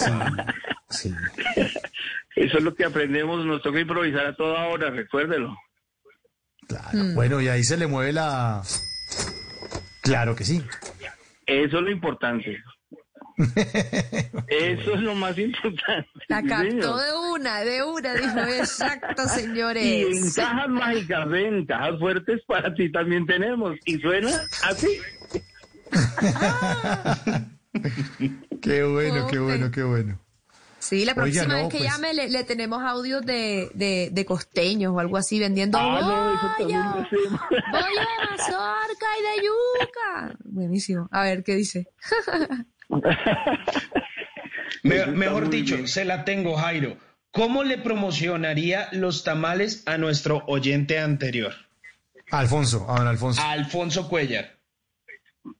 Sí. 0.89 1.13
Eso 2.35 2.57
es 2.59 2.63
lo 2.63 2.73
que 2.73 2.85
aprendemos, 2.85 3.43
nos 3.45 3.61
toca 3.61 3.79
improvisar 3.81 4.27
a 4.27 4.35
toda 4.35 4.67
hora, 4.67 4.91
recuérdelo. 4.91 5.57
Claro. 6.67 6.89
Mm. 6.93 7.15
Bueno, 7.15 7.41
y 7.41 7.49
ahí 7.49 7.63
se 7.63 7.75
le 7.75 7.85
mueve 7.87 8.13
la... 8.13 8.61
Claro 10.03 10.35
que 10.35 10.45
sí. 10.45 10.63
Eso 11.47 11.77
es 11.79 11.83
lo 11.83 11.91
importante. 11.91 12.63
Eso 14.47 14.93
es 14.95 14.99
lo 15.01 15.15
más 15.15 15.37
importante. 15.37 16.09
La 16.27 16.43
captó 16.43 16.97
de 16.97 17.13
una, 17.33 17.59
de 17.61 17.83
una, 17.83 18.13
dijo, 18.15 18.39
exacto, 18.39 19.23
Y 19.23 19.23
en 19.23 19.29
señores. 19.29 20.35
cajas 20.35 20.67
mágicas, 20.69 21.29
ven, 21.29 21.65
cajas 21.65 21.97
fuertes 21.99 22.41
para 22.47 22.73
ti 22.73 22.91
también 22.91 23.25
tenemos. 23.25 23.77
Y 23.85 23.97
suena 23.99 24.29
así. 24.63 24.99
Qué 28.61 28.83
bueno, 28.83 29.27
qué 29.27 29.39
bueno, 29.39 29.71
qué 29.71 29.83
bueno. 29.83 30.19
Sí, 30.79 31.05
la 31.05 31.11
Oiga, 31.11 31.23
próxima 31.23 31.45
no, 31.45 31.55
vez 31.55 31.67
que 31.69 31.77
pues- 31.79 31.89
llame 31.91 32.13
le, 32.13 32.29
le 32.29 32.43
tenemos 32.45 32.81
audios 32.81 33.25
de, 33.25 33.69
de, 33.73 34.09
de 34.11 34.25
costeños 34.25 34.93
o 34.93 34.99
algo 34.99 35.17
así 35.17 35.39
vendiendo 35.39 35.77
Ah, 35.79 35.99
no, 36.01 36.65
de 36.67 36.73
mazorca 38.31 39.07
y 39.19 39.21
de 39.21 39.45
yuca. 39.45 40.37
Buenísimo. 40.45 41.07
A 41.11 41.23
ver, 41.23 41.43
¿qué 41.43 41.55
dice? 41.55 41.87
Me- 44.83 45.05
mejor 45.07 45.49
dicho, 45.49 45.75
bien. 45.75 45.87
se 45.87 46.05
la 46.05 46.25
tengo, 46.25 46.55
Jairo. 46.55 46.97
¿Cómo 47.31 47.63
le 47.63 47.77
promocionaría 47.77 48.89
los 48.91 49.23
tamales 49.23 49.83
a 49.87 49.97
nuestro 49.97 50.43
oyente 50.47 50.99
anterior? 50.99 51.53
Alfonso, 52.31 52.85
a 52.89 52.99
don 52.99 53.07
Alfonso. 53.07 53.41
Alfonso 53.43 54.07
Cuellar. 54.09 54.57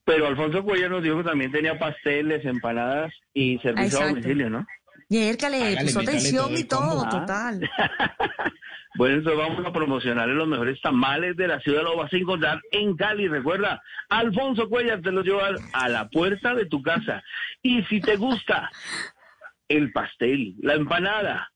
Pero 0.06 0.27
Alfonso 0.27 0.64
Cuellar 0.64 0.90
nos 0.91 1.03
dijo 1.03 1.17
que 1.17 1.24
también 1.30 1.51
tenía 1.51 1.77
pasteles, 1.77 2.43
empanadas 2.45 3.14
y 3.33 3.58
servicio 3.59 4.01
a 4.01 4.08
domicilio, 4.09 4.49
¿no? 4.49 4.66
Yércale, 5.09 5.58
Hágale, 5.58 5.82
puso 5.85 5.99
atención 6.01 6.58
y 6.58 6.64
todo, 6.64 7.03
Ah. 7.06 7.09
total. 7.09 7.69
Bueno, 8.95 9.18
entonces 9.18 9.40
vamos 9.40 9.64
a 9.66 9.72
promocionar 9.72 10.27
los 10.30 10.48
mejores 10.48 10.82
tamales 10.82 11.38
de 11.38 11.48
la 11.48 11.59
ciudad. 11.59 11.84
Lo 11.84 11.95
vas 11.95 12.11
a 12.11 12.18
encontrar 12.18 12.59
en 12.72 12.95
Cali. 12.95 13.27
Recuerda, 13.27 13.84
Alfonso 14.09 14.68
Cuellar 14.68 15.01
te 15.01 15.11
los 15.11 15.24
lleva 15.26 15.51
a 15.74 15.90
la 15.90 16.09
puerta 16.09 16.56
de 16.56 16.66
tu 16.66 16.82
casa. 16.82 17.22
Y 17.61 17.84
si 17.84 18.01
te 18.01 18.16
gusta 18.16 18.72
el 19.68 19.92
pastel, 19.92 20.56
la 20.61 20.74
empanada, 20.74 21.51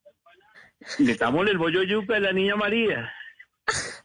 metámosle 0.99 1.49
el 1.51 1.57
bollo 1.57 1.81
yuca 1.83 2.15
de 2.15 2.19
la 2.19 2.33
niña 2.33 2.55
María. 2.55 3.11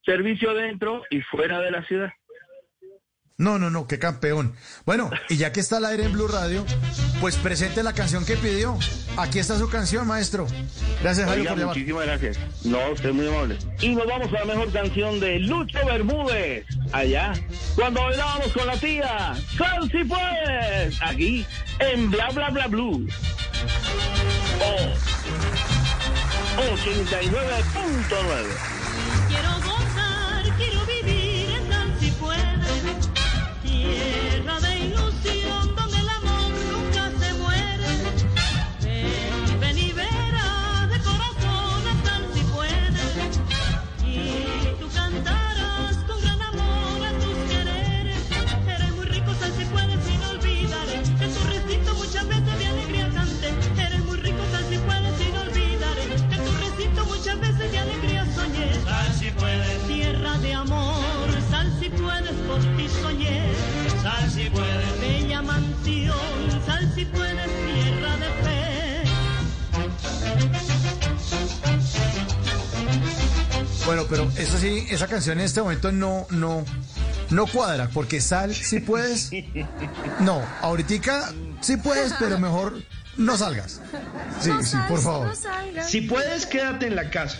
Servicio 0.04 0.54
dentro 0.54 1.02
y 1.10 1.20
fuera 1.20 1.60
de 1.60 1.70
la 1.70 1.86
ciudad. 1.86 2.10
No, 3.40 3.56
no, 3.56 3.70
no, 3.70 3.86
qué 3.86 4.00
campeón. 4.00 4.56
Bueno, 4.84 5.10
y 5.28 5.36
ya 5.36 5.52
que 5.52 5.60
está 5.60 5.76
al 5.76 5.84
aire 5.84 6.02
en 6.02 6.12
Blue 6.12 6.26
Radio, 6.26 6.66
pues 7.20 7.36
presente 7.36 7.84
la 7.84 7.92
canción 7.92 8.26
que 8.26 8.34
pidió. 8.36 8.76
Aquí 9.16 9.38
está 9.38 9.56
su 9.56 9.70
canción, 9.70 10.08
maestro. 10.08 10.44
Gracias, 11.02 11.28
Jairo, 11.28 11.44
por 11.44 11.56
llamar. 11.56 11.76
muchísimas 11.76 12.06
gracias. 12.06 12.36
No, 12.64 12.90
usted 12.90 13.10
es 13.10 13.14
muy 13.14 13.28
amable. 13.28 13.56
Y 13.80 13.94
nos 13.94 14.08
vamos 14.08 14.28
a 14.32 14.40
la 14.40 14.44
mejor 14.44 14.72
canción 14.72 15.20
de 15.20 15.38
Lucho 15.38 15.78
Bermúdez. 15.86 16.66
Allá, 16.92 17.32
cuando 17.76 18.00
bailábamos 18.02 18.52
con 18.52 18.66
la 18.66 18.76
tía. 18.76 19.34
¡Sal 19.56 19.88
si 19.88 20.02
puedes! 20.02 21.00
Aquí, 21.00 21.46
en 21.78 22.10
Bla 22.10 22.30
Bla 22.30 22.50
Bla 22.50 22.66
Blue. 22.66 23.06
Oh. 24.60 24.94
89.9. 26.58 28.77
si 64.48 64.54
puedes. 64.54 65.00
Bella 65.00 65.42
mansión, 65.42 66.62
sal 66.66 66.92
si 66.94 67.04
puedes, 67.06 67.50
tierra 67.66 68.16
de 68.16 68.26
fe. 68.42 69.02
Bueno, 73.86 74.04
pero 74.08 74.30
eso 74.36 74.58
sí, 74.58 74.86
esa 74.90 75.06
canción 75.06 75.38
en 75.38 75.44
este 75.46 75.62
momento 75.62 75.90
no, 75.92 76.26
no, 76.30 76.64
no 77.30 77.46
cuadra, 77.46 77.88
porque 77.92 78.20
sal 78.20 78.54
si 78.54 78.80
puedes. 78.80 79.30
No, 80.20 80.42
ahorita 80.62 81.32
sí 81.60 81.76
puedes, 81.76 82.12
pero 82.18 82.38
mejor 82.38 82.82
no 83.16 83.36
salgas. 83.38 83.80
Sí, 84.40 84.50
sí, 84.62 84.76
por 84.88 85.00
favor. 85.00 85.30
Si 85.86 86.02
puedes, 86.02 86.44
quédate 86.46 86.86
en 86.88 86.96
la 86.96 87.08
casa. 87.10 87.38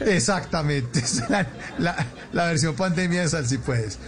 Exactamente, 0.00 0.98
es 1.04 1.28
la, 1.30 1.46
la- 1.78 2.06
la 2.32 2.46
versión 2.46 2.74
pandemia 2.74 3.22
de 3.22 3.28
Sal 3.28 3.46
si 3.46 3.58
puedes. 3.58 3.98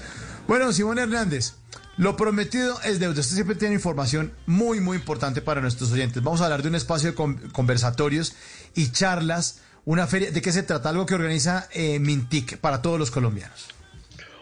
Bueno, 0.48 0.72
Simón 0.72 0.98
Hernández, 0.98 1.55
lo 1.97 2.16
prometido 2.16 2.81
es 2.83 2.99
deuda. 3.00 3.20
Usted 3.20 3.34
siempre 3.34 3.57
tiene 3.57 3.75
información 3.75 4.33
muy, 4.47 4.81
muy 4.81 4.97
importante 4.97 5.41
para 5.41 5.60
nuestros 5.60 5.92
oyentes. 5.92 6.23
Vamos 6.23 6.41
a 6.41 6.44
hablar 6.44 6.62
de 6.62 6.68
un 6.68 6.75
espacio 6.75 7.10
de 7.10 7.15
con- 7.15 7.36
conversatorios 7.50 8.34
y 8.75 8.91
charlas, 8.92 9.62
una 9.84 10.07
feria. 10.07 10.31
¿De 10.31 10.42
qué 10.42 10.52
se 10.52 10.62
trata? 10.62 10.91
Algo 10.91 11.07
que 11.07 11.15
organiza 11.15 11.68
eh, 11.73 11.99
Mintic 11.99 12.58
para 12.58 12.83
todos 12.83 12.99
los 12.99 13.10
colombianos. 13.10 13.68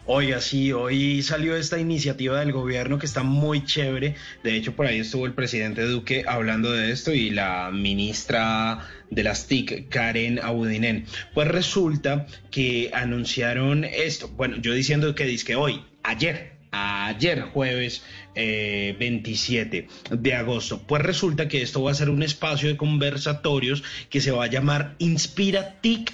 Oiga, 0.07 0.43
sí, 0.43 0.71
hoy 0.71 1.23
salió 1.23 1.57
esta 1.57 1.79
iniciativa 1.79 2.39
del 2.41 2.53
gobierno 2.53 2.99
que 2.99 3.07
está 3.07 3.23
muy 3.23 3.65
chévere. 3.65 4.17
De 4.43 4.55
hecho, 4.55 4.77
por 4.77 4.85
ahí 4.87 4.99
estuvo 4.99 5.25
el 5.25 5.33
presidente 5.33 5.81
Duque 5.87 6.25
hablando 6.29 6.71
de 6.73 6.91
esto 6.93 7.15
y 7.15 7.31
la 7.31 7.71
ministra 7.73 8.87
de 9.11 9.23
las 9.23 9.47
TIC, 9.47 9.89
Karen 9.89 10.41
Abudinen. 10.41 11.07
Pues 11.33 11.49
resulta 11.49 12.27
que 12.51 12.91
anunciaron 12.93 13.85
esto. 13.85 14.29
Bueno, 14.29 14.57
yo 14.59 14.75
diciendo 14.75 15.15
que 15.15 15.25
dizque 15.25 15.57
hoy, 15.57 15.83
ayer, 16.03 16.54
ayer 16.75 17.43
jueves 17.43 18.03
eh, 18.35 18.97
27 18.99 19.89
de 20.11 20.35
agosto. 20.35 20.83
Pues 20.87 21.03
resulta 21.03 21.49
que 21.49 21.63
esto 21.63 21.83
va 21.83 21.93
a 21.93 21.95
ser 21.95 22.11
un 22.11 22.23
espacio 22.23 22.69
de 22.69 22.77
conversatorios 22.77 23.83
que 24.11 24.21
se 24.21 24.31
va 24.31 24.45
a 24.45 24.49
llamar 24.49 24.95
Inspira 24.99 25.81
TIC 25.81 26.13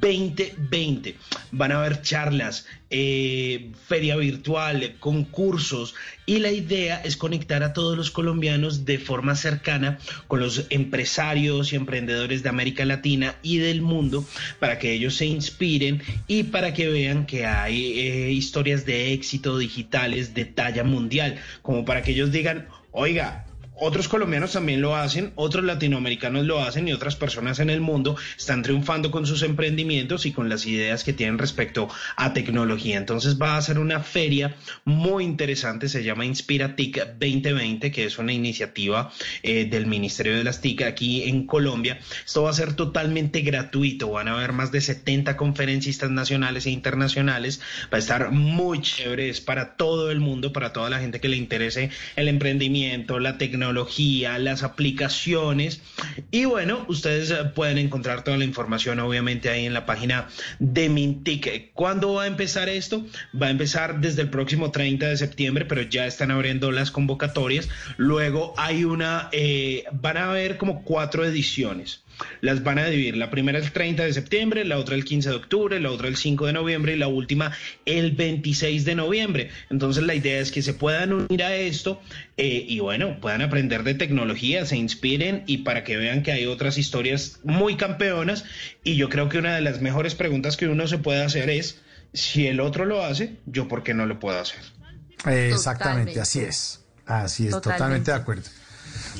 2020. 0.00 1.16
Van 1.52 1.72
a 1.72 1.78
haber 1.78 2.02
charlas, 2.02 2.66
eh, 2.90 3.70
feria 3.86 4.16
virtual, 4.16 4.96
concursos 4.98 5.94
y 6.26 6.38
la 6.38 6.50
idea 6.50 7.00
es 7.02 7.16
conectar 7.16 7.62
a 7.62 7.72
todos 7.72 7.96
los 7.96 8.10
colombianos 8.10 8.84
de 8.84 8.98
forma 8.98 9.36
cercana 9.36 9.98
con 10.26 10.40
los 10.40 10.66
empresarios 10.70 11.72
y 11.72 11.76
emprendedores 11.76 12.42
de 12.42 12.48
América 12.48 12.84
Latina 12.84 13.36
y 13.42 13.58
del 13.58 13.80
mundo 13.80 14.24
para 14.58 14.78
que 14.78 14.92
ellos 14.92 15.14
se 15.14 15.26
inspiren 15.26 16.02
y 16.26 16.44
para 16.44 16.74
que 16.74 16.88
vean 16.88 17.26
que 17.26 17.46
hay 17.46 17.98
eh, 17.98 18.32
historias 18.32 18.84
de 18.86 19.12
éxito 19.12 19.56
digitales 19.58 20.34
de 20.34 20.44
talla 20.44 20.84
mundial, 20.84 21.38
como 21.62 21.84
para 21.84 22.02
que 22.02 22.10
ellos 22.12 22.32
digan, 22.32 22.68
oiga, 22.90 23.45
otros 23.78 24.08
colombianos 24.08 24.52
también 24.52 24.80
lo 24.80 24.96
hacen, 24.96 25.32
otros 25.34 25.64
latinoamericanos 25.64 26.44
lo 26.44 26.62
hacen 26.62 26.88
y 26.88 26.92
otras 26.92 27.16
personas 27.16 27.58
en 27.58 27.70
el 27.70 27.80
mundo 27.80 28.16
están 28.36 28.62
triunfando 28.62 29.10
con 29.10 29.26
sus 29.26 29.42
emprendimientos 29.42 30.24
y 30.26 30.32
con 30.32 30.48
las 30.48 30.66
ideas 30.66 31.04
que 31.04 31.12
tienen 31.12 31.38
respecto 31.38 31.88
a 32.16 32.32
tecnología. 32.32 32.96
Entonces 32.96 33.40
va 33.40 33.56
a 33.56 33.62
ser 33.62 33.78
una 33.78 34.00
feria 34.00 34.56
muy 34.84 35.24
interesante, 35.24 35.88
se 35.88 36.04
llama 36.04 36.24
Inspira 36.24 36.74
TIC 36.74 37.18
2020, 37.18 37.90
que 37.90 38.04
es 38.04 38.18
una 38.18 38.32
iniciativa 38.32 39.12
eh, 39.42 39.66
del 39.66 39.86
Ministerio 39.86 40.36
de 40.36 40.44
las 40.44 40.60
TIC 40.60 40.82
aquí 40.82 41.24
en 41.24 41.46
Colombia. 41.46 41.98
Esto 42.24 42.44
va 42.44 42.50
a 42.50 42.54
ser 42.54 42.74
totalmente 42.74 43.42
gratuito, 43.42 44.10
van 44.10 44.28
a 44.28 44.34
haber 44.34 44.52
más 44.52 44.72
de 44.72 44.80
70 44.80 45.36
conferencistas 45.36 46.10
nacionales 46.10 46.66
e 46.66 46.70
internacionales, 46.70 47.60
va 47.92 47.96
a 47.96 47.98
estar 47.98 48.30
muy 48.30 48.80
chévere, 48.80 49.28
es 49.28 49.40
para 49.40 49.76
todo 49.76 50.10
el 50.10 50.20
mundo, 50.20 50.52
para 50.52 50.72
toda 50.72 50.88
la 50.88 50.98
gente 50.98 51.20
que 51.20 51.28
le 51.28 51.36
interese 51.36 51.90
el 52.16 52.28
emprendimiento, 52.28 53.18
la 53.18 53.36
tecnología, 53.36 53.65
las 53.72 54.62
aplicaciones. 54.62 55.80
Y 56.30 56.44
bueno, 56.44 56.84
ustedes 56.88 57.30
eh, 57.30 57.44
pueden 57.54 57.78
encontrar 57.78 58.24
toda 58.24 58.36
la 58.36 58.44
información 58.44 59.00
obviamente 59.00 59.48
ahí 59.48 59.66
en 59.66 59.74
la 59.74 59.86
página 59.86 60.28
de 60.58 60.88
Mintic. 60.88 61.72
¿Cuándo 61.72 62.14
va 62.14 62.24
a 62.24 62.26
empezar 62.26 62.68
esto? 62.68 63.04
Va 63.40 63.46
a 63.46 63.50
empezar 63.50 64.00
desde 64.00 64.22
el 64.22 64.30
próximo 64.30 64.70
30 64.70 65.08
de 65.08 65.16
septiembre, 65.16 65.64
pero 65.64 65.82
ya 65.82 66.06
están 66.06 66.30
abriendo 66.30 66.70
las 66.72 66.90
convocatorias. 66.90 67.68
Luego 67.96 68.54
hay 68.56 68.84
una, 68.84 69.28
eh, 69.32 69.84
van 69.92 70.16
a 70.16 70.30
haber 70.30 70.56
como 70.56 70.82
cuatro 70.82 71.24
ediciones. 71.24 72.02
Las 72.40 72.62
van 72.62 72.78
a 72.78 72.86
dividir. 72.86 73.16
La 73.16 73.30
primera 73.30 73.58
el 73.58 73.70
30 73.70 74.04
de 74.04 74.12
septiembre, 74.12 74.64
la 74.64 74.78
otra 74.78 74.94
el 74.94 75.04
15 75.04 75.30
de 75.30 75.34
octubre, 75.34 75.80
la 75.80 75.90
otra 75.90 76.08
el 76.08 76.16
5 76.16 76.46
de 76.46 76.52
noviembre 76.52 76.94
y 76.94 76.96
la 76.96 77.08
última 77.08 77.52
el 77.84 78.12
26 78.12 78.84
de 78.84 78.94
noviembre. 78.94 79.50
Entonces 79.70 80.04
la 80.04 80.14
idea 80.14 80.40
es 80.40 80.50
que 80.50 80.62
se 80.62 80.74
puedan 80.74 81.12
unir 81.12 81.42
a 81.42 81.54
esto 81.54 82.00
eh, 82.36 82.64
y 82.66 82.80
bueno, 82.80 83.20
puedan 83.20 83.42
aprender 83.42 83.82
de 83.82 83.94
tecnología, 83.94 84.66
se 84.66 84.76
inspiren 84.76 85.44
y 85.46 85.58
para 85.58 85.84
que 85.84 85.96
vean 85.96 86.22
que 86.22 86.32
hay 86.32 86.46
otras 86.46 86.78
historias 86.78 87.40
muy 87.44 87.76
campeonas. 87.76 88.44
Y 88.84 88.96
yo 88.96 89.08
creo 89.08 89.28
que 89.28 89.38
una 89.38 89.54
de 89.54 89.60
las 89.60 89.80
mejores 89.80 90.14
preguntas 90.14 90.56
que 90.56 90.68
uno 90.68 90.86
se 90.86 90.98
puede 90.98 91.22
hacer 91.22 91.50
es, 91.50 91.80
si 92.12 92.46
el 92.46 92.60
otro 92.60 92.84
lo 92.84 93.04
hace, 93.04 93.36
yo 93.46 93.68
por 93.68 93.82
qué 93.82 93.94
no 93.94 94.06
lo 94.06 94.18
puedo 94.18 94.38
hacer. 94.38 94.60
Exactamente, 95.26 96.12
Totalmente. 96.14 96.20
así 96.20 96.40
es. 96.40 96.82
Así 97.06 97.44
es, 97.44 97.50
Totalmente. 97.50 97.78
totalmente 97.78 98.10
de 98.10 98.16
acuerdo. 98.16 98.50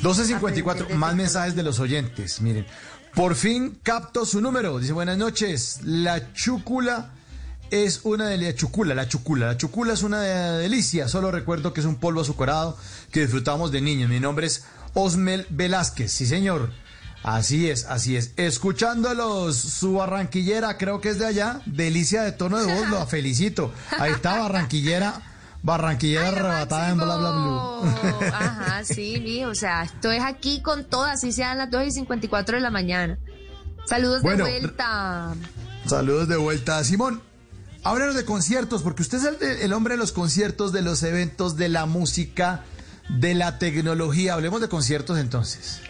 12.54, 0.03 0.95
más 0.95 1.15
mensajes 1.15 1.55
de 1.57 1.63
los 1.63 1.79
oyentes. 1.81 2.41
Miren, 2.41 2.67
por 3.15 3.35
fin 3.35 3.79
capto 3.83 4.25
su 4.27 4.41
número. 4.41 4.79
Dice, 4.79 4.93
buenas 4.93 5.17
noches. 5.19 5.81
La 5.83 6.33
chúcula 6.33 7.13
es 7.71 8.01
una 8.05 8.29
de 8.29 8.37
la 8.37 8.55
chucula, 8.55 8.95
la 8.95 9.09
chucula. 9.09 9.47
La 9.47 9.57
chucula 9.57 9.95
es 9.95 10.03
una 10.03 10.21
de- 10.21 10.59
delicia. 10.59 11.09
Solo 11.09 11.31
recuerdo 11.31 11.73
que 11.73 11.81
es 11.81 11.87
un 11.87 11.97
polvo 11.97 12.21
azucarado 12.21 12.77
que 13.11 13.21
disfrutamos 13.21 13.73
de 13.73 13.81
niños. 13.81 14.09
Mi 14.11 14.21
nombre 14.21 14.47
es 14.47 14.65
Osmel 14.95 15.47
Velázquez. 15.51 16.13
Sí, 16.13 16.27
señor. 16.27 16.73
Así 17.23 17.69
es, 17.71 17.87
así 17.87 18.17
es. 18.17 18.31
Escuchándolos, 18.37 19.57
su 19.57 19.95
barranquillera, 19.95 20.77
creo 20.79 21.01
que 21.01 21.09
es 21.09 21.19
de 21.19 21.27
allá. 21.27 21.61
Delicia 21.67 22.23
de 22.23 22.31
tono 22.33 22.59
de 22.59 22.73
voz, 22.73 22.89
lo 22.89 23.05
felicito. 23.07 23.73
Ahí 23.99 24.13
está, 24.13 24.39
barranquillera. 24.39 25.21
Barranquillera 25.67 26.28
arrebatada 26.28 26.91
en 26.91 26.97
bla 26.97 27.17
bla 27.17 27.31
blue. 27.33 28.31
Ajá, 28.33 28.85
sí, 28.85 29.20
mijo, 29.20 29.51
o 29.51 29.55
sea, 29.57 29.83
esto 29.83 30.12
es 30.12 30.23
aquí 30.23 30.62
con 30.62 30.85
todas, 30.85 31.15
así 31.15 31.33
sean 31.33 31.59
las 31.59 31.70
2 31.73 31.86
y 31.89 31.91
54 31.91 32.57
de 32.57 32.62
la 32.62 32.70
mañana. 32.70 33.19
Saludos 33.89 34.23
Bueno, 34.23 34.45
de 34.45 34.61
vuelta. 34.61 35.35
Saludos 35.86 36.28
de 36.28 36.36
vuelta. 36.36 36.83
Simón, 36.85 37.20
háblanos 37.83 38.15
de 38.15 38.25
conciertos, 38.25 38.83
porque 38.85 39.03
usted 39.03 39.19
es 39.19 39.25
el, 39.25 39.39
de- 39.41 39.65
el 39.65 39.73
hombre 39.73 39.95
de 39.95 39.99
los 39.99 40.12
conciertos, 40.12 40.73
de 40.73 40.83
los 40.83 41.03
eventos, 41.03 41.57
de 41.57 41.69
la 41.69 41.85
música, 41.86 42.62
de 43.09 43.35
la 43.35 43.59
tecnología. 43.59 44.35
Hablemos 44.35 44.61
de 44.61 44.69
conciertos 44.69 45.19
entonces. 45.19 45.81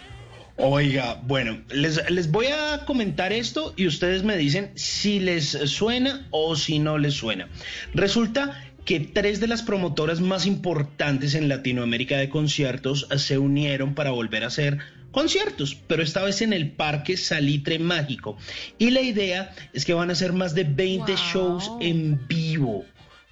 Oiga, 0.59 1.21
bueno, 1.23 1.61
les, 1.69 2.01
les 2.09 2.31
voy 2.31 2.47
a 2.47 2.83
comentar 2.87 3.31
esto 3.31 3.73
y 3.77 3.85
ustedes 3.85 4.23
me 4.23 4.35
dicen 4.37 4.71
si 4.75 5.19
les 5.19 5.49
suena 5.69 6.25
o 6.31 6.55
si 6.55 6.79
no 6.79 6.97
les 6.97 7.13
suena. 7.13 7.47
Resulta 7.93 8.59
que 8.87 9.01
tres 9.01 9.41
de 9.41 9.47
las 9.47 9.63
promotoras 9.63 10.21
más 10.21 10.45
importantes 10.45 11.35
en 11.35 11.49
Latinoamérica 11.49 12.17
de 12.17 12.29
conciertos 12.29 13.05
se 13.17 13.37
unieron 13.37 13.95
para 13.95 14.11
volver 14.11 14.45
a 14.45 14.47
hacer 14.47 14.77
conciertos, 15.11 15.75
pero 15.75 16.01
esta 16.01 16.23
vez 16.23 16.41
en 16.41 16.53
el 16.53 16.71
Parque 16.71 17.17
Salitre 17.17 17.79
Mágico. 17.79 18.37
Y 18.77 18.91
la 18.91 19.01
idea 19.01 19.53
es 19.73 19.83
que 19.83 19.93
van 19.93 20.09
a 20.09 20.13
hacer 20.13 20.31
más 20.31 20.55
de 20.55 20.63
20 20.63 21.13
shows 21.17 21.69
en 21.81 22.29
vivo 22.29 22.85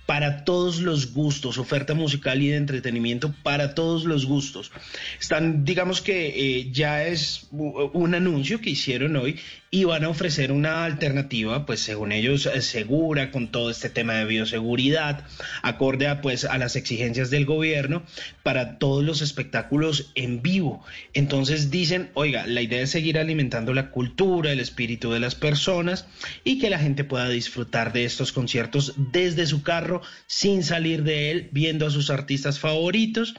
para 0.06 0.44
todos 0.44 0.82
los 0.82 1.14
gustos, 1.14 1.58
oferta 1.58 1.94
musical 1.94 2.42
y 2.42 2.50
de 2.50 2.58
entretenimiento 2.58 3.34
para 3.42 3.74
todos 3.74 4.04
los 4.04 4.26
gustos. 4.26 4.74
Están, 5.22 5.64
digamos 5.64 6.02
que 6.02 6.60
eh, 6.60 6.70
ya 6.72 7.06
es 7.06 7.48
un 7.52 8.14
anuncio 8.14 8.60
que 8.60 8.72
hicieron 8.72 9.16
hoy 9.16 9.40
y 9.76 9.84
van 9.84 10.06
a 10.06 10.10
ofrecer 10.10 10.54
una 10.54 10.86
alternativa, 10.86 11.66
pues 11.66 11.82
según 11.82 12.14
ellos, 12.14 12.46
eh, 12.46 12.62
segura 12.62 13.30
con 13.30 13.50
todo 13.50 13.70
este 13.70 13.90
tema 13.90 14.14
de 14.14 14.24
bioseguridad, 14.24 15.26
acorde 15.64 16.08
a, 16.08 16.22
pues, 16.22 16.46
a 16.46 16.58
las 16.58 16.78
exigencias 16.78 17.30
del 17.30 17.46
gobierno 17.46 18.04
para 18.42 18.78
todos 18.78 19.04
los 19.04 19.22
espectáculos 19.22 20.14
en 20.16 20.42
vivo. 20.42 20.82
Entonces 21.14 21.72
dicen, 21.72 22.10
oiga, 22.14 22.48
la 22.48 22.62
idea 22.62 22.84
es 22.84 22.92
seguir 22.92 23.20
alimentando 23.20 23.74
la 23.74 23.92
cultura, 23.92 24.54
el 24.54 24.62
espíritu 24.62 25.12
de 25.12 25.20
las 25.20 25.36
personas 25.36 26.08
y 26.46 26.58
que 26.60 26.70
la 26.70 26.80
gente 26.80 27.04
pueda 27.04 27.28
disfrutar 27.28 27.92
de 27.92 28.06
estos 28.06 28.32
conciertos 28.32 28.94
desde 28.96 29.46
su 29.46 29.62
carro 29.62 30.02
sin 30.26 30.64
salir 30.64 31.04
de 31.04 31.32
él, 31.32 31.50
viendo 31.52 31.86
a 31.86 31.92
sus 31.92 32.10
artistas 32.10 32.60
favoritos. 32.60 33.36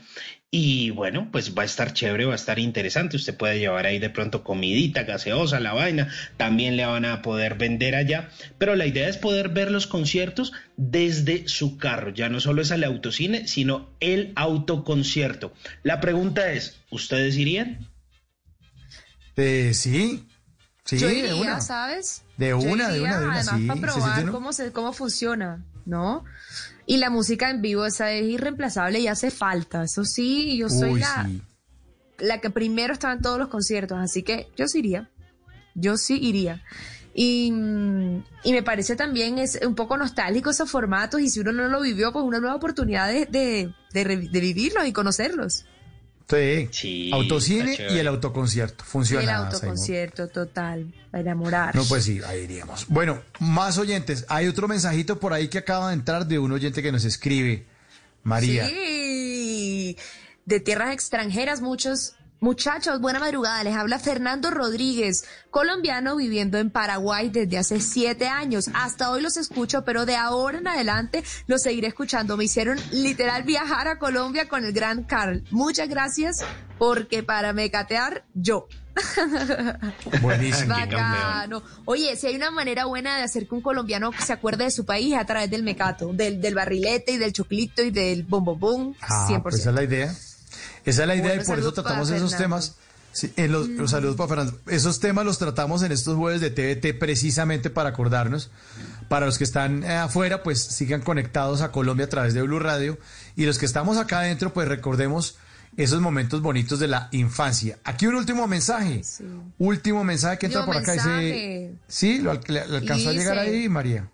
Y 0.59 0.89
bueno, 0.89 1.29
pues 1.31 1.55
va 1.55 1.65
a 1.65 1.67
estar 1.67 1.93
chévere, 1.93 2.25
va 2.25 2.33
a 2.33 2.37
estar 2.37 2.59
interesante. 2.59 3.17
Usted 3.17 3.37
puede 3.37 3.59
llevar 3.59 3.85
ahí 3.85 3.99
de 3.99 4.09
pronto 4.09 4.43
comidita, 4.43 5.03
gaseosa, 5.03 5.61
la 5.61 5.75
vaina. 5.75 6.11
También 6.39 6.79
le 6.79 6.87
van 6.87 7.05
a 7.05 7.21
poder 7.21 7.57
vender 7.57 7.95
allá. 7.95 8.31
Pero 8.57 8.75
la 8.75 8.87
idea 8.87 9.07
es 9.07 9.19
poder 9.19 9.51
ver 9.51 9.71
los 9.71 9.87
conciertos 9.87 10.55
desde 10.79 11.47
su 11.47 11.77
carro. 11.77 12.09
Ya 12.09 12.31
no 12.31 12.41
solo 12.41 12.63
es 12.63 12.71
el 12.71 12.85
autocine, 12.85 13.47
sino 13.47 13.91
el 14.01 14.33
autoconcierto. 14.35 15.53
La 15.83 16.01
pregunta 16.01 16.51
es, 16.51 16.79
¿ustedes 16.91 17.37
irían? 17.37 17.91
Eh, 19.37 19.75
sí, 19.75 20.27
sí, 20.87 20.97
Yo 20.97 21.09
de 21.09 21.35
una. 21.35 21.61
¿sabes? 21.61 22.23
De 22.39 22.49
Yo 22.49 22.57
una, 22.61 22.89
de 22.89 23.03
una, 23.03 23.19
de 23.21 23.27
una, 23.27 23.41
Además, 23.41 23.61
sí, 23.61 23.67
para 23.67 23.81
probar 23.83 24.31
cómo, 24.31 24.55
se, 24.55 24.73
cómo 24.73 24.95
funciona, 24.95 25.63
¿no? 25.85 26.25
Y 26.87 26.99
la 26.99 27.11
música 27.11 27.51
en 27.51 27.63
vivo, 27.63 27.85
esa 27.85 28.13
es 28.13 28.25
irreemplazable 28.27 29.01
y 29.01 29.09
hace 29.09 29.31
falta. 29.31 29.83
Eso 29.83 30.05
sí, 30.05 30.57
yo 30.57 30.69
soy 30.69 30.93
Uy, 30.95 31.01
la, 31.01 31.27
sí. 31.27 31.43
la 32.19 32.41
que 32.41 32.51
primero 32.51 32.93
estaba 32.93 33.13
en 33.13 33.23
todos 33.23 33.39
los 33.39 33.49
conciertos, 33.49 33.99
así 33.99 34.23
que 34.23 34.49
yo 34.57 34.69
sí 34.69 34.79
iría. 34.79 35.11
Yo 35.75 35.97
sí 35.97 36.19
iría. 36.21 36.63
Y, 37.13 37.47
y 38.45 38.53
me 38.53 38.63
parece 38.63 38.95
también 38.95 39.39
es 39.39 39.59
un 39.67 39.75
poco 39.75 39.97
nostálgico 39.97 40.51
esos 40.51 40.71
formatos 40.71 41.21
y 41.21 41.31
si 41.31 41.41
uno 41.41 41.51
no 41.51 41.67
lo 41.69 41.81
vivió, 41.81 42.13
pues 42.13 42.25
una 42.25 42.41
nueva 42.41 42.57
oportunidad 42.57 43.09
de, 43.09 43.27
de, 43.27 43.75
de 43.93 44.17
de 44.29 44.41
vivirlos 44.41 44.87
y 44.87 44.93
conocerlos. 44.93 45.65
Sí, 46.29 47.11
autocine 47.13 47.71
está 47.71 47.77
chévere. 47.77 47.95
y 47.95 47.99
el 47.99 48.09
autoconcierto. 48.09 48.85
Funciona. 48.85 49.23
el 49.23 49.29
Simón. 49.29 49.47
autoconcierto 49.47 50.29
total, 50.29 50.93
a 51.13 51.21
enamorar. 51.21 51.75
No, 51.75 51.85
pues 51.85 52.05
sí, 52.05 52.21
ahí 52.27 52.41
iríamos. 52.41 52.87
Bueno, 52.89 53.23
más 53.39 53.79
oyentes. 53.79 54.25
Hay 54.29 54.49
otro 54.49 54.67
mensajito 54.67 55.21
por 55.21 55.33
ahí 55.33 55.49
que 55.49 55.59
acaba 55.59 55.89
de 55.89 55.95
entrar 55.95 56.27
de 56.27 56.39
un 56.39 56.51
oyente 56.53 56.83
que 56.83 56.91
nos 56.91 57.05
escribe. 57.05 57.67
María. 58.25 58.67
Sí, 58.67 59.97
de 60.45 60.61
tierras 60.61 60.93
extranjeras, 60.93 61.61
muchos 61.61 62.15
muchachos, 62.41 63.01
buena 63.01 63.19
madrugada. 63.19 63.63
Les 63.65 63.75
habla 63.75 63.99
Fernando 63.99 64.51
Rodríguez, 64.51 65.25
colombiano 65.51 66.17
viviendo 66.17 66.59
en 66.59 66.71
Paraguay 66.71 67.31
desde 67.31 67.59
hace 67.59 67.81
siete 67.81 68.29
años. 68.29 68.71
Hasta 68.75 69.11
hoy 69.11 69.23
los 69.23 69.37
escucho, 69.37 69.85
pero 69.85 70.07
de 70.07 70.17
ahora 70.17 70.59
en 70.59 70.69
adelante 70.69 71.25
los 71.47 71.63
seguiré 71.63 71.89
escuchando. 71.89 72.37
Me 72.37 72.45
hicieron 72.45 72.79
literal 72.93 73.43
viajar 73.45 73.89
a 73.89 73.99
Colombia 73.99 74.49
con 74.49 74.65
el 74.65 74.73
gran 74.73 75.05
Carl. 75.05 75.45
Muchas 75.51 75.89
gracias, 75.89 76.45
porque 76.79 77.23
para 77.23 77.53
mecatear, 77.53 78.25
yo. 78.35 78.69
Buenísimo. 80.23 80.75
Bacano. 80.75 81.63
Oye, 81.85 82.17
si 82.17 82.29
hay 82.29 82.37
una 82.37 82.51
manera 82.51 82.87
buena 82.87 83.17
de 83.19 83.23
hacer 83.25 83.47
que 83.47 83.55
un 83.55 83.61
colombiano 83.61 84.11
se 84.25 84.33
acuerde 84.33 84.65
de 84.65 84.71
su 84.71 84.87
país 84.87 85.13
es 85.15 85.21
a 85.21 85.25
través 85.27 85.51
del 85.51 85.63
mecato, 85.63 86.13
del, 86.13 86.41
del 86.41 86.55
barrilete 86.55 87.13
y 87.13 87.19
del 87.19 87.33
choclito 87.33 87.83
y 87.83 87.91
del 87.91 88.23
bom 88.23 88.45
bom 88.45 88.59
bom, 88.59 88.95
Ah, 89.03 89.27
100%. 89.29 89.43
pues 89.43 89.57
esa 89.57 89.71
es 89.71 89.75
la 89.77 89.83
idea. 89.83 90.15
Esa 90.87 91.03
es 91.03 91.09
la 91.09 91.15
idea 91.17 91.35
y 91.35 91.45
por 91.45 91.59
eso 91.59 91.73
tratamos 91.73 92.09
esos 92.11 92.31
Fernando. 92.33 92.57
temas. 92.57 92.77
Sí, 93.13 93.33
en 93.37 93.51
los, 93.51 93.69
los 93.69 93.91
saludos 93.93 94.15
para 94.17 94.29
Fernando. 94.29 94.59
Esos 94.67 95.01
temas 95.01 95.25
los 95.25 95.39
tratamos 95.39 95.83
en 95.83 95.91
estos 95.91 96.17
jueves 96.17 96.41
de 96.43 96.51
TVT 96.51 96.99
precisamente 96.99 97.71
para 97.71 97.89
acordarnos. 97.91 98.51
Para 99.09 99.25
los 99.27 99.39
que 99.39 99.45
están 99.45 99.85
eh, 99.85 99.97
afuera, 99.97 100.43
pues 100.43 100.61
sigan 100.63 101.01
conectados 101.01 101.63
a 101.63 101.73
Colombia 101.73 102.07
a 102.07 102.09
través 102.11 102.35
de 102.35 102.43
Blue 102.43 102.59
Radio. 102.59 102.99
Y 103.35 103.47
los 103.47 103.59
que 103.59 103.65
estamos 103.67 103.97
acá 103.97 104.19
adentro, 104.21 104.53
pues 104.53 104.69
recordemos 104.69 105.37
esos 105.79 106.01
momentos 106.03 106.43
bonitos 106.43 106.79
de 106.79 106.89
la 106.89 107.09
infancia. 107.13 107.79
Aquí 107.85 108.07
un 108.07 108.17
último 108.17 108.47
mensaje. 108.47 109.03
Último 109.59 110.05
mensaje 110.05 110.39
que 110.39 110.47
entra 110.47 110.67
por 110.67 110.77
acá. 110.77 110.93
Dice, 110.93 111.75
sí, 111.89 112.19
lo, 112.19 112.33
al- 112.33 112.41
le, 112.49 112.67
le 112.69 112.77
alcanzó 112.79 113.09
a 113.09 113.13
llegar 113.13 113.39
ahí, 113.39 113.69
María. 113.71 114.11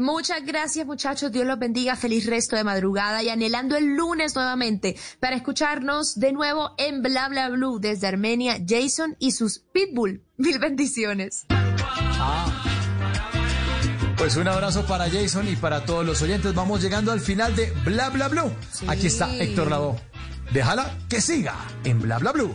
Muchas 0.00 0.44
gracias 0.46 0.86
muchachos, 0.86 1.30
Dios 1.30 1.46
los 1.46 1.58
bendiga, 1.58 1.94
feliz 1.94 2.24
resto 2.24 2.56
de 2.56 2.64
madrugada 2.64 3.22
y 3.22 3.28
anhelando 3.28 3.76
el 3.76 3.96
lunes 3.96 4.34
nuevamente 4.34 4.96
para 5.20 5.36
escucharnos 5.36 6.18
de 6.18 6.32
nuevo 6.32 6.70
en 6.78 7.02
Bla 7.02 7.28
Bla 7.28 7.50
Blue 7.50 7.78
desde 7.80 8.06
Armenia, 8.06 8.56
Jason 8.66 9.14
y 9.18 9.32
sus 9.32 9.58
Pitbull. 9.58 10.24
Mil 10.38 10.58
bendiciones. 10.58 11.44
Pues 14.16 14.36
un 14.36 14.48
abrazo 14.48 14.86
para 14.86 15.10
Jason 15.10 15.48
y 15.48 15.56
para 15.56 15.84
todos 15.84 16.06
los 16.06 16.22
oyentes. 16.22 16.54
Vamos 16.54 16.80
llegando 16.80 17.12
al 17.12 17.20
final 17.20 17.54
de 17.54 17.70
Bla 17.84 18.08
Bla 18.08 18.28
Blue. 18.28 18.52
Aquí 18.88 19.06
está 19.06 19.34
Héctor 19.36 19.70
Lavoe. 19.70 20.00
Déjala 20.52 20.98
que 21.08 21.20
siga 21.20 21.54
en 21.84 22.00
Bla 22.00 22.18
Bla 22.18 22.32
Blue. 22.32 22.54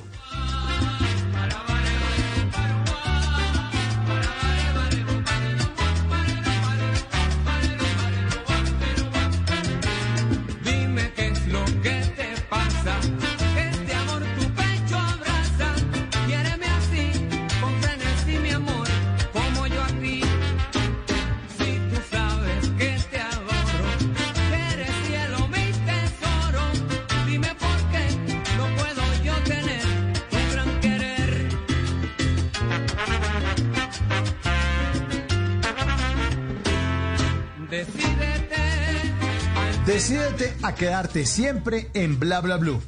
Decídete 39.86 40.56
a 40.64 40.74
quedarte 40.74 41.26
siempre 41.26 41.90
en 41.94 42.20
Bla 42.20 42.42
Bla 42.42 42.58
Blue. 42.58 42.82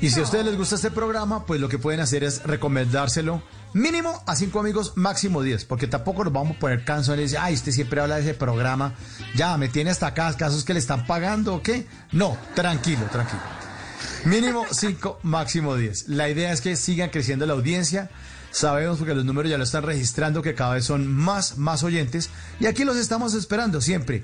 Y 0.00 0.10
si 0.10 0.20
a 0.20 0.22
ustedes 0.22 0.44
les 0.44 0.56
gusta 0.56 0.74
este 0.76 0.90
programa, 0.90 1.46
pues 1.46 1.60
lo 1.60 1.68
que 1.68 1.78
pueden 1.78 2.00
hacer 2.00 2.24
es 2.24 2.42
recomendárselo 2.42 3.42
mínimo 3.74 4.22
a 4.26 4.36
cinco 4.36 4.60
amigos, 4.60 4.92
máximo 4.96 5.42
10, 5.42 5.64
porque 5.66 5.86
tampoco 5.86 6.24
nos 6.24 6.32
vamos 6.32 6.56
a 6.56 6.60
poner 6.60 6.84
canciones 6.84 7.34
ay, 7.34 7.54
usted 7.54 7.72
siempre 7.72 8.00
habla 8.00 8.16
de 8.16 8.22
ese 8.22 8.34
programa, 8.34 8.94
ya 9.34 9.58
me 9.58 9.68
tiene 9.68 9.90
hasta 9.90 10.06
acá, 10.06 10.34
casos 10.36 10.64
que 10.64 10.72
le 10.72 10.78
están 10.78 11.06
pagando 11.06 11.54
o 11.56 11.62
qué. 11.62 11.86
No, 12.12 12.38
tranquilo, 12.54 13.04
tranquilo. 13.10 13.42
Mínimo 14.24 14.64
5, 14.70 15.20
máximo 15.22 15.76
10. 15.76 16.08
La 16.08 16.30
idea 16.30 16.52
es 16.52 16.60
que 16.60 16.76
sigan 16.76 17.10
creciendo 17.10 17.44
la 17.44 17.52
audiencia. 17.52 18.10
Sabemos 18.54 18.98
porque 18.98 19.16
los 19.16 19.24
números 19.24 19.50
ya 19.50 19.58
lo 19.58 19.64
están 19.64 19.82
registrando 19.82 20.40
que 20.40 20.54
cada 20.54 20.74
vez 20.74 20.84
son 20.84 21.12
más, 21.12 21.58
más 21.58 21.82
oyentes. 21.82 22.30
Y 22.60 22.66
aquí 22.66 22.84
los 22.84 22.96
estamos 22.96 23.34
esperando 23.34 23.80
siempre. 23.80 24.22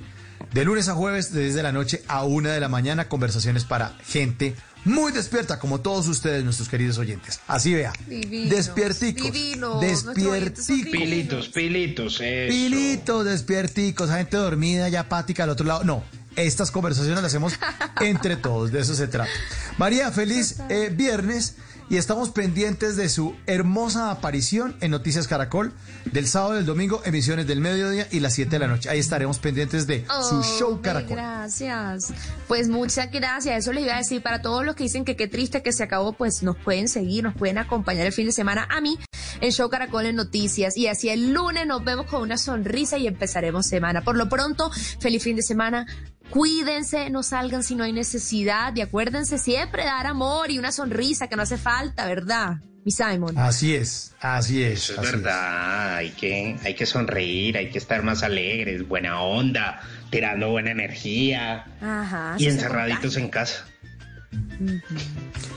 De 0.55 0.65
lunes 0.65 0.89
a 0.89 0.94
jueves, 0.94 1.33
desde 1.33 1.65
la 1.65 1.73
noche 1.73 2.02
a 2.07 2.25
una 2.25 2.52
de 2.52 2.60
la 2.60 2.68
mañana, 2.68 3.09
conversaciones 3.09 3.65
para 3.65 3.99
gente 4.07 4.55
muy 4.84 5.10
despierta, 5.10 5.59
como 5.59 5.81
todos 5.81 6.07
ustedes, 6.07 6.44
nuestros 6.44 6.68
queridos 6.68 6.97
oyentes. 6.99 7.41
Así 7.49 7.75
vea. 7.75 7.92
Divinos, 8.07 8.50
Despierticos. 8.50 9.33
divinos, 9.33 9.81
Despierticos. 9.81 10.91
Pilitos, 10.92 11.49
pilitos, 11.49 12.20
eso. 12.20 12.52
Pilitos, 12.52 13.25
despierticos, 13.25 14.10
gente 14.10 14.36
dormida, 14.36 14.89
ya 14.89 15.00
apática 15.00 15.42
al 15.42 15.50
otro 15.50 15.67
lado. 15.67 15.83
No, 15.83 16.05
estas 16.36 16.70
conversaciones 16.70 17.17
las 17.17 17.33
hacemos 17.33 17.55
entre 18.00 18.36
todos, 18.36 18.70
de 18.70 18.78
eso 18.78 18.94
se 18.94 19.09
trata. 19.09 19.31
María, 19.76 20.12
feliz 20.12 20.57
eh, 20.68 20.91
viernes 20.94 21.57
y 21.91 21.97
estamos 21.97 22.31
pendientes 22.31 22.94
de 22.97 23.09
su 23.09 23.35
hermosa 23.47 24.12
aparición 24.12 24.77
en 24.81 24.93
Noticias 24.93 25.27
Caracol 25.27 25.73
del 26.05 26.28
sábado 26.28 26.55
y 26.55 26.57
del 26.59 26.67
domingo, 26.67 27.02
emisiones 27.05 27.49
del 27.49 27.60
mediodía 27.60 28.07
y 28.12 28.20
las 28.20 28.35
7 28.35 28.49
de 28.49 28.59
la 28.60 28.69
noche. 28.69 28.89
Ahí 28.89 29.01
estaremos 29.01 29.41
pendientes 29.41 29.89
de 29.89 30.07
su 30.07 30.36
Oh, 30.36 30.43
show 30.43 30.81
Caracol. 30.81 31.17
Gracias. 31.17 32.12
Pues 32.47 32.69
muchas 32.69 33.10
gracias. 33.10 33.59
Eso 33.59 33.73
les 33.73 33.85
iba 33.85 33.94
a 33.94 33.99
decir 33.99 34.23
para 34.23 34.41
todos 34.41 34.65
los 34.65 34.77
que 34.77 34.85
dicen 34.85 35.05
que 35.05 35.17
qué 35.17 35.27
triste 35.27 35.65
que 35.65 35.73
se 35.73 35.83
acabó, 35.83 36.12
pues 36.12 36.44
nos 36.44 36.57
pueden 36.57 36.86
seguir, 36.86 37.25
nos 37.25 37.35
pueden 37.35 37.59
acompañar 37.59 38.07
el 38.07 38.12
fin 38.12 38.27
de 38.27 38.33
semana 38.33 38.69
a 38.70 38.81
mí 38.81 38.97
en 39.41 39.51
Show 39.51 39.69
Caracol 39.69 40.07
en 40.07 40.15
Noticias. 40.15 40.77
Y 40.77 40.86
así 40.86 41.09
el 41.09 41.33
lunes 41.33 41.67
nos 41.67 41.85
vemos 41.85 42.07
con 42.07 42.23
una 42.23 42.39
sonrisa 42.39 42.99
y 42.99 43.09
empezaremos 43.09 43.67
semana. 43.67 44.05
Por 44.05 44.17
lo 44.17 44.28
pronto, 44.28 44.70
feliz 45.01 45.25
fin 45.25 45.35
de 45.35 45.43
semana. 45.43 45.86
Cuídense, 46.31 47.10
no 47.10 47.23
salgan 47.23 47.62
si 47.62 47.75
no 47.75 47.84
hay 47.84 47.92
necesidad 47.92 48.75
y 48.76 48.81
acuérdense 48.81 49.39
siempre 49.39 49.84
dar 49.84 50.07
amor 50.07 50.50
y 50.50 50.59
una 50.59 50.73
sonrisa 50.73 51.28
que 51.28 51.36
no 51.36 51.42
hace 51.42 51.59
falta, 51.59 52.07
¿verdad? 52.07 52.59
Mi 52.84 52.92
Simon. 52.92 53.36
Así 53.36 53.75
es, 53.75 54.15
así 54.20 54.62
es. 54.62 54.84
Eso 54.84 54.92
es 54.94 54.99
así 55.00 55.09
es. 55.09 55.12
verdad, 55.12 55.97
hay 55.97 56.10
que, 56.10 56.57
hay 56.65 56.75
que 56.75 56.86
sonreír, 56.86 57.59
hay 57.59 57.70
que 57.70 57.78
estar 57.78 58.02
más 58.02 58.23
alegres, 58.23 58.86
buena 58.86 59.20
onda, 59.20 59.83
tirando 60.10 60.50
buena 60.50 60.70
energía 60.70 61.67
Ajá. 61.83 62.36
y 62.39 62.47
encerraditos 62.47 63.17
en 63.17 63.28
casa. 63.28 63.67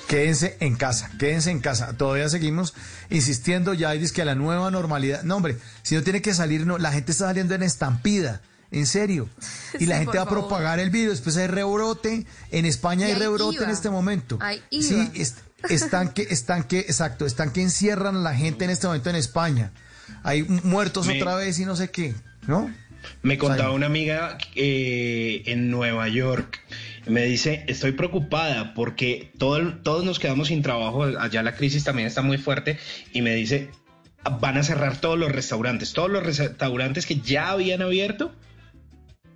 Quédense 0.07 0.57
en 0.59 0.75
casa, 0.75 1.11
quédense 1.17 1.51
en 1.51 1.59
casa. 1.59 1.95
Todavía 1.97 2.29
seguimos 2.29 2.73
insistiendo, 3.09 3.73
ya 3.73 3.91
dice 3.91 4.13
que 4.13 4.25
la 4.25 4.35
nueva 4.35 4.69
normalidad. 4.71 5.23
No, 5.23 5.37
hombre, 5.37 5.57
si 5.81 5.95
no 5.95 6.03
tiene 6.03 6.21
que 6.21 6.33
salir, 6.33 6.65
no, 6.65 6.77
la 6.77 6.91
gente 6.91 7.11
está 7.11 7.25
saliendo 7.25 7.55
en 7.55 7.63
estampida, 7.63 8.41
en 8.73 8.85
serio. 8.85 9.29
Y 9.79 9.85
la 9.87 9.97
gente 9.99 10.17
va 10.17 10.23
a 10.23 10.27
favor. 10.27 10.47
propagar 10.47 10.79
el 10.79 10.89
virus. 10.91 11.13
Después 11.15 11.35
hay 11.37 11.47
rebrote. 11.47 12.25
En 12.51 12.65
España 12.65 13.01
Y 13.07 13.09
hay 13.09 13.13
hay 13.13 13.19
rebrote 13.19 13.55
IVA. 13.57 13.65
en 13.65 13.69
este 13.71 13.89
momento. 13.89 14.37
Hay 14.41 14.61
IVA. 14.69 14.83
Sí, 14.87 15.11
est- 15.15 15.39
están 15.69 16.09
que, 16.13 16.23
están 16.23 16.63
que, 16.65 16.79
exacto, 16.79 17.25
están 17.25 17.51
que 17.53 17.61
encierran 17.61 18.17
a 18.17 18.19
la 18.19 18.35
gente 18.35 18.65
en 18.65 18.71
este 18.71 18.85
momento 18.87 19.09
en 19.09 19.15
España. 19.15 19.71
Hay 20.23 20.43
muertos 20.43 21.07
Me- 21.07 21.17
otra 21.21 21.35
vez 21.35 21.57
y 21.59 21.65
no 21.65 21.75
sé 21.75 21.89
qué, 21.89 22.13
¿no? 22.47 22.69
Me 23.21 23.37
contaba 23.37 23.71
una 23.71 23.85
amiga 23.87 24.37
eh, 24.55 25.43
en 25.47 25.69
Nueva 25.71 26.07
York. 26.07 26.59
Me 27.07 27.25
dice, 27.25 27.65
estoy 27.67 27.91
preocupada 27.93 28.73
porque 28.73 29.31
todo 29.37 29.73
todos 29.79 30.05
nos 30.05 30.19
quedamos 30.19 30.47
sin 30.49 30.61
trabajo. 30.61 31.03
Allá 31.03 31.43
la 31.43 31.55
crisis 31.55 31.83
también 31.83 32.07
está 32.07 32.21
muy 32.21 32.37
fuerte. 32.37 32.77
Y 33.11 33.21
me 33.21 33.33
dice, 33.35 33.69
van 34.39 34.57
a 34.57 34.63
cerrar 34.63 34.97
todos 35.01 35.17
los 35.19 35.31
restaurantes. 35.31 35.91
Todos 35.93 36.09
los 36.11 36.23
restaurantes 36.23 37.05
que 37.05 37.19
ya 37.19 37.49
habían 37.49 37.81
abierto 37.81 38.33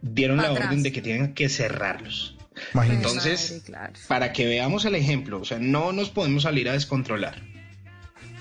dieron 0.02 0.38
la 0.38 0.50
atrás. 0.50 0.68
orden 0.68 0.84
de 0.84 0.92
que 0.92 1.02
tienen 1.02 1.34
que 1.34 1.50
cerrarlos. 1.50 2.38
Imagínate. 2.74 3.08
Entonces, 3.08 3.64
para 4.08 4.34
que 4.34 4.46
veamos 4.46 4.86
el 4.86 4.96
ejemplo, 4.96 5.40
o 5.42 5.46
sea, 5.46 5.60
no 5.60 5.92
nos 5.92 6.10
podemos 6.10 6.44
salir 6.44 6.70
a 6.70 6.74
descontrolar. 6.74 7.42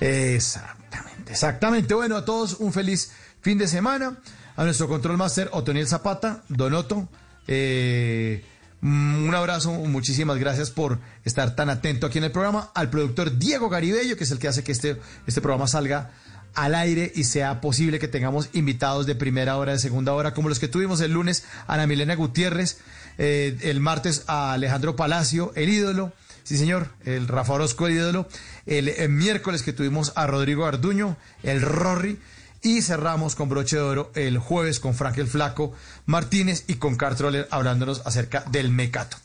Exactamente, 0.01 1.33
exactamente. 1.33 1.95
Bueno, 1.95 2.17
a 2.17 2.25
todos 2.25 2.55
un 2.61 2.73
feliz 2.73 3.13
fin 3.41 3.59
de 3.59 3.69
semana. 3.69 4.19
A 4.57 4.65
nuestro 4.65 4.89
control 4.89 5.19
master 5.19 5.51
Otoniel 5.53 5.87
Zapata, 5.87 6.43
Donoto. 6.49 7.09
eh, 7.47 8.43
mm, 8.81 9.29
un 9.29 9.35
abrazo, 9.35 9.71
muchísimas 9.73 10.39
gracias 10.39 10.71
por 10.71 10.99
estar 11.25 11.55
tan 11.55 11.69
atento 11.69 12.07
aquí 12.07 12.19
en 12.19 12.25
el 12.25 12.33
programa. 12.33 12.71
Al 12.75 12.89
productor 12.89 13.37
Diego 13.37 13.69
Garibello, 13.69 14.17
que 14.17 14.25
es 14.25 14.31
el 14.31 14.39
que 14.39 14.49
hace 14.49 14.65
que 14.65 14.73
este, 14.73 14.97
este 15.27 15.43
programa 15.43 15.67
salga 15.67 16.11
al 16.57 16.75
aire 16.75 17.13
y 17.15 17.25
sea 17.25 17.61
posible 17.61 17.99
que 17.99 18.09
tengamos 18.09 18.49
invitados 18.53 19.07
de 19.07 19.15
primera 19.15 19.57
hora, 19.57 19.73
de 19.73 19.79
segunda 19.79 20.13
hora, 20.15 20.35
como 20.35 20.49
los 20.49 20.59
que 20.59 20.69
tuvimos 20.69 21.01
el 21.01 21.13
lunes, 21.13 21.45
Ana 21.69 21.87
Milena 21.87 22.17
Gutiérrez, 22.17 22.79
eh, 23.19 23.57
el 23.63 23.81
martes 23.81 24.25
a 24.27 24.55
Alejandro 24.55 24.97
Palacio, 24.97 25.53
el 25.55 25.69
ídolo, 25.69 26.13
sí 26.43 26.57
señor, 26.57 26.89
el 27.05 27.29
Rafa 27.29 27.53
Orozco, 27.53 27.87
el 27.87 27.95
ídolo, 27.95 28.27
el, 28.65 28.89
eh, 28.89 29.07
miércoles 29.09 29.63
que 29.63 29.75
tuvimos 29.75 30.13
a 30.17 30.27
Rodrigo 30.27 30.65
Arduño, 30.65 31.17
el 31.43 31.61
Rory, 31.61 32.19
y 32.63 32.83
cerramos 32.83 33.37
con 33.37 33.49
broche 33.49 33.77
de 33.77 33.83
oro 33.83 34.11
el 34.15 34.39
jueves 34.39 34.81
con 34.81 34.95
Frank 34.95 35.19
el 35.19 35.29
Flaco 35.29 35.73
Martínez 36.07 36.65
y 36.67 36.75
con 36.75 36.97
Carl 36.97 37.15
Troller 37.15 37.47
hablándonos 37.51 38.03
acerca 38.05 38.45
del 38.51 38.71
mecato. 38.71 39.19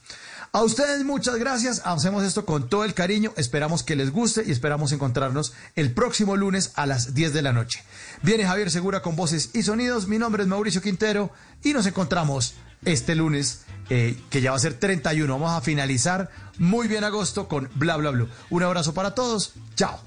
A 0.54 0.64
ustedes 0.64 1.06
muchas 1.06 1.38
gracias, 1.38 1.82
hacemos 1.86 2.26
esto 2.26 2.46
con 2.46 2.68
todo 2.68 2.84
el 2.84 2.94
cariño, 2.94 3.32
esperamos 3.38 3.84
que 3.84 3.96
les 3.96 4.12
guste 4.12 4.44
y 4.46 4.52
esperamos 4.52 4.92
encontrarnos 4.92 5.54
el 5.78 5.94
próximo 5.94 6.36
lunes 6.36 6.74
a 6.76 6.86
las 6.86 7.14
10 7.14 7.32
de 7.32 7.42
la 7.42 7.54
noche. 7.54 7.82
Viene 8.22 8.46
Javier 8.46 8.70
Segura 8.70 9.02
con 9.02 9.16
voces 9.16 9.52
y 9.54 9.64
sonidos, 9.64 10.10
mi 10.10 10.18
nombre 10.18 10.44
es 10.44 10.50
Mauricio 10.50 10.82
Quintero 10.82 11.32
y 11.64 11.72
nos 11.72 11.86
encontramos 11.86 12.56
este 12.84 13.16
lunes 13.16 13.62
eh, 13.90 14.20
que 14.30 14.42
ya 14.42 14.52
va 14.52 14.58
a 14.58 14.60
ser 14.60 14.74
31, 14.74 15.32
vamos 15.32 15.52
a 15.58 15.62
finalizar 15.62 16.30
muy 16.58 16.90
bien 16.90 17.06
agosto 17.06 17.48
con 17.48 17.70
Bla 17.76 17.96
Bla 17.96 18.10
Blue. 18.10 18.28
Un 18.50 18.64
abrazo 18.64 18.94
para 18.94 19.16
todos, 19.16 19.54
chao. 19.76 20.02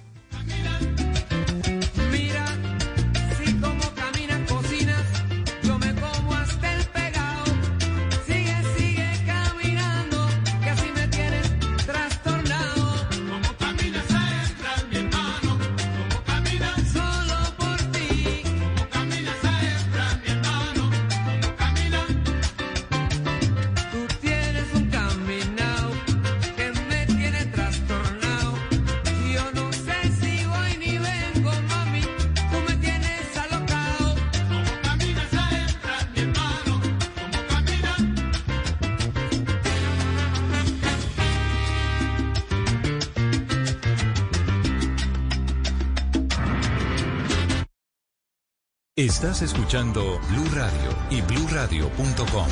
Estás 49.05 49.43
escuchando 49.43 50.19
Blue 50.31 50.49
Radio 50.55 50.89
y 51.11 51.21
bluradio.com. 51.21 52.49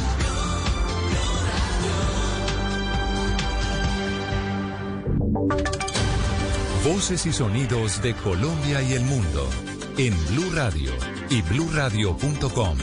Voces 6.85 7.25
y 7.25 7.33
sonidos 7.33 8.03
de 8.03 8.13
Colombia 8.13 8.83
y 8.83 8.93
el 8.93 9.03
mundo 9.05 9.49
en 9.97 10.15
Blue 10.27 10.51
Radio 10.53 10.93
y 11.31 11.41
bluradio.com, 11.41 12.77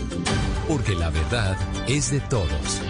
porque 0.67 0.95
la 0.95 1.11
verdad 1.11 1.55
es 1.87 2.09
de 2.09 2.21
todos. 2.21 2.88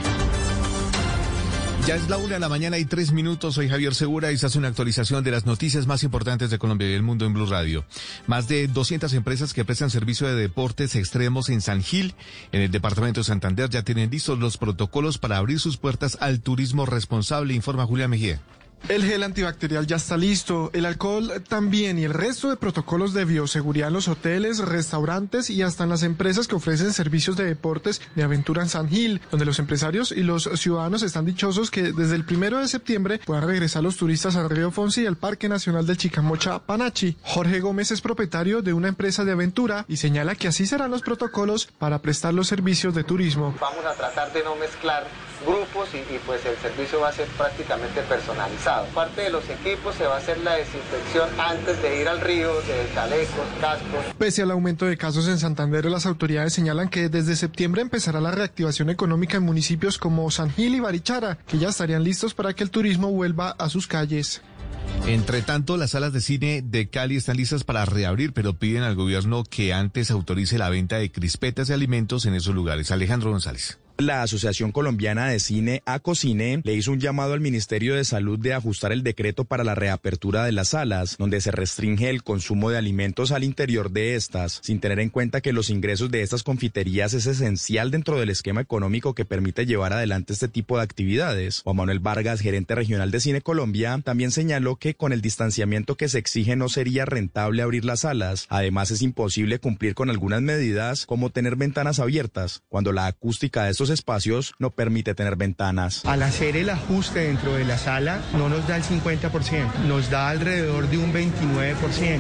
Ya 1.89 1.95
es 1.95 2.07
la 2.07 2.17
una 2.17 2.35
de 2.35 2.39
la 2.39 2.49
mañana 2.49 2.77
y 2.77 2.85
tres 2.85 3.11
minutos. 3.11 3.55
Soy 3.55 3.67
Javier 3.67 3.95
Segura 3.95 4.31
y 4.31 4.37
se 4.37 4.45
hace 4.45 4.59
una 4.59 4.67
actualización 4.67 5.23
de 5.23 5.31
las 5.31 5.47
noticias 5.47 5.87
más 5.87 6.03
importantes 6.03 6.51
de 6.51 6.59
Colombia 6.59 6.87
y 6.87 6.93
el 6.93 7.01
mundo 7.01 7.25
en 7.25 7.33
Blue 7.33 7.47
Radio. 7.47 7.83
Más 8.27 8.47
de 8.47 8.67
200 8.67 9.11
empresas 9.13 9.55
que 9.55 9.65
prestan 9.65 9.89
servicio 9.89 10.27
de 10.27 10.35
deportes 10.35 10.93
extremos 10.93 11.49
en 11.49 11.61
San 11.61 11.81
Gil, 11.81 12.13
en 12.51 12.61
el 12.61 12.69
departamento 12.69 13.21
de 13.21 13.23
Santander, 13.23 13.71
ya 13.71 13.81
tienen 13.81 14.11
listos 14.11 14.37
los 14.37 14.57
protocolos 14.57 15.17
para 15.17 15.37
abrir 15.37 15.59
sus 15.59 15.77
puertas 15.77 16.15
al 16.21 16.41
turismo 16.41 16.85
responsable, 16.85 17.55
informa 17.55 17.87
Julia 17.87 18.07
Mejía. 18.07 18.39
El 18.87 19.03
gel 19.03 19.23
antibacterial 19.23 19.85
ya 19.85 19.97
está 19.97 20.17
listo, 20.17 20.71
el 20.73 20.85
alcohol 20.85 21.43
también 21.47 21.99
y 21.99 22.05
el 22.05 22.13
resto 22.13 22.49
de 22.49 22.55
protocolos 22.57 23.13
de 23.13 23.25
bioseguridad 23.25 23.89
en 23.89 23.93
los 23.93 24.07
hoteles, 24.07 24.59
restaurantes 24.59 25.49
y 25.49 25.61
hasta 25.61 25.83
en 25.83 25.89
las 25.89 26.03
empresas 26.03 26.47
que 26.47 26.55
ofrecen 26.55 26.93
servicios 26.93 27.37
de 27.37 27.45
deportes 27.45 28.01
de 28.15 28.23
aventura 28.23 28.63
en 28.63 28.69
San 28.69 28.89
Gil, 28.89 29.21
donde 29.29 29.45
los 29.45 29.59
empresarios 29.59 30.11
y 30.11 30.23
los 30.23 30.49
ciudadanos 30.55 31.03
están 31.03 31.25
dichosos 31.25 31.69
que 31.69 31.91
desde 31.91 32.15
el 32.15 32.25
primero 32.25 32.59
de 32.59 32.67
septiembre 32.67 33.19
puedan 33.25 33.45
regresar 33.47 33.83
los 33.83 33.97
turistas 33.97 34.35
al 34.35 34.49
río 34.49 34.71
Fonsi 34.71 35.03
y 35.03 35.07
al 35.07 35.17
Parque 35.17 35.49
Nacional 35.49 35.85
del 35.85 35.97
Chicamocha 35.97 36.59
Panachi. 36.59 37.17
Jorge 37.21 37.59
Gómez 37.59 37.91
es 37.91 38.01
propietario 38.01 38.61
de 38.61 38.73
una 38.73 38.87
empresa 38.87 39.23
de 39.23 39.33
aventura 39.33 39.85
y 39.87 39.97
señala 39.97 40.35
que 40.35 40.47
así 40.47 40.65
serán 40.65 40.91
los 40.91 41.01
protocolos 41.01 41.67
para 41.77 41.99
prestar 41.99 42.33
los 42.33 42.47
servicios 42.47 42.95
de 42.95 43.03
turismo. 43.03 43.55
Vamos 43.59 43.85
a 43.85 43.93
tratar 43.93 44.31
de 44.33 44.43
no 44.43 44.55
mezclar 44.55 45.05
grupos 45.45 45.89
y, 45.93 45.97
y, 45.97 46.19
pues 46.25 46.45
el 46.45 46.57
servicio 46.57 46.99
va 46.99 47.09
a 47.09 47.13
ser 47.13 47.27
prácticamente 47.29 48.01
personalizado. 48.01 48.68
Parte 48.93 49.21
de 49.21 49.29
los 49.31 49.43
equipos 49.49 49.95
se 49.95 50.05
va 50.05 50.15
a 50.15 50.17
hacer 50.17 50.37
la 50.39 50.53
desinfección 50.55 51.27
antes 51.39 51.81
de 51.81 52.01
ir 52.01 52.07
al 52.07 52.21
río, 52.21 52.53
de 52.61 52.87
chalecos, 52.93 53.47
cascos. 53.59 54.05
Pese 54.17 54.43
al 54.43 54.51
aumento 54.51 54.85
de 54.85 54.95
casos 54.95 55.27
en 55.27 55.39
Santander, 55.39 55.85
las 55.85 56.05
autoridades 56.05 56.53
señalan 56.53 56.89
que 56.89 57.09
desde 57.09 57.35
septiembre 57.35 57.81
empezará 57.81 58.21
la 58.21 58.31
reactivación 58.31 58.91
económica 58.91 59.37
en 59.37 59.43
municipios 59.43 59.97
como 59.97 60.29
San 60.29 60.51
Gil 60.51 60.75
y 60.75 60.79
Barichara, 60.79 61.39
que 61.47 61.57
ya 61.57 61.69
estarían 61.69 62.03
listos 62.03 62.35
para 62.35 62.53
que 62.53 62.63
el 62.63 62.69
turismo 62.69 63.11
vuelva 63.11 63.55
a 63.57 63.69
sus 63.69 63.87
calles. 63.87 64.41
Entre 65.07 65.41
tanto, 65.41 65.75
las 65.77 65.91
salas 65.91 66.13
de 66.13 66.21
cine 66.21 66.61
de 66.63 66.89
Cali 66.89 67.15
están 67.15 67.37
listas 67.37 67.63
para 67.63 67.85
reabrir, 67.85 68.33
pero 68.33 68.53
piden 68.53 68.83
al 68.83 68.95
gobierno 68.95 69.43
que 69.43 69.73
antes 69.73 70.11
autorice 70.11 70.59
la 70.59 70.69
venta 70.69 70.97
de 70.97 71.11
crispetas 71.11 71.69
y 71.69 71.73
alimentos 71.73 72.25
en 72.25 72.35
esos 72.35 72.53
lugares. 72.53 72.91
Alejandro 72.91 73.31
González. 73.31 73.79
La 73.99 74.21
Asociación 74.21 74.71
Colombiana 74.71 75.27
de 75.27 75.41
Cine, 75.41 75.83
ACOCINE, 75.85 76.61
le 76.63 76.73
hizo 76.73 76.93
un 76.93 77.01
llamado 77.01 77.33
al 77.33 77.41
Ministerio 77.41 77.95
de 77.95 78.05
Salud 78.05 78.39
de 78.39 78.53
ajustar 78.53 78.93
el 78.93 79.03
decreto 79.03 79.43
para 79.43 79.65
la 79.65 79.75
reapertura 79.75 80.45
de 80.45 80.53
las 80.53 80.69
salas, 80.69 81.17
donde 81.19 81.41
se 81.41 81.51
restringe 81.51 82.09
el 82.09 82.23
consumo 82.23 82.69
de 82.69 82.77
alimentos 82.77 83.33
al 83.33 83.43
interior 83.43 83.91
de 83.91 84.15
estas, 84.15 84.61
sin 84.63 84.79
tener 84.79 85.01
en 85.01 85.09
cuenta 85.09 85.41
que 85.41 85.51
los 85.51 85.69
ingresos 85.69 86.09
de 86.11 86.21
estas 86.21 86.43
confiterías 86.43 87.13
es 87.13 87.25
esencial 87.25 87.91
dentro 87.91 88.17
del 88.17 88.29
esquema 88.29 88.61
económico 88.61 89.13
que 89.13 89.25
permite 89.25 89.65
llevar 89.65 89.91
adelante 89.91 90.31
este 90.31 90.47
tipo 90.47 90.77
de 90.77 90.83
actividades. 90.83 91.59
Juan 91.65 91.75
Manuel 91.75 91.99
Vargas, 91.99 92.39
gerente 92.39 92.75
regional 92.75 93.11
de 93.11 93.19
Cine 93.19 93.41
Colombia, 93.41 93.99
también 94.05 94.31
señaló 94.31 94.77
que 94.77 94.95
con 94.95 95.11
el 95.11 95.19
distanciamiento 95.19 95.97
que 95.97 96.07
se 96.07 96.19
exige 96.19 96.55
no 96.55 96.69
sería 96.69 97.03
rentable 97.03 97.63
abrir 97.63 97.83
las 97.83 98.01
salas. 98.01 98.45
Además, 98.47 98.91
es 98.91 99.01
imposible 99.01 99.59
cumplir 99.59 99.93
con 99.93 100.09
algunas 100.09 100.41
medidas 100.41 101.05
como 101.05 101.31
tener 101.31 101.57
ventanas 101.57 101.99
abiertas, 101.99 102.63
cuando 102.69 102.93
la 102.93 103.05
acústica 103.05 103.65
de 103.65 103.71
estos 103.71 103.88
espacios 103.89 104.53
no 104.59 104.71
permite 104.71 105.15
tener 105.15 105.35
ventanas. 105.35 106.05
Al 106.05 106.23
hacer 106.23 106.57
el 106.57 106.69
ajuste 106.69 107.19
dentro 107.19 107.53
de 107.55 107.65
la 107.65 107.77
sala 107.77 108.21
no 108.33 108.49
nos 108.49 108.67
da 108.67 108.77
el 108.77 108.83
50%, 108.83 109.85
nos 109.87 110.09
da 110.09 110.29
alrededor 110.29 110.89
de 110.89 110.97
un 110.97 111.13
29%. 111.13 112.19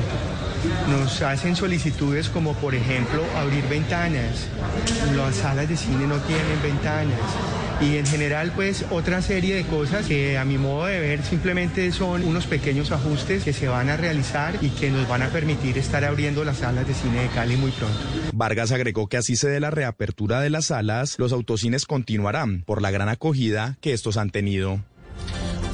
Nos 0.89 1.21
hacen 1.21 1.55
solicitudes 1.55 2.29
como 2.29 2.53
por 2.53 2.75
ejemplo 2.75 3.23
abrir 3.37 3.67
ventanas. 3.69 4.47
Las 5.15 5.35
salas 5.35 5.69
de 5.69 5.77
cine 5.77 6.05
no 6.05 6.17
tienen 6.17 6.61
ventanas. 6.61 7.19
Y 7.81 7.95
en 7.95 8.05
general 8.05 8.51
pues 8.55 8.85
otra 8.91 9.21
serie 9.21 9.55
de 9.55 9.63
cosas 9.63 10.05
que 10.05 10.37
a 10.37 10.43
mi 10.43 10.57
modo 10.57 10.85
de 10.85 10.99
ver 10.99 11.23
simplemente 11.23 11.91
son 11.93 12.23
unos 12.23 12.45
pequeños 12.45 12.91
ajustes 12.91 13.43
que 13.45 13.53
se 13.53 13.69
van 13.69 13.89
a 13.89 13.95
realizar 13.95 14.57
y 14.61 14.69
que 14.69 14.91
nos 14.91 15.07
van 15.07 15.21
a 15.21 15.29
permitir 15.29 15.77
estar 15.77 16.03
abriendo 16.03 16.43
las 16.43 16.57
salas 16.57 16.85
de 16.85 16.93
cine 16.93 17.21
de 17.21 17.27
Cali 17.29 17.55
muy 17.55 17.71
pronto. 17.71 17.99
Vargas 18.33 18.71
agregó 18.71 19.07
que 19.07 19.17
así 19.17 19.37
se 19.37 19.47
dé 19.47 19.59
la 19.61 19.71
reapertura 19.71 20.41
de 20.41 20.49
las 20.49 20.65
salas, 20.65 21.17
los 21.17 21.31
autocines 21.59 21.85
continuarán 21.85 22.61
por 22.61 22.81
la 22.81 22.89
gran 22.89 23.09
acogida 23.09 23.77
que 23.81 23.91
estos 23.91 24.15
han 24.15 24.29
tenido. 24.29 24.81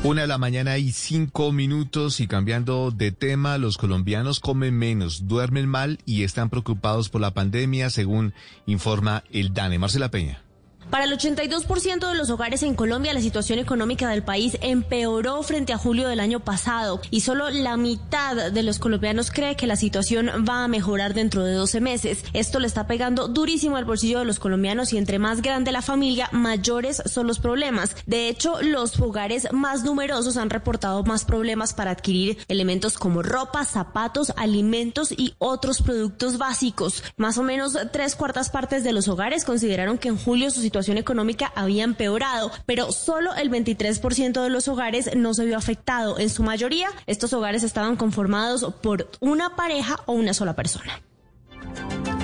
Una 0.03 0.21
de 0.21 0.27
la 0.27 0.39
mañana 0.39 0.79
y 0.79 0.91
cinco 0.91 1.51
minutos 1.51 2.19
y 2.19 2.27
cambiando 2.27 2.89
de 2.89 3.11
tema, 3.11 3.59
los 3.59 3.77
colombianos 3.77 4.39
comen 4.39 4.75
menos, 4.75 5.27
duermen 5.27 5.67
mal 5.67 5.99
y 6.05 6.23
están 6.23 6.49
preocupados 6.49 7.09
por 7.09 7.21
la 7.21 7.35
pandemia, 7.35 7.91
según 7.91 8.33
informa 8.65 9.23
el 9.31 9.53
DANE. 9.53 9.77
Marcela 9.77 10.09
Peña. 10.09 10.44
Para 10.89 11.05
el 11.05 11.17
82% 11.17 12.07
de 12.07 12.15
los 12.15 12.29
hogares 12.29 12.61
en 12.63 12.75
Colombia, 12.75 13.13
la 13.13 13.19
situación 13.19 13.59
económica 13.59 14.07
del 14.09 14.23
país 14.23 14.57
empeoró 14.61 15.41
frente 15.41 15.73
a 15.73 15.77
julio 15.77 16.07
del 16.07 16.19
año 16.19 16.39
pasado 16.39 17.01
y 17.09 17.21
solo 17.21 17.49
la 17.49 17.75
mitad 17.75 18.51
de 18.51 18.63
los 18.63 18.79
colombianos 18.79 19.31
cree 19.31 19.55
que 19.55 19.67
la 19.67 19.75
situación 19.75 20.29
va 20.47 20.63
a 20.63 20.67
mejorar 20.67 21.13
dentro 21.13 21.43
de 21.43 21.53
12 21.53 21.81
meses. 21.81 22.23
Esto 22.33 22.59
le 22.59 22.67
está 22.67 22.87
pegando 22.87 23.27
durísimo 23.27 23.77
al 23.77 23.85
bolsillo 23.85 24.19
de 24.19 24.25
los 24.25 24.39
colombianos 24.39 24.93
y 24.93 24.97
entre 24.97 25.19
más 25.19 25.41
grande 25.41 25.71
la 25.71 25.81
familia, 25.81 26.29
mayores 26.31 27.01
son 27.05 27.27
los 27.27 27.39
problemas. 27.39 27.95
De 28.05 28.29
hecho, 28.29 28.61
los 28.61 28.99
hogares 28.99 29.47
más 29.51 29.83
numerosos 29.83 30.37
han 30.37 30.49
reportado 30.49 31.03
más 31.03 31.25
problemas 31.25 31.73
para 31.73 31.91
adquirir 31.91 32.37
elementos 32.47 32.97
como 32.97 33.23
ropa, 33.23 33.65
zapatos, 33.65 34.33
alimentos 34.37 35.11
y 35.11 35.33
otros 35.39 35.81
productos 35.81 36.37
básicos. 36.37 37.03
Más 37.17 37.37
o 37.37 37.43
menos 37.43 37.77
tres 37.91 38.15
cuartas 38.15 38.49
partes 38.49 38.83
de 38.83 38.93
los 38.93 39.07
hogares 39.07 39.45
consideraron 39.45 39.97
que 39.97 40.09
en 40.09 40.17
julio 40.17 40.51
su 40.51 40.61
situación 40.61 40.74
económica 40.75 41.51
había 41.55 41.83
empeorado, 41.83 42.51
pero 42.65 42.91
solo 42.91 43.33
el 43.35 43.49
23% 43.49 44.41
de 44.41 44.49
los 44.49 44.67
hogares 44.67 45.09
no 45.15 45.33
se 45.33 45.45
vio 45.45 45.57
afectado. 45.57 46.19
En 46.19 46.29
su 46.29 46.43
mayoría, 46.43 46.89
estos 47.07 47.33
hogares 47.33 47.63
estaban 47.63 47.95
conformados 47.95 48.73
por 48.81 49.09
una 49.21 49.55
pareja 49.55 49.99
o 50.05 50.13
una 50.13 50.33
sola 50.33 50.55
persona. 50.55 51.01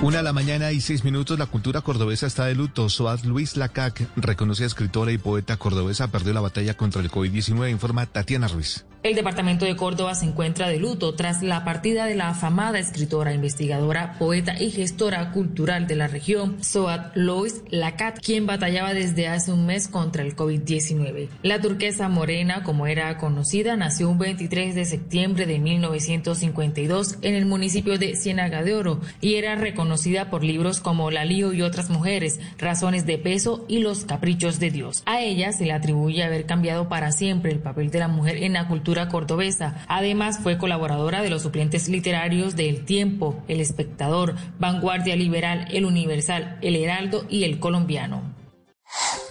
Una 0.02 0.20
a 0.20 0.24
la 0.24 0.34
mañana 0.34 0.72
y 0.72 0.82
seis 0.82 1.04
minutos, 1.04 1.38
la 1.38 1.46
cultura 1.46 1.82
cordobesa 1.82 2.26
está 2.26 2.46
de 2.46 2.56
luto. 2.56 2.90
Soad 2.90 3.24
Luis 3.24 3.56
Lacac, 3.56 4.02
reconocida 4.16 4.66
escritora 4.66 5.12
y 5.12 5.20
poeta 5.20 5.58
cordobesa, 5.58 6.08
perdió 6.10 6.34
la 6.34 6.42
batalla 6.42 6.76
contra 6.76 7.02
el 7.02 7.12
COVID-19, 7.12 7.70
informa 7.70 8.08
Tatiana 8.08 8.48
Ruiz. 8.48 8.86
El 9.04 9.16
departamento 9.16 9.66
de 9.66 9.76
Córdoba 9.76 10.14
se 10.14 10.28
encuentra 10.28 10.70
de 10.70 10.78
luto 10.78 11.16
tras 11.16 11.42
la 11.42 11.66
partida 11.66 12.06
de 12.06 12.14
la 12.14 12.30
afamada 12.30 12.78
escritora, 12.78 13.34
investigadora, 13.34 14.16
poeta 14.20 14.62
y 14.62 14.70
gestora 14.70 15.32
cultural 15.32 15.88
de 15.88 15.96
la 15.96 16.08
región, 16.08 16.64
Soad 16.64 17.08
Lois 17.16 17.64
Lacat, 17.72 18.20
quien 18.20 18.46
batallaba 18.46 18.94
desde 18.94 19.28
hace 19.28 19.52
un 19.52 19.66
mes 19.66 19.88
contra 19.88 20.22
el 20.22 20.36
COVID-19. 20.36 21.30
La 21.42 21.60
turquesa 21.60 22.10
morena, 22.10 22.62
como 22.62 22.86
era 22.86 23.18
conocida, 23.18 23.76
nació 23.76 24.08
un 24.08 24.20
23 24.20 24.76
de 24.76 24.86
septiembre 24.86 25.48
de 25.48 25.58
1952 25.58 27.18
en 27.24 27.34
el 27.34 27.48
municipio 27.48 27.98
de 27.98 28.16
Ciénaga 28.16 28.62
de 28.62 28.76
Oro 28.76 29.02
y 29.20 29.34
era 29.34 29.56
reconocida 29.56 30.30
por 30.30 30.44
libros 30.44 30.80
como 30.80 31.10
La 31.10 31.26
Lío 31.26 31.54
y 31.54 31.64
otras 31.64 31.90
mujeres, 31.90 32.40
Razones 32.60 33.08
de 33.08 33.18
peso 33.18 33.66
y 33.68 33.80
Los 33.80 34.06
caprichos 34.06 34.60
de 34.60 34.70
Dios. 34.70 35.02
A 35.08 35.22
ella 35.22 35.54
se 35.54 35.66
le 35.66 35.74
atribuye 35.74 36.24
haber 36.24 36.46
cambiado 36.46 36.88
para 36.88 37.12
siempre 37.12 37.52
el 37.52 37.58
papel 37.58 37.90
de 37.90 37.98
la 37.98 38.08
mujer 38.08 38.38
en 38.44 38.54
la 38.54 38.68
cultura 38.68 38.91
cordobesa. 39.10 39.86
Además, 39.88 40.40
fue 40.42 40.58
colaboradora 40.58 41.22
de 41.22 41.30
los 41.30 41.42
suplentes 41.42 41.88
literarios 41.90 42.56
de 42.56 42.70
El 42.70 42.86
Tiempo, 42.86 43.44
El 43.48 43.62
Espectador, 43.62 44.36
Vanguardia 44.60 45.16
Liberal, 45.16 45.68
El 45.72 45.86
Universal, 45.86 46.58
El 46.62 46.76
Heraldo 46.76 47.26
y 47.30 47.44
El 47.44 47.60
Colombiano. 47.60 48.22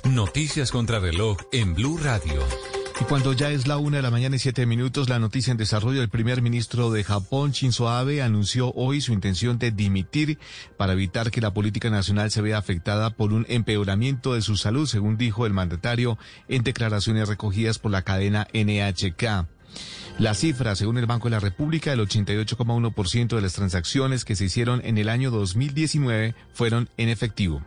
Noticias 0.04 0.70
contra 0.70 0.98
reloj 0.98 1.36
en 1.52 1.74
Blue 1.74 1.98
Radio. 1.98 2.40
Y 3.00 3.04
cuando 3.04 3.32
ya 3.32 3.50
es 3.50 3.66
la 3.66 3.78
una 3.78 3.96
de 3.96 4.02
la 4.02 4.10
mañana 4.10 4.36
y 4.36 4.38
siete 4.38 4.66
minutos, 4.66 5.08
la 5.08 5.18
noticia 5.18 5.50
en 5.50 5.56
desarrollo, 5.56 6.02
el 6.02 6.10
primer 6.10 6.42
ministro 6.42 6.90
de 6.90 7.02
Japón, 7.02 7.52
Shinzo 7.52 7.88
Abe, 7.88 8.22
anunció 8.22 8.72
hoy 8.74 9.00
su 9.00 9.12
intención 9.12 9.58
de 9.58 9.70
dimitir 9.70 10.38
para 10.76 10.92
evitar 10.92 11.30
que 11.30 11.40
la 11.40 11.54
política 11.54 11.88
nacional 11.88 12.30
se 12.30 12.42
vea 12.42 12.58
afectada 12.58 13.10
por 13.10 13.32
un 13.32 13.46
empeoramiento 13.48 14.34
de 14.34 14.42
su 14.42 14.56
salud, 14.56 14.86
según 14.86 15.16
dijo 15.16 15.46
el 15.46 15.54
mandatario 15.54 16.18
en 16.48 16.62
declaraciones 16.62 17.26
recogidas 17.26 17.78
por 17.78 17.90
la 17.90 18.02
cadena 18.02 18.46
NHK. 18.52 19.48
La 20.18 20.34
cifra, 20.34 20.76
según 20.76 20.98
el 20.98 21.06
Banco 21.06 21.28
de 21.28 21.36
la 21.36 21.40
República, 21.40 21.94
el 21.94 22.00
88,1% 22.00 23.36
de 23.36 23.40
las 23.40 23.54
transacciones 23.54 24.26
que 24.26 24.36
se 24.36 24.44
hicieron 24.44 24.82
en 24.84 24.98
el 24.98 25.08
año 25.08 25.30
2019 25.30 26.34
fueron 26.52 26.90
en 26.98 27.08
efectivo. 27.08 27.62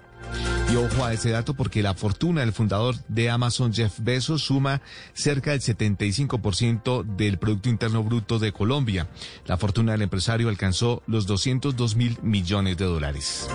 Y 0.72 0.76
ojo 0.76 1.06
a 1.06 1.14
ese 1.14 1.30
dato 1.30 1.54
porque 1.54 1.84
la 1.84 1.94
fortuna 1.94 2.42
del 2.42 2.54
fundador 2.54 2.96
de 3.08 3.30
Amazon, 3.30 3.74
Jeff 3.74 4.00
Bezos, 4.00 4.44
suma 4.44 4.82
cerca 5.14 5.52
del 5.52 5.62
75% 5.62 7.04
del 7.04 7.38
Producto 7.38 7.70
Interno 7.70 8.04
Bruto 8.04 8.40
de 8.40 8.52
Colombia. 8.52 9.08
La 9.46 9.58
fortuna 9.58 9.92
del 9.92 10.02
empresario 10.02 10.50
alcanzó 10.50 11.04
los 11.08 11.28
202 11.28 11.96
mil 11.96 12.18
millones 12.22 12.78
de 12.78 12.86
dólares. 12.86 13.48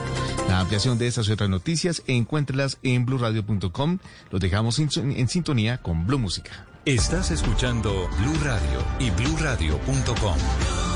La 0.49 0.61
ampliación 0.61 0.99
de 0.99 1.07
estas 1.07 1.29
y 1.29 1.33
otras 1.33 1.51
noticias, 1.51 2.03
encuéntrelas 2.07 2.79
en 2.83 3.05
blurradio.com. 3.05 3.99
Los 4.31 4.41
dejamos 4.41 4.79
en 4.79 5.29
sintonía 5.29 5.79
con 5.79 6.07
Blue 6.07 6.19
Música. 6.19 6.67
Estás 6.85 7.31
escuchando 7.31 8.09
Blue 8.19 8.39
Radio 8.43 8.83
y 8.99 9.11
bluradio.com. 9.11 10.88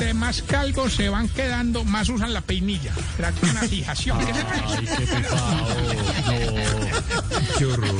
entre 0.00 0.14
más 0.14 0.40
calvos 0.40 0.94
se 0.94 1.10
van 1.10 1.28
quedando, 1.28 1.84
más 1.84 2.08
usan 2.08 2.32
la 2.32 2.40
peinilla? 2.40 2.94
¿Será 3.16 3.32
que 3.32 3.44
una 3.44 3.60
fijación? 3.60 4.18
Qué 7.58 7.66
horror. 7.66 7.94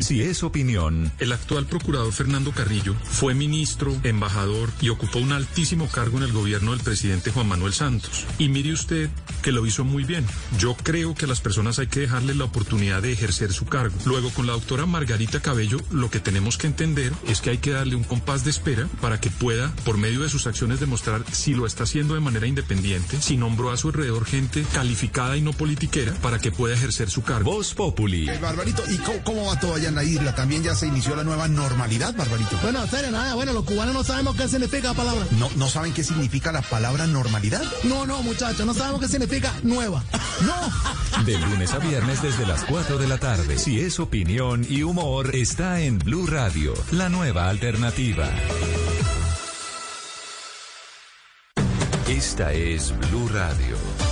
Si 0.00 0.22
es 0.22 0.42
opinión, 0.42 1.12
El 1.18 1.32
actual 1.32 1.66
procurador 1.66 2.12
Fernando 2.12 2.52
Carrillo 2.52 2.94
fue 3.04 3.34
ministro, 3.34 3.98
embajador 4.02 4.70
y 4.80 4.88
ocupó 4.88 5.18
un 5.18 5.32
altísimo 5.32 5.88
cargo 5.88 6.18
en 6.18 6.24
el 6.24 6.32
gobierno 6.32 6.72
del 6.72 6.80
presidente 6.80 7.30
Juan 7.30 7.48
Manuel 7.48 7.72
Santos. 7.72 8.26
Y 8.38 8.48
mire 8.48 8.72
usted 8.72 9.10
que 9.42 9.52
lo 9.52 9.64
hizo 9.66 9.84
muy 9.84 10.04
bien. 10.04 10.26
Yo 10.58 10.76
creo 10.76 11.14
que 11.14 11.24
a 11.24 11.28
las 11.28 11.40
personas 11.40 11.78
hay 11.78 11.86
que 11.86 12.00
dejarles 12.00 12.36
la 12.36 12.44
oportunidad 12.44 13.02
de 13.02 13.12
ejercer 13.12 13.52
su 13.52 13.66
cargo. 13.66 13.94
Luego, 14.04 14.30
con 14.30 14.46
la 14.46 14.52
doctora 14.52 14.86
Margarita 14.86 15.40
Cabello, 15.40 15.78
lo 15.90 16.10
que 16.10 16.20
tenemos 16.20 16.58
que 16.58 16.66
entender 16.66 17.12
es 17.28 17.40
que 17.40 17.50
hay 17.50 17.58
que 17.58 17.70
darle 17.70 17.96
un 17.96 18.04
compás 18.04 18.44
de 18.44 18.50
espera 18.50 18.88
para 19.00 19.20
que 19.20 19.30
pueda, 19.30 19.74
por 19.84 19.98
medio 19.98 20.20
de 20.20 20.28
sus 20.28 20.46
acciones, 20.46 20.80
demostrar 20.80 21.24
si 21.32 21.54
lo 21.54 21.66
está 21.66 21.84
haciendo 21.84 22.14
de 22.14 22.20
manera 22.20 22.46
independiente, 22.46 23.20
si 23.20 23.36
nombró 23.36 23.70
a 23.70 23.76
su 23.76 23.88
alrededor 23.88 24.24
gente 24.24 24.64
calificada 24.72 25.36
y 25.36 25.42
no 25.42 25.52
politiquera 25.52 26.12
para 26.14 26.38
que 26.38 26.52
pueda 26.52 26.74
ejercer 26.74 27.10
su 27.10 27.22
cargo. 27.22 27.52
Voz 27.52 27.74
Populi. 27.74 28.31
Barbarito, 28.40 28.82
¿y 28.88 28.98
cómo, 28.98 29.18
cómo 29.24 29.46
va 29.46 29.58
todo 29.58 29.74
allá 29.74 29.88
en 29.88 29.94
la 29.94 30.04
isla? 30.04 30.34
¿También 30.34 30.62
ya 30.62 30.74
se 30.74 30.86
inició 30.86 31.16
la 31.16 31.24
nueva 31.24 31.48
normalidad, 31.48 32.14
Barbarito? 32.14 32.58
Bueno, 32.62 32.82
en 32.82 32.90
serio, 32.90 33.10
nada, 33.10 33.34
bueno, 33.34 33.52
los 33.52 33.64
cubanos 33.64 33.94
no 33.94 34.04
sabemos 34.04 34.36
qué 34.36 34.48
significa 34.48 34.88
la 34.88 34.94
palabra. 34.94 35.26
¿No, 35.32 35.50
¿No 35.56 35.68
saben 35.68 35.92
qué 35.92 36.04
significa 36.04 36.52
la 36.52 36.62
palabra 36.62 37.06
normalidad? 37.06 37.62
No, 37.84 38.06
no, 38.06 38.22
muchachos, 38.22 38.64
no 38.66 38.74
sabemos 38.74 39.00
qué 39.00 39.08
significa 39.08 39.52
nueva. 39.62 40.02
No. 40.42 41.24
De 41.24 41.38
lunes 41.38 41.72
a 41.72 41.78
viernes 41.78 42.22
desde 42.22 42.46
las 42.46 42.64
4 42.64 42.98
de 42.98 43.06
la 43.06 43.18
tarde. 43.18 43.58
Si 43.58 43.80
es 43.80 44.00
opinión 44.00 44.66
y 44.68 44.82
humor, 44.82 45.34
está 45.34 45.80
en 45.80 45.98
Blue 45.98 46.26
Radio, 46.26 46.74
la 46.90 47.08
nueva 47.08 47.48
alternativa. 47.48 48.28
Esta 52.08 52.52
es 52.52 52.92
Blue 53.10 53.28
Radio. 53.28 54.11